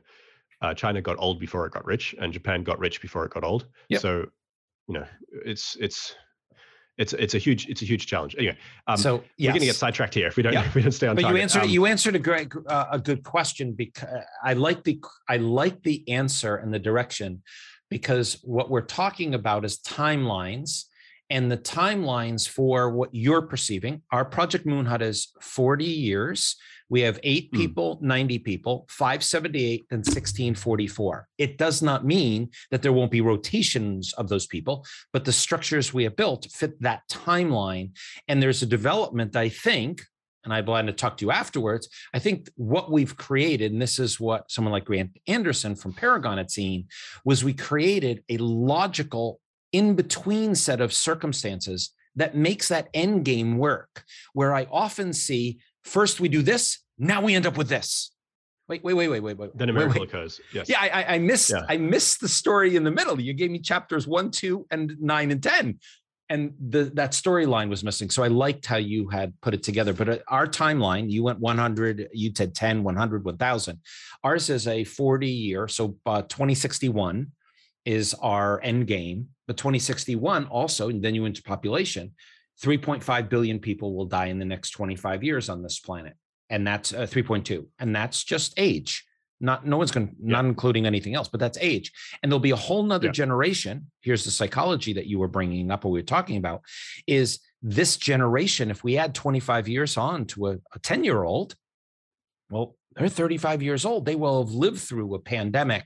uh, 0.61 0.73
China 0.73 1.01
got 1.01 1.15
old 1.19 1.39
before 1.39 1.65
it 1.65 1.73
got 1.73 1.85
rich, 1.85 2.13
and 2.19 2.31
Japan 2.31 2.63
got 2.63 2.79
rich 2.79 3.01
before 3.01 3.25
it 3.25 3.33
got 3.33 3.43
old. 3.43 3.65
Yep. 3.89 4.01
So, 4.01 4.25
you 4.87 4.93
know, 4.93 5.05
it's 5.45 5.75
it's 5.79 6.15
it's 7.01 7.13
it's 7.13 7.33
a 7.33 7.39
huge 7.39 7.67
it's 7.67 7.81
a 7.81 7.85
huge 7.85 8.05
challenge. 8.05 8.35
Anyway, 8.37 8.55
um, 8.87 8.95
so 8.95 9.23
yes. 9.37 9.47
we're 9.47 9.53
going 9.53 9.59
to 9.61 9.65
get 9.65 9.75
sidetracked 9.75 10.13
here 10.13 10.27
if 10.27 10.37
we 10.37 10.43
don't 10.43 10.53
yeah. 10.53 10.65
if 10.65 10.75
we 10.75 10.83
don't 10.83 10.91
stay 10.91 11.07
on. 11.07 11.15
But 11.15 11.23
target. 11.23 11.37
you 11.37 11.41
answered 11.41 11.63
um, 11.63 11.69
you 11.69 11.85
answered 11.87 12.15
a 12.15 12.19
great 12.19 12.51
uh, 12.67 12.85
a 12.91 12.99
good 12.99 13.23
question 13.23 13.73
because 13.73 14.23
I 14.43 14.53
like 14.53 14.83
the 14.83 15.01
I 15.27 15.37
like 15.37 15.81
the 15.81 16.07
answer 16.07 16.57
and 16.57 16.71
the 16.71 16.79
direction 16.79 17.41
because 17.89 18.39
what 18.43 18.69
we're 18.69 18.81
talking 18.81 19.33
about 19.33 19.65
is 19.65 19.79
timelines 19.79 20.85
and 21.31 21.49
the 21.49 21.57
timelines 21.57 22.47
for 22.47 22.89
what 22.91 23.09
you're 23.13 23.41
perceiving. 23.41 24.01
Our 24.11 24.25
Project 24.25 24.65
Moon 24.65 24.85
Hut 24.85 25.01
is 25.01 25.29
40 25.39 25.85
years. 25.85 26.57
We 26.89 26.99
have 27.01 27.21
eight 27.23 27.47
hmm. 27.51 27.57
people, 27.57 27.97
mm. 27.97 28.01
90 28.01 28.39
people, 28.39 28.85
578, 28.89 29.87
and 29.91 29.99
1644. 29.99 31.27
It 31.37 31.57
does 31.57 31.81
not 31.81 32.05
mean 32.05 32.49
that 32.69 32.81
there 32.81 32.91
won't 32.91 33.11
be 33.11 33.21
rotations 33.21 34.13
of 34.13 34.27
those 34.27 34.45
people, 34.45 34.85
but 35.13 35.23
the 35.23 35.31
structures 35.31 35.93
we 35.93 36.03
have 36.03 36.17
built 36.17 36.47
fit 36.51 36.79
that 36.81 37.03
timeline. 37.09 37.91
And 38.27 38.43
there's 38.43 38.61
a 38.61 38.65
development, 38.65 39.37
I 39.37 39.47
think, 39.47 40.01
and 40.43 40.53
I 40.53 40.61
plan 40.61 40.87
to 40.87 40.91
talk 40.91 41.15
to 41.17 41.25
you 41.25 41.31
afterwards. 41.31 41.87
I 42.13 42.19
think 42.19 42.49
what 42.55 42.91
we've 42.91 43.15
created, 43.15 43.71
and 43.71 43.81
this 43.81 43.99
is 43.99 44.19
what 44.19 44.51
someone 44.51 44.73
like 44.73 44.85
Grant 44.85 45.11
Anderson 45.27 45.75
from 45.75 45.93
Paragon 45.93 46.37
had 46.37 46.51
seen, 46.51 46.87
was 47.23 47.41
we 47.41 47.53
created 47.53 48.21
a 48.27 48.37
logical 48.37 49.39
in 49.72 49.95
between 49.95 50.56
set 50.56 50.81
of 50.81 50.93
circumstances 50.93 51.93
that 52.15 52.35
makes 52.35 52.68
that 52.68 52.89
end 52.93 53.26
game 53.26 53.57
work. 53.57 54.03
Where 54.34 54.53
I 54.53 54.68
often 54.72 55.14
see 55.14 55.60
first 55.84 56.19
we 56.19 56.30
do 56.30 56.41
this, 56.41 56.80
now 56.98 57.22
we 57.22 57.35
end 57.35 57.45
up 57.45 57.57
with 57.57 57.69
this. 57.69 58.11
Wait, 58.68 58.84
wait, 58.84 58.93
wait, 58.93 59.10
wait, 59.10 59.19
wait, 59.19 59.38
wait. 59.38 59.57
Then 59.57 59.69
a 59.69 59.73
miracle 59.73 60.03
occurs. 60.03 60.39
Yes. 60.53 60.69
Yeah, 60.69 60.80
I, 60.80 61.15
I 61.15 61.18
missed. 61.18 61.49
Yeah. 61.49 61.65
I 61.68 61.76
missed 61.76 62.22
the 62.22 62.30
story 62.30 62.77
in 62.77 62.84
the 62.84 62.91
middle. 62.91 63.19
You 63.19 63.34
gave 63.34 63.52
me 63.52 63.60
chapters 63.60 64.07
one, 64.07 64.31
two, 64.31 64.65
and 64.72 64.95
nine 65.02 65.31
and 65.31 65.43
ten, 65.43 65.80
and 66.30 66.53
the 66.69 66.85
that 66.93 67.11
storyline 67.11 67.69
was 67.69 67.84
missing. 67.84 68.10
So 68.10 68.23
I 68.23 68.30
liked 68.30 68.65
how 68.65 68.77
you 68.77 69.10
had 69.10 69.34
put 69.41 69.53
it 69.53 69.64
together. 69.64 69.91
But 69.91 70.10
uh, 70.10 70.18
our 70.30 70.48
timeline, 70.48 71.10
you 71.10 71.22
went 71.23 71.39
100, 71.39 72.10
you 72.14 72.31
said 72.35 72.56
10, 72.56 72.84
100, 72.84 73.26
1000. 73.26 73.80
Ours 74.23 74.49
is 74.49 74.68
a 74.68 74.85
40 74.85 75.27
year. 75.27 75.68
So 75.68 75.98
uh, 76.06 76.22
2061 76.22 77.27
is 77.85 78.13
our 78.15 78.61
end 78.61 78.87
game. 78.87 79.29
But 79.47 79.57
2061 79.57 80.45
also, 80.45 80.89
and 80.89 81.03
then 81.03 81.15
you 81.15 81.25
into 81.25 81.43
population, 81.43 82.13
3.5 82.63 83.29
billion 83.29 83.59
people 83.59 83.95
will 83.95 84.05
die 84.05 84.27
in 84.27 84.39
the 84.39 84.45
next 84.45 84.71
25 84.71 85.23
years 85.23 85.49
on 85.49 85.63
this 85.63 85.79
planet 85.79 86.15
and 86.49 86.67
that's 86.67 86.93
uh, 86.93 87.01
3.2 87.01 87.65
and 87.79 87.95
that's 87.95 88.23
just 88.23 88.53
age 88.57 89.05
not 89.39 89.65
no 89.65 89.77
one's 89.77 89.89
going 89.89 90.07
to 90.07 90.13
yeah. 90.19 90.33
not 90.33 90.45
including 90.45 90.85
anything 90.85 91.15
else 91.15 91.27
but 91.27 91.39
that's 91.39 91.57
age 91.59 91.91
and 92.21 92.31
there'll 92.31 92.39
be 92.39 92.51
a 92.51 92.55
whole 92.55 92.83
nother 92.83 93.07
yeah. 93.07 93.11
generation 93.11 93.87
here's 94.01 94.23
the 94.23 94.31
psychology 94.31 94.93
that 94.93 95.07
you 95.07 95.17
were 95.17 95.27
bringing 95.27 95.71
up 95.71 95.83
or 95.83 95.91
we 95.91 95.99
were 95.99 96.05
talking 96.05 96.37
about 96.37 96.61
is 97.07 97.39
this 97.63 97.97
generation 97.97 98.69
if 98.69 98.83
we 98.83 98.97
add 98.97 99.15
25 99.15 99.67
years 99.67 99.97
on 99.97 100.25
to 100.25 100.47
a, 100.47 100.51
a 100.75 100.79
10 100.83 101.03
year 101.03 101.23
old 101.23 101.55
well 102.51 102.75
they're 102.95 103.09
35 103.09 103.63
years 103.63 103.85
old 103.85 104.05
they 104.05 104.15
will 104.15 104.43
have 104.43 104.53
lived 104.53 104.79
through 104.79 105.15
a 105.15 105.19
pandemic 105.19 105.85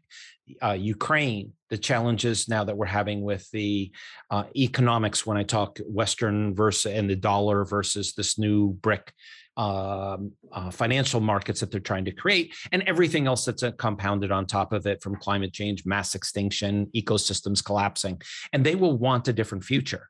uh, 0.62 0.74
ukraine 0.74 1.52
the 1.70 1.78
challenges 1.78 2.48
now 2.48 2.64
that 2.64 2.78
we're 2.78 2.86
having 2.86 3.22
with 3.22 3.50
the 3.52 3.92
uh, 4.32 4.44
economics 4.56 5.26
when 5.26 5.38
i 5.38 5.44
talk 5.44 5.80
western 5.86 6.54
versus 6.56 6.92
and 6.94 7.10
the 7.10 7.16
dollar 7.16 7.66
versus 7.66 8.14
this 8.14 8.38
new 8.38 8.74
brick 8.74 9.14
um, 9.58 10.34
uh, 10.52 10.70
financial 10.70 11.22
markets 11.22 11.62
that 11.62 11.72
they're 11.72 11.80
trying 11.80 12.06
to 12.06 12.12
create, 12.12 12.54
and 12.74 12.84
everything 12.84 13.26
else 13.26 13.46
that's 13.46 13.64
uh, 13.64 13.72
compounded 13.72 14.32
on 14.32 14.46
top 14.46 14.74
of 14.74 14.86
it 14.86 15.02
from 15.02 15.16
climate 15.16 15.54
change, 15.54 15.86
mass 15.86 16.14
extinction, 16.14 16.88
ecosystems 16.96 17.64
collapsing. 17.64 18.22
And 18.52 18.66
they 18.66 18.76
will 18.76 18.98
want 18.98 19.30
a 19.30 19.34
different 19.34 19.64
future. 19.64 20.10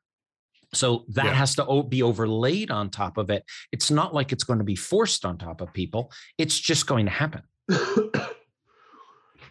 So 0.74 1.04
that 1.10 1.26
yeah. 1.26 1.32
has 1.32 1.54
to 1.56 1.84
be 1.84 2.02
overlaid 2.02 2.70
on 2.70 2.90
top 2.90 3.18
of 3.18 3.30
it. 3.30 3.44
It's 3.70 3.90
not 3.90 4.12
like 4.12 4.32
it's 4.32 4.44
going 4.44 4.58
to 4.58 4.64
be 4.64 4.74
forced 4.74 5.24
on 5.24 5.38
top 5.38 5.60
of 5.60 5.72
people, 5.72 6.12
it's 6.38 6.58
just 6.58 6.86
going 6.86 7.06
to 7.06 7.12
happen. 7.12 7.42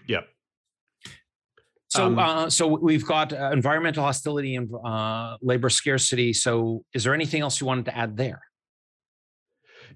yeah. 0.07 0.21
So, 1.95 2.05
um, 2.05 2.19
uh, 2.19 2.49
so 2.49 2.67
we've 2.67 3.05
got 3.05 3.33
uh, 3.33 3.51
environmental 3.51 4.03
hostility 4.03 4.55
and 4.55 4.69
uh, 4.85 5.37
labor 5.41 5.69
scarcity. 5.69 6.33
So, 6.33 6.83
is 6.93 7.03
there 7.03 7.13
anything 7.13 7.41
else 7.41 7.59
you 7.61 7.67
wanted 7.67 7.85
to 7.85 7.97
add 7.97 8.17
there? 8.17 8.41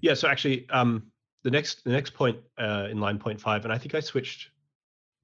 Yeah. 0.00 0.14
So 0.14 0.28
actually, 0.28 0.68
um, 0.70 1.10
the 1.44 1.50
next 1.50 1.84
the 1.84 1.90
next 1.90 2.14
point 2.14 2.38
uh, 2.58 2.88
in 2.90 3.00
line 3.00 3.18
point 3.18 3.40
five, 3.40 3.64
and 3.64 3.72
I 3.72 3.78
think 3.78 3.94
I 3.94 4.00
switched 4.00 4.50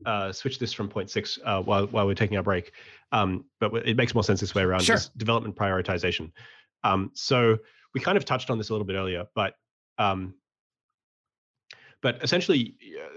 uh, 0.05 0.32
switched 0.32 0.61
this 0.61 0.73
from 0.73 0.89
point 0.89 1.11
six 1.11 1.39
uh, 1.44 1.62
while 1.62 1.86
while 1.86 2.07
we're 2.07 2.15
taking 2.15 2.36
our 2.36 2.43
break, 2.43 2.73
um, 3.12 3.44
but 3.61 3.73
it 3.86 3.97
makes 3.97 4.15
more 4.15 4.24
sense 4.24 4.40
this 4.40 4.55
way 4.55 4.62
around. 4.62 4.82
Sure. 4.82 4.98
development 5.16 5.57
prioritization. 5.57 6.31
Um, 6.85 7.11
so 7.15 7.57
we 7.94 8.01
kind 8.01 8.16
of 8.16 8.24
touched 8.24 8.51
on 8.51 8.59
this 8.59 8.70
a 8.70 8.73
little 8.73 8.86
bit 8.86 8.97
earlier, 8.97 9.24
but 9.35 9.55
um, 9.98 10.35
but 12.03 12.23
essentially, 12.23 12.77
uh, 13.03 13.09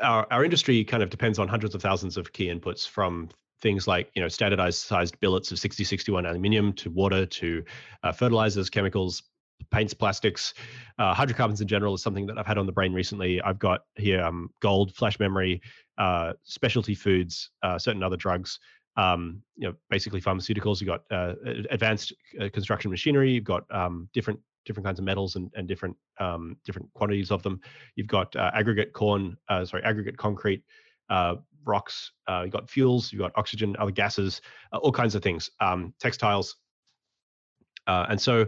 our 0.00 0.26
our 0.30 0.44
industry 0.44 0.84
kind 0.84 1.02
of 1.02 1.10
depends 1.10 1.38
on 1.38 1.48
hundreds 1.48 1.74
of 1.74 1.82
thousands 1.82 2.16
of 2.16 2.32
key 2.32 2.46
inputs 2.46 2.88
from 2.88 3.28
things 3.60 3.86
like 3.86 4.10
you 4.14 4.22
know 4.22 4.28
standardized 4.28 4.80
sized 4.80 5.18
billets 5.20 5.52
of 5.52 5.58
6061 5.58 6.26
aluminium 6.26 6.72
to 6.72 6.90
water 6.90 7.26
to 7.26 7.64
uh, 8.02 8.12
fertilizers 8.12 8.70
chemicals 8.70 9.22
paints, 9.70 9.94
plastics, 9.94 10.54
uh, 10.98 11.14
hydrocarbons 11.14 11.60
in 11.60 11.68
general 11.68 11.94
is 11.94 12.02
something 12.02 12.26
that 12.26 12.38
I've 12.38 12.46
had 12.46 12.58
on 12.58 12.66
the 12.66 12.72
brain 12.72 12.92
recently. 12.92 13.40
I've 13.42 13.58
got 13.58 13.82
here 13.96 14.22
um, 14.22 14.50
gold, 14.60 14.94
flash 14.94 15.18
memory, 15.18 15.60
uh, 15.98 16.32
specialty 16.42 16.94
foods, 16.94 17.50
uh, 17.62 17.78
certain 17.78 18.02
other 18.02 18.16
drugs. 18.16 18.58
Um, 18.96 19.42
you 19.56 19.68
know, 19.68 19.74
basically 19.88 20.20
pharmaceuticals. 20.20 20.80
You've 20.80 20.88
got 20.88 21.04
uh, 21.10 21.34
advanced 21.70 22.12
uh, 22.40 22.50
construction 22.50 22.90
machinery. 22.90 23.32
You've 23.32 23.44
got 23.44 23.64
um, 23.70 24.08
different 24.12 24.38
different 24.64 24.86
kinds 24.86 24.98
of 24.98 25.04
metals 25.04 25.36
and, 25.36 25.50
and 25.54 25.66
different 25.68 25.96
um, 26.18 26.56
different 26.64 26.88
quantities 26.94 27.30
of 27.30 27.42
them. 27.42 27.60
You've 27.96 28.06
got 28.06 28.34
uh, 28.36 28.50
aggregate 28.54 28.92
corn, 28.92 29.36
sorry, 29.64 29.82
aggregate 29.84 30.16
concrete, 30.16 30.62
rocks. 31.64 32.12
you've 32.28 32.50
got 32.50 32.70
fuels. 32.70 33.12
You've 33.12 33.20
got 33.22 33.32
oxygen, 33.36 33.76
other 33.78 33.90
gases, 33.90 34.40
all 34.72 34.92
kinds 34.92 35.14
of 35.14 35.22
things. 35.22 35.50
Um, 35.60 35.94
textiles, 36.00 36.56
and 37.86 38.20
so 38.20 38.46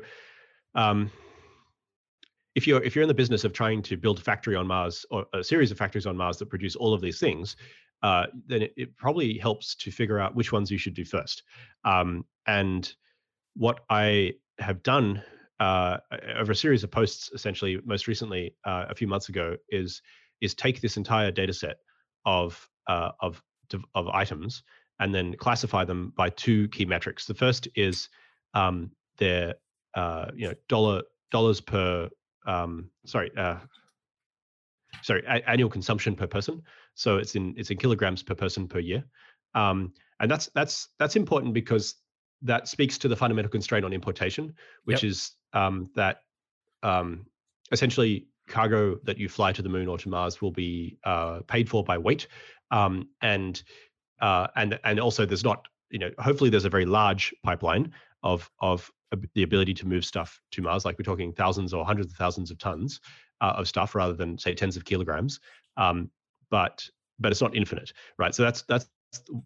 um, 0.74 1.10
if 2.54 2.66
you're 2.66 2.82
if 2.82 2.94
you're 2.94 3.02
in 3.02 3.08
the 3.08 3.14
business 3.14 3.44
of 3.44 3.52
trying 3.52 3.82
to 3.82 3.96
build 3.96 4.18
a 4.18 4.22
factory 4.22 4.56
on 4.56 4.66
Mars 4.66 5.04
or 5.10 5.26
a 5.34 5.42
series 5.42 5.70
of 5.70 5.78
factories 5.78 6.06
on 6.06 6.16
Mars 6.16 6.38
that 6.38 6.46
produce 6.46 6.76
all 6.76 6.94
of 6.94 7.00
these 7.00 7.18
things, 7.18 7.56
uh, 8.02 8.26
then 8.46 8.62
it, 8.62 8.72
it, 8.76 8.96
probably 8.96 9.38
helps 9.38 9.74
to 9.76 9.90
figure 9.90 10.18
out 10.18 10.34
which 10.34 10.52
ones 10.52 10.70
you 10.70 10.78
should 10.78 10.94
do 10.94 11.04
first. 11.04 11.42
Um, 11.84 12.24
and 12.46 12.92
what 13.54 13.80
I 13.90 14.34
have 14.58 14.82
done 14.82 15.22
uh, 15.60 15.98
over 16.36 16.52
a 16.52 16.56
series 16.56 16.84
of 16.84 16.90
posts, 16.90 17.30
essentially, 17.32 17.78
most 17.84 18.06
recently 18.08 18.54
uh, 18.64 18.86
a 18.88 18.94
few 18.94 19.06
months 19.06 19.28
ago, 19.28 19.56
is 19.68 20.02
is 20.40 20.54
take 20.54 20.80
this 20.80 20.96
entire 20.96 21.30
data 21.30 21.52
set 21.52 21.76
of 22.26 22.68
uh, 22.88 23.10
of 23.20 23.42
of 23.94 24.08
items 24.08 24.62
and 25.00 25.14
then 25.14 25.34
classify 25.36 25.84
them 25.84 26.12
by 26.16 26.30
two 26.30 26.68
key 26.68 26.84
metrics. 26.84 27.26
The 27.26 27.34
first 27.34 27.68
is 27.74 28.08
um, 28.54 28.90
their 29.18 29.54
uh, 29.94 30.26
you 30.34 30.48
know 30.48 30.54
dollar 30.68 31.02
dollars 31.30 31.60
per 31.60 32.08
um, 32.46 32.90
sorry 33.06 33.30
uh, 33.36 33.58
sorry 35.02 35.22
a- 35.26 35.48
annual 35.48 35.70
consumption 35.70 36.14
per 36.14 36.26
person. 36.26 36.62
So 36.94 37.16
it's 37.16 37.34
in 37.34 37.54
it's 37.56 37.70
in 37.70 37.78
kilograms 37.78 38.22
per 38.22 38.34
person 38.34 38.68
per 38.68 38.78
year, 38.78 39.04
um, 39.54 39.92
and 40.20 40.30
that's 40.30 40.48
that's 40.54 40.88
that's 40.98 41.16
important 41.16 41.54
because 41.54 41.96
that 42.42 42.68
speaks 42.68 42.98
to 42.98 43.08
the 43.08 43.16
fundamental 43.16 43.50
constraint 43.50 43.84
on 43.84 43.92
importation, 43.92 44.54
which 44.84 45.02
yep. 45.02 45.10
is 45.10 45.32
um, 45.54 45.90
that 45.94 46.22
um, 46.82 47.26
essentially 47.72 48.26
cargo 48.46 48.96
that 49.04 49.16
you 49.16 49.28
fly 49.28 49.52
to 49.52 49.62
the 49.62 49.68
moon 49.68 49.88
or 49.88 49.96
to 49.96 50.08
Mars 50.08 50.42
will 50.42 50.50
be 50.50 50.98
uh, 51.04 51.40
paid 51.46 51.68
for 51.68 51.82
by 51.82 51.96
weight, 51.96 52.26
um, 52.70 53.08
and 53.22 53.62
uh, 54.20 54.48
and 54.56 54.78
and 54.84 55.00
also 55.00 55.24
there's 55.24 55.44
not 55.44 55.66
you 55.90 55.98
know 55.98 56.10
hopefully 56.18 56.50
there's 56.50 56.66
a 56.66 56.70
very 56.70 56.84
large 56.84 57.34
pipeline 57.42 57.92
of 58.22 58.50
of 58.60 58.90
the 59.34 59.44
ability 59.44 59.74
to 59.74 59.86
move 59.86 60.04
stuff 60.04 60.40
to 60.50 60.62
Mars, 60.62 60.84
like 60.84 60.98
we're 60.98 61.04
talking 61.04 61.32
thousands 61.32 61.72
or 61.72 61.84
hundreds 61.84 62.12
of 62.12 62.16
thousands 62.16 62.50
of 62.50 62.58
tons 62.58 63.00
uh, 63.40 63.54
of 63.56 63.68
stuff 63.68 63.94
rather 63.94 64.14
than 64.14 64.38
say 64.38 64.54
tens 64.54 64.76
of 64.76 64.84
kilograms. 64.84 65.40
Um, 65.76 66.10
but 66.50 66.86
but 67.18 67.30
it's 67.30 67.40
not 67.40 67.54
infinite, 67.54 67.92
right? 68.18 68.34
So 68.34 68.42
that's 68.42 68.62
that's 68.62 68.86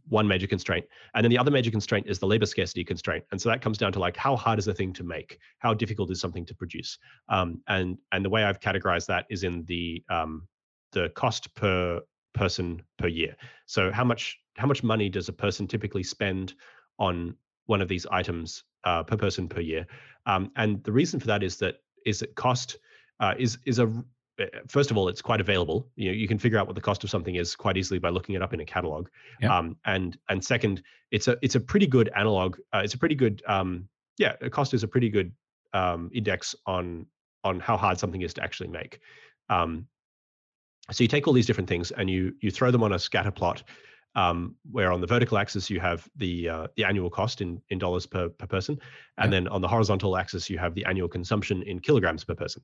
one 0.09 0.27
major 0.27 0.47
constraint. 0.47 0.85
And 1.15 1.25
then 1.25 1.31
the 1.31 1.39
other 1.39 1.51
major 1.51 1.71
constraint 1.71 2.07
is 2.09 2.19
the 2.19 2.27
labor 2.27 2.47
scarcity 2.47 2.85
constraint. 2.85 3.25
And 3.31 3.41
so 3.41 3.49
that 3.49 3.61
comes 3.61 3.79
down 3.79 3.93
to 3.93 3.99
like 3.99 4.17
how 4.17 4.37
hard 4.37 4.59
is 4.59 4.69
a 4.69 4.75
thing 4.75 4.93
to 4.95 5.05
make? 5.05 5.39
How 5.59 5.75
difficult 5.75 6.11
is 6.11 6.21
something 6.21 6.47
to 6.47 6.55
produce? 6.55 6.99
Um, 7.29 7.61
and 7.69 7.99
and 8.13 8.25
the 8.25 8.31
way 8.31 8.45
I've 8.45 8.61
categorized 8.61 9.07
that 9.07 9.27
is 9.31 9.45
in 9.45 9.65
the 9.65 10.03
um, 10.09 10.47
the 10.93 11.11
cost 11.11 11.55
per 11.55 12.01
person 12.35 12.83
per 12.99 13.09
year. 13.09 13.37
So 13.67 13.91
how 13.91 14.05
much 14.05 14.39
how 14.57 14.67
much 14.67 14.83
money 14.83 15.09
does 15.09 15.29
a 15.29 15.33
person 15.33 15.67
typically 15.67 16.03
spend 16.03 16.55
on 16.99 17.37
one 17.67 17.83
of 17.83 17.89
these 17.89 18.07
items 18.07 18.65
uh, 18.85 19.03
per 19.03 19.17
person 19.17 19.49
per 19.49 19.61
year? 19.61 19.87
Um, 20.27 20.51
and 20.57 20.83
the 20.85 20.93
reason 20.93 21.21
for 21.21 21.27
that 21.27 21.43
is 21.43 21.57
that 21.59 21.77
is 22.07 22.21
that 22.21 22.35
cost 22.35 22.79
uh, 23.21 23.35
is 23.39 23.59
is 23.67 23.79
a 23.79 23.93
first 24.69 24.91
of 24.91 24.97
all, 24.97 25.09
it's 25.09 25.23
quite 25.23 25.41
available. 25.41 25.89
You 25.97 26.11
know, 26.11 26.17
you 26.17 26.29
can 26.29 26.39
figure 26.39 26.59
out 26.59 26.67
what 26.67 26.75
the 26.75 26.81
cost 26.81 27.05
of 27.05 27.11
something 27.11 27.35
is 27.35 27.57
quite 27.57 27.77
easily 27.77 27.99
by 27.99 28.11
looking 28.11 28.35
it 28.35 28.43
up 28.43 28.53
in 28.53 28.61
a 28.61 28.65
catalog. 28.65 29.09
Yep. 29.41 29.51
Um, 29.51 29.77
and 29.85 30.19
and 30.29 30.45
second, 30.45 30.83
it's 31.11 31.29
a 31.29 31.37
it's 31.43 31.55
a 31.55 31.61
pretty 31.61 31.87
good 31.87 32.11
analog. 32.15 32.57
Uh, 32.73 32.83
it's 32.85 32.95
a 32.95 32.99
pretty 32.99 33.15
good 33.15 33.43
um, 33.47 33.89
yeah. 34.19 34.37
Cost 34.51 34.75
is 34.75 34.83
a 34.83 34.89
pretty 34.89 35.09
good 35.09 35.33
um, 35.73 36.11
index 36.13 36.55
on 36.67 37.07
on 37.45 37.61
how 37.61 37.77
hard 37.77 37.99
something 37.99 38.23
is 38.23 38.35
to 38.35 38.43
actually 38.43 38.69
make. 38.69 39.01
Um, 39.49 39.87
so 40.91 41.05
you 41.05 41.09
take 41.09 41.27
all 41.27 41.35
these 41.35 41.47
different 41.47 41.69
things 41.69 41.91
and 41.91 42.09
you 42.09 42.35
you 42.41 42.51
throw 42.51 42.71
them 42.71 42.83
on 42.83 42.93
a 42.93 42.99
scatter 42.99 43.31
plot 43.31 43.63
um, 44.15 44.57
where 44.71 44.93
on 44.93 45.01
the 45.01 45.07
vertical 45.07 45.39
axis 45.39 45.71
you 45.71 45.81
have 45.81 46.09
the 46.17 46.49
uh, 46.49 46.67
the 46.77 46.85
annual 46.85 47.11
cost 47.11 47.41
in 47.41 47.61
in 47.71 47.79
dollars 47.79 48.07
per 48.07 48.29
per 48.29 48.47
person, 48.47 48.79
and 49.19 49.33
yeah. 49.33 49.41
then 49.41 49.49
on 49.49 49.61
the 49.61 49.69
horizontal 49.69 50.17
axis 50.17 50.49
you 50.51 50.59
have 50.59 50.75
the 50.75 50.85
annual 50.85 51.09
consumption 51.09 51.63
in 51.63 51.79
kilograms 51.79 52.25
per 52.25 52.35
person. 52.35 52.63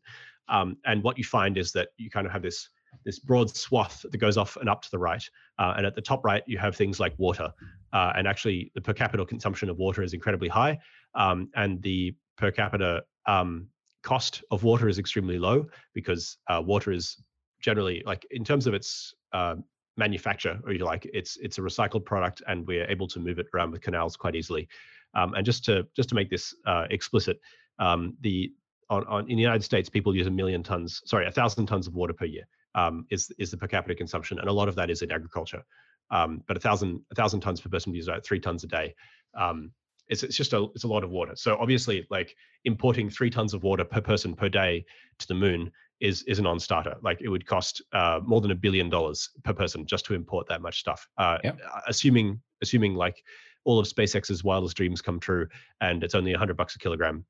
Um, 0.49 0.77
and 0.85 1.03
what 1.03 1.19
you 1.19 1.25
find 1.25 1.57
is 1.57 1.73
that 1.73 1.89
you 1.97 2.11
kind 2.11 2.27
of 2.27 2.33
have 2.33 2.43
this 2.43 2.69
this 3.05 3.19
broad 3.19 3.55
swath 3.55 4.05
that 4.11 4.19
goes 4.19 4.37
off 4.37 4.57
and 4.57 4.69
up 4.69 4.83
to 4.83 4.91
the 4.91 4.99
right, 4.99 5.25
uh, 5.59 5.75
and 5.77 5.87
at 5.87 5.95
the 5.95 6.03
top 6.03 6.25
right 6.25 6.43
you 6.47 6.59
have 6.59 6.77
things 6.77 6.99
like 7.01 7.15
water, 7.19 7.53
uh, 7.93 8.13
and 8.17 8.27
actually 8.27 8.73
the 8.75 8.81
per 8.81 8.93
capita 8.93 9.25
consumption 9.25 9.69
of 9.69 9.77
water 9.79 10.03
is 10.03 10.15
incredibly 10.15 10.49
high, 10.49 10.79
um, 11.15 11.49
and 11.55 11.83
the 11.83 12.15
per 12.37 12.51
capita 12.51 13.03
um, 13.27 13.69
cost 14.03 14.45
of 14.51 14.63
water 14.63 14.89
is 14.89 14.99
extremely 14.99 15.39
low 15.39 15.67
because 15.95 16.39
uh, 16.49 16.63
water 16.65 16.93
is 16.93 17.23
generally 17.61 18.03
like 18.05 18.27
in 18.31 18.45
terms 18.45 18.67
of 18.67 18.75
its 18.75 19.15
uh, 19.33 19.57
manufacture, 19.97 20.59
or 20.65 20.73
you 20.73 20.85
like, 20.85 21.09
it's 21.13 21.37
it's 21.39 21.59
a 21.59 21.61
recycled 21.61 22.05
product, 22.05 22.43
and 22.47 22.67
we're 22.67 22.87
able 22.91 23.07
to 23.09 23.21
move 23.21 23.39
it 23.39 23.47
around 23.55 23.71
with 23.71 23.83
canals 23.83 24.17
quite 24.17 24.35
easily. 24.35 24.69
Um, 25.15 25.35
and 25.35 25.47
just 25.47 25.65
to 25.67 25.87
just 25.95 26.09
to 26.11 26.15
make 26.15 26.31
this 26.31 26.55
uh, 26.67 26.87
explicit, 26.91 27.41
um, 27.79 28.17
the 28.21 28.53
on, 28.91 29.05
on, 29.07 29.31
in 29.31 29.37
the 29.37 29.43
United 29.43 29.65
States, 29.65 29.89
people 29.89 30.15
use 30.15 30.27
a 30.27 30.31
million 30.31 30.63
tons, 30.63 31.03
sorry, 31.05 31.27
a 31.27 31.31
thousand 31.31 31.67
tons 31.67 31.87
of 31.87 31.95
water 31.95 32.13
per 32.13 32.25
year 32.25 32.45
um, 32.75 33.07
is 33.11 33.33
is 33.39 33.51
the 33.51 33.57
per 33.57 33.67
capita 33.67 33.95
consumption, 33.95 34.39
and 34.39 34.49
a 34.49 34.53
lot 34.53 34.69
of 34.69 34.75
that 34.77 34.91
is 34.91 35.03
in 35.03 35.13
agriculture. 35.13 35.63
Um, 36.11 36.43
but 36.47 36.57
a 36.57 36.61
thousand 36.61 37.01
a 37.11 37.15
thousand 37.15 37.41
tons 37.41 37.61
per 37.61 37.69
person 37.69 37.95
uses 37.95 38.09
about 38.09 38.25
three 38.25 38.41
tons 38.41 38.65
a 38.65 38.67
day. 38.67 38.95
Um, 39.39 39.73
it's 40.09 40.23
it's 40.23 40.37
just 40.37 40.53
a 40.53 40.67
it's 40.75 40.85
a 40.85 40.89
lot 40.89 41.05
of 41.05 41.11
water. 41.11 41.33
So 41.37 41.57
obviously, 41.59 42.07
like 42.11 42.35
importing 42.65 43.09
three 43.09 43.31
tons 43.31 43.55
of 43.55 43.63
water 43.63 43.85
per 43.85 44.01
person 44.01 44.35
per 44.35 44.49
day 44.49 44.85
to 45.19 45.29
the 45.29 45.35
moon 45.35 45.71
is 46.01 46.23
is 46.25 46.39
a 46.39 46.43
non-starter. 46.43 46.97
Like 47.03 47.21
it 47.23 47.29
would 47.29 47.47
cost 47.47 47.83
uh, 47.93 48.21
more 48.25 48.41
than 48.41 48.51
a 48.51 48.55
billion 48.55 48.89
dollars 48.89 49.31
per 49.43 49.53
person 49.53 49.87
just 49.87 50.05
to 50.07 50.15
import 50.15 50.49
that 50.49 50.63
much 50.63 50.81
stuff. 50.81 51.09
Uh, 51.19 51.39
yep. 51.45 51.59
Assuming 51.87 52.41
assuming 52.63 52.95
like 52.95 53.23
all 53.65 53.79
of 53.79 53.87
SpaceX's 53.87 54.45
wildest 54.45 54.77
dreams 54.77 55.01
come 55.01 55.21
true, 55.21 55.47
and 55.81 56.05
it's 56.05 56.15
only 56.15 56.33
a 56.33 56.39
hundred 56.39 56.57
bucks 56.57 56.77
a 56.77 56.79
kilogram 56.79 57.25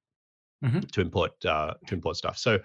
mm-hmm. 0.65 0.81
to 0.81 1.01
import 1.01 1.33
uh, 1.45 1.75
to 1.87 1.95
import 1.95 2.17
stuff. 2.17 2.39
So 2.39 2.59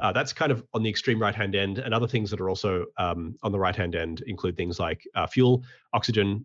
uh, 0.00 0.12
that's 0.12 0.32
kind 0.32 0.52
of 0.52 0.64
on 0.74 0.82
the 0.82 0.90
extreme 0.90 1.20
right 1.20 1.34
hand 1.34 1.54
end. 1.54 1.78
And 1.78 1.94
other 1.94 2.06
things 2.06 2.30
that 2.30 2.40
are 2.40 2.48
also 2.48 2.86
um, 2.98 3.36
on 3.42 3.52
the 3.52 3.58
right 3.58 3.76
hand 3.76 3.94
end 3.94 4.22
include 4.26 4.56
things 4.56 4.78
like 4.78 5.06
uh, 5.14 5.26
fuel, 5.26 5.64
oxygen, 5.92 6.44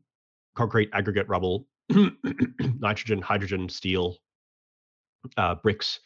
concrete, 0.56 0.90
aggregate, 0.94 1.28
rubble, 1.28 1.68
nitrogen, 2.80 3.22
hydrogen, 3.22 3.70
steel, 3.70 4.18
uh, 5.38 5.56
bricks, 5.56 6.00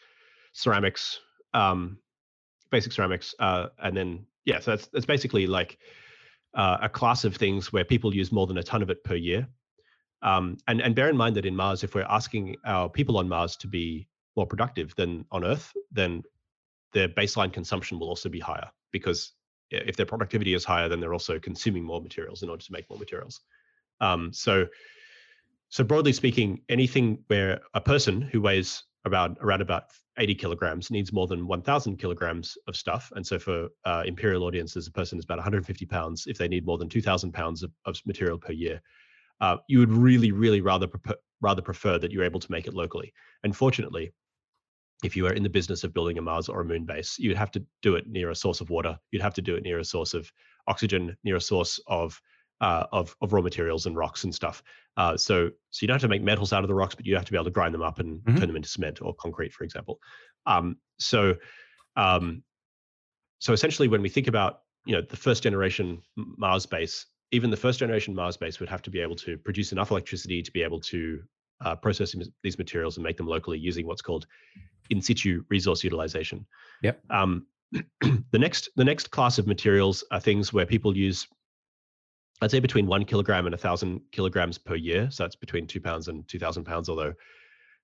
ceramics. 0.53 1.19
Um, 1.53 1.97
basic 2.71 2.91
ceramics, 2.91 3.35
uh, 3.39 3.67
and 3.79 3.95
then 3.95 4.25
yeah, 4.45 4.59
so 4.59 4.71
that's 4.71 4.87
that's 4.87 5.05
basically 5.05 5.47
like 5.47 5.77
uh, 6.53 6.77
a 6.81 6.89
class 6.89 7.23
of 7.23 7.35
things 7.35 7.73
where 7.73 7.83
people 7.83 8.15
use 8.15 8.31
more 8.31 8.47
than 8.47 8.57
a 8.57 8.63
ton 8.63 8.81
of 8.81 8.89
it 8.89 9.03
per 9.03 9.15
year. 9.15 9.47
Um, 10.21 10.57
and 10.67 10.81
and 10.81 10.95
bear 10.95 11.09
in 11.09 11.17
mind 11.17 11.35
that 11.35 11.45
in 11.45 11.55
Mars, 11.55 11.83
if 11.83 11.95
we're 11.95 12.07
asking 12.09 12.55
our 12.65 12.89
people 12.89 13.17
on 13.17 13.27
Mars 13.27 13.55
to 13.57 13.67
be 13.67 14.07
more 14.35 14.45
productive 14.45 14.95
than 14.95 15.25
on 15.31 15.43
Earth, 15.43 15.71
then 15.91 16.23
their 16.93 17.09
baseline 17.09 17.51
consumption 17.51 17.99
will 17.99 18.09
also 18.09 18.29
be 18.29 18.39
higher 18.39 18.69
because 18.91 19.33
if 19.71 19.95
their 19.95 20.05
productivity 20.05 20.53
is 20.53 20.63
higher, 20.63 20.87
then 20.87 20.99
they're 20.99 21.13
also 21.13 21.39
consuming 21.39 21.83
more 21.83 22.01
materials 22.01 22.43
in 22.43 22.49
order 22.49 22.63
to 22.63 22.71
make 22.71 22.89
more 22.89 22.99
materials. 22.99 23.41
Um, 23.99 24.31
so, 24.31 24.67
so 25.69 25.83
broadly 25.83 26.13
speaking, 26.13 26.61
anything 26.69 27.19
where 27.27 27.61
a 27.73 27.81
person 27.81 28.21
who 28.21 28.41
weighs 28.41 28.83
about 29.05 29.37
around 29.41 29.61
about 29.61 29.91
80 30.17 30.35
kilograms 30.35 30.91
needs 30.91 31.13
more 31.13 31.27
than 31.27 31.47
1000 31.47 31.97
kilograms 31.97 32.57
of 32.67 32.75
stuff. 32.75 33.11
And 33.15 33.25
so 33.25 33.37
for 33.37 33.69
uh, 33.85 34.03
imperial 34.05 34.43
audiences 34.43 34.87
a 34.87 34.91
person 34.91 35.19
is 35.19 35.25
about 35.25 35.37
150 35.37 35.85
pounds 35.85 36.25
if 36.27 36.37
they 36.37 36.47
need 36.47 36.65
more 36.65 36.77
than 36.77 36.89
2000 36.89 37.31
pounds 37.31 37.63
of, 37.63 37.71
of 37.85 37.97
material 38.05 38.37
per 38.37 38.51
year. 38.51 38.81
Uh, 39.41 39.57
you 39.67 39.79
would 39.79 39.91
really 39.91 40.31
really 40.31 40.61
rather 40.61 40.87
prefer, 40.87 41.15
rather 41.41 41.61
prefer 41.61 41.99
that 41.99 42.11
you're 42.11 42.23
able 42.23 42.39
to 42.39 42.51
make 42.51 42.67
it 42.67 42.73
locally. 42.73 43.13
Unfortunately 43.43 44.11
if 45.03 45.15
you 45.15 45.27
are 45.27 45.33
in 45.33 45.43
the 45.43 45.49
business 45.49 45.83
of 45.83 45.93
building 45.93 46.17
a 46.17 46.21
mars 46.21 46.47
or 46.47 46.61
a 46.61 46.65
moon 46.65 46.85
base 46.85 47.19
you'd 47.19 47.37
have 47.37 47.51
to 47.51 47.63
do 47.81 47.95
it 47.95 48.07
near 48.07 48.29
a 48.31 48.35
source 48.35 48.61
of 48.61 48.69
water. 48.69 48.97
You'd 49.11 49.21
have 49.21 49.33
to 49.35 49.41
do 49.41 49.55
it 49.55 49.63
near 49.63 49.79
a 49.79 49.85
source 49.85 50.13
of 50.13 50.31
oxygen 50.67 51.15
near 51.23 51.35
a 51.35 51.41
source 51.41 51.79
of 51.87 52.19
uh, 52.61 52.85
of 52.91 53.15
of 53.21 53.33
raw 53.33 53.41
materials 53.41 53.85
and 53.85 53.95
rocks 53.95 54.23
and 54.23 54.33
stuff. 54.33 54.63
Uh, 54.97 55.17
so 55.17 55.49
so 55.71 55.83
you 55.83 55.87
don't 55.87 55.95
have 55.95 56.01
to 56.01 56.07
make 56.07 56.23
metals 56.23 56.53
out 56.53 56.63
of 56.63 56.67
the 56.67 56.73
rocks, 56.73 56.95
but 56.95 57.05
you 57.05 57.15
have 57.15 57.25
to 57.25 57.31
be 57.31 57.37
able 57.37 57.45
to 57.45 57.51
grind 57.51 57.73
them 57.73 57.81
up 57.81 57.99
and 57.99 58.19
mm-hmm. 58.21 58.37
turn 58.37 58.47
them 58.47 58.55
into 58.55 58.69
cement 58.69 59.01
or 59.01 59.13
concrete, 59.15 59.53
for 59.53 59.63
example. 59.63 59.99
Um, 60.45 60.77
so 60.99 61.35
um, 61.95 62.43
so 63.39 63.53
essentially, 63.53 63.87
when 63.87 64.01
we 64.01 64.09
think 64.09 64.27
about 64.27 64.61
you 64.85 64.95
know 64.95 65.01
the 65.01 65.17
first 65.17 65.43
generation 65.43 66.01
Mars 66.15 66.65
base, 66.65 67.05
even 67.31 67.49
the 67.49 67.57
first 67.57 67.79
generation 67.79 68.15
Mars 68.15 68.37
base 68.37 68.59
would 68.59 68.69
have 68.69 68.81
to 68.83 68.89
be 68.89 68.99
able 68.99 69.15
to 69.17 69.37
produce 69.37 69.71
enough 69.71 69.91
electricity 69.91 70.41
to 70.41 70.51
be 70.51 70.61
able 70.61 70.79
to 70.81 71.21
uh, 71.63 71.75
process 71.75 72.15
these 72.43 72.57
materials 72.57 72.97
and 72.97 73.03
make 73.03 73.17
them 73.17 73.27
locally 73.27 73.57
using 73.57 73.87
what's 73.87 74.01
called 74.01 74.27
in 74.89 75.01
situ 75.01 75.43
resource 75.49 75.83
utilization. 75.83 76.45
Yep. 76.83 77.01
Um, 77.09 77.47
the 78.31 78.39
next 78.39 78.69
the 78.75 78.85
next 78.85 79.11
class 79.11 79.37
of 79.37 79.47
materials 79.47 80.03
are 80.11 80.19
things 80.19 80.53
where 80.53 80.65
people 80.65 80.95
use 80.95 81.27
I'd 82.41 82.51
say 82.51 82.59
between 82.59 82.85
one 82.85 83.05
kilogram 83.05 83.45
and 83.45 83.55
a 83.55 83.57
thousand 83.57 84.01
kilograms 84.11 84.57
per 84.57 84.75
year. 84.75 85.09
So 85.09 85.23
that's 85.23 85.35
between 85.35 85.67
two 85.67 85.79
pounds 85.79 86.07
and 86.07 86.27
two 86.27 86.39
thousand 86.39 86.65
pounds. 86.65 86.89
Although, 86.89 87.13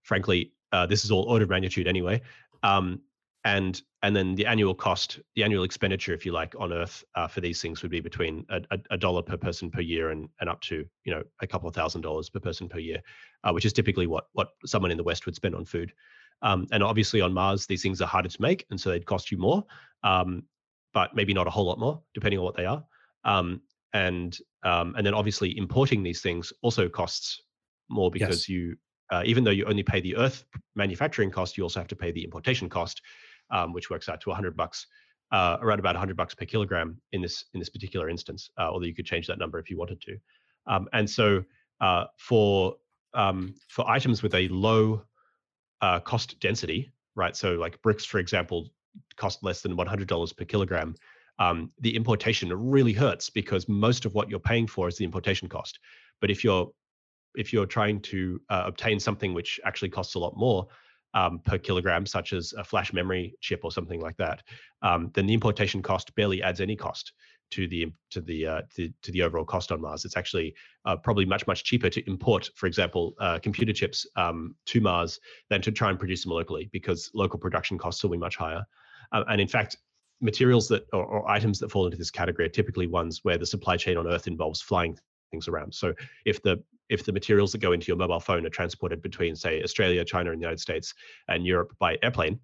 frankly, 0.03 0.53
uh, 0.71 0.85
this 0.85 1.05
is 1.05 1.11
all 1.11 1.23
order 1.23 1.43
of 1.43 1.49
magnitude 1.49 1.87
anyway. 1.87 2.21
Um, 2.63 3.01
and 3.43 3.81
and 4.03 4.15
then 4.15 4.35
the 4.35 4.45
annual 4.45 4.73
cost, 4.73 5.19
the 5.35 5.43
annual 5.43 5.63
expenditure, 5.63 6.13
if 6.13 6.25
you 6.25 6.31
like, 6.31 6.53
on 6.59 6.73
Earth 6.73 7.03
uh, 7.15 7.27
for 7.27 7.41
these 7.41 7.61
things 7.61 7.81
would 7.81 7.91
be 7.91 7.99
between 7.99 8.45
a, 8.49 8.61
a, 8.71 8.79
a, 8.91 8.97
dollar 8.97 9.21
per 9.21 9.37
person 9.37 9.71
per 9.71 9.81
year 9.81 10.11
and 10.11 10.29
and 10.39 10.49
up 10.49 10.61
to 10.61 10.85
you 11.05 11.13
know 11.13 11.23
a 11.41 11.47
couple 11.47 11.67
of 11.67 11.73
thousand 11.73 12.01
dollars 12.01 12.29
per 12.29 12.39
person 12.39 12.69
per 12.69 12.79
year, 12.79 13.01
uh, 13.43 13.51
which 13.51 13.65
is 13.65 13.73
typically 13.73 14.07
what 14.07 14.25
what 14.33 14.49
someone 14.65 14.91
in 14.91 14.97
the 14.97 15.03
West 15.03 15.25
would 15.25 15.35
spend 15.35 15.55
on 15.55 15.65
food. 15.65 15.91
Um, 16.43 16.67
and 16.71 16.83
obviously 16.83 17.21
on 17.21 17.33
Mars, 17.33 17.67
these 17.67 17.83
things 17.83 18.01
are 18.01 18.07
harder 18.07 18.29
to 18.29 18.41
make, 18.41 18.65
and 18.69 18.79
so 18.79 18.89
they'd 18.89 19.05
cost 19.05 19.31
you 19.31 19.37
more, 19.37 19.63
um, 20.03 20.43
but 20.93 21.15
maybe 21.15 21.33
not 21.33 21.47
a 21.47 21.51
whole 21.51 21.65
lot 21.65 21.79
more, 21.79 22.01
depending 22.13 22.39
on 22.39 22.45
what 22.45 22.55
they 22.55 22.65
are. 22.65 22.83
Um, 23.23 23.61
and 23.93 24.37
um, 24.63 24.93
and 24.95 25.05
then 25.05 25.13
obviously 25.13 25.57
importing 25.57 26.03
these 26.03 26.21
things 26.21 26.53
also 26.61 26.87
costs 26.87 27.41
more 27.89 28.11
because 28.11 28.47
yes. 28.47 28.49
you 28.49 28.75
uh, 29.11 29.23
even 29.25 29.43
though 29.43 29.51
you 29.51 29.65
only 29.65 29.83
pay 29.83 29.99
the 29.99 30.15
earth 30.15 30.45
manufacturing 30.75 31.31
cost 31.31 31.57
you 31.57 31.63
also 31.63 31.79
have 31.79 31.87
to 31.87 31.95
pay 31.95 32.11
the 32.11 32.23
importation 32.23 32.69
cost 32.69 33.01
um, 33.51 33.73
which 33.73 33.89
works 33.89 34.07
out 34.07 34.21
to 34.21 34.29
100 34.29 34.55
bucks 34.55 34.87
uh, 35.31 35.57
around 35.61 35.79
about 35.79 35.95
100 35.95 36.15
bucks 36.15 36.33
per 36.33 36.45
kilogram 36.45 36.97
in 37.11 37.21
this 37.21 37.45
in 37.53 37.59
this 37.59 37.69
particular 37.69 38.09
instance 38.09 38.49
uh, 38.57 38.69
although 38.69 38.85
you 38.85 38.95
could 38.95 39.05
change 39.05 39.27
that 39.27 39.39
number 39.39 39.59
if 39.59 39.69
you 39.69 39.77
wanted 39.77 40.01
to 40.01 40.17
um, 40.67 40.87
and 40.93 41.09
so 41.09 41.43
uh, 41.81 42.05
for 42.17 42.75
um, 43.13 43.53
for 43.67 43.89
items 43.89 44.23
with 44.23 44.33
a 44.35 44.47
low 44.49 45.01
uh, 45.81 45.99
cost 45.99 46.39
density 46.39 46.89
right 47.15 47.35
so 47.35 47.53
like 47.53 47.81
bricks 47.81 48.05
for 48.05 48.19
example 48.19 48.69
cost 49.15 49.43
less 49.43 49.61
than 49.61 49.75
$100 49.75 50.37
per 50.37 50.45
kilogram 50.45 50.95
um, 51.41 51.71
the 51.79 51.95
importation 51.95 52.53
really 52.53 52.93
hurts 52.93 53.31
because 53.31 53.67
most 53.67 54.05
of 54.05 54.13
what 54.13 54.29
you're 54.29 54.39
paying 54.39 54.67
for 54.67 54.87
is 54.87 54.95
the 54.97 55.03
importation 55.03 55.49
cost. 55.49 55.79
But 56.19 56.29
if 56.29 56.43
you're 56.43 56.69
if 57.35 57.51
you're 57.51 57.65
trying 57.65 58.01
to 58.01 58.39
uh, 58.49 58.63
obtain 58.65 58.99
something 58.99 59.33
which 59.33 59.59
actually 59.63 59.89
costs 59.89 60.15
a 60.15 60.19
lot 60.19 60.35
more, 60.35 60.67
um, 61.13 61.39
per 61.39 61.57
kilogram, 61.57 62.05
such 62.05 62.33
as 62.33 62.53
a 62.57 62.63
flash 62.63 62.93
memory 62.93 63.33
chip 63.39 63.61
or 63.63 63.71
something 63.71 64.01
like 64.01 64.17
that, 64.17 64.43
um, 64.81 65.09
then 65.13 65.25
the 65.25 65.33
importation 65.33 65.81
cost 65.81 66.13
barely 66.15 66.43
adds 66.43 66.61
any 66.61 66.75
cost 66.75 67.13
to 67.51 67.67
the 67.67 67.91
to 68.11 68.21
the 68.21 68.45
uh, 68.45 68.61
to, 68.75 68.93
to, 69.01 69.11
the 69.11 69.23
overall 69.23 69.45
cost 69.45 69.71
on 69.71 69.81
Mars. 69.81 70.05
It's 70.05 70.17
actually 70.17 70.53
uh, 70.85 70.95
probably 70.95 71.25
much 71.25 71.47
much 71.47 71.63
cheaper 71.63 71.89
to 71.89 72.07
import, 72.07 72.49
for 72.55 72.67
example, 72.67 73.15
uh, 73.19 73.39
computer 73.39 73.73
chips 73.73 74.05
um, 74.15 74.55
to 74.67 74.79
Mars 74.79 75.19
than 75.49 75.61
to 75.63 75.71
try 75.71 75.89
and 75.89 75.97
produce 75.97 76.23
them 76.23 76.33
locally 76.33 76.69
because 76.71 77.09
local 77.15 77.39
production 77.39 77.77
costs 77.79 78.03
will 78.03 78.11
be 78.11 78.17
much 78.17 78.35
higher. 78.35 78.63
Uh, 79.11 79.23
and 79.27 79.41
in 79.41 79.47
fact, 79.47 79.77
materials 80.21 80.67
that 80.69 80.85
or, 80.93 81.03
or, 81.03 81.29
items 81.29 81.59
that 81.59 81.71
fall 81.71 81.85
into 81.85 81.97
this 81.97 82.11
category 82.11 82.45
are 82.45 82.51
typically 82.51 82.87
ones 82.87 83.19
where 83.23 83.37
the 83.37 83.45
supply 83.45 83.77
chain 83.77 83.97
on 83.97 84.07
Earth 84.07 84.27
involves 84.27 84.61
flying 84.61 84.97
things 85.31 85.47
around. 85.47 85.73
So 85.73 85.93
if 86.25 86.41
the 86.41 86.63
if 86.89 87.05
the 87.05 87.13
materials 87.13 87.53
that 87.53 87.59
go 87.59 87.71
into 87.71 87.87
your 87.87 87.95
mobile 87.95 88.19
phone 88.19 88.45
are 88.45 88.49
transported 88.49 89.01
between, 89.01 89.35
say, 89.35 89.63
Australia, 89.63 90.03
China, 90.03 90.31
and 90.31 90.39
the 90.39 90.43
United 90.43 90.59
States 90.59 90.93
and 91.29 91.45
Europe 91.45 91.73
by 91.79 91.97
airplane, 92.03 92.37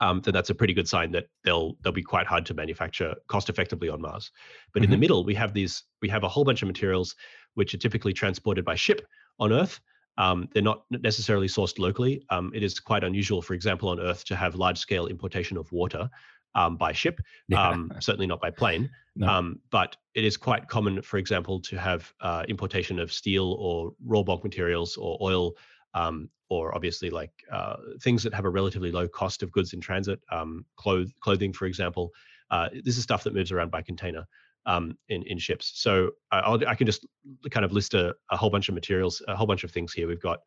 um, 0.00 0.22
then 0.22 0.32
that's 0.32 0.48
a 0.48 0.54
pretty 0.54 0.72
good 0.72 0.88
sign 0.88 1.10
that 1.12 1.26
they'll 1.44 1.76
they'll 1.82 1.92
be 1.92 2.02
quite 2.02 2.26
hard 2.26 2.46
to 2.46 2.54
manufacture 2.54 3.14
cost 3.28 3.48
effectively 3.50 3.88
on 3.88 4.00
Mars. 4.00 4.30
But 4.72 4.80
mm-hmm. 4.80 4.84
in 4.84 4.90
the 4.90 4.94
mm-hmm. 4.94 5.00
middle, 5.00 5.24
we 5.24 5.34
have 5.34 5.52
these 5.52 5.84
we 6.02 6.08
have 6.08 6.24
a 6.24 6.28
whole 6.28 6.44
bunch 6.44 6.62
of 6.62 6.68
materials 6.68 7.14
which 7.54 7.74
are 7.74 7.78
typically 7.78 8.12
transported 8.12 8.64
by 8.64 8.74
ship 8.74 9.06
on 9.38 9.52
Earth. 9.52 9.80
Um, 10.16 10.48
they're 10.52 10.62
not 10.62 10.84
necessarily 10.90 11.48
sourced 11.48 11.78
locally. 11.78 12.24
Um, 12.30 12.52
it 12.54 12.62
is 12.62 12.78
quite 12.78 13.02
unusual, 13.02 13.42
for 13.42 13.54
example, 13.54 13.88
on 13.88 13.98
Earth 13.98 14.24
to 14.26 14.36
have 14.36 14.54
large 14.54 14.78
scale 14.78 15.06
importation 15.06 15.56
of 15.56 15.70
water 15.72 16.08
um, 16.54 16.76
by 16.76 16.92
ship, 16.92 17.20
yeah. 17.48 17.68
um, 17.68 17.92
certainly 18.00 18.26
not 18.26 18.40
by 18.40 18.50
plane. 18.50 18.90
No. 19.16 19.28
Um, 19.28 19.60
but 19.70 19.96
it 20.14 20.24
is 20.24 20.36
quite 20.36 20.68
common, 20.68 21.02
for 21.02 21.18
example, 21.18 21.60
to 21.62 21.78
have 21.78 22.12
uh, 22.20 22.44
importation 22.48 22.98
of 22.98 23.12
steel 23.12 23.56
or 23.58 23.92
raw 24.04 24.22
bulk 24.22 24.42
materials 24.42 24.96
or 24.96 25.16
oil, 25.20 25.52
um, 25.94 26.28
or 26.48 26.74
obviously 26.74 27.10
like 27.10 27.30
uh, 27.50 27.76
things 28.02 28.22
that 28.22 28.34
have 28.34 28.44
a 28.44 28.50
relatively 28.50 28.90
low 28.90 29.08
cost 29.08 29.42
of 29.42 29.52
goods 29.52 29.72
in 29.72 29.80
transit, 29.80 30.20
um, 30.30 30.64
cloth- 30.76 31.12
clothing, 31.20 31.52
for 31.52 31.66
example. 31.66 32.10
Uh, 32.50 32.68
this 32.84 32.96
is 32.96 33.02
stuff 33.02 33.24
that 33.24 33.34
moves 33.34 33.52
around 33.52 33.70
by 33.70 33.82
container. 33.82 34.26
Um, 34.66 34.96
in 35.10 35.22
in 35.24 35.36
ships, 35.36 35.72
so 35.74 36.12
I, 36.30 36.54
I 36.66 36.74
can 36.74 36.86
just 36.86 37.04
kind 37.50 37.66
of 37.66 37.72
list 37.72 37.92
a, 37.92 38.14
a 38.30 38.36
whole 38.38 38.48
bunch 38.48 38.70
of 38.70 38.74
materials, 38.74 39.20
a 39.28 39.36
whole 39.36 39.46
bunch 39.46 39.62
of 39.62 39.70
things 39.70 39.92
here. 39.92 40.08
We've 40.08 40.18
got 40.18 40.38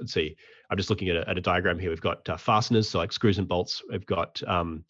let's 0.00 0.12
see, 0.12 0.36
I'm 0.70 0.76
just 0.76 0.90
looking 0.90 1.08
at 1.08 1.16
a, 1.16 1.28
at 1.28 1.38
a 1.38 1.40
diagram 1.40 1.78
here. 1.78 1.90
We've 1.90 2.00
got 2.00 2.28
uh, 2.28 2.36
fasteners, 2.36 2.88
so 2.88 2.98
like 2.98 3.12
screws 3.12 3.38
and 3.38 3.48
bolts. 3.48 3.82
We've 3.90 4.06
got 4.06 4.42
um, 4.46 4.84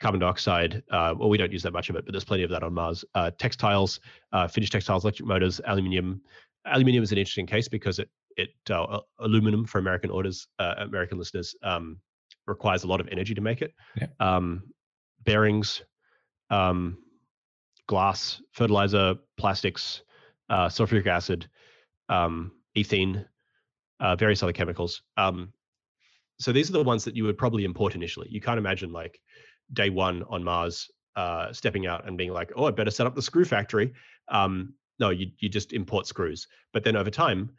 carbon 0.00 0.20
dioxide. 0.20 0.82
Uh, 0.90 1.14
well, 1.16 1.28
we 1.28 1.38
don't 1.38 1.52
use 1.52 1.62
that 1.62 1.72
much 1.72 1.90
of 1.90 1.96
it, 1.96 2.04
but 2.04 2.12
there's 2.12 2.24
plenty 2.24 2.42
of 2.42 2.50
that 2.50 2.62
on 2.62 2.74
Mars. 2.74 3.04
Uh, 3.14 3.30
textiles, 3.38 4.00
uh, 4.32 4.48
finished 4.48 4.72
textiles, 4.72 5.04
electric 5.04 5.26
motors, 5.26 5.60
aluminium. 5.66 6.20
Aluminium 6.66 7.02
is 7.02 7.12
an 7.12 7.18
interesting 7.18 7.46
case 7.46 7.68
because 7.68 7.98
it 7.98 8.08
it 8.36 8.50
uh, 8.70 9.00
aluminum 9.20 9.64
for 9.64 9.78
American 9.78 10.10
orders, 10.10 10.48
uh, 10.58 10.74
American 10.78 11.18
listeners, 11.18 11.54
um, 11.62 11.98
requires 12.46 12.84
a 12.84 12.86
lot 12.86 13.00
of 13.00 13.08
energy 13.08 13.34
to 13.34 13.40
make 13.40 13.62
it. 13.62 13.72
Yeah. 13.98 14.08
Um, 14.20 14.64
bearings, 15.24 15.82
um, 16.50 16.98
glass, 17.86 18.42
fertilizer, 18.52 19.14
plastics, 19.38 20.02
sulfuric 20.50 21.06
acid, 21.06 21.48
um, 22.08 22.52
ethene, 22.76 23.24
uh, 24.00 24.16
various 24.16 24.42
other 24.42 24.52
chemicals. 24.52 25.02
Um, 25.16 25.52
so 26.38 26.52
these 26.52 26.68
are 26.68 26.74
the 26.74 26.82
ones 26.82 27.04
that 27.04 27.16
you 27.16 27.24
would 27.24 27.38
probably 27.38 27.64
import 27.64 27.94
initially. 27.94 28.28
You 28.30 28.40
can't 28.40 28.58
imagine 28.58 28.92
like 28.92 29.20
day 29.72 29.90
one 29.90 30.22
on 30.28 30.44
Mars 30.44 30.90
uh, 31.16 31.52
stepping 31.52 31.86
out 31.86 32.06
and 32.06 32.18
being 32.18 32.32
like, 32.32 32.52
oh, 32.56 32.66
I 32.66 32.70
better 32.70 32.90
set 32.90 33.06
up 33.06 33.14
the 33.14 33.22
screw 33.22 33.44
factory. 33.44 33.92
Um, 34.28 34.74
no, 34.98 35.10
you 35.10 35.28
you 35.38 35.48
just 35.48 35.72
import 35.72 36.06
screws. 36.06 36.46
But 36.72 36.84
then 36.84 36.96
over 36.96 37.10
time, 37.10 37.50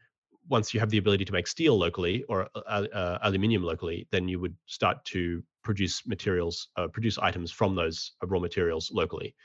once 0.49 0.73
you 0.73 0.79
have 0.79 0.89
the 0.89 0.97
ability 0.97 1.25
to 1.25 1.33
make 1.33 1.47
steel 1.47 1.77
locally 1.77 2.23
or 2.29 2.47
uh, 2.55 2.85
uh, 2.93 3.17
aluminium 3.23 3.63
locally, 3.63 4.07
then 4.11 4.27
you 4.27 4.39
would 4.39 4.55
start 4.65 5.03
to 5.05 5.43
produce 5.63 6.07
materials, 6.07 6.69
uh, 6.77 6.87
produce 6.87 7.17
items 7.17 7.51
from 7.51 7.75
those 7.75 8.13
uh, 8.23 8.27
raw 8.27 8.39
materials 8.39 8.89
locally 8.93 9.35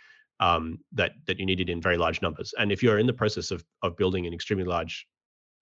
um, 0.41 0.79
that 0.93 1.13
that 1.27 1.39
you 1.39 1.47
needed 1.47 1.69
in 1.69 1.81
very 1.81 1.97
large 1.97 2.23
numbers. 2.23 2.55
And 2.59 2.71
if 2.71 2.83
you're 2.83 2.99
in 2.99 3.07
the 3.07 3.13
process 3.13 3.51
of 3.51 3.65
of 3.83 3.97
building 3.97 4.27
an 4.27 4.35
extremely 4.35 4.65
large 4.65 5.07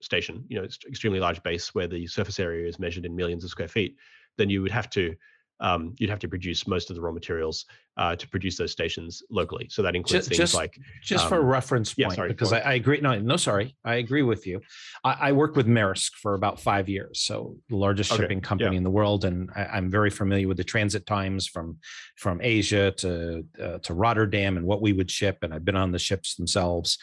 station, 0.01 0.44
you 0.48 0.56
know, 0.56 0.64
it's 0.64 0.78
extremely 0.89 1.20
large 1.20 1.43
base 1.43 1.74
where 1.74 1.86
the 1.86 2.06
surface 2.06 2.40
area 2.40 2.66
is 2.66 2.78
measured 2.78 3.05
in 3.05 3.14
millions 3.14 3.44
of 3.44 3.51
square 3.51 3.68
feet, 3.68 3.97
then 4.39 4.51
you 4.51 4.62
would 4.62 4.72
have 4.72 4.90
to 4.90 5.14
um, 5.60 5.94
you'd 5.98 6.10
have 6.10 6.18
to 6.20 6.28
produce 6.28 6.66
most 6.66 6.90
of 6.90 6.97
the 6.97 7.02
raw 7.02 7.12
materials 7.12 7.66
uh, 7.97 8.16
to 8.16 8.28
produce 8.28 8.56
those 8.56 8.72
stations 8.72 9.22
locally. 9.31 9.68
So 9.68 9.82
that 9.82 9.94
includes 9.94 10.27
just, 10.27 10.28
things 10.28 10.39
just, 10.39 10.55
like 10.55 10.78
just 11.02 11.24
um, 11.24 11.28
for 11.28 11.39
a 11.39 11.44
reference 11.44 11.93
point, 11.93 12.12
yeah, 12.12 12.16
sorry, 12.16 12.28
because 12.31 12.52
I, 12.52 12.60
I, 12.60 12.72
agree. 12.74 13.01
No, 13.01 13.18
no, 13.18 13.36
sorry, 13.36 13.77
I 13.85 13.97
agree 13.97 14.22
with 14.22 14.47
you. 14.47 14.62
I, 15.05 15.16
I 15.20 15.32
worked 15.32 15.56
with 15.56 15.66
Maersk 15.66 16.12
for 16.14 16.35
about 16.35 16.59
five 16.59 16.89
years, 16.89 17.20
so 17.20 17.56
the 17.68 17.77
largest 17.77 18.10
okay. 18.10 18.22
shipping 18.22 18.40
company 18.40 18.72
yeah. 18.72 18.78
in 18.78 18.85
the 18.85 18.90
world, 18.90 19.27
and 19.27 19.51
I, 19.55 19.77
am 19.77 19.90
very 19.90 20.10
familiar 20.10 20.48
with 20.48 20.56
the 20.56 20.64
transit 20.64 21.05
times 21.05 21.47
from 21.47 21.78
from 22.16 22.40
Asia 22.43 22.93
to 22.93 23.44
uh, 23.62 23.78
to 23.78 23.94
Rotterdam 23.94 24.56
and 24.56 24.66
what 24.66 24.81
we 24.81 24.94
would 24.94 25.10
ship. 25.10 25.39
And 25.43 25.52
I've 25.52 25.64
been 25.64 25.77
on 25.77 25.93
the 25.93 25.98
ships 25.98 26.36
themselves. 26.36 26.97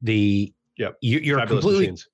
The 0.00 0.52
yeah, 0.76 0.88
you, 1.00 1.38
are 1.38 1.46
completely. 1.46 1.82
Machines 1.82 2.08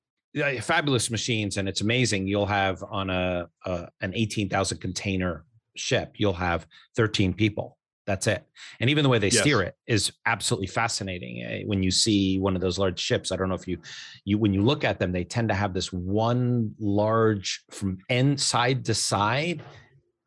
fabulous 0.60 1.10
machines 1.10 1.56
and 1.56 1.68
it's 1.68 1.80
amazing 1.80 2.26
you'll 2.26 2.46
have 2.46 2.82
on 2.90 3.10
a, 3.10 3.48
a 3.66 3.88
an 4.00 4.12
18,000 4.14 4.78
container 4.78 5.44
ship 5.76 6.12
you'll 6.16 6.32
have 6.32 6.66
13 6.96 7.32
people 7.32 7.78
that's 8.06 8.26
it 8.26 8.46
and 8.80 8.88
even 8.88 9.02
the 9.02 9.08
way 9.08 9.18
they 9.18 9.28
yes. 9.28 9.40
steer 9.40 9.62
it 9.62 9.76
is 9.86 10.12
absolutely 10.26 10.66
fascinating 10.66 11.42
eh, 11.42 11.62
when 11.66 11.82
you 11.82 11.90
see 11.90 12.38
one 12.38 12.54
of 12.54 12.60
those 12.60 12.78
large 12.78 12.98
ships 12.98 13.30
i 13.30 13.36
don't 13.36 13.48
know 13.48 13.54
if 13.54 13.68
you 13.68 13.78
you 14.24 14.38
when 14.38 14.52
you 14.54 14.62
look 14.62 14.84
at 14.84 14.98
them 14.98 15.12
they 15.12 15.24
tend 15.24 15.48
to 15.48 15.54
have 15.54 15.74
this 15.74 15.92
one 15.92 16.74
large 16.78 17.62
from 17.70 17.98
end 18.08 18.40
side 18.40 18.84
to 18.84 18.94
side 18.94 19.62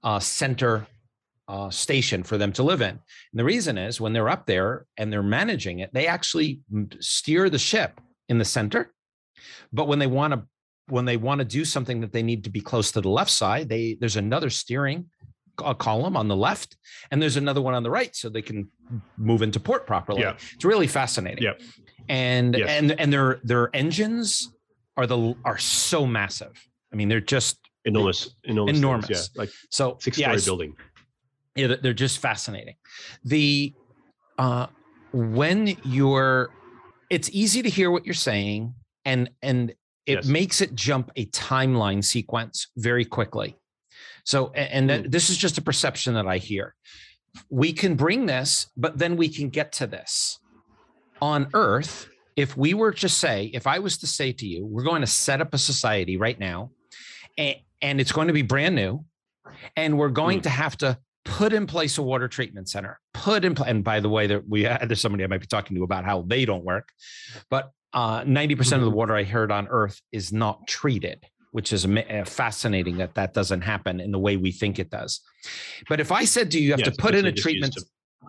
uh, 0.03 0.19
center 0.19 0.87
uh, 1.47 1.69
station 1.69 2.23
for 2.23 2.37
them 2.37 2.53
to 2.53 2.63
live 2.63 2.81
in. 2.81 2.89
And 2.89 2.99
the 3.33 3.43
reason 3.43 3.77
is 3.77 3.99
when 3.99 4.13
they're 4.13 4.29
up 4.29 4.45
there 4.45 4.85
and 4.97 5.11
they're 5.11 5.21
managing 5.21 5.79
it, 5.79 5.93
they 5.93 6.07
actually 6.07 6.61
steer 6.99 7.49
the 7.49 7.59
ship 7.59 7.99
in 8.29 8.37
the 8.37 8.45
center 8.45 8.93
but 9.71 9.87
when 9.87 9.99
they 9.99 10.07
want 10.07 10.33
to 10.33 10.43
when 10.87 11.05
they 11.05 11.17
want 11.17 11.39
to 11.39 11.45
do 11.45 11.63
something 11.63 12.01
that 12.01 12.11
they 12.11 12.23
need 12.23 12.43
to 12.43 12.49
be 12.49 12.59
close 12.59 12.91
to 12.91 13.01
the 13.01 13.09
left 13.09 13.31
side, 13.31 13.69
they 13.69 13.97
there's 13.99 14.17
another 14.17 14.49
steering 14.49 15.05
column 15.77 16.17
on 16.17 16.27
the 16.27 16.35
left 16.35 16.77
and 17.11 17.21
there's 17.21 17.37
another 17.37 17.61
one 17.61 17.73
on 17.73 17.83
the 17.83 17.89
right 17.89 18.15
so 18.15 18.29
they 18.29 18.41
can 18.41 18.67
move 19.17 19.41
into 19.41 19.59
port 19.59 19.85
properly. 19.85 20.21
Yeah. 20.21 20.35
It's 20.53 20.65
really 20.65 20.87
fascinating. 20.87 21.43
Yeah. 21.43 21.53
And 22.09 22.55
yes. 22.55 22.69
and 22.69 22.99
and 22.99 23.13
their 23.13 23.39
their 23.43 23.69
engines 23.75 24.53
are 24.97 25.07
the 25.07 25.35
are 25.45 25.57
so 25.57 26.05
massive. 26.05 26.53
I 26.91 26.95
mean, 26.95 27.07
they're 27.07 27.21
just 27.21 27.59
enormous, 27.85 28.35
enormous, 28.43 28.77
enormous. 28.77 29.07
Things, 29.07 29.29
yeah. 29.35 29.39
Like 29.39 29.49
so 29.69 29.97
six 29.99 30.17
story 30.17 30.35
yeah, 30.35 30.45
building. 30.45 30.75
Yeah, 31.55 31.75
they're 31.81 31.93
just 31.93 32.19
fascinating. 32.19 32.75
The 33.23 33.73
uh 34.37 34.67
when 35.13 35.77
you're 35.83 36.49
it's 37.09 37.29
easy 37.31 37.61
to 37.61 37.69
hear 37.69 37.91
what 37.91 38.05
you're 38.05 38.13
saying 38.13 38.73
and 39.05 39.29
and 39.41 39.71
it 40.05 40.15
yes. 40.15 40.25
makes 40.25 40.61
it 40.61 40.73
jump 40.73 41.11
a 41.15 41.25
timeline 41.27 42.03
sequence 42.03 42.67
very 42.77 43.05
quickly 43.05 43.57
so 44.23 44.51
and 44.51 44.89
mm. 44.89 45.11
this 45.11 45.29
is 45.29 45.37
just 45.37 45.57
a 45.57 45.61
perception 45.61 46.13
that 46.13 46.27
i 46.27 46.37
hear 46.37 46.75
we 47.49 47.71
can 47.71 47.95
bring 47.95 48.25
this 48.25 48.67
but 48.75 48.97
then 48.97 49.15
we 49.15 49.29
can 49.29 49.49
get 49.49 49.71
to 49.71 49.87
this 49.87 50.39
on 51.21 51.47
earth 51.53 52.09
if 52.35 52.57
we 52.57 52.73
were 52.73 52.91
to 52.91 53.09
say 53.09 53.51
if 53.53 53.67
i 53.67 53.79
was 53.79 53.97
to 53.97 54.07
say 54.07 54.31
to 54.31 54.45
you 54.45 54.65
we're 54.65 54.83
going 54.83 55.01
to 55.01 55.07
set 55.07 55.41
up 55.41 55.53
a 55.53 55.57
society 55.57 56.17
right 56.17 56.39
now 56.39 56.71
and, 57.37 57.55
and 57.81 58.01
it's 58.01 58.11
going 58.11 58.27
to 58.27 58.33
be 58.33 58.41
brand 58.41 58.75
new 58.75 59.03
and 59.75 59.97
we're 59.97 60.09
going 60.09 60.39
mm. 60.39 60.43
to 60.43 60.49
have 60.49 60.77
to 60.77 60.97
put 61.23 61.53
in 61.53 61.67
place 61.67 61.97
a 61.97 62.01
water 62.01 62.27
treatment 62.27 62.67
center 62.67 62.99
put 63.13 63.45
in 63.45 63.53
place 63.53 63.69
and 63.69 63.83
by 63.83 63.99
the 63.99 64.09
way 64.09 64.25
there 64.25 64.41
we 64.47 64.63
there's 64.87 65.01
somebody 65.01 65.23
i 65.23 65.27
might 65.27 65.41
be 65.41 65.47
talking 65.47 65.75
to 65.75 65.83
about 65.83 66.03
how 66.03 66.23
they 66.23 66.45
don't 66.45 66.63
work 66.63 66.89
but 67.49 67.71
uh, 67.93 68.21
90% 68.21 68.59
of 68.59 68.81
the 68.81 68.87
mm-hmm. 68.87 68.95
water 68.95 69.15
I 69.15 69.23
heard 69.23 69.51
on 69.51 69.67
Earth 69.67 70.01
is 70.11 70.31
not 70.31 70.67
treated, 70.67 71.25
which 71.51 71.73
is 71.73 71.85
uh, 71.85 72.23
fascinating 72.25 72.97
that 72.97 73.15
that 73.15 73.33
doesn't 73.33 73.61
happen 73.61 73.99
in 73.99 74.11
the 74.11 74.19
way 74.19 74.37
we 74.37 74.51
think 74.51 74.79
it 74.79 74.89
does. 74.89 75.21
But 75.89 75.99
if 75.99 76.11
I 76.11 76.25
said 76.25 76.51
to 76.51 76.59
you, 76.59 76.65
you 76.65 76.71
have 76.71 76.79
yes, 76.79 76.89
to 76.89 77.01
put 77.01 77.15
in 77.15 77.25
a 77.25 77.31
treatment. 77.31 77.75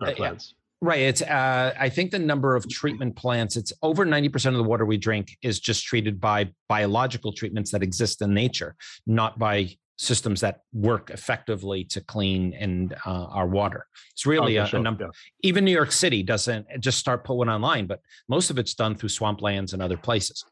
Uh, 0.01 0.35
right. 0.81 1.01
It's, 1.01 1.21
uh, 1.21 1.73
I 1.79 1.87
think 1.89 2.11
the 2.11 2.19
number 2.19 2.55
of 2.55 2.67
treatment 2.69 3.15
plants, 3.15 3.55
it's 3.55 3.71
over 3.81 4.05
90% 4.05 4.47
of 4.47 4.55
the 4.55 4.63
water 4.63 4.85
we 4.85 4.97
drink 4.97 5.37
is 5.41 5.59
just 5.59 5.85
treated 5.85 6.19
by 6.19 6.51
biological 6.67 7.31
treatments 7.31 7.71
that 7.71 7.83
exist 7.83 8.21
in 8.21 8.33
nature, 8.33 8.75
not 9.07 9.39
by 9.39 9.77
systems 10.03 10.41
that 10.41 10.61
work 10.73 11.09
effectively 11.09 11.83
to 11.85 12.01
clean 12.01 12.53
and 12.53 12.93
uh, 13.05 13.25
our 13.25 13.47
water. 13.47 13.87
It's 14.11 14.25
really 14.25 14.59
oh, 14.59 14.63
a, 14.63 14.67
sure. 14.67 14.79
a, 14.79 14.83
number. 14.83 15.05
Yeah. 15.05 15.09
Even 15.43 15.63
New 15.63 15.71
York 15.71 15.91
City 15.91 16.23
doesn't 16.23 16.67
just 16.79 16.99
start 16.99 17.23
put 17.23 17.35
one 17.35 17.49
online, 17.49 17.87
but 17.87 18.01
most 18.27 18.49
of 18.49 18.59
it's 18.59 18.73
done 18.73 18.95
through 18.95 19.09
swamplands 19.09 19.73
and 19.73 19.81
other 19.81 19.97
places. 19.97 20.43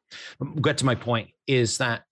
Get 0.61 0.78
to 0.80 0.86
my 0.86 0.95
point 0.95 1.30
is 1.48 1.78
that 1.80 2.03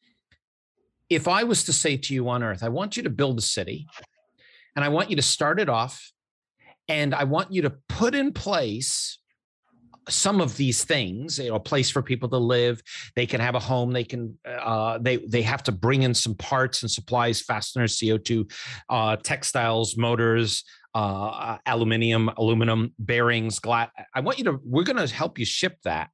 if 1.09 1.27
I 1.27 1.43
was 1.43 1.63
to 1.65 1.73
say 1.73 1.97
to 1.97 2.13
you 2.13 2.29
on 2.29 2.43
Earth, 2.43 2.63
I 2.63 2.69
want 2.69 2.97
you 2.97 3.03
to 3.03 3.09
build 3.09 3.39
a 3.39 3.41
city, 3.41 3.87
and 4.75 4.83
I 4.83 4.89
want 4.89 5.09
you 5.09 5.15
to 5.15 5.21
start 5.21 5.59
it 5.59 5.69
off, 5.69 6.11
and 6.87 7.15
I 7.15 7.23
want 7.23 7.51
you 7.51 7.63
to 7.63 7.73
put 7.87 8.13
in 8.15 8.33
place 8.33 9.18
some 10.09 10.41
of 10.41 10.57
these 10.57 10.83
things 10.83 11.39
you 11.39 11.49
know 11.49 11.55
a 11.55 11.59
place 11.59 11.89
for 11.89 12.01
people 12.01 12.29
to 12.29 12.37
live. 12.37 12.81
They 13.15 13.25
can 13.25 13.39
have 13.39 13.55
a 13.55 13.59
home. 13.59 13.91
They 13.91 14.03
can 14.03 14.37
uh, 14.45 14.97
they 14.99 15.17
they 15.17 15.41
have 15.43 15.63
to 15.63 15.71
bring 15.71 16.03
in 16.03 16.13
some 16.13 16.35
parts 16.35 16.81
and 16.81 16.91
supplies 16.91 17.41
fasteners 17.41 17.97
co2 17.97 18.51
uh, 18.89 19.15
textiles 19.17 19.97
motors 19.97 20.63
uh, 20.95 21.57
aluminium 21.65 22.29
aluminum 22.37 22.93
bearings 22.97 23.59
glass 23.59 23.89
i 24.15 24.19
want 24.19 24.39
you 24.39 24.43
to 24.43 24.59
we're 24.63 24.83
going 24.83 24.97
to 24.97 25.13
help 25.13 25.37
you 25.37 25.45
ship 25.45 25.77
that. 25.83 26.09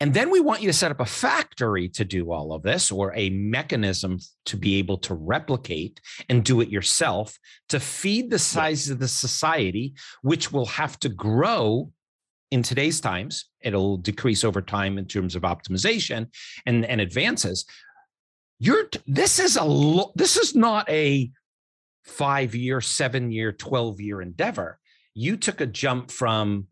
And 0.00 0.12
then 0.12 0.30
we 0.30 0.40
want 0.40 0.60
you 0.60 0.68
to 0.68 0.72
set 0.72 0.90
up 0.90 1.00
a 1.00 1.06
factory 1.06 1.88
to 1.90 2.04
do 2.04 2.30
all 2.30 2.52
of 2.52 2.62
this 2.62 2.90
or 2.90 3.14
a 3.16 3.30
mechanism 3.30 4.18
to 4.46 4.56
be 4.56 4.76
able 4.76 4.98
to 4.98 5.14
replicate 5.14 6.00
and 6.28 6.44
do 6.44 6.60
it 6.60 6.68
yourself 6.68 7.38
to 7.70 7.80
feed 7.80 8.30
the 8.30 8.38
size 8.38 8.90
of 8.90 8.98
the 8.98 9.08
society, 9.08 9.94
which 10.20 10.52
will 10.52 10.66
have 10.66 10.98
to 11.00 11.08
grow 11.08 11.90
in 12.52 12.62
today's 12.62 13.00
times. 13.00 13.46
It'll 13.62 13.96
decrease 13.96 14.44
over 14.44 14.60
time 14.60 14.98
in 14.98 15.06
terms 15.06 15.34
of 15.34 15.42
optimization 15.42 16.28
and, 16.66 16.84
and 16.84 17.00
advances. 17.00 17.64
You're 18.58 18.90
this 19.06 19.40
is 19.40 19.56
a 19.60 20.04
this 20.14 20.36
is 20.36 20.54
not 20.54 20.88
a 20.88 21.30
five 22.04 22.54
year, 22.54 22.80
seven 22.80 23.32
year, 23.32 23.52
12 23.52 24.00
year 24.00 24.20
endeavor. 24.20 24.78
You 25.14 25.36
took 25.36 25.60
a 25.60 25.66
jump 25.66 26.10
from 26.10 26.68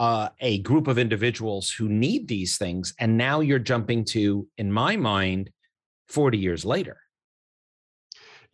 uh, 0.00 0.30
a 0.40 0.58
group 0.58 0.88
of 0.88 0.98
individuals 0.98 1.70
who 1.70 1.88
need 1.88 2.26
these 2.26 2.58
things. 2.58 2.94
And 2.98 3.16
now 3.16 3.40
you're 3.40 3.60
jumping 3.60 4.04
to, 4.06 4.46
in 4.58 4.72
my 4.72 4.96
mind, 4.96 5.50
40 6.08 6.36
years 6.36 6.64
later. 6.64 6.98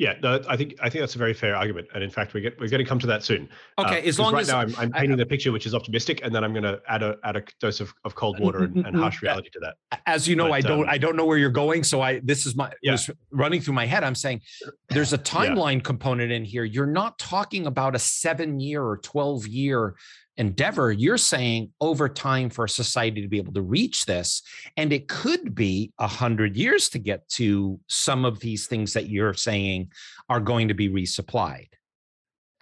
Yeah, 0.01 0.15
no, 0.23 0.41
I 0.49 0.57
think 0.57 0.77
I 0.81 0.89
think 0.89 1.03
that's 1.03 1.15
a 1.15 1.19
very 1.19 1.35
fair 1.35 1.55
argument, 1.55 1.89
and 1.95 2.03
in 2.03 2.09
fact, 2.09 2.33
we 2.33 2.41
get 2.41 2.59
we're 2.59 2.71
going 2.71 2.83
to 2.83 2.89
come 2.89 2.99
to 3.01 3.07
that 3.09 3.23
soon. 3.23 3.51
Okay, 3.79 3.99
uh, 3.99 4.09
as 4.09 4.19
long 4.19 4.33
right 4.33 4.41
as 4.41 4.49
now 4.49 4.59
I'm, 4.59 4.75
I'm 4.79 4.91
painting 4.91 5.13
I, 5.13 5.17
the 5.17 5.27
picture 5.27 5.53
which 5.53 5.67
is 5.67 5.75
optimistic, 5.75 6.23
and 6.25 6.35
then 6.35 6.43
I'm 6.43 6.55
going 6.55 6.63
to 6.63 6.81
add 6.89 7.03
a 7.03 7.19
add 7.23 7.37
a 7.37 7.43
dose 7.61 7.81
of, 7.81 7.93
of 8.07 8.15
cold 8.15 8.41
water 8.41 8.61
and, 8.61 8.87
and 8.87 8.97
harsh 8.97 9.21
reality 9.21 9.51
to 9.51 9.61
that. 9.61 10.01
As 10.07 10.27
you 10.27 10.37
know, 10.37 10.49
but, 10.49 10.53
I 10.55 10.61
don't 10.63 10.85
um, 10.85 10.89
I 10.89 10.97
don't 10.97 11.17
know 11.17 11.27
where 11.27 11.37
you're 11.37 11.51
going, 11.51 11.85
so 11.85 12.01
I 12.01 12.21
this 12.21 12.47
is 12.47 12.57
my 12.57 12.73
yeah. 12.83 12.97
running 13.31 13.61
through 13.61 13.75
my 13.75 13.85
head. 13.85 14.03
I'm 14.03 14.15
saying 14.15 14.41
there's 14.89 15.13
a 15.13 15.19
timeline 15.19 15.75
yeah. 15.75 15.81
component 15.81 16.33
in 16.33 16.47
here. 16.47 16.65
You're 16.65 16.87
not 16.87 17.19
talking 17.19 17.67
about 17.67 17.95
a 17.95 17.99
seven 17.99 18.59
year 18.59 18.83
or 18.83 18.97
twelve 18.97 19.47
year 19.47 19.97
endeavor, 20.41 20.91
you're 20.91 21.19
saying 21.19 21.71
over 21.83 22.09
time 22.09 22.49
for 22.49 22.65
a 22.65 22.69
society 22.69 23.21
to 23.21 23.29
be 23.29 23.37
able 23.37 23.53
to 23.53 23.61
reach 23.61 24.07
this. 24.07 24.43
And 24.79 24.91
it 24.91 25.07
could 25.07 25.55
be 25.55 25.93
a 25.99 26.09
hundred 26.09 26.57
years 26.57 26.89
to 26.91 26.99
get 26.99 27.29
to 27.31 27.79
some 27.89 28.25
of 28.25 28.41
these 28.41 28.67
things 28.67 28.95
that 28.95 29.11
you're 29.11 29.35
saying 29.35 29.93
are 30.31 30.41
going 30.41 30.69
to 30.69 30.75
be 30.75 30.89
resupplied 30.89 31.69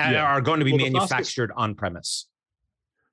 and 0.01 0.15
yeah. 0.15 0.25
are 0.25 0.41
going 0.41 0.59
to 0.59 0.65
be 0.65 0.73
well, 0.73 0.91
manufactured 0.91 1.53
on 1.57 1.77
premise. 1.77 2.27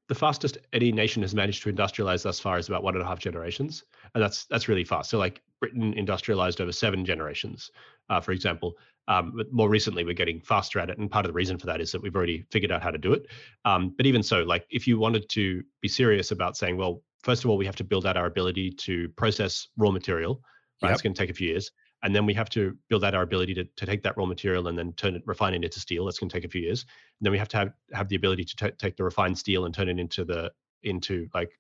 The 0.10 0.16
fastest 0.16 0.58
any 0.74 0.92
nation 0.92 1.22
has 1.22 1.36
managed 1.36 1.62
to 1.64 1.72
industrialize 1.72 2.24
thus 2.24 2.40
far 2.40 2.58
is 2.58 2.68
about 2.68 2.82
one 2.82 2.96
and 2.96 3.04
a 3.04 3.08
half 3.08 3.20
generations. 3.20 3.84
And 4.16 4.24
that's 4.24 4.46
that's 4.46 4.68
really 4.68 4.84
fast. 4.84 5.12
So 5.12 5.20
like 5.20 5.42
Britain 5.60 5.94
industrialized 5.94 6.60
over 6.60 6.72
seven 6.72 7.06
generations, 7.06 7.70
uh, 8.10 8.20
for 8.20 8.32
example. 8.32 8.74
Um, 9.08 9.34
but 9.36 9.52
more 9.52 9.70
recently, 9.70 10.04
we're 10.04 10.14
getting 10.14 10.42
faster 10.42 10.80
at 10.80 10.90
it, 10.90 10.98
and 10.98 11.10
part 11.10 11.26
of 11.26 11.30
the 11.30 11.36
reason 11.36 11.58
for 11.58 11.68
that 11.68 11.80
is 11.80 11.92
that 11.92 12.02
we've 12.02 12.16
already 12.16 12.46
figured 12.52 12.72
out 12.72 12.82
how 12.82 12.92
to 12.92 12.98
do 12.98 13.14
it. 13.14 13.28
Um, 13.64 13.94
but 13.96 14.06
even 14.06 14.24
so, 14.24 14.44
like 14.44 14.66
if 14.70 14.88
you 14.88 14.98
wanted 14.98 15.30
to 15.30 15.64
be 15.82 15.88
serious 15.88 16.32
about 16.32 16.58
saying, 16.58 16.78
well, 16.78 17.04
first 17.24 17.44
of 17.44 17.50
all, 17.50 17.58
we 17.58 17.66
have 17.66 17.76
to 17.76 17.84
build 17.84 18.06
out 18.06 18.18
our 18.18 18.26
ability 18.26 18.72
to 18.72 19.10
process 19.10 19.68
raw 19.78 19.92
material. 19.92 20.42
Right, 20.82 20.90
yep. 20.90 20.94
it's 20.94 21.02
going 21.02 21.14
to 21.14 21.20
take 21.20 21.30
a 21.30 21.34
few 21.34 21.50
years, 21.50 21.72
and 22.04 22.16
then 22.16 22.26
we 22.26 22.34
have 22.34 22.50
to 22.50 22.78
build 22.90 23.04
out 23.04 23.14
our 23.14 23.22
ability 23.22 23.54
to, 23.56 23.64
to 23.64 23.86
take 23.86 24.04
that 24.04 24.18
raw 24.18 24.26
material 24.26 24.68
and 24.68 24.78
then 24.78 24.92
turn 24.94 25.16
it, 25.16 25.22
refine 25.26 25.54
it 25.54 25.64
into 25.64 25.80
steel. 25.80 26.06
That's 26.06 26.20
going 26.20 26.30
to 26.30 26.36
take 26.36 26.46
a 26.46 26.50
few 26.50 26.62
years. 26.62 26.82
And 27.20 27.26
then 27.26 27.32
we 27.32 27.38
have 27.38 27.48
to 27.50 27.58
have 27.58 27.74
have 27.94 28.10
the 28.10 28.16
ability 28.16 28.44
to 28.46 28.56
t- 28.56 28.76
take 28.78 28.98
the 28.98 29.04
refined 29.04 29.38
steel 29.38 29.66
and 29.66 29.74
turn 29.74 29.88
it 29.88 30.00
into 30.00 30.26
the 30.26 30.52
into 30.84 31.28
like 31.34 31.52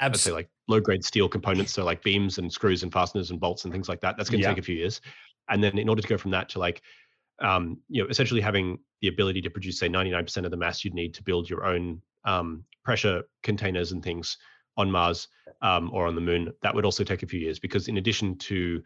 I'd 0.00 0.16
say 0.16 0.32
like 0.32 0.48
low 0.68 0.80
grade 0.80 1.04
steel 1.04 1.28
components, 1.28 1.72
so 1.72 1.84
like 1.84 2.02
beams 2.02 2.38
and 2.38 2.52
screws 2.52 2.82
and 2.82 2.92
fasteners 2.92 3.30
and 3.30 3.38
bolts 3.38 3.64
and 3.64 3.72
things 3.72 3.88
like 3.88 4.00
that. 4.00 4.16
That's 4.16 4.30
going 4.30 4.42
to 4.42 4.48
take 4.48 4.58
a 4.58 4.62
few 4.62 4.76
years 4.76 5.00
and 5.48 5.62
then 5.62 5.78
in 5.78 5.88
order 5.88 6.02
to 6.02 6.08
go 6.08 6.18
from 6.18 6.30
that 6.30 6.48
to 6.50 6.58
like 6.58 6.82
um, 7.40 7.78
you 7.88 8.02
know 8.02 8.08
essentially 8.08 8.40
having 8.40 8.78
the 9.00 9.08
ability 9.08 9.40
to 9.42 9.50
produce 9.50 9.78
say 9.78 9.88
99% 9.88 10.44
of 10.44 10.50
the 10.50 10.56
mass 10.56 10.84
you'd 10.84 10.94
need 10.94 11.14
to 11.14 11.22
build 11.22 11.48
your 11.48 11.64
own 11.64 12.00
um, 12.24 12.64
pressure 12.84 13.22
containers 13.42 13.92
and 13.92 14.02
things 14.02 14.36
on 14.76 14.90
mars 14.90 15.28
um, 15.62 15.90
or 15.92 16.06
on 16.06 16.14
the 16.14 16.20
moon 16.20 16.52
that 16.62 16.74
would 16.74 16.84
also 16.84 17.04
take 17.04 17.22
a 17.22 17.26
few 17.26 17.40
years 17.40 17.58
because 17.58 17.88
in 17.88 17.98
addition 17.98 18.36
to 18.38 18.82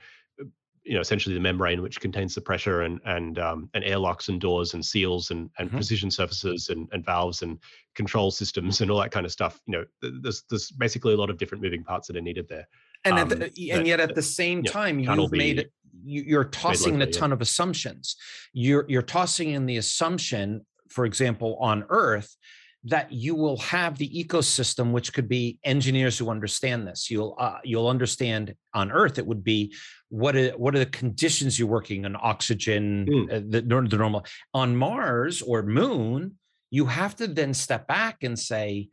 you 0.89 0.95
know 0.95 1.01
essentially 1.01 1.35
the 1.35 1.41
membrane 1.41 1.83
which 1.83 2.01
contains 2.01 2.35
the 2.35 2.41
pressure 2.41 2.83
and 2.83 2.99
and 3.05 3.39
um, 3.39 3.69
and 3.75 3.85
airlocks 3.85 4.29
and 4.29 4.41
doors 4.41 4.73
and 4.73 4.85
seals 4.85 5.31
and 5.31 5.51
and 5.59 5.69
mm-hmm. 5.69 5.77
precision 5.77 6.11
surfaces 6.11 6.71
and, 6.71 6.89
and 6.93 7.05
valves 7.05 7.43
and 7.43 7.59
control 7.95 8.31
systems 8.31 8.81
and 8.81 8.91
all 8.91 8.99
that 8.99 9.11
kind 9.11 9.27
of 9.27 9.31
stuff 9.31 9.61
you 9.67 9.73
know 9.73 9.85
there's 10.23 10.45
there's 10.49 10.71
basically 10.71 11.13
a 11.13 11.17
lot 11.17 11.31
of 11.31 11.37
different 11.37 11.63
moving 11.63 11.85
parts 11.85 12.09
that 12.09 12.17
are 12.17 12.23
needed 12.23 12.49
there 12.49 12.67
and 13.05 13.19
um, 13.19 13.29
the, 13.29 13.71
and 13.71 13.87
yet 13.87 14.01
at 14.01 14.15
the 14.15 14.23
same 14.23 14.63
time 14.63 14.99
you've 14.99 15.31
made 15.31 15.69
you're 16.05 16.45
tossing 16.45 16.95
in 16.95 17.03
a 17.03 17.07
ton 17.11 17.31
yeah. 17.31 17.35
of 17.35 17.41
assumptions 17.41 18.17
you're 18.53 18.85
you're 18.89 19.03
tossing 19.03 19.51
in 19.51 19.67
the 19.67 19.77
assumption 19.77 20.65
for 20.89 21.05
example 21.05 21.57
on 21.61 21.85
earth 21.89 22.37
that 22.85 23.13
you 23.13 23.35
will 23.35 23.57
have 23.59 23.99
the 23.99 24.09
ecosystem 24.09 24.93
which 24.93 25.13
could 25.13 25.29
be 25.29 25.59
engineers 25.65 26.17
who 26.17 26.31
understand 26.31 26.87
this 26.87 27.11
you'll 27.11 27.37
uh, 27.39 27.59
you'll 27.65 27.89
understand 27.89 28.55
on 28.75 28.91
earth 28.93 29.19
it 29.19 29.27
would 29.27 29.43
be 29.43 29.75
what 30.11 30.37
are, 30.37 30.51
what 30.51 30.75
are 30.75 30.79
the 30.79 30.87
conditions 30.87 31.59
you're 31.59 31.69
working 31.69 32.05
on 32.05 32.17
oxygen 32.21 33.07
mm. 33.07 33.33
uh, 33.33 33.43
the, 33.49 33.61
the 33.61 33.97
normal 33.97 34.25
on 34.55 34.77
mars 34.77 35.43
or 35.43 35.63
moon 35.63 36.37
you 36.71 36.87
have 36.87 37.17
to 37.17 37.27
then 37.27 37.53
step 37.55 37.87
back 37.87 38.23
and 38.23 38.39
say 38.39 38.89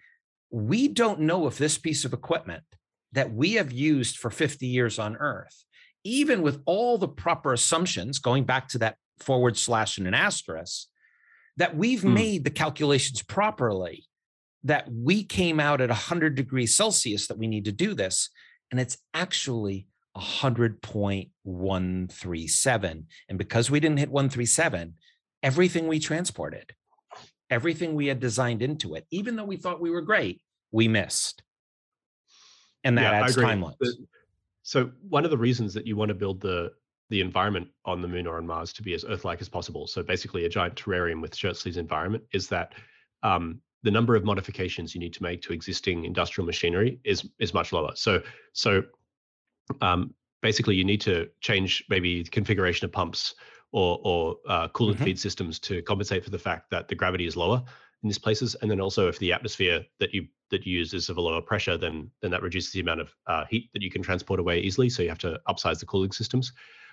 we 0.49 0.87
don't 0.87 1.19
know 1.19 1.47
if 1.47 1.57
this 1.57 1.77
piece 1.77 2.05
of 2.05 2.13
equipment 2.13 2.63
that 3.11 3.33
we 3.33 3.53
have 3.53 3.71
used 3.71 4.17
for 4.17 4.29
50 4.29 4.67
years 4.67 4.99
on 4.99 5.15
earth 5.17 5.65
even 6.05 6.41
with 6.41 6.61
all 6.65 6.97
the 6.97 7.09
proper 7.09 7.51
assumptions 7.51 8.19
going 8.19 8.45
back 8.45 8.69
to 8.69 8.77
that 8.77 8.95
forward 9.19 9.57
slash 9.57 9.97
and 9.97 10.07
an 10.07 10.13
asterisk 10.13 10.87
that 11.57 11.75
we've 11.75 12.03
hmm. 12.03 12.13
made 12.13 12.45
the 12.45 12.49
calculations 12.49 13.21
properly 13.23 14.05
that 14.63 14.89
we 14.91 15.23
came 15.23 15.59
out 15.59 15.81
at 15.81 15.89
100 15.89 16.35
degrees 16.35 16.73
celsius 16.75 17.27
that 17.27 17.37
we 17.37 17.47
need 17.47 17.65
to 17.65 17.73
do 17.73 17.93
this 17.93 18.29
and 18.71 18.79
it's 18.79 18.97
actually 19.13 19.87
100.137 20.17 23.03
and 23.29 23.37
because 23.37 23.69
we 23.69 23.81
didn't 23.81 23.99
hit 23.99 24.09
137 24.09 24.93
everything 25.43 25.89
we 25.89 25.99
transported 25.99 26.73
everything 27.49 27.95
we 27.95 28.07
had 28.07 28.21
designed 28.21 28.61
into 28.61 28.95
it 28.95 29.05
even 29.11 29.35
though 29.35 29.43
we 29.43 29.57
thought 29.57 29.81
we 29.81 29.91
were 29.91 30.01
great 30.01 30.39
we 30.75 30.89
missed. 30.89 31.41
And 32.83 32.97
that 32.97 33.13
yeah, 33.13 33.23
adds 33.23 33.37
timelines 33.37 33.75
so 34.65 34.89
one 35.07 35.25
of 35.25 35.31
the 35.31 35.37
reasons 35.37 35.75
that 35.75 35.85
you 35.85 35.95
want 35.95 36.09
to 36.09 36.15
build 36.15 36.41
the 36.41 36.73
the 37.11 37.21
environment 37.21 37.67
on 37.85 38.01
the 38.01 38.07
moon 38.07 38.25
or 38.25 38.37
on 38.37 38.47
Mars 38.47 38.73
to 38.73 38.81
be 38.81 38.95
as 38.95 39.05
Earth-like 39.05 39.39
as 39.39 39.47
possible, 39.47 39.85
so 39.85 40.01
basically 40.01 40.45
a 40.45 40.49
giant 40.49 40.73
terrarium 40.73 41.21
with 41.21 41.35
shirt 41.35 41.55
sleeves 41.55 41.77
environment, 41.77 42.23
is 42.33 42.47
that 42.47 42.73
um, 43.21 43.61
the 43.83 43.91
number 43.91 44.15
of 44.15 44.23
modifications 44.23 44.95
you 44.95 44.99
need 44.99 45.13
to 45.13 45.21
make 45.21 45.43
to 45.43 45.53
existing 45.53 46.03
industrial 46.03 46.47
machinery 46.47 46.99
is 47.03 47.29
is 47.37 47.53
much 47.53 47.71
lower. 47.73 47.91
So 47.93 48.23
so 48.53 48.83
um, 49.81 50.15
basically, 50.41 50.75
you 50.75 50.83
need 50.83 51.01
to 51.01 51.29
change 51.41 51.83
maybe 51.87 52.23
the 52.23 52.31
configuration 52.31 52.85
of 52.85 52.91
pumps 52.91 53.35
or 53.71 53.99
or 54.03 54.37
uh, 54.49 54.67
coolant 54.69 54.95
mm-hmm. 54.95 55.03
feed 55.03 55.19
systems 55.19 55.59
to 55.59 55.83
compensate 55.83 56.23
for 56.23 56.31
the 56.31 56.39
fact 56.39 56.71
that 56.71 56.87
the 56.87 56.95
gravity 56.95 57.27
is 57.27 57.37
lower 57.37 57.63
these 58.07 58.17
places, 58.17 58.55
and 58.61 58.69
then 58.69 58.81
also 58.81 59.07
if 59.07 59.19
the 59.19 59.33
atmosphere 59.33 59.85
that 59.99 60.13
you 60.13 60.27
that 60.51 60.65
you 60.65 60.77
use 60.77 60.93
is 60.93 61.09
of 61.09 61.17
a 61.17 61.21
lower 61.21 61.41
pressure, 61.41 61.77
then 61.77 62.09
then 62.21 62.31
that 62.31 62.41
reduces 62.41 62.71
the 62.71 62.79
amount 62.79 63.01
of 63.01 63.15
uh, 63.27 63.45
heat 63.49 63.69
that 63.73 63.81
you 63.81 63.91
can 63.91 64.01
transport 64.01 64.39
away 64.39 64.59
easily. 64.59 64.89
So 64.89 65.03
you 65.03 65.09
have 65.09 65.19
to 65.19 65.39
upsize 65.47 65.79
the 65.79 65.85
cooling 65.85 66.11
systems. 66.11 66.51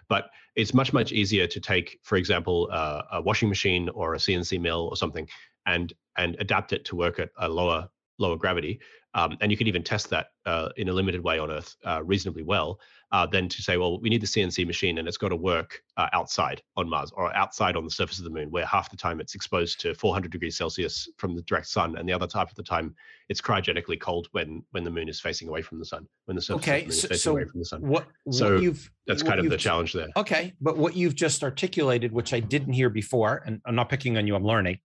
But 0.08 0.30
it's 0.56 0.74
much 0.74 0.92
much 0.92 1.12
easier 1.12 1.46
to 1.46 1.60
take, 1.60 2.00
for 2.02 2.16
example, 2.16 2.68
uh, 2.72 3.02
a 3.12 3.22
washing 3.22 3.48
machine 3.48 3.88
or 3.90 4.14
a 4.14 4.18
CNC 4.18 4.60
mill 4.60 4.88
or 4.90 4.96
something, 4.96 5.28
and 5.66 5.92
and 6.16 6.36
adapt 6.40 6.72
it 6.72 6.84
to 6.86 6.96
work 6.96 7.18
at 7.18 7.30
a 7.38 7.48
lower 7.48 7.88
lower 8.18 8.36
gravity. 8.36 8.80
Um, 9.14 9.36
and 9.40 9.50
you 9.50 9.58
can 9.58 9.66
even 9.66 9.82
test 9.82 10.08
that 10.10 10.28
uh, 10.46 10.70
in 10.76 10.88
a 10.88 10.92
limited 10.92 11.22
way 11.22 11.38
on 11.38 11.50
Earth 11.50 11.76
uh, 11.84 12.02
reasonably 12.02 12.42
well 12.42 12.80
uh, 13.12 13.26
than 13.26 13.48
to 13.48 13.62
say, 13.62 13.76
well, 13.76 14.00
we 14.00 14.08
need 14.08 14.22
the 14.22 14.26
CNC 14.26 14.66
machine 14.66 14.96
and 14.98 15.06
it's 15.06 15.18
got 15.18 15.28
to 15.28 15.36
work 15.36 15.82
uh, 15.98 16.08
outside 16.14 16.62
on 16.76 16.88
Mars 16.88 17.12
or 17.14 17.34
outside 17.36 17.76
on 17.76 17.84
the 17.84 17.90
surface 17.90 18.18
of 18.18 18.24
the 18.24 18.30
moon, 18.30 18.50
where 18.50 18.64
half 18.64 18.90
the 18.90 18.96
time 18.96 19.20
it's 19.20 19.34
exposed 19.34 19.80
to 19.80 19.94
400 19.94 20.32
degrees 20.32 20.56
Celsius 20.56 21.08
from 21.18 21.36
the 21.36 21.42
direct 21.42 21.66
sun, 21.66 21.96
and 21.96 22.08
the 22.08 22.12
other 22.12 22.26
half 22.32 22.50
of 22.50 22.56
the 22.56 22.62
time 22.62 22.94
it's 23.28 23.40
cryogenically 23.40 24.00
cold 24.00 24.28
when 24.32 24.62
when 24.70 24.82
the 24.82 24.90
moon 24.90 25.08
is 25.08 25.20
facing 25.20 25.48
away 25.48 25.60
from 25.60 25.78
the 25.78 25.84
sun, 25.84 26.08
when 26.24 26.34
the 26.34 26.42
surface 26.42 26.62
okay, 26.64 26.82
of 26.82 26.84
the 26.84 26.88
moon 26.88 26.92
so, 26.92 27.04
is 27.04 27.10
facing 27.10 27.18
so 27.18 27.30
away 27.32 27.44
from 27.44 27.60
the 27.60 27.64
sun. 27.66 27.80
What, 27.82 28.06
so 28.30 28.56
you've, 28.56 28.90
that's 29.06 29.22
kind 29.22 29.40
of 29.40 29.50
the 29.50 29.58
challenge 29.58 29.92
there. 29.92 30.08
Okay, 30.16 30.54
but 30.60 30.78
what 30.78 30.96
you've 30.96 31.14
just 31.14 31.42
articulated, 31.42 32.12
which 32.12 32.32
I 32.32 32.40
didn't 32.40 32.72
hear 32.72 32.88
before, 32.88 33.42
and 33.44 33.60
I'm 33.66 33.74
not 33.74 33.90
picking 33.90 34.16
on 34.16 34.26
you, 34.26 34.34
I'm 34.34 34.44
learning, 34.44 34.78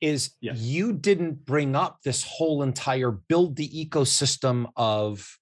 is 0.00 0.30
yes. 0.40 0.58
you 0.58 0.92
didn't 0.92 1.44
bring 1.44 1.76
up 1.76 1.98
this 2.02 2.22
whole 2.22 2.62
entire 2.62 3.10
build 3.10 3.56
the 3.56 3.68
ecosystem 3.68 4.66
of 4.76 5.38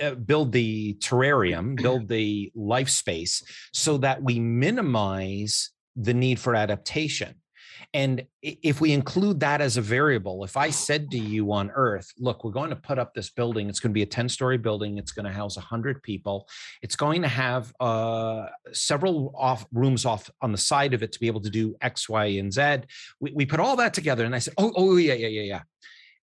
uh, 0.00 0.14
build 0.14 0.52
the 0.52 0.94
terrarium, 0.94 1.76
build 1.82 2.08
the 2.08 2.50
life 2.54 2.88
space 2.88 3.42
so 3.72 3.98
that 3.98 4.22
we 4.22 4.38
minimize 4.40 5.70
the 5.96 6.14
need 6.14 6.38
for 6.38 6.54
adaptation. 6.54 7.34
And 7.94 8.26
if 8.42 8.82
we 8.82 8.92
include 8.92 9.40
that 9.40 9.62
as 9.62 9.78
a 9.78 9.80
variable, 9.80 10.44
if 10.44 10.58
I 10.58 10.68
said 10.68 11.10
to 11.12 11.18
you 11.18 11.52
on 11.52 11.70
Earth, 11.70 12.12
look, 12.18 12.44
we're 12.44 12.50
going 12.50 12.68
to 12.68 12.76
put 12.76 12.98
up 12.98 13.14
this 13.14 13.30
building, 13.30 13.70
it's 13.70 13.80
going 13.80 13.92
to 13.92 13.94
be 13.94 14.02
a 14.02 14.06
10 14.06 14.28
story 14.28 14.58
building, 14.58 14.98
it's 14.98 15.12
going 15.12 15.24
to 15.24 15.32
house 15.32 15.56
100 15.56 16.02
people, 16.02 16.46
it's 16.82 16.96
going 16.96 17.22
to 17.22 17.28
have 17.28 17.72
uh, 17.80 18.46
several 18.72 19.32
off 19.34 19.64
rooms 19.72 20.04
off 20.04 20.28
on 20.42 20.52
the 20.52 20.58
side 20.58 20.92
of 20.92 21.02
it 21.02 21.12
to 21.12 21.20
be 21.20 21.28
able 21.28 21.40
to 21.40 21.48
do 21.48 21.76
X, 21.80 22.10
Y, 22.10 22.26
and 22.26 22.52
Z. 22.52 22.80
We, 23.20 23.32
we 23.32 23.46
put 23.46 23.58
all 23.58 23.76
that 23.76 23.94
together, 23.94 24.26
and 24.26 24.34
I 24.34 24.38
said, 24.38 24.54
oh, 24.58 24.72
oh, 24.76 24.96
yeah, 24.96 25.14
yeah, 25.14 25.28
yeah, 25.28 25.42
yeah. 25.42 25.62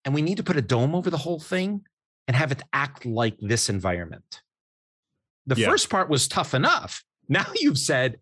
And 0.05 0.13
we 0.13 0.21
need 0.21 0.37
to 0.37 0.43
put 0.43 0.57
a 0.57 0.61
dome 0.61 0.93
over 0.93 1.09
the 1.09 1.17
whole 1.17 1.39
thing 1.39 1.81
and 2.27 2.37
have 2.37 2.51
it 2.51 2.61
act 2.73 3.07
like 3.07 3.37
this 3.39 3.69
environment. 3.69 4.41
The 5.47 5.55
yeah. 5.55 5.67
first 5.67 5.89
part 5.89 6.09
was 6.09 6.27
tough 6.27 6.53
enough. 6.53 7.03
Now 7.27 7.47
you've 7.55 7.79
said, 7.79 8.19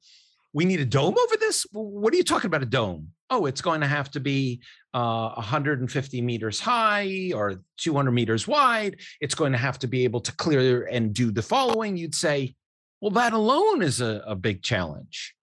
we 0.53 0.63
need 0.63 0.79
a 0.79 0.85
dome 0.85 1.17
over 1.17 1.35
this. 1.35 1.65
What 1.73 2.13
are 2.13 2.15
you 2.15 2.23
talking 2.23 2.47
about? 2.47 2.63
A 2.63 2.65
dome? 2.65 3.09
oh, 3.33 3.45
it's 3.45 3.61
going 3.61 3.81
to 3.81 3.87
have 3.87 4.11
to 4.11 4.19
be 4.19 4.61
uh, 4.93 5.31
150 5.33 6.21
meters 6.21 6.59
high 6.59 7.31
or 7.35 7.61
200 7.77 8.11
meters 8.11 8.47
wide. 8.47 8.97
It's 9.21 9.35
going 9.35 9.51
to 9.51 9.57
have 9.57 9.79
to 9.79 9.87
be 9.87 10.03
able 10.03 10.21
to 10.21 10.31
clear 10.35 10.85
and 10.85 11.13
do 11.13 11.31
the 11.31 11.41
following. 11.41 11.97
You'd 11.97 12.15
say, 12.15 12.55
well, 13.01 13.11
that 13.11 13.33
alone 13.33 13.81
is 13.81 14.01
a, 14.01 14.23
a 14.25 14.35
big 14.35 14.61
challenge. 14.61 15.35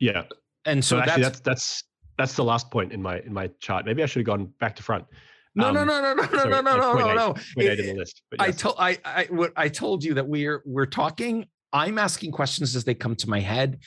Yeah. 0.00 0.24
And 0.64 0.84
so, 0.84 0.96
so 0.96 1.02
actually, 1.02 1.22
that's, 1.22 1.40
that's, 1.40 1.42
that's 1.42 1.84
that's 2.18 2.34
the 2.34 2.44
last 2.44 2.70
point 2.70 2.92
in 2.92 3.02
my 3.02 3.20
in 3.20 3.32
my 3.32 3.50
chart. 3.60 3.84
Maybe 3.84 4.02
I 4.02 4.06
should 4.06 4.20
have 4.20 4.26
gone 4.26 4.46
back 4.58 4.76
to 4.76 4.82
front. 4.82 5.04
No, 5.54 5.68
um, 5.68 5.74
no, 5.74 5.84
no, 5.84 6.00
no, 6.02 6.14
no, 6.14 6.22
sorry, 6.24 6.50
no, 6.50 6.60
no, 6.60 6.76
no, 6.76 6.92
no, 6.94 7.14
no. 7.14 7.34
It, 7.56 7.76
the 7.76 7.94
list, 7.94 8.22
yes. 8.32 8.40
I 8.40 8.50
told 8.50 8.74
I 8.78 8.98
I, 9.04 9.28
I 9.56 9.68
told 9.68 10.04
you 10.04 10.14
that 10.14 10.26
we're 10.26 10.62
we're 10.64 10.86
talking. 10.86 11.46
I'm 11.72 11.98
asking 11.98 12.32
questions 12.32 12.76
as 12.76 12.84
they 12.84 12.94
come 12.94 13.16
to 13.16 13.28
my 13.28 13.40
head. 13.40 13.80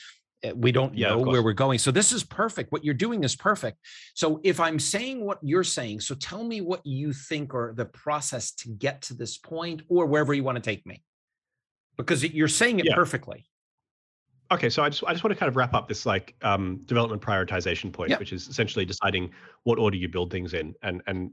Eh, 0.44 0.54
we 0.56 0.72
don't 0.72 0.98
yeah, 0.98 1.10
know 1.10 1.20
where 1.20 1.44
we're 1.44 1.54
going. 1.54 1.80
So 1.80 1.92
this 1.92 2.12
is 2.12 2.24
perfect. 2.24 2.72
What 2.72 2.84
you're 2.86 2.94
doing 2.94 3.24
is 3.24 3.36
perfect. 3.36 3.78
So 4.14 4.40
if 4.44 4.60
I'm 4.60 4.80
saying 4.80 5.26
what 5.26 5.40
you're 5.42 5.64
saying, 5.64 6.02
so 6.02 6.16
tell 6.16 6.44
me 6.44 6.62
what 6.62 6.86
you 6.86 7.14
think 7.14 7.54
or 7.54 7.74
the 7.76 7.86
process 7.86 8.52
to 8.56 8.70
get 8.70 9.02
to 9.04 9.14
this 9.14 9.38
point 9.38 9.82
or 9.90 10.06
wherever 10.06 10.34
you 10.34 10.44
want 10.44 10.56
to 10.56 10.62
take 10.62 10.86
me. 10.86 11.04
Because 11.98 12.24
you're 12.24 12.48
saying 12.48 12.80
it 12.80 12.86
yeah. 12.86 12.96
perfectly. 12.96 13.46
Okay, 14.52 14.70
so 14.70 14.82
I 14.82 14.90
just 14.90 15.04
I 15.04 15.12
just 15.12 15.24
want 15.24 15.34
to 15.34 15.40
kind 15.40 15.50
of 15.50 15.56
wrap 15.56 15.74
up 15.76 15.88
this 15.88 16.06
like 16.06 16.34
um, 16.42 16.82
development 16.86 17.22
prioritization 17.22 17.92
point, 17.92 18.10
yep. 18.10 18.20
which 18.20 18.34
is 18.34 18.48
essentially 18.48 18.86
deciding 18.86 19.32
what 19.64 19.78
order 19.78 19.96
you 19.96 20.08
build 20.08 20.32
things 20.32 20.54
in, 20.54 20.74
and 20.82 21.04
and 21.06 21.32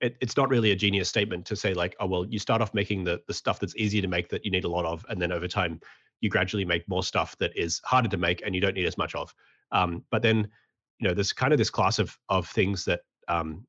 it, 0.00 0.16
it's 0.20 0.36
not 0.36 0.50
really 0.50 0.72
a 0.72 0.76
genius 0.76 1.08
statement 1.08 1.46
to 1.46 1.56
say 1.56 1.72
like, 1.72 1.96
oh 2.00 2.06
well, 2.06 2.26
you 2.26 2.38
start 2.38 2.60
off 2.60 2.74
making 2.74 3.04
the 3.04 3.22
the 3.28 3.32
stuff 3.32 3.60
that's 3.60 3.74
easy 3.76 4.02
to 4.02 4.08
make 4.08 4.28
that 4.28 4.44
you 4.44 4.50
need 4.50 4.64
a 4.64 4.68
lot 4.68 4.84
of, 4.84 5.06
and 5.08 5.22
then 5.22 5.32
over 5.32 5.48
time 5.48 5.80
you 6.20 6.30
gradually 6.30 6.64
make 6.64 6.88
more 6.88 7.02
stuff 7.02 7.36
that 7.38 7.56
is 7.56 7.80
harder 7.84 8.08
to 8.08 8.16
make 8.16 8.42
and 8.44 8.54
you 8.54 8.60
don't 8.60 8.74
need 8.74 8.86
as 8.86 8.98
much 8.98 9.14
of. 9.14 9.34
Um, 9.72 10.04
but 10.10 10.22
then, 10.22 10.48
you 10.98 11.08
know, 11.08 11.14
there's 11.14 11.32
kind 11.32 11.52
of 11.52 11.58
this 11.58 11.70
class 11.70 11.98
of 11.98 12.16
of 12.28 12.48
things 12.48 12.84
that 12.84 13.00
um, 13.28 13.66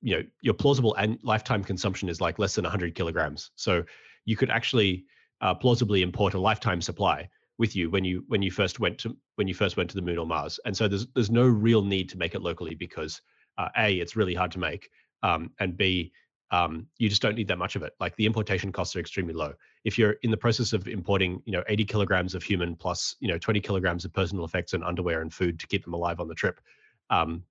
you 0.00 0.16
know 0.16 0.22
your 0.40 0.54
plausible 0.54 0.94
and 0.96 1.18
lifetime 1.22 1.62
consumption 1.62 2.08
is 2.08 2.20
like 2.20 2.38
less 2.38 2.54
than 2.54 2.64
100 2.64 2.94
kilograms. 2.94 3.50
So 3.54 3.84
you 4.24 4.36
could 4.36 4.50
actually 4.50 5.04
uh, 5.40 5.54
plausibly 5.54 6.02
import 6.02 6.34
a 6.34 6.38
lifetime 6.38 6.80
supply 6.80 7.28
with 7.58 7.76
you 7.76 7.90
when 7.90 8.04
you 8.04 8.24
when 8.28 8.42
you 8.42 8.50
first 8.50 8.80
went 8.80 8.98
to 8.98 9.16
when 9.36 9.46
you 9.46 9.54
first 9.54 9.76
went 9.76 9.90
to 9.90 9.96
the 9.96 10.02
moon 10.02 10.18
or 10.18 10.26
Mars. 10.26 10.58
And 10.64 10.76
so 10.76 10.88
there's 10.88 11.06
there's 11.14 11.30
no 11.30 11.46
real 11.46 11.82
need 11.82 12.08
to 12.10 12.18
make 12.18 12.34
it 12.34 12.42
locally 12.42 12.74
because 12.74 13.20
uh, 13.58 13.68
a 13.76 13.94
it's 13.94 14.16
really 14.16 14.34
hard 14.34 14.50
to 14.52 14.58
make, 14.58 14.88
um, 15.22 15.50
and 15.60 15.76
b 15.76 16.12
um, 16.52 16.86
you 16.98 17.08
just 17.08 17.22
don't 17.22 17.34
need 17.34 17.48
that 17.48 17.58
much 17.58 17.76
of 17.76 17.82
it. 17.82 17.94
Like 17.98 18.14
the 18.16 18.26
importation 18.26 18.70
costs 18.70 18.94
are 18.94 19.00
extremely 19.00 19.32
low. 19.32 19.54
If 19.84 19.98
you're 19.98 20.16
in 20.22 20.30
the 20.30 20.36
process 20.36 20.74
of 20.74 20.86
importing, 20.86 21.42
you 21.46 21.52
know, 21.52 21.64
80 21.66 21.86
kilograms 21.86 22.34
of 22.34 22.42
human 22.42 22.76
plus, 22.76 23.16
you 23.20 23.28
know, 23.28 23.38
20 23.38 23.60
kilograms 23.60 24.04
of 24.04 24.12
personal 24.12 24.44
effects 24.44 24.74
and 24.74 24.84
underwear 24.84 25.22
and 25.22 25.32
food 25.32 25.58
to 25.60 25.66
keep 25.66 25.82
them 25.82 25.94
alive 25.94 26.20
on 26.20 26.28
the 26.28 26.34
trip, 26.34 26.60
um, 27.08 27.42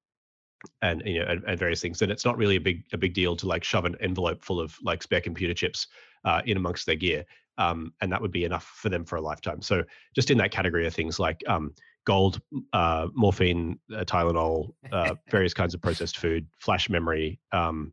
and 0.84 1.02
you 1.04 1.20
know, 1.20 1.26
and, 1.26 1.44
and, 1.46 1.58
various 1.58 1.82
things, 1.82 1.98
then 1.98 2.12
it's 2.12 2.24
not 2.24 2.38
really 2.38 2.56
a 2.56 2.62
big 2.62 2.84
a 2.94 2.98
big 2.98 3.16
deal 3.16 3.36
to 3.36 3.48
like 3.48 3.64
shove 3.64 3.86
an 3.86 3.96
envelope 4.00 4.44
full 4.44 4.60
of 4.60 4.78
like 4.84 5.02
spare 5.02 5.20
computer 5.20 5.56
chips 5.56 5.88
uh, 6.24 6.42
in 6.46 6.56
amongst 6.56 6.86
their 6.86 6.96
gear, 6.96 7.26
um, 7.58 7.92
and 8.02 8.12
that 8.12 8.22
would 8.22 8.32
be 8.32 8.46
enough 8.46 8.66
for 8.76 8.90
them 8.90 9.04
for 9.04 9.16
a 9.16 9.22
lifetime. 9.22 9.64
So 9.64 9.84
just 10.14 10.30
in 10.30 10.38
that 10.38 10.52
category 10.52 10.86
of 10.86 10.94
things 10.94 11.18
like 11.18 11.44
um, 11.48 11.74
gold, 12.06 12.42
uh, 12.74 13.08
morphine, 13.16 13.80
uh, 13.92 14.04
Tylenol, 14.04 14.76
uh, 14.92 15.16
various 15.32 15.56
kinds 15.56 15.74
of 15.74 15.82
processed 15.82 16.18
food, 16.18 16.46
flash 16.60 16.92
memory, 16.92 17.40
um, 17.52 17.92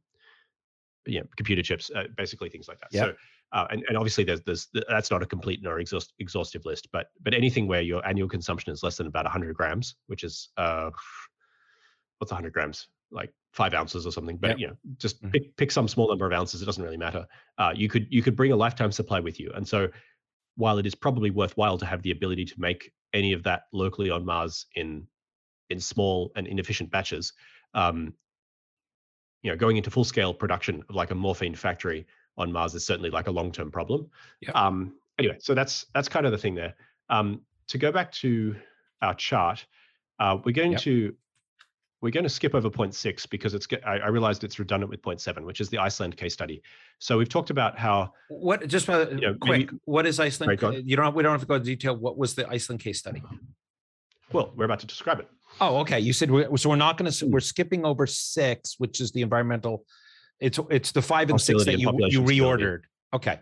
you 1.09 1.20
know, 1.20 1.26
computer 1.36 1.62
chips, 1.62 1.90
uh, 1.94 2.05
basically 2.16 2.48
things 2.48 2.68
like 2.68 2.78
that. 2.80 2.89
Yep. 2.93 3.05
So, 3.05 3.14
uh, 3.52 3.66
and, 3.70 3.82
and 3.89 3.97
obviously 3.97 4.24
there's, 4.24 4.43
there's 4.43 4.68
that's 4.89 5.10
not 5.10 5.22
a 5.22 5.26
complete 5.26 5.60
nor 5.62 5.80
exhaust, 5.80 6.12
exhaustive 6.18 6.64
list, 6.64 6.89
but 6.93 7.06
but 7.22 7.35
anything 7.35 7.66
where 7.66 7.80
your 7.80 8.06
annual 8.06 8.28
consumption 8.28 8.72
is 8.72 8.82
less 8.82 8.97
than 8.97 9.06
about 9.06 9.24
100 9.24 9.56
grams, 9.56 9.97
which 10.06 10.22
is 10.22 10.51
uh, 10.56 10.90
what's 12.18 12.30
100 12.30 12.52
grams, 12.52 12.89
like 13.10 13.32
five 13.52 13.74
ounces 13.74 14.06
or 14.06 14.12
something. 14.12 14.36
But 14.36 14.51
yep. 14.51 14.59
you 14.59 14.66
know, 14.68 14.76
just 14.98 15.22
mm-hmm. 15.22 15.30
pick 15.30 15.56
pick 15.56 15.70
some 15.70 15.89
small 15.89 16.09
number 16.09 16.26
of 16.26 16.32
ounces. 16.32 16.60
It 16.60 16.66
doesn't 16.66 16.82
really 16.82 16.98
matter. 16.98 17.26
Uh, 17.56 17.72
you 17.74 17.89
could 17.89 18.06
you 18.10 18.22
could 18.22 18.36
bring 18.36 18.52
a 18.52 18.56
lifetime 18.56 18.93
supply 18.93 19.20
with 19.20 19.40
you, 19.40 19.51
and 19.55 19.66
so 19.66 19.89
while 20.56 20.78
it 20.78 20.86
is 20.86 20.94
probably 20.94 21.30
worthwhile 21.30 21.78
to 21.78 21.86
have 21.86 22.02
the 22.02 22.10
ability 22.10 22.44
to 22.44 22.55
make 22.59 22.93
any 23.14 23.32
of 23.32 23.44
that 23.44 23.62
locally 23.72 24.10
on 24.10 24.24
Mars 24.24 24.66
in 24.74 25.06
in 25.70 25.80
small 25.80 26.32
and 26.36 26.47
inefficient 26.47 26.90
batches, 26.90 27.32
um, 27.74 28.12
you 29.43 29.51
know, 29.51 29.56
going 29.56 29.77
into 29.77 29.90
full 29.90 30.05
scale 30.05 30.35
production 30.35 30.82
of 30.89 30.94
like 30.94 31.10
a 31.10 31.15
morphine 31.15 31.55
factory 31.55 32.06
on 32.36 32.52
Mars 32.52 32.74
is 32.74 32.85
certainly 32.85 33.10
like 33.10 33.27
a 33.27 33.31
long 33.31 33.52
term 33.52 33.70
problem. 33.70 34.09
Yep. 34.40 34.55
Um, 34.55 34.94
anyway, 35.19 35.36
so 35.40 35.55
that's 35.55 35.86
that's 35.94 36.09
kind 36.09 36.27
of 36.27 36.32
the 36.32 36.39
thing 36.39 36.55
there. 36.55 36.74
Um, 37.10 37.43
to 37.69 37.78
go 37.78 37.93
back 37.93 38.12
to 38.12 38.56
our 39.02 39.15
chart, 39.15 39.65
uh, 40.19 40.39
we're 40.44 40.52
going 40.52 40.73
yep. 40.73 40.81
to 40.82 41.15
we're 42.01 42.10
going 42.10 42.24
to 42.24 42.31
skip 42.31 42.55
over 42.55 42.70
point 42.70 42.94
six 42.94 43.27
because 43.27 43.55
it's 43.55 43.66
I, 43.85 43.98
I, 43.98 44.09
realized 44.09 44.44
it's 44.44 44.59
redundant 44.59 44.90
with 44.90 45.02
point 45.02 45.20
seven, 45.20 45.44
which 45.44 45.60
is 45.60 45.69
the 45.69 45.78
Iceland 45.78 46.16
case 46.16 46.32
study. 46.32 46.62
So 47.01 47.19
we've 47.19 47.28
talked 47.28 47.51
about 47.51 47.77
how 47.77 48.12
what 48.28 48.66
just 48.69 48.89
uh, 48.89 49.06
you 49.10 49.20
know, 49.20 49.35
quick. 49.40 49.70
Maybe, 49.70 49.78
what 49.85 50.06
is 50.06 50.20
Iceland? 50.20 50.62
Right, 50.62 50.85
you 50.85 50.97
don't 50.97 51.15
we 51.15 51.23
don't 51.23 51.32
have 51.32 51.40
to 51.40 51.47
go 51.47 51.55
into 51.55 51.66
detail. 51.66 51.97
What 51.97 52.16
was 52.16 52.35
the 52.35 52.48
Iceland 52.48 52.81
case 52.81 52.98
study? 52.98 53.23
Well, 54.32 54.52
we're 54.56 54.66
about 54.66 54.81
to 54.81 54.86
describe 54.86 55.20
it. 55.20 55.28
Oh, 55.60 55.78
okay. 55.78 56.01
You 56.01 56.12
said 56.12 56.30
we're, 56.30 56.56
so 56.56 56.70
we're 56.70 56.76
not 56.76 56.97
going 56.98 57.10
to 57.10 57.26
we're 57.26 57.40
skipping 57.40 57.85
over 57.85 58.06
six, 58.06 58.76
which 58.78 59.01
is 59.01 59.12
the 59.12 59.22
environmental. 59.22 59.85
It's 60.40 60.59
it's 60.70 60.93
the 60.93 61.02
five 61.02 61.30
and 61.30 61.40
six 61.40 61.64
that 61.64 61.78
you 61.78 61.93
you 62.09 62.22
reordered. 62.22 62.82
Okay. 63.14 63.40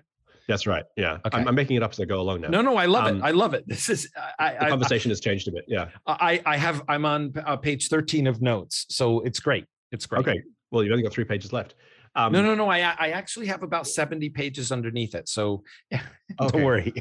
That's 0.49 0.67
right. 0.67 0.85
Yeah. 0.97 1.19
Okay. 1.27 1.39
I'm, 1.39 1.49
I'm, 1.49 1.55
making 1.57 1.77
it 1.77 1.83
up 1.83 1.91
as 1.91 1.99
I 1.99 2.05
go 2.05 2.21
along 2.21 2.43
now. 2.43 2.49
No, 2.49 2.63
no, 2.63 2.77
I 2.77 2.87
love 2.87 3.07
um, 3.07 3.19
it. 3.19 3.23
I 3.23 3.33
love 3.33 3.53
it. 3.55 3.65
This 3.77 3.89
is 3.89 4.09
I, 4.39 4.55
the 4.55 4.67
conversation 4.69 5.11
I, 5.11 5.13
has 5.13 5.21
changed 5.21 5.49
a 5.49 5.53
bit. 5.53 5.65
Yeah. 5.67 5.89
I 6.07 6.41
I 6.47 6.57
have 6.57 6.83
I'm 6.89 7.05
on 7.05 7.33
uh, 7.45 7.57
page 7.57 7.89
13 7.89 8.27
of 8.27 8.41
notes, 8.41 8.87
so 8.89 9.21
it's 9.21 9.41
great. 9.41 9.67
It's 9.93 10.07
great. 10.07 10.21
Okay. 10.21 10.43
Well, 10.71 10.83
you've 10.83 10.93
only 10.93 11.03
got 11.03 11.13
three 11.13 11.25
pages 11.25 11.53
left. 11.53 11.75
Um, 12.15 12.33
no, 12.33 12.43
no, 12.43 12.55
no. 12.55 12.69
I 12.69 12.79
I 12.79 13.11
actually 13.11 13.47
have 13.47 13.63
about 13.63 13.87
70 13.87 14.31
pages 14.31 14.73
underneath 14.73 15.15
it, 15.15 15.29
so 15.29 15.63
yeah, 15.91 16.03
don't 16.39 16.63
worry. 16.63 16.95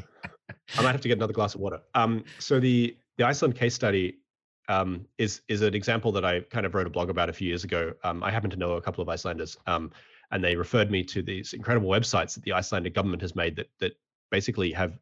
I 0.76 0.82
might 0.82 0.92
have 0.92 1.00
to 1.00 1.08
get 1.08 1.16
another 1.16 1.32
glass 1.32 1.54
of 1.54 1.60
water. 1.60 1.80
Um. 1.94 2.24
So 2.38 2.60
the 2.60 2.96
the 3.16 3.24
Iceland 3.24 3.54
case 3.54 3.74
study 3.74 4.18
um, 4.68 5.06
is 5.18 5.42
is 5.48 5.62
an 5.62 5.74
example 5.74 6.12
that 6.12 6.24
I 6.24 6.40
kind 6.40 6.66
of 6.66 6.74
wrote 6.74 6.86
a 6.86 6.90
blog 6.90 7.10
about 7.10 7.28
a 7.28 7.32
few 7.32 7.48
years 7.48 7.64
ago. 7.64 7.92
Um, 8.04 8.22
I 8.22 8.30
happen 8.30 8.50
to 8.50 8.56
know 8.56 8.72
a 8.72 8.82
couple 8.82 9.02
of 9.02 9.08
Icelanders, 9.08 9.56
um, 9.66 9.92
and 10.30 10.42
they 10.42 10.56
referred 10.56 10.90
me 10.90 11.04
to 11.04 11.22
these 11.22 11.52
incredible 11.52 11.88
websites 11.88 12.34
that 12.34 12.42
the 12.44 12.52
Icelandic 12.52 12.94
government 12.94 13.22
has 13.22 13.34
made 13.34 13.56
that 13.56 13.68
that 13.80 13.92
basically 14.30 14.72
have 14.72 14.98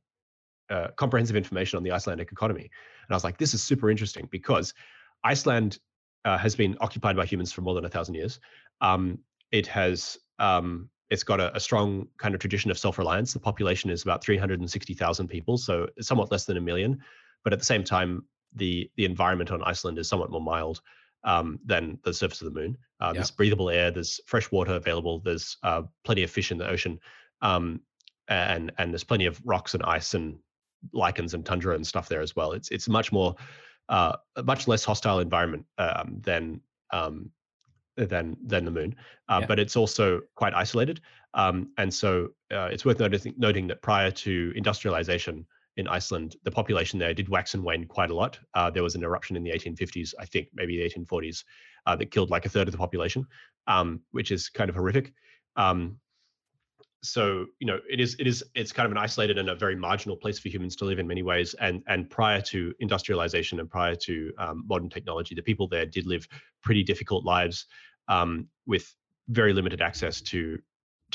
uh, 0.71 0.89
comprehensive 0.97 1.37
information 1.37 1.77
on 1.77 1.83
the 1.83 1.93
Icelandic 1.93 2.33
economy. 2.33 2.63
And 2.63 3.11
I 3.11 3.15
was 3.15 3.25
like, 3.25 3.39
this 3.39 3.55
is 3.55 3.63
super 3.63 3.91
interesting 3.91 4.29
because 4.31 4.75
Iceland 5.23 5.79
uh, 6.25 6.39
has 6.39 6.55
been 6.55 6.77
occupied 6.81 7.17
by 7.17 7.27
humans 7.27 7.53
for 7.53 7.63
more 7.63 7.75
than 7.75 7.85
a 7.85 7.89
thousand 7.89 8.15
years. 8.15 8.41
Um, 8.81 9.19
it 9.53 9.67
has 9.67 10.19
um, 10.39 10.89
it's 11.11 11.23
got 11.23 11.41
a, 11.41 11.55
a, 11.55 11.61
strong 11.61 12.09
kind 12.19 12.35
of 12.35 12.41
tradition 12.41 12.71
of 12.71 12.79
self-reliance. 12.79 13.33
The 13.33 13.39
population 13.39 13.91
is 13.91 14.03
about 14.03 14.25
360,000 14.25 15.29
people, 15.29 15.57
so 15.57 15.89
somewhat 16.01 16.33
less 16.33 16.45
than 16.45 16.57
a 16.57 16.61
million. 16.61 16.99
But 17.45 17.53
at 17.53 17.59
the 17.59 17.65
same 17.65 17.85
time, 17.85 18.25
the 18.55 18.91
the 18.97 19.05
environment 19.05 19.51
on 19.51 19.63
Iceland 19.63 19.99
is 19.99 20.09
somewhat 20.09 20.31
more 20.31 20.41
mild 20.41 20.81
um, 21.25 21.59
than 21.65 21.99
the 22.05 22.13
surface 22.13 22.41
of 22.43 22.53
the 22.53 22.61
moon. 22.61 22.77
Uh, 23.01 23.13
There's 23.13 23.31
breathable 23.31 23.71
air. 23.71 23.91
There's 23.91 24.21
fresh 24.27 24.51
water 24.51 24.75
available. 24.75 25.21
There's 25.21 25.57
uh, 25.63 25.83
plenty 26.05 26.23
of 26.23 26.31
fish 26.31 26.53
in 26.53 26.59
the 26.59 26.69
ocean, 26.69 27.01
um, 27.43 27.81
and 28.29 28.73
and 28.79 28.93
there's 28.93 29.05
plenty 29.05 29.27
of 29.27 29.41
rocks 29.45 29.75
and 29.75 29.83
ice 29.83 30.15
and 30.15 30.39
lichens 30.93 31.35
and 31.35 31.45
tundra 31.45 31.75
and 31.75 31.87
stuff 31.87 32.09
there 32.09 32.21
as 32.21 32.37
well. 32.37 32.53
It's 32.53 32.71
it's 32.71 32.89
much 32.89 33.13
more 33.13 33.35
uh, 33.89 34.17
a 34.37 34.43
much 34.43 34.69
less 34.69 34.85
hostile 34.85 35.19
environment 35.19 35.67
um, 35.79 36.21
than 36.21 36.61
um, 36.93 37.31
than 37.97 38.37
than 38.45 38.65
the 38.65 38.71
moon, 38.71 38.95
uh, 39.29 39.39
yeah. 39.41 39.47
but 39.47 39.59
it's 39.59 39.77
also 39.77 40.21
quite 40.35 40.55
isolated. 40.55 41.01
Um, 41.35 41.71
and 41.79 41.93
so 41.93 42.29
uh, 42.53 42.69
it's 42.71 42.85
worth 42.85 43.01
noting, 43.01 43.35
noting 43.37 43.67
that 43.69 43.83
prior 43.83 44.11
to 44.11 44.53
industrialization, 44.55 45.47
in 45.77 45.89
Iceland, 45.89 46.37
the 46.45 46.51
population 46.51 46.99
there 46.99 47.15
did 47.15 47.29
wax 47.29 47.55
and 47.55 47.65
wane 47.65 47.85
quite 47.87 48.11
a 48.11 48.15
lot. 48.15 48.39
Uh, 48.55 48.71
there 48.71 48.83
was 48.83 48.95
an 48.95 49.03
eruption 49.03 49.37
in 49.37 49.43
the 49.43 49.51
1850s, 49.51 50.15
I 50.19 50.25
think, 50.25 50.49
maybe 50.55 50.77
the 50.77 50.89
1840s, 50.89 51.45
uh, 51.87 51.97
that 51.97 52.11
killed 52.11 52.31
like 52.31 52.47
a 52.47 52.49
third 52.49 52.69
of 52.69 52.73
the 52.73 52.79
population, 52.79 53.27
um, 53.67 54.01
which 54.13 54.31
is 54.31 54.49
kind 54.49 54.71
of 54.71 54.77
horrific. 54.77 55.13
Um, 55.57 55.99
so 57.05 57.45
you 57.59 57.67
know 57.67 57.79
it 57.89 58.01
is 58.01 58.17
it 58.19 58.27
is 58.27 58.43
it's 58.55 58.73
kind 58.73 58.87
of 58.87 58.93
an 58.93 58.97
isolated 58.97 59.37
and 59.37 59.51
a 59.51 59.55
very 59.55 59.77
marginal 59.77 60.17
place 60.17 60.39
for 60.39 60.49
humans 60.49 60.75
to 60.75 60.87
live 60.87 60.99
in 60.99 61.07
many 61.07 61.23
ways 61.23 61.55
and 61.61 61.83
and 61.87 62.09
prior 62.09 62.41
to 62.41 62.73
industrialization 62.81 63.61
and 63.61 63.69
prior 63.69 63.95
to 63.95 64.33
um, 64.39 64.65
modern 64.67 64.89
technology 64.89 65.35
the 65.35 65.43
people 65.43 65.69
there 65.69 65.85
did 65.85 66.07
live 66.07 66.27
pretty 66.63 66.83
difficult 66.83 67.23
lives 67.25 67.67
um, 68.09 68.49
with 68.67 68.95
very 69.29 69.53
limited 69.53 69.83
access 69.83 70.23
to 70.23 70.59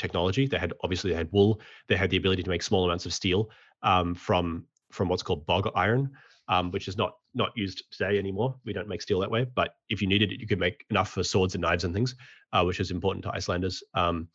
technology 0.00 0.46
they 0.46 0.58
had 0.58 0.72
obviously 0.82 1.10
they 1.10 1.16
had 1.16 1.28
wool 1.32 1.60
they 1.88 1.96
had 1.96 2.10
the 2.10 2.16
ability 2.16 2.42
to 2.42 2.50
make 2.50 2.62
small 2.62 2.84
amounts 2.84 3.06
of 3.06 3.12
steel 3.12 3.48
um, 3.82 4.14
from 4.14 4.64
from 4.90 5.08
what's 5.08 5.22
called 5.22 5.46
bog 5.46 5.70
iron 5.74 6.10
um, 6.48 6.70
which 6.70 6.88
is 6.88 6.96
not 6.96 7.12
not 7.34 7.50
used 7.54 7.84
today 7.92 8.18
anymore 8.18 8.56
we 8.64 8.72
don't 8.72 8.88
make 8.88 9.02
steel 9.02 9.20
that 9.20 9.30
way 9.30 9.46
but 9.54 9.74
if 9.88 10.02
you 10.02 10.08
needed 10.08 10.32
it 10.32 10.40
you 10.40 10.46
could 10.46 10.58
make 10.58 10.84
enough 10.90 11.10
for 11.10 11.22
swords 11.22 11.54
and 11.54 11.62
knives 11.62 11.84
and 11.84 11.94
things 11.94 12.14
uh, 12.52 12.62
which 12.64 12.80
is 12.80 12.90
important 12.90 13.22
to 13.24 13.30
icelanders 13.32 13.82
um, 13.94 14.28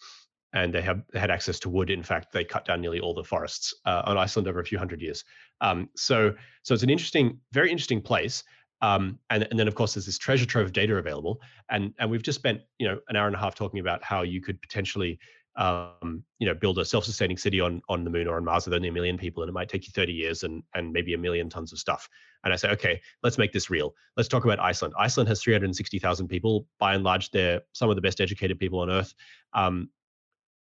and 0.55 0.73
they 0.73 0.81
have 0.81 1.03
they 1.11 1.19
had 1.19 1.29
access 1.29 1.59
to 1.59 1.69
wood. 1.69 1.89
In 1.89 2.01
fact, 2.01 2.31
they 2.31 2.43
cut 2.43 2.65
down 2.65 2.81
nearly 2.81 2.99
all 2.99 3.13
the 3.13 3.23
forests 3.23 3.73
uh, 3.85 4.01
on 4.05 4.17
Iceland 4.17 4.47
over 4.47 4.61
a 4.61 4.65
few 4.65 4.77
hundred 4.77 5.01
years. 5.01 5.23
Um, 5.61 5.89
so 5.95 6.33
so 6.63 6.73
it's 6.73 6.83
an 6.83 6.89
interesting, 6.89 7.39
very 7.51 7.69
interesting 7.69 8.01
place. 8.01 8.43
Um, 8.81 9.19
and, 9.29 9.47
and 9.49 9.59
then 9.59 9.67
of 9.67 9.75
course 9.75 9.93
there's 9.93 10.05
this 10.05 10.17
treasure 10.17 10.45
trove 10.45 10.67
of 10.67 10.73
data 10.73 10.95
available, 10.95 11.41
and 11.69 11.93
and 11.99 12.09
we've 12.09 12.23
just 12.23 12.39
spent 12.39 12.61
you 12.79 12.87
know 12.87 12.99
an 13.09 13.15
hour 13.15 13.27
and 13.27 13.35
a 13.35 13.39
half 13.39 13.53
talking 13.53 13.79
about 13.79 14.03
how 14.03 14.21
you 14.23 14.41
could 14.41 14.61
potentially 14.61 15.19
um, 15.57 16.23
you 16.39 16.47
know 16.47 16.53
build 16.53 16.79
a 16.79 16.85
self-sustaining 16.85 17.37
city 17.37 17.61
on 17.61 17.81
on 17.87 18.03
the 18.03 18.09
moon 18.09 18.27
or 18.27 18.37
on 18.37 18.45
Mars 18.45 18.65
with 18.65 18.73
only 18.73 18.89
a 18.89 18.91
million 18.91 19.17
people, 19.17 19.43
and 19.43 19.49
it 19.49 19.53
might 19.53 19.69
take 19.69 19.85
you 19.85 19.91
30 19.93 20.13
years 20.13 20.43
and 20.43 20.63
and 20.73 20.91
maybe 20.91 21.13
a 21.13 21.17
million 21.17 21.49
tons 21.49 21.71
of 21.71 21.79
stuff. 21.79 22.09
And 22.43 22.53
I 22.53 22.57
say, 22.57 22.69
okay, 22.71 23.01
let's 23.23 23.37
make 23.37 23.51
this 23.53 23.69
real. 23.69 23.93
Let's 24.17 24.29
talk 24.29 24.45
about 24.45 24.59
Iceland. 24.59 24.93
Iceland 24.99 25.29
has 25.29 25.41
360,000 25.41 26.27
people. 26.27 26.67
By 26.79 26.93
and 26.93 27.03
large, 27.03 27.31
they're 27.31 27.61
some 27.73 27.89
of 27.89 27.95
the 27.95 28.01
best 28.01 28.21
educated 28.21 28.59
people 28.59 28.79
on 28.79 28.89
Earth. 28.89 29.13
Um, 29.53 29.89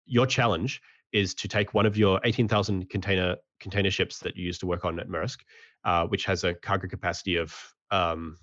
your 0.07 0.27
challenge 0.27 0.81
is 1.13 1.35
to 1.35 1.49
take 1.49 1.75
one 1.75 1.87
of 1.87 1.97
your 1.97 2.21
18,000 2.25 2.91
container 2.91 3.37
container 3.61 3.91
ships 3.91 4.19
that 4.21 4.37
you 4.37 4.45
used 4.45 4.61
to 4.61 4.67
work 4.67 4.85
on 4.85 4.99
at 5.01 5.09
Maersk, 5.09 5.39
uh, 5.85 6.07
which 6.07 6.25
has 6.25 6.45
a 6.45 6.55
cargo 6.55 6.89
capacity 6.89 7.37
of 7.37 7.55
um, 7.91 8.37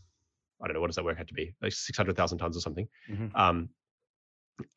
I 0.61 0.67
don't 0.67 0.75
know 0.75 0.81
what 0.81 0.87
does 0.87 0.95
that 0.95 1.05
work 1.05 1.19
out 1.19 1.27
to 1.27 1.33
be 1.33 1.53
like 1.61 1.73
600,000 1.73 2.37
tons 2.37 2.57
or 2.57 2.61
something. 2.61 2.87
Mm-hmm. 3.09 3.35
Um, 3.35 3.69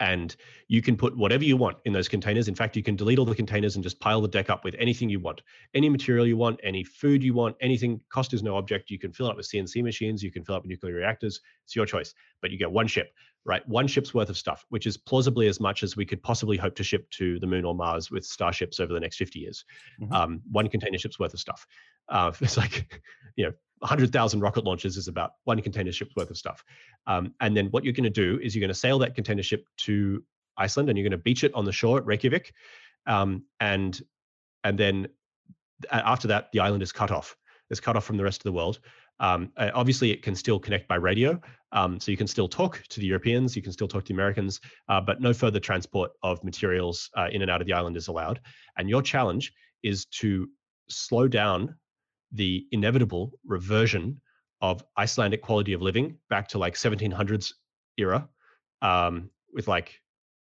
and 0.00 0.34
you 0.66 0.82
can 0.82 0.96
put 0.96 1.16
whatever 1.16 1.44
you 1.44 1.56
want 1.56 1.78
in 1.84 1.92
those 1.92 2.08
containers. 2.08 2.48
In 2.48 2.54
fact, 2.54 2.76
you 2.76 2.82
can 2.82 2.96
delete 2.96 3.18
all 3.18 3.24
the 3.24 3.34
containers 3.34 3.76
and 3.76 3.82
just 3.82 4.00
pile 4.00 4.20
the 4.20 4.28
deck 4.28 4.50
up 4.50 4.64
with 4.64 4.74
anything 4.78 5.08
you 5.08 5.20
want, 5.20 5.40
any 5.74 5.88
material 5.88 6.26
you 6.26 6.36
want, 6.36 6.58
any 6.62 6.82
food 6.82 7.22
you 7.22 7.34
want, 7.34 7.56
anything. 7.60 8.00
Cost 8.10 8.34
is 8.34 8.42
no 8.42 8.56
object. 8.56 8.90
You 8.90 8.98
can 8.98 9.12
fill 9.12 9.26
it 9.26 9.30
up 9.30 9.36
with 9.36 9.48
CNC 9.48 9.82
machines. 9.82 10.22
You 10.22 10.30
can 10.30 10.44
fill 10.44 10.56
up 10.56 10.62
with 10.62 10.70
nuclear 10.70 10.94
reactors. 10.94 11.40
It's 11.64 11.76
your 11.76 11.86
choice. 11.86 12.14
But 12.42 12.50
you 12.50 12.58
get 12.58 12.70
one 12.70 12.86
ship, 12.86 13.12
right? 13.44 13.66
One 13.68 13.86
ship's 13.86 14.12
worth 14.12 14.30
of 14.30 14.36
stuff, 14.36 14.64
which 14.68 14.86
is 14.86 14.96
plausibly 14.96 15.46
as 15.46 15.60
much 15.60 15.82
as 15.82 15.96
we 15.96 16.04
could 16.04 16.22
possibly 16.22 16.56
hope 16.56 16.74
to 16.76 16.84
ship 16.84 17.08
to 17.12 17.38
the 17.38 17.46
moon 17.46 17.64
or 17.64 17.74
Mars 17.74 18.10
with 18.10 18.24
starships 18.24 18.80
over 18.80 18.92
the 18.92 19.00
next 19.00 19.16
50 19.16 19.38
years. 19.38 19.64
Mm-hmm. 20.00 20.12
Um, 20.12 20.42
one 20.50 20.68
container 20.68 20.98
ship's 20.98 21.18
worth 21.18 21.34
of 21.34 21.40
stuff. 21.40 21.66
Uh, 22.08 22.32
it's 22.40 22.56
like, 22.56 23.00
you 23.36 23.46
know, 23.46 23.52
100,000 23.80 24.40
rocket 24.40 24.64
launches 24.64 24.96
is 24.96 25.08
about 25.08 25.32
one 25.44 25.60
container 25.60 25.92
ship's 25.92 26.14
worth 26.16 26.30
of 26.30 26.36
stuff. 26.36 26.64
Um, 27.06 27.34
and 27.40 27.56
then 27.56 27.66
what 27.66 27.84
you're 27.84 27.92
going 27.92 28.04
to 28.04 28.10
do 28.10 28.38
is 28.42 28.54
you're 28.54 28.60
going 28.60 28.68
to 28.68 28.74
sail 28.74 28.98
that 29.00 29.14
container 29.14 29.42
ship 29.42 29.66
to 29.78 30.22
Iceland 30.56 30.88
and 30.88 30.98
you're 30.98 31.08
going 31.08 31.18
to 31.18 31.22
beach 31.22 31.44
it 31.44 31.54
on 31.54 31.64
the 31.64 31.72
shore 31.72 31.98
at 31.98 32.06
Reykjavik. 32.06 32.52
Um, 33.06 33.44
and 33.60 34.00
and 34.64 34.78
then 34.78 35.08
after 35.90 36.28
that, 36.28 36.50
the 36.52 36.60
island 36.60 36.82
is 36.82 36.92
cut 36.92 37.10
off. 37.10 37.36
It's 37.70 37.80
cut 37.80 37.96
off 37.96 38.04
from 38.04 38.16
the 38.16 38.24
rest 38.24 38.40
of 38.40 38.44
the 38.44 38.52
world. 38.52 38.80
Um, 39.20 39.52
uh, 39.56 39.70
obviously, 39.74 40.10
it 40.10 40.22
can 40.22 40.34
still 40.34 40.58
connect 40.58 40.88
by 40.88 40.94
radio, 40.94 41.40
um, 41.72 41.98
so 41.98 42.10
you 42.10 42.16
can 42.16 42.26
still 42.26 42.48
talk 42.48 42.82
to 42.88 43.00
the 43.00 43.06
Europeans, 43.06 43.56
you 43.56 43.62
can 43.62 43.72
still 43.72 43.88
talk 43.88 44.04
to 44.04 44.08
the 44.08 44.14
Americans, 44.14 44.60
uh, 44.88 45.00
but 45.00 45.20
no 45.20 45.32
further 45.32 45.58
transport 45.58 46.12
of 46.22 46.42
materials 46.44 47.10
uh, 47.16 47.28
in 47.30 47.42
and 47.42 47.50
out 47.50 47.60
of 47.60 47.66
the 47.66 47.72
island 47.72 47.96
is 47.96 48.08
allowed. 48.08 48.40
And 48.76 48.88
your 48.88 49.02
challenge 49.02 49.52
is 49.82 50.06
to 50.06 50.48
slow 50.88 51.28
down 51.28 51.74
the 52.32 52.66
inevitable 52.72 53.32
reversion 53.46 54.20
of 54.60 54.84
Icelandic 54.96 55.42
quality 55.42 55.72
of 55.72 55.82
living 55.82 56.16
back 56.28 56.48
to 56.48 56.58
like 56.58 56.74
1700s 56.74 57.52
era, 57.96 58.28
um, 58.82 59.30
with 59.52 59.68
like 59.68 60.00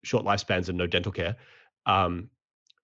short 0.04 0.26
lifespans 0.26 0.70
and 0.70 0.78
no 0.78 0.88
dental 0.88 1.12
care, 1.12 1.36
um, 1.86 2.30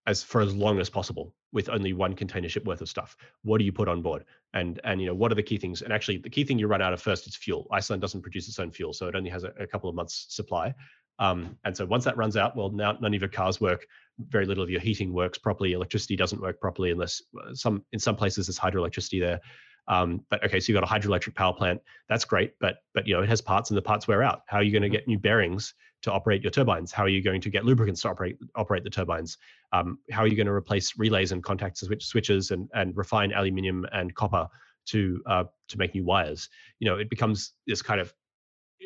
as 0.07 0.23
for 0.23 0.41
as 0.41 0.55
long 0.55 0.79
as 0.79 0.89
possible 0.89 1.33
with 1.51 1.69
only 1.69 1.93
one 1.93 2.13
container 2.13 2.49
ship 2.49 2.65
worth 2.65 2.81
of 2.81 2.89
stuff. 2.89 3.15
What 3.43 3.59
do 3.59 3.63
you 3.63 3.71
put 3.71 3.87
on 3.87 4.01
board? 4.01 4.25
And 4.53 4.79
and 4.83 5.01
you 5.01 5.07
know 5.07 5.15
what 5.15 5.31
are 5.31 5.35
the 5.35 5.43
key 5.43 5.57
things? 5.57 5.81
And 5.81 5.91
actually, 5.91 6.17
the 6.17 6.29
key 6.29 6.43
thing 6.43 6.59
you 6.59 6.67
run 6.67 6.81
out 6.81 6.93
of 6.93 7.01
first 7.01 7.27
is 7.27 7.35
fuel. 7.35 7.67
Iceland 7.71 8.01
doesn't 8.01 8.21
produce 8.21 8.47
its 8.47 8.59
own 8.59 8.71
fuel, 8.71 8.93
so 8.93 9.07
it 9.07 9.15
only 9.15 9.29
has 9.29 9.43
a, 9.43 9.53
a 9.59 9.65
couple 9.65 9.89
of 9.89 9.95
months 9.95 10.27
supply. 10.29 10.73
Um, 11.17 11.57
and 11.63 11.75
so 11.75 11.85
once 11.85 12.03
that 12.03 12.17
runs 12.17 12.35
out, 12.35 12.55
well, 12.57 12.69
now 12.69 12.97
none 12.99 13.13
of 13.13 13.21
your 13.21 13.29
cars 13.29 13.61
work. 13.61 13.87
Very 14.19 14.45
little 14.45 14.63
of 14.63 14.69
your 14.69 14.81
heating 14.81 15.13
works 15.13 15.37
properly. 15.37 15.73
Electricity 15.73 16.15
doesn't 16.15 16.41
work 16.41 16.59
properly 16.61 16.91
unless 16.91 17.21
uh, 17.37 17.53
some 17.53 17.83
in 17.91 17.99
some 17.99 18.15
places 18.15 18.47
there's 18.47 18.59
hydroelectricity 18.59 19.19
there. 19.19 19.41
Um, 19.87 20.21
but 20.29 20.43
okay, 20.43 20.59
so 20.59 20.71
you've 20.71 20.81
got 20.81 20.89
a 20.89 20.93
hydroelectric 20.93 21.35
power 21.35 21.53
plant. 21.53 21.81
That's 22.09 22.25
great, 22.25 22.53
but 22.59 22.77
but 22.93 23.07
you 23.07 23.13
know 23.13 23.21
it 23.21 23.29
has 23.29 23.41
parts 23.41 23.69
and 23.69 23.77
the 23.77 23.81
parts 23.81 24.07
wear 24.07 24.23
out. 24.23 24.41
How 24.47 24.57
are 24.57 24.63
you 24.63 24.71
going 24.71 24.81
to 24.81 24.87
mm-hmm. 24.87 24.93
get 24.93 25.07
new 25.07 25.19
bearings 25.19 25.73
to 26.03 26.11
operate 26.11 26.41
your 26.41 26.51
turbines? 26.51 26.91
How 26.91 27.03
are 27.03 27.09
you 27.09 27.21
going 27.21 27.41
to 27.41 27.49
get 27.49 27.65
lubricants 27.65 28.01
to 28.01 28.09
operate 28.09 28.37
operate 28.55 28.83
the 28.83 28.89
turbines? 28.89 29.37
Um, 29.73 29.99
how 30.11 30.21
are 30.21 30.27
you 30.27 30.35
going 30.35 30.47
to 30.47 30.53
replace 30.53 30.97
relays 30.97 31.31
and 31.31 31.43
contact 31.43 31.77
switch, 31.77 32.05
switches 32.05 32.51
and 32.51 32.69
and 32.73 32.95
refine 32.97 33.31
aluminium 33.33 33.85
and 33.91 34.13
copper 34.15 34.47
to 34.87 35.21
uh, 35.27 35.43
to 35.67 35.77
make 35.77 35.93
new 35.93 36.05
wires? 36.05 36.49
You 36.79 36.89
know, 36.89 36.97
it 36.97 37.09
becomes 37.09 37.53
this 37.67 37.81
kind 37.81 38.01
of 38.01 38.13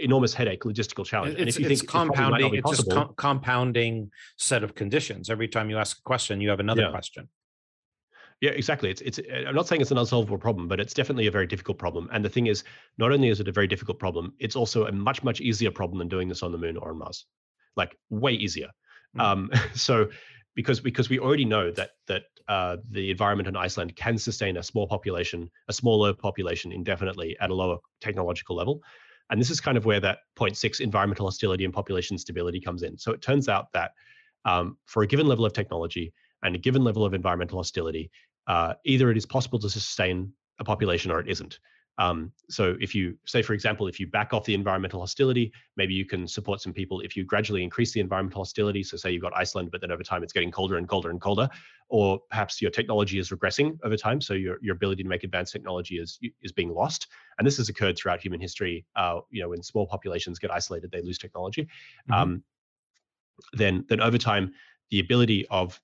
enormous 0.03 0.34
headache 0.34 0.63
logistical 0.63 1.05
challenge 1.05 1.34
it's, 1.34 1.39
and 1.39 1.49
if 1.49 1.59
you 1.59 1.67
it's 1.67 1.81
think 1.81 1.89
compounding 1.89 2.55
it's, 2.55 2.69
just 2.69 2.89
com- 2.91 3.13
compounding 3.17 4.09
set 4.38 4.63
of 4.63 4.76
conditions 4.76 5.30
every 5.30 5.47
time 5.47 5.69
you 5.69 5.77
ask 5.77 5.99
a 5.99 6.01
question 6.01 6.41
you 6.41 6.49
have 6.49 6.59
another 6.59 6.84
yeah. 6.84 6.91
question 6.91 7.27
yeah, 8.41 8.51
exactly. 8.51 8.89
It's 8.89 9.01
it's. 9.01 9.19
I'm 9.45 9.53
not 9.53 9.67
saying 9.67 9.81
it's 9.81 9.91
an 9.91 9.97
unsolvable 9.97 10.38
problem, 10.38 10.69
but 10.69 10.80
it's 10.80 10.93
definitely 10.93 11.27
a 11.27 11.31
very 11.31 11.45
difficult 11.45 11.77
problem. 11.77 12.07
And 12.13 12.23
the 12.23 12.30
thing 12.30 12.47
is, 12.47 12.63
not 12.97 13.11
only 13.11 13.27
is 13.27 13.41
it 13.41 13.49
a 13.49 13.51
very 13.51 13.67
difficult 13.67 13.99
problem, 13.99 14.34
it's 14.39 14.55
also 14.55 14.85
a 14.85 14.91
much 14.93 15.23
much 15.23 15.41
easier 15.41 15.71
problem 15.71 15.99
than 15.99 16.07
doing 16.07 16.30
this 16.30 16.41
on 16.41 16.53
the 16.53 16.57
moon 16.57 16.77
or 16.77 16.91
on 16.91 16.99
Mars, 16.99 17.26
like 17.76 17.97
way 18.09 18.31
easier. 18.31 18.69
Mm. 19.17 19.21
Um, 19.21 19.51
so 19.73 20.09
because 20.55 20.80
because 20.80 21.09
we 21.09 21.19
already 21.19 21.43
know 21.43 21.71
that 21.71 21.91
that 22.07 22.23
uh, 22.47 22.77
the 22.89 23.11
environment 23.11 23.49
in 23.49 23.57
Iceland 23.57 23.95
can 23.97 24.17
sustain 24.17 24.55
a 24.55 24.63
small 24.63 24.88
population, 24.88 25.49
a 25.67 25.73
smaller 25.73 26.13
population 26.13 26.71
indefinitely 26.71 27.35
at 27.41 27.49
a 27.49 27.53
lower 27.53 27.77
technological 27.99 28.55
level. 28.55 28.81
And 29.30 29.39
this 29.39 29.49
is 29.49 29.61
kind 29.61 29.77
of 29.77 29.85
where 29.85 29.99
that 29.99 30.19
0.6 30.38 30.80
environmental 30.80 31.26
hostility 31.26 31.65
and 31.65 31.73
population 31.73 32.18
stability 32.18 32.60
comes 32.60 32.84
in. 32.84 32.97
So 32.97 33.11
it 33.11 33.22
turns 33.22 33.47
out 33.47 33.72
that 33.73 33.91
um, 34.45 34.77
for 34.85 35.03
a 35.03 35.07
given 35.07 35.27
level 35.27 35.45
of 35.45 35.53
technology 35.53 36.14
and 36.43 36.56
a 36.56 36.60
given 36.60 36.84
level 36.84 37.06
of 37.06 37.14
environmental 37.14 37.60
hostility, 37.60 38.10
uh, 38.47 38.73
either 38.85 39.11
it 39.11 39.18
is 39.18 39.26
possible 39.26 39.60
to 39.60 39.69
sustain 39.69 40.34
a 40.60 40.64
population 40.64 41.11
or 41.11 41.19
it 41.19 41.27
isn't. 41.27 41.60
Um, 41.99 42.31
so 42.49 42.77
if 42.80 42.95
you 42.95 43.17
say, 43.26 43.41
for 43.41 43.53
example, 43.53 43.85
if 43.88 43.99
you 43.99 44.07
back 44.07 44.34
off 44.34 44.45
the 44.45 44.53
environmental 44.53 45.01
hostility, 45.01 45.51
maybe 45.76 45.93
you 45.93 46.05
can 46.05 46.27
support 46.27 46.61
some 46.61 46.71
people. 46.71 47.01
If 47.01 47.17
you 47.17 47.26
gradually 47.26 47.61
increase 47.61 47.91
the 47.91 47.99
environmental 47.99 48.41
hostility, 48.41 48.84
so 48.84 48.95
say 48.95 49.11
you've 49.11 49.21
got 49.21 49.35
Iceland, 49.35 49.69
but 49.69 49.81
then 49.81 49.91
over 49.91 50.01
time 50.01 50.23
it's 50.23 50.31
getting 50.31 50.49
colder 50.49 50.77
and 50.77 50.88
colder 50.88 51.09
and 51.09 51.19
colder, 51.19 51.49
or 51.89 52.17
perhaps 52.30 52.61
your 52.61 52.71
technology 52.71 53.19
is 53.19 53.31
regressing 53.31 53.77
over 53.84 53.97
time, 53.97 54.21
so 54.21 54.34
your, 54.34 54.57
your 54.61 54.76
ability 54.76 55.03
to 55.03 55.09
make 55.09 55.26
advanced 55.26 55.51
technology 55.51 55.95
is 55.99 56.19
is 56.41 56.53
being 56.53 56.73
lost. 56.73 57.07
And 57.38 57.45
this 57.45 57.57
has 57.57 57.67
occurred 57.67 57.97
throughout 57.97 58.21
human 58.21 58.39
history. 58.39 58.85
Uh, 58.95 59.19
you 59.30 59.41
know, 59.41 59.49
when 59.49 59.61
small 59.61 59.85
populations 59.85 60.39
get 60.39 60.51
isolated, 60.51 60.91
they 60.91 61.01
lose 61.01 61.17
technology. 61.17 61.63
Mm-hmm. 61.63 62.13
Um, 62.13 62.43
then 63.53 63.85
then 63.89 63.99
over 63.99 64.17
time, 64.17 64.53
the 64.89 65.01
ability 65.01 65.45
of 65.49 65.81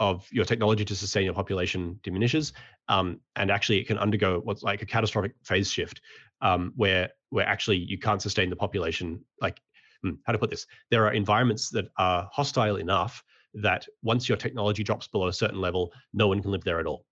of 0.00 0.26
your 0.32 0.44
technology 0.44 0.84
to 0.84 0.96
sustain 0.96 1.24
your 1.24 1.34
population 1.34 2.00
diminishes, 2.02 2.52
um, 2.88 3.20
and 3.36 3.50
actually 3.50 3.78
it 3.78 3.86
can 3.86 3.98
undergo 3.98 4.40
what's 4.42 4.62
like 4.62 4.82
a 4.82 4.86
catastrophic 4.86 5.34
phase 5.44 5.70
shift, 5.70 6.00
um, 6.40 6.72
where 6.74 7.10
where 7.28 7.46
actually 7.46 7.76
you 7.76 7.98
can't 7.98 8.20
sustain 8.20 8.50
the 8.50 8.56
population. 8.56 9.22
Like, 9.40 9.60
hmm, 10.02 10.14
how 10.24 10.32
to 10.32 10.38
put 10.38 10.50
this? 10.50 10.66
There 10.90 11.06
are 11.06 11.12
environments 11.12 11.68
that 11.70 11.88
are 11.98 12.28
hostile 12.32 12.76
enough 12.76 13.22
that 13.54 13.86
once 14.02 14.28
your 14.28 14.38
technology 14.38 14.82
drops 14.82 15.06
below 15.06 15.28
a 15.28 15.32
certain 15.32 15.60
level, 15.60 15.92
no 16.12 16.28
one 16.28 16.40
can 16.42 16.50
live 16.50 16.64
there 16.64 16.80
at 16.80 16.86
all. 16.86 17.04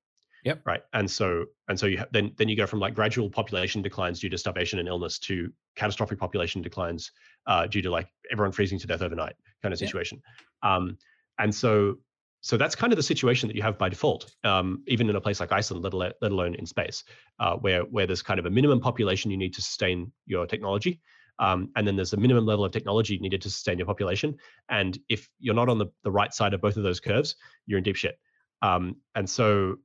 Yep. 0.45 0.63
Right. 0.65 0.83
And 0.93 1.11
so 1.11 1.45
and 1.69 1.79
so 1.79 1.87
you 1.87 1.99
ha- 1.99 2.07
then 2.13 2.33
then 2.39 2.49
you 2.49 2.57
go 2.57 2.67
from 2.67 2.81
like 2.81 2.95
gradual 2.95 3.29
population 3.29 3.83
declines 3.83 4.21
due 4.21 4.31
to 4.31 4.39
starvation 4.39 4.79
and 4.79 4.89
illness 4.89 5.19
to 5.21 5.53
catastrophic 5.77 6.19
population 6.19 6.63
declines 6.63 7.13
uh, 7.47 7.67
due 7.67 7.83
to 7.83 7.91
like 7.91 8.09
everyone 8.31 8.53
freezing 8.53 8.79
to 8.79 8.87
death 8.87 9.03
overnight 9.03 9.35
kind 9.63 9.73
of 9.73 9.79
situation. 9.79 10.23
Yep. 10.65 10.73
Um, 10.73 10.99
and 11.39 11.55
so 11.55 11.99
so 12.41 12.57
that's 12.57 12.75
kind 12.75 12.93
of 12.93 12.97
the 12.97 13.03
situation 13.03 13.49
that 13.49 13.57
you 13.57 13.63
have 13.63 13.79
by 13.79 13.89
default, 13.89 14.35
um, 14.45 14.83
even 14.87 15.11
in 15.11 15.17
a 15.17 15.21
place 15.21 15.41
like 15.41 15.53
Iceland, 15.53 15.83
let 15.83 15.93
alone, 15.93 16.13
let 16.21 16.33
alone 16.33 16.55
in 16.55 16.67
space, 16.67 17.05
uh, 17.41 17.57
where 17.57 17.83
where 17.83 18.07
there's 18.07 18.23
kind 18.23 18.39
of 18.39 18.47
a 18.47 18.51
minimum 18.51 18.81
population 18.81 19.31
you 19.31 19.37
need 19.37 19.55
to 19.55 19.63
sustain 19.63 20.13
your 20.27 20.47
technology, 20.47 21.01
um, 21.39 21.71
and 21.77 21.87
then 21.87 21.97
there's 21.97 22.13
a 22.13 22.17
minimum 22.17 22.47
level 22.47 22.65
of 22.65 22.73
technology 22.73 23.19
needed 23.19 23.43
to 23.43 23.51
sustain 23.51 23.79
your 23.79 23.87
population. 23.87 24.37
And 24.69 24.99
if 25.09 25.29
you're 25.39 25.55
not 25.55 25.69
on 25.69 25.79
the, 25.79 25.87
the 26.05 26.11
right 26.11 26.33
side 26.33 26.55
of 26.55 26.61
both 26.61 26.77
of 26.77 26.83
those 26.83 27.01
curves, 27.01 27.37
you're 27.67 27.79
in 27.79 27.85
deep 27.85 27.97
shit. 27.97 28.19
Um, 28.63 28.97
and 29.15 29.29
so 29.29 29.77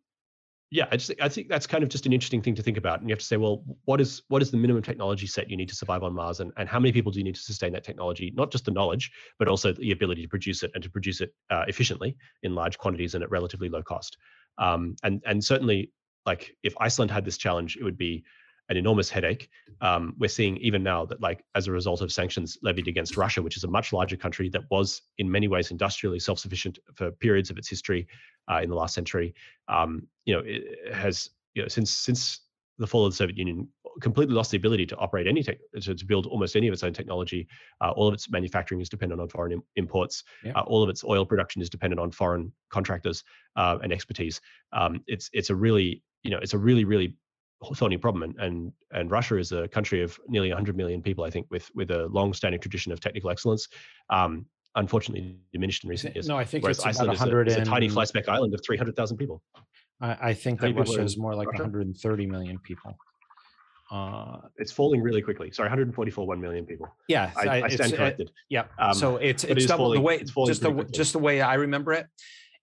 yeah, 0.73 0.87
I, 0.91 0.97
just, 0.97 1.13
I 1.21 1.29
think 1.29 1.49
that's 1.49 1.67
kind 1.67 1.83
of 1.83 1.89
just 1.89 2.07
an 2.07 2.13
interesting 2.13 2.41
thing 2.41 2.55
to 2.55 2.63
think 2.63 2.77
about. 2.77 2.99
And 2.99 3.07
you 3.07 3.13
have 3.13 3.19
to 3.19 3.25
say, 3.25 3.37
well, 3.37 3.63
what 3.85 4.01
is 4.01 4.23
what 4.29 4.41
is 4.41 4.49
the 4.49 4.57
minimum 4.57 4.81
technology 4.81 5.27
set 5.27 5.47
you 5.47 5.55
need 5.55 5.69
to 5.69 5.75
survive 5.75 6.01
on 6.01 6.15
Mars, 6.15 6.39
and, 6.39 6.51
and 6.57 6.67
how 6.67 6.79
many 6.79 6.91
people 6.91 7.11
do 7.11 7.19
you 7.19 7.23
need 7.23 7.35
to 7.35 7.41
sustain 7.41 7.71
that 7.73 7.83
technology? 7.83 8.33
Not 8.35 8.51
just 8.51 8.65
the 8.65 8.71
knowledge, 8.71 9.11
but 9.37 9.47
also 9.47 9.71
the 9.71 9.91
ability 9.91 10.23
to 10.23 10.27
produce 10.27 10.63
it 10.63 10.71
and 10.73 10.83
to 10.83 10.89
produce 10.89 11.21
it 11.21 11.31
uh, 11.51 11.65
efficiently 11.67 12.17
in 12.41 12.55
large 12.55 12.79
quantities 12.79 13.13
and 13.13 13.23
at 13.23 13.29
relatively 13.29 13.69
low 13.69 13.83
cost. 13.83 14.17
Um, 14.57 14.95
and 15.03 15.21
and 15.27 15.43
certainly, 15.43 15.91
like 16.25 16.55
if 16.63 16.73
Iceland 16.79 17.11
had 17.11 17.23
this 17.23 17.37
challenge, 17.37 17.77
it 17.77 17.83
would 17.83 17.97
be 17.97 18.23
an 18.69 18.77
enormous 18.77 19.09
headache. 19.09 19.49
Um, 19.81 20.15
we're 20.17 20.29
seeing 20.29 20.57
even 20.57 20.83
now 20.83 21.05
that, 21.05 21.21
like, 21.21 21.43
as 21.55 21.67
a 21.67 21.71
result 21.71 22.01
of 22.01 22.11
sanctions 22.11 22.57
levied 22.61 22.87
against 22.87 23.17
Russia, 23.17 23.41
which 23.41 23.57
is 23.57 23.63
a 23.63 23.67
much 23.67 23.91
larger 23.91 24.15
country 24.15 24.49
that 24.49 24.63
was 24.71 25.01
in 25.17 25.29
many 25.29 25.47
ways 25.47 25.71
industrially 25.71 26.19
self-sufficient 26.19 26.79
for 26.95 27.11
periods 27.11 27.49
of 27.49 27.57
its 27.57 27.69
history 27.69 28.07
uh, 28.51 28.61
in 28.63 28.69
the 28.69 28.75
last 28.75 28.95
century, 28.95 29.33
um, 29.67 30.07
you 30.25 30.33
know, 30.33 30.41
it 30.45 30.93
has 30.93 31.29
you 31.53 31.61
know 31.61 31.67
since 31.67 31.91
since 31.91 32.41
the 32.79 32.87
fall 32.87 33.05
of 33.05 33.11
the 33.11 33.15
Soviet 33.15 33.37
Union 33.37 33.67
completely 34.01 34.33
lost 34.33 34.51
the 34.51 34.57
ability 34.57 34.85
to 34.87 34.95
operate 34.97 35.27
any 35.27 35.43
tech 35.43 35.57
to, 35.79 35.93
to 35.93 36.05
build 36.05 36.25
almost 36.25 36.55
any 36.55 36.67
of 36.67 36.73
its 36.73 36.83
own 36.83 36.93
technology. 36.93 37.47
Uh, 37.81 37.91
all 37.91 38.07
of 38.07 38.13
its 38.13 38.29
manufacturing 38.31 38.81
is 38.81 38.89
dependent 38.89 39.21
on 39.21 39.27
foreign 39.29 39.51
Im- 39.51 39.63
imports. 39.75 40.23
Yeah. 40.43 40.53
Uh, 40.53 40.61
all 40.61 40.81
of 40.81 40.89
its 40.89 41.03
oil 41.03 41.25
production 41.25 41.61
is 41.61 41.69
dependent 41.69 41.99
on 41.99 42.11
foreign 42.11 42.51
contractors 42.71 43.23
uh, 43.55 43.77
and 43.83 43.93
expertise. 43.93 44.41
Um, 44.71 45.03
it's 45.07 45.29
it's 45.33 45.49
a 45.49 45.55
really 45.55 46.03
you 46.23 46.31
know 46.31 46.39
it's 46.39 46.53
a 46.53 46.57
really 46.57 46.85
really 46.85 47.15
thorny 47.75 47.97
problem 47.97 48.23
and, 48.23 48.39
and 48.39 48.71
and 48.91 49.11
Russia 49.11 49.37
is 49.37 49.51
a 49.51 49.67
country 49.67 50.01
of 50.01 50.19
nearly 50.27 50.49
100 50.49 50.75
million 50.75 51.01
people 51.01 51.23
I 51.23 51.29
think 51.29 51.47
with 51.49 51.69
with 51.75 51.91
a 51.91 52.07
long 52.07 52.33
standing 52.33 52.59
tradition 52.59 52.91
of 52.91 52.99
technical 52.99 53.29
excellence 53.29 53.67
um, 54.09 54.45
unfortunately 54.75 55.37
diminished 55.51 55.83
in 55.83 55.89
recent 55.89 56.15
years 56.15 56.27
no 56.27 56.37
I 56.37 56.45
think 56.45 56.63
whereas 56.63 56.77
it's 56.77 56.85
Iceland 56.85 57.13
is 57.13 57.21
a, 57.21 57.41
is 57.41 57.55
a, 57.55 57.65
tiny 57.65 57.89
fly 57.89 58.05
speck 58.05 58.27
island 58.27 58.53
of 58.53 58.61
300,000 58.65 59.17
people 59.17 59.41
I, 60.01 60.17
I 60.29 60.33
think 60.33 60.59
that 60.61 60.75
Russia 60.75 61.01
is 61.01 61.17
more 61.17 61.35
like 61.35 61.47
Russia? 61.47 61.63
130 61.63 62.25
million 62.27 62.59
people 62.59 62.95
uh, 63.91 64.39
it's 64.57 64.71
falling 64.71 65.03
really 65.03 65.21
quickly. 65.21 65.51
Sorry, 65.51 65.67
144 65.67 66.25
1 66.25 66.41
million 66.41 66.65
people. 66.65 66.87
Yeah, 67.07 67.31
I, 67.35 67.61
I 67.61 67.67
stand 67.67 67.93
corrected. 67.93 68.29
It, 68.29 68.33
yeah. 68.49 68.63
Um, 68.79 68.95
so 68.95 69.17
it's 69.17 69.43
it's 69.43 69.65
it 69.65 69.67
double 69.67 69.85
falling, 69.85 69.99
the 69.99 70.01
way 70.01 70.15
it's 70.15 70.33
just 70.47 70.61
the 70.61 70.89
just 70.91 71.13
the 71.13 71.19
way 71.19 71.41
I 71.41 71.55
remember 71.55 71.93
it. 71.93 72.07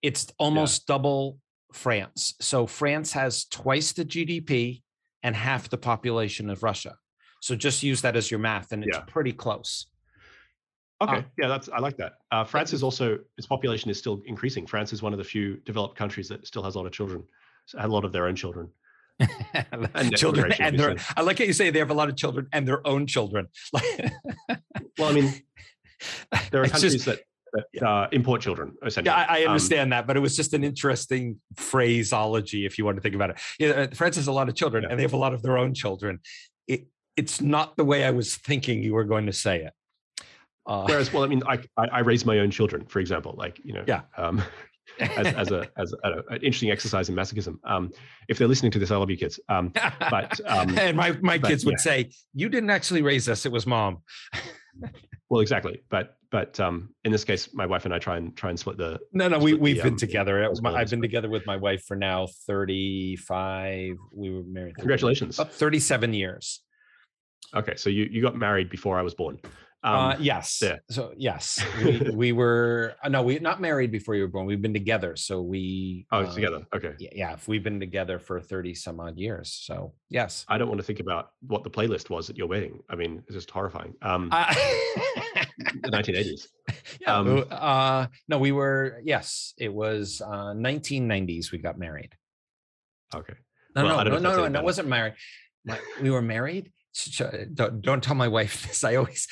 It's 0.02 0.26
almost 0.38 0.82
yeah. 0.88 0.94
double 0.94 1.38
France. 1.72 2.34
So 2.40 2.66
France 2.66 3.12
has 3.12 3.44
twice 3.44 3.92
the 3.92 4.04
GDP 4.04 4.82
and 5.22 5.36
half 5.36 5.68
the 5.68 5.78
population 5.78 6.50
of 6.50 6.62
Russia. 6.62 6.96
So 7.40 7.56
just 7.56 7.82
use 7.82 8.02
that 8.02 8.16
as 8.16 8.30
your 8.30 8.40
math, 8.40 8.72
and 8.72 8.84
it's 8.84 8.96
yeah. 8.96 9.04
pretty 9.06 9.32
close. 9.32 9.86
Okay, 11.02 11.18
uh, 11.18 11.22
yeah, 11.38 11.48
that's 11.48 11.68
I 11.70 11.78
like 11.78 11.96
that. 11.96 12.12
Uh, 12.30 12.44
France 12.44 12.72
is 12.74 12.82
also 12.82 13.18
its 13.38 13.46
population 13.46 13.90
is 13.90 13.98
still 13.98 14.20
increasing. 14.26 14.66
France 14.66 14.92
is 14.92 15.02
one 15.02 15.12
of 15.12 15.18
the 15.18 15.24
few 15.24 15.56
developed 15.64 15.96
countries 15.96 16.28
that 16.28 16.46
still 16.46 16.62
has 16.62 16.74
a 16.74 16.78
lot 16.78 16.86
of 16.86 16.92
children, 16.92 17.24
a 17.78 17.88
lot 17.88 18.04
of 18.04 18.12
their 18.12 18.26
own 18.26 18.36
children. 18.36 18.68
and 19.94 20.16
children 20.16 20.50
and 20.52 20.78
their, 20.78 20.96
I 21.14 21.20
like 21.20 21.38
how 21.38 21.44
you 21.44 21.52
say 21.52 21.68
they 21.68 21.78
have 21.78 21.90
a 21.90 21.94
lot 21.94 22.08
of 22.08 22.16
children 22.16 22.48
and 22.54 22.66
their 22.66 22.86
own 22.86 23.06
children. 23.06 23.48
well, 23.72 23.82
I 25.00 25.12
mean, 25.12 25.32
there 26.50 26.62
are 26.62 26.68
countries 26.68 26.94
just, 26.94 27.06
that 27.06 27.20
that 27.52 27.86
uh, 27.86 28.08
import 28.12 28.40
children. 28.40 28.74
Essentially, 28.84 29.14
yeah, 29.14 29.26
I, 29.28 29.40
I 29.40 29.42
um, 29.44 29.48
understand 29.48 29.82
um, 29.82 29.90
that, 29.90 30.06
but 30.06 30.16
it 30.16 30.20
was 30.20 30.36
just 30.36 30.54
an 30.54 30.64
interesting 30.64 31.40
phraseology 31.56 32.66
if 32.66 32.78
you 32.78 32.84
want 32.84 32.96
to 32.96 33.00
think 33.00 33.14
about 33.14 33.30
it. 33.30 33.38
Yeah, 33.58 33.68
uh, 33.68 33.86
France 33.94 34.16
has 34.16 34.26
a 34.26 34.32
lot 34.32 34.48
of 34.48 34.54
children, 34.54 34.84
yeah. 34.84 34.90
and 34.90 34.98
they 34.98 35.02
have 35.02 35.12
a 35.12 35.18
lot 35.18 35.34
of 35.34 35.42
their 35.42 35.58
own 35.58 35.74
children. 35.74 36.20
It, 36.66 36.86
it's 37.16 37.40
not 37.40 37.76
the 37.76 37.84
way 37.84 38.04
I 38.04 38.10
was 38.10 38.36
thinking 38.36 38.82
you 38.82 38.94
were 38.94 39.04
going 39.04 39.26
to 39.26 39.32
say 39.32 39.64
it. 39.64 39.72
Uh, 40.66 40.84
Whereas, 40.86 41.12
well, 41.12 41.24
I 41.24 41.26
mean, 41.26 41.42
I, 41.48 41.58
I, 41.76 41.86
I 41.86 41.98
raise 42.00 42.24
my 42.24 42.38
own 42.38 42.50
children, 42.50 42.86
for 42.86 43.00
example, 43.00 43.34
like 43.36 43.60
you 43.64 43.72
know, 43.72 43.84
yeah. 43.86 44.02
Um, 44.16 44.42
as, 44.98 45.26
as, 45.34 45.50
a 45.50 45.68
as 45.76 45.94
a, 46.04 46.08
an 46.28 46.36
interesting 46.42 46.70
exercise 46.70 47.08
in 47.08 47.14
masochism. 47.14 47.58
Um, 47.64 47.92
if 48.28 48.38
they're 48.38 48.48
listening 48.48 48.72
to 48.72 48.78
this, 48.78 48.90
I 48.90 48.96
love 48.96 49.10
you 49.10 49.16
kids. 49.16 49.40
Um, 49.48 49.72
but 50.10 50.40
um, 50.46 50.76
and 50.78 50.96
my 50.96 51.12
my 51.20 51.38
but, 51.38 51.48
kids 51.48 51.64
would 51.64 51.72
yeah. 51.72 51.78
say, 51.78 52.10
"You 52.34 52.48
didn't 52.48 52.70
actually 52.70 53.02
raise 53.02 53.28
us; 53.28 53.46
it 53.46 53.52
was 53.52 53.66
mom." 53.66 53.98
well, 55.28 55.40
exactly. 55.40 55.82
But 55.88 56.16
but 56.30 56.58
um, 56.60 56.90
in 57.04 57.12
this 57.12 57.24
case, 57.24 57.52
my 57.52 57.66
wife 57.66 57.84
and 57.84 57.94
I 57.94 57.98
try 57.98 58.16
and 58.16 58.36
try 58.36 58.50
and 58.50 58.58
split 58.58 58.76
the. 58.76 58.98
No, 59.12 59.28
no, 59.28 59.38
we 59.38 59.54
we've 59.54 59.76
the, 59.76 59.82
been 59.82 59.94
um, 59.94 59.98
together. 59.98 60.52
I've 60.64 60.90
been 60.90 61.02
together 61.02 61.28
with 61.28 61.46
my 61.46 61.56
wife 61.56 61.84
for 61.86 61.96
now 61.96 62.28
thirty 62.46 63.16
five. 63.16 63.96
We 64.12 64.30
were 64.30 64.44
married. 64.44 64.76
Congratulations. 64.76 65.36
Thirty 65.38 65.80
seven 65.80 66.14
years. 66.14 66.62
Okay, 67.54 67.74
so 67.76 67.90
you 67.90 68.08
you 68.10 68.22
got 68.22 68.36
married 68.36 68.70
before 68.70 68.98
I 68.98 69.02
was 69.02 69.14
born. 69.14 69.40
Um, 69.82 69.94
uh, 69.94 70.16
yes. 70.20 70.60
Yeah. 70.62 70.76
So 70.90 71.12
yes, 71.16 71.64
we, 71.82 72.10
we 72.14 72.32
were 72.32 72.94
uh, 73.02 73.08
no, 73.08 73.22
we 73.22 73.38
not 73.38 73.60
married 73.60 73.90
before 73.90 74.14
you 74.14 74.22
were 74.22 74.28
born. 74.28 74.46
We've 74.46 74.60
been 74.60 74.74
together. 74.74 75.16
So 75.16 75.40
we. 75.40 76.06
Oh, 76.12 76.20
uh, 76.20 76.34
together. 76.34 76.66
Okay. 76.74 76.94
Yeah, 76.98 77.10
yeah. 77.14 77.36
We've 77.46 77.64
been 77.64 77.80
together 77.80 78.18
for 78.18 78.40
thirty 78.40 78.74
some 78.74 79.00
odd 79.00 79.16
years. 79.16 79.58
So 79.62 79.94
yes. 80.10 80.44
I 80.48 80.58
don't 80.58 80.68
want 80.68 80.80
to 80.80 80.84
think 80.84 81.00
about 81.00 81.30
what 81.46 81.64
the 81.64 81.70
playlist 81.70 82.10
was 82.10 82.28
at 82.28 82.36
your 82.36 82.46
wedding. 82.46 82.82
I 82.90 82.96
mean, 82.96 83.22
it's 83.26 83.34
just 83.34 83.50
horrifying. 83.50 83.94
Um, 84.02 84.28
uh, 84.30 84.54
the 85.82 85.90
1980s. 85.90 86.46
Yeah. 87.00 87.16
Um, 87.16 87.44
uh, 87.50 88.06
no, 88.28 88.38
we 88.38 88.52
were. 88.52 89.00
Yes, 89.02 89.54
it 89.58 89.72
was 89.72 90.22
uh, 90.24 90.54
1990s. 90.54 91.50
We 91.50 91.58
got 91.58 91.78
married. 91.78 92.12
Okay. 93.12 93.34
No, 93.74 93.84
well, 93.84 94.04
no, 94.04 94.10
no, 94.10 94.18
no, 94.18 94.36
no, 94.36 94.48
no. 94.48 94.60
It 94.60 94.64
wasn't 94.64 94.86
married. 94.86 95.14
we 96.00 96.10
were 96.10 96.22
married 96.22 96.70
don't, 97.54 97.80
don't 97.80 98.02
tell 98.02 98.14
my 98.14 98.28
wife 98.28 98.62
this. 98.66 98.84
I 98.84 98.96
always, 98.96 99.28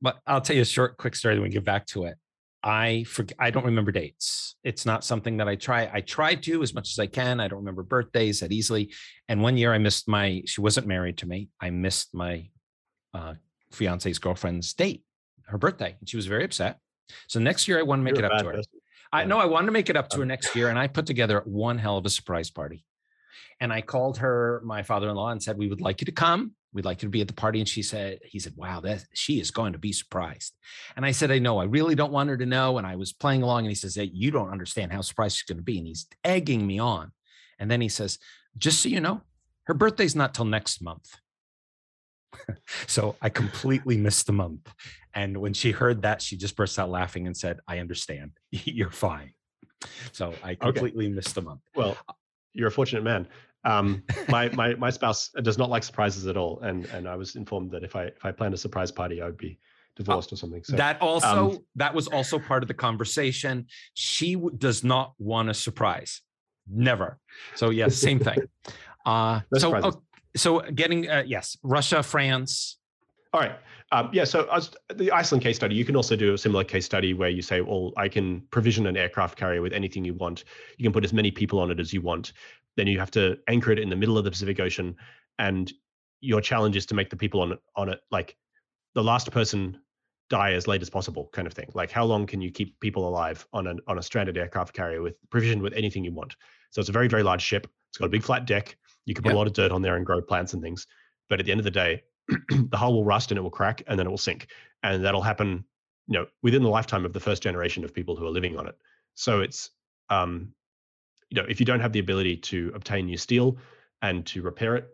but 0.00 0.18
I'll 0.26 0.40
tell 0.40 0.56
you 0.56 0.62
a 0.62 0.66
short, 0.66 0.96
quick 0.96 1.14
story. 1.14 1.34
Then 1.34 1.42
we 1.42 1.48
get 1.48 1.64
back 1.64 1.86
to 1.86 2.04
it. 2.04 2.16
I 2.62 3.04
forget. 3.04 3.36
I 3.38 3.50
don't 3.50 3.66
remember 3.66 3.92
dates. 3.92 4.56
It's 4.64 4.86
not 4.86 5.04
something 5.04 5.36
that 5.36 5.48
I 5.48 5.56
try. 5.56 5.90
I 5.92 6.00
try 6.00 6.34
to 6.34 6.62
as 6.62 6.74
much 6.74 6.90
as 6.90 6.98
I 6.98 7.06
can. 7.06 7.40
I 7.40 7.48
don't 7.48 7.58
remember 7.58 7.82
birthdays 7.82 8.40
that 8.40 8.52
easily. 8.52 8.92
And 9.28 9.42
one 9.42 9.56
year 9.58 9.74
I 9.74 9.78
missed 9.78 10.08
my. 10.08 10.42
She 10.46 10.60
wasn't 10.60 10.86
married 10.86 11.18
to 11.18 11.26
me. 11.26 11.48
I 11.60 11.70
missed 11.70 12.14
my 12.14 12.48
uh, 13.12 13.34
fiance's 13.70 14.18
girlfriend's 14.18 14.72
date, 14.72 15.02
her 15.46 15.58
birthday, 15.58 15.96
and 15.98 16.08
she 16.08 16.16
was 16.16 16.26
very 16.26 16.44
upset. 16.44 16.78
So 17.28 17.40
next 17.40 17.68
year 17.68 17.78
I 17.78 17.82
want 17.82 18.00
to 18.00 18.04
make 18.04 18.16
You're 18.16 18.24
it 18.24 18.32
up 18.32 18.38
to 18.38 18.44
her. 18.46 18.52
Person. 18.52 18.72
I 19.12 19.24
know 19.24 19.38
I 19.38 19.44
wanted 19.44 19.66
to 19.66 19.72
make 19.72 19.90
it 19.90 19.96
up 19.96 20.08
to 20.10 20.18
her 20.18 20.26
next 20.26 20.56
year, 20.56 20.68
and 20.68 20.78
I 20.78 20.86
put 20.86 21.06
together 21.06 21.42
one 21.44 21.78
hell 21.78 21.96
of 21.96 22.06
a 22.06 22.10
surprise 22.10 22.50
party. 22.50 22.84
And 23.60 23.72
I 23.72 23.80
called 23.80 24.18
her, 24.18 24.60
my 24.64 24.82
father-in-law, 24.82 25.30
and 25.30 25.42
said, 25.42 25.56
"We 25.56 25.68
would 25.68 25.80
like 25.80 26.00
you 26.00 26.06
to 26.06 26.12
come 26.12 26.54
we'd 26.74 26.84
like 26.84 27.00
you 27.00 27.06
to 27.06 27.10
be 27.10 27.20
at 27.20 27.28
the 27.28 27.34
party 27.34 27.60
and 27.60 27.68
she 27.68 27.82
said 27.82 28.18
he 28.24 28.38
said 28.38 28.52
wow 28.56 28.80
that 28.80 29.04
she 29.14 29.40
is 29.40 29.50
going 29.50 29.72
to 29.72 29.78
be 29.78 29.92
surprised 29.92 30.54
and 30.96 31.06
i 31.06 31.10
said 31.10 31.30
i 31.30 31.38
know 31.38 31.58
i 31.58 31.64
really 31.64 31.94
don't 31.94 32.12
want 32.12 32.28
her 32.28 32.36
to 32.36 32.44
know 32.44 32.76
and 32.76 32.86
i 32.86 32.96
was 32.96 33.12
playing 33.12 33.42
along 33.42 33.60
and 33.60 33.70
he 33.70 33.74
says 33.74 33.94
hey, 33.94 34.10
you 34.12 34.30
don't 34.30 34.50
understand 34.50 34.92
how 34.92 35.00
surprised 35.00 35.36
she's 35.36 35.44
going 35.44 35.56
to 35.56 35.62
be 35.62 35.78
and 35.78 35.86
he's 35.86 36.06
egging 36.24 36.66
me 36.66 36.78
on 36.78 37.12
and 37.58 37.70
then 37.70 37.80
he 37.80 37.88
says 37.88 38.18
just 38.58 38.82
so 38.82 38.88
you 38.88 39.00
know 39.00 39.22
her 39.64 39.74
birthday's 39.74 40.16
not 40.16 40.34
till 40.34 40.44
next 40.44 40.82
month 40.82 41.16
so 42.86 43.16
i 43.22 43.28
completely 43.28 43.96
missed 43.96 44.26
the 44.26 44.32
month 44.32 44.72
and 45.14 45.36
when 45.36 45.52
she 45.52 45.70
heard 45.70 46.02
that 46.02 46.20
she 46.20 46.36
just 46.36 46.56
burst 46.56 46.78
out 46.78 46.90
laughing 46.90 47.26
and 47.26 47.36
said 47.36 47.58
i 47.68 47.78
understand 47.78 48.30
you're 48.50 48.90
fine 48.90 49.32
so 50.12 50.34
i 50.42 50.54
completely 50.54 51.06
okay. 51.06 51.14
missed 51.14 51.34
the 51.34 51.42
month 51.42 51.60
well 51.74 51.96
you're 52.52 52.68
a 52.68 52.72
fortunate 52.72 53.02
man 53.02 53.26
um, 53.64 54.02
my 54.28 54.48
my 54.54 54.74
my 54.74 54.90
spouse 54.90 55.30
does 55.42 55.58
not 55.58 55.70
like 55.70 55.82
surprises 55.82 56.26
at 56.26 56.36
all, 56.36 56.60
and 56.60 56.86
and 56.86 57.08
I 57.08 57.16
was 57.16 57.36
informed 57.36 57.70
that 57.72 57.82
if 57.82 57.96
I 57.96 58.04
if 58.04 58.24
I 58.24 58.32
planned 58.32 58.54
a 58.54 58.58
surprise 58.58 58.92
party, 58.92 59.22
I 59.22 59.26
would 59.26 59.38
be 59.38 59.58
divorced 59.96 60.32
or 60.32 60.36
something. 60.36 60.62
So 60.64 60.76
that 60.76 61.00
also 61.00 61.52
um, 61.52 61.58
that 61.76 61.94
was 61.94 62.06
also 62.08 62.38
part 62.38 62.62
of 62.62 62.68
the 62.68 62.74
conversation. 62.74 63.66
She 63.94 64.34
w- 64.34 64.56
does 64.56 64.84
not 64.84 65.14
want 65.18 65.48
a 65.48 65.54
surprise, 65.54 66.20
never. 66.68 67.18
So 67.54 67.70
yeah, 67.70 67.88
same 67.88 68.18
thing. 68.18 68.38
Uh, 69.06 69.40
so 69.56 69.76
oh, 69.76 70.02
so 70.36 70.60
getting 70.60 71.08
uh, 71.08 71.22
yes, 71.26 71.56
Russia, 71.62 72.02
France. 72.02 72.78
All 73.32 73.40
right. 73.40 73.56
Um, 73.92 74.10
yeah, 74.12 74.24
so 74.24 74.48
as 74.52 74.70
the 74.94 75.12
Iceland 75.12 75.42
case 75.42 75.56
study, 75.56 75.74
you 75.74 75.84
can 75.84 75.94
also 75.94 76.16
do 76.16 76.34
a 76.34 76.38
similar 76.38 76.64
case 76.64 76.84
study 76.84 77.14
where 77.14 77.28
you 77.28 77.42
say, 77.42 77.60
well, 77.60 77.92
I 77.96 78.08
can 78.08 78.40
provision 78.50 78.86
an 78.86 78.96
aircraft 78.96 79.36
carrier 79.36 79.60
with 79.60 79.72
anything 79.72 80.04
you 80.04 80.14
want. 80.14 80.44
You 80.78 80.84
can 80.84 80.92
put 80.92 81.04
as 81.04 81.12
many 81.12 81.30
people 81.30 81.58
on 81.58 81.70
it 81.70 81.78
as 81.78 81.92
you 81.92 82.00
want 82.00 82.32
then 82.76 82.86
you 82.86 82.98
have 82.98 83.10
to 83.12 83.38
anchor 83.48 83.72
it 83.72 83.78
in 83.78 83.88
the 83.88 83.96
middle 83.96 84.18
of 84.18 84.24
the 84.24 84.30
Pacific 84.30 84.60
Ocean, 84.60 84.96
and 85.38 85.72
your 86.20 86.40
challenge 86.40 86.76
is 86.76 86.86
to 86.86 86.94
make 86.94 87.10
the 87.10 87.16
people 87.16 87.40
on 87.40 87.52
it 87.52 87.60
on 87.76 87.88
it 87.88 88.00
like 88.10 88.36
the 88.94 89.02
last 89.02 89.30
person 89.30 89.78
die 90.30 90.52
as 90.52 90.66
late 90.66 90.80
as 90.80 90.88
possible, 90.88 91.28
kind 91.32 91.46
of 91.46 91.52
thing. 91.52 91.70
Like 91.74 91.90
how 91.90 92.04
long 92.04 92.26
can 92.26 92.40
you 92.40 92.50
keep 92.50 92.78
people 92.80 93.06
alive 93.06 93.46
on 93.52 93.66
an 93.66 93.80
on 93.86 93.98
a 93.98 94.02
stranded 94.02 94.36
aircraft 94.36 94.74
carrier 94.74 95.02
with 95.02 95.16
provisioned 95.30 95.62
with 95.62 95.74
anything 95.74 96.04
you 96.04 96.12
want? 96.12 96.36
So 96.70 96.80
it's 96.80 96.88
a 96.88 96.92
very 96.92 97.08
very 97.08 97.22
large 97.22 97.42
ship. 97.42 97.66
It's 97.90 97.98
got 97.98 98.06
a 98.06 98.10
big 98.10 98.22
flat 98.22 98.46
deck. 98.46 98.76
You 99.06 99.14
can 99.14 99.22
put 99.22 99.30
yep. 99.30 99.36
a 99.36 99.38
lot 99.38 99.46
of 99.46 99.52
dirt 99.52 99.72
on 99.72 99.82
there 99.82 99.96
and 99.96 100.06
grow 100.06 100.20
plants 100.20 100.52
and 100.52 100.62
things. 100.62 100.86
But 101.28 101.40
at 101.40 101.46
the 101.46 101.52
end 101.52 101.60
of 101.60 101.64
the 101.64 101.70
day, 101.70 102.02
the 102.28 102.76
hull 102.76 102.94
will 102.94 103.04
rust 103.04 103.30
and 103.30 103.38
it 103.38 103.42
will 103.42 103.50
crack 103.50 103.82
and 103.86 103.98
then 103.98 104.06
it 104.06 104.10
will 104.10 104.18
sink, 104.18 104.48
and 104.82 105.04
that'll 105.04 105.22
happen, 105.22 105.64
you 106.06 106.18
know, 106.18 106.26
within 106.42 106.62
the 106.62 106.68
lifetime 106.68 107.04
of 107.04 107.12
the 107.12 107.20
first 107.20 107.42
generation 107.42 107.84
of 107.84 107.92
people 107.92 108.16
who 108.16 108.26
are 108.26 108.30
living 108.30 108.58
on 108.58 108.66
it. 108.66 108.76
So 109.14 109.40
it's 109.40 109.70
um, 110.10 110.52
you 111.30 111.40
know, 111.40 111.48
if 111.48 111.60
you 111.60 111.66
don't 111.66 111.80
have 111.80 111.92
the 111.92 111.98
ability 111.98 112.36
to 112.36 112.72
obtain 112.74 113.06
new 113.06 113.16
steel 113.16 113.56
and 114.02 114.24
to 114.26 114.42
repair 114.42 114.76
it, 114.76 114.88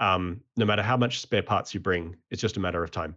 um, 0.00 0.40
no 0.56 0.66
matter 0.66 0.82
how 0.82 0.96
much 0.96 1.20
spare 1.20 1.42
parts 1.42 1.72
you 1.72 1.80
bring, 1.80 2.16
it's 2.30 2.42
just 2.42 2.56
a 2.56 2.60
matter 2.60 2.84
of 2.84 2.90
time. 2.90 3.16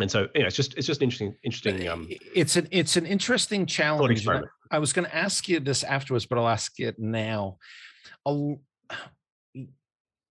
And 0.00 0.10
so, 0.10 0.26
you 0.34 0.40
know, 0.40 0.48
it's 0.48 0.56
just 0.56 0.76
it's 0.76 0.88
just 0.88 1.02
interesting. 1.02 1.36
Interesting. 1.44 1.88
Um, 1.88 2.08
it's 2.34 2.56
an 2.56 2.66
it's 2.72 2.96
an 2.96 3.06
interesting 3.06 3.64
challenge. 3.64 4.26
I 4.72 4.78
was 4.78 4.92
going 4.92 5.04
to 5.04 5.14
ask 5.14 5.48
you 5.48 5.60
this 5.60 5.84
afterwards, 5.84 6.26
but 6.26 6.36
I'll 6.36 6.48
ask 6.48 6.80
it 6.80 6.98
now. 6.98 7.58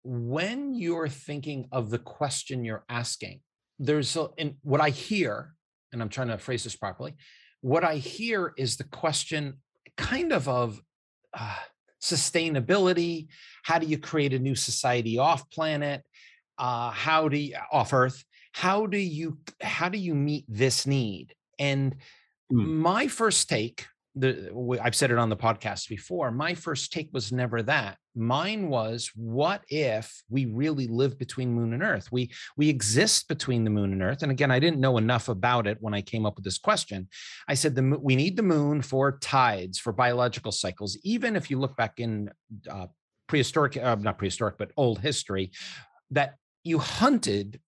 When 0.04 0.74
you're 0.74 1.08
thinking 1.08 1.68
of 1.72 1.90
the 1.90 1.98
question 1.98 2.64
you're 2.64 2.84
asking, 2.88 3.40
there's 3.78 4.16
a, 4.16 4.28
and 4.38 4.54
what 4.62 4.80
I 4.80 4.90
hear, 4.90 5.54
and 5.92 6.02
I'm 6.02 6.10
trying 6.10 6.28
to 6.28 6.38
phrase 6.38 6.64
this 6.64 6.76
properly. 6.76 7.14
What 7.62 7.84
I 7.84 7.96
hear 7.96 8.52
is 8.58 8.76
the 8.76 8.84
question, 8.84 9.54
kind 9.96 10.32
of 10.32 10.46
of 10.48 10.80
uh, 11.32 11.56
sustainability. 12.02 13.28
How 13.62 13.78
do 13.78 13.86
you 13.86 13.98
create 13.98 14.34
a 14.34 14.38
new 14.38 14.54
society 14.54 15.18
off 15.18 15.48
planet? 15.50 16.02
Uh, 16.58 16.90
how 16.90 17.28
do 17.28 17.38
you 17.38 17.56
off 17.72 17.92
Earth? 17.92 18.22
How 18.52 18.86
do 18.86 18.98
you 18.98 19.38
how 19.60 19.88
do 19.88 19.98
you 19.98 20.14
meet 20.14 20.44
this 20.46 20.86
need? 20.86 21.34
And 21.58 21.96
mm. 22.52 22.66
my 22.66 23.08
first 23.08 23.48
take 23.48 23.86
the 24.14 24.78
I've 24.82 24.94
said 24.94 25.10
it 25.10 25.18
on 25.18 25.28
the 25.28 25.36
podcast 25.36 25.88
before. 25.88 26.30
My 26.30 26.54
first 26.54 26.92
take 26.92 27.10
was 27.12 27.32
never 27.32 27.62
that. 27.62 27.98
Mine 28.14 28.68
was, 28.68 29.10
what 29.16 29.62
if 29.68 30.22
we 30.30 30.46
really 30.46 30.86
live 30.86 31.18
between 31.18 31.52
moon 31.52 31.72
and 31.72 31.82
earth? 31.82 32.12
We 32.12 32.30
we 32.56 32.68
exist 32.68 33.26
between 33.28 33.64
the 33.64 33.70
moon 33.70 33.92
and 33.92 34.02
earth. 34.02 34.22
And 34.22 34.30
again, 34.30 34.50
I 34.50 34.60
didn't 34.60 34.80
know 34.80 34.98
enough 34.98 35.28
about 35.28 35.66
it 35.66 35.78
when 35.80 35.94
I 35.94 36.00
came 36.00 36.26
up 36.26 36.36
with 36.36 36.44
this 36.44 36.58
question. 36.58 37.08
I 37.48 37.54
said 37.54 37.74
the 37.74 37.98
we 38.00 38.14
need 38.14 38.36
the 38.36 38.42
moon 38.42 38.82
for 38.82 39.18
tides, 39.18 39.78
for 39.78 39.92
biological 39.92 40.52
cycles. 40.52 40.96
Even 41.02 41.34
if 41.34 41.50
you 41.50 41.58
look 41.58 41.76
back 41.76 41.98
in 41.98 42.30
uh, 42.70 42.86
prehistoric, 43.26 43.76
uh, 43.76 43.96
not 43.96 44.18
prehistoric, 44.18 44.58
but 44.58 44.70
old 44.76 45.00
history, 45.00 45.50
that 46.10 46.36
you 46.62 46.78
hunted 46.78 47.60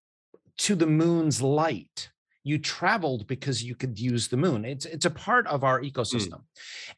to 0.59 0.74
the 0.74 0.86
moon's 0.86 1.43
light 1.43 2.10
you 2.47 2.59
traveled 2.59 3.27
because 3.27 3.60
you 3.64 3.74
could 3.74 3.98
use 3.98 4.28
the 4.28 4.36
moon 4.36 4.64
it's 4.64 4.86
it's 4.86 5.05
a 5.05 5.10
part 5.10 5.47
of 5.48 5.64
our 5.64 5.81
mm. 5.81 5.93
ecosystem 5.93 6.28
mm. 6.28 6.44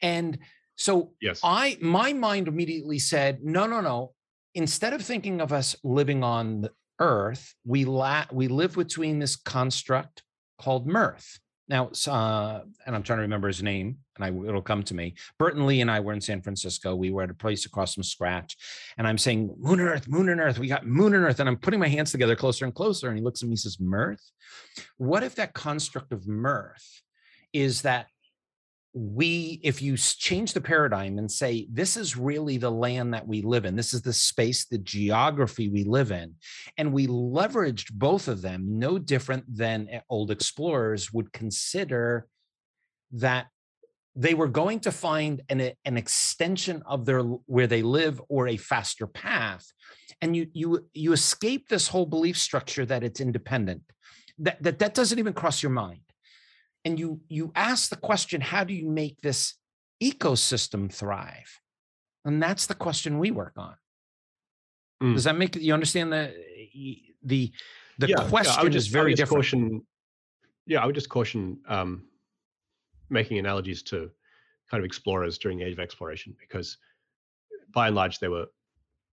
and 0.02 0.38
so 0.76 1.12
yes 1.22 1.40
i 1.42 1.76
my 1.80 2.12
mind 2.12 2.48
immediately 2.48 2.98
said 2.98 3.42
no 3.42 3.66
no 3.66 3.80
no 3.80 4.12
instead 4.54 4.92
of 4.92 5.00
thinking 5.00 5.40
of 5.40 5.50
us 5.52 5.74
living 5.82 6.22
on 6.22 6.60
the 6.60 6.70
earth 7.00 7.54
we 7.64 7.86
la- 7.86 8.26
we 8.30 8.46
live 8.46 8.74
between 8.74 9.18
this 9.18 9.36
construct 9.36 10.22
called 10.60 10.86
mirth 10.86 11.40
now, 11.68 11.90
uh, 12.06 12.60
and 12.86 12.96
I'm 12.96 13.02
trying 13.02 13.18
to 13.18 13.22
remember 13.22 13.48
his 13.48 13.62
name, 13.62 13.98
and 14.16 14.24
I, 14.24 14.28
it'll 14.48 14.62
come 14.62 14.82
to 14.84 14.94
me. 14.94 15.14
Burton 15.38 15.66
Lee 15.66 15.80
and 15.80 15.90
I 15.90 16.00
were 16.00 16.12
in 16.12 16.20
San 16.20 16.40
Francisco. 16.40 16.94
We 16.94 17.10
were 17.10 17.22
at 17.22 17.30
a 17.30 17.34
place 17.34 17.66
across 17.66 17.94
from 17.94 18.02
Scratch, 18.02 18.56
and 18.96 19.06
I'm 19.06 19.18
saying, 19.18 19.54
"Moon 19.58 19.80
and 19.80 19.88
Earth, 19.88 20.08
Moon 20.08 20.28
and 20.28 20.40
Earth. 20.40 20.58
We 20.58 20.68
got 20.68 20.86
Moon 20.86 21.14
and 21.14 21.24
Earth." 21.24 21.40
And 21.40 21.48
I'm 21.48 21.58
putting 21.58 21.80
my 21.80 21.88
hands 21.88 22.10
together 22.10 22.36
closer 22.36 22.64
and 22.64 22.74
closer, 22.74 23.08
and 23.08 23.18
he 23.18 23.24
looks 23.24 23.42
at 23.42 23.48
me 23.48 23.52
and 23.52 23.60
says, 23.60 23.78
"Mirth." 23.78 24.30
What 24.96 25.22
if 25.22 25.34
that 25.34 25.54
construct 25.54 26.12
of 26.12 26.26
mirth 26.26 27.02
is 27.52 27.82
that 27.82 28.06
we 28.94 29.60
if 29.62 29.82
you 29.82 29.96
change 29.96 30.52
the 30.52 30.60
paradigm 30.60 31.18
and 31.18 31.30
say 31.30 31.66
this 31.70 31.96
is 31.96 32.16
really 32.16 32.56
the 32.56 32.70
land 32.70 33.12
that 33.14 33.26
we 33.26 33.42
live 33.42 33.64
in. 33.64 33.76
This 33.76 33.92
is 33.92 34.02
the 34.02 34.12
space 34.12 34.66
the 34.66 34.78
geography 34.78 35.68
we 35.68 35.84
live 35.84 36.10
in 36.10 36.34
and 36.76 36.92
we 36.92 37.06
leveraged 37.06 37.92
both 37.92 38.28
of 38.28 38.42
them 38.42 38.78
no 38.78 38.98
different 38.98 39.44
than 39.48 39.88
eh, 39.90 40.00
old 40.08 40.30
explorers 40.30 41.12
would 41.12 41.32
consider 41.32 42.26
that 43.12 43.46
they 44.16 44.34
were 44.34 44.48
going 44.48 44.80
to 44.80 44.90
find 44.90 45.42
an, 45.48 45.60
eh, 45.60 45.72
an 45.84 45.96
extension 45.96 46.82
of 46.86 47.04
their 47.04 47.20
where 47.20 47.66
they 47.66 47.82
live 47.82 48.20
or 48.28 48.48
a 48.48 48.56
faster 48.56 49.06
path 49.06 49.66
and 50.22 50.34
you 50.34 50.46
you 50.52 50.86
you 50.94 51.12
escape 51.12 51.68
this 51.68 51.88
whole 51.88 52.06
belief 52.06 52.38
structure 52.38 52.86
that 52.86 53.04
it's 53.04 53.20
independent 53.20 53.82
that 54.38 54.62
that, 54.62 54.78
that 54.78 54.94
doesn't 54.94 55.18
even 55.18 55.34
cross 55.34 55.62
your 55.62 55.72
mind 55.72 56.00
and 56.84 56.98
you 56.98 57.20
you 57.28 57.52
ask 57.54 57.90
the 57.90 57.96
question 57.96 58.40
how 58.40 58.64
do 58.64 58.74
you 58.74 58.88
make 58.88 59.20
this 59.20 59.54
ecosystem 60.02 60.92
thrive 60.92 61.60
and 62.24 62.42
that's 62.42 62.66
the 62.66 62.74
question 62.74 63.18
we 63.18 63.30
work 63.30 63.54
on 63.56 63.74
mm. 65.02 65.14
does 65.14 65.24
that 65.24 65.36
make 65.36 65.56
you 65.56 65.74
understand 65.74 66.12
the 66.12 66.32
the 67.22 67.52
the 67.98 68.08
yeah, 68.08 68.28
question 68.28 68.64
yeah, 68.64 68.68
just, 68.70 68.86
is 68.86 68.92
very 68.92 69.14
different 69.14 69.42
caution, 69.42 69.82
yeah 70.66 70.82
i 70.82 70.86
would 70.86 70.94
just 70.94 71.08
caution 71.08 71.58
um, 71.68 72.04
making 73.10 73.38
analogies 73.38 73.82
to 73.82 74.10
kind 74.70 74.80
of 74.80 74.84
explorers 74.84 75.38
during 75.38 75.58
the 75.58 75.64
age 75.64 75.72
of 75.72 75.80
exploration 75.80 76.34
because 76.38 76.78
by 77.72 77.86
and 77.86 77.96
large 77.96 78.18
they 78.18 78.28
were 78.28 78.46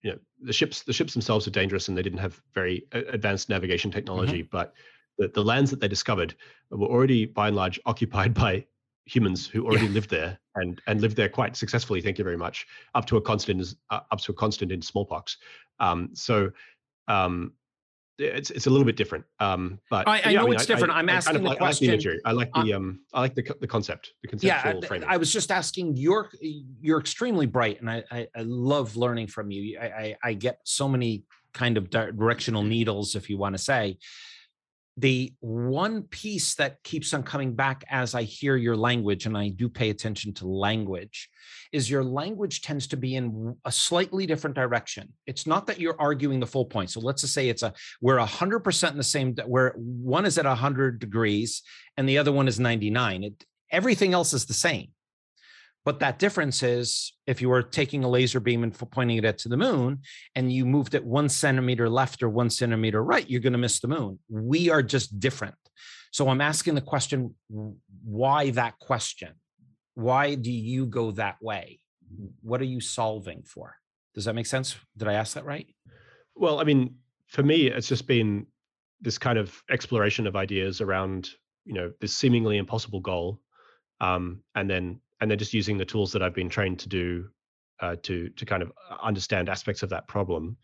you 0.01 0.11
know 0.11 0.17
the 0.43 0.53
ships 0.53 0.83
the 0.83 0.93
ships 0.93 1.13
themselves 1.13 1.45
were 1.45 1.51
dangerous 1.51 1.87
and 1.87 1.97
they 1.97 2.01
didn't 2.01 2.19
have 2.19 2.41
very 2.53 2.87
advanced 2.91 3.49
navigation 3.49 3.91
technology 3.91 4.39
mm-hmm. 4.39 4.49
but 4.51 4.73
the, 5.19 5.27
the 5.27 5.43
lands 5.43 5.69
that 5.69 5.79
they 5.79 5.87
discovered 5.87 6.33
were 6.71 6.87
already 6.87 7.25
by 7.25 7.47
and 7.47 7.55
large 7.55 7.79
occupied 7.85 8.33
by 8.33 8.65
humans 9.05 9.47
who 9.47 9.65
already 9.65 9.85
yeah. 9.85 9.91
lived 9.91 10.09
there 10.09 10.39
and 10.55 10.81
and 10.87 11.01
lived 11.01 11.15
there 11.15 11.29
quite 11.29 11.55
successfully. 11.55 12.01
Thank 12.01 12.17
you 12.17 12.23
very 12.23 12.37
much. 12.37 12.65
Up 12.95 13.05
to 13.07 13.17
a 13.17 13.21
constant 13.21 13.75
uh, 13.89 13.99
up 14.11 14.21
to 14.21 14.31
a 14.31 14.35
constant 14.35 14.71
in 14.71 14.81
smallpox. 14.81 15.37
Um, 15.79 16.09
so 16.13 16.51
um, 17.07 17.53
it's 18.17 18.49
it's 18.51 18.67
a 18.67 18.69
little 18.69 18.85
bit 18.85 18.95
different. 18.95 19.25
Um, 19.39 19.79
but 19.89 20.07
I, 20.07 20.11
I 20.11 20.29
yeah, 20.29 20.31
know 20.37 20.41
I 20.41 20.45
mean, 20.45 20.53
it's 20.55 20.65
different. 20.65 20.93
I, 20.93 20.99
am 20.99 21.09
asking 21.09 21.33
kind 21.33 21.37
of 21.37 21.43
the 21.43 21.49
like, 21.49 21.57
question. 21.57 21.89
I 21.89 21.91
like 21.91 22.01
the 22.01 22.09
imagery. 22.09 22.21
I 22.25 22.31
like 22.31 22.53
the 22.53 22.73
uh, 22.73 22.77
um, 22.77 22.99
I 23.13 23.19
like 23.19 23.35
the 23.35 23.55
the 23.59 23.67
concept, 23.67 24.13
the 24.21 24.29
conceptual 24.29 24.61
framework 24.61 24.83
yeah, 24.83 24.87
framing. 24.87 25.09
I 25.09 25.17
was 25.17 25.33
just 25.33 25.51
asking. 25.51 25.97
You're 25.97 26.29
you're 26.41 26.99
extremely 26.99 27.45
bright, 27.45 27.81
and 27.81 27.89
I 27.89 28.03
I, 28.11 28.27
I 28.35 28.41
love 28.41 28.95
learning 28.95 29.27
from 29.27 29.51
you. 29.51 29.77
I, 29.79 29.85
I 29.85 30.15
I 30.23 30.33
get 30.33 30.59
so 30.63 30.87
many 30.87 31.23
kind 31.53 31.77
of 31.77 31.89
directional 31.89 32.63
needles, 32.63 33.15
if 33.15 33.29
you 33.29 33.37
want 33.37 33.55
to 33.55 33.61
say 33.61 33.97
the 34.99 35.33
one 35.39 36.03
piece 36.03 36.55
that 36.55 36.83
keeps 36.83 37.13
on 37.13 37.23
coming 37.23 37.55
back 37.55 37.85
as 37.89 38.15
I 38.15 38.23
hear 38.23 38.57
your 38.57 38.75
language, 38.75 39.25
and 39.25 39.37
I 39.37 39.49
do 39.49 39.69
pay 39.69 39.89
attention 39.91 40.33
to 40.35 40.47
language, 40.47 41.29
is 41.71 41.89
your 41.89 42.03
language 42.03 42.61
tends 42.61 42.87
to 42.87 42.97
be 42.97 43.15
in 43.15 43.55
a 43.63 43.71
slightly 43.71 44.25
different 44.25 44.57
direction. 44.57 45.13
It's 45.25 45.47
not 45.47 45.67
that 45.67 45.79
you're 45.79 45.99
arguing 45.99 46.39
the 46.39 46.47
full 46.47 46.65
point. 46.65 46.89
So 46.89 46.99
let's 46.99 47.21
just 47.21 47.33
say 47.33 47.47
it's 47.47 47.63
a 47.63 47.73
we're 48.01 48.19
hundred 48.19 48.59
percent 48.59 48.91
in 48.91 48.97
the 48.97 49.03
same 49.03 49.35
where 49.45 49.73
one 49.77 50.25
is 50.25 50.37
at 50.37 50.45
hundred 50.45 50.99
degrees 50.99 51.61
and 51.95 52.07
the 52.07 52.17
other 52.17 52.31
one 52.31 52.47
is 52.47 52.59
99. 52.59 53.35
Everything 53.71 54.13
else 54.13 54.33
is 54.33 54.45
the 54.45 54.53
same. 54.53 54.89
But 55.89 56.01
that 56.01 56.19
difference 56.19 56.61
is 56.61 57.13
if 57.25 57.41
you 57.41 57.49
were 57.49 57.63
taking 57.63 58.03
a 58.03 58.07
laser 58.07 58.39
beam 58.39 58.61
and 58.61 58.71
pointing 58.91 59.17
it 59.17 59.25
at 59.25 59.39
to 59.39 59.49
the 59.49 59.57
moon 59.57 60.01
and 60.35 60.53
you 60.53 60.63
moved 60.63 60.93
it 60.93 61.03
one 61.03 61.29
centimeter 61.29 61.89
left 61.89 62.21
or 62.21 62.29
one 62.29 62.51
centimeter 62.51 63.03
right, 63.03 63.27
you're 63.27 63.41
going 63.41 63.53
to 63.53 63.57
miss 63.57 63.79
the 63.79 63.87
moon. 63.87 64.19
We 64.29 64.69
are 64.69 64.83
just 64.83 65.19
different. 65.19 65.55
So 66.11 66.29
I'm 66.29 66.41
asking 66.41 66.75
the 66.75 66.81
question 66.81 67.33
why 68.03 68.51
that 68.51 68.77
question? 68.77 69.29
Why 69.95 70.35
do 70.35 70.51
you 70.51 70.85
go 70.85 71.09
that 71.13 71.37
way? 71.41 71.79
What 72.43 72.61
are 72.61 72.65
you 72.65 72.81
solving 72.81 73.41
for? 73.41 73.75
Does 74.13 74.25
that 74.25 74.35
make 74.35 74.45
sense? 74.45 74.75
Did 74.95 75.07
I 75.07 75.13
ask 75.13 75.33
that 75.33 75.45
right? 75.45 75.73
Well, 76.35 76.59
I 76.59 76.65
mean, 76.65 76.97
for 77.25 77.41
me, 77.41 77.65
it's 77.65 77.87
just 77.87 78.05
been 78.05 78.45
this 79.01 79.17
kind 79.17 79.39
of 79.39 79.59
exploration 79.71 80.27
of 80.27 80.35
ideas 80.35 80.81
around, 80.81 81.31
you 81.65 81.73
know, 81.73 81.91
this 81.99 82.13
seemingly 82.13 82.57
impossible 82.57 82.99
goal. 82.99 83.41
Um, 83.99 84.43
and 84.53 84.69
then 84.69 85.01
and 85.21 85.29
then 85.29 85.37
just 85.37 85.53
using 85.53 85.77
the 85.77 85.85
tools 85.85 86.11
that 86.13 86.23
I've 86.23 86.33
been 86.33 86.49
trained 86.49 86.79
to 86.79 86.89
do 86.89 87.29
uh, 87.79 87.95
to 88.03 88.29
to 88.29 88.45
kind 88.45 88.63
of 88.63 88.71
uh, 88.89 88.97
understand 89.01 89.49
aspects 89.49 89.83
of 89.83 89.89
that 89.89 90.07
problem, 90.07 90.57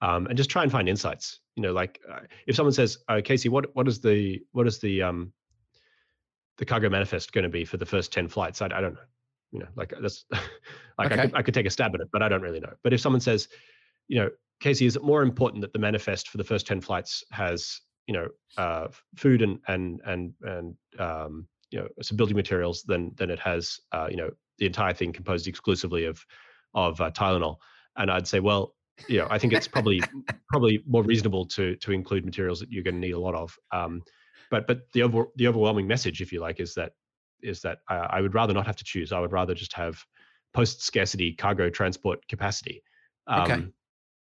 um, 0.00 0.26
and 0.26 0.36
just 0.36 0.50
try 0.50 0.62
and 0.62 0.72
find 0.72 0.88
insights. 0.88 1.40
You 1.54 1.62
know, 1.62 1.72
like 1.72 2.00
uh, 2.10 2.20
if 2.46 2.56
someone 2.56 2.72
says, 2.72 2.98
uh, 3.08 3.20
"Casey, 3.24 3.48
what 3.48 3.74
what 3.74 3.88
is 3.88 4.00
the 4.00 4.40
what 4.52 4.66
is 4.66 4.78
the 4.78 5.02
um, 5.02 5.32
the 6.58 6.64
cargo 6.64 6.88
manifest 6.88 7.32
going 7.32 7.44
to 7.44 7.50
be 7.50 7.64
for 7.64 7.76
the 7.76 7.86
first 7.86 8.12
ten 8.12 8.28
flights?" 8.28 8.62
I, 8.62 8.66
I 8.66 8.80
don't 8.80 8.94
know. 8.94 9.00
You 9.52 9.60
know, 9.60 9.68
like 9.76 9.94
that's 10.00 10.24
like 10.98 11.12
okay. 11.12 11.14
I, 11.14 11.26
could, 11.26 11.34
I 11.36 11.42
could 11.42 11.54
take 11.54 11.66
a 11.66 11.70
stab 11.70 11.94
at 11.94 12.00
it, 12.00 12.08
but 12.12 12.22
I 12.22 12.28
don't 12.28 12.42
really 12.42 12.60
know. 12.60 12.72
But 12.82 12.92
if 12.92 13.00
someone 13.00 13.20
says, 13.20 13.48
you 14.08 14.18
know, 14.18 14.30
Casey, 14.60 14.86
is 14.86 14.96
it 14.96 15.04
more 15.04 15.22
important 15.22 15.62
that 15.62 15.72
the 15.72 15.78
manifest 15.78 16.28
for 16.28 16.38
the 16.38 16.44
first 16.44 16.66
ten 16.66 16.80
flights 16.80 17.24
has 17.30 17.80
you 18.06 18.14
know 18.14 18.28
uh, 18.56 18.88
food 19.16 19.42
and 19.42 19.60
and 19.68 20.00
and 20.04 20.32
and 20.42 20.76
um, 20.98 21.46
you 21.70 21.80
know 21.80 21.88
some 22.02 22.16
building 22.16 22.36
materials 22.36 22.82
than 22.82 23.12
than 23.16 23.30
it 23.30 23.38
has 23.38 23.80
uh, 23.92 24.08
you 24.10 24.16
know 24.16 24.30
the 24.58 24.66
entire 24.66 24.94
thing 24.94 25.12
composed 25.12 25.46
exclusively 25.46 26.04
of 26.04 26.24
of 26.74 27.00
uh, 27.00 27.10
Tylenol. 27.10 27.56
And 27.96 28.10
I'd 28.10 28.28
say, 28.28 28.40
well, 28.40 28.74
you 29.08 29.18
know, 29.18 29.26
I 29.30 29.38
think 29.38 29.52
it's 29.52 29.68
probably 29.68 30.02
probably 30.48 30.82
more 30.86 31.02
reasonable 31.02 31.46
to 31.46 31.76
to 31.76 31.92
include 31.92 32.24
materials 32.24 32.60
that 32.60 32.70
you're 32.70 32.84
going 32.84 32.94
to 32.94 33.00
need 33.00 33.12
a 33.12 33.20
lot 33.20 33.34
of. 33.34 33.56
Um, 33.72 34.02
but 34.50 34.66
but 34.66 34.80
the 34.92 35.02
over 35.02 35.26
the 35.36 35.48
overwhelming 35.48 35.86
message, 35.86 36.20
if 36.20 36.32
you 36.32 36.40
like, 36.40 36.60
is 36.60 36.74
that 36.74 36.92
is 37.42 37.60
that 37.62 37.78
uh, 37.90 38.06
I 38.10 38.20
would 38.20 38.34
rather 38.34 38.54
not 38.54 38.66
have 38.66 38.76
to 38.76 38.84
choose. 38.84 39.12
I 39.12 39.20
would 39.20 39.32
rather 39.32 39.54
just 39.54 39.72
have 39.74 40.02
post 40.54 40.82
scarcity 40.82 41.32
cargo 41.32 41.68
transport 41.68 42.26
capacity. 42.28 42.82
Um, 43.26 43.42
okay. 43.42 43.66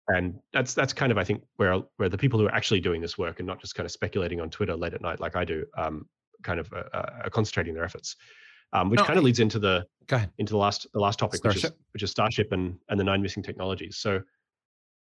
And 0.09 0.39
that's 0.53 0.73
that's 0.73 0.93
kind 0.93 1.11
of 1.11 1.17
I 1.17 1.23
think 1.23 1.43
where 1.57 1.81
where 1.97 2.09
the 2.09 2.17
people 2.17 2.39
who 2.39 2.47
are 2.47 2.55
actually 2.55 2.79
doing 2.79 3.01
this 3.01 3.17
work 3.17 3.39
and 3.39 3.47
not 3.47 3.59
just 3.59 3.75
kind 3.75 3.85
of 3.85 3.91
speculating 3.91 4.39
on 4.39 4.49
Twitter 4.49 4.75
late 4.75 4.93
at 4.93 5.01
night 5.01 5.19
like 5.19 5.35
I 5.35 5.43
do 5.43 5.65
um, 5.77 6.07
kind 6.43 6.59
of 6.59 6.71
uh, 6.73 6.83
uh, 6.93 7.29
concentrating 7.29 7.73
their 7.73 7.83
efforts. 7.83 8.15
Um, 8.73 8.89
which 8.89 8.99
oh, 8.99 9.05
kind 9.05 9.17
of 9.17 9.23
leads 9.23 9.39
into 9.39 9.59
the 9.59 9.87
into 10.37 10.51
the 10.51 10.57
last 10.57 10.87
the 10.93 10.99
last 10.99 11.19
topic, 11.19 11.37
Starship. 11.37 11.63
which 11.63 11.63
is 11.63 11.77
which 11.93 12.03
is 12.03 12.11
Starship 12.11 12.51
and 12.51 12.77
and 12.89 12.99
the 12.99 13.03
nine 13.03 13.21
missing 13.21 13.41
technologies. 13.41 13.97
So 13.97 14.21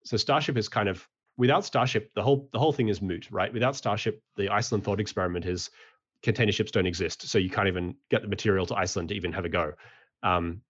so 0.03 0.17
Starship 0.17 0.55
is 0.55 0.69
kind 0.69 0.87
of 0.87 1.07
without 1.37 1.65
Starship, 1.65 2.11
the 2.13 2.21
whole 2.21 2.47
the 2.53 2.59
whole 2.59 2.71
thing 2.71 2.89
is 2.89 3.01
moot, 3.01 3.27
right? 3.31 3.51
Without 3.51 3.75
Starship, 3.75 4.21
the 4.35 4.49
Iceland 4.49 4.83
thought 4.83 4.99
experiment 4.99 5.45
is 5.45 5.69
container 6.23 6.51
ships 6.51 6.71
don't 6.71 6.85
exist, 6.85 7.27
so 7.27 7.37
you 7.37 7.49
can't 7.49 7.67
even 7.67 7.95
get 8.09 8.21
the 8.21 8.27
material 8.27 8.65
to 8.67 8.75
Iceland 8.75 9.09
to 9.09 9.15
even 9.15 9.33
have 9.33 9.45
a 9.45 9.49
go. 9.49 9.73
Um, 10.23 10.61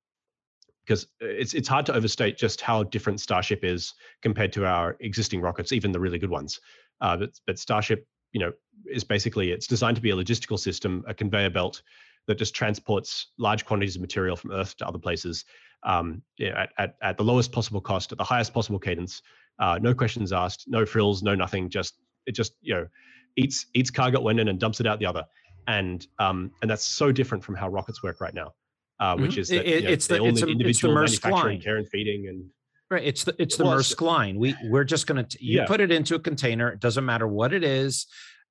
because 0.86 1.08
it's 1.20 1.54
it's 1.56 1.68
hard 1.68 1.86
to 1.88 1.96
overstate 1.96 2.38
just 2.38 2.62
how 2.62 2.84
different 2.84 3.20
Starship 3.20 3.64
is 3.64 3.94
compared 4.22 4.54
to 4.54 4.66
our 4.66 4.96
existing 5.00 5.42
rockets, 5.42 5.72
even 5.72 5.92
the 5.92 6.00
really 6.00 6.20
good 6.20 6.30
ones. 6.30 6.60
Uh, 7.02 7.18
but, 7.18 7.32
but 7.48 7.60
Starship, 7.60 8.06
you 8.36 8.42
know, 8.42 8.52
is 8.92 9.06
basically 9.06 9.52
it's 9.52 9.66
designed 9.66 9.96
to 9.96 10.02
be 10.02 10.10
a 10.10 10.16
logistical 10.16 10.60
system, 10.60 11.06
a 11.08 11.14
conveyor 11.14 11.50
belt 11.50 11.82
that 12.28 12.38
just 12.38 12.54
transports 12.54 13.32
large 13.40 13.66
quantities 13.66 13.96
of 13.96 14.02
material 14.02 14.36
from 14.36 14.52
Earth 14.52 14.76
to 14.76 14.86
other 14.86 15.00
places 15.00 15.46
um, 15.84 16.22
at, 16.42 16.70
at, 16.78 16.96
at 17.02 17.18
the 17.18 17.24
lowest 17.24 17.54
possible 17.54 17.80
cost, 17.80 18.12
at 18.12 18.18
the 18.18 18.26
highest 18.26 18.54
possible 18.54 18.78
cadence. 18.78 19.22
Uh, 19.58 19.80
no 19.82 19.94
questions 19.94 20.34
asked, 20.34 20.66
no 20.68 20.86
frills, 20.86 21.24
no 21.24 21.34
nothing. 21.34 21.70
Just 21.70 21.94
it 22.26 22.34
just 22.34 22.56
you 22.60 22.74
know 22.74 22.88
eats 23.38 23.68
eats 23.74 23.90
cargo 23.90 24.18
at 24.18 24.24
one 24.24 24.38
end 24.38 24.50
and 24.50 24.60
dumps 24.60 24.82
it 24.82 24.86
out 24.86 25.00
the 25.00 25.06
other, 25.06 25.24
and 25.68 26.06
um, 26.20 26.52
and 26.62 26.70
that's 26.70 26.84
so 26.84 27.14
different 27.14 27.42
from 27.42 27.56
how 27.56 27.70
rockets 27.70 28.04
work 28.04 28.20
right 28.20 28.34
now, 28.34 28.52
uh, 29.00 29.14
mm-hmm. 29.14 29.22
which 29.22 29.38
is 29.38 29.48
that, 29.48 29.66
it, 29.66 29.76
you 29.76 29.82
know, 29.84 29.90
it's 29.92 30.08
the 30.08 30.22
it's, 30.22 30.42
a, 30.42 30.48
individual 30.48 31.04
it's 31.04 31.22
the 31.22 31.30
manufacturing, 31.30 31.62
care 31.62 31.78
and 31.78 31.88
feeding, 31.88 32.28
and 32.28 32.50
Right. 32.90 33.04
It's 33.04 33.24
the 33.24 33.36
it's 33.40 33.58
the 33.58 33.64
well, 33.64 33.78
Maersk 33.78 34.00
line. 34.02 34.38
We 34.38 34.56
we're 34.66 34.84
just 34.84 35.08
gonna 35.08 35.26
you 35.40 35.60
yeah. 35.60 35.66
put 35.66 35.82
it 35.82 35.92
into 35.92 36.16
a 36.16 36.20
container. 36.20 36.70
It 36.70 36.80
doesn't 36.80 37.06
matter 37.06 37.28
what 37.28 37.52
it 37.52 37.64
is. 37.64 38.06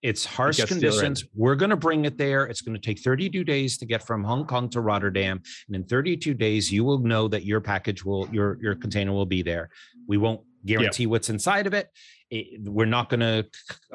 It's 0.04 0.26
harsh 0.26 0.58
it 0.58 0.68
conditions. 0.68 1.24
We're 1.34 1.54
going 1.54 1.70
to 1.70 1.76
bring 1.76 2.04
it 2.04 2.18
there. 2.18 2.44
It's 2.44 2.60
going 2.60 2.74
to 2.74 2.80
take 2.80 3.00
32 3.00 3.42
days 3.42 3.78
to 3.78 3.86
get 3.86 4.02
from 4.02 4.22
Hong 4.22 4.44
Kong 4.44 4.68
to 4.68 4.82
Rotterdam, 4.82 5.40
and 5.66 5.74
in 5.74 5.84
32 5.84 6.34
days, 6.34 6.70
you 6.70 6.84
will 6.84 6.98
know 6.98 7.26
that 7.28 7.46
your 7.46 7.62
package 7.62 8.04
will 8.04 8.28
your 8.30 8.58
your 8.60 8.74
container 8.74 9.12
will 9.12 9.24
be 9.24 9.40
there. 9.40 9.70
We 10.06 10.18
won't 10.18 10.42
guarantee 10.66 11.04
yeah. 11.04 11.08
what's 11.08 11.30
inside 11.30 11.66
of 11.66 11.72
it. 11.72 11.90
it 12.28 12.60
we're 12.68 12.84
not 12.84 13.08
going 13.08 13.20
to 13.20 13.46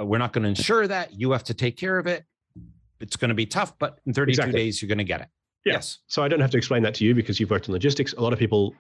we're 0.04 0.18
not 0.18 0.34
going 0.34 0.44
to 0.44 0.50
ensure 0.50 0.88
that. 0.88 1.14
You 1.14 1.30
have 1.32 1.44
to 1.44 1.54
take 1.54 1.78
care 1.78 2.00
of 2.00 2.08
it. 2.08 2.26
It's 3.00 3.16
going 3.16 3.30
to 3.30 3.36
be 3.36 3.46
tough, 3.46 3.78
but 3.78 4.00
in 4.08 4.14
32 4.14 4.32
exactly. 4.32 4.60
days, 4.60 4.82
you're 4.82 4.88
going 4.88 4.98
to 4.98 5.04
get 5.04 5.22
it. 5.22 5.28
Yeah. 5.64 5.74
Yes. 5.74 6.00
So 6.08 6.24
I 6.24 6.28
don't 6.28 6.40
have 6.40 6.52
to 6.52 6.58
explain 6.58 6.82
that 6.84 6.96
to 6.96 7.06
you 7.06 7.14
because 7.14 7.40
you've 7.40 7.52
worked 7.52 7.68
in 7.68 7.74
logistics. 7.74 8.14
A 8.14 8.22
lot 8.22 8.34
of 8.34 8.40
people 8.40 8.74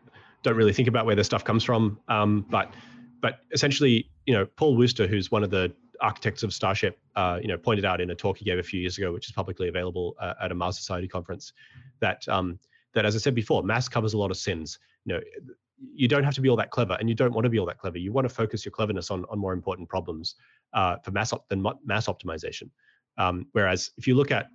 don't 0.43 0.55
really 0.55 0.73
think 0.73 0.87
about 0.87 1.05
where 1.05 1.15
their 1.15 1.23
stuff 1.23 1.43
comes 1.43 1.63
from. 1.63 1.99
Um, 2.07 2.45
but 2.49 2.73
but 3.21 3.39
essentially, 3.51 4.09
you 4.25 4.33
know, 4.33 4.45
Paul 4.45 4.77
Wooster, 4.77 5.07
who's 5.07 5.29
one 5.29 5.43
of 5.43 5.49
the 5.49 5.73
architects 6.01 6.43
of 6.43 6.53
Starship, 6.53 6.97
uh, 7.15 7.39
you 7.41 7.47
know, 7.47 7.57
pointed 7.57 7.83
out 7.83 7.99
in 7.99 8.09
a 8.11 8.15
talk 8.15 8.37
he 8.37 8.45
gave 8.45 8.57
a 8.57 8.63
few 8.63 8.79
years 8.79 8.97
ago, 8.97 9.11
which 9.11 9.27
is 9.27 9.33
publicly 9.33 9.67
available 9.67 10.15
uh, 10.19 10.35
at 10.41 10.51
a 10.51 10.55
Mars 10.55 10.77
Society 10.77 11.07
conference, 11.07 11.53
that 11.99 12.27
um, 12.27 12.59
that 12.93 13.05
as 13.05 13.15
I 13.15 13.19
said 13.19 13.35
before, 13.35 13.63
mass 13.63 13.87
covers 13.89 14.13
a 14.13 14.17
lot 14.17 14.31
of 14.31 14.37
sins. 14.37 14.79
You 15.05 15.15
know, 15.15 15.21
you 15.93 16.07
don't 16.07 16.23
have 16.23 16.33
to 16.35 16.41
be 16.41 16.49
all 16.49 16.57
that 16.57 16.71
clever, 16.71 16.97
and 16.99 17.09
you 17.09 17.15
don't 17.15 17.33
want 17.33 17.45
to 17.45 17.49
be 17.49 17.59
all 17.59 17.65
that 17.65 17.77
clever. 17.77 17.97
You 17.97 18.13
want 18.13 18.27
to 18.27 18.33
focus 18.33 18.65
your 18.65 18.71
cleverness 18.71 19.11
on 19.11 19.25
on 19.29 19.39
more 19.39 19.53
important 19.53 19.89
problems 19.89 20.35
uh, 20.73 20.97
for 21.03 21.11
mass 21.11 21.33
op- 21.33 21.47
than 21.49 21.65
mass 21.85 22.07
optimization. 22.07 22.69
Um, 23.17 23.47
whereas 23.51 23.91
if 23.97 24.07
you 24.07 24.15
look 24.15 24.31
at 24.31 24.47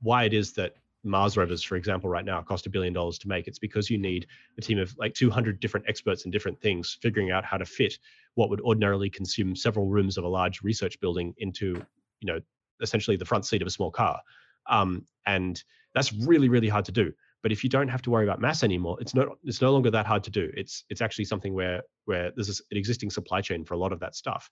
why 0.00 0.24
it 0.24 0.32
is 0.32 0.52
that 0.52 0.74
Mars 1.04 1.36
rovers, 1.36 1.62
for 1.62 1.76
example, 1.76 2.08
right 2.08 2.24
now 2.24 2.40
cost 2.42 2.66
a 2.66 2.70
billion 2.70 2.92
dollars 2.92 3.18
to 3.18 3.28
make. 3.28 3.48
It's 3.48 3.58
because 3.58 3.90
you 3.90 3.98
need 3.98 4.26
a 4.58 4.60
team 4.60 4.78
of 4.78 4.94
like 4.98 5.14
200 5.14 5.58
different 5.60 5.86
experts 5.88 6.24
in 6.24 6.30
different 6.30 6.60
things 6.60 6.96
figuring 7.02 7.30
out 7.30 7.44
how 7.44 7.56
to 7.56 7.64
fit 7.64 7.98
what 8.34 8.50
would 8.50 8.60
ordinarily 8.60 9.10
consume 9.10 9.56
several 9.56 9.86
rooms 9.86 10.16
of 10.16 10.24
a 10.24 10.28
large 10.28 10.62
research 10.62 11.00
building 11.00 11.34
into, 11.38 11.74
you 12.20 12.32
know, 12.32 12.40
essentially 12.80 13.16
the 13.16 13.24
front 13.24 13.46
seat 13.46 13.62
of 13.62 13.66
a 13.66 13.70
small 13.70 13.90
car. 13.90 14.20
Um, 14.68 15.06
and 15.26 15.62
that's 15.94 16.12
really, 16.12 16.48
really 16.48 16.68
hard 16.68 16.84
to 16.86 16.92
do. 16.92 17.12
But 17.42 17.50
if 17.52 17.64
you 17.64 17.70
don't 17.70 17.88
have 17.88 18.02
to 18.02 18.10
worry 18.10 18.24
about 18.24 18.40
mass 18.40 18.62
anymore, 18.62 18.98
it's 19.00 19.14
no 19.14 19.36
it's 19.42 19.60
no 19.60 19.72
longer 19.72 19.90
that 19.90 20.06
hard 20.06 20.22
to 20.24 20.30
do. 20.30 20.50
It's 20.54 20.84
it's 20.88 21.00
actually 21.00 21.24
something 21.24 21.54
where 21.54 21.82
where 22.04 22.30
there's 22.36 22.60
an 22.70 22.78
existing 22.78 23.10
supply 23.10 23.40
chain 23.40 23.64
for 23.64 23.74
a 23.74 23.78
lot 23.78 23.92
of 23.92 23.98
that 24.00 24.14
stuff. 24.14 24.48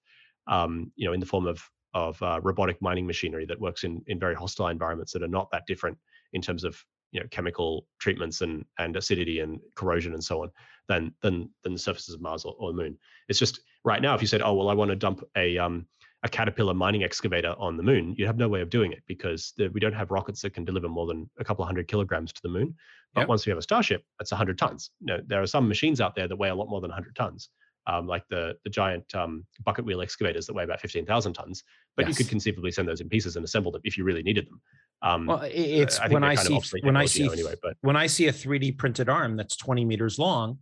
Um, 0.48 0.90
you 0.96 1.06
know, 1.06 1.12
in 1.12 1.20
the 1.20 1.26
form 1.26 1.46
of 1.46 1.62
of 1.94 2.20
uh, 2.22 2.40
robotic 2.42 2.80
mining 2.82 3.06
machinery 3.06 3.46
that 3.46 3.60
works 3.60 3.84
in 3.84 4.02
in 4.08 4.18
very 4.18 4.34
hostile 4.34 4.66
environments 4.66 5.12
that 5.12 5.22
are 5.22 5.28
not 5.28 5.48
that 5.52 5.66
different 5.66 5.98
in 6.32 6.42
terms 6.42 6.64
of 6.64 6.82
you 7.12 7.20
know 7.20 7.26
chemical 7.30 7.86
treatments 7.98 8.40
and 8.40 8.64
and 8.78 8.96
acidity 8.96 9.40
and 9.40 9.60
corrosion 9.74 10.14
and 10.14 10.22
so 10.22 10.42
on 10.42 10.50
than 10.88 11.14
than 11.22 11.48
than 11.62 11.72
the 11.72 11.78
surfaces 11.78 12.14
of 12.14 12.20
Mars 12.20 12.44
or, 12.44 12.54
or 12.58 12.72
the 12.72 12.76
Moon. 12.82 12.98
It's 13.28 13.38
just 13.38 13.60
right 13.84 14.02
now 14.02 14.14
if 14.14 14.20
you 14.20 14.26
said, 14.26 14.42
oh 14.42 14.54
well, 14.54 14.68
I 14.68 14.74
want 14.74 14.90
to 14.90 14.96
dump 14.96 15.22
a 15.36 15.58
um, 15.58 15.86
a 16.22 16.28
caterpillar 16.28 16.74
mining 16.74 17.02
excavator 17.02 17.54
on 17.58 17.76
the 17.76 17.82
moon, 17.82 18.14
you 18.18 18.26
have 18.26 18.36
no 18.36 18.48
way 18.48 18.60
of 18.60 18.68
doing 18.68 18.92
it 18.92 19.02
because 19.06 19.54
the, 19.56 19.68
we 19.68 19.80
don't 19.80 19.94
have 19.94 20.10
rockets 20.10 20.42
that 20.42 20.52
can 20.52 20.64
deliver 20.64 20.88
more 20.88 21.06
than 21.06 21.28
a 21.38 21.44
couple 21.44 21.62
of 21.62 21.66
hundred 21.66 21.88
kilograms 21.88 22.32
to 22.32 22.42
the 22.42 22.48
moon. 22.48 22.74
But 23.14 23.22
yep. 23.22 23.28
once 23.28 23.46
we 23.46 23.50
have 23.50 23.58
a 23.58 23.62
Starship, 23.62 24.04
that's 24.18 24.30
100 24.30 24.58
tons. 24.58 24.90
You 25.00 25.06
know, 25.06 25.20
there 25.26 25.40
are 25.40 25.46
some 25.46 25.66
machines 25.66 26.00
out 26.00 26.14
there 26.14 26.28
that 26.28 26.36
weigh 26.36 26.50
a 26.50 26.54
lot 26.54 26.68
more 26.68 26.80
than 26.80 26.90
100 26.90 27.16
tons, 27.16 27.48
um, 27.86 28.06
like 28.06 28.22
the 28.28 28.54
the 28.64 28.70
giant 28.70 29.14
um, 29.14 29.46
bucket 29.64 29.84
wheel 29.84 30.02
excavators 30.02 30.46
that 30.46 30.54
weigh 30.54 30.64
about 30.64 30.80
15,000 30.80 31.32
tons. 31.32 31.64
But 31.96 32.06
yes. 32.06 32.10
you 32.10 32.24
could 32.24 32.30
conceivably 32.30 32.70
send 32.70 32.86
those 32.86 33.00
in 33.00 33.08
pieces 33.08 33.36
and 33.36 33.44
assemble 33.44 33.72
them 33.72 33.80
if 33.84 33.96
you 33.96 34.04
really 34.04 34.22
needed 34.22 34.46
them. 34.46 34.60
Um, 35.02 35.26
well, 35.26 35.42
it's 35.44 35.98
I 35.98 36.08
when 36.08 36.24
I 36.24 36.34
see 36.34 36.60
when 36.82 36.96
I 36.96 37.06
see 37.06 37.30
anyway, 37.30 37.54
but 37.62 37.76
when 37.80 37.96
I 37.96 38.06
see 38.06 38.28
a 38.28 38.32
3D 38.32 38.76
printed 38.76 39.08
arm 39.08 39.36
that's 39.36 39.56
20 39.56 39.84
meters 39.84 40.18
long, 40.18 40.58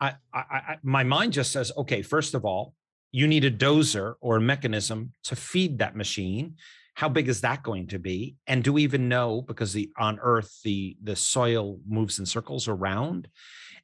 I, 0.00 0.14
I, 0.32 0.38
I 0.40 0.76
my 0.82 1.04
mind 1.04 1.32
just 1.32 1.52
says, 1.52 1.70
okay, 1.76 2.02
first 2.02 2.34
of 2.34 2.44
all, 2.44 2.74
you 3.12 3.26
need 3.26 3.44
a 3.44 3.50
dozer 3.50 4.14
or 4.20 4.36
a 4.36 4.40
mechanism 4.40 5.12
to 5.24 5.36
feed 5.36 5.78
that 5.78 5.94
machine. 5.94 6.56
How 6.94 7.08
big 7.08 7.28
is 7.28 7.42
that 7.42 7.62
going 7.62 7.88
to 7.88 7.98
be? 7.98 8.36
And 8.46 8.64
do 8.64 8.72
we 8.72 8.82
even 8.82 9.08
know 9.08 9.42
because 9.42 9.72
the 9.72 9.90
on 9.98 10.18
Earth 10.20 10.60
the 10.64 10.96
the 11.02 11.16
soil 11.16 11.80
moves 11.86 12.18
in 12.18 12.26
circles 12.26 12.66
around, 12.66 13.28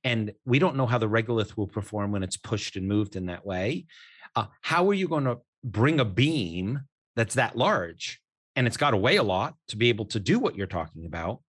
and 0.04 0.32
we 0.44 0.58
don't 0.58 0.76
know 0.76 0.86
how 0.86 0.98
the 0.98 1.08
regolith 1.08 1.56
will 1.56 1.66
perform 1.66 2.12
when 2.12 2.22
it's 2.22 2.36
pushed 2.36 2.76
and 2.76 2.88
moved 2.88 3.16
in 3.16 3.26
that 3.26 3.44
way. 3.44 3.86
Uh, 4.34 4.46
how 4.60 4.88
are 4.88 4.94
you 4.94 5.08
going 5.08 5.24
to 5.24 5.38
bring 5.64 6.00
a 6.00 6.04
beam 6.04 6.82
that's 7.14 7.34
that 7.34 7.56
large? 7.56 8.20
And 8.56 8.66
it's 8.66 8.76
got 8.76 8.90
to 8.90 8.96
weigh 8.96 9.16
a 9.16 9.22
lot 9.22 9.54
to 9.68 9.76
be 9.76 9.90
able 9.90 10.06
to 10.06 10.18
do 10.18 10.38
what 10.38 10.56
you're 10.56 10.66
talking 10.66 11.04
about. 11.06 11.40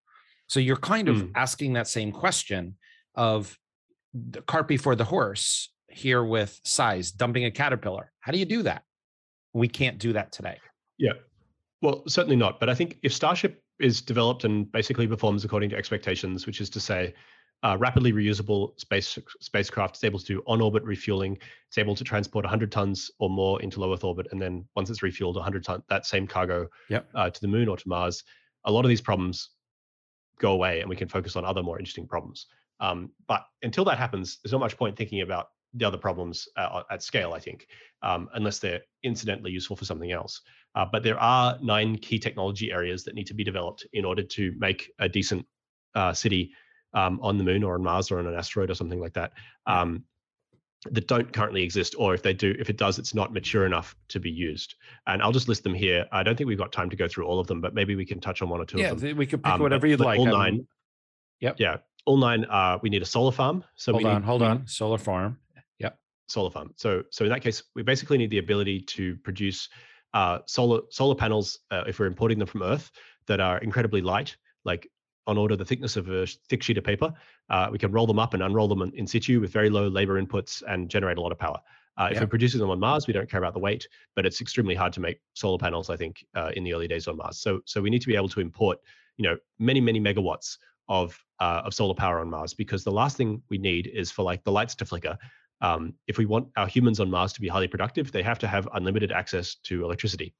So 0.47 0.59
you're 0.59 0.77
kind 0.77 1.09
of 1.09 1.17
mm. 1.17 1.31
asking 1.35 1.73
that 1.73 1.87
same 1.87 2.11
question 2.11 2.75
of 3.15 3.57
the 4.13 4.41
cart 4.41 4.67
before 4.67 4.95
the 4.95 5.03
horse 5.03 5.71
here 5.89 6.23
with 6.23 6.59
size, 6.63 7.11
dumping 7.11 7.45
a 7.45 7.51
caterpillar. 7.51 8.11
How 8.19 8.31
do 8.31 8.37
you 8.37 8.45
do 8.45 8.63
that? 8.63 8.83
We 9.53 9.67
can't 9.67 9.97
do 9.97 10.13
that 10.13 10.31
today. 10.31 10.59
Yeah. 10.97 11.13
Well, 11.81 12.03
certainly 12.07 12.35
not. 12.35 12.59
But 12.59 12.69
I 12.69 12.75
think 12.75 12.97
if 13.03 13.13
Starship 13.13 13.61
is 13.79 14.01
developed 14.01 14.43
and 14.43 14.71
basically 14.71 15.07
performs 15.07 15.45
according 15.45 15.69
to 15.71 15.77
expectations, 15.77 16.45
which 16.45 16.61
is 16.61 16.69
to 16.71 16.79
say, 16.79 17.13
uh, 17.63 17.75
rapidly 17.79 18.13
reusable 18.13 18.79
space 18.79 19.17
spacecraft. 19.41 19.95
It's 19.95 20.03
able 20.03 20.19
to 20.19 20.25
do 20.25 20.43
on-orbit 20.45 20.83
refueling. 20.83 21.37
It's 21.67 21.77
able 21.77 21.95
to 21.95 22.03
transport 22.03 22.45
100 22.45 22.71
tons 22.71 23.09
or 23.19 23.29
more 23.29 23.61
into 23.61 23.79
low 23.79 23.93
Earth 23.93 24.03
orbit, 24.03 24.27
and 24.31 24.41
then 24.41 24.65
once 24.75 24.89
it's 24.89 25.01
refueled, 25.01 25.35
100 25.35 25.63
ton 25.63 25.83
that 25.89 26.05
same 26.05 26.27
cargo 26.27 26.67
yep. 26.89 27.09
uh, 27.15 27.29
to 27.29 27.41
the 27.41 27.47
moon 27.47 27.67
or 27.67 27.77
to 27.77 27.89
Mars. 27.89 28.23
A 28.65 28.71
lot 28.71 28.85
of 28.85 28.89
these 28.89 29.01
problems 29.01 29.49
go 30.39 30.51
away, 30.51 30.81
and 30.81 30.89
we 30.89 30.95
can 30.95 31.07
focus 31.07 31.35
on 31.35 31.45
other 31.45 31.63
more 31.63 31.79
interesting 31.79 32.07
problems. 32.07 32.47
Um, 32.79 33.11
but 33.27 33.45
until 33.63 33.85
that 33.85 33.97
happens, 33.97 34.37
there's 34.43 34.51
not 34.51 34.59
much 34.59 34.77
point 34.77 34.95
thinking 34.95 35.21
about 35.21 35.47
the 35.73 35.85
other 35.85 35.97
problems 35.97 36.47
uh, 36.57 36.83
at 36.91 37.01
scale. 37.01 37.33
I 37.33 37.39
think, 37.39 37.67
um, 38.03 38.29
unless 38.35 38.59
they're 38.59 38.81
incidentally 39.03 39.51
useful 39.51 39.75
for 39.75 39.85
something 39.85 40.11
else. 40.11 40.41
Uh, 40.75 40.85
but 40.91 41.01
there 41.01 41.19
are 41.19 41.57
nine 41.61 41.97
key 41.97 42.19
technology 42.19 42.71
areas 42.71 43.03
that 43.03 43.15
need 43.15 43.25
to 43.25 43.33
be 43.33 43.43
developed 43.43 43.87
in 43.93 44.05
order 44.05 44.21
to 44.21 44.53
make 44.59 44.91
a 44.99 45.09
decent 45.09 45.43
uh, 45.95 46.13
city 46.13 46.51
um, 46.97 47.19
on 47.21 47.37
the 47.37 47.43
moon 47.43 47.63
or 47.63 47.75
on 47.75 47.83
Mars 47.83 48.09
or 48.09 48.17
on 48.17 48.25
an 48.25 48.33
asteroid 48.33 48.71
or 48.71 48.75
something 48.75 48.99
like 48.99 49.13
that 49.13 49.33
um, 49.67 50.03
that 50.89 51.07
don't 51.07 51.31
currently 51.31 51.61
exist, 51.61 51.93
or 51.97 52.15
if 52.15 52.23
they 52.23 52.33
do, 52.33 52.55
if 52.59 52.69
it 52.69 52.77
does, 52.77 52.97
it's 52.97 53.13
not 53.13 53.31
mature 53.31 53.65
enough 53.65 53.95
to 54.09 54.19
be 54.19 54.31
used. 54.31 54.75
And 55.05 55.21
I'll 55.21 55.31
just 55.31 55.47
list 55.47 55.63
them 55.63 55.75
here. 55.75 56.05
I 56.11 56.23
don't 56.23 56.35
think 56.35 56.47
we've 56.47 56.57
got 56.57 56.71
time 56.71 56.89
to 56.89 56.95
go 56.95 57.07
through 57.07 57.25
all 57.27 57.39
of 57.39 57.45
them, 57.47 57.61
but 57.61 57.75
maybe 57.75 57.95
we 57.95 58.05
can 58.05 58.19
touch 58.19 58.41
on 58.41 58.49
one 58.49 58.59
or 58.59 58.65
two 58.65 58.79
yeah, 58.79 58.91
of 58.91 58.99
them. 58.99 59.09
Yeah, 59.09 59.15
we 59.15 59.27
could 59.27 59.43
pick 59.43 59.53
um, 59.53 59.61
whatever 59.61 59.85
you'd 59.85 59.99
like. 59.99 60.19
All 60.19 60.25
nine. 60.25 60.65
Yep. 61.41 61.59
Yeah. 61.59 61.77
All 62.05 62.17
nine. 62.17 62.45
Uh, 62.45 62.79
we 62.81 62.89
need 62.89 63.03
a 63.03 63.05
solar 63.05 63.31
farm. 63.31 63.63
So 63.75 63.91
hold 63.91 64.03
we 64.03 64.09
on, 64.09 64.21
need, 64.21 64.25
hold 64.25 64.41
on. 64.41 64.67
Solar 64.67 64.97
farm. 64.97 65.37
Yep. 65.79 65.99
Solar 66.27 66.49
farm. 66.49 66.73
So 66.77 67.03
so 67.11 67.25
in 67.25 67.29
that 67.29 67.41
case, 67.41 67.61
we 67.75 67.83
basically 67.83 68.17
need 68.17 68.31
the 68.31 68.39
ability 68.39 68.81
to 68.81 69.17
produce 69.17 69.69
uh, 70.15 70.39
solar 70.47 70.81
solar 70.89 71.15
panels 71.15 71.59
uh, 71.69 71.83
if 71.85 71.99
we're 71.99 72.07
importing 72.07 72.39
them 72.39 72.47
from 72.47 72.63
Earth 72.63 72.89
that 73.27 73.39
are 73.39 73.59
incredibly 73.59 74.01
light, 74.01 74.35
like 74.65 74.89
on 75.27 75.37
order 75.37 75.55
the 75.55 75.65
thickness 75.65 75.95
of 75.95 76.09
a 76.09 76.25
thick 76.49 76.63
sheet 76.63 76.77
of 76.77 76.83
paper. 76.83 77.13
Uh, 77.49 77.67
we 77.71 77.77
can 77.77 77.91
roll 77.91 78.07
them 78.07 78.17
up 78.17 78.33
and 78.33 78.41
unroll 78.41 78.67
them 78.67 78.81
in, 78.95 79.05
situ 79.05 79.39
with 79.39 79.51
very 79.51 79.69
low 79.69 79.87
labor 79.87 80.21
inputs 80.21 80.63
and 80.67 80.89
generate 80.89 81.17
a 81.17 81.21
lot 81.21 81.31
of 81.31 81.37
power. 81.37 81.59
Uh, 81.97 82.09
if 82.11 82.19
we're 82.19 82.27
producing 82.27 82.59
them 82.59 82.69
on 82.69 82.79
Mars, 82.79 83.07
we 83.07 83.13
don't 83.13 83.29
care 83.29 83.39
about 83.39 83.53
the 83.53 83.59
weight, 83.59 83.87
but 84.15 84.25
it's 84.25 84.39
extremely 84.39 84.75
hard 84.75 84.93
to 84.93 84.99
make 84.99 85.19
solar 85.33 85.57
panels. 85.57 85.89
I 85.89 85.97
think 85.97 86.23
uh, 86.35 86.51
in 86.55 86.63
the 86.63 86.73
early 86.73 86.87
days 86.87 87.07
on 87.07 87.17
Mars. 87.17 87.39
So 87.39 87.61
so 87.65 87.81
we 87.81 87.89
need 87.89 88.01
to 88.01 88.07
be 88.07 88.15
able 88.15 88.29
to 88.29 88.39
import, 88.39 88.79
you 89.17 89.23
know, 89.23 89.35
many 89.57 89.81
many 89.81 89.99
megawatts 89.99 90.57
of 90.89 91.19
uh, 91.39 91.61
of 91.65 91.73
solar 91.73 91.95
power 91.95 92.19
on 92.19 92.29
Mars 92.29 92.53
because 92.53 92.83
the 92.83 92.91
last 92.91 93.17
thing 93.17 93.41
we 93.49 93.57
need 93.57 93.87
is 93.87 94.11
for 94.11 94.23
like 94.23 94.43
the 94.43 94.51
lights 94.51 94.75
to 94.75 94.85
flicker. 94.85 95.17
Um, 95.59 95.95
if 96.05 96.19
we 96.19 96.27
want 96.27 96.49
our 96.55 96.67
humans 96.67 96.99
on 96.99 97.09
Mars 97.09 97.33
to 97.33 97.41
be 97.41 97.47
highly 97.47 97.67
productive, 97.67 98.11
they 98.11 98.21
have 98.21 98.37
to 98.39 98.47
have 98.47 98.69
unlimited 98.73 99.11
access 99.11 99.55
to 99.63 99.83
electricity. 99.83 100.35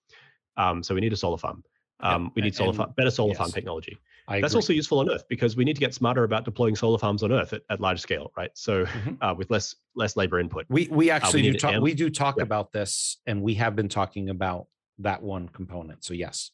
Um, 0.57 0.84
so 0.84 0.93
we 0.93 1.01
need 1.01 1.14
a 1.14 1.18
solar 1.18 1.38
farm. 1.38 1.64
Um. 2.01 2.31
We 2.35 2.43
need 2.43 2.55
solar 2.55 2.73
farm, 2.73 2.93
better 2.95 3.09
solar 3.09 3.30
yes. 3.30 3.38
farm 3.39 3.51
technology. 3.51 3.97
I 4.30 4.41
That's 4.41 4.54
agree. 4.54 4.58
also 4.58 4.74
useful 4.74 4.99
on 4.99 5.10
Earth 5.10 5.24
because 5.30 5.56
we 5.56 5.64
need 5.64 5.76
to 5.76 5.80
get 5.80 5.94
smarter 5.94 6.26
about 6.26 6.44
deploying 6.44 6.76
solar 6.76 6.98
farms 6.98 7.24
on 7.24 7.32
Earth 7.32 7.54
at, 7.54 7.62
at 7.70 7.80
large 7.80 8.02
scale, 8.02 8.34
right? 8.36 8.52
So 8.56 8.86
mm-hmm. 8.86 9.14
uh, 9.22 9.34
with 9.34 9.49
less 9.49 9.76
less 9.95 10.18
labor 10.18 10.40
input. 10.40 10.66
We 10.70 10.88
we 10.91 11.10
actually 11.10 11.41
uh, 11.41 11.44
we 11.44 11.52
do 11.52 11.58
talk. 11.58 11.82
We 11.82 11.94
do 11.94 12.10
talk 12.10 12.36
yeah. 12.38 12.44
about 12.44 12.74
this, 12.74 13.18
and 13.26 13.41
we 13.41 13.54
have 13.56 13.76
been 13.76 13.88
talking 13.88 14.30
about 14.30 14.68
that 14.99 15.22
one 15.22 15.48
component. 15.49 16.04
So 16.04 16.14
yes. 16.14 16.52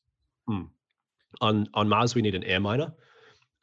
Hmm. 0.47 0.63
On 1.41 1.67
on 1.73 1.89
Mars, 1.89 2.13
we 2.13 2.21
need 2.21 2.35
an 2.35 2.43
air 2.43 2.59
miner. 2.59 2.93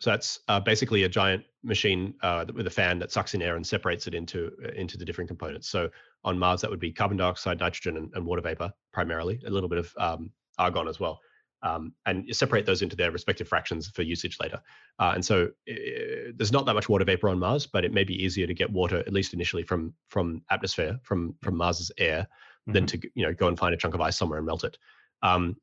So 0.01 0.11
that's 0.11 0.41
uh, 0.49 0.59
basically 0.59 1.05
a 1.05 1.09
giant 1.09 1.45
machine 1.62 2.15
uh, 2.23 2.47
with 2.55 2.66
a 2.66 2.70
fan 2.70 2.99
that 3.01 3.12
sucks 3.12 3.35
in 3.35 3.43
air 3.43 3.57
and 3.57 3.66
separates 3.66 4.07
it 4.07 4.15
into 4.15 4.51
uh, 4.65 4.73
into 4.73 4.97
the 4.97 5.05
different 5.05 5.28
components. 5.28 5.69
So 5.69 5.89
on 6.24 6.39
Mars, 6.39 6.62
that 6.62 6.70
would 6.70 6.81
be 6.81 6.91
carbon 6.91 7.19
dioxide, 7.19 7.61
nitrogen, 7.61 7.97
and, 7.97 8.11
and 8.15 8.27
water 8.27 8.43
vapor 8.43 8.73
primarily. 8.93 9.41
A 9.47 9.51
little 9.51 9.69
bit 9.69 9.78
of 9.78 9.95
um, 9.99 10.32
argon 10.59 10.89
as 10.89 10.99
well, 10.99 11.20
um, 11.62 11.93
and 12.07 12.24
separate 12.35 12.66
those 12.66 12.82
into 12.82 12.97
their 12.97 13.11
respective 13.11 13.49
fractions 13.49 13.89
for 13.89 14.03
usage 14.03 14.39
later. 14.41 14.61
Uh, 14.99 15.12
and 15.15 15.24
so 15.24 15.45
uh, 15.70 16.32
there's 16.35 16.53
not 16.53 16.66
that 16.66 16.74
much 16.74 16.89
water 16.89 17.05
vapor 17.05 17.28
on 17.28 17.39
Mars, 17.39 17.66
but 17.66 17.85
it 17.85 17.93
may 17.93 18.05
be 18.05 18.23
easier 18.23 18.47
to 18.47 18.55
get 18.55 18.70
water 18.70 18.99
at 18.99 19.12
least 19.12 19.35
initially 19.35 19.62
from 19.62 19.95
from 20.09 20.43
atmosphere 20.51 20.99
from 21.03 21.35
from 21.43 21.57
Mars's 21.57 21.91
air 21.99 22.23
mm-hmm. 22.23 22.73
than 22.73 22.87
to 22.87 23.01
you 23.15 23.27
know 23.27 23.35
go 23.35 23.49
and 23.49 23.59
find 23.59 23.74
a 23.74 23.77
chunk 23.77 23.95
of 23.95 24.01
ice 24.01 24.16
somewhere 24.16 24.39
and 24.39 24.47
melt 24.47 24.65
it. 24.65 24.78
Um, 25.23 25.57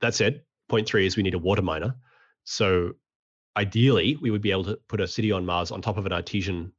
that 0.00 0.14
said, 0.14 0.42
point 0.68 0.88
three 0.88 1.06
is 1.06 1.16
we 1.16 1.22
need 1.22 1.34
a 1.34 1.38
water 1.38 1.62
miner. 1.62 1.94
So 2.44 2.92
ideally, 3.56 4.16
we 4.20 4.30
would 4.30 4.42
be 4.42 4.50
able 4.50 4.64
to 4.64 4.78
put 4.88 5.00
a 5.00 5.08
city 5.08 5.32
on 5.32 5.46
Mars 5.46 5.70
on 5.70 5.82
top 5.82 5.96
of 5.96 6.06
an 6.06 6.12
artesian 6.12 6.72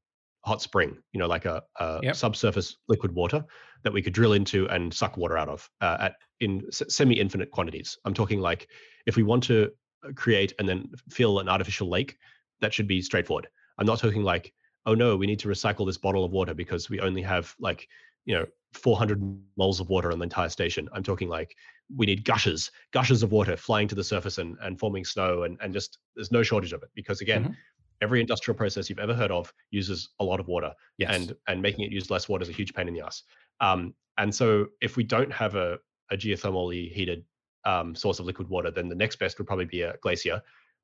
hot 0.44 0.62
spring, 0.62 0.98
you 1.12 1.20
know, 1.20 1.28
like 1.28 1.46
a, 1.46 1.64
a 1.80 2.00
yep. 2.04 2.16
subsurface 2.16 2.78
liquid 2.88 3.12
water 3.12 3.44
that 3.84 3.94
we 3.94 4.02
could 4.02 4.14
drill 4.14 4.34
into 4.34 4.68
and 4.70 4.94
suck 4.94 5.18
water 5.18 5.38
out 5.38 5.50
of 5.50 5.70
uh, 5.82 5.98
at 6.02 6.16
in 6.40 6.70
semi-infinite 6.72 7.52
quantities. 7.52 7.98
I'm 8.06 8.14
talking 8.14 8.40
like 8.40 8.68
if 9.06 9.16
we 9.16 9.24
want 9.24 9.44
to 9.44 9.72
uh, 10.04 10.12
create 10.16 10.54
and 10.60 10.68
then 10.68 10.90
fill 11.10 11.40
an 11.40 11.50
artificial 11.50 11.90
lake, 11.90 12.18
that 12.62 12.74
should 12.74 12.88
be 12.88 13.02
straightforward. 13.02 13.48
I'm 13.78 13.86
not 13.86 14.00
talking 14.00 14.24
like, 14.24 14.54
oh 14.86 14.94
no, 14.94 15.16
we 15.16 15.28
need 15.28 15.40
to 15.40 15.48
recycle 15.48 15.86
this 15.86 15.98
bottle 15.98 16.24
of 16.24 16.32
water 16.32 16.54
because 16.54 16.90
we 16.90 17.00
only 17.00 17.22
have 17.22 17.54
like, 17.60 17.88
you 18.26 18.36
know, 18.36 18.46
400 18.74 19.22
moles 19.58 19.80
of 19.80 19.90
water 19.90 20.12
on 20.12 20.20
the 20.20 20.24
entire 20.24 20.50
station. 20.50 20.90
I'm 20.94 21.04
talking 21.04 21.30
like 21.30 21.56
we 21.96 22.06
need 22.06 22.26
gushes, 22.26 22.72
gushes 22.92 23.24
of 23.24 23.32
water 23.32 23.56
flying 23.56 23.88
to 23.88 23.96
the 23.96 24.04
surface 24.04 24.38
and, 24.38 24.58
and 24.62 24.80
forming 24.80 25.06
snow 25.06 25.44
and, 25.44 25.58
and 25.62 25.74
just 25.74 26.00
there's 26.16 26.32
no 26.32 26.44
shortage 26.44 26.74
of 26.74 26.84
it 26.84 26.90
because 26.94 27.22
again, 27.22 27.44
mm-hmm. 27.44 27.54
every 28.02 28.20
industrial 28.20 28.58
process 28.58 28.90
you've 28.90 29.00
ever 29.00 29.14
heard 29.14 29.32
of 29.32 29.54
uses 29.72 30.10
a 30.20 30.24
lot 30.24 30.40
of 30.40 30.48
water 30.48 30.74
yes. 30.98 31.16
and, 31.16 31.36
and 31.48 31.62
making 31.62 31.86
it 31.86 31.92
use 31.92 32.10
less 32.10 32.28
water 32.28 32.44
is 32.44 32.50
a 32.50 32.54
huge 32.54 32.74
pain 32.74 32.88
in 32.88 32.94
the 32.94 33.02
ass. 33.02 33.24
Um, 33.62 33.94
and 34.18 34.34
so 34.34 34.68
if 34.82 34.98
we 34.98 35.04
don't 35.04 35.32
have 35.32 35.56
a, 35.56 35.78
a 36.12 36.18
geothermally 36.18 36.92
heated 36.92 37.24
um, 37.66 37.96
source 37.96 38.20
of 38.20 38.26
liquid 38.26 38.50
water, 38.50 38.72
then 38.72 38.90
the 38.90 38.96
next 38.96 39.18
best 39.18 39.38
would 39.38 39.48
probably 39.48 39.66
be 39.66 39.82
a 39.82 39.96
glacier, 40.02 40.42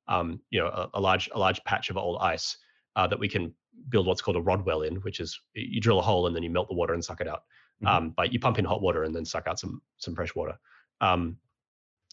um, 0.08 0.40
you 0.50 0.60
know, 0.60 0.66
a, 0.66 0.90
a, 0.94 1.00
large, 1.00 1.30
a 1.32 1.38
large 1.38 1.62
patch 1.64 1.90
of 1.90 1.96
old 1.96 2.18
ice 2.20 2.56
uh, 2.96 3.06
that 3.06 3.18
we 3.18 3.28
can 3.28 3.54
build 3.88 4.06
what's 4.06 4.20
called 4.20 4.36
a 4.36 4.40
rod 4.40 4.64
well 4.64 4.82
in, 4.82 4.96
which 4.96 5.20
is 5.20 5.38
you 5.54 5.80
drill 5.80 5.98
a 5.98 6.02
hole 6.02 6.26
and 6.26 6.34
then 6.34 6.42
you 6.42 6.50
melt 6.50 6.68
the 6.68 6.74
water 6.74 6.94
and 6.94 7.04
suck 7.04 7.20
it 7.20 7.28
out. 7.28 7.44
Mm-hmm. 7.82 7.86
Um, 7.86 8.14
but 8.16 8.32
you 8.32 8.40
pump 8.40 8.58
in 8.58 8.64
hot 8.64 8.82
water 8.82 9.04
and 9.04 9.14
then 9.14 9.24
suck 9.24 9.46
out 9.46 9.58
some 9.58 9.80
some 9.98 10.14
fresh 10.14 10.34
water. 10.34 10.56
Um, 11.00 11.36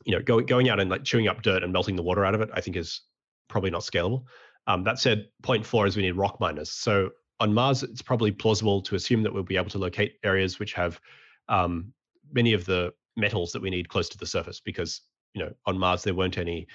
you 0.06 0.16
know, 0.16 0.22
going 0.22 0.46
going 0.46 0.70
out 0.70 0.80
and 0.80 0.90
like 0.90 1.04
chewing 1.04 1.28
up 1.28 1.42
dirt 1.42 1.64
and 1.64 1.74
melting 1.74 1.96
the 1.96 2.04
water 2.04 2.26
out 2.26 2.34
of 2.34 2.42
it, 2.42 2.50
I 2.54 2.62
think 2.62 2.78
is 2.78 3.02
probably 3.48 3.70
not 3.70 3.82
scalable. 3.82 4.24
Um, 4.68 4.84
that 4.84 5.00
said, 5.00 5.28
point 5.44 5.66
four 5.66 5.86
is 5.86 5.96
we 5.96 6.04
need 6.04 6.12
rock 6.12 6.40
miners. 6.40 6.72
So 6.72 7.12
on 7.40 7.54
Mars, 7.54 7.84
it's 7.84 8.02
probably 8.02 8.32
plausible 8.32 8.82
to 8.84 8.96
assume 8.96 9.24
that 9.24 9.34
we'll 9.34 9.44
be 9.44 9.58
able 9.58 9.70
to 9.70 9.78
locate 9.78 10.16
areas 10.24 10.60
which 10.60 10.74
have 10.74 11.00
um, 11.48 11.94
many 12.32 12.54
of 12.54 12.66
the 12.66 12.94
metals 13.16 13.52
that 13.52 13.62
we 13.62 13.70
need 13.70 13.90
close 13.90 14.10
to 14.10 14.18
the 14.18 14.26
surface, 14.26 14.60
because 14.60 15.02
you 15.34 15.44
know 15.44 15.52
on 15.66 15.78
Mars 15.78 16.04
there 16.04 16.14
weren't 16.14 16.38
any 16.38 16.68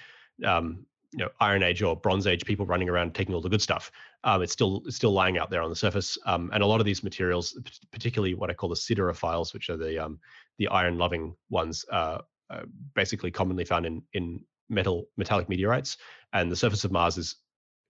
um, 0.44 0.86
you 1.12 1.18
know 1.18 1.30
Iron 1.40 1.62
Age 1.62 1.82
or 1.82 1.96
Bronze 1.96 2.26
Age 2.26 2.44
people 2.44 2.66
running 2.66 2.88
around 2.88 3.14
taking 3.14 3.34
all 3.34 3.40
the 3.40 3.48
good 3.48 3.62
stuff. 3.62 3.90
Um, 4.24 4.42
it's 4.42 4.52
still 4.52 4.82
it's 4.86 4.96
still 4.96 5.12
lying 5.12 5.38
out 5.38 5.50
there 5.50 5.62
on 5.62 5.70
the 5.70 5.76
surface, 5.76 6.18
um, 6.26 6.50
and 6.52 6.62
a 6.62 6.66
lot 6.66 6.80
of 6.80 6.86
these 6.86 7.04
materials, 7.04 7.58
particularly 7.92 8.34
what 8.34 8.50
I 8.50 8.54
call 8.54 8.68
the 8.68 8.74
siderophiles, 8.74 9.54
which 9.54 9.70
are 9.70 9.76
the 9.76 9.98
um, 9.98 10.18
the 10.58 10.68
iron 10.68 10.98
loving 10.98 11.34
ones, 11.50 11.84
uh, 11.90 12.18
uh, 12.50 12.62
basically 12.94 13.30
commonly 13.30 13.64
found 13.64 13.86
in 13.86 14.02
in 14.12 14.40
metal 14.68 15.08
metallic 15.16 15.48
meteorites, 15.48 15.96
and 16.32 16.50
the 16.50 16.56
surface 16.56 16.84
of 16.84 16.92
Mars 16.92 17.16
is 17.16 17.36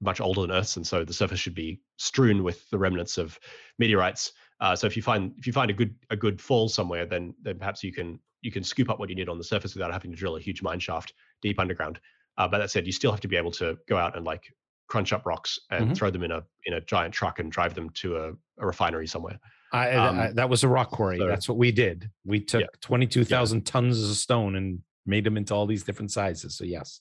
much 0.01 0.21
older 0.21 0.43
than 0.43 0.53
Earth's, 0.53 0.77
and 0.77 0.87
so 0.87 1.05
the 1.05 1.15
surface 1.15 1.41
should 1.41 1.55
be 1.55 1.81
strewn 1.97 2.43
with 2.43 2.69
the 2.71 2.79
remnants 2.79 3.17
of 3.17 3.39
meteorites. 3.79 4.33
Uh, 4.61 4.77
so 4.77 4.87
if 4.87 4.97
you 4.97 5.03
find 5.03 5.33
if 5.39 5.47
you 5.47 5.53
find 5.53 5.71
a 5.71 5.75
good 5.75 5.95
a 6.11 6.17
good 6.17 6.41
fall 6.41 6.69
somewhere, 6.69 7.07
then 7.07 7.35
then 7.43 7.59
perhaps 7.59 7.83
you 7.83 7.93
can 7.93 8.19
you 8.43 8.51
can 8.51 8.63
scoop 8.63 8.91
up 8.91 8.99
what 8.99 9.09
you 9.09 9.15
need 9.15 9.29
on 9.29 9.39
the 9.39 9.45
surface 9.45 9.75
without 9.75 9.93
having 9.93 10.11
to 10.11 10.17
drill 10.17 10.37
a 10.37 10.41
huge 10.41 10.63
mine 10.63 10.79
shaft 10.79 11.15
deep 11.43 11.59
underground. 11.59 11.99
Uh, 12.37 12.49
but 12.49 12.59
that 12.59 12.71
said, 12.71 12.87
you 12.87 12.93
still 12.93 13.11
have 13.11 13.21
to 13.21 13.29
be 13.29 13.37
able 13.37 13.51
to 13.53 13.77
go 13.89 13.97
out 13.97 14.17
and 14.17 14.25
like 14.25 14.53
crunch 14.89 15.13
up 15.13 15.25
rocks 15.25 15.59
and 15.71 15.87
mm-hmm. 15.87 15.95
throw 15.95 16.11
them 16.11 16.23
in 16.23 16.31
a 16.31 16.43
in 16.67 16.75
a 16.75 16.81
giant 16.81 17.15
truck 17.15 17.39
and 17.39 17.51
drive 17.51 17.75
them 17.75 17.91
to 17.91 18.17
a, 18.17 18.33
a 18.59 18.67
refinery 18.67 19.07
somewhere. 19.07 19.39
I, 19.73 19.93
um, 19.93 20.19
I, 20.21 20.33
that 20.33 20.49
was 20.49 20.63
a 20.63 20.69
rock 20.69 20.91
quarry. 20.91 21.19
So, 21.19 21.27
That's 21.27 21.49
what 21.49 21.59
we 21.59 21.73
did. 21.73 22.09
We 22.25 22.41
took 22.41 22.61
yeah. 22.61 22.67
twenty 22.81 23.07
two 23.07 23.25
thousand 23.25 23.61
yeah. 23.61 23.73
tons 23.73 24.09
of 24.09 24.17
stone 24.17 24.57
and 24.57 24.81
made 25.07 25.25
them 25.25 25.37
into 25.37 25.55
all 25.55 25.67
these 25.67 25.83
different 25.83 26.11
sizes. 26.11 26.57
So 26.57 26.65
yes. 26.65 27.01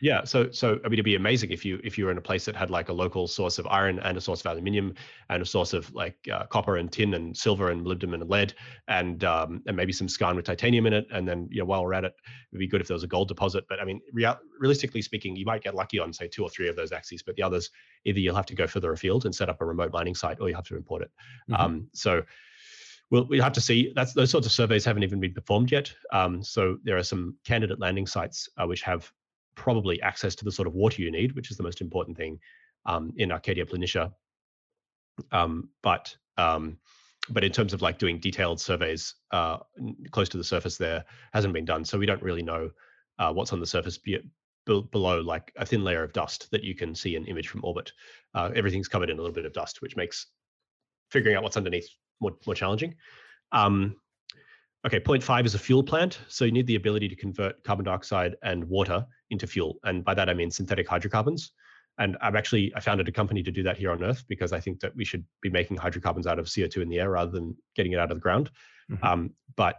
Yeah, 0.00 0.24
so 0.24 0.50
so 0.50 0.80
I 0.84 0.88
mean, 0.88 0.94
it'd 0.94 1.04
be 1.04 1.14
amazing 1.14 1.50
if 1.50 1.64
you 1.64 1.78
if 1.84 1.98
you 1.98 2.06
were 2.06 2.10
in 2.10 2.16
a 2.18 2.22
place 2.22 2.46
that 2.46 2.56
had 2.56 2.70
like 2.70 2.88
a 2.88 2.92
local 2.92 3.28
source 3.28 3.58
of 3.58 3.66
iron 3.66 3.98
and 3.98 4.16
a 4.16 4.20
source 4.20 4.40
of 4.40 4.46
aluminium 4.46 4.94
and 5.28 5.42
a 5.42 5.46
source 5.46 5.74
of 5.74 5.92
like 5.94 6.16
uh, 6.32 6.46
copper 6.46 6.78
and 6.78 6.90
tin 6.90 7.12
and 7.14 7.36
silver 7.36 7.70
and 7.70 7.84
molybdenum 7.84 8.14
and 8.14 8.30
lead 8.30 8.54
and 8.88 9.24
um, 9.24 9.62
and 9.66 9.76
maybe 9.76 9.92
some 9.92 10.06
skarn 10.06 10.36
with 10.36 10.46
titanium 10.46 10.86
in 10.86 10.94
it. 10.94 11.06
And 11.12 11.28
then 11.28 11.48
you 11.50 11.60
know 11.60 11.66
while 11.66 11.84
we're 11.84 11.92
at 11.92 12.04
it, 12.04 12.14
it'd 12.50 12.58
be 12.58 12.66
good 12.66 12.80
if 12.80 12.88
there 12.88 12.94
was 12.94 13.04
a 13.04 13.08
gold 13.08 13.28
deposit. 13.28 13.64
But 13.68 13.78
I 13.78 13.84
mean, 13.84 14.00
real, 14.12 14.38
realistically 14.58 15.02
speaking, 15.02 15.36
you 15.36 15.44
might 15.44 15.62
get 15.62 15.74
lucky 15.74 15.98
on 15.98 16.12
say 16.14 16.28
two 16.28 16.44
or 16.44 16.48
three 16.48 16.68
of 16.68 16.76
those 16.76 16.92
axes, 16.92 17.22
but 17.22 17.36
the 17.36 17.42
others 17.42 17.70
either 18.06 18.20
you'll 18.20 18.36
have 18.36 18.46
to 18.46 18.54
go 18.54 18.66
further 18.66 18.92
afield 18.92 19.26
and 19.26 19.34
set 19.34 19.50
up 19.50 19.60
a 19.60 19.66
remote 19.66 19.92
mining 19.92 20.14
site, 20.14 20.40
or 20.40 20.48
you 20.48 20.54
have 20.54 20.66
to 20.68 20.76
import 20.76 21.02
it. 21.02 21.10
Mm-hmm. 21.50 21.62
Um, 21.62 21.88
so 21.92 22.22
we'll, 23.10 23.26
we'll 23.26 23.42
have 23.42 23.52
to 23.52 23.60
see. 23.60 23.92
That's 23.94 24.14
those 24.14 24.30
sorts 24.30 24.46
of 24.46 24.52
surveys 24.52 24.86
haven't 24.86 25.02
even 25.02 25.20
been 25.20 25.34
performed 25.34 25.70
yet. 25.70 25.92
Um, 26.10 26.42
so 26.42 26.78
there 26.84 26.96
are 26.96 27.02
some 27.02 27.36
candidate 27.44 27.78
landing 27.78 28.06
sites 28.06 28.48
uh, 28.56 28.66
which 28.66 28.80
have 28.82 29.12
probably 29.54 30.00
access 30.02 30.34
to 30.36 30.44
the 30.44 30.52
sort 30.52 30.68
of 30.68 30.74
water 30.74 31.02
you 31.02 31.10
need, 31.10 31.32
which 31.32 31.50
is 31.50 31.56
the 31.56 31.62
most 31.62 31.80
important 31.80 32.16
thing 32.16 32.38
um, 32.86 33.12
in 33.16 33.32
Arcadia 33.32 33.66
Planitia. 33.66 34.12
Um, 35.32 35.68
but 35.82 36.16
um, 36.36 36.78
but 37.28 37.44
in 37.44 37.52
terms 37.52 37.72
of 37.72 37.82
like 37.82 37.98
doing 37.98 38.18
detailed 38.18 38.60
surveys 38.60 39.14
uh, 39.30 39.58
close 40.10 40.28
to 40.30 40.38
the 40.38 40.44
surface, 40.44 40.76
there 40.76 41.04
hasn't 41.32 41.54
been 41.54 41.64
done. 41.64 41.84
So 41.84 41.98
we 41.98 42.06
don't 42.06 42.22
really 42.22 42.42
know 42.42 42.70
uh, 43.18 43.32
what's 43.32 43.52
on 43.52 43.60
the 43.60 43.66
surface 43.66 43.98
be, 43.98 44.18
be, 44.66 44.82
below 44.90 45.20
like 45.20 45.52
a 45.56 45.66
thin 45.66 45.84
layer 45.84 46.02
of 46.02 46.12
dust 46.12 46.50
that 46.50 46.64
you 46.64 46.74
can 46.74 46.94
see 46.94 47.16
an 47.16 47.26
image 47.26 47.48
from 47.48 47.64
orbit. 47.64 47.92
Uh, 48.34 48.50
everything's 48.54 48.88
covered 48.88 49.10
in 49.10 49.18
a 49.18 49.20
little 49.20 49.34
bit 49.34 49.44
of 49.44 49.52
dust, 49.52 49.82
which 49.82 49.96
makes 49.96 50.26
figuring 51.10 51.36
out 51.36 51.42
what's 51.42 51.56
underneath 51.56 51.88
more, 52.20 52.32
more 52.46 52.54
challenging. 52.54 52.94
Um, 53.52 53.96
Okay, 54.86 54.98
point 54.98 55.22
five 55.22 55.44
is 55.44 55.54
a 55.54 55.58
fuel 55.58 55.82
plant. 55.82 56.20
So 56.28 56.44
you 56.44 56.52
need 56.52 56.66
the 56.66 56.76
ability 56.76 57.08
to 57.08 57.16
convert 57.16 57.62
carbon 57.64 57.84
dioxide 57.84 58.36
and 58.42 58.64
water 58.64 59.04
into 59.30 59.46
fuel. 59.46 59.76
And 59.84 60.04
by 60.04 60.14
that, 60.14 60.30
I 60.30 60.34
mean 60.34 60.50
synthetic 60.50 60.88
hydrocarbons. 60.88 61.52
And 61.98 62.16
I've 62.22 62.34
actually, 62.34 62.72
I 62.74 62.80
founded 62.80 63.08
a 63.08 63.12
company 63.12 63.42
to 63.42 63.50
do 63.50 63.62
that 63.64 63.76
here 63.76 63.90
on 63.90 64.02
Earth 64.02 64.24
because 64.26 64.52
I 64.52 64.60
think 64.60 64.80
that 64.80 64.96
we 64.96 65.04
should 65.04 65.22
be 65.42 65.50
making 65.50 65.76
hydrocarbons 65.76 66.26
out 66.26 66.38
of 66.38 66.46
CO2 66.46 66.80
in 66.80 66.88
the 66.88 66.98
air 66.98 67.10
rather 67.10 67.30
than 67.30 67.54
getting 67.76 67.92
it 67.92 67.98
out 67.98 68.10
of 68.10 68.16
the 68.16 68.22
ground. 68.22 68.50
Mm-hmm. 68.90 69.04
Um, 69.04 69.30
but 69.56 69.76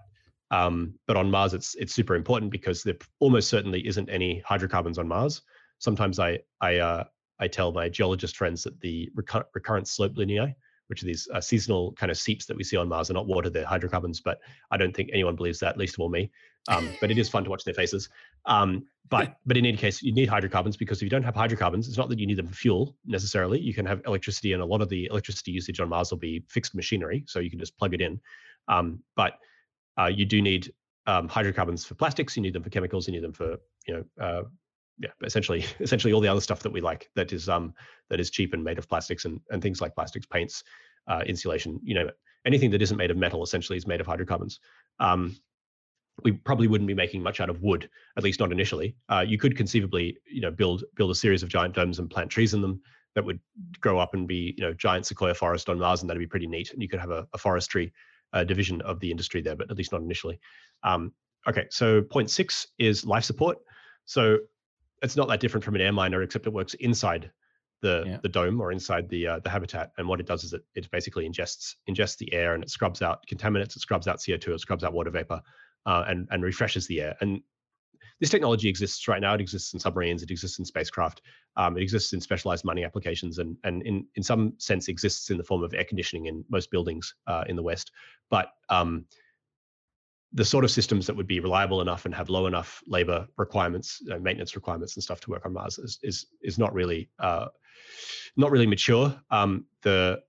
um, 0.52 0.94
but 1.08 1.16
on 1.16 1.32
Mars, 1.32 1.54
it's 1.54 1.76
it's 1.76 1.96
super 1.96 2.16
important 2.16 2.52
because 2.52 2.84
there 2.84 2.98
almost 3.20 3.50
certainly 3.50 3.88
isn't 3.88 4.10
any 4.10 4.40
hydrocarbons 4.46 4.98
on 4.98 5.08
Mars. 5.08 5.42
Sometimes 5.80 6.20
I 6.20 6.40
I 6.60 6.78
uh, 6.78 7.04
I 7.40 7.48
tell 7.48 7.72
my 7.72 7.90
geologist 7.90 8.36
friends 8.36 8.64
that 8.64 8.80
the 8.82 9.10
recur- 9.16 9.46
recurrent 9.56 9.88
slope 9.88 10.14
lineae, 10.16 10.54
which 10.92 11.04
are 11.04 11.06
these 11.06 11.26
uh, 11.34 11.40
seasonal 11.40 11.94
kind 11.94 12.12
of 12.12 12.18
seeps 12.18 12.46
that 12.46 12.58
we 12.58 12.66
see 12.66 12.76
on 12.76 12.90
Mars 12.90 13.10
are 13.10 13.14
not 13.14 13.26
water, 13.26 13.50
they're 13.50 13.66
hydrocarbons. 13.66 14.20
But 14.20 14.40
I 14.72 14.76
don't 14.76 14.94
think 14.94 15.10
anyone 15.14 15.38
believes 15.38 15.58
that, 15.62 15.78
least 15.78 15.96
of 15.96 16.02
all 16.02 16.10
me. 16.10 16.30
Um, 16.68 16.90
but 17.00 17.10
it 17.10 17.18
is 17.18 17.30
fun 17.30 17.46
to 17.46 17.50
watch 17.50 17.64
their 17.64 17.74
faces. 17.74 18.10
Um, 18.46 18.84
but 19.10 19.38
but 19.46 19.56
in 19.56 19.66
any 19.66 19.78
case, 19.78 20.04
you 20.04 20.12
need 20.14 20.28
hydrocarbons 20.28 20.76
because 20.76 20.98
if 20.98 21.04
you 21.04 21.10
don't 21.10 21.24
have 21.24 21.34
hydrocarbons, 21.34 21.88
it's 21.88 21.98
not 21.98 22.10
that 22.10 22.20
you 22.20 22.28
need 22.28 22.38
them 22.38 22.48
for 22.50 22.54
fuel 22.54 22.98
necessarily. 23.06 23.58
You 23.58 23.74
can 23.74 23.86
have 23.86 24.02
electricity, 24.06 24.52
and 24.52 24.62
a 24.62 24.66
lot 24.66 24.82
of 24.82 24.90
the 24.90 25.06
electricity 25.06 25.52
usage 25.52 25.80
on 25.80 25.88
Mars 25.88 26.12
will 26.12 26.18
be 26.18 26.44
fixed 26.50 26.76
machinery, 26.76 27.24
so 27.26 27.40
you 27.40 27.50
can 27.50 27.58
just 27.58 27.78
plug 27.78 27.94
it 27.94 28.02
in. 28.02 28.20
Um, 28.68 29.02
but 29.16 29.40
uh, 29.98 30.12
you 30.14 30.26
do 30.26 30.42
need 30.42 30.74
um, 31.08 31.30
hydrocarbons 31.30 31.86
for 31.86 31.96
plastics. 31.96 32.36
You 32.36 32.44
need 32.44 32.52
them 32.54 32.64
for 32.64 32.70
chemicals. 32.70 33.08
You 33.08 33.14
need 33.14 33.24
them 33.24 33.34
for 33.34 33.56
you 33.88 33.94
know 33.96 34.04
uh, 34.22 34.42
yeah, 35.00 35.10
essentially, 35.24 35.66
essentially 35.80 36.14
all 36.14 36.22
the 36.22 36.28
other 36.28 36.42
stuff 36.42 36.62
that 36.64 36.72
we 36.72 36.82
like 36.82 37.10
that 37.16 37.34
is 37.34 37.50
um 37.50 37.74
that 38.10 38.20
is 38.20 38.30
cheap 38.30 38.54
and 38.54 38.64
made 38.64 38.78
of 38.78 38.88
plastics 38.88 39.26
and 39.26 39.40
and 39.50 39.62
things 39.62 39.82
like 39.82 39.96
plastics, 39.96 40.26
paints, 40.26 40.64
uh, 41.08 41.24
insulation, 41.26 41.80
you 41.84 41.94
know, 41.94 42.10
anything 42.46 42.72
that 42.72 42.82
isn't 42.82 42.98
made 42.98 43.12
of 43.12 43.18
metal 43.18 43.44
essentially 43.44 43.78
is 43.78 43.88
made 43.88 44.02
of 44.02 44.08
hydrocarbons. 44.08 44.60
Um, 45.00 45.36
we 46.24 46.34
probably 46.34 46.68
wouldn't 46.68 46.88
be 46.88 46.94
making 46.94 47.24
much 47.24 47.40
out 47.40 47.50
of 47.50 47.62
wood, 47.62 47.90
at 48.18 48.24
least 48.24 48.40
not 48.40 48.52
initially. 48.52 48.96
Uh, 49.10 49.24
you 49.28 49.38
could 49.38 49.58
conceivably, 49.58 50.18
you 50.26 50.42
know, 50.42 50.52
build 50.52 50.84
build 50.96 51.12
a 51.12 51.16
series 51.16 51.44
of 51.44 51.50
giant 51.50 51.74
domes 51.74 52.00
and 52.00 52.10
plant 52.10 52.30
trees 52.30 52.54
in 52.54 52.62
them 52.62 52.82
that 53.16 53.26
would 53.26 53.40
grow 53.80 54.00
up 54.00 54.14
and 54.14 54.28
be, 54.28 54.54
you 54.58 54.64
know, 54.64 54.74
giant 54.74 55.06
sequoia 55.06 55.34
forest 55.34 55.70
on 55.70 55.80
Mars, 55.80 56.02
and 56.02 56.10
that'd 56.10 56.20
be 56.20 56.28
pretty 56.28 56.48
neat. 56.48 56.72
And 56.72 56.82
you 56.82 56.88
could 56.88 57.00
have 57.00 57.12
a, 57.12 57.28
a 57.34 57.38
forestry 57.38 57.92
uh, 58.34 58.44
division 58.44 58.82
of 58.82 59.00
the 59.00 59.12
industry 59.12 59.42
there, 59.42 59.56
but 59.56 59.70
at 59.70 59.78
least 59.78 59.92
not 59.92 60.02
initially. 60.02 60.40
Um, 60.84 61.14
okay, 61.48 61.66
so 61.70 62.02
point 62.02 62.30
six 62.30 62.68
is 62.78 63.06
life 63.06 63.24
support. 63.24 63.58
So 64.06 64.40
it's 65.02 65.16
not 65.16 65.28
that 65.30 65.40
different 65.40 65.64
from 65.64 65.76
an 65.76 65.82
air 65.82 65.92
miner, 65.92 66.22
except 66.22 66.46
it 66.46 66.54
works 66.54 66.74
inside 66.76 67.32
the 67.82 68.04
yeah. 68.06 68.18
the 68.22 68.30
dome 68.30 68.62
or 68.62 68.72
inside 68.72 69.10
the 69.10 69.28
uh, 69.28 69.40
the 69.40 69.50
habitat. 69.50 69.92
And 69.98 70.08
what 70.08 70.20
it 70.20 70.28
does 70.28 70.44
is 70.44 70.54
it 70.54 70.64
it 70.76 70.90
basically 70.92 71.28
ingests 71.28 71.76
ingests 71.90 72.18
the 72.18 72.32
air 72.34 72.54
and 72.54 72.64
it 72.64 72.70
scrubs 72.70 73.02
out 73.02 73.26
contaminants, 73.28 73.76
it 73.76 73.82
scrubs 73.82 74.08
out 74.08 74.20
CO2, 74.20 74.56
it 74.56 74.60
scrubs 74.62 74.84
out 74.84 74.94
water 74.94 75.10
vapor, 75.10 75.42
uh, 75.86 76.06
and 76.08 76.28
and 76.32 76.44
refreshes 76.44 76.88
the 76.88 77.02
air. 77.02 77.16
And 77.22 77.42
this 78.20 78.30
technology 78.30 78.70
exists 78.70 79.08
right 79.08 79.20
now. 79.20 79.34
It 79.34 79.42
exists 79.42 79.74
in 79.74 79.80
submarines. 79.80 80.22
It 80.22 80.30
exists 80.30 80.60
in 80.60 80.66
spacecraft. 80.66 81.24
Um, 81.58 81.76
it 81.76 81.82
exists 81.82 82.14
in 82.14 82.22
specialized 82.22 82.64
mining 82.64 82.84
applications, 82.84 83.40
and 83.40 83.58
and 83.64 83.82
in 83.82 84.06
in 84.16 84.24
some 84.24 84.54
sense 84.58 84.88
exists 84.88 85.32
in 85.32 85.38
the 85.38 85.44
form 85.44 85.64
of 85.64 85.74
air 85.74 85.84
conditioning 85.84 86.28
in 86.28 86.46
most 86.50 86.70
buildings 86.70 87.16
uh, 87.26 87.44
in 87.48 87.56
the 87.56 87.64
West. 87.64 87.92
But 88.30 88.50
um, 88.70 89.06
the 90.34 90.46
sort 90.46 90.64
of 90.64 90.72
systems 90.72 91.06
that 91.08 91.16
would 91.16 91.28
be 91.28 91.40
reliable 91.40 91.82
enough 91.82 92.06
and 92.06 92.16
have 92.16 92.30
low 92.30 92.48
enough 92.48 92.82
labor 92.88 93.28
requirements, 93.38 94.02
uh, 94.12 94.18
maintenance 94.18 94.56
requirements, 94.56 94.96
and 94.96 95.04
stuff 95.04 95.20
to 95.22 95.30
work 95.30 95.46
on 95.46 95.54
Mars 95.54 95.78
is 95.78 96.00
is 96.04 96.28
is 96.42 96.58
not 96.58 96.74
really 96.74 97.10
uh, 97.20 97.48
not 98.38 98.52
really 98.52 98.68
mature. 98.68 99.14
Um, 99.30 99.66
the 99.82 100.22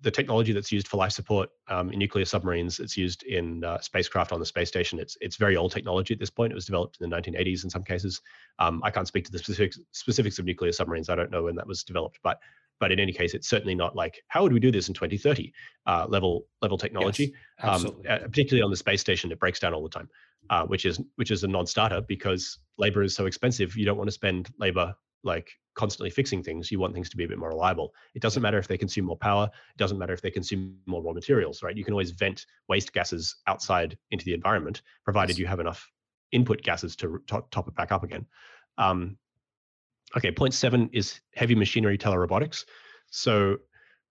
the 0.00 0.10
technology 0.10 0.52
that's 0.52 0.72
used 0.72 0.88
for 0.88 0.96
life 0.96 1.12
support 1.12 1.50
um, 1.68 1.90
in 1.92 2.00
nuclear 2.00 2.24
submarines, 2.24 2.80
it's 2.80 2.96
used 2.96 3.22
in 3.22 3.62
uh, 3.62 3.78
spacecraft 3.80 4.32
on 4.32 4.40
the 4.40 4.46
space 4.46 4.68
station. 4.68 4.98
It's 4.98 5.16
it's 5.20 5.36
very 5.36 5.56
old 5.56 5.70
technology 5.70 6.14
at 6.14 6.20
this 6.20 6.30
point. 6.30 6.52
It 6.52 6.56
was 6.56 6.66
developed 6.66 6.98
in 7.00 7.08
the 7.08 7.16
1980s 7.16 7.64
in 7.64 7.70
some 7.70 7.84
cases. 7.84 8.20
Um, 8.58 8.80
I 8.82 8.90
can't 8.90 9.06
speak 9.06 9.24
to 9.26 9.32
the 9.32 9.38
specifics 9.38 9.78
specifics 9.92 10.38
of 10.38 10.44
nuclear 10.44 10.72
submarines. 10.72 11.08
I 11.08 11.14
don't 11.14 11.30
know 11.30 11.44
when 11.44 11.54
that 11.56 11.66
was 11.66 11.84
developed, 11.84 12.18
but 12.22 12.40
but 12.80 12.92
in 12.92 13.00
any 13.00 13.12
case, 13.12 13.34
it's 13.34 13.48
certainly 13.48 13.74
not 13.74 13.96
like 13.96 14.22
how 14.28 14.42
would 14.42 14.52
we 14.52 14.60
do 14.60 14.70
this 14.70 14.88
in 14.88 14.94
2030 14.94 15.52
uh, 15.86 16.06
level 16.08 16.46
level 16.62 16.78
technology. 16.78 17.34
Yes, 17.62 17.84
um, 17.84 18.02
uh, 18.08 18.18
particularly 18.18 18.62
on 18.62 18.70
the 18.70 18.76
space 18.76 19.00
station, 19.00 19.32
it 19.32 19.38
breaks 19.38 19.60
down 19.60 19.74
all 19.74 19.82
the 19.82 19.88
time, 19.88 20.08
uh, 20.50 20.64
which 20.66 20.84
is 20.84 21.00
which 21.16 21.30
is 21.30 21.44
a 21.44 21.48
non-starter 21.48 22.00
because 22.02 22.58
labor 22.76 23.02
is 23.02 23.14
so 23.14 23.26
expensive. 23.26 23.76
You 23.76 23.84
don't 23.84 23.96
want 23.96 24.08
to 24.08 24.12
spend 24.12 24.50
labor 24.58 24.94
like 25.24 25.50
constantly 25.74 26.10
fixing 26.10 26.42
things. 26.42 26.70
You 26.70 26.78
want 26.78 26.94
things 26.94 27.08
to 27.10 27.16
be 27.16 27.24
a 27.24 27.28
bit 27.28 27.38
more 27.38 27.50
reliable. 27.50 27.94
It 28.14 28.22
doesn't 28.22 28.42
matter 28.42 28.58
if 28.58 28.68
they 28.68 28.78
consume 28.78 29.06
more 29.06 29.16
power. 29.16 29.44
It 29.44 29.78
doesn't 29.78 29.98
matter 29.98 30.12
if 30.12 30.20
they 30.20 30.30
consume 30.30 30.76
more 30.86 31.02
raw 31.02 31.12
materials, 31.12 31.62
right? 31.62 31.76
You 31.76 31.84
can 31.84 31.94
always 31.94 32.10
vent 32.10 32.46
waste 32.68 32.92
gases 32.92 33.36
outside 33.46 33.96
into 34.10 34.24
the 34.24 34.34
environment, 34.34 34.82
provided 35.04 35.34
yes. 35.34 35.38
you 35.38 35.46
have 35.46 35.60
enough 35.60 35.88
input 36.32 36.62
gases 36.62 36.96
to 36.96 37.22
top, 37.26 37.50
top 37.50 37.68
it 37.68 37.74
back 37.74 37.92
up 37.92 38.02
again. 38.02 38.26
Um, 38.76 39.16
Okay, 40.16 40.30
point 40.30 40.54
seven 40.54 40.88
is 40.92 41.20
heavy 41.34 41.54
machinery 41.54 41.98
telerobotics. 41.98 42.64
So 43.10 43.58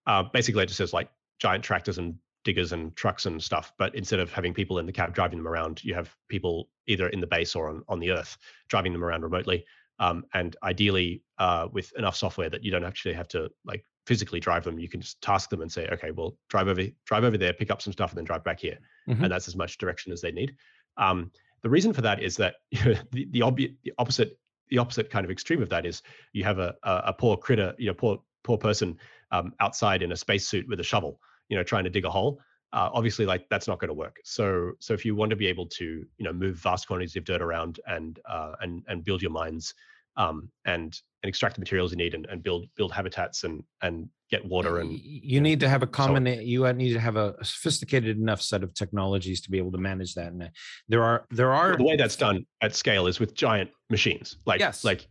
uh, 0.06 0.24
basically, 0.34 0.64
it 0.64 0.68
just 0.68 0.78
says 0.78 0.94
like 0.94 1.10
giant 1.40 1.64
tractors 1.64 1.98
and 1.98 2.16
diggers 2.44 2.72
and 2.72 2.96
trucks 2.96 3.26
and 3.26 3.42
stuff. 3.42 3.74
But 3.78 3.94
instead 3.96 4.20
of 4.20 4.32
having 4.32 4.54
people 4.54 4.80
in 4.80 4.86
the 4.86 4.92
cab 4.92 5.14
driving 5.14 5.38
them 5.38 5.48
around, 5.48 5.84
you 5.84 5.94
have 5.94 6.16
people 6.30 6.70
either 6.88 7.10
in 7.10 7.20
the 7.20 7.28
base 7.28 7.56
or 7.56 7.70
on, 7.70 7.84
on 7.90 8.00
the 8.00 8.12
earth 8.12 8.38
driving 8.70 8.94
them 8.94 9.04
around 9.04 9.24
remotely. 9.24 9.66
Um, 10.00 10.26
and 10.34 10.56
ideally, 10.64 11.24
uh, 11.40 11.68
with 11.72 11.92
enough 11.98 12.16
software 12.16 12.50
that 12.50 12.64
you 12.64 12.72
don't 12.72 12.86
actually 12.86 13.16
have 13.16 13.28
to 13.30 13.50
like 13.66 13.84
physically 14.06 14.40
drive 14.40 14.64
them, 14.64 14.80
you 14.80 14.88
can 14.88 15.02
just 15.02 15.22
task 15.22 15.50
them 15.50 15.62
and 15.62 15.72
say, 15.72 15.88
okay, 15.90 16.12
well, 16.12 16.38
drive 16.50 16.68
over, 16.68 16.84
drive 17.06 17.24
over 17.24 17.38
there, 17.38 17.52
pick 17.52 17.72
up 17.72 17.82
some 17.82 17.94
stuff, 17.94 18.12
and 18.12 18.18
then 18.18 18.26
drive 18.26 18.44
back 18.44 18.60
here. 18.60 18.78
Mm-hmm. 19.10 19.24
And 19.24 19.32
that's 19.32 19.48
as 19.48 19.56
much 19.56 19.78
direction 19.78 20.12
as 20.14 20.22
they 20.22 20.32
need. 20.32 20.56
Um, 20.98 21.32
the 21.64 21.70
reason 21.70 21.92
for 21.92 22.02
that 22.02 22.22
is 22.22 22.38
that 22.38 22.56
the 22.72 23.28
the, 23.32 23.76
the 23.84 23.94
opposite 23.98 24.38
the 24.70 24.78
opposite 24.78 25.10
kind 25.10 25.26
of 25.26 25.32
extreme 25.32 25.62
of 25.62 25.70
that 25.70 25.86
is 25.86 26.02
you 26.34 26.44
have 26.44 26.60
a 26.60 26.76
a, 26.84 27.04
a 27.08 27.14
poor 27.14 27.38
critter, 27.38 27.74
you 27.78 27.88
know, 27.88 27.94
poor 27.94 28.20
poor 28.44 28.58
person 28.58 28.98
um, 29.32 29.54
outside 29.60 30.02
in 30.02 30.12
a 30.12 30.16
spacesuit 30.16 30.68
with 30.68 30.80
a 30.80 30.84
shovel, 30.84 31.20
you 31.50 31.58
know, 31.58 31.64
trying 31.64 31.84
to 31.84 31.90
dig 31.90 32.06
a 32.06 32.10
hole. 32.10 32.40
Uh, 32.74 32.90
obviously, 32.94 33.26
like 33.26 33.48
that's 33.50 33.68
not 33.68 33.80
going 33.80 33.88
to 33.88 33.94
work. 33.94 34.18
So 34.24 34.72
so 34.80 34.94
if 34.94 35.06
you 35.06 35.16
want 35.16 35.30
to 35.30 35.36
be 35.36 35.48
able 35.48 35.68
to 35.68 35.86
you 35.86 36.26
know 36.26 36.34
move 36.34 36.58
vast 36.58 36.88
quantities 36.88 37.16
of 37.16 37.24
dirt 37.24 37.42
around 37.42 37.80
and 37.88 38.20
uh, 38.30 38.54
and 38.62 38.84
and 38.88 39.04
build 39.04 39.22
your 39.22 39.32
mines 39.32 39.74
um, 40.18 40.50
and 40.66 41.00
and 41.24 41.30
extract 41.30 41.56
the 41.56 41.62
materials 41.62 41.92
you 41.92 41.98
need 41.98 42.14
and, 42.14 42.26
and 42.26 42.44
build 42.44 42.68
build 42.76 42.92
habitats 42.92 43.44
and 43.44 43.64
and 43.82 44.10
get 44.30 44.46
water 44.46 44.80
and 44.80 45.00
you 45.02 45.40
need 45.40 45.60
to 45.60 45.70
have 45.70 45.84
a 45.84 45.88
common 45.88 46.26
so, 46.26 46.42
you 46.42 46.72
need 46.74 46.94
to 46.94 47.00
have 47.00 47.16
a 47.16 47.36
sophisticated 47.44 48.18
enough 48.18 48.42
set 48.42 48.64
of 48.64 48.74
technologies 48.74 49.42
to 49.42 49.50
be 49.50 49.58
able 49.58 49.72
to 49.72 49.78
manage 49.78 50.14
that 50.16 50.28
and 50.28 50.44
uh, 50.44 50.48
there 50.90 51.04
are 51.04 51.26
there 51.32 51.54
are 51.54 51.78
the 51.78 51.84
way 51.84 51.96
that's 51.96 52.16
done 52.16 52.46
at 52.62 52.76
scale 52.76 53.08
is 53.08 53.20
with 53.20 53.34
giant 53.34 53.70
machines 53.90 54.38
like 54.46 54.60
yes. 54.60 54.84
like 54.84 55.08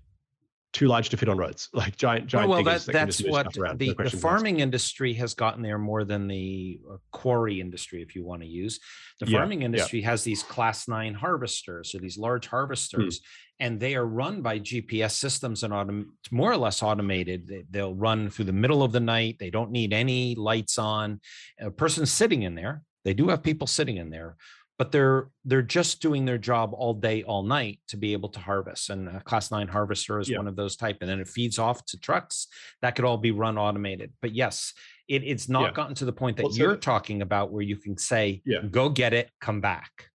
too 0.77 0.89
large 0.89 1.09
to 1.09 1.17
fit 1.17 1.29
on 1.29 1.39
roads, 1.39 1.69
like 1.73 1.97
giant, 1.97 2.27
giant. 2.27 2.51
Well, 2.51 2.63
well 2.63 2.79
that, 2.79 2.85
that's 2.85 3.21
what 3.21 3.53
the, 3.55 3.95
the 3.99 4.11
farming 4.11 4.61
industry 4.61 5.15
has 5.15 5.33
gotten 5.33 5.63
there 5.63 5.79
more 5.79 6.05
than 6.05 6.29
the 6.29 6.79
uh, 6.91 6.97
quarry 7.13 7.61
industry, 7.61 8.03
if 8.03 8.15
you 8.15 8.25
want 8.25 8.43
to 8.43 8.49
use. 8.49 8.79
The 9.19 9.27
farming 9.27 9.63
yeah, 9.63 9.67
industry 9.67 10.01
yeah. 10.01 10.11
has 10.11 10.23
these 10.23 10.43
class 10.43 10.87
nine 10.87 11.15
harvesters 11.15 11.95
or 11.95 11.99
these 11.99 12.19
large 12.19 12.47
hmm. 12.47 12.51
harvesters, 12.51 13.21
mm. 13.21 13.23
and 13.61 13.81
they 13.81 13.97
are 13.97 14.07
run 14.07 14.43
by 14.43 14.59
GPS 14.59 15.13
systems 15.13 15.63
and 15.63 15.73
autom- 15.73 16.11
more 16.31 16.53
or 16.53 16.59
less 16.59 16.83
automated. 16.83 17.47
They, 17.47 17.65
they'll 17.71 17.95
run 17.95 18.29
through 18.29 18.45
the 18.45 18.53
middle 18.53 18.83
of 18.83 18.93
the 18.93 19.01
night. 19.01 19.39
They 19.41 19.51
don't 19.51 19.71
need 19.71 19.95
any 19.95 20.35
lights 20.35 20.79
on. 20.79 21.21
A 21.59 21.71
person 21.71 22.05
sitting 22.05 22.43
in 22.43 22.55
there. 22.55 22.83
They 23.05 23.15
do 23.15 23.29
have 23.29 23.43
people 23.43 23.67
sitting 23.67 23.97
in 23.97 24.11
there, 24.11 24.37
but 24.79 24.93
they're 24.93 25.31
they're 25.45 25.63
just 25.63 26.01
doing 26.01 26.25
their 26.25 26.39
job 26.39 26.73
all 26.75 26.95
day 26.95 27.23
all 27.23 27.43
night 27.43 27.81
to 27.89 27.97
be 27.97 28.13
able 28.13 28.29
to 28.29 28.41
harvest 28.41 28.91
and 28.91 29.09
a 29.09 29.21
class 29.21 29.51
9 29.51 29.69
harvester 29.69 30.19
is 30.21 30.29
yeah. 30.29 30.37
one 30.37 30.47
of 30.47 30.57
those 30.57 30.77
type 30.77 30.99
and 31.01 31.11
then 31.11 31.21
it 31.21 31.29
feeds 31.29 31.59
off 31.59 31.85
to 31.87 31.99
trucks 31.99 32.49
that 32.83 32.95
could 32.95 33.05
all 33.05 33.17
be 33.17 33.31
run 33.31 33.59
automated 33.59 34.13
but 34.21 34.35
yes 34.35 34.73
it, 35.09 35.23
it's 35.25 35.49
not 35.49 35.63
yeah. 35.63 35.73
gotten 35.73 35.95
to 35.95 36.05
the 36.05 36.13
point 36.13 36.37
that 36.37 36.45
well, 36.45 36.53
you're 36.53 36.77
talking 36.77 37.23
about 37.23 37.53
where 37.53 37.63
you 37.63 37.77
can 37.77 37.97
say 37.97 38.43
yeah. 38.45 38.59
go 38.71 38.89
get 38.89 39.13
it 39.13 39.31
come 39.41 39.61
back 39.61 40.11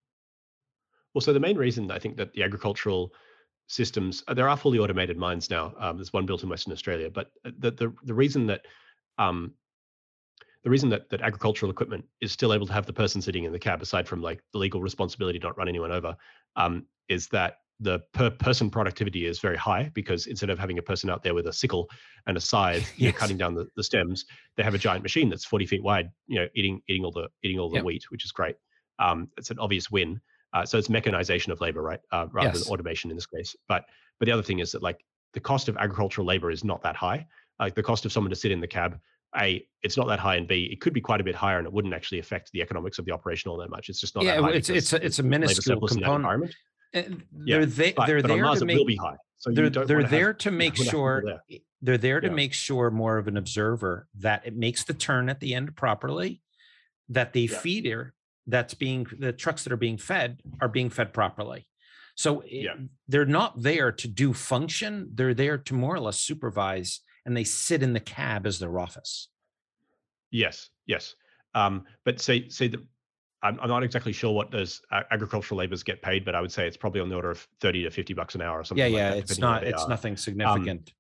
well 1.14 1.22
so 1.22 1.34
the 1.34 1.40
main 1.40 1.58
reason 1.58 1.90
i 1.92 2.00
think 2.00 2.18
that 2.18 2.34
the 2.34 2.44
agricultural 2.44 3.12
systems 3.68 4.24
uh, 4.28 4.34
there 4.34 4.50
are 4.50 4.58
fully 4.58 4.80
automated 4.80 5.18
mines 5.18 5.50
now 5.50 5.74
um, 5.80 5.98
there's 5.98 6.14
one 6.14 6.26
built 6.26 6.44
in 6.44 6.50
western 6.50 6.74
australia 6.74 7.10
but 7.10 7.32
uh, 7.46 7.52
the 7.60 7.72
the, 7.72 7.94
the 8.04 8.14
reason 8.14 8.48
that 8.48 8.66
um, 9.18 9.54
the 10.64 10.70
reason 10.70 10.90
that, 10.90 11.10
that 11.10 11.22
agricultural 11.22 11.72
equipment 11.72 12.06
is 12.22 12.32
still 12.32 12.54
able 12.54 12.68
to 12.68 12.74
have 12.74 12.86
the 12.86 12.94
person 12.94 13.22
sitting 13.22 13.46
in 13.46 13.52
the 13.52 13.60
cab, 13.60 13.82
aside 13.82 14.08
from 14.08 14.22
like 14.22 14.44
the 14.54 14.60
legal 14.60 14.82
responsibility 14.82 15.40
to 15.40 15.48
not 15.48 15.58
run 15.58 15.68
anyone 15.68 15.92
over, 15.92 16.16
um, 16.56 16.86
is 17.10 17.28
that 17.30 17.58
the 17.80 18.00
per 18.14 18.30
person 18.30 18.70
productivity 18.70 19.26
is 19.26 19.40
very 19.40 19.58
high 19.58 19.90
because 19.96 20.28
instead 20.28 20.52
of 20.52 20.60
having 20.60 20.78
a 20.78 20.82
person 20.84 21.10
out 21.10 21.24
there 21.24 21.34
with 21.34 21.48
a 21.48 21.54
sickle 21.54 21.90
and 22.28 22.38
a 22.38 22.40
scythe, 22.40 22.92
you 22.98 23.08
know, 23.08 23.14
cutting 23.14 23.38
down 23.38 23.56
the, 23.56 23.68
the 23.76 23.84
stems, 23.84 24.26
they 24.56 24.64
have 24.64 24.76
a 24.76 24.78
giant 24.78 25.02
machine 25.02 25.30
that's 25.30 25.46
40 25.46 25.66
feet 25.66 25.84
wide, 25.84 26.12
you 26.28 26.40
know, 26.40 26.48
eating 26.56 26.82
eating 26.88 27.04
all 27.04 27.12
the 27.12 27.28
eating 27.44 27.60
all 27.60 27.70
the 27.70 27.78
yep. 27.78 27.86
wheat, 27.86 28.04
which 28.10 28.24
is 28.24 28.32
great. 28.32 28.56
Um, 29.00 29.30
it's 29.38 29.50
an 29.50 29.58
obvious 29.60 29.90
win. 29.90 30.22
Uh, 30.54 30.66
so 30.66 30.78
it's 30.78 30.90
mechanization 30.90 31.52
of 31.52 31.60
labor, 31.60 31.82
right, 31.82 32.00
uh, 32.12 32.28
rather 32.32 32.50
yes. 32.50 32.64
than 32.64 32.72
automation 32.72 33.10
in 33.10 33.18
this 33.18 33.26
case. 33.26 33.56
But 33.68 33.86
but 34.20 34.28
the 34.28 34.32
other 34.32 34.44
thing 34.44 34.60
is 34.60 34.72
that 34.74 34.84
like 34.84 35.04
the 35.34 35.40
cost 35.40 35.68
of 35.68 35.78
agricultural 35.78 36.28
labor 36.28 36.52
is 36.52 36.64
not 36.64 36.84
that 36.84 36.96
high. 36.96 37.26
Like 37.60 37.74
the 37.74 37.84
cost 37.84 38.06
of 38.06 38.12
someone 38.12 38.30
to 38.30 38.36
sit 38.36 38.52
in 38.52 38.60
the 38.60 38.68
cab 38.68 39.00
a 39.38 39.66
it's 39.84 39.98
not 39.98 40.08
that 40.08 40.20
high 40.20 40.36
and 40.36 40.48
b 40.48 40.70
it 40.72 40.82
could 40.82 40.94
be 40.94 41.02
quite 41.02 41.22
a 41.22 41.24
bit 41.24 41.36
higher 41.36 41.58
and 41.58 41.66
it 41.66 41.74
wouldn't 41.74 41.94
actually 41.94 42.20
affect 42.20 42.52
the 42.52 42.62
economics 42.62 43.00
of 43.00 43.06
the 43.06 43.12
operation 43.12 43.50
all 43.50 43.58
that 43.58 43.70
much. 43.70 43.90
It's 43.90 44.00
just 44.00 44.16
not 44.16 44.24
yeah 44.24 44.46
it's 44.50 44.70
it's 44.70 44.94
a, 44.94 45.06
it's 45.06 45.20
a 45.20 45.24
minuscule 45.24 45.80
component. 45.88 46.54
Eh, 46.94 47.04
and 47.04 47.24
they're 47.32 47.66
they, 47.66 47.94
but, 47.94 48.08
they're 48.08 48.22
but 48.22 48.28
there 48.28 48.54
to 48.56 48.66
make 48.66 49.00
high 49.00 49.16
so 49.38 49.50
they're, 49.52 49.70
they're 49.70 50.04
there 50.04 50.28
have, 50.28 50.38
to 50.40 50.52
make 50.52 50.76
sure 50.76 51.24
they're 51.82 51.98
there 51.98 52.22
to 52.22 52.28
yeah. 52.28 52.34
make 52.34 52.54
sure 52.54 52.92
more 52.92 53.18
of 53.18 53.28
an 53.28 53.38
observer 53.38 54.08
that 54.20 54.46
it 54.46 54.56
makes 54.56 54.84
the 54.84 54.94
turn 54.94 55.30
at 55.30 55.40
the 55.40 55.56
end 55.56 55.76
properly 55.76 56.42
that 57.10 57.34
the 57.34 57.50
yeah. 57.52 57.58
feeder 57.58 58.14
that's 58.46 58.74
being 58.74 59.08
the 59.18 59.34
trucks 59.34 59.64
that 59.64 59.74
are 59.74 59.78
being 59.78 59.98
fed 59.98 60.42
are 60.62 60.68
being 60.68 60.90
fed 60.90 61.14
properly. 61.14 61.68
So 62.16 62.44
it, 62.46 62.68
they're 63.08 63.26
not 63.26 63.62
there 63.62 63.92
to 63.92 64.08
do 64.08 64.34
function 64.34 65.10
they're 65.14 65.34
there 65.34 65.58
to 65.58 65.74
more 65.74 65.96
or 65.96 66.00
less 66.00 66.20
supervise 66.20 67.00
and 67.26 67.36
they 67.36 67.44
sit 67.44 67.84
in 67.84 67.94
the 67.94 68.00
cab 68.00 68.46
as 68.46 68.60
their 68.60 68.80
office. 68.80 69.30
Yes, 70.32 70.70
yes. 70.86 71.16
Um, 71.54 71.86
but 72.06 72.22
say 72.22 72.48
say 72.50 72.68
that 72.70 72.80
I'm, 73.44 73.60
I'm 73.60 73.70
not 73.70 73.84
exactly 73.84 74.14
sure 74.14 74.34
what 74.34 74.52
those 74.52 74.82
agricultural 74.92 75.58
laborers 75.58 75.84
get 75.84 76.02
paid, 76.02 76.26
but 76.26 76.36
I 76.36 76.42
would 76.42 76.52
say 76.52 76.68
it's 76.68 76.78
probably 76.78 77.02
on 77.02 77.10
the 77.10 77.16
order 77.16 77.32
of 77.32 77.48
thirty 77.60 77.84
to 77.84 77.90
fifty 77.90 78.14
bucks 78.14 78.36
an 78.36 78.42
hour 78.42 78.60
or 78.60 78.64
something. 78.64 78.78
Yeah, 78.78 78.86
like 78.86 78.98
yeah. 78.98 79.10
That, 79.12 79.18
it's 79.18 79.40
not. 79.40 79.64
It's 79.64 79.84
are. 79.84 79.90
nothing 79.90 80.14
um, 80.14 80.18
significant. 80.18 80.90
Um, 80.90 80.96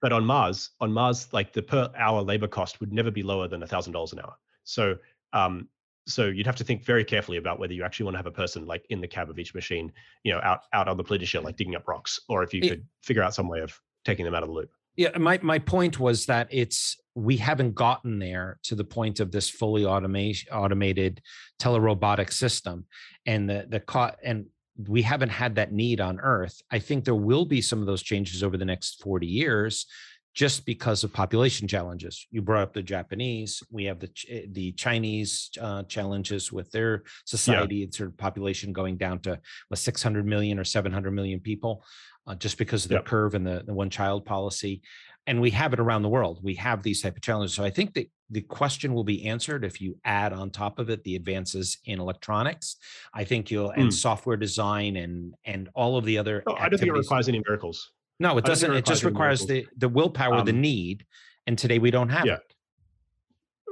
but 0.00 0.12
on 0.12 0.24
Mars, 0.24 0.70
on 0.80 0.92
Mars, 0.92 1.32
like 1.32 1.52
the 1.52 1.62
per 1.62 1.90
hour 1.96 2.22
labor 2.22 2.46
cost 2.46 2.80
would 2.80 2.92
never 2.92 3.10
be 3.10 3.22
lower 3.22 3.48
than 3.48 3.62
a 3.62 3.66
thousand 3.66 3.92
dollars 3.92 4.12
an 4.12 4.20
hour. 4.20 4.34
So, 4.62 4.96
um, 5.32 5.68
so 6.06 6.26
you'd 6.26 6.46
have 6.46 6.56
to 6.56 6.64
think 6.64 6.84
very 6.84 7.04
carefully 7.04 7.36
about 7.36 7.58
whether 7.58 7.72
you 7.72 7.84
actually 7.84 8.04
want 8.04 8.14
to 8.14 8.18
have 8.18 8.26
a 8.26 8.32
person 8.32 8.66
like 8.66 8.86
in 8.90 9.00
the 9.00 9.08
cab 9.08 9.28
of 9.28 9.38
each 9.38 9.54
machine, 9.54 9.92
you 10.22 10.32
know, 10.32 10.40
out 10.42 10.62
out 10.72 10.88
on 10.88 10.96
the 10.96 11.04
planitia, 11.04 11.42
like 11.42 11.56
digging 11.56 11.74
up 11.74 11.88
rocks, 11.88 12.20
or 12.28 12.42
if 12.42 12.52
you 12.52 12.60
it, 12.62 12.68
could 12.68 12.86
figure 13.02 13.22
out 13.22 13.34
some 13.34 13.48
way 13.48 13.60
of 13.60 13.80
taking 14.04 14.24
them 14.24 14.34
out 14.34 14.42
of 14.42 14.48
the 14.48 14.54
loop 14.54 14.70
yeah 14.98 15.16
my 15.16 15.38
my 15.42 15.58
point 15.58 15.98
was 15.98 16.26
that 16.26 16.48
it's 16.50 16.98
we 17.18 17.36
haven't 17.36 17.74
gotten 17.74 18.20
there 18.20 18.58
to 18.62 18.76
the 18.76 18.84
point 18.84 19.18
of 19.18 19.32
this 19.32 19.50
fully 19.50 19.84
automation 19.84 20.52
automated 20.52 21.20
telerobotic 21.60 22.32
system. 22.32 22.86
And 23.26 23.50
the 23.50 23.66
the 23.68 23.80
co- 23.80 24.14
and 24.22 24.46
we 24.86 25.02
haven't 25.02 25.30
had 25.30 25.56
that 25.56 25.72
need 25.72 26.00
on 26.00 26.20
earth. 26.20 26.62
I 26.70 26.78
think 26.78 27.04
there 27.04 27.16
will 27.16 27.44
be 27.44 27.60
some 27.60 27.80
of 27.80 27.86
those 27.86 28.02
changes 28.02 28.44
over 28.44 28.56
the 28.56 28.64
next 28.64 29.02
40 29.02 29.26
years 29.26 29.86
just 30.34 30.64
because 30.64 31.02
of 31.02 31.12
population 31.12 31.66
challenges. 31.66 32.24
You 32.30 32.42
brought 32.42 32.62
up 32.62 32.72
the 32.72 32.82
japanese. 32.82 33.60
We 33.72 33.86
have 33.86 33.98
the 33.98 34.10
the 34.52 34.70
chinese 34.72 35.50
uh, 35.60 35.82
challenges 35.84 36.52
with 36.52 36.70
their 36.70 37.02
society 37.24 37.76
yeah. 37.76 37.86
sort 37.90 38.10
of 38.10 38.16
population 38.16 38.72
going 38.72 38.96
down 38.96 39.18
to 39.20 39.40
what 39.66 39.78
600 39.78 40.24
million 40.24 40.60
or 40.60 40.64
700 40.64 41.10
million 41.10 41.40
people 41.40 41.84
uh, 42.28 42.34
just 42.36 42.58
because 42.58 42.84
of 42.84 42.90
the 42.90 42.96
yep. 42.96 43.06
curve 43.06 43.34
and 43.34 43.44
the, 43.46 43.64
the 43.66 43.74
one 43.74 43.90
child 43.90 44.24
policy. 44.24 44.82
And 45.26 45.40
we 45.40 45.50
have 45.50 45.72
it 45.72 45.80
around 45.80 46.02
the 46.02 46.08
world. 46.08 46.40
We 46.42 46.54
have 46.54 46.82
these 46.82 47.02
type 47.02 47.16
of 47.16 47.22
challenges. 47.22 47.54
So 47.54 47.64
I 47.64 47.70
think 47.70 47.94
that 47.94 48.08
the 48.30 48.42
question 48.42 48.94
will 48.94 49.04
be 49.04 49.26
answered 49.26 49.64
if 49.64 49.80
you 49.80 49.98
add 50.04 50.32
on 50.32 50.50
top 50.50 50.78
of 50.78 50.90
it 50.90 51.02
the 51.04 51.16
advances 51.16 51.78
in 51.84 51.98
electronics. 52.00 52.76
I 53.12 53.24
think 53.24 53.50
you'll 53.50 53.70
and 53.70 53.88
Mm. 53.88 53.92
software 53.92 54.36
design 54.36 54.96
and 54.96 55.34
and 55.44 55.68
all 55.74 55.96
of 55.96 56.04
the 56.04 56.18
other. 56.18 56.42
No, 56.46 56.54
I 56.54 56.68
don't 56.68 56.78
think 56.78 56.90
it 56.90 56.98
requires 56.98 57.28
any 57.28 57.42
miracles. 57.46 57.90
No, 58.20 58.28
it 58.28 58.30
I 58.30 58.32
don't 58.32 58.44
think 58.44 58.46
doesn't. 58.46 58.72
it 58.72 58.78
It 58.78 58.86
just 58.86 59.04
requires 59.04 59.46
the 59.46 59.66
the 59.76 59.88
willpower, 59.88 60.42
the 60.44 60.52
Um, 60.52 60.60
need, 60.60 61.06
and 61.46 61.58
today 61.58 61.78
we 61.78 61.90
don't 61.90 62.10
have 62.10 62.26
yeah. 62.26 62.34
it. 62.36 62.54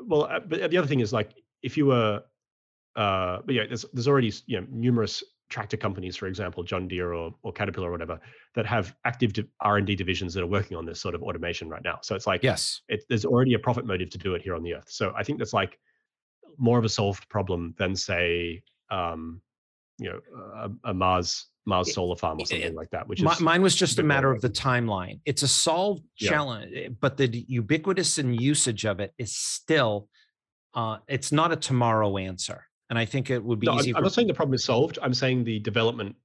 Well, 0.06 0.24
uh, 0.24 0.40
but 0.40 0.70
the 0.70 0.78
other 0.78 0.86
thing 0.86 1.00
is 1.00 1.12
like 1.12 1.30
if 1.62 1.76
you 1.76 1.86
were, 1.86 2.22
uh, 2.96 3.38
but 3.44 3.54
yeah, 3.54 3.66
there's 3.66 3.84
there's 3.92 4.08
already 4.08 4.32
you 4.46 4.60
know 4.60 4.66
numerous 4.70 5.22
tractor 5.48 5.76
companies, 5.76 6.16
for 6.16 6.26
example, 6.26 6.62
John 6.62 6.88
Deere 6.88 7.12
or 7.12 7.34
or 7.42 7.52
Caterpillar 7.52 7.88
or 7.88 7.92
whatever, 7.92 8.20
that 8.54 8.66
have 8.66 8.94
active 9.04 9.32
R 9.60 9.76
and 9.78 9.86
D 9.86 9.94
divisions 9.94 10.34
that 10.34 10.42
are 10.42 10.46
working 10.46 10.76
on 10.76 10.84
this 10.84 11.00
sort 11.00 11.14
of 11.14 11.22
automation 11.22 11.68
right 11.68 11.82
now. 11.84 11.98
So 12.02 12.14
it's 12.14 12.26
like 12.26 12.42
Yes. 12.42 12.82
it, 12.88 13.04
there's 13.08 13.24
already 13.24 13.54
a 13.54 13.58
profit 13.58 13.86
motive 13.86 14.10
to 14.10 14.18
do 14.18 14.34
it 14.34 14.42
here 14.42 14.54
on 14.54 14.62
the 14.62 14.74
earth. 14.74 14.90
So 14.90 15.12
I 15.16 15.22
think 15.22 15.38
that's 15.38 15.52
like 15.52 15.78
more 16.58 16.78
of 16.78 16.84
a 16.84 16.88
solved 16.88 17.28
problem 17.28 17.74
than 17.78 17.94
say, 17.94 18.62
um, 18.90 19.40
you 19.98 20.10
know, 20.10 20.20
a, 20.84 20.90
a 20.90 20.94
Mars 20.94 21.46
Mars 21.64 21.92
solar 21.92 22.16
farm 22.16 22.38
or 22.40 22.46
something 22.46 22.74
like 22.74 22.90
that. 22.90 23.08
Which 23.08 23.22
is 23.22 23.40
mine 23.40 23.62
was 23.62 23.74
just 23.74 23.98
a 23.98 24.02
matter 24.02 24.30
of 24.30 24.40
the 24.40 24.50
timeline. 24.50 25.20
It's 25.24 25.42
a 25.42 25.48
solved 25.48 26.04
Yeah. 26.18 26.30
challenge, 26.30 26.72
eh, 26.74 26.88
but 27.00 27.16
the 27.16 27.44
ubiquitous 27.48 28.18
and 28.18 28.40
usage 28.40 28.84
of 28.84 29.00
it 29.00 29.14
is 29.18 29.32
still. 29.34 30.08
Uh, 30.74 30.98
it's 31.08 31.32
not 31.32 31.52
a 31.52 31.56
tomorrow 31.56 32.18
answer, 32.18 32.66
and 32.90 32.98
I 32.98 33.04
think 33.04 33.30
it 33.30 33.42
would 33.42 33.60
be 33.60 33.66
no, 33.66 33.72
I'm, 33.72 33.78
easy. 33.80 33.90
I'm 33.90 33.96
for, 33.96 34.02
not 34.02 34.12
saying 34.12 34.28
the 34.28 34.34
problem 34.34 34.54
is 34.54 34.64
solved. 34.64 34.98
I'm 35.02 35.14
saying 35.14 35.44
the 35.44 35.58
development, 35.60 36.16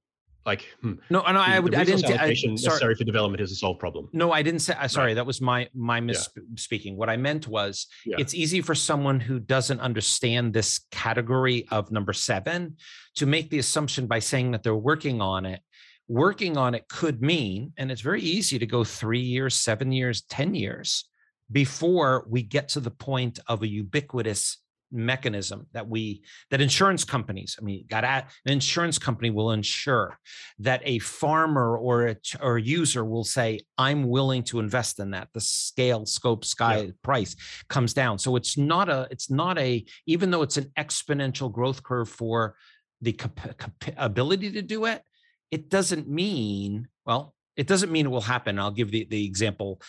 like 0.46 0.66
hmm, 0.80 0.94
no, 1.10 1.20
no, 1.20 1.40
I 1.40 1.58
would. 1.58 1.72
the 1.72 1.78
I 1.78 1.84
didn't. 1.84 2.04
I, 2.06 2.34
sorry, 2.34 2.52
necessary 2.52 2.94
for 2.94 3.04
development 3.04 3.40
is 3.40 3.52
a 3.52 3.54
solved 3.54 3.80
problem. 3.80 4.08
No, 4.12 4.32
I 4.32 4.42
didn't 4.42 4.60
say. 4.60 4.74
uh, 4.74 4.88
Sorry, 4.88 5.14
that 5.14 5.26
was 5.26 5.40
my 5.40 5.68
my 5.74 6.00
misspeaking. 6.00 6.96
What 6.96 7.08
I 7.08 7.16
meant 7.16 7.48
was, 7.48 7.86
Yeah. 8.04 8.16
it's 8.18 8.34
easy 8.34 8.60
for 8.60 8.74
someone 8.74 9.20
who 9.20 9.38
doesn't 9.38 9.80
understand 9.80 10.52
this 10.52 10.80
category 10.90 11.66
of 11.70 11.90
number 11.90 12.12
seven 12.12 12.76
to 13.16 13.26
make 13.26 13.50
the 13.50 13.58
assumption 13.58 14.06
by 14.06 14.18
saying 14.18 14.52
that 14.52 14.62
they're 14.62 14.74
working 14.74 15.20
on 15.20 15.46
it. 15.46 15.60
Working 16.08 16.56
on 16.56 16.74
it 16.74 16.88
could 16.88 17.22
mean, 17.22 17.72
and 17.76 17.90
it's 17.90 18.00
very 18.00 18.20
easy 18.20 18.58
to 18.58 18.66
go 18.66 18.84
three 18.84 19.20
years, 19.20 19.54
seven 19.54 19.92
years, 19.92 20.22
ten 20.22 20.54
years 20.54 21.08
before 21.50 22.24
we 22.28 22.42
get 22.42 22.68
to 22.70 22.80
the 22.80 22.90
point 22.90 23.38
of 23.46 23.62
a 23.62 23.68
ubiquitous 23.68 24.58
mechanism 24.92 25.66
that 25.72 25.88
we 25.88 26.22
that 26.50 26.60
insurance 26.60 27.04
companies 27.04 27.56
i 27.60 27.64
mean 27.64 27.84
got 27.88 28.04
at 28.04 28.30
an 28.44 28.52
insurance 28.52 28.98
company 28.98 29.30
will 29.30 29.52
ensure 29.52 30.18
that 30.58 30.80
a 30.84 30.98
farmer 30.98 31.76
or 31.76 32.08
a 32.08 32.16
or 32.40 32.56
a 32.56 32.62
user 32.62 33.04
will 33.04 33.24
say 33.24 33.58
i'm 33.78 34.08
willing 34.08 34.42
to 34.42 34.60
invest 34.60 34.98
in 34.98 35.10
that. 35.10 35.28
The 35.32 35.40
scale 35.40 36.06
scope 36.06 36.44
sky 36.44 36.92
price 37.02 37.36
comes 37.68 37.94
down. 37.94 38.18
So 38.18 38.36
it's 38.36 38.56
not 38.56 38.88
a 38.88 39.08
it's 39.10 39.30
not 39.30 39.58
a 39.58 39.84
even 40.06 40.30
though 40.30 40.42
it's 40.42 40.56
an 40.56 40.70
exponential 40.78 41.52
growth 41.52 41.82
curve 41.82 42.08
for 42.08 42.56
the 43.00 43.12
cap- 43.12 43.58
cap- 43.58 43.94
ability 43.96 44.52
to 44.52 44.62
do 44.62 44.84
it 44.86 45.02
it 45.50 45.68
doesn't 45.68 46.08
mean 46.08 46.88
well 47.04 47.34
it 47.56 47.66
doesn't 47.66 47.92
mean 47.92 48.06
it 48.06 48.10
will 48.10 48.22
happen. 48.22 48.58
I'll 48.58 48.70
give 48.70 48.90
the, 48.90 49.06
the 49.10 49.26
example 49.26 49.80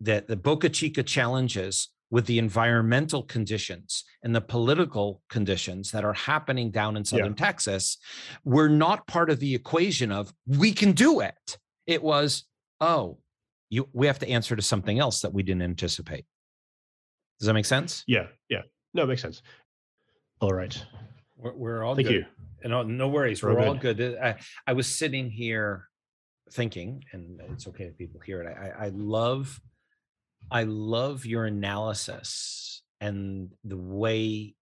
that 0.00 0.28
the 0.28 0.36
boca 0.36 0.68
chica 0.68 1.02
challenges 1.02 1.88
with 2.10 2.26
the 2.26 2.38
environmental 2.38 3.22
conditions 3.22 4.04
and 4.22 4.34
the 4.34 4.40
political 4.40 5.22
conditions 5.28 5.90
that 5.90 6.04
are 6.04 6.12
happening 6.12 6.70
down 6.70 6.96
in 6.96 7.04
southern 7.04 7.34
Texas 7.34 7.98
were 8.44 8.68
not 8.68 9.06
part 9.06 9.28
of 9.28 9.40
the 9.40 9.54
equation 9.54 10.12
of 10.12 10.32
we 10.46 10.72
can 10.72 10.92
do 10.92 11.20
it. 11.20 11.58
It 11.86 12.02
was, 12.02 12.44
oh, 12.80 13.18
you 13.70 13.88
we 13.92 14.06
have 14.06 14.20
to 14.20 14.28
answer 14.28 14.54
to 14.54 14.62
something 14.62 14.98
else 14.98 15.20
that 15.22 15.32
we 15.32 15.42
didn't 15.42 15.62
anticipate. 15.62 16.24
Does 17.40 17.46
that 17.46 17.54
make 17.54 17.66
sense? 17.66 18.04
Yeah, 18.06 18.28
yeah. 18.48 18.62
No, 18.94 19.02
it 19.02 19.08
makes 19.08 19.22
sense. 19.22 19.42
All 20.40 20.52
right. 20.52 20.84
We're, 21.36 21.54
we're 21.54 21.84
all 21.84 21.94
Thank 21.94 22.08
good. 22.08 22.14
you. 22.62 22.68
No, 22.68 22.82
no 22.82 23.08
worries. 23.08 23.42
We're 23.42 23.54
We're, 23.54 23.60
all 23.62 23.68
all 23.68 23.74
good. 23.74 24.00
Uh, 24.00 24.22
I, 24.22 24.36
I 24.66 24.72
was 24.72 24.86
sitting 24.86 25.30
here 25.30 25.88
thinking, 26.52 27.04
and 27.12 27.40
it's 27.52 27.66
okay 27.66 27.84
if 27.84 27.98
people 27.98 28.20
hear 28.20 28.42
it. 28.42 28.56
I, 28.56 28.86
I 28.86 28.88
love, 28.94 29.60
I 30.50 30.62
love 30.64 31.26
your 31.26 31.44
analysis 31.46 32.82
and 33.00 33.52
the 33.64 33.76
way 33.76 34.54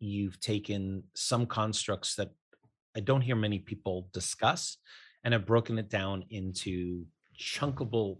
you've 0.00 0.40
taken 0.40 1.04
some 1.14 1.46
constructs 1.46 2.16
that 2.16 2.30
I 2.96 3.00
don't 3.00 3.20
hear 3.20 3.36
many 3.36 3.58
people 3.58 4.08
discuss 4.12 4.76
and 5.24 5.32
have 5.32 5.46
broken 5.46 5.78
it 5.78 5.88
down 5.88 6.24
into 6.30 7.06
chunkable 7.38 8.18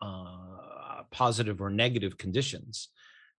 uh, 0.00 1.02
positive 1.10 1.60
or 1.60 1.70
negative 1.70 2.18
conditions 2.18 2.88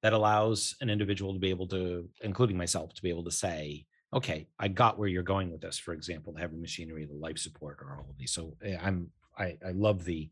that 0.01 0.13
allows 0.13 0.75
an 0.81 0.89
individual 0.89 1.33
to 1.33 1.39
be 1.39 1.49
able 1.49 1.67
to, 1.67 2.07
including 2.21 2.57
myself, 2.57 2.93
to 2.93 3.01
be 3.01 3.09
able 3.09 3.23
to 3.25 3.31
say, 3.31 3.85
okay, 4.13 4.47
I 4.57 4.69
got 4.69 4.97
where 4.97 5.09
you're 5.09 5.23
going 5.23 5.51
with 5.51 5.61
this. 5.61 5.77
For 5.77 5.93
example, 5.93 6.33
the 6.33 6.39
heavy 6.39 6.57
machinery, 6.57 7.05
the 7.05 7.13
life 7.13 7.37
support, 7.37 7.79
or 7.81 7.97
all 7.97 8.09
of 8.09 8.17
these. 8.17 8.31
So 8.31 8.55
eh, 8.63 8.77
I'm 8.81 9.11
I, 9.37 9.57
I 9.65 9.71
love 9.71 10.03
the 10.03 10.29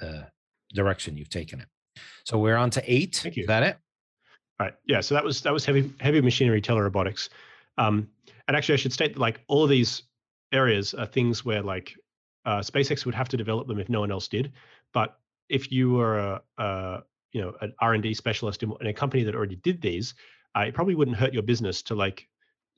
uh, 0.00 0.22
direction 0.74 1.16
you've 1.16 1.30
taken 1.30 1.60
it. 1.60 1.66
So 2.24 2.38
we're 2.38 2.56
on 2.56 2.70
to 2.70 2.82
eight. 2.86 3.20
Thank 3.22 3.36
you. 3.36 3.42
Is 3.42 3.48
that 3.48 3.62
it? 3.62 3.78
Right. 4.60 4.74
Yeah. 4.86 5.00
So 5.00 5.14
that 5.14 5.24
was 5.24 5.40
that 5.42 5.52
was 5.52 5.64
heavy 5.64 5.92
heavy 6.00 6.20
machinery 6.20 6.60
telerobotics. 6.60 7.28
Um, 7.78 8.08
and 8.46 8.56
actually, 8.56 8.74
I 8.74 8.76
should 8.76 8.92
state 8.92 9.14
that 9.14 9.20
like 9.20 9.40
all 9.46 9.62
of 9.64 9.70
these 9.70 10.02
areas 10.52 10.94
are 10.94 11.06
things 11.06 11.44
where 11.44 11.62
like 11.62 11.94
uh, 12.44 12.58
SpaceX 12.58 13.04
would 13.04 13.14
have 13.14 13.28
to 13.28 13.36
develop 13.36 13.68
them 13.68 13.78
if 13.78 13.88
no 13.88 14.00
one 14.00 14.10
else 14.10 14.26
did. 14.26 14.52
But 14.92 15.18
if 15.48 15.70
you 15.70 15.92
were 15.92 16.18
a, 16.18 16.42
a 16.58 17.02
you 17.32 17.40
know 17.40 17.54
an 17.60 17.72
R 17.80 17.94
and 17.94 18.02
D 18.02 18.14
specialist 18.14 18.62
in, 18.62 18.72
in 18.80 18.88
a 18.88 18.92
company 18.92 19.22
that 19.24 19.34
already 19.34 19.56
did 19.56 19.80
these, 19.80 20.14
uh, 20.56 20.62
it 20.62 20.74
probably 20.74 20.94
wouldn't 20.94 21.16
hurt 21.16 21.32
your 21.32 21.42
business 21.42 21.82
to 21.82 21.94
like 21.94 22.26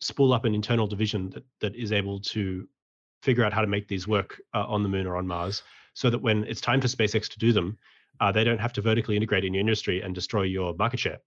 spool 0.00 0.32
up 0.32 0.44
an 0.44 0.54
internal 0.54 0.86
division 0.86 1.30
that 1.30 1.44
that 1.60 1.76
is 1.76 1.92
able 1.92 2.20
to 2.20 2.68
figure 3.22 3.44
out 3.44 3.52
how 3.52 3.60
to 3.60 3.66
make 3.66 3.86
these 3.86 4.08
work 4.08 4.40
uh, 4.54 4.64
on 4.66 4.82
the 4.82 4.88
moon 4.88 5.06
or 5.06 5.16
on 5.16 5.26
Mars, 5.26 5.62
so 6.00 6.08
that 6.08 6.22
when 6.22 6.44
it's 6.44 6.62
time 6.62 6.80
for 6.80 6.88
SpaceX 6.88 7.28
to 7.28 7.38
do 7.38 7.52
them, 7.52 7.76
uh, 8.20 8.32
they 8.32 8.42
don't 8.42 8.58
have 8.58 8.72
to 8.72 8.80
vertically 8.80 9.16
integrate 9.16 9.44
in 9.44 9.52
your 9.52 9.60
industry 9.60 10.00
and 10.00 10.14
destroy 10.14 10.44
your 10.44 10.74
market 10.74 10.98
share. 10.98 11.18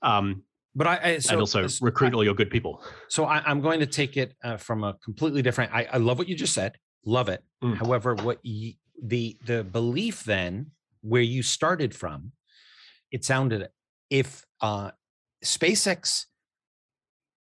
Um, 0.00 0.42
But 0.74 0.86
I, 0.86 1.00
I 1.02 1.18
so, 1.18 1.32
and 1.32 1.40
also 1.40 1.68
recruit 1.82 2.14
all 2.14 2.24
your 2.24 2.32
good 2.34 2.48
people. 2.48 2.82
So 3.08 3.26
I, 3.26 3.42
I'm 3.44 3.60
going 3.60 3.80
to 3.80 3.86
take 4.00 4.16
it 4.16 4.34
uh, 4.42 4.56
from 4.56 4.84
a 4.84 4.94
completely 5.04 5.42
different. 5.42 5.70
I, 5.74 5.86
I 5.92 5.98
love 5.98 6.16
what 6.16 6.28
you 6.30 6.34
just 6.34 6.54
said. 6.54 6.78
Love 7.04 7.28
it. 7.28 7.44
Mm. 7.62 7.76
However, 7.76 8.14
what 8.14 8.38
the 8.42 9.36
the 9.44 9.64
belief 9.64 10.24
then 10.24 10.70
where 11.02 11.26
you 11.34 11.42
started 11.42 11.94
from, 11.94 12.32
it 13.10 13.22
sounded 13.22 13.68
if 14.08 14.46
uh, 14.62 14.92
SpaceX 15.44 16.24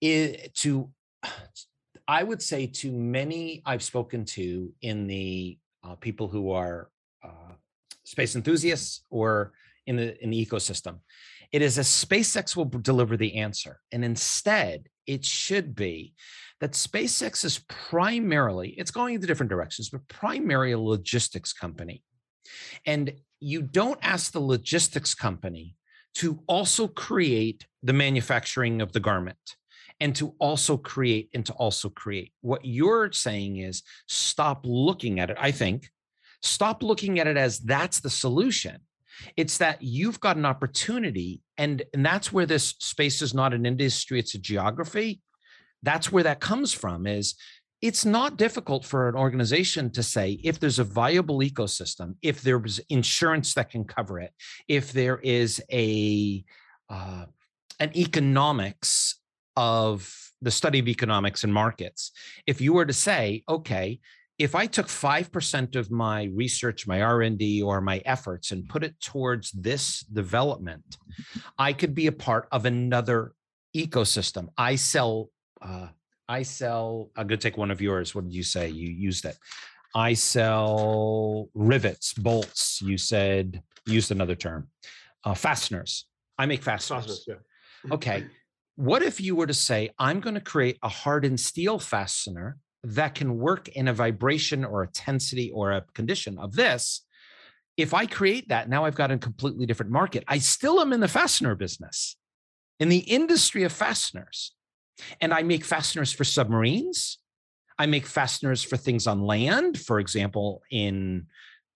is 0.01 0.49
to, 0.61 0.91
I 2.07 2.21
would 2.21 2.43
say 2.43 2.67
to 2.81 2.91
many 2.91 3.63
I've 3.65 3.81
spoken 3.81 4.25
to 4.37 4.71
in 4.81 5.07
the 5.07 5.57
uh, 5.85 5.95
people 5.95 6.27
who 6.27 6.51
are 6.51 6.89
uh, 7.23 7.53
space 8.03 8.35
enthusiasts 8.35 9.01
or 9.09 9.53
in 9.87 9.95
the 9.95 10.21
in 10.23 10.29
the 10.31 10.45
ecosystem, 10.45 10.99
it 11.51 11.61
is 11.61 11.77
a 11.77 11.81
SpaceX 11.81 12.55
will 12.55 12.65
deliver 12.65 13.17
the 13.17 13.35
answer, 13.35 13.79
and 13.91 14.03
instead 14.03 14.87
it 15.05 15.23
should 15.23 15.75
be 15.75 16.13
that 16.59 16.71
SpaceX 16.71 17.45
is 17.45 17.59
primarily 17.67 18.69
it's 18.69 18.91
going 18.91 19.15
into 19.15 19.27
different 19.27 19.51
directions, 19.51 19.89
but 19.89 20.07
primarily 20.07 20.71
a 20.71 20.79
logistics 20.79 21.53
company, 21.53 22.03
and 22.85 23.13
you 23.39 23.61
don't 23.61 23.99
ask 24.01 24.31
the 24.31 24.39
logistics 24.39 25.13
company 25.13 25.75
to 26.15 26.39
also 26.47 26.87
create 26.87 27.67
the 27.83 27.93
manufacturing 27.93 28.81
of 28.81 28.91
the 28.93 28.99
garment 28.99 29.37
and 29.99 30.15
to 30.15 30.35
also 30.39 30.77
create 30.77 31.29
and 31.33 31.45
to 31.45 31.53
also 31.53 31.89
create. 31.89 32.31
What 32.41 32.65
you're 32.65 33.11
saying 33.11 33.57
is 33.57 33.83
stop 34.07 34.65
looking 34.65 35.19
at 35.19 35.29
it, 35.29 35.37
I 35.39 35.51
think, 35.51 35.89
stop 36.41 36.83
looking 36.83 37.19
at 37.19 37.27
it 37.27 37.37
as 37.37 37.59
that's 37.59 37.99
the 37.99 38.09
solution. 38.09 38.79
It's 39.37 39.57
that 39.59 39.81
you've 39.81 40.19
got 40.19 40.35
an 40.35 40.45
opportunity, 40.45 41.41
and, 41.57 41.83
and 41.93 42.05
that's 42.05 42.33
where 42.33 42.45
this 42.45 42.75
space 42.79 43.21
is 43.21 43.33
not 43.33 43.53
an 43.53 43.65
industry, 43.65 44.19
it's 44.19 44.35
a 44.35 44.39
geography. 44.39 45.21
That's 45.83 46.11
where 46.11 46.23
that 46.23 46.41
comes 46.41 46.73
from, 46.73 47.07
is 47.07 47.35
it's 47.81 48.03
not 48.03 48.37
difficult 48.37 48.83
for 48.83 49.07
an 49.07 49.15
organization 49.15 49.91
to 49.91 50.03
say 50.03 50.39
if 50.43 50.59
there's 50.59 50.79
a 50.79 50.83
viable 50.83 51.39
ecosystem, 51.39 52.15
if 52.21 52.41
there's 52.41 52.79
insurance 52.89 53.53
that 53.53 53.69
can 53.69 53.85
cover 53.85 54.19
it, 54.19 54.33
if 54.67 54.91
there 54.91 55.19
is 55.19 55.61
a 55.71 56.43
uh, 56.89 57.25
an 57.79 57.95
economics 57.95 59.19
of 59.55 60.13
the 60.41 60.51
study 60.51 60.79
of 60.79 60.87
economics 60.87 61.43
and 61.43 61.53
markets. 61.53 62.11
If 62.45 62.61
you 62.61 62.73
were 62.73 62.85
to 62.85 62.93
say, 62.93 63.43
okay, 63.47 63.99
if 64.37 64.53
I 64.53 64.65
took 64.65 64.87
5% 64.87 65.75
of 65.75 65.91
my 65.91 66.25
research, 66.33 66.87
my 66.87 67.01
R&D 67.01 67.61
or 67.61 67.79
my 67.79 68.01
efforts 68.05 68.51
and 68.51 68.67
put 68.67 68.83
it 68.83 68.99
towards 68.99 69.51
this 69.51 70.01
development, 70.01 70.97
I 71.57 71.71
could 71.71 71.95
be 71.95 72.07
a 72.07 72.11
part 72.11 72.47
of 72.51 72.65
another 72.65 73.33
ecosystem. 73.75 74.49
I 74.57 74.75
sell 74.75 75.29
uh, 75.61 75.87
I 76.27 76.43
sell 76.43 77.11
I'm 77.15 77.27
going 77.27 77.39
to 77.39 77.49
take 77.49 77.57
one 77.57 77.71
of 77.71 77.81
yours. 77.81 78.15
What 78.15 78.25
did 78.25 78.33
you 78.33 78.43
say? 78.43 78.69
You 78.69 78.89
used 78.89 79.25
it. 79.25 79.37
I 79.93 80.13
sell 80.13 81.49
rivets, 81.53 82.13
bolts. 82.13 82.81
You 82.81 82.97
said 82.97 83.61
used 83.85 84.11
another 84.11 84.35
term. 84.35 84.67
Uh, 85.23 85.33
fasteners. 85.33 86.05
I 86.37 86.45
make 86.45 86.61
fasteners. 86.61 87.05
fasteners 87.05 87.25
yeah. 87.27 87.93
Okay. 87.93 88.25
What 88.75 89.01
if 89.01 89.21
you 89.21 89.35
were 89.35 89.47
to 89.47 89.53
say, 89.53 89.91
I'm 89.97 90.19
going 90.19 90.35
to 90.35 90.41
create 90.41 90.77
a 90.83 90.89
hardened 90.89 91.39
steel 91.39 91.79
fastener 91.79 92.57
that 92.83 93.15
can 93.15 93.37
work 93.37 93.69
in 93.69 93.87
a 93.87 93.93
vibration 93.93 94.65
or 94.65 94.83
a 94.83 94.87
tensity 94.87 95.49
or 95.53 95.71
a 95.71 95.85
condition 95.93 96.37
of 96.37 96.53
this? 96.53 97.05
If 97.77 97.93
I 97.93 98.05
create 98.05 98.49
that, 98.49 98.69
now 98.69 98.85
I've 98.85 98.95
got 98.95 99.11
a 99.11 99.17
completely 99.17 99.65
different 99.65 99.91
market. 99.91 100.23
I 100.27 100.37
still 100.39 100.79
am 100.79 100.93
in 100.93 100.99
the 100.99 101.07
fastener 101.07 101.55
business, 101.55 102.17
in 102.79 102.89
the 102.89 102.99
industry 102.99 103.63
of 103.63 103.71
fasteners. 103.71 104.53
And 105.19 105.33
I 105.33 105.43
make 105.43 105.65
fasteners 105.65 106.13
for 106.13 106.23
submarines. 106.23 107.19
I 107.77 107.85
make 107.85 108.05
fasteners 108.05 108.63
for 108.63 108.77
things 108.77 109.07
on 109.07 109.21
land, 109.21 109.77
for 109.77 109.99
example, 109.99 110.61
in 110.71 111.27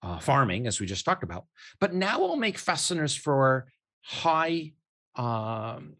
uh, 0.02 0.18
farming, 0.18 0.66
as 0.66 0.80
we 0.80 0.86
just 0.86 1.04
talked 1.04 1.22
about. 1.22 1.44
But 1.80 1.92
now 1.92 2.24
I'll 2.24 2.36
make 2.36 2.56
fasteners 2.56 3.14
for 3.14 3.66
high, 4.02 4.72
um, 5.16 5.96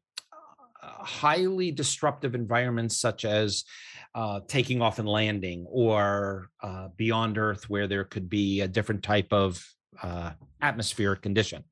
highly 1.02 1.70
disruptive 1.70 2.34
environments 2.34 2.96
such 2.96 3.24
as 3.24 3.64
uh, 4.14 4.40
taking 4.48 4.82
off 4.82 4.98
and 4.98 5.08
landing, 5.08 5.66
or 5.68 6.50
uh, 6.62 6.88
beyond 6.96 7.38
Earth, 7.38 7.70
where 7.70 7.86
there 7.86 8.04
could 8.04 8.28
be 8.28 8.60
a 8.60 8.68
different 8.68 9.02
type 9.02 9.32
of 9.32 9.64
uh, 10.02 10.32
atmospheric 10.60 11.22
condition. 11.22 11.64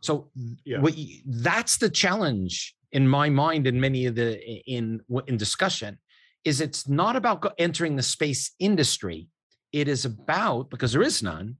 So, 0.00 0.30
yeah. 0.64 0.84
you, 0.84 1.20
that's 1.26 1.76
the 1.78 1.88
challenge 1.88 2.74
in 2.92 3.08
my 3.08 3.28
mind, 3.28 3.66
in 3.66 3.80
many 3.80 4.06
of 4.06 4.14
the 4.14 4.40
in 4.70 5.00
in 5.26 5.36
discussion, 5.36 5.98
is 6.44 6.60
it's 6.60 6.88
not 6.88 7.16
about 7.16 7.54
entering 7.58 7.96
the 7.96 8.02
space 8.02 8.52
industry. 8.58 9.28
It 9.72 9.88
is 9.88 10.04
about 10.04 10.70
because 10.70 10.92
there 10.92 11.02
is 11.02 11.22
none 11.22 11.56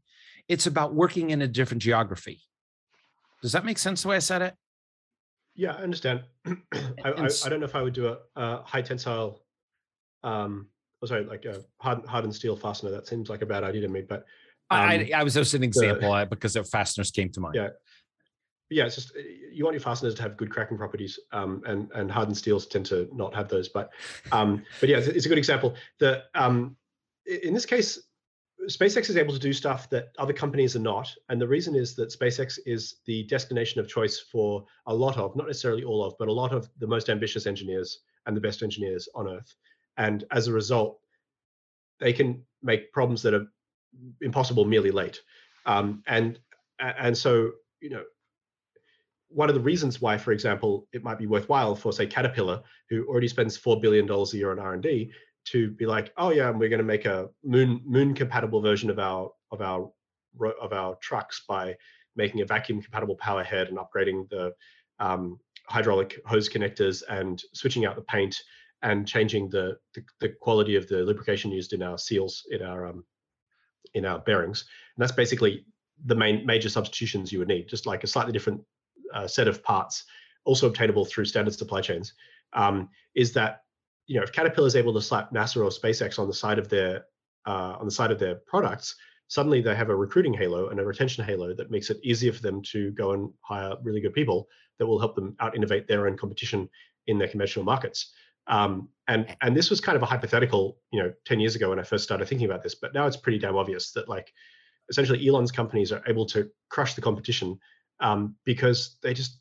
it's 0.48 0.66
about 0.66 0.94
working 0.94 1.30
in 1.30 1.42
a 1.42 1.48
different 1.48 1.82
geography. 1.82 2.40
Does 3.42 3.52
that 3.52 3.64
make 3.64 3.78
sense 3.78 4.02
the 4.02 4.08
way 4.08 4.16
I 4.16 4.20
said 4.20 4.42
it? 4.42 4.54
Yeah, 5.56 5.72
I 5.72 5.82
understand. 5.82 6.22
I, 6.46 6.52
I, 7.04 7.28
I, 7.44 7.48
don't 7.48 7.60
know 7.60 7.66
if 7.66 7.74
I 7.74 7.82
would 7.82 7.94
do 7.94 8.08
a, 8.08 8.18
a 8.36 8.62
high 8.62 8.82
tensile, 8.82 9.42
um, 10.22 10.68
oh, 11.02 11.06
sorry, 11.06 11.24
like 11.24 11.46
a 11.46 11.62
hard, 11.80 12.04
hardened 12.06 12.34
steel 12.34 12.56
fastener. 12.56 12.90
That 12.90 13.06
seems 13.06 13.30
like 13.30 13.42
a 13.42 13.46
bad 13.46 13.64
idea 13.64 13.80
to 13.80 13.88
me. 13.88 14.02
But 14.02 14.26
um, 14.70 14.80
I, 14.80 15.10
I 15.14 15.22
was 15.22 15.34
just 15.34 15.54
an 15.54 15.62
example 15.62 16.12
the, 16.12 16.26
because 16.26 16.56
of 16.56 16.68
fasteners 16.68 17.10
came 17.10 17.30
to 17.30 17.40
mind. 17.40 17.54
Yeah, 17.54 17.68
yeah. 18.68 18.84
It's 18.84 18.96
just 18.96 19.12
you 19.52 19.64
want 19.64 19.74
your 19.74 19.80
fasteners 19.80 20.14
to 20.16 20.22
have 20.22 20.36
good 20.36 20.50
cracking 20.50 20.76
properties, 20.76 21.18
um, 21.32 21.62
and 21.66 21.90
and 21.94 22.10
hardened 22.10 22.36
steels 22.36 22.66
tend 22.66 22.84
to 22.86 23.08
not 23.12 23.34
have 23.34 23.48
those. 23.48 23.68
But 23.70 23.90
um, 24.32 24.62
but 24.80 24.90
yeah, 24.90 24.98
it's, 24.98 25.08
it's 25.08 25.26
a 25.26 25.28
good 25.28 25.38
example. 25.38 25.74
The 26.00 26.24
um, 26.34 26.76
in 27.24 27.54
this 27.54 27.66
case, 27.66 27.98
SpaceX 28.68 29.08
is 29.08 29.16
able 29.16 29.32
to 29.32 29.38
do 29.38 29.52
stuff 29.52 29.88
that 29.90 30.12
other 30.18 30.32
companies 30.32 30.76
are 30.76 30.80
not. 30.80 31.12
And 31.28 31.40
the 31.40 31.48
reason 31.48 31.74
is 31.74 31.94
that 31.96 32.08
SpaceX 32.08 32.58
is 32.66 32.96
the 33.06 33.24
destination 33.24 33.80
of 33.80 33.88
choice 33.88 34.18
for 34.18 34.64
a 34.86 34.94
lot 34.94 35.16
of, 35.16 35.36
not 35.36 35.46
necessarily 35.46 35.84
all 35.84 36.04
of, 36.04 36.14
but 36.18 36.28
a 36.28 36.32
lot 36.32 36.52
of 36.52 36.68
the 36.78 36.86
most 36.86 37.08
ambitious 37.08 37.46
engineers 37.46 38.00
and 38.26 38.36
the 38.36 38.40
best 38.40 38.62
engineers 38.62 39.08
on 39.14 39.28
Earth. 39.28 39.54
And 39.96 40.24
as 40.30 40.48
a 40.48 40.52
result, 40.52 40.98
they 42.00 42.12
can 42.12 42.42
make 42.62 42.92
problems 42.92 43.22
that 43.22 43.34
are 43.34 43.46
impossible 44.20 44.64
merely 44.64 44.90
late. 44.90 45.20
Um, 45.64 46.02
and 46.06 46.38
and 46.78 47.16
so, 47.16 47.52
you 47.80 47.90
know, 47.90 48.04
one 49.28 49.48
of 49.48 49.54
the 49.54 49.60
reasons 49.60 50.00
why, 50.00 50.18
for 50.18 50.32
example, 50.32 50.86
it 50.92 51.02
might 51.02 51.18
be 51.18 51.26
worthwhile 51.26 51.74
for, 51.74 51.92
say, 51.92 52.06
Caterpillar, 52.06 52.62
who 52.90 53.06
already 53.06 53.28
spends 53.28 53.58
$4 53.58 53.80
billion 53.80 54.08
a 54.10 54.24
year 54.36 54.50
on 54.50 54.58
R&D, 54.58 55.10
to 55.46 55.70
be 55.72 55.86
like, 55.86 56.12
oh 56.16 56.30
yeah, 56.30 56.50
we're 56.50 56.68
going 56.68 56.78
to 56.78 56.84
make 56.84 57.04
a 57.04 57.28
moon 57.44 57.80
moon 57.84 58.14
compatible 58.14 58.60
version 58.60 58.90
of 58.90 58.98
our 58.98 59.30
of 59.50 59.60
our 59.60 59.90
of 60.60 60.72
our 60.72 60.96
trucks 60.96 61.44
by 61.48 61.76
making 62.16 62.40
a 62.40 62.46
vacuum 62.46 62.80
compatible 62.82 63.16
power 63.16 63.44
head 63.44 63.68
and 63.68 63.78
upgrading 63.78 64.28
the 64.30 64.52
um, 64.98 65.38
hydraulic 65.68 66.20
hose 66.26 66.48
connectors 66.48 67.02
and 67.08 67.42
switching 67.52 67.84
out 67.84 67.96
the 67.96 68.02
paint 68.02 68.36
and 68.82 69.06
changing 69.06 69.48
the, 69.48 69.76
the, 69.94 70.04
the 70.20 70.28
quality 70.40 70.76
of 70.76 70.86
the 70.88 70.98
lubrication 70.98 71.50
used 71.50 71.72
in 71.72 71.82
our 71.82 71.98
seals 71.98 72.44
in 72.50 72.62
our 72.62 72.86
um, 72.86 73.04
in 73.94 74.04
our 74.04 74.18
bearings. 74.20 74.64
And 74.96 75.02
that's 75.02 75.12
basically 75.12 75.64
the 76.04 76.14
main 76.14 76.44
major 76.44 76.68
substitutions 76.68 77.32
you 77.32 77.38
would 77.38 77.48
need, 77.48 77.68
just 77.68 77.86
like 77.86 78.04
a 78.04 78.06
slightly 78.06 78.32
different 78.32 78.60
uh, 79.14 79.26
set 79.26 79.48
of 79.48 79.62
parts, 79.62 80.04
also 80.44 80.66
obtainable 80.66 81.04
through 81.04 81.24
standard 81.24 81.54
supply 81.54 81.80
chains. 81.80 82.12
Um, 82.52 82.88
is 83.14 83.32
that 83.32 83.62
you 84.06 84.16
know, 84.16 84.22
if 84.22 84.32
Caterpillar 84.32 84.66
is 84.66 84.76
able 84.76 84.94
to 84.94 85.00
slap 85.00 85.32
NASA 85.32 85.56
or 85.56 85.70
SpaceX 85.70 86.18
on 86.18 86.28
the 86.28 86.34
side 86.34 86.58
of 86.58 86.68
their 86.68 87.06
uh, 87.46 87.76
on 87.78 87.84
the 87.84 87.92
side 87.92 88.10
of 88.10 88.18
their 88.18 88.36
products, 88.46 88.96
suddenly 89.28 89.60
they 89.60 89.74
have 89.74 89.90
a 89.90 89.96
recruiting 89.96 90.34
halo 90.34 90.68
and 90.68 90.80
a 90.80 90.84
retention 90.84 91.24
halo 91.24 91.54
that 91.54 91.70
makes 91.70 91.90
it 91.90 91.98
easier 92.02 92.32
for 92.32 92.42
them 92.42 92.62
to 92.62 92.90
go 92.92 93.12
and 93.12 93.32
hire 93.40 93.74
really 93.82 94.00
good 94.00 94.14
people 94.14 94.48
that 94.78 94.86
will 94.86 94.98
help 94.98 95.14
them 95.14 95.34
out 95.40 95.56
innovate 95.56 95.88
their 95.88 96.06
own 96.06 96.16
competition 96.16 96.68
in 97.06 97.18
their 97.18 97.28
conventional 97.28 97.64
markets. 97.64 98.12
Um, 98.48 98.88
and 99.08 99.36
and 99.42 99.56
this 99.56 99.70
was 99.70 99.80
kind 99.80 99.96
of 99.96 100.02
a 100.02 100.06
hypothetical, 100.06 100.78
you 100.92 101.02
know, 101.02 101.12
10 101.24 101.40
years 101.40 101.56
ago 101.56 101.70
when 101.70 101.80
I 101.80 101.82
first 101.82 102.04
started 102.04 102.28
thinking 102.28 102.46
about 102.46 102.62
this, 102.62 102.74
but 102.74 102.94
now 102.94 103.06
it's 103.06 103.16
pretty 103.16 103.38
damn 103.38 103.56
obvious 103.56 103.92
that 103.92 104.08
like 104.08 104.32
essentially 104.88 105.26
Elon's 105.26 105.50
companies 105.50 105.90
are 105.92 106.02
able 106.06 106.26
to 106.26 106.48
crush 106.68 106.94
the 106.94 107.00
competition 107.00 107.58
um, 108.00 108.36
because 108.44 108.96
they 109.02 109.14
just 109.14 109.40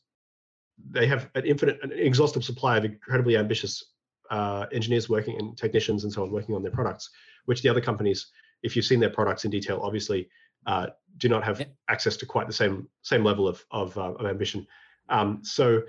they 0.89 1.07
have 1.07 1.29
an 1.35 1.45
infinite, 1.45 1.79
an 1.83 1.91
exhaustive 1.91 2.43
supply 2.43 2.77
of 2.77 2.85
incredibly 2.85 3.37
ambitious 3.37 3.83
uh, 4.31 4.65
engineers 4.71 5.09
working 5.09 5.37
and 5.37 5.57
technicians 5.57 6.03
and 6.03 6.13
so 6.13 6.23
on 6.23 6.31
working 6.31 6.55
on 6.55 6.61
their 6.61 6.71
products, 6.71 7.09
which 7.45 7.61
the 7.61 7.69
other 7.69 7.81
companies, 7.81 8.27
if 8.63 8.75
you've 8.75 8.85
seen 8.85 8.99
their 8.99 9.09
products 9.09 9.45
in 9.45 9.51
detail, 9.51 9.79
obviously 9.83 10.29
uh, 10.65 10.87
do 11.17 11.29
not 11.29 11.43
have 11.43 11.65
access 11.89 12.17
to 12.17 12.25
quite 12.25 12.47
the 12.47 12.53
same 12.53 12.87
same 13.01 13.23
level 13.23 13.47
of 13.47 13.63
of, 13.71 13.97
uh, 13.97 14.13
of 14.13 14.25
ambition. 14.25 14.65
Um, 15.09 15.39
so. 15.43 15.83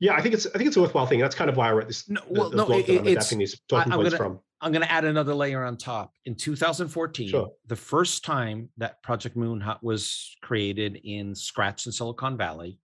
Yeah, 0.00 0.14
I 0.14 0.22
think 0.22 0.32
it's 0.32 0.46
I 0.46 0.50
think 0.50 0.68
it's 0.68 0.76
a 0.76 0.80
worthwhile 0.80 1.06
thing. 1.06 1.18
That's 1.18 1.34
kind 1.34 1.50
of 1.50 1.56
why 1.56 1.70
I 1.70 1.72
wrote 1.72 1.88
this. 1.88 2.08
No, 2.08 2.20
well, 2.28 2.50
the, 2.50 2.56
the 2.58 2.68
no, 2.68 2.78
it, 2.78 2.88
I'm 3.00 3.06
adapting 3.08 3.40
these 3.40 3.60
talking 3.68 3.92
I, 3.92 3.96
points 3.96 4.10
gonna, 4.10 4.16
from. 4.16 4.40
I'm 4.60 4.72
going 4.72 4.82
to 4.82 4.90
add 4.90 5.04
another 5.04 5.34
layer 5.34 5.64
on 5.64 5.76
top. 5.76 6.14
In 6.24 6.34
2014, 6.34 7.28
sure. 7.28 7.52
the 7.66 7.76
first 7.76 8.24
time 8.24 8.68
that 8.76 9.02
Project 9.02 9.36
Moon 9.36 9.60
Hut 9.60 9.82
was 9.82 10.36
created 10.42 11.00
in 11.04 11.34
scratch 11.34 11.86
in 11.86 11.92
Silicon 11.92 12.36
Valley, 12.36 12.78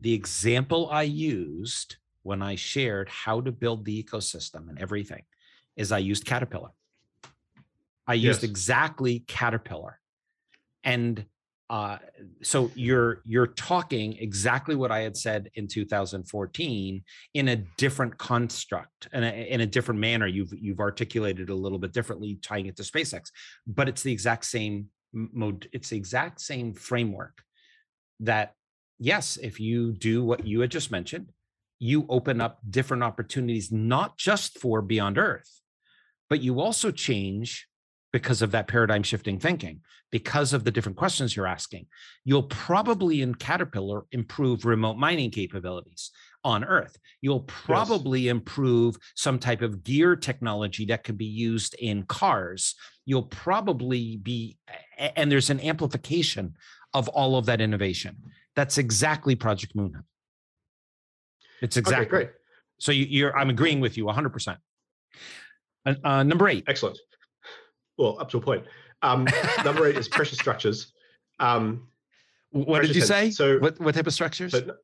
the 0.00 0.12
example 0.12 0.88
I 0.90 1.02
used 1.02 1.96
when 2.22 2.42
I 2.42 2.54
shared 2.54 3.08
how 3.08 3.40
to 3.40 3.52
build 3.52 3.84
the 3.84 4.02
ecosystem 4.02 4.68
and 4.68 4.78
everything 4.78 5.22
is 5.76 5.92
I 5.92 5.98
used 5.98 6.24
Caterpillar. 6.24 6.70
I 8.06 8.14
used 8.14 8.42
yes. 8.42 8.50
exactly 8.50 9.24
Caterpillar. 9.26 9.98
And 10.84 11.24
uh, 11.70 11.96
so 12.42 12.70
you're 12.74 13.22
you're 13.24 13.46
talking 13.46 14.18
exactly 14.18 14.74
what 14.74 14.90
I 14.90 15.00
had 15.00 15.16
said 15.16 15.50
in 15.54 15.66
2014 15.66 17.02
in 17.32 17.48
a 17.48 17.56
different 17.56 18.18
construct 18.18 19.08
and 19.10 19.24
in, 19.24 19.34
in 19.34 19.60
a 19.62 19.66
different 19.66 19.98
manner. 19.98 20.26
You've 20.26 20.52
you've 20.52 20.80
articulated 20.80 21.48
a 21.48 21.54
little 21.54 21.78
bit 21.78 21.92
differently, 21.92 22.38
tying 22.42 22.66
it 22.66 22.76
to 22.76 22.82
SpaceX, 22.82 23.30
but 23.66 23.88
it's 23.88 24.02
the 24.02 24.12
exact 24.12 24.44
same 24.44 24.88
mode. 25.14 25.66
It's 25.72 25.88
the 25.88 25.96
exact 25.96 26.42
same 26.42 26.74
framework. 26.74 27.42
That 28.20 28.54
yes, 28.98 29.38
if 29.38 29.58
you 29.58 29.92
do 29.92 30.22
what 30.22 30.46
you 30.46 30.60
had 30.60 30.70
just 30.70 30.90
mentioned, 30.90 31.32
you 31.82 32.06
open 32.08 32.40
up 32.40 32.60
different 32.70 33.02
opportunities, 33.02 33.72
not 33.72 34.16
just 34.16 34.56
for 34.60 34.80
Beyond 34.80 35.18
Earth, 35.18 35.60
but 36.30 36.40
you 36.40 36.60
also 36.60 36.92
change 36.92 37.66
because 38.12 38.40
of 38.40 38.52
that 38.52 38.68
paradigm 38.68 39.02
shifting 39.02 39.40
thinking, 39.40 39.80
because 40.12 40.52
of 40.52 40.62
the 40.62 40.70
different 40.70 40.96
questions 40.96 41.34
you're 41.34 41.46
asking. 41.46 41.86
You'll 42.24 42.44
probably 42.44 43.20
in 43.20 43.34
Caterpillar 43.34 44.04
improve 44.12 44.64
remote 44.64 44.96
mining 44.96 45.32
capabilities 45.32 46.12
on 46.44 46.62
Earth. 46.62 46.96
You'll 47.20 47.40
probably 47.40 48.22
yes. 48.22 48.30
improve 48.30 48.96
some 49.16 49.40
type 49.40 49.60
of 49.60 49.82
gear 49.82 50.14
technology 50.14 50.84
that 50.86 51.02
could 51.02 51.18
be 51.18 51.24
used 51.24 51.74
in 51.80 52.04
cars. 52.04 52.76
You'll 53.06 53.24
probably 53.24 54.18
be, 54.18 54.56
and 54.98 55.32
there's 55.32 55.50
an 55.50 55.58
amplification 55.58 56.54
of 56.94 57.08
all 57.08 57.36
of 57.36 57.46
that 57.46 57.60
innovation. 57.60 58.18
That's 58.54 58.78
exactly 58.78 59.34
Project 59.34 59.74
Moon 59.74 59.94
Hut. 59.94 60.04
It's 61.62 61.76
exactly 61.76 62.06
okay, 62.06 62.10
great. 62.10 62.30
So 62.78 62.92
you, 62.92 63.28
are 63.28 63.36
I'm 63.38 63.48
agreeing 63.48 63.80
with 63.80 63.96
you 63.96 64.04
100. 64.04 64.30
percent 64.30 64.58
uh, 65.86 66.22
Number 66.22 66.48
eight. 66.48 66.64
Excellent. 66.66 66.98
Well, 67.96 68.18
up 68.20 68.30
to 68.30 68.38
a 68.38 68.40
point. 68.40 68.64
Um, 69.02 69.26
number 69.64 69.86
eight 69.86 69.96
is 69.96 70.08
pressure 70.16 70.34
structures. 70.34 70.92
Um, 71.38 71.88
what 72.50 72.82
did 72.82 72.94
you 72.94 73.02
say? 73.02 73.30
So 73.30 73.58
what, 73.58 73.80
what 73.80 73.94
type 73.94 74.06
of 74.06 74.12
structures? 74.12 74.52
So 74.52 74.76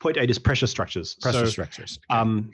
point 0.00 0.16
eight 0.16 0.30
is 0.30 0.38
pressure 0.38 0.66
structures. 0.66 1.14
Pressure 1.14 1.46
so, 1.46 1.46
structures. 1.46 1.98
Okay. 2.10 2.20
Um, 2.20 2.50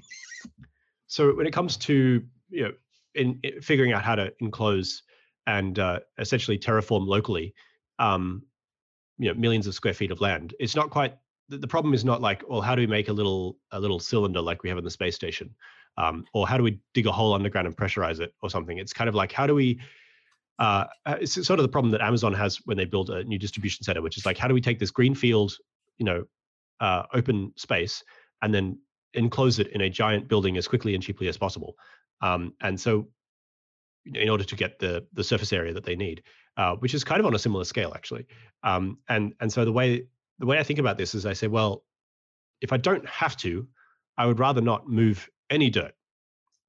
so 1.07 1.35
when 1.35 1.47
it 1.47 1.53
comes 1.53 1.77
to 1.79 2.23
you 2.51 2.65
know 2.65 2.73
in, 3.15 3.41
in 3.43 3.61
figuring 3.61 3.93
out 3.93 4.03
how 4.03 4.15
to 4.15 4.33
enclose 4.41 5.03
and 5.47 5.79
uh, 5.79 6.01
essentially 6.19 6.59
terraform 6.59 7.07
locally, 7.07 7.55
um, 7.99 8.43
you 9.19 9.29
know 9.29 9.35
millions 9.35 9.67
of 9.67 9.75
square 9.75 9.95
feet 9.95 10.11
of 10.11 10.21
land, 10.21 10.55
it's 10.61 10.77
not 10.77 10.91
quite 10.91 11.17
the, 11.49 11.59
the 11.59 11.69
problem 11.69 11.95
is 11.95 12.05
not 12.05 12.21
like, 12.21 12.43
well, 12.49 12.61
how 12.61 12.75
do 12.75 12.81
we 12.81 12.87
make 12.87 13.09
a 13.09 13.13
little 13.13 13.57
a 13.73 13.81
little 13.81 14.01
cylinder 14.01 14.41
like 14.41 14.63
we 14.63 14.69
have 14.69 14.79
in 14.79 14.85
the 14.85 14.91
space 14.91 15.15
station, 15.15 15.55
um, 15.97 16.25
or 16.33 16.47
how 16.47 16.57
do 16.57 16.63
we 16.63 16.81
dig 16.95 17.07
a 17.07 17.13
hole 17.13 17.35
underground 17.35 17.67
and 17.67 17.77
pressurize 17.77 18.21
it 18.21 18.35
or 18.43 18.51
something? 18.51 18.79
It's 18.79 18.93
kind 18.93 19.09
of 19.09 19.15
like 19.15 19.33
how 19.33 19.47
do 19.47 19.55
we 19.55 19.81
uh, 20.59 20.85
uh, 21.07 21.17
it's 21.21 21.35
sort 21.35 21.59
of 21.59 21.63
the 21.63 21.69
problem 21.69 21.93
that 21.93 22.01
Amazon 22.01 22.35
has 22.35 22.57
when 22.65 22.77
they 22.77 22.85
build 22.85 23.11
a 23.11 23.23
new 23.25 23.39
distribution 23.39 23.85
center, 23.85 24.03
which 24.03 24.17
is 24.17 24.27
like, 24.27 24.37
how 24.37 24.49
do 24.49 24.55
we 24.55 24.61
take 24.61 24.79
this 24.79 24.91
green 24.91 25.15
field, 25.15 25.55
you 25.99 26.05
know, 26.05 26.25
uh, 26.81 27.05
open 27.15 27.53
space 27.57 28.03
and 28.43 28.53
then 28.53 28.79
enclose 29.15 29.59
it 29.59 29.69
in 29.69 29.81
a 29.83 29.91
giant 29.91 30.29
building 30.29 30.57
as 30.57 30.67
quickly 30.67 30.95
and 30.95 31.03
cheaply 31.03 31.29
as 31.29 31.37
possible. 31.37 31.77
Um, 32.21 32.55
and 32.61 32.79
so, 32.79 33.09
in 34.05 34.29
order 34.29 34.45
to 34.45 34.57
get 34.57 34.79
the 34.79 35.07
the 35.13 35.23
surface 35.23 35.53
area 35.53 35.73
that 35.75 35.85
they 35.85 35.95
need, 35.95 36.23
uh, 36.57 36.75
which 36.77 36.95
is 36.95 37.05
kind 37.05 37.21
of 37.21 37.27
on 37.27 37.35
a 37.35 37.39
similar 37.39 37.65
scale 37.65 37.93
actually. 37.95 38.27
Um, 38.63 38.99
and 39.09 39.35
and 39.41 39.53
so 39.53 39.65
the 39.65 39.73
way 39.73 40.07
the 40.39 40.47
way 40.47 40.59
I 40.59 40.63
think 40.63 40.79
about 40.79 40.99
this 40.99 41.15
is 41.15 41.27
I 41.27 41.33
say, 41.33 41.47
well, 41.47 41.85
if 42.61 42.73
I 42.73 42.77
don't 42.77 43.07
have 43.09 43.37
to, 43.39 43.67
I 44.17 44.27
would 44.27 44.39
rather 44.39 44.61
not 44.61 44.89
move 44.89 45.29
any 45.51 45.71
dirt, 45.71 45.95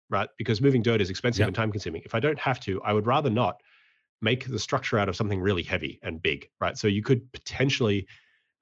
right? 0.10 0.30
Because 0.38 0.62
moving 0.62 0.82
dirt 0.82 1.02
is 1.02 1.10
expensive 1.10 1.46
and 1.46 1.56
time 1.56 1.72
consuming. 1.72 2.02
If 2.06 2.16
I 2.16 2.20
don't 2.20 2.40
have 2.40 2.60
to, 2.62 2.82
I 2.84 2.94
would 2.94 3.08
rather 3.08 3.30
not 3.30 3.58
make 4.22 4.48
the 4.48 4.60
structure 4.60 5.00
out 5.00 5.10
of 5.10 5.16
something 5.16 5.40
really 5.40 5.64
heavy 5.64 6.00
and 6.04 6.22
big, 6.22 6.50
right? 6.60 6.78
So 6.78 6.88
you 6.88 7.02
could 7.02 7.32
potentially 7.32 8.08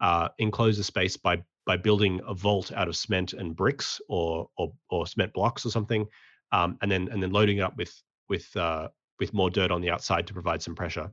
uh, 0.01 0.29
enclose 0.37 0.77
a 0.79 0.83
space 0.83 1.17
by 1.17 1.43
by 1.65 1.75
building 1.75 2.21
a 2.25 2.33
vault 2.33 2.71
out 2.71 2.87
of 2.87 2.95
cement 2.95 3.33
and 3.33 3.55
bricks 3.55 3.99
or 4.07 4.47
or, 4.57 4.71
or 4.89 5.07
cement 5.07 5.33
blocks 5.33 5.65
or 5.65 5.69
something, 5.69 6.05
um, 6.51 6.77
and 6.81 6.91
then 6.91 7.09
and 7.11 7.21
then 7.21 7.31
loading 7.31 7.57
it 7.57 7.61
up 7.61 7.75
with 7.77 7.93
with 8.29 8.55
uh, 8.55 8.87
with 9.19 9.33
more 9.33 9.49
dirt 9.49 9.71
on 9.71 9.81
the 9.81 9.89
outside 9.89 10.27
to 10.27 10.33
provide 10.33 10.61
some 10.61 10.75
pressure 10.75 11.11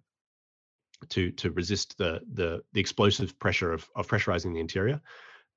to 1.11 1.31
to 1.33 1.51
resist 1.51 1.99
the 1.99 2.21
the 2.33 2.63
the 2.73 2.81
explosive 2.81 3.39
pressure 3.39 3.73
of 3.73 3.89
of 3.95 4.07
pressurizing 4.07 4.55
the 4.55 4.61
interior. 4.61 5.01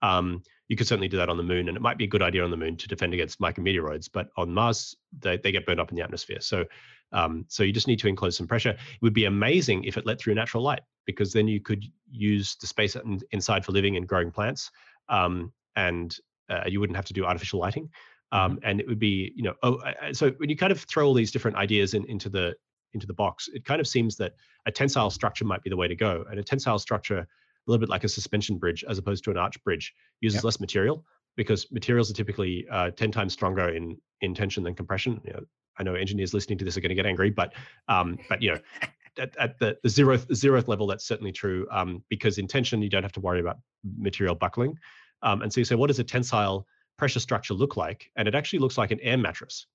Um, 0.01 0.43
you 0.67 0.75
could 0.75 0.87
certainly 0.87 1.07
do 1.07 1.17
that 1.17 1.29
on 1.29 1.37
the 1.37 1.43
moon, 1.43 1.67
and 1.67 1.77
it 1.77 1.81
might 1.81 1.97
be 1.97 2.03
a 2.03 2.07
good 2.07 2.21
idea 2.21 2.43
on 2.43 2.51
the 2.51 2.57
moon 2.57 2.75
to 2.77 2.87
defend 2.87 3.13
against 3.13 3.39
micrometeoroids. 3.39 4.09
But 4.11 4.29
on 4.37 4.53
Mars, 4.53 4.95
they, 5.17 5.37
they 5.37 5.51
get 5.51 5.65
burned 5.65 5.79
up 5.79 5.89
in 5.89 5.95
the 5.95 6.03
atmosphere. 6.03 6.41
So, 6.41 6.65
um, 7.13 7.45
so 7.47 7.63
you 7.63 7.71
just 7.71 7.87
need 7.87 7.99
to 7.99 8.07
enclose 8.07 8.35
some 8.35 8.47
pressure. 8.47 8.71
It 8.71 9.01
would 9.01 9.13
be 9.13 9.25
amazing 9.25 9.85
if 9.85 9.97
it 9.97 10.05
let 10.05 10.19
through 10.19 10.35
natural 10.35 10.63
light, 10.63 10.81
because 11.05 11.31
then 11.31 11.47
you 11.47 11.61
could 11.61 11.85
use 12.11 12.57
the 12.59 12.67
space 12.67 12.97
inside 13.31 13.65
for 13.65 13.71
living 13.71 13.95
and 13.95 14.07
growing 14.07 14.31
plants, 14.31 14.69
um, 15.07 15.53
and 15.75 16.15
uh, 16.49 16.63
you 16.67 16.79
wouldn't 16.79 16.97
have 16.97 17.05
to 17.05 17.13
do 17.13 17.25
artificial 17.25 17.59
lighting. 17.59 17.89
Um, 18.33 18.57
mm-hmm. 18.57 18.69
and 18.69 18.81
it 18.81 18.87
would 18.87 18.99
be, 18.99 19.31
you 19.35 19.43
know, 19.43 19.53
oh, 19.63 19.79
so 20.11 20.31
when 20.31 20.49
you 20.49 20.57
kind 20.57 20.73
of 20.73 20.81
throw 20.81 21.07
all 21.07 21.13
these 21.13 21.31
different 21.31 21.55
ideas 21.55 21.93
in, 21.93 22.03
into 22.05 22.27
the 22.27 22.55
into 22.93 23.07
the 23.07 23.13
box, 23.13 23.49
it 23.53 23.65
kind 23.65 23.79
of 23.79 23.87
seems 23.87 24.15
that 24.17 24.33
a 24.65 24.71
tensile 24.71 25.09
structure 25.09 25.45
might 25.45 25.63
be 25.63 25.69
the 25.69 25.77
way 25.77 25.87
to 25.87 25.95
go. 25.95 26.25
And 26.29 26.39
a 26.39 26.43
tensile 26.43 26.79
structure 26.79 27.19
a 27.19 27.27
little 27.67 27.79
bit 27.79 27.89
like 27.89 28.03
a 28.03 28.09
suspension 28.09 28.57
bridge 28.57 28.83
as 28.87 28.97
opposed 28.97 29.23
to 29.25 29.31
an 29.31 29.37
arch 29.37 29.61
bridge. 29.63 29.93
Uses 30.21 30.37
yep. 30.37 30.43
less 30.45 30.59
material 30.59 31.05
because 31.35 31.71
materials 31.71 32.09
are 32.09 32.13
typically 32.13 32.65
uh, 32.71 32.91
10 32.91 33.11
times 33.11 33.33
stronger 33.33 33.69
in, 33.69 33.97
in 34.21 34.33
tension 34.33 34.63
than 34.63 34.73
compression. 34.73 35.21
You 35.23 35.33
know, 35.33 35.41
I 35.77 35.83
know 35.83 35.93
engineers 35.93 36.33
listening 36.33 36.57
to 36.59 36.65
this 36.65 36.77
are 36.77 36.81
going 36.81 36.89
to 36.89 36.95
get 36.95 37.05
angry, 37.05 37.29
but 37.29 37.53
um, 37.87 38.17
but 38.29 38.41
you 38.41 38.53
know, 38.53 38.59
at, 39.19 39.35
at 39.37 39.59
the, 39.59 39.77
the 39.83 39.89
zeroth 39.89 40.27
zeroth 40.27 40.67
level, 40.67 40.87
that's 40.87 41.07
certainly 41.07 41.31
true 41.31 41.67
um, 41.71 42.03
because 42.09 42.37
in 42.37 42.47
tension 42.47 42.81
you 42.81 42.89
don't 42.89 43.03
have 43.03 43.11
to 43.13 43.19
worry 43.19 43.39
about 43.39 43.59
material 43.97 44.35
buckling. 44.35 44.77
Um, 45.21 45.41
and 45.41 45.51
so 45.51 45.59
you 45.59 45.65
say, 45.65 45.75
what 45.75 45.87
does 45.87 45.99
a 45.99 46.03
tensile 46.03 46.67
pressure 46.97 47.19
structure 47.19 47.53
look 47.53 47.77
like? 47.77 48.11
And 48.15 48.27
it 48.27 48.35
actually 48.35 48.59
looks 48.59 48.77
like 48.77 48.91
an 48.91 48.99
air 49.01 49.17
mattress. 49.17 49.65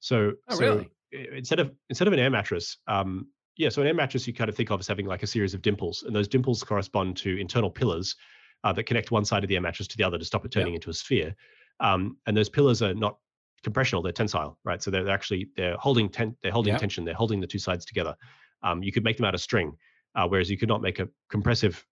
So, 0.00 0.32
oh, 0.48 0.54
so 0.54 0.60
really? 0.60 0.90
Instead 1.12 1.60
of 1.60 1.72
instead 1.88 2.08
of 2.08 2.14
an 2.14 2.18
air 2.18 2.30
mattress, 2.30 2.78
um, 2.86 3.28
yeah, 3.56 3.68
so 3.68 3.80
an 3.80 3.88
air 3.88 3.94
mattress 3.94 4.26
you 4.26 4.32
kind 4.32 4.50
of 4.50 4.56
think 4.56 4.70
of 4.70 4.80
as 4.80 4.86
having 4.86 5.06
like 5.06 5.22
a 5.22 5.26
series 5.26 5.54
of 5.54 5.62
dimples, 5.62 6.02
and 6.02 6.14
those 6.14 6.28
dimples 6.28 6.62
correspond 6.62 7.16
to 7.18 7.38
internal 7.38 7.70
pillars 7.70 8.16
uh, 8.64 8.72
that 8.72 8.84
connect 8.84 9.10
one 9.10 9.24
side 9.24 9.44
of 9.44 9.48
the 9.48 9.54
air 9.54 9.60
mattress 9.60 9.88
to 9.88 9.96
the 9.96 10.04
other 10.04 10.18
to 10.18 10.24
stop 10.24 10.44
it 10.44 10.50
turning 10.50 10.74
into 10.74 10.90
a 10.90 10.94
sphere. 10.94 11.34
Um, 11.80 12.16
and 12.26 12.36
those 12.36 12.48
pillars 12.48 12.82
are 12.82 12.94
not 12.94 13.18
compressional; 13.62 14.02
they're 14.02 14.12
tensile, 14.12 14.58
right? 14.64 14.82
So 14.82 14.90
they're 14.90 15.08
actually 15.08 15.50
they're 15.56 15.76
holding 15.76 16.08
ten, 16.08 16.36
they're 16.42 16.52
holding 16.52 16.76
tension, 16.76 17.04
they're 17.04 17.14
holding 17.14 17.40
the 17.40 17.46
two 17.46 17.58
sides 17.58 17.84
together. 17.84 18.14
Um, 18.62 18.82
you 18.82 18.92
could 18.92 19.04
make 19.04 19.16
them 19.16 19.26
out 19.26 19.34
of 19.34 19.40
string, 19.40 19.72
uh, 20.14 20.26
whereas 20.28 20.50
you 20.50 20.58
could 20.58 20.68
not 20.68 20.82
make 20.82 20.98
a 20.98 21.08
compressive 21.30 21.84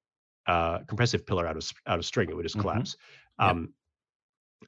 uh, 0.46 0.78
compressive 0.88 1.26
pillar 1.26 1.46
out 1.46 1.56
of 1.56 1.70
out 1.86 1.98
of 1.98 2.04
string; 2.04 2.28
it 2.28 2.36
would 2.36 2.44
just 2.44 2.56
mm-hmm. 2.56 2.68
collapse. 2.68 2.96
Um, 3.38 3.72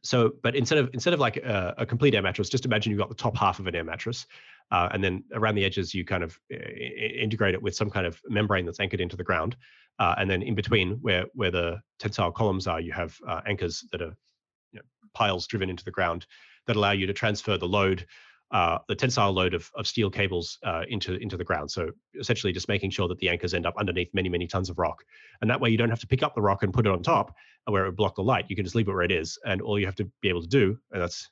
so, 0.02 0.32
but 0.42 0.54
instead 0.54 0.78
of 0.78 0.90
instead 0.92 1.14
of 1.14 1.20
like 1.20 1.36
a, 1.36 1.74
a, 1.78 1.86
complete 1.86 2.14
air 2.14 2.22
mattress, 2.22 2.48
just 2.48 2.64
imagine 2.64 2.90
you've 2.90 2.98
got 2.98 3.08
the 3.08 3.14
top 3.14 3.36
half 3.36 3.58
of 3.58 3.66
an 3.66 3.74
air 3.74 3.84
mattress, 3.84 4.26
uh, 4.70 4.88
and 4.92 5.02
then 5.02 5.24
around 5.32 5.54
the 5.54 5.64
edges, 5.64 5.94
you 5.94 6.04
kind 6.04 6.22
of 6.22 6.38
uh, 6.52 6.56
integrate 6.56 7.54
it 7.54 7.62
with 7.62 7.74
some 7.74 7.90
kind 7.90 8.06
of 8.06 8.20
membrane 8.28 8.66
that's 8.66 8.80
anchored 8.80 9.00
into 9.00 9.16
the 9.16 9.24
ground. 9.24 9.56
Uh, 9.98 10.14
and 10.18 10.30
then 10.30 10.42
in 10.42 10.54
between, 10.54 10.92
where 11.02 11.26
where 11.34 11.50
the 11.50 11.80
tensile 11.98 12.32
columns 12.32 12.66
are, 12.66 12.80
you 12.80 12.92
have 12.92 13.16
uh, 13.28 13.40
anchors 13.46 13.84
that 13.92 14.02
are 14.02 14.16
you 14.72 14.80
know, 14.80 14.82
piles 15.14 15.46
driven 15.46 15.70
into 15.70 15.84
the 15.84 15.90
ground 15.90 16.26
that 16.66 16.76
allow 16.76 16.92
you 16.92 17.06
to 17.06 17.12
transfer 17.12 17.56
the 17.56 17.68
load 17.68 18.06
uh, 18.52 18.78
the 18.88 18.94
tensile 18.94 19.32
load 19.32 19.54
of, 19.54 19.70
of 19.74 19.86
steel 19.86 20.10
cables 20.10 20.58
uh, 20.64 20.82
into 20.88 21.14
into 21.16 21.36
the 21.36 21.44
ground. 21.44 21.70
So 21.70 21.90
essentially, 22.18 22.52
just 22.52 22.68
making 22.68 22.90
sure 22.90 23.08
that 23.08 23.18
the 23.18 23.28
anchors 23.28 23.54
end 23.54 23.66
up 23.66 23.74
underneath 23.76 24.08
many 24.14 24.28
many 24.28 24.46
tons 24.46 24.70
of 24.70 24.78
rock, 24.78 25.04
and 25.40 25.50
that 25.50 25.60
way 25.60 25.70
you 25.70 25.76
don't 25.76 25.90
have 25.90 26.00
to 26.00 26.06
pick 26.06 26.22
up 26.22 26.34
the 26.34 26.40
rock 26.40 26.62
and 26.62 26.72
put 26.72 26.86
it 26.86 26.92
on 26.92 27.02
top 27.02 27.34
uh, 27.66 27.72
where 27.72 27.84
it 27.84 27.88
would 27.88 27.96
block 27.96 28.14
the 28.14 28.22
light. 28.22 28.46
You 28.48 28.56
can 28.56 28.64
just 28.64 28.76
leave 28.76 28.88
it 28.88 28.92
where 28.92 29.02
it 29.02 29.10
is, 29.10 29.38
and 29.44 29.60
all 29.60 29.78
you 29.78 29.86
have 29.86 29.96
to 29.96 30.08
be 30.20 30.28
able 30.28 30.42
to 30.42 30.48
do, 30.48 30.78
and 30.92 31.02
that's 31.02 31.28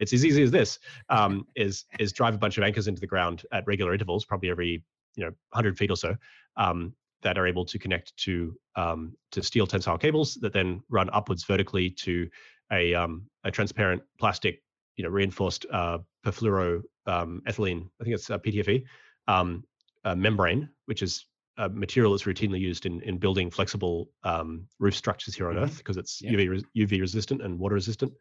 it's 0.00 0.12
as 0.12 0.24
easy 0.24 0.42
as 0.42 0.50
this, 0.50 0.78
um, 1.08 1.46
is 1.56 1.84
is 1.98 2.12
drive 2.12 2.34
a 2.34 2.38
bunch 2.38 2.58
of 2.58 2.64
anchors 2.64 2.88
into 2.88 3.00
the 3.00 3.06
ground 3.06 3.42
at 3.52 3.64
regular 3.66 3.92
intervals, 3.92 4.24
probably 4.24 4.50
every 4.50 4.84
you 5.16 5.24
know 5.24 5.30
100 5.50 5.78
feet 5.78 5.90
or 5.90 5.96
so. 5.96 6.16
Um, 6.56 6.94
that 7.22 7.36
are 7.36 7.46
able 7.46 7.66
to 7.66 7.78
connect 7.78 8.16
to 8.16 8.56
um, 8.76 9.14
to 9.30 9.42
steel 9.42 9.66
tensile 9.66 9.98
cables 9.98 10.36
that 10.36 10.54
then 10.54 10.82
run 10.88 11.10
upwards 11.12 11.44
vertically 11.44 11.90
to 11.90 12.28
a 12.72 12.94
um, 12.94 13.26
a 13.44 13.50
transparent 13.50 14.02
plastic 14.18 14.62
you 15.00 15.04
know 15.04 15.08
reinforced 15.08 15.64
uh, 15.72 15.96
perfluoro 16.26 16.82
um, 17.06 17.40
ethylene, 17.48 17.88
I 17.98 18.04
think 18.04 18.14
it's 18.14 18.28
uh, 18.28 18.38
PTFE, 18.38 18.84
um, 19.28 19.64
membrane, 20.04 20.68
which 20.84 21.02
is 21.02 21.24
a 21.56 21.70
material 21.70 22.12
that's 22.12 22.24
routinely 22.24 22.60
used 22.60 22.84
in 22.84 23.00
in 23.00 23.16
building 23.16 23.50
flexible 23.50 24.10
um, 24.24 24.66
roof 24.78 24.94
structures 24.94 25.34
here 25.34 25.48
on 25.48 25.54
mm-hmm. 25.54 25.64
Earth 25.64 25.78
because 25.78 25.96
it's 25.96 26.20
yeah. 26.20 26.32
UV 26.32 26.64
UV 26.76 27.00
resistant 27.00 27.40
and 27.40 27.58
water 27.58 27.76
resistant, 27.76 28.12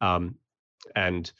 um, 0.00 0.36
and 0.94 1.32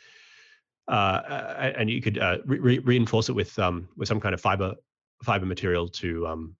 uh, 0.89 1.73
and 1.78 1.89
you 1.89 2.02
could 2.02 2.19
uh, 2.19 2.39
re- 2.44 2.81
reinforce 2.81 3.28
it 3.28 3.35
with 3.35 3.57
um, 3.60 3.89
with 3.97 4.09
some 4.09 4.20
kind 4.20 4.35
of 4.35 4.41
fiber 4.41 4.75
fiber 5.23 5.47
material 5.47 5.86
to 5.86 6.27
um, 6.27 6.57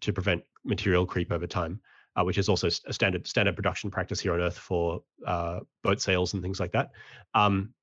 to 0.00 0.14
prevent 0.14 0.42
material 0.64 1.04
creep 1.04 1.30
over 1.30 1.46
time 1.46 1.78
uh, 2.16 2.24
which 2.24 2.38
is 2.38 2.48
also 2.48 2.68
a 2.68 2.92
standard 2.92 3.26
standard 3.26 3.54
production 3.54 3.90
practice 3.90 4.20
here 4.20 4.32
on 4.32 4.40
Earth 4.40 4.58
for 4.58 5.02
uh, 5.26 5.60
boat 5.82 6.00
sails 6.00 6.34
and 6.34 6.42
things 6.42 6.58
like 6.58 6.72
that. 6.72 6.90
Um, 7.34 7.74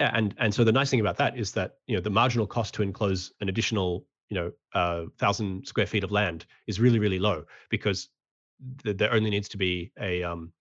and 0.00 0.34
and 0.38 0.54
so 0.54 0.64
the 0.64 0.72
nice 0.72 0.90
thing 0.90 1.00
about 1.00 1.16
that 1.18 1.36
is 1.36 1.52
that 1.52 1.74
you 1.86 1.96
know 1.96 2.00
the 2.00 2.10
marginal 2.10 2.46
cost 2.46 2.74
to 2.74 2.82
enclose 2.82 3.32
an 3.40 3.48
additional 3.48 4.06
you 4.28 4.36
know 4.36 4.52
uh, 4.74 5.04
thousand 5.18 5.66
square 5.66 5.86
feet 5.86 6.04
of 6.04 6.12
land 6.12 6.46
is 6.66 6.80
really 6.80 6.98
really 6.98 7.18
low 7.18 7.44
because 7.70 8.08
th- 8.82 8.96
there 8.96 9.12
only 9.12 9.30
needs 9.30 9.48
to 9.48 9.56
be 9.56 9.92
a 10.00 10.22
um, 10.22 10.52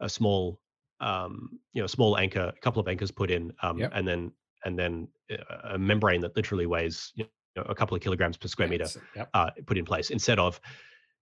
a 0.00 0.08
small 0.08 0.60
um, 1.00 1.50
you 1.72 1.82
know 1.82 1.86
small 1.86 2.16
anchor, 2.16 2.52
a 2.56 2.60
couple 2.60 2.80
of 2.80 2.88
anchors 2.88 3.10
put 3.10 3.30
in, 3.30 3.52
um, 3.62 3.78
yep. 3.78 3.92
and 3.94 4.06
then 4.06 4.32
and 4.64 4.78
then 4.78 5.08
uh, 5.30 5.74
a 5.74 5.78
membrane 5.78 6.20
that 6.20 6.34
literally 6.36 6.66
weighs 6.66 7.12
you 7.14 7.26
know, 7.56 7.62
a 7.68 7.74
couple 7.74 7.96
of 7.96 8.02
kilograms 8.02 8.36
per 8.36 8.48
square 8.48 8.68
meter 8.68 8.86
yep. 9.14 9.28
uh, 9.34 9.50
put 9.66 9.76
in 9.76 9.84
place 9.84 10.10
instead 10.10 10.38
of 10.38 10.60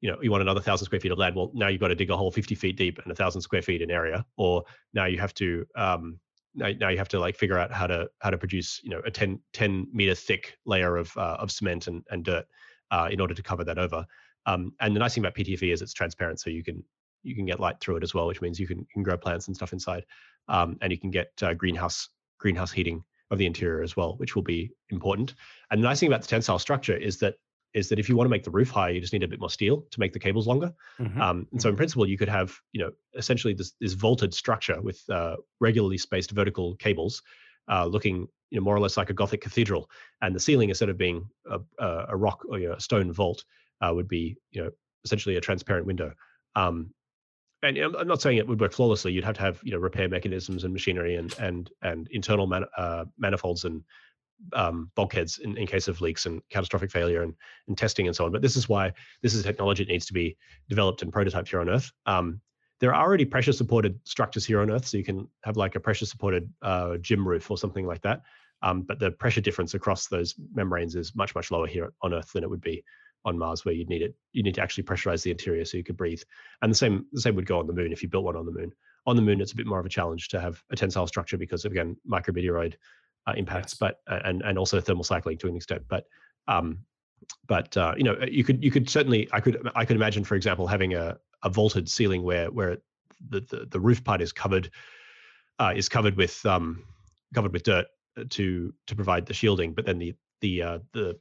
you 0.00 0.10
know, 0.10 0.18
you 0.22 0.30
want 0.30 0.42
another 0.42 0.60
thousand 0.60 0.86
square 0.86 1.00
feet 1.00 1.12
of 1.12 1.18
land. 1.18 1.36
Well, 1.36 1.50
now 1.54 1.68
you've 1.68 1.80
got 1.80 1.88
to 1.88 1.94
dig 1.94 2.10
a 2.10 2.16
hole 2.16 2.30
50 2.30 2.54
feet 2.54 2.76
deep 2.76 2.98
and 3.02 3.12
a 3.12 3.14
thousand 3.14 3.42
square 3.42 3.62
feet 3.62 3.82
in 3.82 3.90
area, 3.90 4.24
or 4.36 4.64
now 4.94 5.06
you 5.06 5.18
have 5.18 5.34
to, 5.34 5.66
um, 5.76 6.18
now, 6.54 6.70
now 6.78 6.88
you 6.88 6.98
have 6.98 7.08
to 7.08 7.20
like 7.20 7.36
figure 7.36 7.58
out 7.58 7.72
how 7.72 7.86
to 7.86 8.08
how 8.20 8.30
to 8.30 8.38
produce, 8.38 8.80
you 8.82 8.90
know, 8.90 9.00
a 9.04 9.10
10, 9.10 9.40
10 9.52 9.86
meter 9.92 10.14
thick 10.14 10.56
layer 10.66 10.96
of 10.96 11.16
uh, 11.16 11.36
of 11.38 11.50
cement 11.50 11.86
and, 11.86 12.02
and 12.10 12.24
dirt 12.24 12.46
uh, 12.90 13.08
in 13.10 13.20
order 13.20 13.34
to 13.34 13.42
cover 13.42 13.64
that 13.64 13.78
over. 13.78 14.04
Um, 14.46 14.72
and 14.80 14.96
the 14.96 15.00
nice 15.00 15.14
thing 15.14 15.22
about 15.22 15.36
PTFE 15.36 15.72
is 15.72 15.82
it's 15.82 15.92
transparent, 15.92 16.40
so 16.40 16.50
you 16.50 16.64
can 16.64 16.82
you 17.22 17.34
can 17.34 17.44
get 17.44 17.60
light 17.60 17.78
through 17.80 17.96
it 17.96 18.02
as 18.02 18.14
well, 18.14 18.26
which 18.26 18.40
means 18.40 18.58
you 18.58 18.66
can, 18.66 18.78
you 18.78 18.86
can 18.92 19.02
grow 19.02 19.16
plants 19.16 19.46
and 19.46 19.56
stuff 19.56 19.72
inside, 19.72 20.04
um, 20.48 20.78
and 20.80 20.90
you 20.90 20.98
can 20.98 21.10
get 21.10 21.30
uh, 21.42 21.54
greenhouse 21.54 22.08
greenhouse 22.38 22.72
heating 22.72 23.04
of 23.30 23.38
the 23.38 23.46
interior 23.46 23.82
as 23.82 23.96
well, 23.96 24.14
which 24.16 24.34
will 24.34 24.42
be 24.42 24.70
important. 24.88 25.34
And 25.70 25.82
the 25.82 25.86
nice 25.86 26.00
thing 26.00 26.08
about 26.08 26.22
the 26.22 26.28
tensile 26.28 26.58
structure 26.58 26.96
is 26.96 27.18
that 27.18 27.34
is 27.74 27.88
that 27.88 27.98
if 27.98 28.08
you 28.08 28.16
want 28.16 28.26
to 28.26 28.30
make 28.30 28.44
the 28.44 28.50
roof 28.50 28.70
higher, 28.70 28.90
you 28.90 29.00
just 29.00 29.12
need 29.12 29.22
a 29.22 29.28
bit 29.28 29.40
more 29.40 29.50
steel 29.50 29.84
to 29.90 30.00
make 30.00 30.12
the 30.12 30.18
cables 30.18 30.46
longer. 30.46 30.72
Mm-hmm. 30.98 31.20
Um, 31.20 31.46
and 31.52 31.62
so, 31.62 31.68
in 31.68 31.72
mm-hmm. 31.72 31.78
principle, 31.78 32.08
you 32.08 32.18
could 32.18 32.28
have, 32.28 32.56
you 32.72 32.80
know, 32.80 32.90
essentially 33.16 33.54
this, 33.54 33.72
this 33.80 33.92
vaulted 33.92 34.34
structure 34.34 34.80
with 34.80 35.02
uh, 35.10 35.36
regularly 35.60 35.98
spaced 35.98 36.32
vertical 36.32 36.74
cables, 36.76 37.22
uh, 37.70 37.86
looking, 37.86 38.26
you 38.50 38.58
know, 38.58 38.64
more 38.64 38.74
or 38.74 38.80
less 38.80 38.96
like 38.96 39.10
a 39.10 39.14
Gothic 39.14 39.40
cathedral. 39.40 39.88
And 40.22 40.34
the 40.34 40.40
ceiling, 40.40 40.68
instead 40.68 40.88
of 40.88 40.98
being 40.98 41.28
a, 41.48 41.60
a 42.08 42.16
rock 42.16 42.44
or 42.48 42.58
you 42.58 42.68
know, 42.68 42.74
a 42.74 42.80
stone 42.80 43.12
vault, 43.12 43.44
uh, 43.80 43.92
would 43.94 44.08
be, 44.08 44.36
you 44.50 44.62
know, 44.62 44.70
essentially 45.04 45.36
a 45.36 45.40
transparent 45.40 45.86
window. 45.86 46.12
Um, 46.56 46.92
and 47.62 47.76
I'm 47.78 48.08
not 48.08 48.22
saying 48.22 48.38
it 48.38 48.48
would 48.48 48.60
work 48.60 48.72
flawlessly. 48.72 49.12
You'd 49.12 49.24
have 49.24 49.34
to 49.36 49.42
have, 49.42 49.60
you 49.62 49.72
know, 49.72 49.78
repair 49.78 50.08
mechanisms 50.08 50.64
and 50.64 50.72
machinery 50.72 51.16
and 51.16 51.34
and 51.38 51.70
and 51.82 52.08
internal 52.10 52.46
man, 52.46 52.64
uh, 52.76 53.04
manifolds 53.18 53.64
and 53.64 53.82
um, 54.52 54.90
bulkheads 54.94 55.38
in, 55.38 55.56
in 55.56 55.66
case 55.66 55.88
of 55.88 56.00
leaks 56.00 56.26
and 56.26 56.42
catastrophic 56.50 56.90
failure 56.90 57.22
and, 57.22 57.34
and 57.68 57.76
testing 57.76 58.06
and 58.06 58.16
so 58.16 58.24
on. 58.24 58.32
But 58.32 58.42
this 58.42 58.56
is 58.56 58.68
why 58.68 58.92
this 59.22 59.34
is 59.34 59.42
technology 59.42 59.84
that 59.84 59.92
needs 59.92 60.06
to 60.06 60.12
be 60.12 60.36
developed 60.68 61.02
and 61.02 61.12
prototyped 61.12 61.48
here 61.48 61.60
on 61.60 61.68
Earth. 61.68 61.92
Um, 62.06 62.40
there 62.80 62.94
are 62.94 63.04
already 63.06 63.26
pressure 63.26 63.52
supported 63.52 64.00
structures 64.04 64.46
here 64.46 64.60
on 64.60 64.70
Earth, 64.70 64.86
so 64.86 64.96
you 64.96 65.04
can 65.04 65.28
have 65.44 65.56
like 65.56 65.74
a 65.74 65.80
pressure 65.80 66.06
supported 66.06 66.50
uh, 66.62 66.96
gym 66.96 67.26
roof 67.26 67.50
or 67.50 67.58
something 67.58 67.86
like 67.86 68.00
that. 68.02 68.22
Um, 68.62 68.82
but 68.82 68.98
the 68.98 69.10
pressure 69.10 69.40
difference 69.40 69.74
across 69.74 70.08
those 70.08 70.34
membranes 70.54 70.94
is 70.94 71.14
much 71.14 71.34
much 71.34 71.50
lower 71.50 71.66
here 71.66 71.92
on 72.02 72.14
Earth 72.14 72.32
than 72.32 72.42
it 72.42 72.50
would 72.50 72.60
be 72.60 72.82
on 73.24 73.38
Mars 73.38 73.64
where 73.64 73.74
you'd 73.74 73.88
need 73.88 74.02
it. 74.02 74.14
You 74.32 74.42
need 74.42 74.54
to 74.54 74.62
actually 74.62 74.84
pressurize 74.84 75.22
the 75.22 75.30
interior 75.30 75.64
so 75.64 75.76
you 75.76 75.84
could 75.84 75.96
breathe. 75.96 76.22
And 76.62 76.70
the 76.70 76.76
same 76.76 77.06
the 77.12 77.20
same 77.20 77.34
would 77.36 77.46
go 77.46 77.58
on 77.58 77.66
the 77.66 77.72
moon 77.72 77.92
if 77.92 78.02
you 78.02 78.08
built 78.08 78.24
one 78.24 78.36
on 78.36 78.46
the 78.46 78.52
moon. 78.52 78.72
On 79.06 79.16
the 79.16 79.22
moon, 79.22 79.40
it's 79.40 79.52
a 79.52 79.56
bit 79.56 79.66
more 79.66 79.80
of 79.80 79.86
a 79.86 79.90
challenge 79.90 80.28
to 80.28 80.40
have 80.40 80.62
a 80.70 80.76
tensile 80.76 81.06
structure 81.06 81.38
because 81.38 81.64
again 81.64 81.96
micrometeoroid 82.10 82.74
uh, 83.30 83.34
impacts, 83.36 83.74
but 83.74 84.00
and 84.06 84.42
and 84.42 84.58
also 84.58 84.80
thermal 84.80 85.04
cycling 85.04 85.38
to 85.38 85.48
an 85.48 85.56
extent. 85.56 85.82
But 85.88 86.06
um, 86.48 86.78
but 87.46 87.76
uh, 87.76 87.94
you 87.96 88.04
know 88.04 88.16
you 88.30 88.44
could 88.44 88.62
you 88.62 88.70
could 88.70 88.88
certainly 88.88 89.28
I 89.32 89.40
could 89.40 89.68
I 89.74 89.84
could 89.84 89.96
imagine 89.96 90.24
for 90.24 90.34
example 90.34 90.66
having 90.66 90.94
a 90.94 91.18
a 91.42 91.50
vaulted 91.50 91.88
ceiling 91.88 92.22
where 92.22 92.50
where 92.50 92.78
the 93.28 93.40
the, 93.40 93.66
the 93.70 93.80
roof 93.80 94.02
part 94.04 94.20
is 94.20 94.32
covered 94.32 94.70
uh, 95.58 95.72
is 95.74 95.88
covered 95.88 96.16
with 96.16 96.44
um, 96.46 96.84
covered 97.34 97.52
with 97.52 97.62
dirt 97.62 97.86
uh, 98.16 98.24
to 98.30 98.72
to 98.86 98.94
provide 98.94 99.26
the 99.26 99.34
shielding, 99.34 99.74
but 99.74 99.86
then 99.86 99.98
the 99.98 100.14
the 100.40 100.62
uh, 100.62 100.78
the 100.92 101.18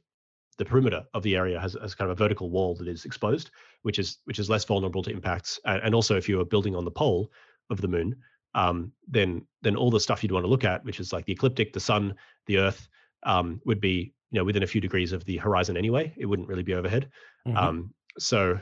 the 0.58 0.64
perimeter 0.66 1.02
of 1.14 1.22
the 1.22 1.36
area 1.36 1.58
has, 1.58 1.74
has 1.80 1.94
kind 1.94 2.10
of 2.10 2.18
a 2.18 2.22
vertical 2.22 2.50
wall 2.50 2.74
that 2.74 2.86
is 2.86 3.06
exposed, 3.06 3.50
which 3.82 3.98
is 3.98 4.18
which 4.24 4.38
is 4.38 4.50
less 4.50 4.64
vulnerable 4.64 5.02
to 5.02 5.10
impacts. 5.10 5.58
And 5.64 5.94
also, 5.94 6.16
if 6.16 6.28
you 6.28 6.38
are 6.40 6.44
building 6.44 6.76
on 6.76 6.84
the 6.84 6.90
pole 6.90 7.30
of 7.70 7.80
the 7.80 7.88
moon, 7.88 8.14
um, 8.54 8.92
then 9.08 9.46
then 9.62 9.76
all 9.76 9.90
the 9.90 10.00
stuff 10.00 10.22
you'd 10.22 10.32
want 10.32 10.44
to 10.44 10.50
look 10.50 10.64
at, 10.64 10.84
which 10.84 11.00
is 11.00 11.12
like 11.12 11.24
the 11.24 11.32
ecliptic, 11.32 11.72
the 11.72 11.80
sun, 11.80 12.14
the 12.46 12.58
Earth, 12.58 12.88
um, 13.24 13.60
would 13.64 13.80
be 13.80 14.12
you 14.30 14.38
know 14.38 14.44
within 14.44 14.62
a 14.62 14.66
few 14.66 14.80
degrees 14.80 15.12
of 15.12 15.24
the 15.24 15.36
horizon 15.36 15.76
anyway. 15.76 16.12
It 16.16 16.26
wouldn't 16.26 16.48
really 16.48 16.62
be 16.62 16.74
overhead. 16.74 17.10
Mm-hmm. 17.46 17.56
Um, 17.56 17.94
so 18.18 18.58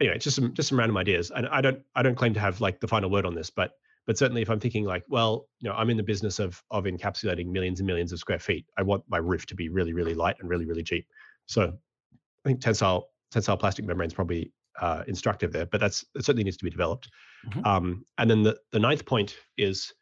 anyway, 0.00 0.18
just 0.18 0.36
some 0.36 0.54
just 0.54 0.68
some 0.68 0.78
random 0.78 0.96
ideas. 0.96 1.30
And 1.30 1.46
I 1.48 1.60
don't 1.60 1.80
I 1.94 2.02
don't 2.02 2.16
claim 2.16 2.34
to 2.34 2.40
have 2.40 2.60
like 2.60 2.80
the 2.80 2.88
final 2.88 3.10
word 3.10 3.26
on 3.26 3.34
this, 3.34 3.50
but 3.50 3.72
but 4.06 4.16
certainly 4.16 4.42
if 4.42 4.48
I'm 4.48 4.60
thinking 4.60 4.84
like, 4.84 5.04
well, 5.08 5.48
you 5.58 5.68
know, 5.68 5.74
I'm 5.74 5.90
in 5.90 5.96
the 5.96 6.02
business 6.02 6.38
of 6.38 6.62
of 6.70 6.84
encapsulating 6.84 7.46
millions 7.46 7.80
and 7.80 7.86
millions 7.86 8.12
of 8.12 8.18
square 8.18 8.38
feet. 8.38 8.66
I 8.78 8.82
want 8.82 9.04
my 9.08 9.18
roof 9.18 9.46
to 9.46 9.54
be 9.54 9.68
really 9.68 9.92
really 9.92 10.14
light 10.14 10.36
and 10.40 10.48
really 10.48 10.66
really 10.66 10.84
cheap. 10.84 11.06
So 11.46 11.62
I 11.64 12.48
think 12.48 12.60
tensile 12.60 13.10
tensile 13.30 13.56
plastic 13.56 13.84
membrane 13.84 14.08
is 14.08 14.14
probably 14.14 14.52
uh, 14.80 15.04
instructive 15.06 15.52
there, 15.52 15.66
but 15.66 15.80
that's 15.80 16.04
it 16.14 16.24
certainly 16.24 16.44
needs 16.44 16.56
to 16.56 16.64
be 16.64 16.70
developed. 16.70 17.08
Mm-hmm. 17.48 17.66
Um, 17.66 18.06
and 18.18 18.30
then 18.30 18.42
the 18.42 18.58
the 18.72 18.78
ninth 18.78 19.04
point 19.04 19.36
is 19.56 19.92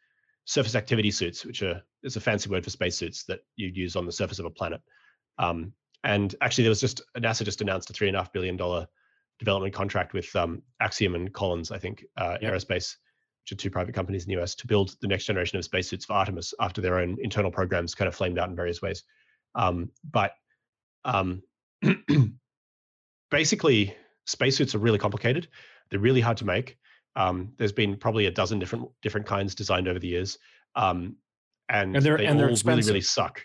surface 0.45 0.75
activity 0.75 1.11
suits, 1.11 1.45
which 1.45 1.61
are 1.63 1.81
is 2.03 2.15
a 2.15 2.21
fancy 2.21 2.49
word 2.49 2.63
for 2.63 2.69
spacesuits 2.69 3.23
that 3.25 3.39
you 3.55 3.67
use 3.67 3.95
on 3.95 4.05
the 4.05 4.11
surface 4.11 4.39
of 4.39 4.45
a 4.45 4.49
planet. 4.49 4.81
Um, 5.39 5.73
and 6.03 6.35
actually, 6.41 6.63
there 6.63 6.71
was 6.71 6.81
just 6.81 7.01
NASA 7.17 7.43
just 7.43 7.61
announced 7.61 7.89
a 7.89 7.93
three 7.93 8.07
and 8.07 8.15
a 8.15 8.19
half 8.19 8.31
billion 8.31 8.55
dollar 8.55 8.87
development 9.39 9.73
contract 9.73 10.13
with 10.13 10.33
um, 10.35 10.61
Axiom 10.79 11.15
and 11.15 11.33
Collins, 11.33 11.71
I 11.71 11.77
think, 11.77 12.05
uh, 12.17 12.37
yep. 12.41 12.53
Aerospace, 12.53 12.95
which 13.43 13.51
are 13.51 13.55
two 13.55 13.71
private 13.71 13.95
companies 13.95 14.23
in 14.23 14.29
the 14.29 14.41
US, 14.41 14.55
to 14.55 14.67
build 14.67 14.95
the 15.01 15.07
next 15.07 15.25
generation 15.25 15.57
of 15.57 15.65
spacesuits 15.65 16.05
for 16.05 16.13
Artemis 16.13 16.53
after 16.59 16.79
their 16.79 16.99
own 16.99 17.17
internal 17.21 17.51
programs 17.51 17.95
kind 17.95 18.07
of 18.07 18.15
flamed 18.15 18.39
out 18.39 18.49
in 18.49 18.55
various 18.55 18.81
ways. 18.81 19.03
Um, 19.55 19.89
but 20.09 20.33
um, 21.05 21.41
basically, 23.31 23.95
spacesuits 24.25 24.75
are 24.75 24.79
really 24.79 24.99
complicated. 24.99 25.47
They're 25.89 25.99
really 25.99 26.21
hard 26.21 26.37
to 26.37 26.45
make. 26.45 26.77
Um, 27.15 27.53
there's 27.57 27.71
been 27.71 27.95
probably 27.95 28.25
a 28.25 28.31
dozen 28.31 28.59
different 28.59 28.89
different 29.01 29.25
kinds 29.25 29.55
designed 29.55 29.87
over 29.87 29.99
the 29.99 30.07
years, 30.07 30.37
um, 30.75 31.15
and, 31.69 31.95
and 31.95 32.05
they're 32.05 32.17
they 32.17 32.25
and 32.25 32.39
they're 32.39 32.47
really 32.47 32.81
really 32.81 33.01
suck. 33.01 33.41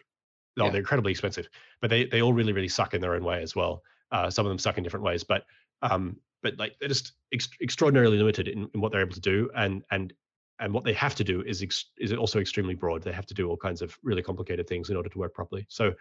No, 0.57 0.65
yeah. 0.65 0.71
they're 0.71 0.81
incredibly 0.81 1.13
expensive, 1.13 1.49
but 1.81 1.91
they 1.91 2.07
they 2.07 2.21
all 2.21 2.33
really 2.33 2.53
really 2.53 2.69
suck 2.69 2.95
in 2.95 3.01
their 3.01 3.15
own 3.15 3.25
way 3.25 3.43
as 3.43 3.55
well. 3.55 3.83
Uh, 4.11 4.29
some 4.29 4.45
of 4.45 4.51
them 4.51 4.59
suck 4.59 4.77
in 4.77 4.83
different 4.83 5.05
ways, 5.05 5.23
but 5.23 5.45
um, 5.83 6.17
but 6.43 6.59
like 6.59 6.75
they're 6.81 6.89
just 6.89 7.13
ex- 7.33 7.49
extraordinarily 7.63 8.19
limited 8.19 8.49
in, 8.49 8.69
in, 8.75 8.81
what 8.81 8.91
they're 8.91 9.03
able 9.03 9.15
to 9.15 9.21
do, 9.21 9.49
and 9.55 9.85
and 9.93 10.13
and 10.59 10.75
what 10.75 10.83
they 10.83 10.93
have 10.93 11.15
to 11.15 11.25
do 11.25 11.43
is 11.43 11.63
ex- 11.63 11.93
is 11.99 12.13
also 12.13 12.41
extremely 12.41 12.75
broad. 12.75 13.03
They 13.03 13.13
have 13.13 13.27
to 13.27 13.35
do 13.35 13.49
all 13.49 13.57
kinds 13.57 13.83
of 13.83 13.97
really 14.03 14.23
complicated 14.23 14.67
things 14.67 14.91
in 14.91 14.97
order 14.97 15.09
to 15.09 15.19
work 15.19 15.35
properly. 15.35 15.67
So. 15.69 15.95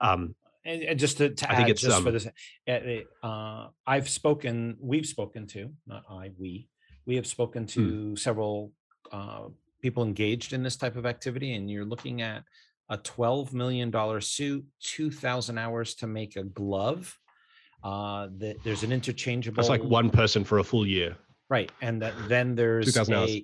Um, 0.00 0.34
and, 0.64 0.82
and 0.82 0.98
just 0.98 1.18
to, 1.18 1.30
to 1.30 1.50
I 1.50 1.62
add, 1.62 1.76
just 1.76 1.96
um, 1.96 2.04
for 2.04 2.10
this, 2.10 2.28
eh, 2.66 3.00
uh, 3.22 3.68
I've 3.86 4.08
spoken, 4.08 4.76
we've 4.80 5.06
spoken 5.06 5.46
to, 5.48 5.70
not 5.86 6.04
I, 6.08 6.30
we, 6.38 6.68
we 7.06 7.16
have 7.16 7.26
spoken 7.26 7.64
hmm. 7.64 7.68
to 7.68 7.82
hmm. 7.82 8.14
several 8.14 8.72
uh, 9.10 9.48
people 9.80 10.04
engaged 10.04 10.52
in 10.52 10.62
this 10.62 10.76
type 10.76 10.96
of 10.96 11.04
activity, 11.06 11.54
and 11.54 11.70
you're 11.70 11.84
looking 11.84 12.22
at 12.22 12.44
a 12.88 12.98
$12 12.98 13.52
million 13.52 14.20
suit, 14.20 14.64
2,000 14.82 15.58
hours 15.58 15.94
to 15.96 16.06
make 16.06 16.36
a 16.36 16.44
glove. 16.44 17.18
Uh, 17.82 18.28
the, 18.36 18.56
there's 18.64 18.84
an 18.84 18.92
interchangeable. 18.92 19.56
That's 19.56 19.68
like 19.68 19.82
one 19.82 20.10
person 20.10 20.44
for 20.44 20.58
a 20.58 20.64
full 20.64 20.86
year. 20.86 21.16
Right. 21.50 21.72
And 21.80 22.00
that, 22.02 22.14
then 22.28 22.54
there's 22.54 22.96
a, 22.96 23.14
hours. 23.14 23.38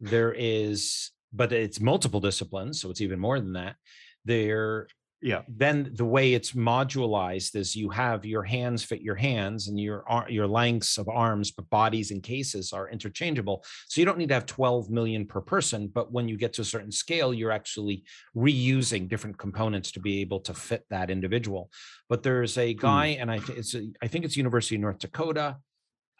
there 0.00 0.32
is, 0.36 1.10
but 1.32 1.52
it's 1.52 1.80
multiple 1.80 2.20
disciplines. 2.20 2.80
So 2.80 2.90
it's 2.90 3.00
even 3.00 3.18
more 3.18 3.40
than 3.40 3.54
that. 3.54 3.76
There 4.24 4.86
yeah. 5.22 5.42
then 5.48 5.90
the 5.94 6.04
way 6.04 6.34
it's 6.34 6.52
modularized 6.52 7.54
is 7.54 7.76
you 7.76 7.90
have 7.90 8.24
your 8.24 8.42
hands 8.42 8.82
fit 8.82 9.02
your 9.02 9.14
hands 9.14 9.68
and 9.68 9.78
your 9.78 10.04
your 10.28 10.46
lengths 10.46 10.98
of 10.98 11.08
arms 11.08 11.50
but 11.50 11.68
bodies 11.70 12.10
and 12.10 12.22
cases 12.22 12.72
are 12.72 12.88
interchangeable. 12.88 13.64
So 13.88 14.00
you 14.00 14.04
don't 14.04 14.18
need 14.18 14.28
to 14.28 14.34
have 14.34 14.46
12 14.46 14.90
million 14.90 15.26
per 15.26 15.40
person 15.40 15.88
but 15.92 16.12
when 16.12 16.28
you 16.28 16.36
get 16.36 16.52
to 16.54 16.62
a 16.62 16.64
certain 16.64 16.92
scale 16.92 17.34
you're 17.34 17.52
actually 17.52 18.04
reusing 18.36 19.08
different 19.08 19.38
components 19.38 19.92
to 19.92 20.00
be 20.00 20.20
able 20.20 20.40
to 20.40 20.54
fit 20.54 20.84
that 20.90 21.10
individual. 21.10 21.70
But 22.08 22.22
there's 22.22 22.56
a 22.58 22.72
hmm. 22.72 22.80
guy 22.80 23.06
and 23.20 23.30
i 23.30 23.38
think 23.38 23.58
it's 23.58 23.74
a, 23.74 23.86
I 24.02 24.06
think 24.06 24.24
it's 24.24 24.36
university 24.36 24.76
of 24.76 24.82
north 24.82 24.98
dakota 24.98 25.58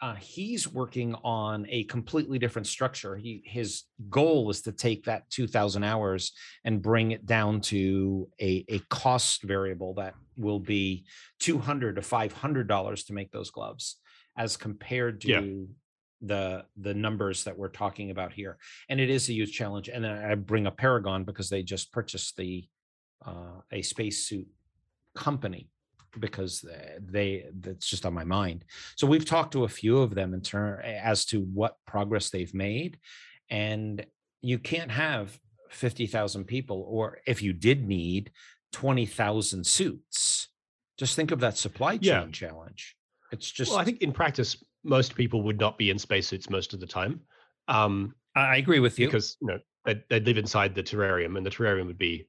uh, 0.01 0.15
he's 0.15 0.67
working 0.67 1.13
on 1.23 1.67
a 1.69 1.83
completely 1.83 2.39
different 2.39 2.67
structure. 2.67 3.15
He 3.15 3.43
his 3.45 3.83
goal 4.09 4.49
is 4.49 4.63
to 4.63 4.71
take 4.71 5.05
that 5.05 5.29
2,000 5.29 5.83
hours 5.83 6.31
and 6.65 6.81
bring 6.81 7.11
it 7.11 7.27
down 7.27 7.61
to 7.61 8.27
a, 8.41 8.65
a 8.67 8.79
cost 8.89 9.43
variable 9.43 9.93
that 9.95 10.15
will 10.37 10.59
be 10.59 11.05
200 11.39 11.97
to 11.97 12.01
500 12.01 12.67
dollars 12.67 13.03
to 13.05 13.13
make 13.13 13.31
those 13.31 13.51
gloves, 13.51 13.97
as 14.35 14.57
compared 14.57 15.21
to 15.21 15.27
yeah. 15.27 15.41
the 16.21 16.65
the 16.77 16.95
numbers 16.95 17.43
that 17.43 17.57
we're 17.57 17.69
talking 17.69 18.09
about 18.09 18.33
here. 18.33 18.57
And 18.89 18.99
it 18.99 19.11
is 19.11 19.29
a 19.29 19.33
huge 19.33 19.53
challenge. 19.53 19.87
And 19.87 20.05
I 20.05 20.33
bring 20.33 20.65
up 20.65 20.77
Paragon 20.77 21.25
because 21.25 21.49
they 21.49 21.61
just 21.61 21.91
purchased 21.91 22.37
the 22.37 22.67
uh, 23.23 23.61
a 23.71 23.83
spacesuit 23.83 24.47
company 25.13 25.69
because 26.19 26.65
they 26.99 27.45
that's 27.59 27.87
just 27.87 28.05
on 28.05 28.13
my 28.13 28.23
mind. 28.23 28.65
So 28.95 29.07
we've 29.07 29.25
talked 29.25 29.53
to 29.53 29.63
a 29.63 29.69
few 29.69 29.99
of 29.99 30.15
them 30.15 30.33
in 30.33 30.41
turn 30.41 30.81
as 30.83 31.25
to 31.25 31.41
what 31.41 31.77
progress 31.85 32.29
they've 32.29 32.53
made, 32.53 32.99
and 33.49 34.05
you 34.41 34.59
can't 34.59 34.91
have 34.91 35.37
fifty 35.69 36.07
thousand 36.07 36.45
people, 36.45 36.85
or 36.87 37.19
if 37.25 37.41
you 37.41 37.53
did 37.53 37.87
need 37.87 38.31
twenty 38.71 39.05
thousand 39.05 39.65
suits, 39.65 40.49
just 40.97 41.15
think 41.15 41.31
of 41.31 41.39
that 41.39 41.57
supply 41.57 41.97
chain 41.97 42.01
yeah. 42.03 42.27
challenge. 42.31 42.95
It's 43.31 43.49
just. 43.49 43.71
Well, 43.71 43.79
I 43.79 43.83
think 43.83 44.01
in 44.01 44.11
practice, 44.11 44.63
most 44.83 45.15
people 45.15 45.43
would 45.43 45.59
not 45.59 45.77
be 45.77 45.89
in 45.89 45.99
spacesuits 45.99 46.49
most 46.49 46.73
of 46.73 46.79
the 46.79 46.87
time. 46.87 47.21
Um, 47.67 48.15
I 48.35 48.57
agree 48.57 48.79
with 48.79 48.99
you 48.99 49.07
because 49.07 49.37
you 49.41 49.47
know 49.47 49.59
they'd, 49.85 50.03
they'd 50.09 50.25
live 50.25 50.37
inside 50.37 50.75
the 50.75 50.83
terrarium, 50.83 51.37
and 51.37 51.45
the 51.45 51.49
terrarium 51.49 51.87
would 51.87 51.97
be 51.97 52.27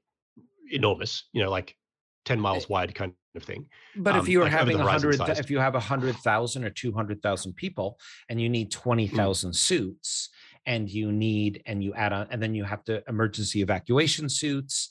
enormous. 0.70 1.24
You 1.32 1.42
know, 1.42 1.50
like 1.50 1.76
10 2.24 2.40
miles 2.40 2.68
wide 2.68 2.94
kind 2.94 3.12
of 3.34 3.42
thing. 3.42 3.66
But 3.96 4.14
um, 4.14 4.20
if 4.20 4.28
you're 4.28 4.44
like 4.44 4.52
having 4.52 4.80
a 4.80 4.86
hundred, 4.86 5.20
if 5.20 5.50
you 5.50 5.58
have 5.58 5.74
a 5.74 5.80
hundred 5.80 6.16
thousand 6.16 6.64
or 6.64 6.70
two 6.70 6.92
hundred 6.92 7.22
thousand 7.22 7.54
people, 7.54 7.98
and 8.28 8.40
you 8.40 8.48
need 8.48 8.70
twenty 8.70 9.06
hmm. 9.06 9.16
mm. 9.18 9.54
suits, 9.54 10.30
and 10.66 10.88
you 10.88 11.12
need, 11.12 11.62
and 11.66 11.82
you 11.82 11.94
add 11.94 12.12
on, 12.12 12.28
and 12.30 12.42
then 12.42 12.54
you 12.54 12.64
have 12.64 12.84
to 12.84 13.02
emergency 13.08 13.62
evacuation 13.62 14.28
suits. 14.28 14.90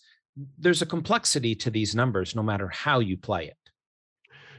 There's 0.58 0.82
a 0.82 0.86
complexity 0.86 1.56
to 1.56 1.70
these 1.70 1.94
numbers, 1.94 2.36
no 2.36 2.44
matter 2.44 2.70
how 2.70 3.00
you 3.00 3.18
play 3.18 3.48
it. 3.48 3.58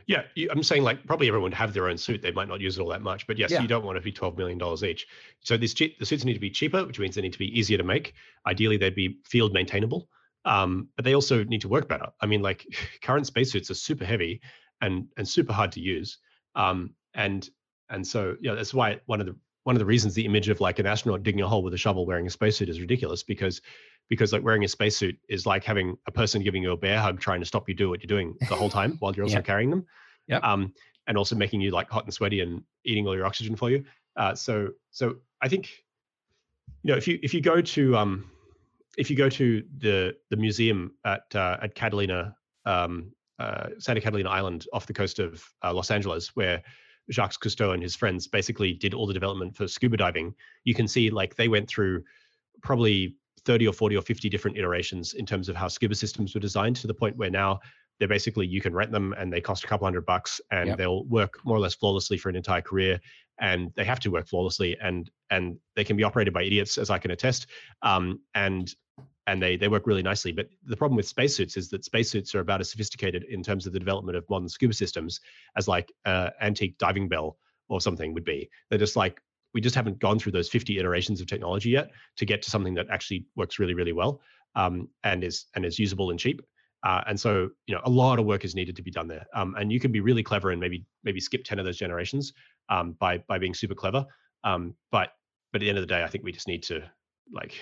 Yeah, 0.07 0.23
I'm 0.51 0.63
saying 0.63 0.83
like 0.83 1.07
probably 1.07 1.29
everyone 1.29 1.45
would 1.45 1.55
have 1.55 1.73
their 1.73 1.89
own 1.89 1.97
suit. 1.97 2.23
They 2.23 2.33
might 2.33 2.49
not 2.49 2.61
use 2.61 2.77
it 2.77 2.83
all 2.83 2.89
that 2.89 3.03
much, 3.03 3.27
but 3.27 3.39
yes, 3.39 3.53
yeah. 3.53 3.63
you 3.63 3.69
don't 3.69 3.85
want 3.85 3.97
to 3.97 4.03
be 4.03 4.13
twelve 4.13 4.37
million 4.37 4.59
dollars 4.59 4.83
each. 4.83 5.07
So 5.41 5.57
these 5.57 5.75
the 5.75 6.05
suits 6.05 6.25
need 6.25 6.35
to 6.35 6.41
be 6.41 6.51
cheaper, 6.51 6.85
which 6.85 6.99
means 6.99 7.15
they 7.15 7.23
need 7.23 7.33
to 7.33 7.39
be 7.39 7.59
easier 7.59 7.79
to 7.79 7.85
make. 7.85 8.15
Ideally, 8.47 8.77
they'd 8.77 8.95
be 8.95 9.19
field 9.25 9.53
maintainable 9.53 10.09
um, 10.45 10.89
but 10.97 11.05
they 11.05 11.15
also 11.15 11.45
need 11.45 11.61
to 11.63 11.69
work 11.69 11.89
better. 11.89 12.07
I 12.21 12.27
mean, 12.27 12.43
like 12.43 12.67
current 13.03 13.27
spacesuits 13.27 13.71
are 13.71 13.75
super 13.75 14.05
heavy 14.05 14.41
and 14.81 15.07
and 15.17 15.27
super 15.27 15.53
hard 15.53 15.73
to 15.73 15.81
use. 15.81 16.19
Um, 16.55 16.95
and 17.15 17.49
and 17.91 18.07
so 18.07 18.37
yeah, 18.41 18.55
that's 18.55 18.75
why 18.75 19.01
one 19.07 19.21
of 19.21 19.27
the 19.27 19.37
one 19.65 19.77
of 19.77 19.81
the 19.81 19.87
reasons 19.87 20.15
the 20.15 20.25
image 20.25 20.49
of 20.49 20.61
like 20.61 20.79
an 20.79 20.87
astronaut 20.87 21.23
digging 21.23 21.43
a 21.43 21.49
hole 21.49 21.63
with 21.63 21.75
a 21.75 21.79
shovel 21.79 22.05
wearing 22.05 22.27
a 22.27 22.31
spacesuit 22.31 22.69
is 22.69 22.81
ridiculous 22.81 23.23
because 23.23 23.61
because 24.09 24.33
like 24.33 24.43
wearing 24.43 24.65
a 24.65 24.69
spacesuit 24.69 25.17
is 25.29 25.47
like 25.47 25.65
having 25.65 25.97
a 26.07 26.11
person 26.11 26.43
giving 26.43 26.63
you 26.63 26.73
a 26.73 26.77
bear 26.77 27.01
hug 27.01 27.21
trying 27.21 27.41
to 27.41 27.47
stop 27.47 27.69
you 27.69 27.75
do 27.75 27.89
what 27.89 28.01
you're 28.01 28.09
doing 28.09 28.35
the 28.49 28.55
whole 28.55 28.69
time 28.69 28.97
while 28.99 29.15
you're 29.15 29.25
also 29.25 29.37
yeah. 29.37 29.43
carrying 29.43 29.71
them. 29.71 29.87
Yeah. 30.27 30.39
Um, 30.39 30.73
and 31.07 31.17
also 31.19 31.35
making 31.35 31.61
you 31.61 31.71
like 31.71 31.91
hot 31.91 32.05
and 32.05 32.15
sweaty 32.15 32.41
and 32.41 32.63
eating 32.85 33.07
all 33.07 33.17
your 33.17 33.27
oxygen 33.27 33.57
for 33.57 33.71
you. 33.71 33.85
Uh, 34.17 34.35
so 34.35 34.71
so 34.91 35.17
I 35.41 35.49
think 35.49 35.71
you 36.83 36.93
know 36.93 36.97
if 36.97 37.07
you 37.07 37.19
if 37.23 37.33
you 37.33 37.41
go 37.41 37.61
to 37.61 37.97
um 37.97 38.31
if 38.97 39.11
you 39.11 39.17
go 39.17 39.29
to 39.29 39.63
the 39.79 40.15
the 40.31 40.37
museum 40.37 40.93
at 41.05 41.25
uh, 41.35 41.59
at 41.63 41.75
Catalina, 41.75 42.37
um, 42.67 43.13
uh, 43.39 43.69
Santa 43.79 44.01
Catalina 44.01 44.29
Island 44.29 44.67
off 44.73 44.87
the 44.87 44.93
coast 44.93 45.19
of 45.19 45.45
uh, 45.65 45.73
Los 45.73 45.91
Angeles, 45.91 46.35
where 46.37 46.63
Jacques 47.11 47.41
Cousteau 47.41 47.75
and 47.75 47.83
his 47.83 47.97
friends 47.97 48.27
basically 48.27 48.73
did 48.73 48.95
all 48.95 49.07
the 49.07 49.15
development 49.15 49.57
for 49.57 49.67
scuba 49.67 49.97
diving, 49.97 50.35
you 50.65 50.75
can 50.75 50.87
see 50.87 51.11
like 51.11 51.37
they 51.37 51.49
went 51.49 51.69
through 51.69 52.05
probably 52.63 53.17
30 53.45 53.67
or 53.69 53.73
40 53.73 53.97
or 53.97 54.03
50 54.03 54.29
different 54.29 54.57
iterations 54.57 55.15
in 55.15 55.27
terms 55.27 55.49
of 55.49 55.57
how 55.57 55.69
scuba 55.69 55.95
systems 55.95 56.35
were 56.35 56.41
designed 56.41 56.77
to 56.77 56.87
the 56.87 56.95
point 56.95 57.17
where 57.17 57.31
now 57.31 57.59
they're 57.99 58.09
basically 58.09 58.47
you 58.47 58.61
can 58.61 58.73
rent 58.73 58.93
them 58.93 59.15
and 59.19 59.33
they 59.33 59.41
cost 59.41 59.65
a 59.65 59.67
couple 59.67 59.87
hundred 59.87 60.07
bucks 60.07 60.41
and 60.51 60.69
yep. 60.69 60.79
they'll 60.79 61.05
work 61.05 61.39
more 61.45 61.57
or 61.57 61.61
less 61.61 61.75
flawlessly 61.75 62.17
for 62.17 62.29
an 62.29 62.37
entire 62.37 62.63
career 62.63 63.01
and 63.41 63.73
they 63.75 63.85
have 63.85 64.01
to 64.01 64.11
work 64.11 64.29
flawlessly 64.29 64.77
and 64.81 65.11
and 65.31 65.57
they 65.77 65.85
can 65.85 65.97
be 65.97 66.05
operated 66.05 66.33
by 66.33 66.43
idiots 66.43 66.79
as 66.79 66.91
i 66.91 66.99
can 66.99 67.11
attest 67.11 67.47
um, 67.83 68.21
and 68.35 68.75
and 69.27 69.43
they 69.43 69.57
they 69.57 69.69
work 69.69 69.87
really 69.87 70.03
nicely 70.03 70.33
but 70.33 70.49
the 70.67 70.77
problem 70.77 70.97
with 70.97 71.07
spacesuits 71.07 71.57
is 71.57 71.69
that 71.69 71.85
spacesuits 71.85 72.35
are 72.35 72.41
about 72.41 72.61
as 72.61 72.71
sophisticated 72.71 73.25
in 73.25 73.43
terms 73.43 73.67
of 73.67 73.73
the 73.73 73.79
development 73.79 74.17
of 74.17 74.29
modern 74.29 74.49
scuba 74.49 74.75
systems 74.75 75.21
as 75.57 75.69
like 75.69 75.93
uh, 76.07 76.31
antique 76.41 76.77
diving 76.79 77.09
bell 77.09 77.37
or 77.69 77.81
something 77.81 78.15
would 78.15 78.25
be 78.25 78.49
they're 78.69 78.79
just 78.79 78.97
like 78.97 79.21
we 79.55 79.61
just 79.61 79.75
haven't 79.75 79.99
gone 79.99 80.19
through 80.19 80.33
those 80.33 80.49
50 80.49 80.79
iterations 80.79 81.21
of 81.21 81.27
technology 81.27 81.71
yet 81.71 81.91
to 82.17 82.25
get 82.25 82.43
to 82.43 82.51
something 82.51 82.75
that 82.75 82.87
actually 82.91 83.27
works 83.37 83.59
really 83.59 83.75
really 83.75 83.93
well 83.93 84.21
um, 84.55 84.89
and 85.05 85.25
is 85.25 85.47
and 85.55 85.65
is 85.65 85.79
usable 85.79 86.11
and 86.11 86.19
cheap 86.19 86.43
uh, 86.85 87.03
and 87.07 87.19
so, 87.19 87.49
you 87.67 87.75
know, 87.75 87.81
a 87.85 87.91
lot 87.91 88.19
of 88.19 88.25
work 88.25 88.45
is 88.45 88.55
needed 88.55 88.75
to 88.75 88.83
be 88.83 88.91
done 88.91 89.07
there. 89.07 89.25
Um, 89.35 89.55
and 89.57 89.71
you 89.71 89.79
can 89.79 89.93
be 89.93 90.01
really 90.01 90.23
clever 90.23 90.51
and 90.51 90.61
maybe 90.61 90.85
maybe 91.05 91.21
skip 91.21 91.45
ten 91.45 91.59
of 91.59 91.65
those 91.65 91.79
generations 91.79 92.33
um, 92.69 92.97
by 92.99 93.19
by 93.19 93.39
being 93.39 93.55
super 93.55 93.75
clever. 93.75 94.05
Um, 94.45 94.75
but 94.91 95.11
but 95.53 95.59
at 95.59 95.61
the 95.61 95.69
end 95.69 95.79
of 95.79 95.83
the 95.83 95.95
day, 95.95 96.03
I 96.03 96.09
think 96.09 96.25
we 96.25 96.33
just 96.33 96.49
need 96.49 96.63
to 96.65 96.91
like 97.33 97.55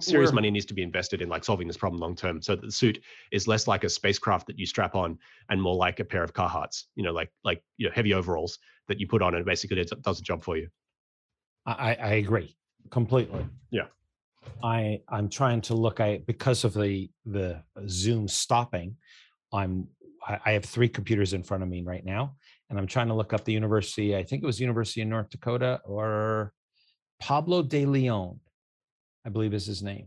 serious 0.00 0.30
We're, 0.30 0.34
money 0.34 0.50
needs 0.50 0.66
to 0.66 0.74
be 0.74 0.82
invested 0.82 1.22
in 1.22 1.28
like 1.28 1.44
solving 1.44 1.66
this 1.66 1.76
problem 1.76 2.00
long 2.00 2.16
term, 2.16 2.42
so 2.42 2.56
that 2.56 2.64
the 2.64 2.72
suit 2.72 3.00
is 3.32 3.48
less 3.48 3.66
like 3.66 3.84
a 3.84 3.88
spacecraft 3.88 4.46
that 4.48 4.58
you 4.58 4.66
strap 4.66 4.94
on 4.94 5.18
and 5.48 5.60
more 5.60 5.74
like 5.74 6.00
a 6.00 6.04
pair 6.04 6.22
of 6.22 6.32
Carhartts. 6.32 6.84
You 6.94 7.04
know, 7.04 7.12
like 7.12 7.30
like 7.44 7.62
you 7.76 7.86
know 7.86 7.92
heavy 7.94 8.14
overalls 8.14 8.58
that 8.88 9.00
you 9.00 9.06
put 9.06 9.22
on 9.22 9.34
and 9.34 9.44
basically 9.44 9.80
it 9.80 9.90
does 10.02 10.20
a 10.20 10.22
job 10.22 10.42
for 10.42 10.56
you. 10.56 10.68
I, 11.66 11.94
I 11.94 12.12
agree 12.14 12.56
completely. 12.90 13.44
Yeah. 13.70 13.86
I 14.62 15.00
I'm 15.08 15.28
trying 15.28 15.60
to 15.62 15.74
look 15.74 16.00
at 16.00 16.26
because 16.26 16.64
of 16.64 16.74
the 16.74 17.10
the 17.24 17.62
Zoom 17.88 18.28
stopping. 18.28 18.96
I'm 19.52 19.88
I 20.44 20.52
have 20.52 20.64
three 20.64 20.88
computers 20.88 21.34
in 21.34 21.42
front 21.44 21.62
of 21.62 21.68
me 21.68 21.82
right 21.82 22.04
now, 22.04 22.34
and 22.68 22.78
I'm 22.78 22.86
trying 22.86 23.08
to 23.08 23.14
look 23.14 23.32
up 23.32 23.44
the 23.44 23.52
university. 23.52 24.16
I 24.16 24.24
think 24.24 24.42
it 24.42 24.46
was 24.46 24.60
University 24.60 25.02
of 25.02 25.08
North 25.08 25.30
Dakota 25.30 25.80
or 25.84 26.52
Pablo 27.20 27.62
de 27.62 27.86
Leon, 27.86 28.40
I 29.26 29.28
believe 29.28 29.52
is 29.52 29.66
his 29.66 29.82
name, 29.82 30.06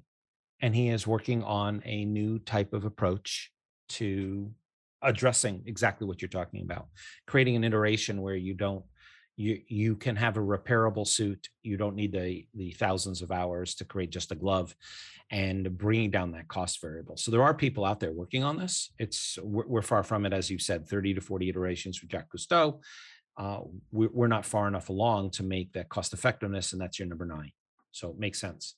and 0.62 0.74
he 0.74 0.88
is 0.88 1.06
working 1.06 1.44
on 1.44 1.84
a 1.86 2.06
new 2.06 2.40
type 2.40 2.74
of 2.74 2.86
approach 2.86 3.52
to 3.90 4.50
addressing 5.02 5.64
exactly 5.66 6.08
what 6.08 6.22
you're 6.22 6.30
talking 6.30 6.62
about, 6.62 6.88
creating 7.28 7.58
an 7.58 7.66
iteration 7.66 8.22
where 8.22 8.36
you 8.36 8.54
don't 8.54 8.86
you 9.36 9.62
you 9.68 9.96
can 9.96 10.16
have 10.16 10.36
a 10.36 10.42
repairable 10.42 11.08
suit 11.08 11.48
you 11.64 11.78
don't 11.78 11.96
need 11.96 12.12
the 12.12 12.46
the 12.56 12.72
thousands 12.72 13.22
of 13.22 13.32
hours 13.32 13.74
to 13.76 13.86
create 13.86 14.10
just 14.10 14.34
a 14.34 14.36
glove 14.36 14.76
and 15.32 15.78
bringing 15.78 16.12
down 16.12 16.32
that 16.32 16.48
cost 16.48 16.82
variable. 16.82 17.16
So 17.16 17.32
there 17.32 17.44
are 17.44 17.54
people 17.54 17.86
out 17.86 18.00
there 18.00 18.12
working 18.12 18.44
on 18.44 18.58
this. 18.58 18.92
It's 19.00 19.38
we're, 19.42 19.68
we're 19.68 19.82
far 19.82 20.04
from 20.04 20.26
it 20.26 20.34
as 20.34 20.50
you 20.50 20.60
said 20.60 20.88
30 20.88 21.16
to 21.16 21.22
40 21.22 21.50
iterations 21.50 22.02
with 22.02 22.12
jacques 22.12 22.32
cousteau. 22.36 22.80
Uh, 23.38 23.60
we, 23.92 24.08
we're 24.08 24.28
not 24.28 24.46
far 24.46 24.68
enough 24.68 24.90
along 24.90 25.30
to 25.32 25.44
make 25.44 25.72
that 25.74 25.88
cost 25.88 26.14
effectiveness 26.14 26.74
and 26.74 26.82
that's 26.82 27.00
your 27.00 27.08
number 27.08 27.26
nine. 27.26 27.52
So 27.92 28.10
it 28.10 28.20
makes 28.20 28.40
sense 28.40 28.76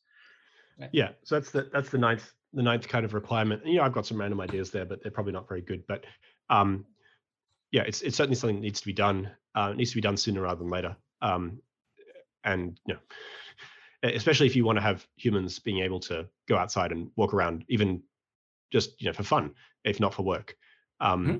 yeah 0.92 1.10
so 1.24 1.36
that's 1.36 1.52
the 1.52 1.70
that's 1.74 1.90
the 1.90 1.98
ninth 1.98 2.34
the 2.54 2.62
ninth 2.62 2.88
kind 2.88 3.06
of 3.06 3.14
requirement 3.14 3.66
you 3.66 3.76
know 3.76 3.84
i've 3.84 3.94
got 3.94 4.06
some 4.06 4.18
random 4.18 4.42
ideas 4.42 4.72
there 4.72 4.86
but 4.86 5.02
they're 5.02 5.12
probably 5.12 5.34
not 5.34 5.48
very 5.48 5.62
good 5.62 5.84
but 5.88 6.04
um 6.50 6.86
yeah 7.72 7.84
it's, 7.84 8.02
it's 8.02 8.18
certainly 8.18 8.36
something 8.36 8.58
that 8.58 8.62
needs 8.62 8.80
to 8.80 8.86
be 8.86 8.94
done 8.94 9.30
uh, 9.56 9.70
it 9.72 9.78
needs 9.78 9.92
to 9.92 9.96
be 9.96 10.02
done 10.02 10.18
sooner 10.18 10.42
rather 10.42 10.60
than 10.60 10.70
later. 10.70 10.96
Um, 11.22 11.62
and 12.44 12.80
you 12.88 12.94
know, 12.94 13.00
especially 14.10 14.48
if 14.48 14.56
you 14.56 14.66
want 14.66 14.78
to 14.78 14.82
have 14.82 15.06
humans 15.16 15.60
being 15.60 15.80
able 15.80 16.00
to 16.02 16.28
go 16.48 16.58
outside 16.58 16.92
and 16.92 17.12
walk 17.16 17.34
around, 17.34 17.66
even 17.70 18.02
just 18.72 19.00
you 19.02 19.08
know 19.08 19.14
for 19.14 19.24
fun, 19.24 19.54
if 19.84 20.00
not 20.00 20.14
for 20.14 20.24
work. 20.24 20.56
Um, 21.00 21.24
mm-hmm. 21.24 21.38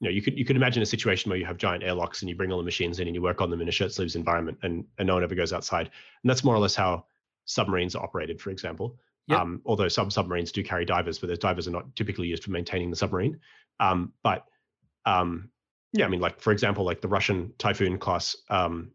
You 0.00 0.08
know, 0.08 0.10
you 0.10 0.22
could 0.22 0.38
you 0.38 0.44
could 0.44 0.56
imagine 0.56 0.82
a 0.82 0.86
situation 0.86 1.28
where 1.28 1.38
you 1.38 1.44
have 1.44 1.58
giant 1.58 1.84
airlocks 1.84 2.22
and 2.22 2.28
you 2.28 2.34
bring 2.34 2.50
all 2.50 2.58
the 2.58 2.64
machines 2.64 2.98
in 2.98 3.06
and 3.06 3.14
you 3.14 3.22
work 3.22 3.40
on 3.40 3.50
them 3.50 3.60
in 3.60 3.68
a 3.68 3.72
shirt 3.72 3.92
sleeves 3.92 4.16
environment, 4.16 4.58
and 4.62 4.84
and 4.98 5.06
no 5.06 5.14
one 5.14 5.22
ever 5.22 5.34
goes 5.34 5.52
outside. 5.52 5.90
And 6.22 6.30
that's 6.30 6.42
more 6.42 6.54
or 6.54 6.58
less 6.60 6.74
how 6.74 7.04
submarines 7.44 7.94
are 7.94 8.02
operated, 8.02 8.40
for 8.40 8.50
example. 8.50 8.96
Yep. 9.26 9.40
Um, 9.40 9.62
although 9.64 9.88
some 9.88 10.10
submarines 10.10 10.52
do 10.52 10.62
carry 10.62 10.84
divers, 10.84 11.18
but 11.18 11.28
those 11.28 11.38
divers 11.38 11.66
are 11.66 11.70
not 11.70 11.96
typically 11.96 12.28
used 12.28 12.44
for 12.44 12.50
maintaining 12.50 12.90
the 12.90 12.96
submarine. 12.96 13.40
Um, 13.80 14.12
but 14.22 14.44
um, 15.06 15.50
yeah, 15.92 16.04
I 16.04 16.08
mean, 16.08 16.20
like 16.20 16.40
for 16.40 16.52
example, 16.52 16.84
like 16.84 17.00
the 17.00 17.08
Russian 17.08 17.52
Typhoon 17.58 17.98
class 17.98 18.36
um, 18.50 18.90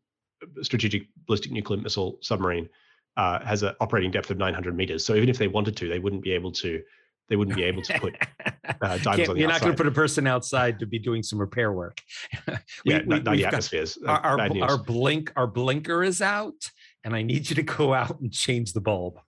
strategic 0.61 1.07
ballistic 1.25 1.51
nuclear 1.51 1.79
missile 1.79 2.17
submarine 2.21 2.69
uh, 3.17 3.43
has 3.45 3.63
an 3.63 3.73
operating 3.79 4.11
depth 4.11 4.31
of 4.31 4.37
900 4.37 4.75
meters. 4.75 5.05
So 5.05 5.15
even 5.15 5.29
if 5.29 5.37
they 5.37 5.47
wanted 5.47 5.75
to, 5.77 5.89
they 5.89 5.99
wouldn't 5.99 6.23
be 6.23 6.31
able 6.31 6.51
to. 6.53 6.81
They 7.27 7.35
wouldn't 7.35 7.55
be 7.55 7.63
able 7.63 7.83
to 7.83 7.99
put 7.99 8.15
uh, 8.81 8.97
divers 8.97 9.29
on 9.29 9.35
the. 9.35 9.41
You're 9.41 9.49
not 9.49 9.61
going 9.61 9.71
to 9.71 9.77
put 9.77 9.85
a 9.85 9.91
person 9.91 10.25
outside 10.25 10.79
to 10.79 10.87
be 10.87 10.97
doing 10.97 11.21
some 11.21 11.39
repair 11.39 11.71
work. 11.71 12.01
we, 12.47 12.53
yeah, 12.85 13.01
we, 13.01 13.05
not, 13.05 13.23
not 13.23 13.35
the 13.35 13.45
atmospheres. 13.45 13.99
Uh, 14.03 14.09
our, 14.09 14.39
our, 14.39 14.61
our 14.63 14.77
blink, 14.79 15.31
our 15.35 15.45
blinker 15.45 16.03
is 16.03 16.23
out, 16.23 16.55
and 17.09 17.15
I 17.15 17.23
need 17.23 17.49
you 17.49 17.55
to 17.55 17.63
go 17.63 17.93
out 17.93 18.19
and 18.19 18.31
change 18.31 18.73
the 18.73 18.81
bulb 18.81 19.19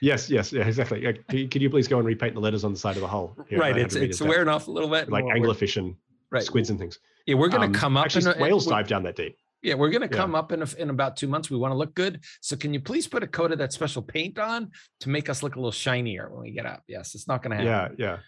yes, 0.00 0.28
yes, 0.30 0.52
yeah, 0.52 0.66
exactly. 0.66 1.00
Can, 1.28 1.62
you 1.62 1.70
please 1.70 1.88
go 1.88 1.98
and 1.98 2.06
repaint 2.06 2.34
the 2.34 2.40
letters 2.40 2.64
on 2.64 2.72
the 2.72 2.78
side 2.78 2.96
of 2.96 3.02
the 3.02 3.08
hull? 3.08 3.36
Here, 3.48 3.58
right, 3.58 3.76
it's 3.76 3.94
it's 3.94 4.20
wearing 4.20 4.48
off 4.48 4.68
a 4.68 4.70
little 4.70 4.88
bit. 4.88 5.10
Like 5.10 5.24
anglerfish 5.24 5.76
and 5.76 5.96
right. 6.30 6.42
squids 6.42 6.70
and 6.70 6.78
things. 6.78 6.98
Yeah, 7.26 7.36
we're 7.36 7.48
going 7.48 7.62
to 7.62 7.68
um, 7.68 7.74
come 7.74 7.96
up. 7.96 8.06
Actually, 8.06 8.32
in 8.32 8.38
a, 8.38 8.42
whales 8.42 8.66
dive 8.66 8.88
down 8.88 9.02
that 9.04 9.16
deep. 9.16 9.36
Yeah, 9.62 9.74
we're 9.74 9.90
going 9.90 10.02
to 10.02 10.08
come 10.08 10.32
yeah. 10.32 10.40
up 10.40 10.52
in 10.52 10.62
a, 10.62 10.68
in 10.78 10.90
about 10.90 11.16
two 11.16 11.26
months. 11.26 11.50
We 11.50 11.56
want 11.56 11.72
to 11.72 11.76
look 11.76 11.94
good. 11.94 12.22
So 12.42 12.54
can 12.54 12.74
you 12.74 12.80
please 12.80 13.06
put 13.06 13.22
a 13.22 13.26
coat 13.26 13.50
of 13.50 13.58
that 13.58 13.72
special 13.72 14.02
paint 14.02 14.38
on 14.38 14.70
to 15.00 15.08
make 15.08 15.30
us 15.30 15.42
look 15.42 15.56
a 15.56 15.58
little 15.58 15.72
shinier 15.72 16.28
when 16.30 16.42
we 16.42 16.50
get 16.50 16.66
up? 16.66 16.82
Yes, 16.86 17.14
it's 17.14 17.26
not 17.26 17.42
going 17.42 17.56
to 17.56 17.64
happen. 17.64 17.96
Yeah, 17.98 18.06
yeah. 18.06 18.18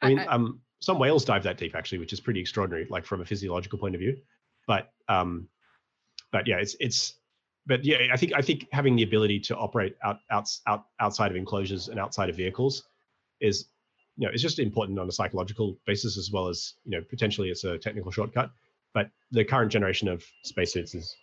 I 0.00 0.08
mean, 0.08 0.20
I, 0.20 0.26
um, 0.26 0.60
some 0.80 0.98
whales 0.98 1.24
dive 1.24 1.42
that 1.42 1.58
deep 1.58 1.74
actually, 1.74 1.98
which 1.98 2.12
is 2.12 2.20
pretty 2.20 2.40
extraordinary, 2.40 2.86
like 2.88 3.04
from 3.04 3.20
a 3.20 3.24
physiological 3.24 3.78
point 3.78 3.94
of 3.94 4.00
view. 4.00 4.16
But 4.68 4.90
um, 5.08 5.48
but 6.30 6.46
yeah, 6.46 6.58
it's 6.58 6.76
it's 6.78 7.14
but 7.66 7.84
yeah, 7.84 7.98
I 8.12 8.16
think 8.16 8.32
I 8.34 8.42
think 8.42 8.66
having 8.72 8.96
the 8.96 9.02
ability 9.02 9.40
to 9.40 9.56
operate 9.56 9.96
out, 10.02 10.18
out, 10.30 10.48
out 10.66 10.84
outside 11.00 11.30
of 11.30 11.36
enclosures 11.36 11.88
and 11.88 11.98
outside 11.98 12.30
of 12.30 12.36
vehicles 12.36 12.84
is 13.40 13.66
you 14.16 14.26
know, 14.26 14.32
it's 14.32 14.42
just 14.42 14.58
important 14.58 14.98
on 14.98 15.08
a 15.08 15.12
psychological 15.12 15.76
basis 15.86 16.16
as 16.16 16.30
well 16.30 16.48
as, 16.48 16.74
you 16.84 16.96
know, 16.96 17.04
potentially 17.08 17.50
it's 17.50 17.64
a 17.64 17.76
technical 17.78 18.10
shortcut. 18.10 18.50
But 18.94 19.10
the 19.30 19.44
current 19.44 19.70
generation 19.70 20.08
of 20.08 20.24
spacesuits 20.42 20.94
is 20.94 21.14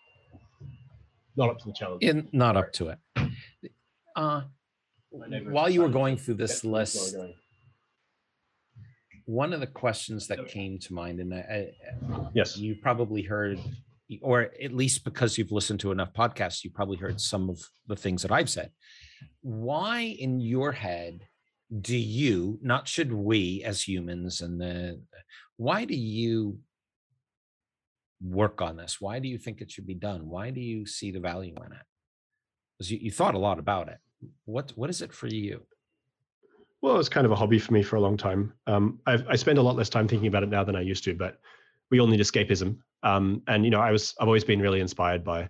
not 1.35 1.49
up 1.49 1.59
to 1.59 1.65
the 1.65 1.73
challenge. 1.73 2.03
In, 2.03 2.29
not 2.31 2.55
up 2.55 2.71
to 2.73 2.89
it. 2.89 2.99
Uh, 4.15 4.41
while 5.09 5.69
you 5.69 5.81
were 5.81 5.89
going 5.89 6.17
through 6.17 6.35
this 6.35 6.63
list, 6.63 7.15
one 9.25 9.53
of 9.53 9.59
the 9.59 9.67
questions 9.67 10.27
that 10.27 10.47
came 10.47 10.77
to 10.79 10.93
mind, 10.93 11.19
and 11.19 11.33
I, 11.33 11.71
yes, 12.35 12.57
you 12.57 12.75
probably 12.75 13.23
heard, 13.23 13.59
or 14.21 14.51
at 14.61 14.73
least 14.73 15.03
because 15.03 15.37
you've 15.37 15.51
listened 15.51 15.79
to 15.81 15.91
enough 15.91 16.13
podcasts, 16.13 16.63
you 16.63 16.69
probably 16.69 16.97
heard 16.97 17.19
some 17.19 17.49
of 17.49 17.59
the 17.87 17.95
things 17.95 18.21
that 18.21 18.31
I've 18.31 18.49
said. 18.49 18.71
Why, 19.41 20.01
in 20.01 20.39
your 20.39 20.71
head, 20.71 21.27
do 21.81 21.97
you 21.97 22.59
not 22.61 22.87
should 22.87 23.11
we 23.11 23.63
as 23.63 23.81
humans 23.81 24.41
and 24.41 24.61
the 24.61 25.01
why 25.57 25.85
do 25.85 25.95
you 25.95 26.59
work 28.21 28.61
on 28.61 28.77
this? 28.77 29.01
Why 29.01 29.19
do 29.19 29.27
you 29.27 29.37
think 29.37 29.59
it 29.59 29.71
should 29.71 29.87
be 29.87 29.95
done? 29.95 30.29
Why 30.29 30.49
do 30.49 30.61
you 30.61 30.85
see 30.85 31.11
the 31.11 31.19
value 31.19 31.55
in 31.57 31.71
it? 31.71 31.85
Because 32.77 32.91
you, 32.91 32.99
you 33.01 33.11
thought 33.11 33.35
a 33.35 33.39
lot 33.39 33.59
about 33.59 33.87
it. 33.89 33.97
What 34.45 34.71
what 34.75 34.89
is 34.89 35.01
it 35.01 35.13
for 35.13 35.27
you? 35.27 35.61
Well 36.81 36.99
it's 36.99 37.09
kind 37.09 37.25
of 37.25 37.31
a 37.31 37.35
hobby 37.35 37.59
for 37.59 37.73
me 37.73 37.83
for 37.83 37.95
a 37.95 38.01
long 38.01 38.17
time. 38.17 38.53
Um, 38.67 38.99
I've, 39.05 39.27
i 39.27 39.35
spend 39.35 39.57
a 39.57 39.61
lot 39.61 39.75
less 39.75 39.89
time 39.89 40.07
thinking 40.07 40.27
about 40.27 40.43
it 40.43 40.49
now 40.49 40.63
than 40.63 40.75
i 40.75 40.81
used 40.81 41.03
to 41.05 41.13
but 41.13 41.39
we 41.91 41.99
all 41.99 42.07
need 42.07 42.19
escapism 42.19 42.77
um, 43.03 43.41
and 43.47 43.63
you 43.65 43.71
know 43.71 43.79
i 43.79 43.91
was 43.91 44.15
i've 44.19 44.27
always 44.27 44.43
been 44.43 44.61
really 44.61 44.79
inspired 44.79 45.23
by 45.23 45.49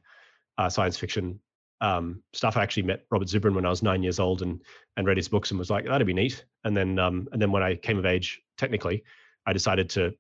uh, 0.58 0.70
science 0.70 0.98
fiction 0.98 1.40
um, 1.84 2.24
stuff. 2.32 2.56
I 2.56 2.64
actually 2.64 2.84
met 2.84 3.06
Robert 3.12 3.28
Zubrin 3.28 3.54
when 3.54 3.66
I 3.66 3.70
was 3.70 3.84
nine 3.84 4.02
years 4.02 4.20
old 4.20 4.42
and 4.42 4.62
and 4.96 5.06
read 5.06 5.18
his 5.18 5.28
books 5.28 5.52
and 5.52 5.60
was 5.60 5.70
like, 5.70 5.86
that'd 5.86 6.08
be 6.08 6.14
neat. 6.14 6.46
And 6.64 6.76
then 6.76 6.98
um, 6.98 7.28
and 7.32 7.42
then 7.42 7.52
when 7.52 7.62
I 7.62 7.76
came 7.76 8.00
of 8.00 8.06
age, 8.06 8.42
technically, 8.58 9.04
I 9.46 9.54
decided 9.54 9.90
to 9.92 10.14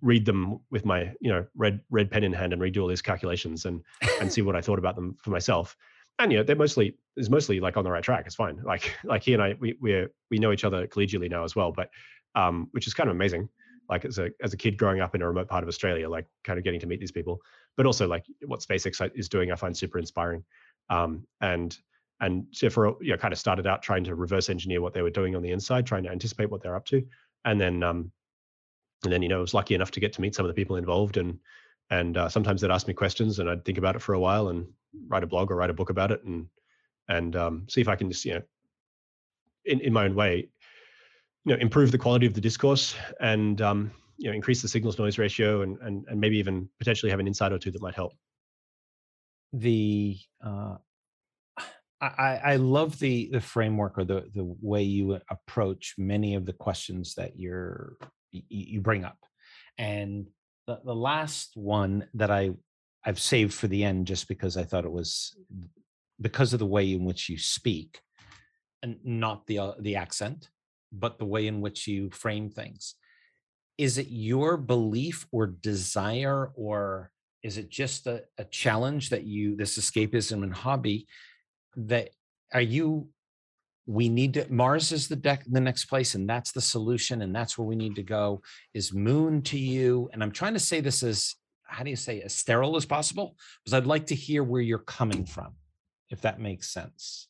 read 0.00 0.24
them 0.24 0.60
with 0.70 0.84
my 0.84 1.12
you 1.20 1.30
know 1.30 1.46
red 1.56 1.80
red 1.90 2.10
pen 2.10 2.24
in 2.24 2.32
hand 2.32 2.52
and 2.52 2.60
redo 2.60 2.82
all 2.82 2.88
these 2.88 3.02
calculations 3.02 3.64
and 3.64 3.82
and 4.20 4.30
see 4.30 4.42
what 4.46 4.56
I 4.56 4.60
thought 4.60 4.80
about 4.80 4.96
them 4.96 5.16
for 5.22 5.30
myself. 5.30 5.76
And 6.18 6.32
you 6.32 6.38
know 6.38 6.44
they're 6.44 6.56
mostly 6.56 6.98
is 7.16 7.30
mostly 7.30 7.60
like 7.60 7.76
on 7.76 7.84
the 7.84 7.90
right 7.90 8.02
track. 8.02 8.24
It's 8.26 8.34
fine. 8.34 8.60
Like 8.64 8.92
like 9.04 9.22
he 9.22 9.32
and 9.32 9.42
I 9.42 9.54
we 9.60 9.76
we 9.80 10.06
we 10.30 10.38
know 10.38 10.52
each 10.52 10.64
other 10.64 10.88
collegially 10.88 11.30
now 11.30 11.44
as 11.44 11.54
well, 11.54 11.70
but 11.70 11.88
um, 12.34 12.68
which 12.72 12.88
is 12.88 12.94
kind 12.94 13.08
of 13.08 13.14
amazing. 13.14 13.48
Like 13.88 14.04
as 14.04 14.18
a 14.18 14.30
as 14.42 14.52
a 14.52 14.56
kid 14.56 14.76
growing 14.76 15.00
up 15.00 15.14
in 15.14 15.22
a 15.22 15.26
remote 15.28 15.48
part 15.48 15.62
of 15.62 15.68
Australia, 15.68 16.08
like 16.08 16.26
kind 16.44 16.58
of 16.58 16.64
getting 16.64 16.80
to 16.80 16.86
meet 16.86 17.00
these 17.00 17.12
people, 17.12 17.40
but 17.76 17.86
also 17.86 18.06
like 18.06 18.24
what 18.44 18.60
SpaceX 18.60 19.10
is 19.14 19.28
doing, 19.28 19.52
I 19.52 19.56
find 19.56 19.76
super 19.76 19.98
inspiring. 19.98 20.44
Um, 20.90 21.26
and 21.40 21.76
and 22.20 22.46
so 22.50 22.70
for 22.70 22.96
you 23.00 23.12
know, 23.12 23.18
kind 23.18 23.32
of 23.32 23.38
started 23.38 23.66
out 23.66 23.82
trying 23.82 24.04
to 24.04 24.14
reverse 24.14 24.48
engineer 24.48 24.80
what 24.80 24.94
they 24.94 25.02
were 25.02 25.10
doing 25.10 25.36
on 25.36 25.42
the 25.42 25.50
inside, 25.50 25.86
trying 25.86 26.02
to 26.04 26.10
anticipate 26.10 26.50
what 26.50 26.62
they're 26.62 26.76
up 26.76 26.86
to, 26.86 27.04
and 27.44 27.60
then 27.60 27.82
um, 27.82 28.10
and 29.04 29.12
then 29.12 29.22
you 29.22 29.28
know 29.28 29.38
I 29.38 29.40
was 29.40 29.54
lucky 29.54 29.74
enough 29.74 29.90
to 29.92 30.00
get 30.00 30.12
to 30.14 30.20
meet 30.20 30.34
some 30.34 30.46
of 30.46 30.48
the 30.48 30.54
people 30.54 30.76
involved, 30.76 31.16
and 31.16 31.38
and 31.90 32.16
uh, 32.16 32.28
sometimes 32.28 32.60
they'd 32.60 32.70
ask 32.70 32.88
me 32.88 32.94
questions, 32.94 33.38
and 33.38 33.50
I'd 33.50 33.64
think 33.64 33.78
about 33.78 33.96
it 33.96 34.02
for 34.02 34.14
a 34.14 34.20
while, 34.20 34.48
and 34.48 34.66
write 35.08 35.22
a 35.24 35.26
blog 35.26 35.50
or 35.50 35.56
write 35.56 35.70
a 35.70 35.74
book 35.74 35.90
about 35.90 36.10
it, 36.10 36.24
and 36.24 36.46
and 37.08 37.36
um, 37.36 37.66
see 37.68 37.80
if 37.80 37.88
I 37.88 37.96
can 37.96 38.10
just 38.10 38.24
you 38.24 38.34
know 38.34 38.42
in 39.66 39.80
in 39.80 39.92
my 39.92 40.04
own 40.04 40.14
way 40.14 40.48
you 41.46 41.54
know 41.54 41.60
improve 41.60 41.92
the 41.92 41.98
quality 41.98 42.26
of 42.26 42.34
the 42.34 42.40
discourse 42.40 42.96
and 43.20 43.62
um, 43.62 43.90
you 44.18 44.28
know 44.28 44.34
increase 44.34 44.60
the 44.60 44.68
signals 44.68 44.98
noise 44.98 45.16
ratio 45.16 45.62
and 45.62 45.78
and 45.80 46.04
and 46.08 46.20
maybe 46.20 46.36
even 46.38 46.68
potentially 46.78 47.08
have 47.08 47.20
an 47.20 47.26
insight 47.26 47.52
or 47.52 47.58
two 47.58 47.70
that 47.70 47.80
might 47.80 47.94
help. 47.94 48.12
The 49.52 50.18
uh, 50.44 50.76
I, 52.00 52.40
I 52.44 52.56
love 52.56 52.98
the 52.98 53.30
the 53.32 53.40
framework 53.40 53.96
or 53.96 54.04
the 54.04 54.28
the 54.34 54.56
way 54.60 54.82
you 54.82 55.18
approach 55.30 55.94
many 55.96 56.34
of 56.34 56.44
the 56.44 56.52
questions 56.52 57.14
that 57.14 57.38
you're 57.38 57.96
you, 58.32 58.80
bring 58.80 59.04
up, 59.04 59.18
and 59.78 60.26
the 60.66 60.80
the 60.84 60.94
last 60.94 61.52
one 61.54 62.08
that 62.14 62.30
I 62.30 62.50
I've 63.04 63.20
saved 63.20 63.54
for 63.54 63.68
the 63.68 63.84
end 63.84 64.08
just 64.08 64.26
because 64.26 64.56
I 64.56 64.64
thought 64.64 64.84
it 64.84 64.92
was 64.92 65.36
because 66.20 66.52
of 66.52 66.58
the 66.58 66.66
way 66.66 66.92
in 66.92 67.04
which 67.04 67.28
you 67.28 67.38
speak, 67.38 68.00
and 68.82 68.98
not 69.04 69.46
the 69.46 69.60
uh, 69.60 69.72
the 69.78 69.94
accent, 69.94 70.50
but 70.98 71.18
the 71.18 71.24
way 71.24 71.46
in 71.46 71.60
which 71.60 71.86
you 71.86 72.10
frame 72.10 72.50
things. 72.50 72.94
Is 73.78 73.98
it 73.98 74.08
your 74.08 74.56
belief 74.56 75.26
or 75.32 75.46
desire, 75.46 76.50
or 76.54 77.10
is 77.42 77.58
it 77.58 77.68
just 77.68 78.06
a, 78.06 78.24
a 78.38 78.44
challenge 78.44 79.10
that 79.10 79.24
you 79.24 79.54
this 79.56 79.78
escapism 79.78 80.42
and 80.42 80.52
hobby 80.52 81.06
that 81.76 82.10
are 82.52 82.60
you 82.60 83.08
we 83.86 84.08
need 84.08 84.34
to 84.34 84.46
mars 84.50 84.90
is 84.90 85.06
the 85.06 85.14
deck 85.14 85.44
the 85.46 85.60
next 85.60 85.84
place 85.84 86.16
and 86.16 86.28
that's 86.28 86.50
the 86.50 86.60
solution 86.60 87.22
and 87.22 87.34
that's 87.34 87.56
where 87.56 87.66
we 87.66 87.76
need 87.76 87.94
to 87.94 88.02
go. 88.02 88.42
Is 88.74 88.92
moon 88.92 89.42
to 89.42 89.58
you? 89.58 90.10
And 90.12 90.22
i'm 90.22 90.32
trying 90.32 90.54
to 90.54 90.60
say 90.60 90.80
this 90.80 91.02
as 91.02 91.36
how 91.62 91.84
do 91.84 91.90
you 91.90 91.96
say 91.96 92.20
as 92.20 92.34
sterile 92.34 92.76
as 92.76 92.84
possible? 92.84 93.36
Because 93.64 93.74
i'd 93.74 93.86
like 93.86 94.06
to 94.06 94.14
hear 94.14 94.42
where 94.42 94.60
you're 94.60 94.78
coming 94.78 95.24
from 95.24 95.54
if 96.10 96.20
that 96.22 96.40
makes 96.40 96.68
sense. 96.72 97.28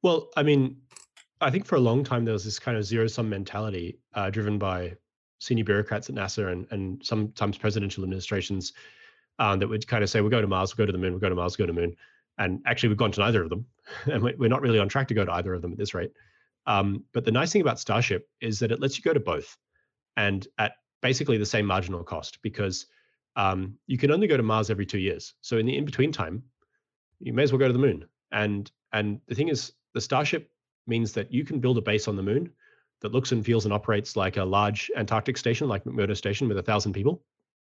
Well 0.00 0.28
i 0.36 0.44
mean 0.44 0.76
i 1.42 1.50
think 1.50 1.66
for 1.66 1.76
a 1.76 1.80
long 1.80 2.02
time 2.02 2.24
there 2.24 2.32
was 2.32 2.44
this 2.44 2.58
kind 2.58 2.76
of 2.76 2.84
zero 2.84 3.06
sum 3.06 3.28
mentality 3.28 3.98
uh, 4.14 4.30
driven 4.30 4.58
by 4.58 4.94
senior 5.40 5.64
bureaucrats 5.64 6.08
at 6.08 6.14
nasa 6.14 6.50
and, 6.50 6.66
and 6.70 7.04
sometimes 7.04 7.58
presidential 7.58 8.04
administrations 8.04 8.72
um, 9.38 9.58
that 9.58 9.68
would 9.68 9.86
kind 9.86 10.04
of 10.04 10.10
say 10.10 10.20
we'll 10.20 10.30
go 10.30 10.40
to 10.40 10.46
mars 10.46 10.76
we'll 10.76 10.86
go 10.86 10.86
to 10.86 10.92
the 10.92 10.98
moon 10.98 11.12
we'll 11.12 11.20
go 11.20 11.28
to 11.28 11.34
mars 11.34 11.58
we'll 11.58 11.66
go 11.66 11.72
to 11.72 11.74
the 11.74 11.80
moon. 11.86 11.96
And 12.38 12.62
actually 12.64 12.90
we've 12.90 12.98
gone 12.98 13.12
to 13.12 13.20
neither 13.20 13.42
of 13.42 13.50
them 13.50 13.66
and 14.06 14.22
we're 14.22 14.48
not 14.48 14.62
really 14.62 14.78
on 14.78 14.88
track 14.88 15.08
to 15.08 15.14
go 15.14 15.24
to 15.24 15.32
either 15.32 15.52
of 15.52 15.62
them 15.62 15.72
at 15.72 15.78
this 15.78 15.94
rate. 15.94 16.12
Um, 16.66 17.04
but 17.12 17.24
the 17.24 17.32
nice 17.32 17.52
thing 17.52 17.60
about 17.60 17.80
starship 17.80 18.28
is 18.40 18.60
that 18.60 18.70
it 18.70 18.80
lets 18.80 18.96
you 18.96 19.02
go 19.02 19.12
to 19.12 19.20
both 19.20 19.56
and 20.16 20.46
at 20.58 20.74
basically 21.00 21.38
the 21.38 21.46
same 21.46 21.66
marginal 21.66 22.04
cost 22.04 22.38
because 22.42 22.86
um, 23.34 23.76
you 23.88 23.98
can 23.98 24.12
only 24.12 24.28
go 24.28 24.36
to 24.36 24.42
mars 24.44 24.70
every 24.70 24.86
two 24.86 24.98
years. 24.98 25.34
So 25.40 25.58
in 25.58 25.66
the 25.66 25.76
in-between 25.76 26.12
time 26.12 26.44
you 27.18 27.32
may 27.32 27.42
as 27.42 27.52
well 27.52 27.58
go 27.58 27.66
to 27.66 27.72
the 27.72 27.78
moon. 27.78 28.04
And 28.30 28.70
and 28.92 29.20
the 29.26 29.34
thing 29.34 29.48
is 29.48 29.72
the 29.92 30.00
starship 30.00 30.51
means 30.86 31.12
that 31.12 31.32
you 31.32 31.44
can 31.44 31.60
build 31.60 31.78
a 31.78 31.82
base 31.82 32.08
on 32.08 32.16
the 32.16 32.22
moon 32.22 32.50
that 33.00 33.12
looks 33.12 33.32
and 33.32 33.44
feels 33.44 33.64
and 33.64 33.74
operates 33.74 34.16
like 34.16 34.36
a 34.36 34.44
large 34.44 34.90
antarctic 34.96 35.36
station 35.36 35.68
like 35.68 35.84
mcmurdo 35.84 36.16
station 36.16 36.48
with 36.48 36.58
a 36.58 36.62
thousand 36.62 36.92
people 36.92 37.22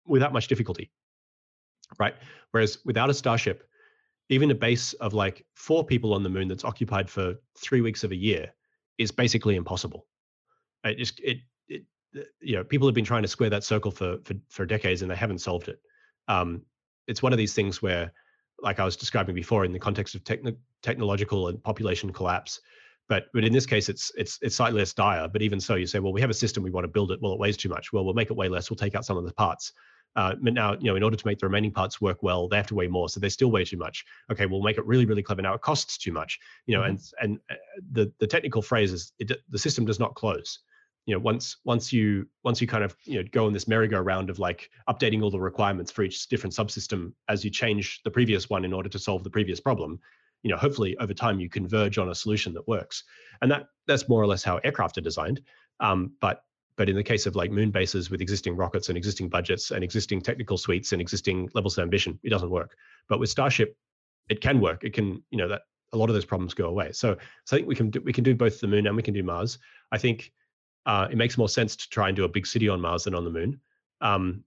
without 0.07 0.33
much 0.33 0.49
difficulty 0.49 0.91
right 1.99 2.15
whereas 2.51 2.79
without 2.85 3.11
a 3.11 3.15
starship 3.15 3.69
even 4.29 4.51
a 4.51 4.55
base 4.55 4.93
of 4.95 5.13
like 5.13 5.45
four 5.55 5.85
people 5.85 6.15
on 6.15 6.23
the 6.23 6.29
moon 6.29 6.49
that's 6.49 6.65
occupied 6.65 7.11
for 7.11 7.35
three 7.59 7.81
weeks 7.81 8.05
of 8.05 8.13
a 8.13 8.17
year 8.17 8.53
is 8.99 9.11
basically 9.11 9.57
impossible. 9.57 10.07
It 10.85 10.99
just 10.99 11.21
it, 11.21 11.39
it 11.69 11.85
you 12.41 12.57
know 12.57 12.65
people 12.65 12.89
have 12.89 12.95
been 12.95 13.05
trying 13.05 13.23
to 13.23 13.29
square 13.29 13.51
that 13.51 13.65
circle 13.65 13.91
for 13.91 14.19
for 14.25 14.35
for 14.49 14.67
decades 14.67 15.03
and 15.03 15.11
they 15.11 15.17
haven't 15.17 15.39
solved 15.39 15.69
it. 15.69 15.81
Um, 16.29 16.63
it's 17.07 17.23
one 17.23 17.33
of 17.33 17.39
these 17.39 17.53
things 17.53 17.83
where, 17.83 18.13
like 18.63 18.81
I 18.81 18.85
was 18.85 18.97
describing 18.97 19.35
before, 19.35 19.65
in 19.65 19.73
the 19.73 19.79
context 19.79 20.15
of 20.15 20.25
techn- 20.25 20.57
technological 20.83 21.49
and 21.49 21.63
population 21.63 22.13
collapse, 22.13 22.61
but 23.09 23.27
but 23.33 23.45
in 23.45 23.53
this 23.53 23.67
case 23.67 23.89
it's 23.89 24.11
it's 24.17 24.39
it's 24.43 24.57
slightly 24.57 24.79
less 24.79 24.93
dire. 24.93 25.29
But 25.29 25.43
even 25.43 25.61
so, 25.61 25.75
you 25.75 25.87
say, 25.87 25.99
well, 25.99 26.13
we 26.13 26.21
have 26.21 26.31
a 26.31 26.35
system, 26.35 26.63
we 26.63 26.71
want 26.71 26.85
to 26.85 26.89
build 26.89 27.11
it. 27.11 27.21
Well, 27.21 27.33
it 27.33 27.39
weighs 27.39 27.57
too 27.57 27.69
much. 27.69 27.93
Well, 27.93 28.05
we'll 28.05 28.15
make 28.15 28.31
it 28.31 28.37
weigh 28.37 28.49
less. 28.49 28.71
We'll 28.71 28.77
take 28.77 28.95
out 28.95 29.05
some 29.05 29.17
of 29.17 29.25
the 29.25 29.33
parts. 29.33 29.73
Uh, 30.17 30.35
but 30.41 30.55
now, 30.55 30.75
you 30.75 30.85
know, 30.85 30.97
in 30.97 31.03
order 31.03 31.17
to 31.17 31.27
make 31.27 31.41
the 31.41 31.47
remaining 31.47 31.73
parts 31.73 32.01
work 32.01 32.23
well, 32.23 32.49
they 32.49 32.57
have 32.57 32.69
to 32.69 32.75
weigh 32.75 32.87
more, 32.87 33.09
so 33.09 33.19
they 33.19 33.29
still 33.29 33.51
weigh 33.51 33.65
too 33.65 33.77
much. 33.77 34.05
Okay, 34.31 34.47
we'll 34.47 34.63
make 34.63 34.79
it 34.79 34.87
really, 34.87 35.07
really 35.07 35.23
clever. 35.23 35.43
Now 35.43 35.55
it 35.55 35.61
costs 35.61 35.99
too 35.99 36.13
much, 36.13 36.39
you 36.67 36.77
know, 36.77 36.83
mm-hmm. 36.83 36.91
and 36.91 37.01
and 37.21 37.41
uh, 37.51 37.55
the 37.93 38.13
the 38.21 38.27
technical 38.27 38.63
phrase 38.63 38.93
is 38.93 39.13
it, 39.19 39.33
the 39.49 39.59
system 39.59 39.85
does 39.85 39.99
not 39.99 40.15
close. 40.15 40.61
You 41.07 41.15
know, 41.15 41.19
once 41.19 41.57
once 41.65 41.93
you 41.93 42.29
once 42.45 42.61
you 42.61 42.67
kind 42.67 42.85
of 42.85 42.97
you 43.05 43.21
know 43.21 43.29
go 43.33 43.47
on 43.47 43.53
this 43.53 43.67
merry-go-round 43.67 44.31
of 44.31 44.39
like 44.39 44.71
updating 44.89 45.23
all 45.23 45.31
the 45.31 45.41
requirements 45.41 45.91
for 45.91 46.05
each 46.05 46.29
different 46.29 46.55
subsystem 46.55 47.13
as 47.29 47.45
you 47.45 47.51
change 47.51 48.01
the 48.05 48.11
previous 48.11 48.49
one 48.49 48.65
in 48.65 48.73
order 48.73 48.89
to 48.89 48.99
solve 48.99 49.25
the 49.25 49.31
previous 49.31 49.61
problem, 49.61 49.99
you 50.45 50.51
know, 50.51 50.57
hopefully 50.57 50.97
over 50.99 51.13
time 51.13 51.41
you 51.41 51.49
converge 51.49 51.99
on 51.99 52.11
a 52.11 52.15
solution 52.15 52.55
that 52.55 52.69
works, 52.69 53.03
and 53.43 53.51
that 53.51 53.67
that's 53.89 54.09
more 54.09 54.23
or 54.23 54.27
less 54.27 54.45
how 54.45 54.59
aircraft 54.59 54.99
are 54.99 55.01
designed. 55.01 55.41
Um, 55.81 56.13
but 56.21 56.45
but 56.77 56.89
in 56.89 56.97
the 56.97 57.03
case 57.03 57.27
of 57.27 57.35
like 57.35 57.51
moon 57.51 57.71
bases 57.71 58.11
with 58.11 58.21
existing 58.21 58.55
rockets 58.55 58.89
and 58.89 58.99
existing 58.99 59.29
budgets 59.29 59.71
and 59.71 59.83
existing 59.83 60.21
technical 60.21 60.59
suites 60.59 60.93
and 60.93 61.01
existing 61.01 61.49
levels 61.55 61.79
of 61.79 61.83
ambition, 61.83 62.19
it 62.23 62.31
doesn't 62.31 62.51
work. 62.51 62.77
But 63.09 63.21
with 63.21 63.31
Starship, 63.31 63.77
it 64.29 64.41
can 64.41 64.61
work. 64.61 64.85
It 64.85 64.93
can, 64.93 65.23
you 65.31 65.39
know, 65.39 65.49
that 65.49 65.63
a 65.93 65.97
lot 65.97 66.11
of 66.11 66.15
those 66.15 66.25
problems 66.25 66.53
go 66.53 66.67
away. 66.67 66.91
So, 66.93 67.17
so 67.45 67.57
I 67.57 67.59
think 67.59 67.69
we 67.69 67.77
can 67.77 67.91
do, 67.91 68.01
we 68.01 68.13
can 68.13 68.25
do 68.25 68.35
both 68.35 68.61
the 68.61 68.67
moon 68.67 68.87
and 68.87 68.97
we 68.97 69.03
can 69.03 69.15
do 69.15 69.23
Mars. 69.23 69.59
I 69.93 69.99
think 69.99 70.33
uh, 70.85 71.07
it 71.11 71.17
makes 71.17 71.39
more 71.39 71.49
sense 71.49 71.77
to 71.77 71.89
try 71.89 72.09
and 72.09 72.17
do 72.17 72.25
a 72.25 72.29
big 72.29 72.47
city 72.47 72.69
on 72.69 72.81
Mars 72.81 73.05
than 73.05 73.15
on 73.15 73.25
the 73.25 73.31
moon. 73.31 73.61
Um, 74.01 74.43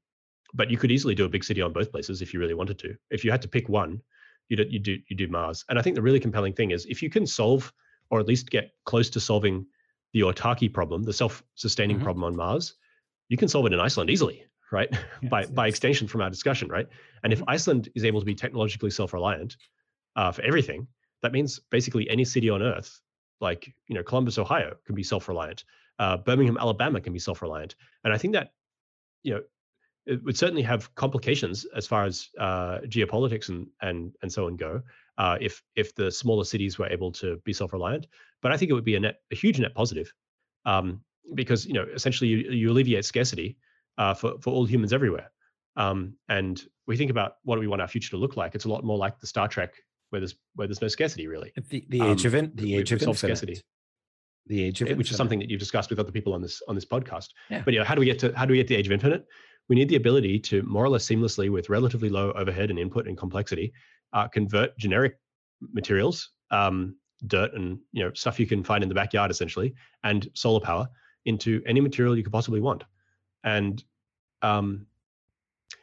but 0.54 0.70
you 0.70 0.78
could 0.78 0.92
easily 0.92 1.16
do 1.16 1.26
a 1.26 1.30
big 1.30 1.46
city 1.46 1.62
on 1.62 1.72
both 1.72 1.92
places 1.92 2.22
if 2.22 2.34
you 2.34 2.40
really 2.40 2.54
wanted 2.54 2.78
to. 2.80 2.96
If 3.10 3.24
you 3.24 3.32
had 3.32 3.42
to 3.44 3.48
pick 3.48 3.70
one, 3.70 4.02
you 4.50 4.58
do 4.58 4.66
you 4.70 4.80
do 4.80 4.98
you 5.08 5.16
do 5.16 5.28
Mars. 5.28 5.66
And 5.70 5.78
I 5.78 5.82
think 5.82 5.96
the 5.96 6.02
really 6.02 6.20
compelling 6.20 6.54
thing 6.54 6.72
is 6.72 6.86
if 6.86 7.02
you 7.02 7.10
can 7.10 7.26
solve 7.26 7.72
or 8.10 8.20
at 8.20 8.28
least 8.28 8.50
get 8.50 8.72
close 8.86 9.10
to 9.12 9.20
solving 9.20 9.66
the 10.14 10.22
autarky 10.22 10.72
problem, 10.72 11.04
the 11.04 11.14
self-sustaining 11.14 11.98
mm-hmm. 11.98 12.04
problem 12.04 12.24
on 12.24 12.36
Mars, 12.36 12.76
you 13.30 13.38
can 13.38 13.48
solve 13.48 13.66
it 13.66 13.74
in 13.74 13.80
Iceland 13.80 14.10
easily, 14.10 14.46
right? 14.72 14.90
Yes, 15.22 15.30
by 15.30 15.42
yes. 15.42 15.50
by 15.50 15.68
extension 15.68 16.08
from 16.08 16.22
our 16.22 16.30
discussion, 16.30 16.70
right? 16.70 16.88
And 17.24 17.34
if 17.34 17.40
mm-hmm. 17.40 17.50
Iceland 17.50 17.90
is 17.96 18.06
able 18.06 18.20
to 18.20 18.26
be 18.26 18.36
technologically 18.36 18.92
self-reliant 18.92 19.58
uh, 20.16 20.32
for 20.32 20.42
everything, 20.44 20.88
that 21.22 21.34
means 21.34 21.60
basically 21.72 22.10
any 22.10 22.26
city 22.26 22.50
on 22.50 22.62
Earth, 22.62 23.02
like 23.42 23.74
you 23.88 23.96
know 23.96 24.04
Columbus, 24.04 24.38
Ohio, 24.38 24.76
can 24.86 24.96
be 24.96 25.04
self-reliant. 25.04 25.64
Uh, 26.00 26.16
Birmingham, 26.18 26.58
Alabama, 26.58 27.02
can 27.02 27.12
be 27.12 27.20
self-reliant. 27.20 27.76
And 28.04 28.14
I 28.14 28.18
think 28.18 28.34
that 28.34 28.54
you 29.24 29.34
know 29.34 29.42
it 30.08 30.24
would 30.24 30.38
certainly 30.38 30.62
have 30.62 30.94
complications 30.96 31.66
as 31.76 31.86
far 31.86 32.06
as 32.06 32.30
uh, 32.40 32.80
geopolitics 32.86 33.50
and 33.50 33.68
and 33.82 34.16
and 34.22 34.32
so 34.32 34.48
on 34.48 34.56
go 34.56 34.82
uh, 35.18 35.38
if 35.40 35.62
if 35.76 35.94
the 35.96 36.12
smaller 36.12 36.46
cities 36.46 36.80
were 36.80 36.88
able 36.88 37.12
to 37.12 37.38
be 37.44 37.54
self-reliant. 37.54 38.08
But 38.42 38.52
I 38.52 38.58
think 38.58 38.72
it 38.72 38.74
would 38.74 38.86
be 38.86 38.96
a 38.96 39.00
net 39.00 39.20
a 39.32 39.36
huge 39.36 39.60
net 39.60 39.76
positive 39.76 40.12
um, 40.66 41.02
because 41.36 41.66
you 41.66 41.74
know 41.74 41.86
essentially 41.94 42.30
you, 42.30 42.38
you 42.52 42.72
alleviate 42.72 43.06
scarcity 43.06 43.58
uh, 43.98 44.14
for 44.14 44.40
for 44.40 44.52
all 44.52 44.66
humans 44.66 44.94
everywhere. 44.94 45.30
Um, 45.76 46.16
and 46.30 46.64
we 46.88 46.98
think 46.98 47.12
about 47.12 47.34
what 47.44 47.56
do 47.56 47.60
we 47.60 47.68
want 47.68 47.82
our 47.82 47.88
future 47.88 48.10
to 48.12 48.18
look 48.18 48.36
like. 48.36 48.56
It's 48.56 48.66
a 48.66 48.70
lot 48.70 48.84
more 48.84 48.98
like 48.98 49.20
the 49.20 49.28
Star 49.28 49.48
Trek 49.48 49.76
where 50.10 50.22
there's 50.22 50.36
where 50.56 50.68
there's 50.68 50.82
no 50.82 50.88
scarcity 50.88 51.28
really. 51.28 51.52
The, 51.56 51.86
the 51.90 52.02
age 52.02 52.26
um, 52.26 52.28
of 52.28 52.36
in, 52.36 52.52
the 52.56 52.76
age 52.76 52.92
of 52.92 53.02
scarcity. 53.18 53.62
The 54.48 54.64
age 54.64 54.82
of 54.82 54.88
which 54.88 54.92
infinite. 54.92 55.12
is 55.12 55.18
something 55.18 55.40
that 55.40 55.50
you've 55.50 55.60
discussed 55.60 55.90
with 55.90 56.00
other 56.00 56.12
people 56.12 56.34
on 56.34 56.42
this 56.42 56.62
on 56.70 56.76
this 56.76 56.86
podcast. 56.86 57.28
Yeah. 57.50 57.64
But 57.66 57.74
yeah, 57.74 57.84
how 57.84 57.96
do 57.96 58.00
we 58.00 58.06
get 58.06 58.20
to 58.20 58.32
how 58.34 58.46
do 58.46 58.54
we 58.54 58.58
get 58.58 58.68
to 58.68 58.74
the 58.74 58.80
age 58.80 58.88
of 58.88 58.94
infinite? 58.94 59.26
We 59.70 59.76
need 59.76 59.90
the 59.90 59.96
ability 59.96 60.40
to 60.40 60.64
more 60.64 60.86
or 60.86 60.90
less 60.90 61.06
seamlessly, 61.06 61.50
with 61.50 61.70
relatively 61.70 62.10
low 62.10 62.32
overhead 62.32 62.70
and 62.70 62.80
input 62.80 63.08
and 63.08 63.18
complexity, 63.18 63.74
uh, 64.14 64.28
convert 64.28 64.78
generic 64.78 65.20
materials, 65.74 66.30
um, 66.52 66.96
dirt 67.26 67.54
and 67.54 67.80
you 67.92 68.04
know 68.04 68.12
stuff 68.14 68.40
you 68.40 68.46
can 68.46 68.64
find 68.64 68.84
in 68.84 68.90
the 68.90 68.96
backyard 68.96 69.32
essentially, 69.32 69.74
and 70.04 70.30
solar 70.34 70.60
power 70.60 70.88
into 71.26 71.62
any 71.66 71.82
material 71.82 72.16
you 72.16 72.24
could 72.24 72.32
possibly 72.32 72.62
want. 72.62 72.84
And 73.44 73.84
um, 74.42 74.86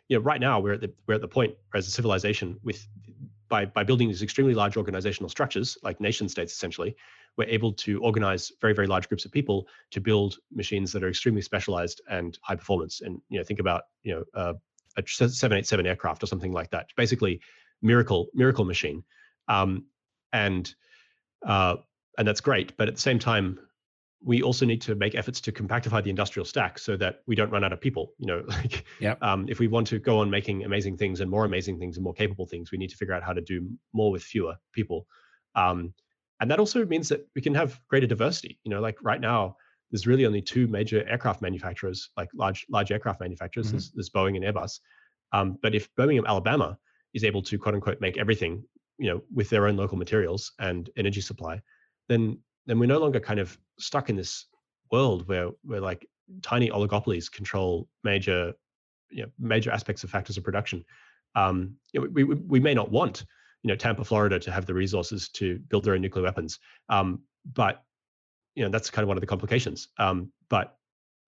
you 0.08 0.16
know, 0.16 0.22
right 0.22 0.40
now 0.40 0.60
we're 0.60 0.74
at 0.74 0.80
the 0.80 0.92
we're 1.06 1.14
at 1.14 1.20
the 1.20 1.28
point 1.28 1.54
as 1.74 1.86
a 1.86 1.90
civilization 1.90 2.58
with 2.62 2.86
by 3.48 3.66
by 3.66 3.84
building 3.84 4.08
these 4.08 4.22
extremely 4.22 4.54
large 4.54 4.76
organizational 4.76 5.28
structures 5.28 5.76
like 5.82 6.00
nation 6.00 6.28
states 6.28 6.52
essentially, 6.52 6.96
we're 7.36 7.48
able 7.48 7.72
to 7.72 8.00
organize 8.00 8.52
very 8.60 8.74
very 8.74 8.86
large 8.86 9.08
groups 9.08 9.24
of 9.24 9.32
people 9.32 9.66
to 9.90 10.00
build 10.00 10.36
machines 10.52 10.92
that 10.92 11.02
are 11.02 11.08
extremely 11.08 11.42
specialized 11.42 12.00
and 12.08 12.38
high 12.42 12.54
performance. 12.54 13.00
And 13.00 13.20
you 13.28 13.38
know, 13.38 13.44
think 13.44 13.60
about 13.60 13.82
you 14.02 14.14
know 14.14 14.24
uh, 14.34 14.54
a 14.96 15.02
787 15.06 15.86
aircraft 15.86 16.22
or 16.22 16.26
something 16.26 16.52
like 16.52 16.70
that. 16.70 16.86
Basically, 16.96 17.40
miracle 17.82 18.28
miracle 18.34 18.64
machine, 18.64 19.02
um, 19.48 19.84
and 20.32 20.72
uh, 21.46 21.76
and 22.18 22.26
that's 22.26 22.40
great. 22.40 22.76
But 22.76 22.88
at 22.88 22.94
the 22.94 23.00
same 23.00 23.18
time, 23.18 23.58
we 24.22 24.42
also 24.42 24.64
need 24.64 24.80
to 24.82 24.94
make 24.94 25.14
efforts 25.14 25.40
to 25.42 25.52
compactify 25.52 26.02
the 26.02 26.10
industrial 26.10 26.46
stack 26.46 26.78
so 26.78 26.96
that 26.96 27.20
we 27.26 27.34
don't 27.34 27.50
run 27.50 27.64
out 27.64 27.72
of 27.72 27.80
people. 27.80 28.12
You 28.18 28.26
know, 28.26 28.44
like 28.48 28.84
yep. 29.00 29.22
um, 29.22 29.46
if 29.48 29.58
we 29.58 29.68
want 29.68 29.86
to 29.88 29.98
go 29.98 30.18
on 30.18 30.30
making 30.30 30.64
amazing 30.64 30.96
things 30.96 31.20
and 31.20 31.30
more 31.30 31.44
amazing 31.44 31.78
things 31.78 31.96
and 31.96 32.04
more 32.04 32.14
capable 32.14 32.46
things, 32.46 32.70
we 32.70 32.78
need 32.78 32.90
to 32.90 32.96
figure 32.96 33.14
out 33.14 33.22
how 33.22 33.32
to 33.32 33.40
do 33.40 33.68
more 33.92 34.10
with 34.10 34.22
fewer 34.22 34.54
people. 34.72 35.06
Um, 35.54 35.94
and 36.40 36.50
that 36.50 36.58
also 36.58 36.84
means 36.84 37.08
that 37.08 37.26
we 37.34 37.42
can 37.42 37.54
have 37.54 37.80
greater 37.88 38.06
diversity. 38.06 38.58
You 38.64 38.70
know, 38.70 38.80
like 38.80 38.96
right 39.02 39.20
now, 39.20 39.56
there's 39.90 40.06
really 40.06 40.26
only 40.26 40.42
two 40.42 40.66
major 40.66 41.08
aircraft 41.08 41.42
manufacturers, 41.42 42.10
like 42.16 42.28
large 42.34 42.66
large 42.68 42.90
aircraft 42.90 43.20
manufacturers. 43.20 43.66
Mm-hmm. 43.66 43.76
There's, 43.76 43.92
there's, 43.92 44.10
Boeing 44.10 44.36
and 44.36 44.44
Airbus. 44.44 44.80
Um, 45.32 45.58
but 45.62 45.74
if 45.74 45.94
Birmingham, 45.94 46.26
Alabama, 46.26 46.78
is 47.12 47.24
able 47.24 47.42
to 47.42 47.58
quote 47.58 47.74
unquote 47.74 48.00
make 48.00 48.18
everything 48.18 48.64
you 48.98 49.08
know 49.10 49.22
with 49.32 49.50
their 49.50 49.66
own 49.66 49.76
local 49.76 49.98
materials 49.98 50.52
and 50.60 50.88
energy 50.96 51.20
supply 51.20 51.60
then 52.08 52.38
then 52.66 52.78
we're 52.78 52.86
no 52.86 52.98
longer 52.98 53.18
kind 53.18 53.40
of 53.40 53.58
stuck 53.78 54.08
in 54.08 54.16
this 54.16 54.46
world 54.92 55.26
where 55.26 55.50
where 55.62 55.80
like 55.80 56.06
tiny 56.42 56.70
oligopolies 56.70 57.30
control 57.30 57.88
major 58.04 58.54
you 59.10 59.22
know, 59.22 59.30
major 59.38 59.70
aspects 59.70 60.04
of 60.04 60.10
factors 60.10 60.36
of 60.36 60.44
production. 60.44 60.84
Um, 61.34 61.76
you 61.92 62.00
know, 62.00 62.08
we, 62.12 62.24
we, 62.24 62.34
we 62.34 62.60
may 62.60 62.74
not 62.74 62.90
want 62.90 63.24
you 63.64 63.68
know 63.68 63.76
Tampa, 63.76 64.04
Florida, 64.04 64.38
to 64.38 64.52
have 64.52 64.66
the 64.66 64.74
resources 64.74 65.28
to 65.30 65.58
build 65.70 65.84
their 65.84 65.94
own 65.94 66.02
nuclear 66.02 66.22
weapons, 66.22 66.60
um, 66.90 67.20
but 67.54 67.82
you 68.54 68.62
know 68.62 68.70
that's 68.70 68.90
kind 68.90 69.02
of 69.02 69.08
one 69.08 69.16
of 69.16 69.22
the 69.22 69.26
complications. 69.26 69.88
Um, 69.98 70.30
but 70.50 70.76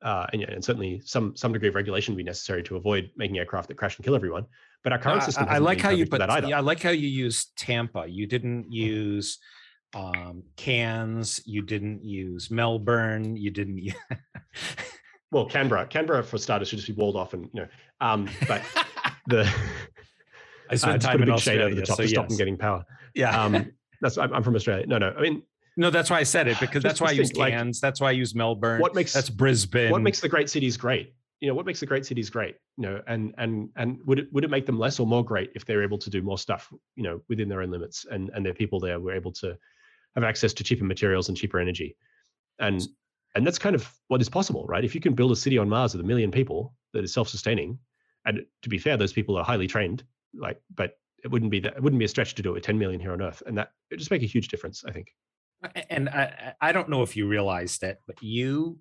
uh, 0.02 0.26
and, 0.34 0.42
and, 0.42 0.62
certainly 0.62 1.00
some 1.04 1.34
some 1.34 1.52
degree 1.52 1.68
of 1.68 1.74
regulation 1.74 2.14
would 2.14 2.18
be 2.18 2.24
necessary 2.24 2.62
to 2.62 2.76
avoid 2.76 3.10
making 3.16 3.38
aircraft 3.38 3.68
that 3.68 3.78
crash 3.78 3.96
and 3.96 4.04
kill 4.04 4.14
everyone. 4.14 4.44
But 4.84 4.92
our 4.92 4.98
current 4.98 5.22
system, 5.22 5.46
I, 5.48 5.54
I 5.54 5.58
like 5.58 5.80
how 5.80 5.90
you 5.90 6.06
put 6.06 6.18
that. 6.18 6.46
Yeah, 6.46 6.58
I 6.58 6.60
like 6.60 6.82
how 6.82 6.90
you 6.90 7.08
use 7.08 7.46
Tampa. 7.56 8.04
You 8.06 8.26
didn't 8.26 8.70
use 8.70 9.38
um, 9.94 10.42
Cairns. 10.56 11.40
You 11.46 11.62
didn't 11.62 12.04
use 12.04 12.50
Melbourne. 12.50 13.34
You 13.34 13.50
didn't. 13.50 13.78
Use... 13.78 13.94
well, 15.32 15.46
Canberra. 15.46 15.86
Canberra 15.86 16.22
for 16.22 16.36
starters 16.36 16.68
should 16.68 16.78
just 16.78 16.88
be 16.88 16.94
walled 16.94 17.16
off, 17.16 17.32
and 17.32 17.48
you 17.54 17.62
know. 17.62 17.68
Um, 18.02 18.28
but 18.46 18.62
the 19.26 19.50
I 20.70 20.76
spent 20.76 21.04
uh, 21.04 21.08
time 21.08 21.22
in 21.22 21.30
Australia, 21.30 21.64
over 21.64 21.74
the 21.74 21.82
top 21.82 21.96
so 21.96 22.02
to 22.02 22.08
yes. 22.08 22.10
stop 22.10 22.28
them 22.28 22.36
getting 22.36 22.56
power. 22.56 22.84
Yeah. 23.14 23.44
Um, 23.44 23.72
that's 24.02 24.18
I'm, 24.18 24.30
I'm, 24.34 24.42
from 24.42 24.54
Australia. 24.56 24.86
No, 24.86 24.98
no. 24.98 25.14
I 25.16 25.22
mean, 25.22 25.42
no, 25.78 25.88
that's 25.88 26.10
why 26.10 26.18
I 26.18 26.22
said 26.22 26.48
it 26.48 26.60
because 26.60 26.82
that's 26.82 27.00
why 27.00 27.08
I 27.08 27.12
use 27.12 27.30
Cairns. 27.30 27.78
Like, 27.78 27.80
that's 27.80 28.00
why 28.00 28.08
I 28.08 28.12
use 28.12 28.34
Melbourne. 28.34 28.80
What 28.80 28.94
makes 28.94 29.12
that's 29.12 29.30
Brisbane? 29.30 29.90
What 29.90 30.02
makes 30.02 30.20
the 30.20 30.28
great 30.28 30.50
cities 30.50 30.76
great? 30.76 31.14
You 31.40 31.48
know, 31.48 31.54
what 31.54 31.66
makes 31.66 31.80
the 31.80 31.86
great 31.86 32.06
cities 32.06 32.30
great? 32.30 32.56
You 32.76 32.82
know, 32.82 33.02
and 33.06 33.34
and 33.38 33.70
and 33.76 33.98
would 34.06 34.18
it 34.18 34.32
would 34.32 34.44
it 34.44 34.50
make 34.50 34.64
them 34.64 34.78
less 34.78 35.00
or 35.00 35.06
more 35.06 35.24
great 35.24 35.50
if 35.54 35.64
they're 35.66 35.82
able 35.82 35.98
to 35.98 36.10
do 36.10 36.22
more 36.22 36.38
stuff? 36.38 36.72
You 36.94 37.02
know, 37.02 37.20
within 37.28 37.48
their 37.48 37.60
own 37.60 37.70
limits, 37.70 38.06
and 38.10 38.30
and 38.34 38.44
their 38.44 38.54
people 38.54 38.80
there 38.80 38.98
were 39.00 39.12
able 39.12 39.32
to 39.32 39.56
have 40.14 40.24
access 40.24 40.54
to 40.54 40.64
cheaper 40.64 40.84
materials 40.84 41.28
and 41.28 41.36
cheaper 41.36 41.58
energy, 41.58 41.96
and 42.58 42.86
and 43.34 43.46
that's 43.46 43.58
kind 43.58 43.76
of 43.76 43.90
what 44.08 44.22
is 44.22 44.30
possible, 44.30 44.64
right? 44.66 44.84
If 44.84 44.94
you 44.94 45.00
can 45.00 45.14
build 45.14 45.30
a 45.30 45.36
city 45.36 45.58
on 45.58 45.68
Mars 45.68 45.94
with 45.94 46.02
a 46.02 46.08
million 46.08 46.30
people 46.30 46.74
that 46.94 47.04
is 47.04 47.12
self-sustaining, 47.12 47.78
and 48.24 48.46
to 48.62 48.68
be 48.70 48.78
fair, 48.78 48.96
those 48.96 49.12
people 49.12 49.36
are 49.36 49.44
highly 49.44 49.66
trained, 49.66 50.04
like, 50.38 50.60
but 50.74 50.92
it 51.24 51.30
wouldn't 51.30 51.50
be 51.50 51.60
that 51.60 51.76
it 51.76 51.82
wouldn't 51.82 51.98
be 51.98 52.04
a 52.04 52.08
stretch 52.08 52.34
to 52.34 52.42
do 52.42 52.50
it 52.50 52.54
with 52.54 52.62
10 52.62 52.78
million 52.78 53.00
here 53.00 53.12
on 53.12 53.22
Earth, 53.22 53.42
and 53.46 53.58
that 53.58 53.70
it 53.90 53.98
just 53.98 54.10
make 54.10 54.22
a 54.22 54.26
huge 54.26 54.48
difference, 54.48 54.84
I 54.86 54.92
think. 54.92 55.08
And 55.90 56.08
I, 56.08 56.54
I 56.60 56.72
don't 56.72 56.88
know 56.88 57.02
if 57.02 57.16
you 57.16 57.26
realized 57.26 57.80
that 57.80 57.98
but 58.06 58.22
you 58.22 58.78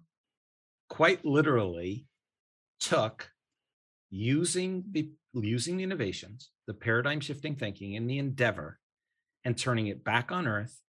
quite 0.89 1.23
literally 1.25 2.05
took 2.79 3.29
using 4.09 4.83
the 4.91 5.11
using 5.33 5.77
the 5.77 5.83
innovations, 5.83 6.51
the 6.67 6.73
paradigm 6.73 7.19
shifting 7.19 7.55
thinking, 7.55 7.95
and 7.95 8.09
the 8.09 8.19
endeavor, 8.19 8.79
and 9.43 9.57
turning 9.57 9.87
it 9.87 10.03
back 10.03 10.31
on 10.31 10.47
Earth 10.47 10.79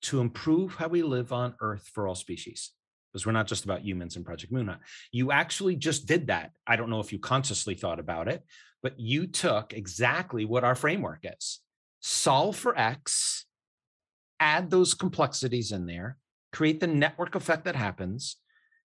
to 0.00 0.20
improve 0.20 0.74
how 0.74 0.88
we 0.88 1.02
live 1.02 1.32
on 1.32 1.54
Earth 1.60 1.90
for 1.92 2.06
all 2.06 2.14
species 2.14 2.72
because 3.12 3.26
we're 3.26 3.32
not 3.32 3.46
just 3.46 3.64
about 3.64 3.82
humans 3.82 4.16
in 4.16 4.24
Project 4.24 4.52
moon 4.52 4.76
You 5.12 5.32
actually 5.32 5.76
just 5.76 6.06
did 6.06 6.26
that. 6.28 6.52
I 6.66 6.76
don't 6.76 6.90
know 6.90 7.00
if 7.00 7.12
you 7.12 7.18
consciously 7.18 7.74
thought 7.74 7.98
about 7.98 8.28
it, 8.28 8.44
but 8.82 8.98
you 8.98 9.26
took 9.26 9.72
exactly 9.72 10.44
what 10.44 10.64
our 10.64 10.74
framework 10.74 11.20
is. 11.24 11.60
Solve 12.00 12.56
for 12.56 12.78
X, 12.78 13.46
add 14.40 14.70
those 14.70 14.94
complexities 14.94 15.72
in 15.72 15.86
there, 15.86 16.16
create 16.52 16.80
the 16.80 16.86
network 16.86 17.34
effect 17.34 17.64
that 17.64 17.76
happens, 17.76 18.36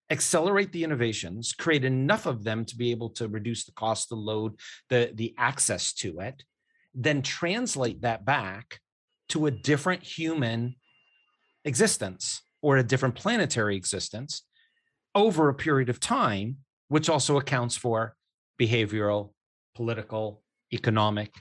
accelerate 0.09 0.71
the 0.71 0.83
innovations, 0.83 1.53
create 1.53 1.85
enough 1.85 2.25
of 2.25 2.43
them 2.43 2.65
to 2.65 2.75
be 2.75 2.91
able 2.91 3.09
to 3.09 3.27
reduce 3.27 3.65
the 3.65 3.71
cost, 3.71 4.09
the 4.09 4.15
load, 4.15 4.59
the, 4.89 5.11
the 5.13 5.33
access 5.37 5.93
to 5.93 6.19
it, 6.19 6.43
then 6.93 7.21
translate 7.21 8.01
that 8.01 8.25
back 8.25 8.79
to 9.29 9.45
a 9.45 9.51
different 9.51 10.03
human 10.03 10.75
existence 11.65 12.41
or 12.61 12.77
a 12.77 12.83
different 12.83 13.15
planetary 13.15 13.75
existence 13.75 14.43
over 15.15 15.49
a 15.49 15.53
period 15.53 15.89
of 15.89 15.99
time, 15.99 16.57
which 16.87 17.09
also 17.09 17.37
accounts 17.37 17.75
for 17.75 18.15
behavioral, 18.59 19.32
political, 19.75 20.41
economic 20.71 21.33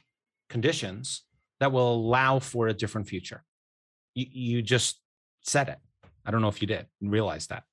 conditions 0.49 1.23
that 1.61 1.73
will 1.73 1.95
allow 1.95 2.39
for 2.39 2.69
a 2.69 2.75
different 2.75 3.09
future. 3.09 3.45
You, 4.15 4.27
you 4.31 4.63
just 4.63 5.01
said 5.43 5.69
it. 5.69 5.79
I 6.25 6.31
don't 6.31 6.43
know 6.43 6.49
if 6.49 6.61
you 6.61 6.69
did 6.69 6.87
realize 7.01 7.47
that. 7.49 7.65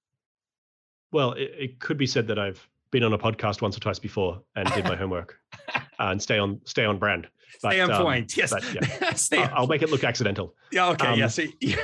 Well, 1.11 1.33
it, 1.33 1.51
it, 1.57 1.79
could 1.79 1.97
be 1.97 2.05
said 2.05 2.27
that 2.27 2.39
I've 2.39 2.67
been 2.91 3.03
on 3.03 3.13
a 3.13 3.17
podcast 3.17 3.61
once 3.61 3.75
or 3.75 3.79
twice 3.79 3.99
before 3.99 4.41
and 4.55 4.71
did 4.73 4.83
my 4.83 4.95
homework 4.95 5.39
and 5.99 6.21
stay 6.21 6.37
on 6.37 6.61
stay 6.65 6.85
on 6.85 6.97
brand. 6.97 7.27
But, 7.61 7.71
stay 7.71 7.81
on 7.81 7.91
um, 7.91 8.03
point. 8.03 8.37
Yes. 8.37 8.51
But, 8.51 8.63
yeah. 8.73 9.41
I'll, 9.49 9.61
I'll, 9.61 9.67
make 9.67 9.81
it 9.81 9.89
look 9.89 10.03
accidental. 10.03 10.55
Yeah. 10.71 10.89
Okay. 10.89 11.07
Um, 11.07 11.19
yes. 11.19 11.39
Yeah, 11.59 11.77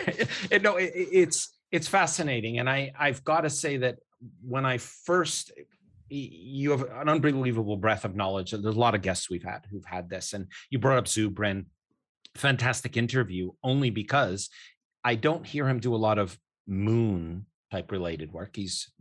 it, 0.51 0.61
no, 0.61 0.77
it, 0.77 0.91
it's 0.95 1.53
it's 1.71 1.87
fascinating, 1.87 2.59
and 2.59 2.69
I 2.69 2.91
I've 2.97 3.23
got 3.23 3.41
to 3.41 3.49
say 3.49 3.77
that 3.77 3.97
when 4.47 4.65
I 4.65 4.77
first 4.77 5.51
you 6.09 6.71
have 6.71 6.83
an 6.83 7.09
unbelievable 7.09 7.77
breadth 7.77 8.05
of 8.05 8.15
knowledge. 8.15 8.51
There's 8.51 8.63
a 8.63 8.71
lot 8.71 8.95
of 8.95 9.01
guests 9.01 9.29
we've 9.29 9.43
had 9.43 9.65
who've 9.69 9.85
had 9.85 10.09
this, 10.09 10.33
and 10.33 10.47
you 10.69 10.79
brought 10.79 10.97
up 10.97 11.05
Zubrin, 11.05 11.65
fantastic 12.35 12.97
interview, 12.97 13.51
only 13.63 13.89
because 13.89 14.49
I 15.03 15.15
don't 15.15 15.45
hear 15.45 15.67
him 15.67 15.79
do 15.79 15.95
a 15.95 15.97
lot 15.97 16.19
of 16.19 16.37
moon 16.67 17.45
type 17.71 17.91
related 17.91 18.31
work. 18.31 18.55
He's, 18.55 18.91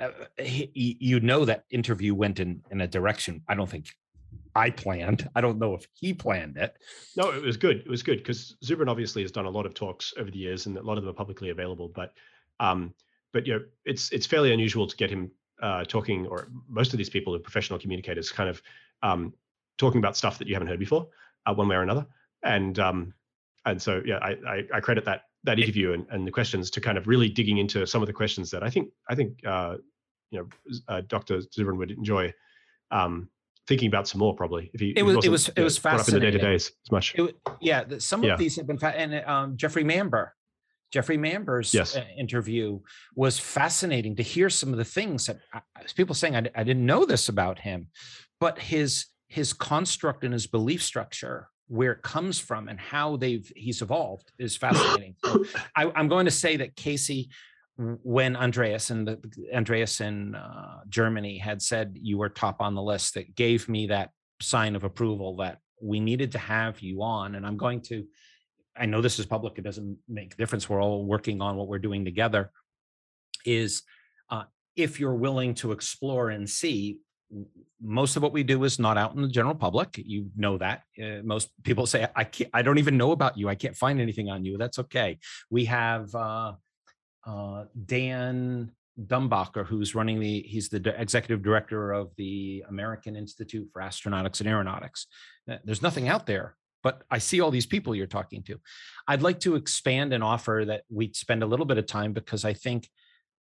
uh, 0.00 0.08
he, 0.38 0.96
you 1.00 1.20
know, 1.20 1.44
that 1.44 1.64
interview 1.70 2.14
went 2.14 2.40
in 2.40 2.62
in 2.70 2.80
a 2.80 2.86
direction 2.86 3.42
I 3.48 3.54
don't 3.54 3.68
think 3.68 3.88
I 4.54 4.70
planned. 4.70 5.28
I 5.34 5.40
don't 5.40 5.58
know 5.58 5.74
if 5.74 5.86
he 5.92 6.14
planned 6.14 6.56
it. 6.56 6.74
No, 7.16 7.30
it 7.30 7.42
was 7.42 7.56
good. 7.56 7.78
It 7.78 7.88
was 7.88 8.02
good 8.02 8.18
because 8.18 8.56
Zubrin 8.64 8.88
obviously 8.88 9.22
has 9.22 9.30
done 9.30 9.44
a 9.44 9.50
lot 9.50 9.66
of 9.66 9.74
talks 9.74 10.14
over 10.18 10.30
the 10.30 10.38
years, 10.38 10.66
and 10.66 10.76
a 10.78 10.82
lot 10.82 10.98
of 10.98 11.04
them 11.04 11.10
are 11.10 11.16
publicly 11.16 11.50
available. 11.50 11.88
But, 11.94 12.12
um, 12.58 12.94
but 13.32 13.46
you 13.46 13.54
know, 13.54 13.64
it's 13.84 14.10
it's 14.12 14.26
fairly 14.26 14.52
unusual 14.52 14.86
to 14.86 14.96
get 14.96 15.10
him 15.10 15.30
uh, 15.62 15.84
talking, 15.84 16.26
or 16.26 16.48
most 16.68 16.92
of 16.92 16.98
these 16.98 17.10
people 17.10 17.34
are 17.34 17.38
professional 17.38 17.78
communicators, 17.78 18.30
kind 18.30 18.48
of 18.48 18.62
um, 19.02 19.32
talking 19.78 19.98
about 19.98 20.16
stuff 20.16 20.38
that 20.38 20.48
you 20.48 20.54
haven't 20.54 20.68
heard 20.68 20.78
before, 20.78 21.08
uh, 21.46 21.54
one 21.54 21.68
way 21.68 21.76
or 21.76 21.82
another. 21.82 22.06
And 22.42 22.78
um, 22.78 23.14
and 23.64 23.80
so 23.80 24.02
yeah, 24.04 24.18
I, 24.18 24.36
I, 24.46 24.62
I 24.74 24.80
credit 24.80 25.04
that 25.04 25.22
that 25.44 25.58
interview 25.58 25.92
and, 25.92 26.06
and 26.10 26.26
the 26.26 26.30
questions 26.30 26.70
to 26.70 26.80
kind 26.80 26.98
of 26.98 27.06
really 27.06 27.28
digging 27.28 27.58
into 27.58 27.86
some 27.86 28.02
of 28.02 28.06
the 28.06 28.12
questions 28.12 28.50
that 28.50 28.62
I 28.62 28.70
think 28.70 28.90
I 29.08 29.14
think 29.14 29.38
uh, 29.46 29.76
you 30.30 30.40
know 30.40 30.78
uh, 30.88 31.02
Dr. 31.06 31.38
Zubrin 31.38 31.76
would 31.78 31.90
enjoy. 31.90 32.32
Um, 32.90 33.28
thinking 33.66 33.88
about 33.88 34.06
some 34.06 34.20
more 34.20 34.32
probably. 34.34 34.70
If 34.72 34.80
he, 34.80 34.92
it 34.96 35.02
was, 35.02 35.24
it 35.24 35.28
was, 35.28 35.48
it 35.48 35.62
was 35.62 35.76
fascinating. 35.76 36.00
Up 36.00 36.08
in 36.08 36.14
the 36.14 36.20
day 36.20 36.30
to 36.30 36.52
days 36.52 36.72
as 36.86 36.92
much. 36.92 37.14
It, 37.16 37.36
yeah, 37.60 37.82
some 37.98 38.20
of 38.20 38.28
yeah. 38.28 38.36
these 38.36 38.54
have 38.54 38.66
been, 38.68 38.78
fa- 38.78 38.96
and 38.96 39.14
um, 39.26 39.56
Jeffrey 39.56 39.82
Manber, 39.82 40.35
Jeffrey 40.92 41.16
Manber's 41.16 41.74
yes. 41.74 41.96
Uh, 41.96 42.04
interview 42.16 42.78
was 43.14 43.38
fascinating 43.38 44.16
to 44.16 44.22
hear 44.22 44.48
some 44.48 44.70
of 44.70 44.78
the 44.78 44.84
things 44.84 45.26
that 45.26 45.38
I, 45.52 45.60
people 45.94 46.14
saying 46.14 46.36
I, 46.36 46.48
I 46.54 46.64
didn't 46.64 46.86
know 46.86 47.04
this 47.04 47.28
about 47.28 47.58
him, 47.58 47.88
but 48.40 48.58
his 48.58 49.06
his 49.28 49.52
construct 49.52 50.24
and 50.24 50.32
his 50.32 50.46
belief 50.46 50.82
structure 50.82 51.48
where 51.68 51.90
it 51.92 52.02
comes 52.02 52.38
from 52.38 52.68
and 52.68 52.78
how 52.78 53.16
they've 53.16 53.50
he's 53.56 53.82
evolved 53.82 54.30
is 54.38 54.56
fascinating. 54.64 55.16
so 55.24 55.44
I, 55.76 55.90
am 55.96 56.08
going 56.08 56.26
to 56.26 56.30
say 56.30 56.56
that 56.56 56.76
Casey 56.76 57.28
when 57.78 58.36
Andreas 58.36 58.90
and 58.90 59.06
the, 59.06 59.18
Andreas 59.54 60.00
in 60.00 60.34
uh, 60.34 60.80
Germany 60.88 61.38
had 61.38 61.60
said 61.60 61.98
you 62.00 62.18
were 62.18 62.28
top 62.28 62.60
on 62.60 62.74
the 62.74 62.82
list, 62.82 63.14
that 63.14 63.34
gave 63.34 63.68
me 63.68 63.88
that 63.88 64.10
sign 64.40 64.76
of 64.76 64.84
approval 64.84 65.36
that 65.36 65.58
we 65.80 66.00
needed 66.00 66.32
to 66.32 66.38
have 66.38 66.80
you 66.80 67.02
on. 67.02 67.34
And 67.34 67.46
I'm 67.46 67.58
going 67.58 67.82
to, 67.82 68.06
I 68.78 68.86
know 68.86 69.00
this 69.00 69.18
is 69.18 69.26
public; 69.26 69.58
it 69.58 69.62
doesn't 69.62 69.98
make 70.08 70.34
a 70.34 70.36
difference. 70.36 70.68
We're 70.68 70.82
all 70.82 71.04
working 71.04 71.40
on 71.40 71.56
what 71.56 71.68
we're 71.68 71.78
doing 71.78 72.04
together. 72.04 72.50
Is 73.44 73.82
uh, 74.30 74.44
if 74.74 75.00
you're 75.00 75.14
willing 75.14 75.54
to 75.54 75.72
explore 75.72 76.30
and 76.30 76.48
see 76.48 76.98
most 77.82 78.16
of 78.16 78.22
what 78.22 78.32
we 78.32 78.44
do 78.44 78.62
is 78.62 78.78
not 78.78 78.96
out 78.96 79.16
in 79.16 79.20
the 79.20 79.28
general 79.28 79.54
public 79.54 79.98
you 79.98 80.30
know 80.36 80.56
that 80.56 80.82
uh, 81.02 81.20
most 81.24 81.50
people 81.64 81.84
say 81.84 82.06
i 82.14 82.22
can't 82.22 82.48
i 82.54 82.62
don't 82.62 82.78
even 82.78 82.96
know 82.96 83.10
about 83.10 83.36
you 83.36 83.48
i 83.48 83.54
can't 83.56 83.74
find 83.74 84.00
anything 84.00 84.30
on 84.30 84.44
you 84.44 84.56
that's 84.56 84.78
okay 84.78 85.18
we 85.50 85.64
have 85.64 86.14
uh, 86.14 86.52
uh, 87.26 87.64
Dan 87.84 88.70
Dumbacher, 88.98 89.66
who's 89.66 89.94
running 89.94 90.20
the, 90.20 90.42
he's 90.42 90.68
the 90.68 90.94
executive 90.98 91.42
director 91.42 91.92
of 91.92 92.10
the 92.16 92.64
American 92.68 93.16
Institute 93.16 93.68
for 93.72 93.82
Astronautics 93.82 94.40
and 94.40 94.48
Aeronautics. 94.48 95.06
Uh, 95.50 95.56
there's 95.64 95.82
nothing 95.82 96.08
out 96.08 96.26
there, 96.26 96.56
but 96.86 97.02
I 97.10 97.18
see 97.18 97.40
all 97.40 97.50
these 97.50 97.66
people 97.74 97.96
you're 97.96 98.06
talking 98.18 98.44
to. 98.44 98.60
I'd 99.08 99.26
like 99.28 99.40
to 99.40 99.56
expand 99.56 100.12
and 100.12 100.22
offer 100.22 100.56
that 100.68 100.82
we 100.88 101.04
spend 101.14 101.42
a 101.42 101.46
little 101.52 101.66
bit 101.66 101.78
of 101.78 101.86
time 101.86 102.12
because 102.12 102.44
I 102.44 102.52
think 102.52 102.88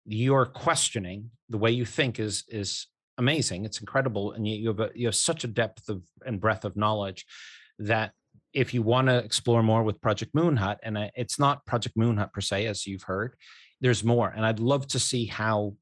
your 0.05 0.47
questioning, 0.47 1.31
the 1.49 1.59
way 1.59 1.73
you 1.73 1.85
think 1.85 2.21
is 2.21 2.45
is 2.63 2.87
amazing. 3.19 3.65
It's 3.65 3.81
incredible, 3.81 4.25
and 4.35 4.47
you, 4.47 4.55
you 4.63 4.69
have 4.69 4.79
a, 4.79 4.91
you 4.95 5.07
have 5.09 5.17
such 5.31 5.43
a 5.43 5.49
depth 5.49 5.89
of 5.89 5.99
and 6.25 6.41
breadth 6.41 6.65
of 6.65 6.77
knowledge 6.77 7.27
that 7.81 8.13
if 8.53 8.73
you 8.73 8.83
want 8.83 9.09
to 9.09 9.19
explore 9.29 9.63
more 9.71 9.83
with 9.83 10.01
Project 10.01 10.33
Moon 10.33 10.57
Hut, 10.57 10.79
and 10.85 10.97
uh, 10.97 11.09
it's 11.17 11.39
not 11.45 11.67
Project 11.67 11.97
Moon 11.97 12.17
Hut 12.19 12.33
per 12.33 12.41
se, 12.41 12.67
as 12.67 12.87
you've 12.87 13.09
heard, 13.15 13.35
there's 13.81 14.05
more. 14.05 14.33
And 14.37 14.47
I'd 14.47 14.61
love 14.61 14.87
to 14.95 15.01
see 15.01 15.27
how, 15.27 15.75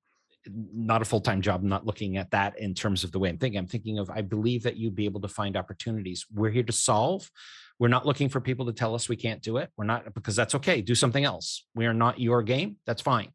not 0.48 1.02
a 1.02 1.05
full 1.05 1.20
time 1.20 1.40
job, 1.40 1.62
I'm 1.62 1.68
not 1.68 1.86
looking 1.86 2.16
at 2.16 2.31
that 2.32 2.58
in 2.58 2.74
terms 2.74 3.05
of 3.05 3.12
the 3.12 3.18
way 3.18 3.28
I'm 3.28 3.39
thinking. 3.39 3.58
I'm 3.58 3.66
thinking 3.66 3.98
of, 3.98 4.10
I 4.10 4.23
believe 4.23 4.62
that 4.64 4.76
you'd 4.76 4.94
be 4.94 5.05
able 5.05 5.20
to 5.23 5.28
find 5.28 5.56
opportunities. 5.56 6.26
We're 6.32 6.50
here 6.50 6.62
to 6.62 6.73
solve, 6.73 7.31
We're 7.78 7.89
not 7.89 8.06
looking 8.06 8.28
for 8.28 8.40
people 8.40 8.66
to 8.66 8.73
tell 8.73 8.94
us 8.94 9.08
we 9.08 9.16
can't 9.16 9.42
do 9.42 9.56
it. 9.56 9.70
We're 9.76 9.84
not 9.84 10.14
because 10.14 10.36
that's 10.36 10.55
okay. 10.56 10.81
Do 10.81 10.94
something 10.94 11.24
else. 11.24 11.66
We 11.74 11.86
are 11.86 11.94
not 11.94 12.20
your 12.20 12.42
game. 12.42 12.76
That's 12.86 13.02
fine. 13.02 13.31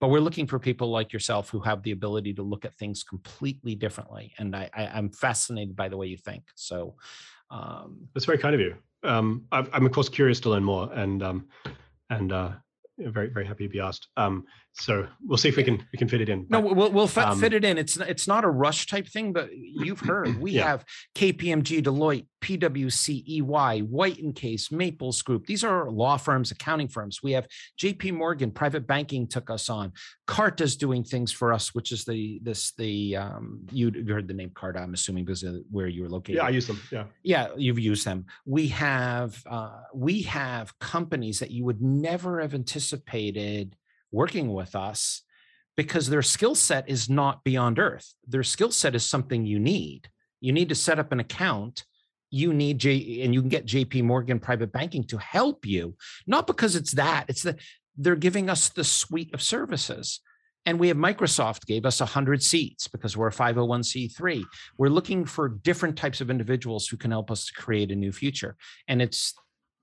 But 0.00 0.08
we're 0.08 0.20
looking 0.20 0.46
for 0.46 0.58
people 0.58 0.90
like 0.90 1.12
yourself 1.12 1.50
who 1.50 1.60
have 1.60 1.82
the 1.82 1.90
ability 1.90 2.32
to 2.34 2.42
look 2.42 2.64
at 2.64 2.74
things 2.74 3.02
completely 3.02 3.74
differently. 3.74 4.32
And 4.38 4.56
I, 4.56 4.70
I 4.72 4.98
am 4.98 5.10
fascinated 5.10 5.76
by 5.76 5.88
the 5.88 5.96
way 5.98 6.06
you 6.06 6.16
think. 6.16 6.44
So 6.54 6.94
um, 7.50 8.08
that's 8.14 8.24
very 8.24 8.38
kind 8.38 8.54
of 8.54 8.60
you. 8.60 8.76
Um, 9.02 9.44
i 9.50 9.66
am 9.72 9.86
of 9.86 9.92
course 9.92 10.08
curious 10.08 10.40
to 10.40 10.50
learn 10.50 10.64
more, 10.64 10.90
and 10.92 11.22
um, 11.22 11.48
and 12.10 12.32
uh, 12.32 12.52
very 12.98 13.28
very 13.28 13.46
happy 13.46 13.64
to 13.64 13.70
be 13.70 13.80
asked. 13.80 14.08
So 14.72 15.06
we'll 15.26 15.36
see 15.36 15.48
if 15.48 15.56
we 15.56 15.64
can 15.64 15.84
we 15.92 15.98
can 15.98 16.08
fit 16.08 16.20
it 16.20 16.28
in. 16.28 16.44
But, 16.44 16.60
no, 16.60 16.72
we'll 16.72 16.90
we'll 16.90 17.06
fit, 17.06 17.24
um, 17.24 17.40
fit 17.40 17.52
it 17.52 17.64
in. 17.64 17.76
It's 17.76 17.96
it's 17.96 18.28
not 18.28 18.44
a 18.44 18.48
rush 18.48 18.86
type 18.86 19.06
thing, 19.08 19.32
but 19.32 19.50
you've 19.52 20.00
heard 20.00 20.36
we 20.40 20.52
yeah. 20.52 20.68
have 20.68 20.84
KPMG, 21.16 21.82
Deloitte, 21.82 22.26
PwC, 22.40 23.24
EY, 23.26 23.80
White 23.82 24.18
and 24.18 24.34
Case, 24.34 24.70
Maples 24.70 25.22
Group. 25.22 25.46
These 25.46 25.64
are 25.64 25.90
law 25.90 26.16
firms, 26.16 26.50
accounting 26.50 26.88
firms. 26.88 27.20
We 27.22 27.32
have 27.32 27.46
JP 27.80 28.14
Morgan, 28.14 28.52
private 28.52 28.86
banking 28.86 29.26
took 29.26 29.50
us 29.50 29.68
on. 29.68 29.92
Carta's 30.26 30.76
doing 30.76 31.02
things 31.02 31.32
for 31.32 31.52
us, 31.52 31.74
which 31.74 31.90
is 31.90 32.04
the 32.04 32.40
this 32.42 32.72
the 32.78 33.16
um 33.16 33.60
you 33.72 33.92
heard 34.08 34.28
the 34.28 34.34
name 34.34 34.52
Carta, 34.54 34.80
I'm 34.80 34.94
assuming 34.94 35.24
because 35.24 35.42
of 35.42 35.56
where 35.70 35.88
you 35.88 36.02
were 36.02 36.08
located. 36.08 36.36
Yeah, 36.36 36.44
I 36.44 36.50
use 36.50 36.66
them. 36.66 36.80
Yeah. 36.92 37.04
Yeah, 37.22 37.48
you've 37.56 37.78
used 37.78 38.06
them. 38.06 38.26
We 38.46 38.68
have 38.68 39.42
uh 39.50 39.80
we 39.92 40.22
have 40.22 40.78
companies 40.78 41.40
that 41.40 41.50
you 41.50 41.64
would 41.64 41.82
never 41.82 42.40
have 42.40 42.54
anticipated 42.54 43.76
working 44.12 44.52
with 44.52 44.74
us 44.74 45.22
because 45.76 46.08
their 46.08 46.22
skill 46.22 46.54
set 46.54 46.88
is 46.88 47.08
not 47.08 47.42
beyond 47.44 47.78
earth. 47.78 48.14
Their 48.26 48.42
skill 48.42 48.70
set 48.70 48.94
is 48.94 49.04
something 49.04 49.46
you 49.46 49.58
need. 49.58 50.08
You 50.40 50.52
need 50.52 50.68
to 50.68 50.74
set 50.74 50.98
up 50.98 51.12
an 51.12 51.20
account. 51.20 51.84
You 52.30 52.52
need 52.52 52.78
J 52.78 53.22
and 53.22 53.34
you 53.34 53.40
can 53.40 53.48
get 53.48 53.66
JP 53.66 54.04
Morgan 54.04 54.38
private 54.38 54.72
banking 54.72 55.04
to 55.04 55.18
help 55.18 55.66
you, 55.66 55.96
not 56.26 56.46
because 56.46 56.76
it's 56.76 56.92
that, 56.92 57.24
it's 57.28 57.42
that 57.42 57.58
they're 57.96 58.16
giving 58.16 58.48
us 58.48 58.68
the 58.68 58.84
suite 58.84 59.34
of 59.34 59.42
services. 59.42 60.20
And 60.66 60.78
we 60.78 60.88
have 60.88 60.96
Microsoft 60.96 61.66
gave 61.66 61.86
us 61.86 62.00
100 62.00 62.42
seats 62.42 62.86
because 62.86 63.16
we're 63.16 63.28
a 63.28 63.32
501c3. 63.32 64.44
We're 64.76 64.88
looking 64.88 65.24
for 65.24 65.48
different 65.48 65.96
types 65.96 66.20
of 66.20 66.30
individuals 66.30 66.86
who 66.86 66.96
can 66.96 67.10
help 67.10 67.30
us 67.30 67.46
to 67.46 67.54
create 67.54 67.90
a 67.90 67.96
new 67.96 68.12
future. 68.12 68.56
And 68.86 69.00
it's 69.00 69.34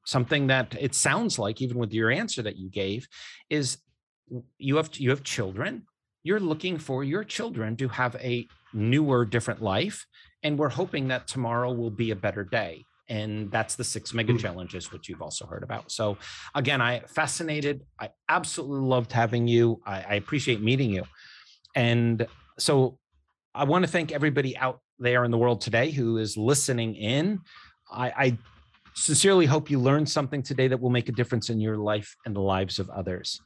something 0.06 0.47
that 0.47 0.75
it 0.80 0.93
sounds 0.93 1.39
like, 1.39 1.61
even 1.61 1.77
with 1.77 1.93
your 1.93 2.11
answer 2.11 2.43
that 2.43 2.57
you 2.57 2.69
gave, 2.69 3.07
is 3.49 3.80
you 4.57 4.77
have 4.77 4.89
you 4.97 5.09
have 5.09 5.23
children. 5.23 5.83
You're 6.23 6.39
looking 6.39 6.77
for 6.77 7.03
your 7.03 7.23
children 7.23 7.77
to 7.77 7.88
have 7.88 8.15
a 8.15 8.47
newer 8.73 9.25
different 9.25 9.61
life 9.61 10.06
and 10.43 10.57
we're 10.57 10.69
hoping 10.69 11.07
that 11.07 11.27
tomorrow 11.27 11.72
will 11.72 11.89
be 11.89 12.11
a 12.11 12.15
better 12.15 12.43
day. 12.43 12.85
And 13.09 13.49
that's 13.49 13.75
the 13.75 13.83
six 13.83 14.14
mega 14.14 14.33
mm. 14.33 14.39
challenges 14.39 14.91
which 14.91 15.07
you've 15.07 15.22
also 15.22 15.45
heard 15.45 15.64
about. 15.64 15.91
So 15.91 16.17
again 16.53 16.81
i 16.81 16.99
fascinated. 17.07 17.83
I 17.99 18.09
absolutely 18.27 18.85
loved 18.85 19.11
having 19.11 19.47
you. 19.47 19.81
I, 19.85 20.01
I 20.01 20.14
appreciate 20.15 20.61
meeting 20.61 20.91
you. 20.91 21.03
And 21.75 22.27
so 22.59 22.97
i 23.53 23.64
want 23.64 23.85
to 23.85 23.91
thank 23.91 24.11
everybody 24.11 24.57
out 24.57 24.81
there 24.99 25.23
in 25.23 25.31
the 25.31 25.38
world 25.38 25.61
today 25.61 25.91
who 25.91 26.17
is 26.17 26.35
listening 26.38 26.95
in. 26.95 27.39
I, 27.89 28.09
I 28.09 28.38
sincerely 28.93 29.45
hope 29.45 29.69
you 29.69 29.80
learned 29.80 30.09
something 30.09 30.41
today 30.41 30.67
that 30.67 30.80
will 30.80 30.89
make 30.89 31.07
a 31.07 31.11
difference 31.11 31.49
in 31.49 31.59
your 31.59 31.77
life 31.77 32.15
and 32.25 32.35
the 32.35 32.41
lives 32.41 32.80
of 32.80 32.89
others 32.89 33.39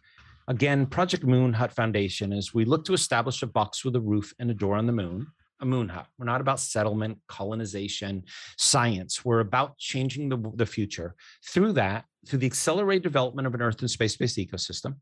Again, 0.52 0.86
Project 0.86 1.24
Moon 1.24 1.54
Hut 1.54 1.72
Foundation 1.72 2.34
is 2.34 2.54
we 2.54 2.66
look 2.66 2.84
to 2.84 2.94
establish 2.94 3.42
a 3.42 3.48
box 3.48 3.86
with 3.86 3.96
a 3.96 4.02
roof 4.02 4.34
and 4.38 4.52
a 4.52 4.54
door 4.54 4.76
on 4.76 4.86
the 4.86 4.92
moon, 4.92 5.28
a 5.62 5.66
moon 5.66 5.88
hut. 5.88 6.08
We're 6.20 6.26
not 6.26 6.42
about 6.42 6.60
settlement, 6.60 7.20
colonization, 7.30 8.26
science. 8.58 9.24
We're 9.24 9.40
about 9.40 9.78
changing 9.78 10.28
the, 10.28 10.52
the 10.56 10.66
future 10.66 11.16
through 11.42 11.72
that, 11.74 12.04
through 12.28 12.40
the 12.40 12.48
accelerated 12.48 13.02
development 13.02 13.48
of 13.48 13.56
an 13.56 13.62
Earth 13.62 13.80
and 13.80 13.90
space-based 13.90 14.36
ecosystem, 14.38 14.96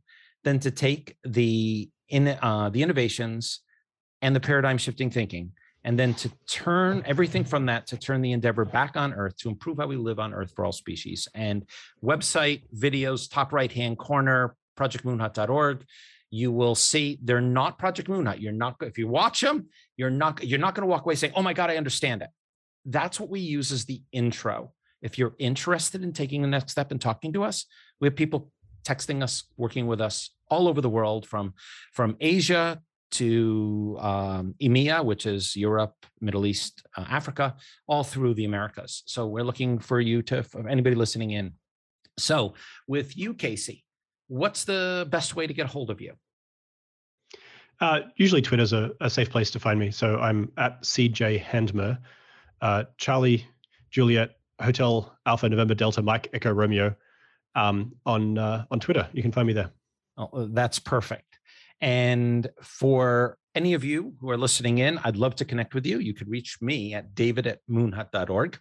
then 0.44 0.60
to 0.60 0.70
take 0.70 1.18
the 1.24 1.90
in 2.10 2.28
uh, 2.28 2.70
the 2.70 2.84
innovations 2.84 3.62
and 4.22 4.36
the 4.36 4.40
paradigm 4.40 4.78
shifting 4.78 5.10
thinking 5.10 5.52
and 5.84 5.98
then 5.98 6.14
to 6.14 6.30
turn 6.48 7.02
everything 7.06 7.44
from 7.44 7.66
that 7.66 7.88
to 7.88 7.98
turn 7.98 8.22
the 8.22 8.34
endeavor 8.34 8.66
back 8.66 8.98
on 8.98 9.14
earth 9.14 9.38
to 9.38 9.50
improve 9.50 9.78
how 9.78 9.88
we 9.88 9.96
live 9.96 10.20
on 10.20 10.34
earth 10.34 10.52
for 10.56 10.66
all 10.66 10.72
species 10.72 11.28
and 11.36 11.66
website 12.04 12.64
videos 12.76 13.32
top 13.32 13.54
right 13.54 13.72
hand 13.72 13.98
corner 13.98 14.56
projectmoonhut.org 14.80 15.86
you 16.32 16.52
will 16.52 16.76
see 16.76 17.18
they're 17.24 17.42
not 17.42 17.80
project 17.80 18.08
moonhut 18.08 18.40
you're 18.40 18.52
not 18.52 18.76
if 18.82 18.98
you 18.98 19.08
watch 19.08 19.42
them 19.42 19.68
you're 19.98 20.10
not 20.10 20.44
you're 20.44 20.60
not 20.60 20.76
going 20.76 20.84
to 20.84 20.88
walk 20.88 21.04
away 21.06 21.16
saying 21.16 21.34
oh 21.36 21.42
my 21.42 21.54
god 21.54 21.70
i 21.70 21.78
understand 21.78 22.22
it 22.22 22.30
that's 22.86 23.20
what 23.20 23.30
we 23.30 23.40
use 23.40 23.72
as 23.72 23.86
the 23.86 24.02
intro 24.12 24.72
if 25.02 25.18
you're 25.18 25.36
interested 25.40 26.04
in 26.04 26.14
taking 26.14 26.42
the 26.42 26.48
next 26.48 26.72
step 26.72 26.92
and 26.92 27.02
talking 27.02 27.34
to 27.34 27.44
us 27.44 27.66
we 28.00 28.08
have 28.08 28.16
people 28.16 28.52
texting 28.84 29.22
us 29.22 29.44
working 29.58 29.88
with 29.88 30.00
us 30.00 30.30
all 30.50 30.68
over 30.68 30.82
the 30.82 30.90
world 30.90 31.28
from 31.28 31.54
from 31.94 32.16
asia 32.20 32.80
to 33.12 33.98
um, 34.00 34.56
EMEA, 34.62 35.04
which 35.04 35.26
is 35.26 35.56
Europe, 35.56 35.96
Middle 36.22 36.46
East, 36.46 36.84
uh, 36.96 37.06
Africa, 37.10 37.56
all 37.88 38.04
through 38.04 38.36
the 38.36 38.46
Americas. 38.46 39.04
So 39.06 39.28
we're 39.28 39.44
looking 39.44 39.80
for 39.80 40.00
you 40.00 40.22
to, 40.24 40.44
for 40.44 40.68
anybody 40.68 40.96
listening 40.96 41.32
in. 41.32 41.54
So 42.18 42.54
with 42.88 43.18
you, 43.18 43.34
Casey, 43.34 43.84
what's 44.30 44.64
the 44.64 45.06
best 45.12 45.36
way 45.36 45.46
to 45.46 45.54
get 45.54 45.66
a 45.66 45.70
hold 45.70 45.90
of 45.90 46.00
you? 46.00 46.14
Uh, 47.82 48.02
usually 48.16 48.42
Twitter's 48.42 48.74
a, 48.74 48.92
a 49.02 49.10
safe 49.10 49.30
place 49.30 49.52
to 49.52 49.60
find 49.60 49.80
me. 49.80 49.92
So 49.92 50.18
I'm 50.20 50.52
at 50.58 50.82
CJ 50.82 51.42
Handmer, 51.42 51.98
uh, 52.62 52.86
Charlie, 52.98 53.46
Juliet, 53.90 54.32
Hotel 54.62 55.18
Alpha 55.26 55.48
November 55.48 55.74
Delta 55.74 56.02
Mike 56.02 56.30
Echo 56.34 56.52
Romeo 56.52 56.96
um, 57.56 57.94
on 58.06 58.38
uh, 58.38 58.66
on 58.72 58.80
Twitter. 58.80 59.08
You 59.14 59.22
can 59.22 59.32
find 59.32 59.48
me 59.48 59.54
there. 59.54 59.72
Oh, 60.18 60.48
that's 60.52 60.80
perfect. 60.80 61.40
And 61.82 62.50
for 62.62 63.38
any 63.56 63.74
of 63.74 63.86
you 63.86 64.14
who 64.20 64.30
are 64.30 64.38
listening 64.38 64.80
in, 64.80 65.00
I'd 65.04 65.16
love 65.16 65.36
to 65.36 65.46
connect 65.46 65.74
with 65.74 65.86
you. 65.86 66.00
You 66.00 66.14
could 66.14 66.30
reach 66.30 66.62
me 66.62 66.94
at 66.94 67.16
david 67.16 67.48
at 67.48 67.60
moonhut.org. 67.70 68.60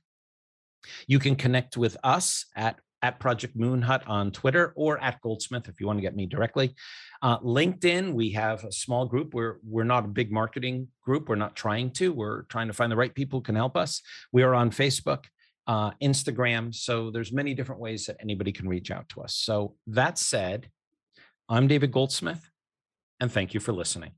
You 1.09 1.19
can 1.19 1.35
connect 1.35 1.77
with 1.77 1.97
us 2.05 2.47
at 2.55 2.79
at 3.03 3.21
Project 3.21 3.57
Moon 3.57 3.83
Hut 3.83 4.03
on 4.07 4.31
Twitter 4.31 4.73
or 4.77 4.99
at 4.99 5.21
Goldsmith 5.21 5.69
if 5.69 5.81
you 5.81 5.87
want 5.87 5.99
to 5.99 6.03
get 6.03 6.17
me 6.17 6.27
directly. 6.27 6.75
Uh, 7.23 7.39
LinkedIn, 7.41 8.13
we 8.13 8.31
have 8.31 8.65
a 8.65 8.73
small 8.73 9.07
group. 9.07 9.35
We're 9.35 9.57
we're 9.65 9.85
not 9.85 10.05
a 10.05 10.09
big 10.09 10.33
marketing 10.33 10.89
group. 11.03 11.29
We're 11.29 11.37
not 11.37 11.57
trying 11.57 11.91
to. 11.93 12.13
We're 12.13 12.43
trying 12.43 12.69
to 12.69 12.73
find 12.73 12.91
the 12.91 12.97
right 12.97 13.15
people 13.15 13.41
who 13.41 13.45
can 13.45 13.57
help 13.57 13.77
us. 13.77 14.03
We 14.33 14.43
are 14.43 14.55
on 14.55 14.71
Facebook, 14.71 15.25
uh, 15.67 15.93
Instagram. 16.03 16.75
So 16.75 17.11
there's 17.11 17.33
many 17.33 17.55
different 17.55 17.81
ways 17.81 18.07
that 18.07 18.17
anybody 18.21 18.53
can 18.53 18.69
reach 18.69 18.91
out 18.91 19.09
to 19.11 19.23
us. 19.23 19.35
So 19.35 19.77
that 19.87 20.19
said, 20.19 20.69
I'm 21.49 21.67
David 21.67 21.93
Goldsmith, 21.93 22.51
and 23.21 23.31
thank 23.31 23.55
you 23.55 23.61
for 23.61 23.73
listening. 23.73 24.13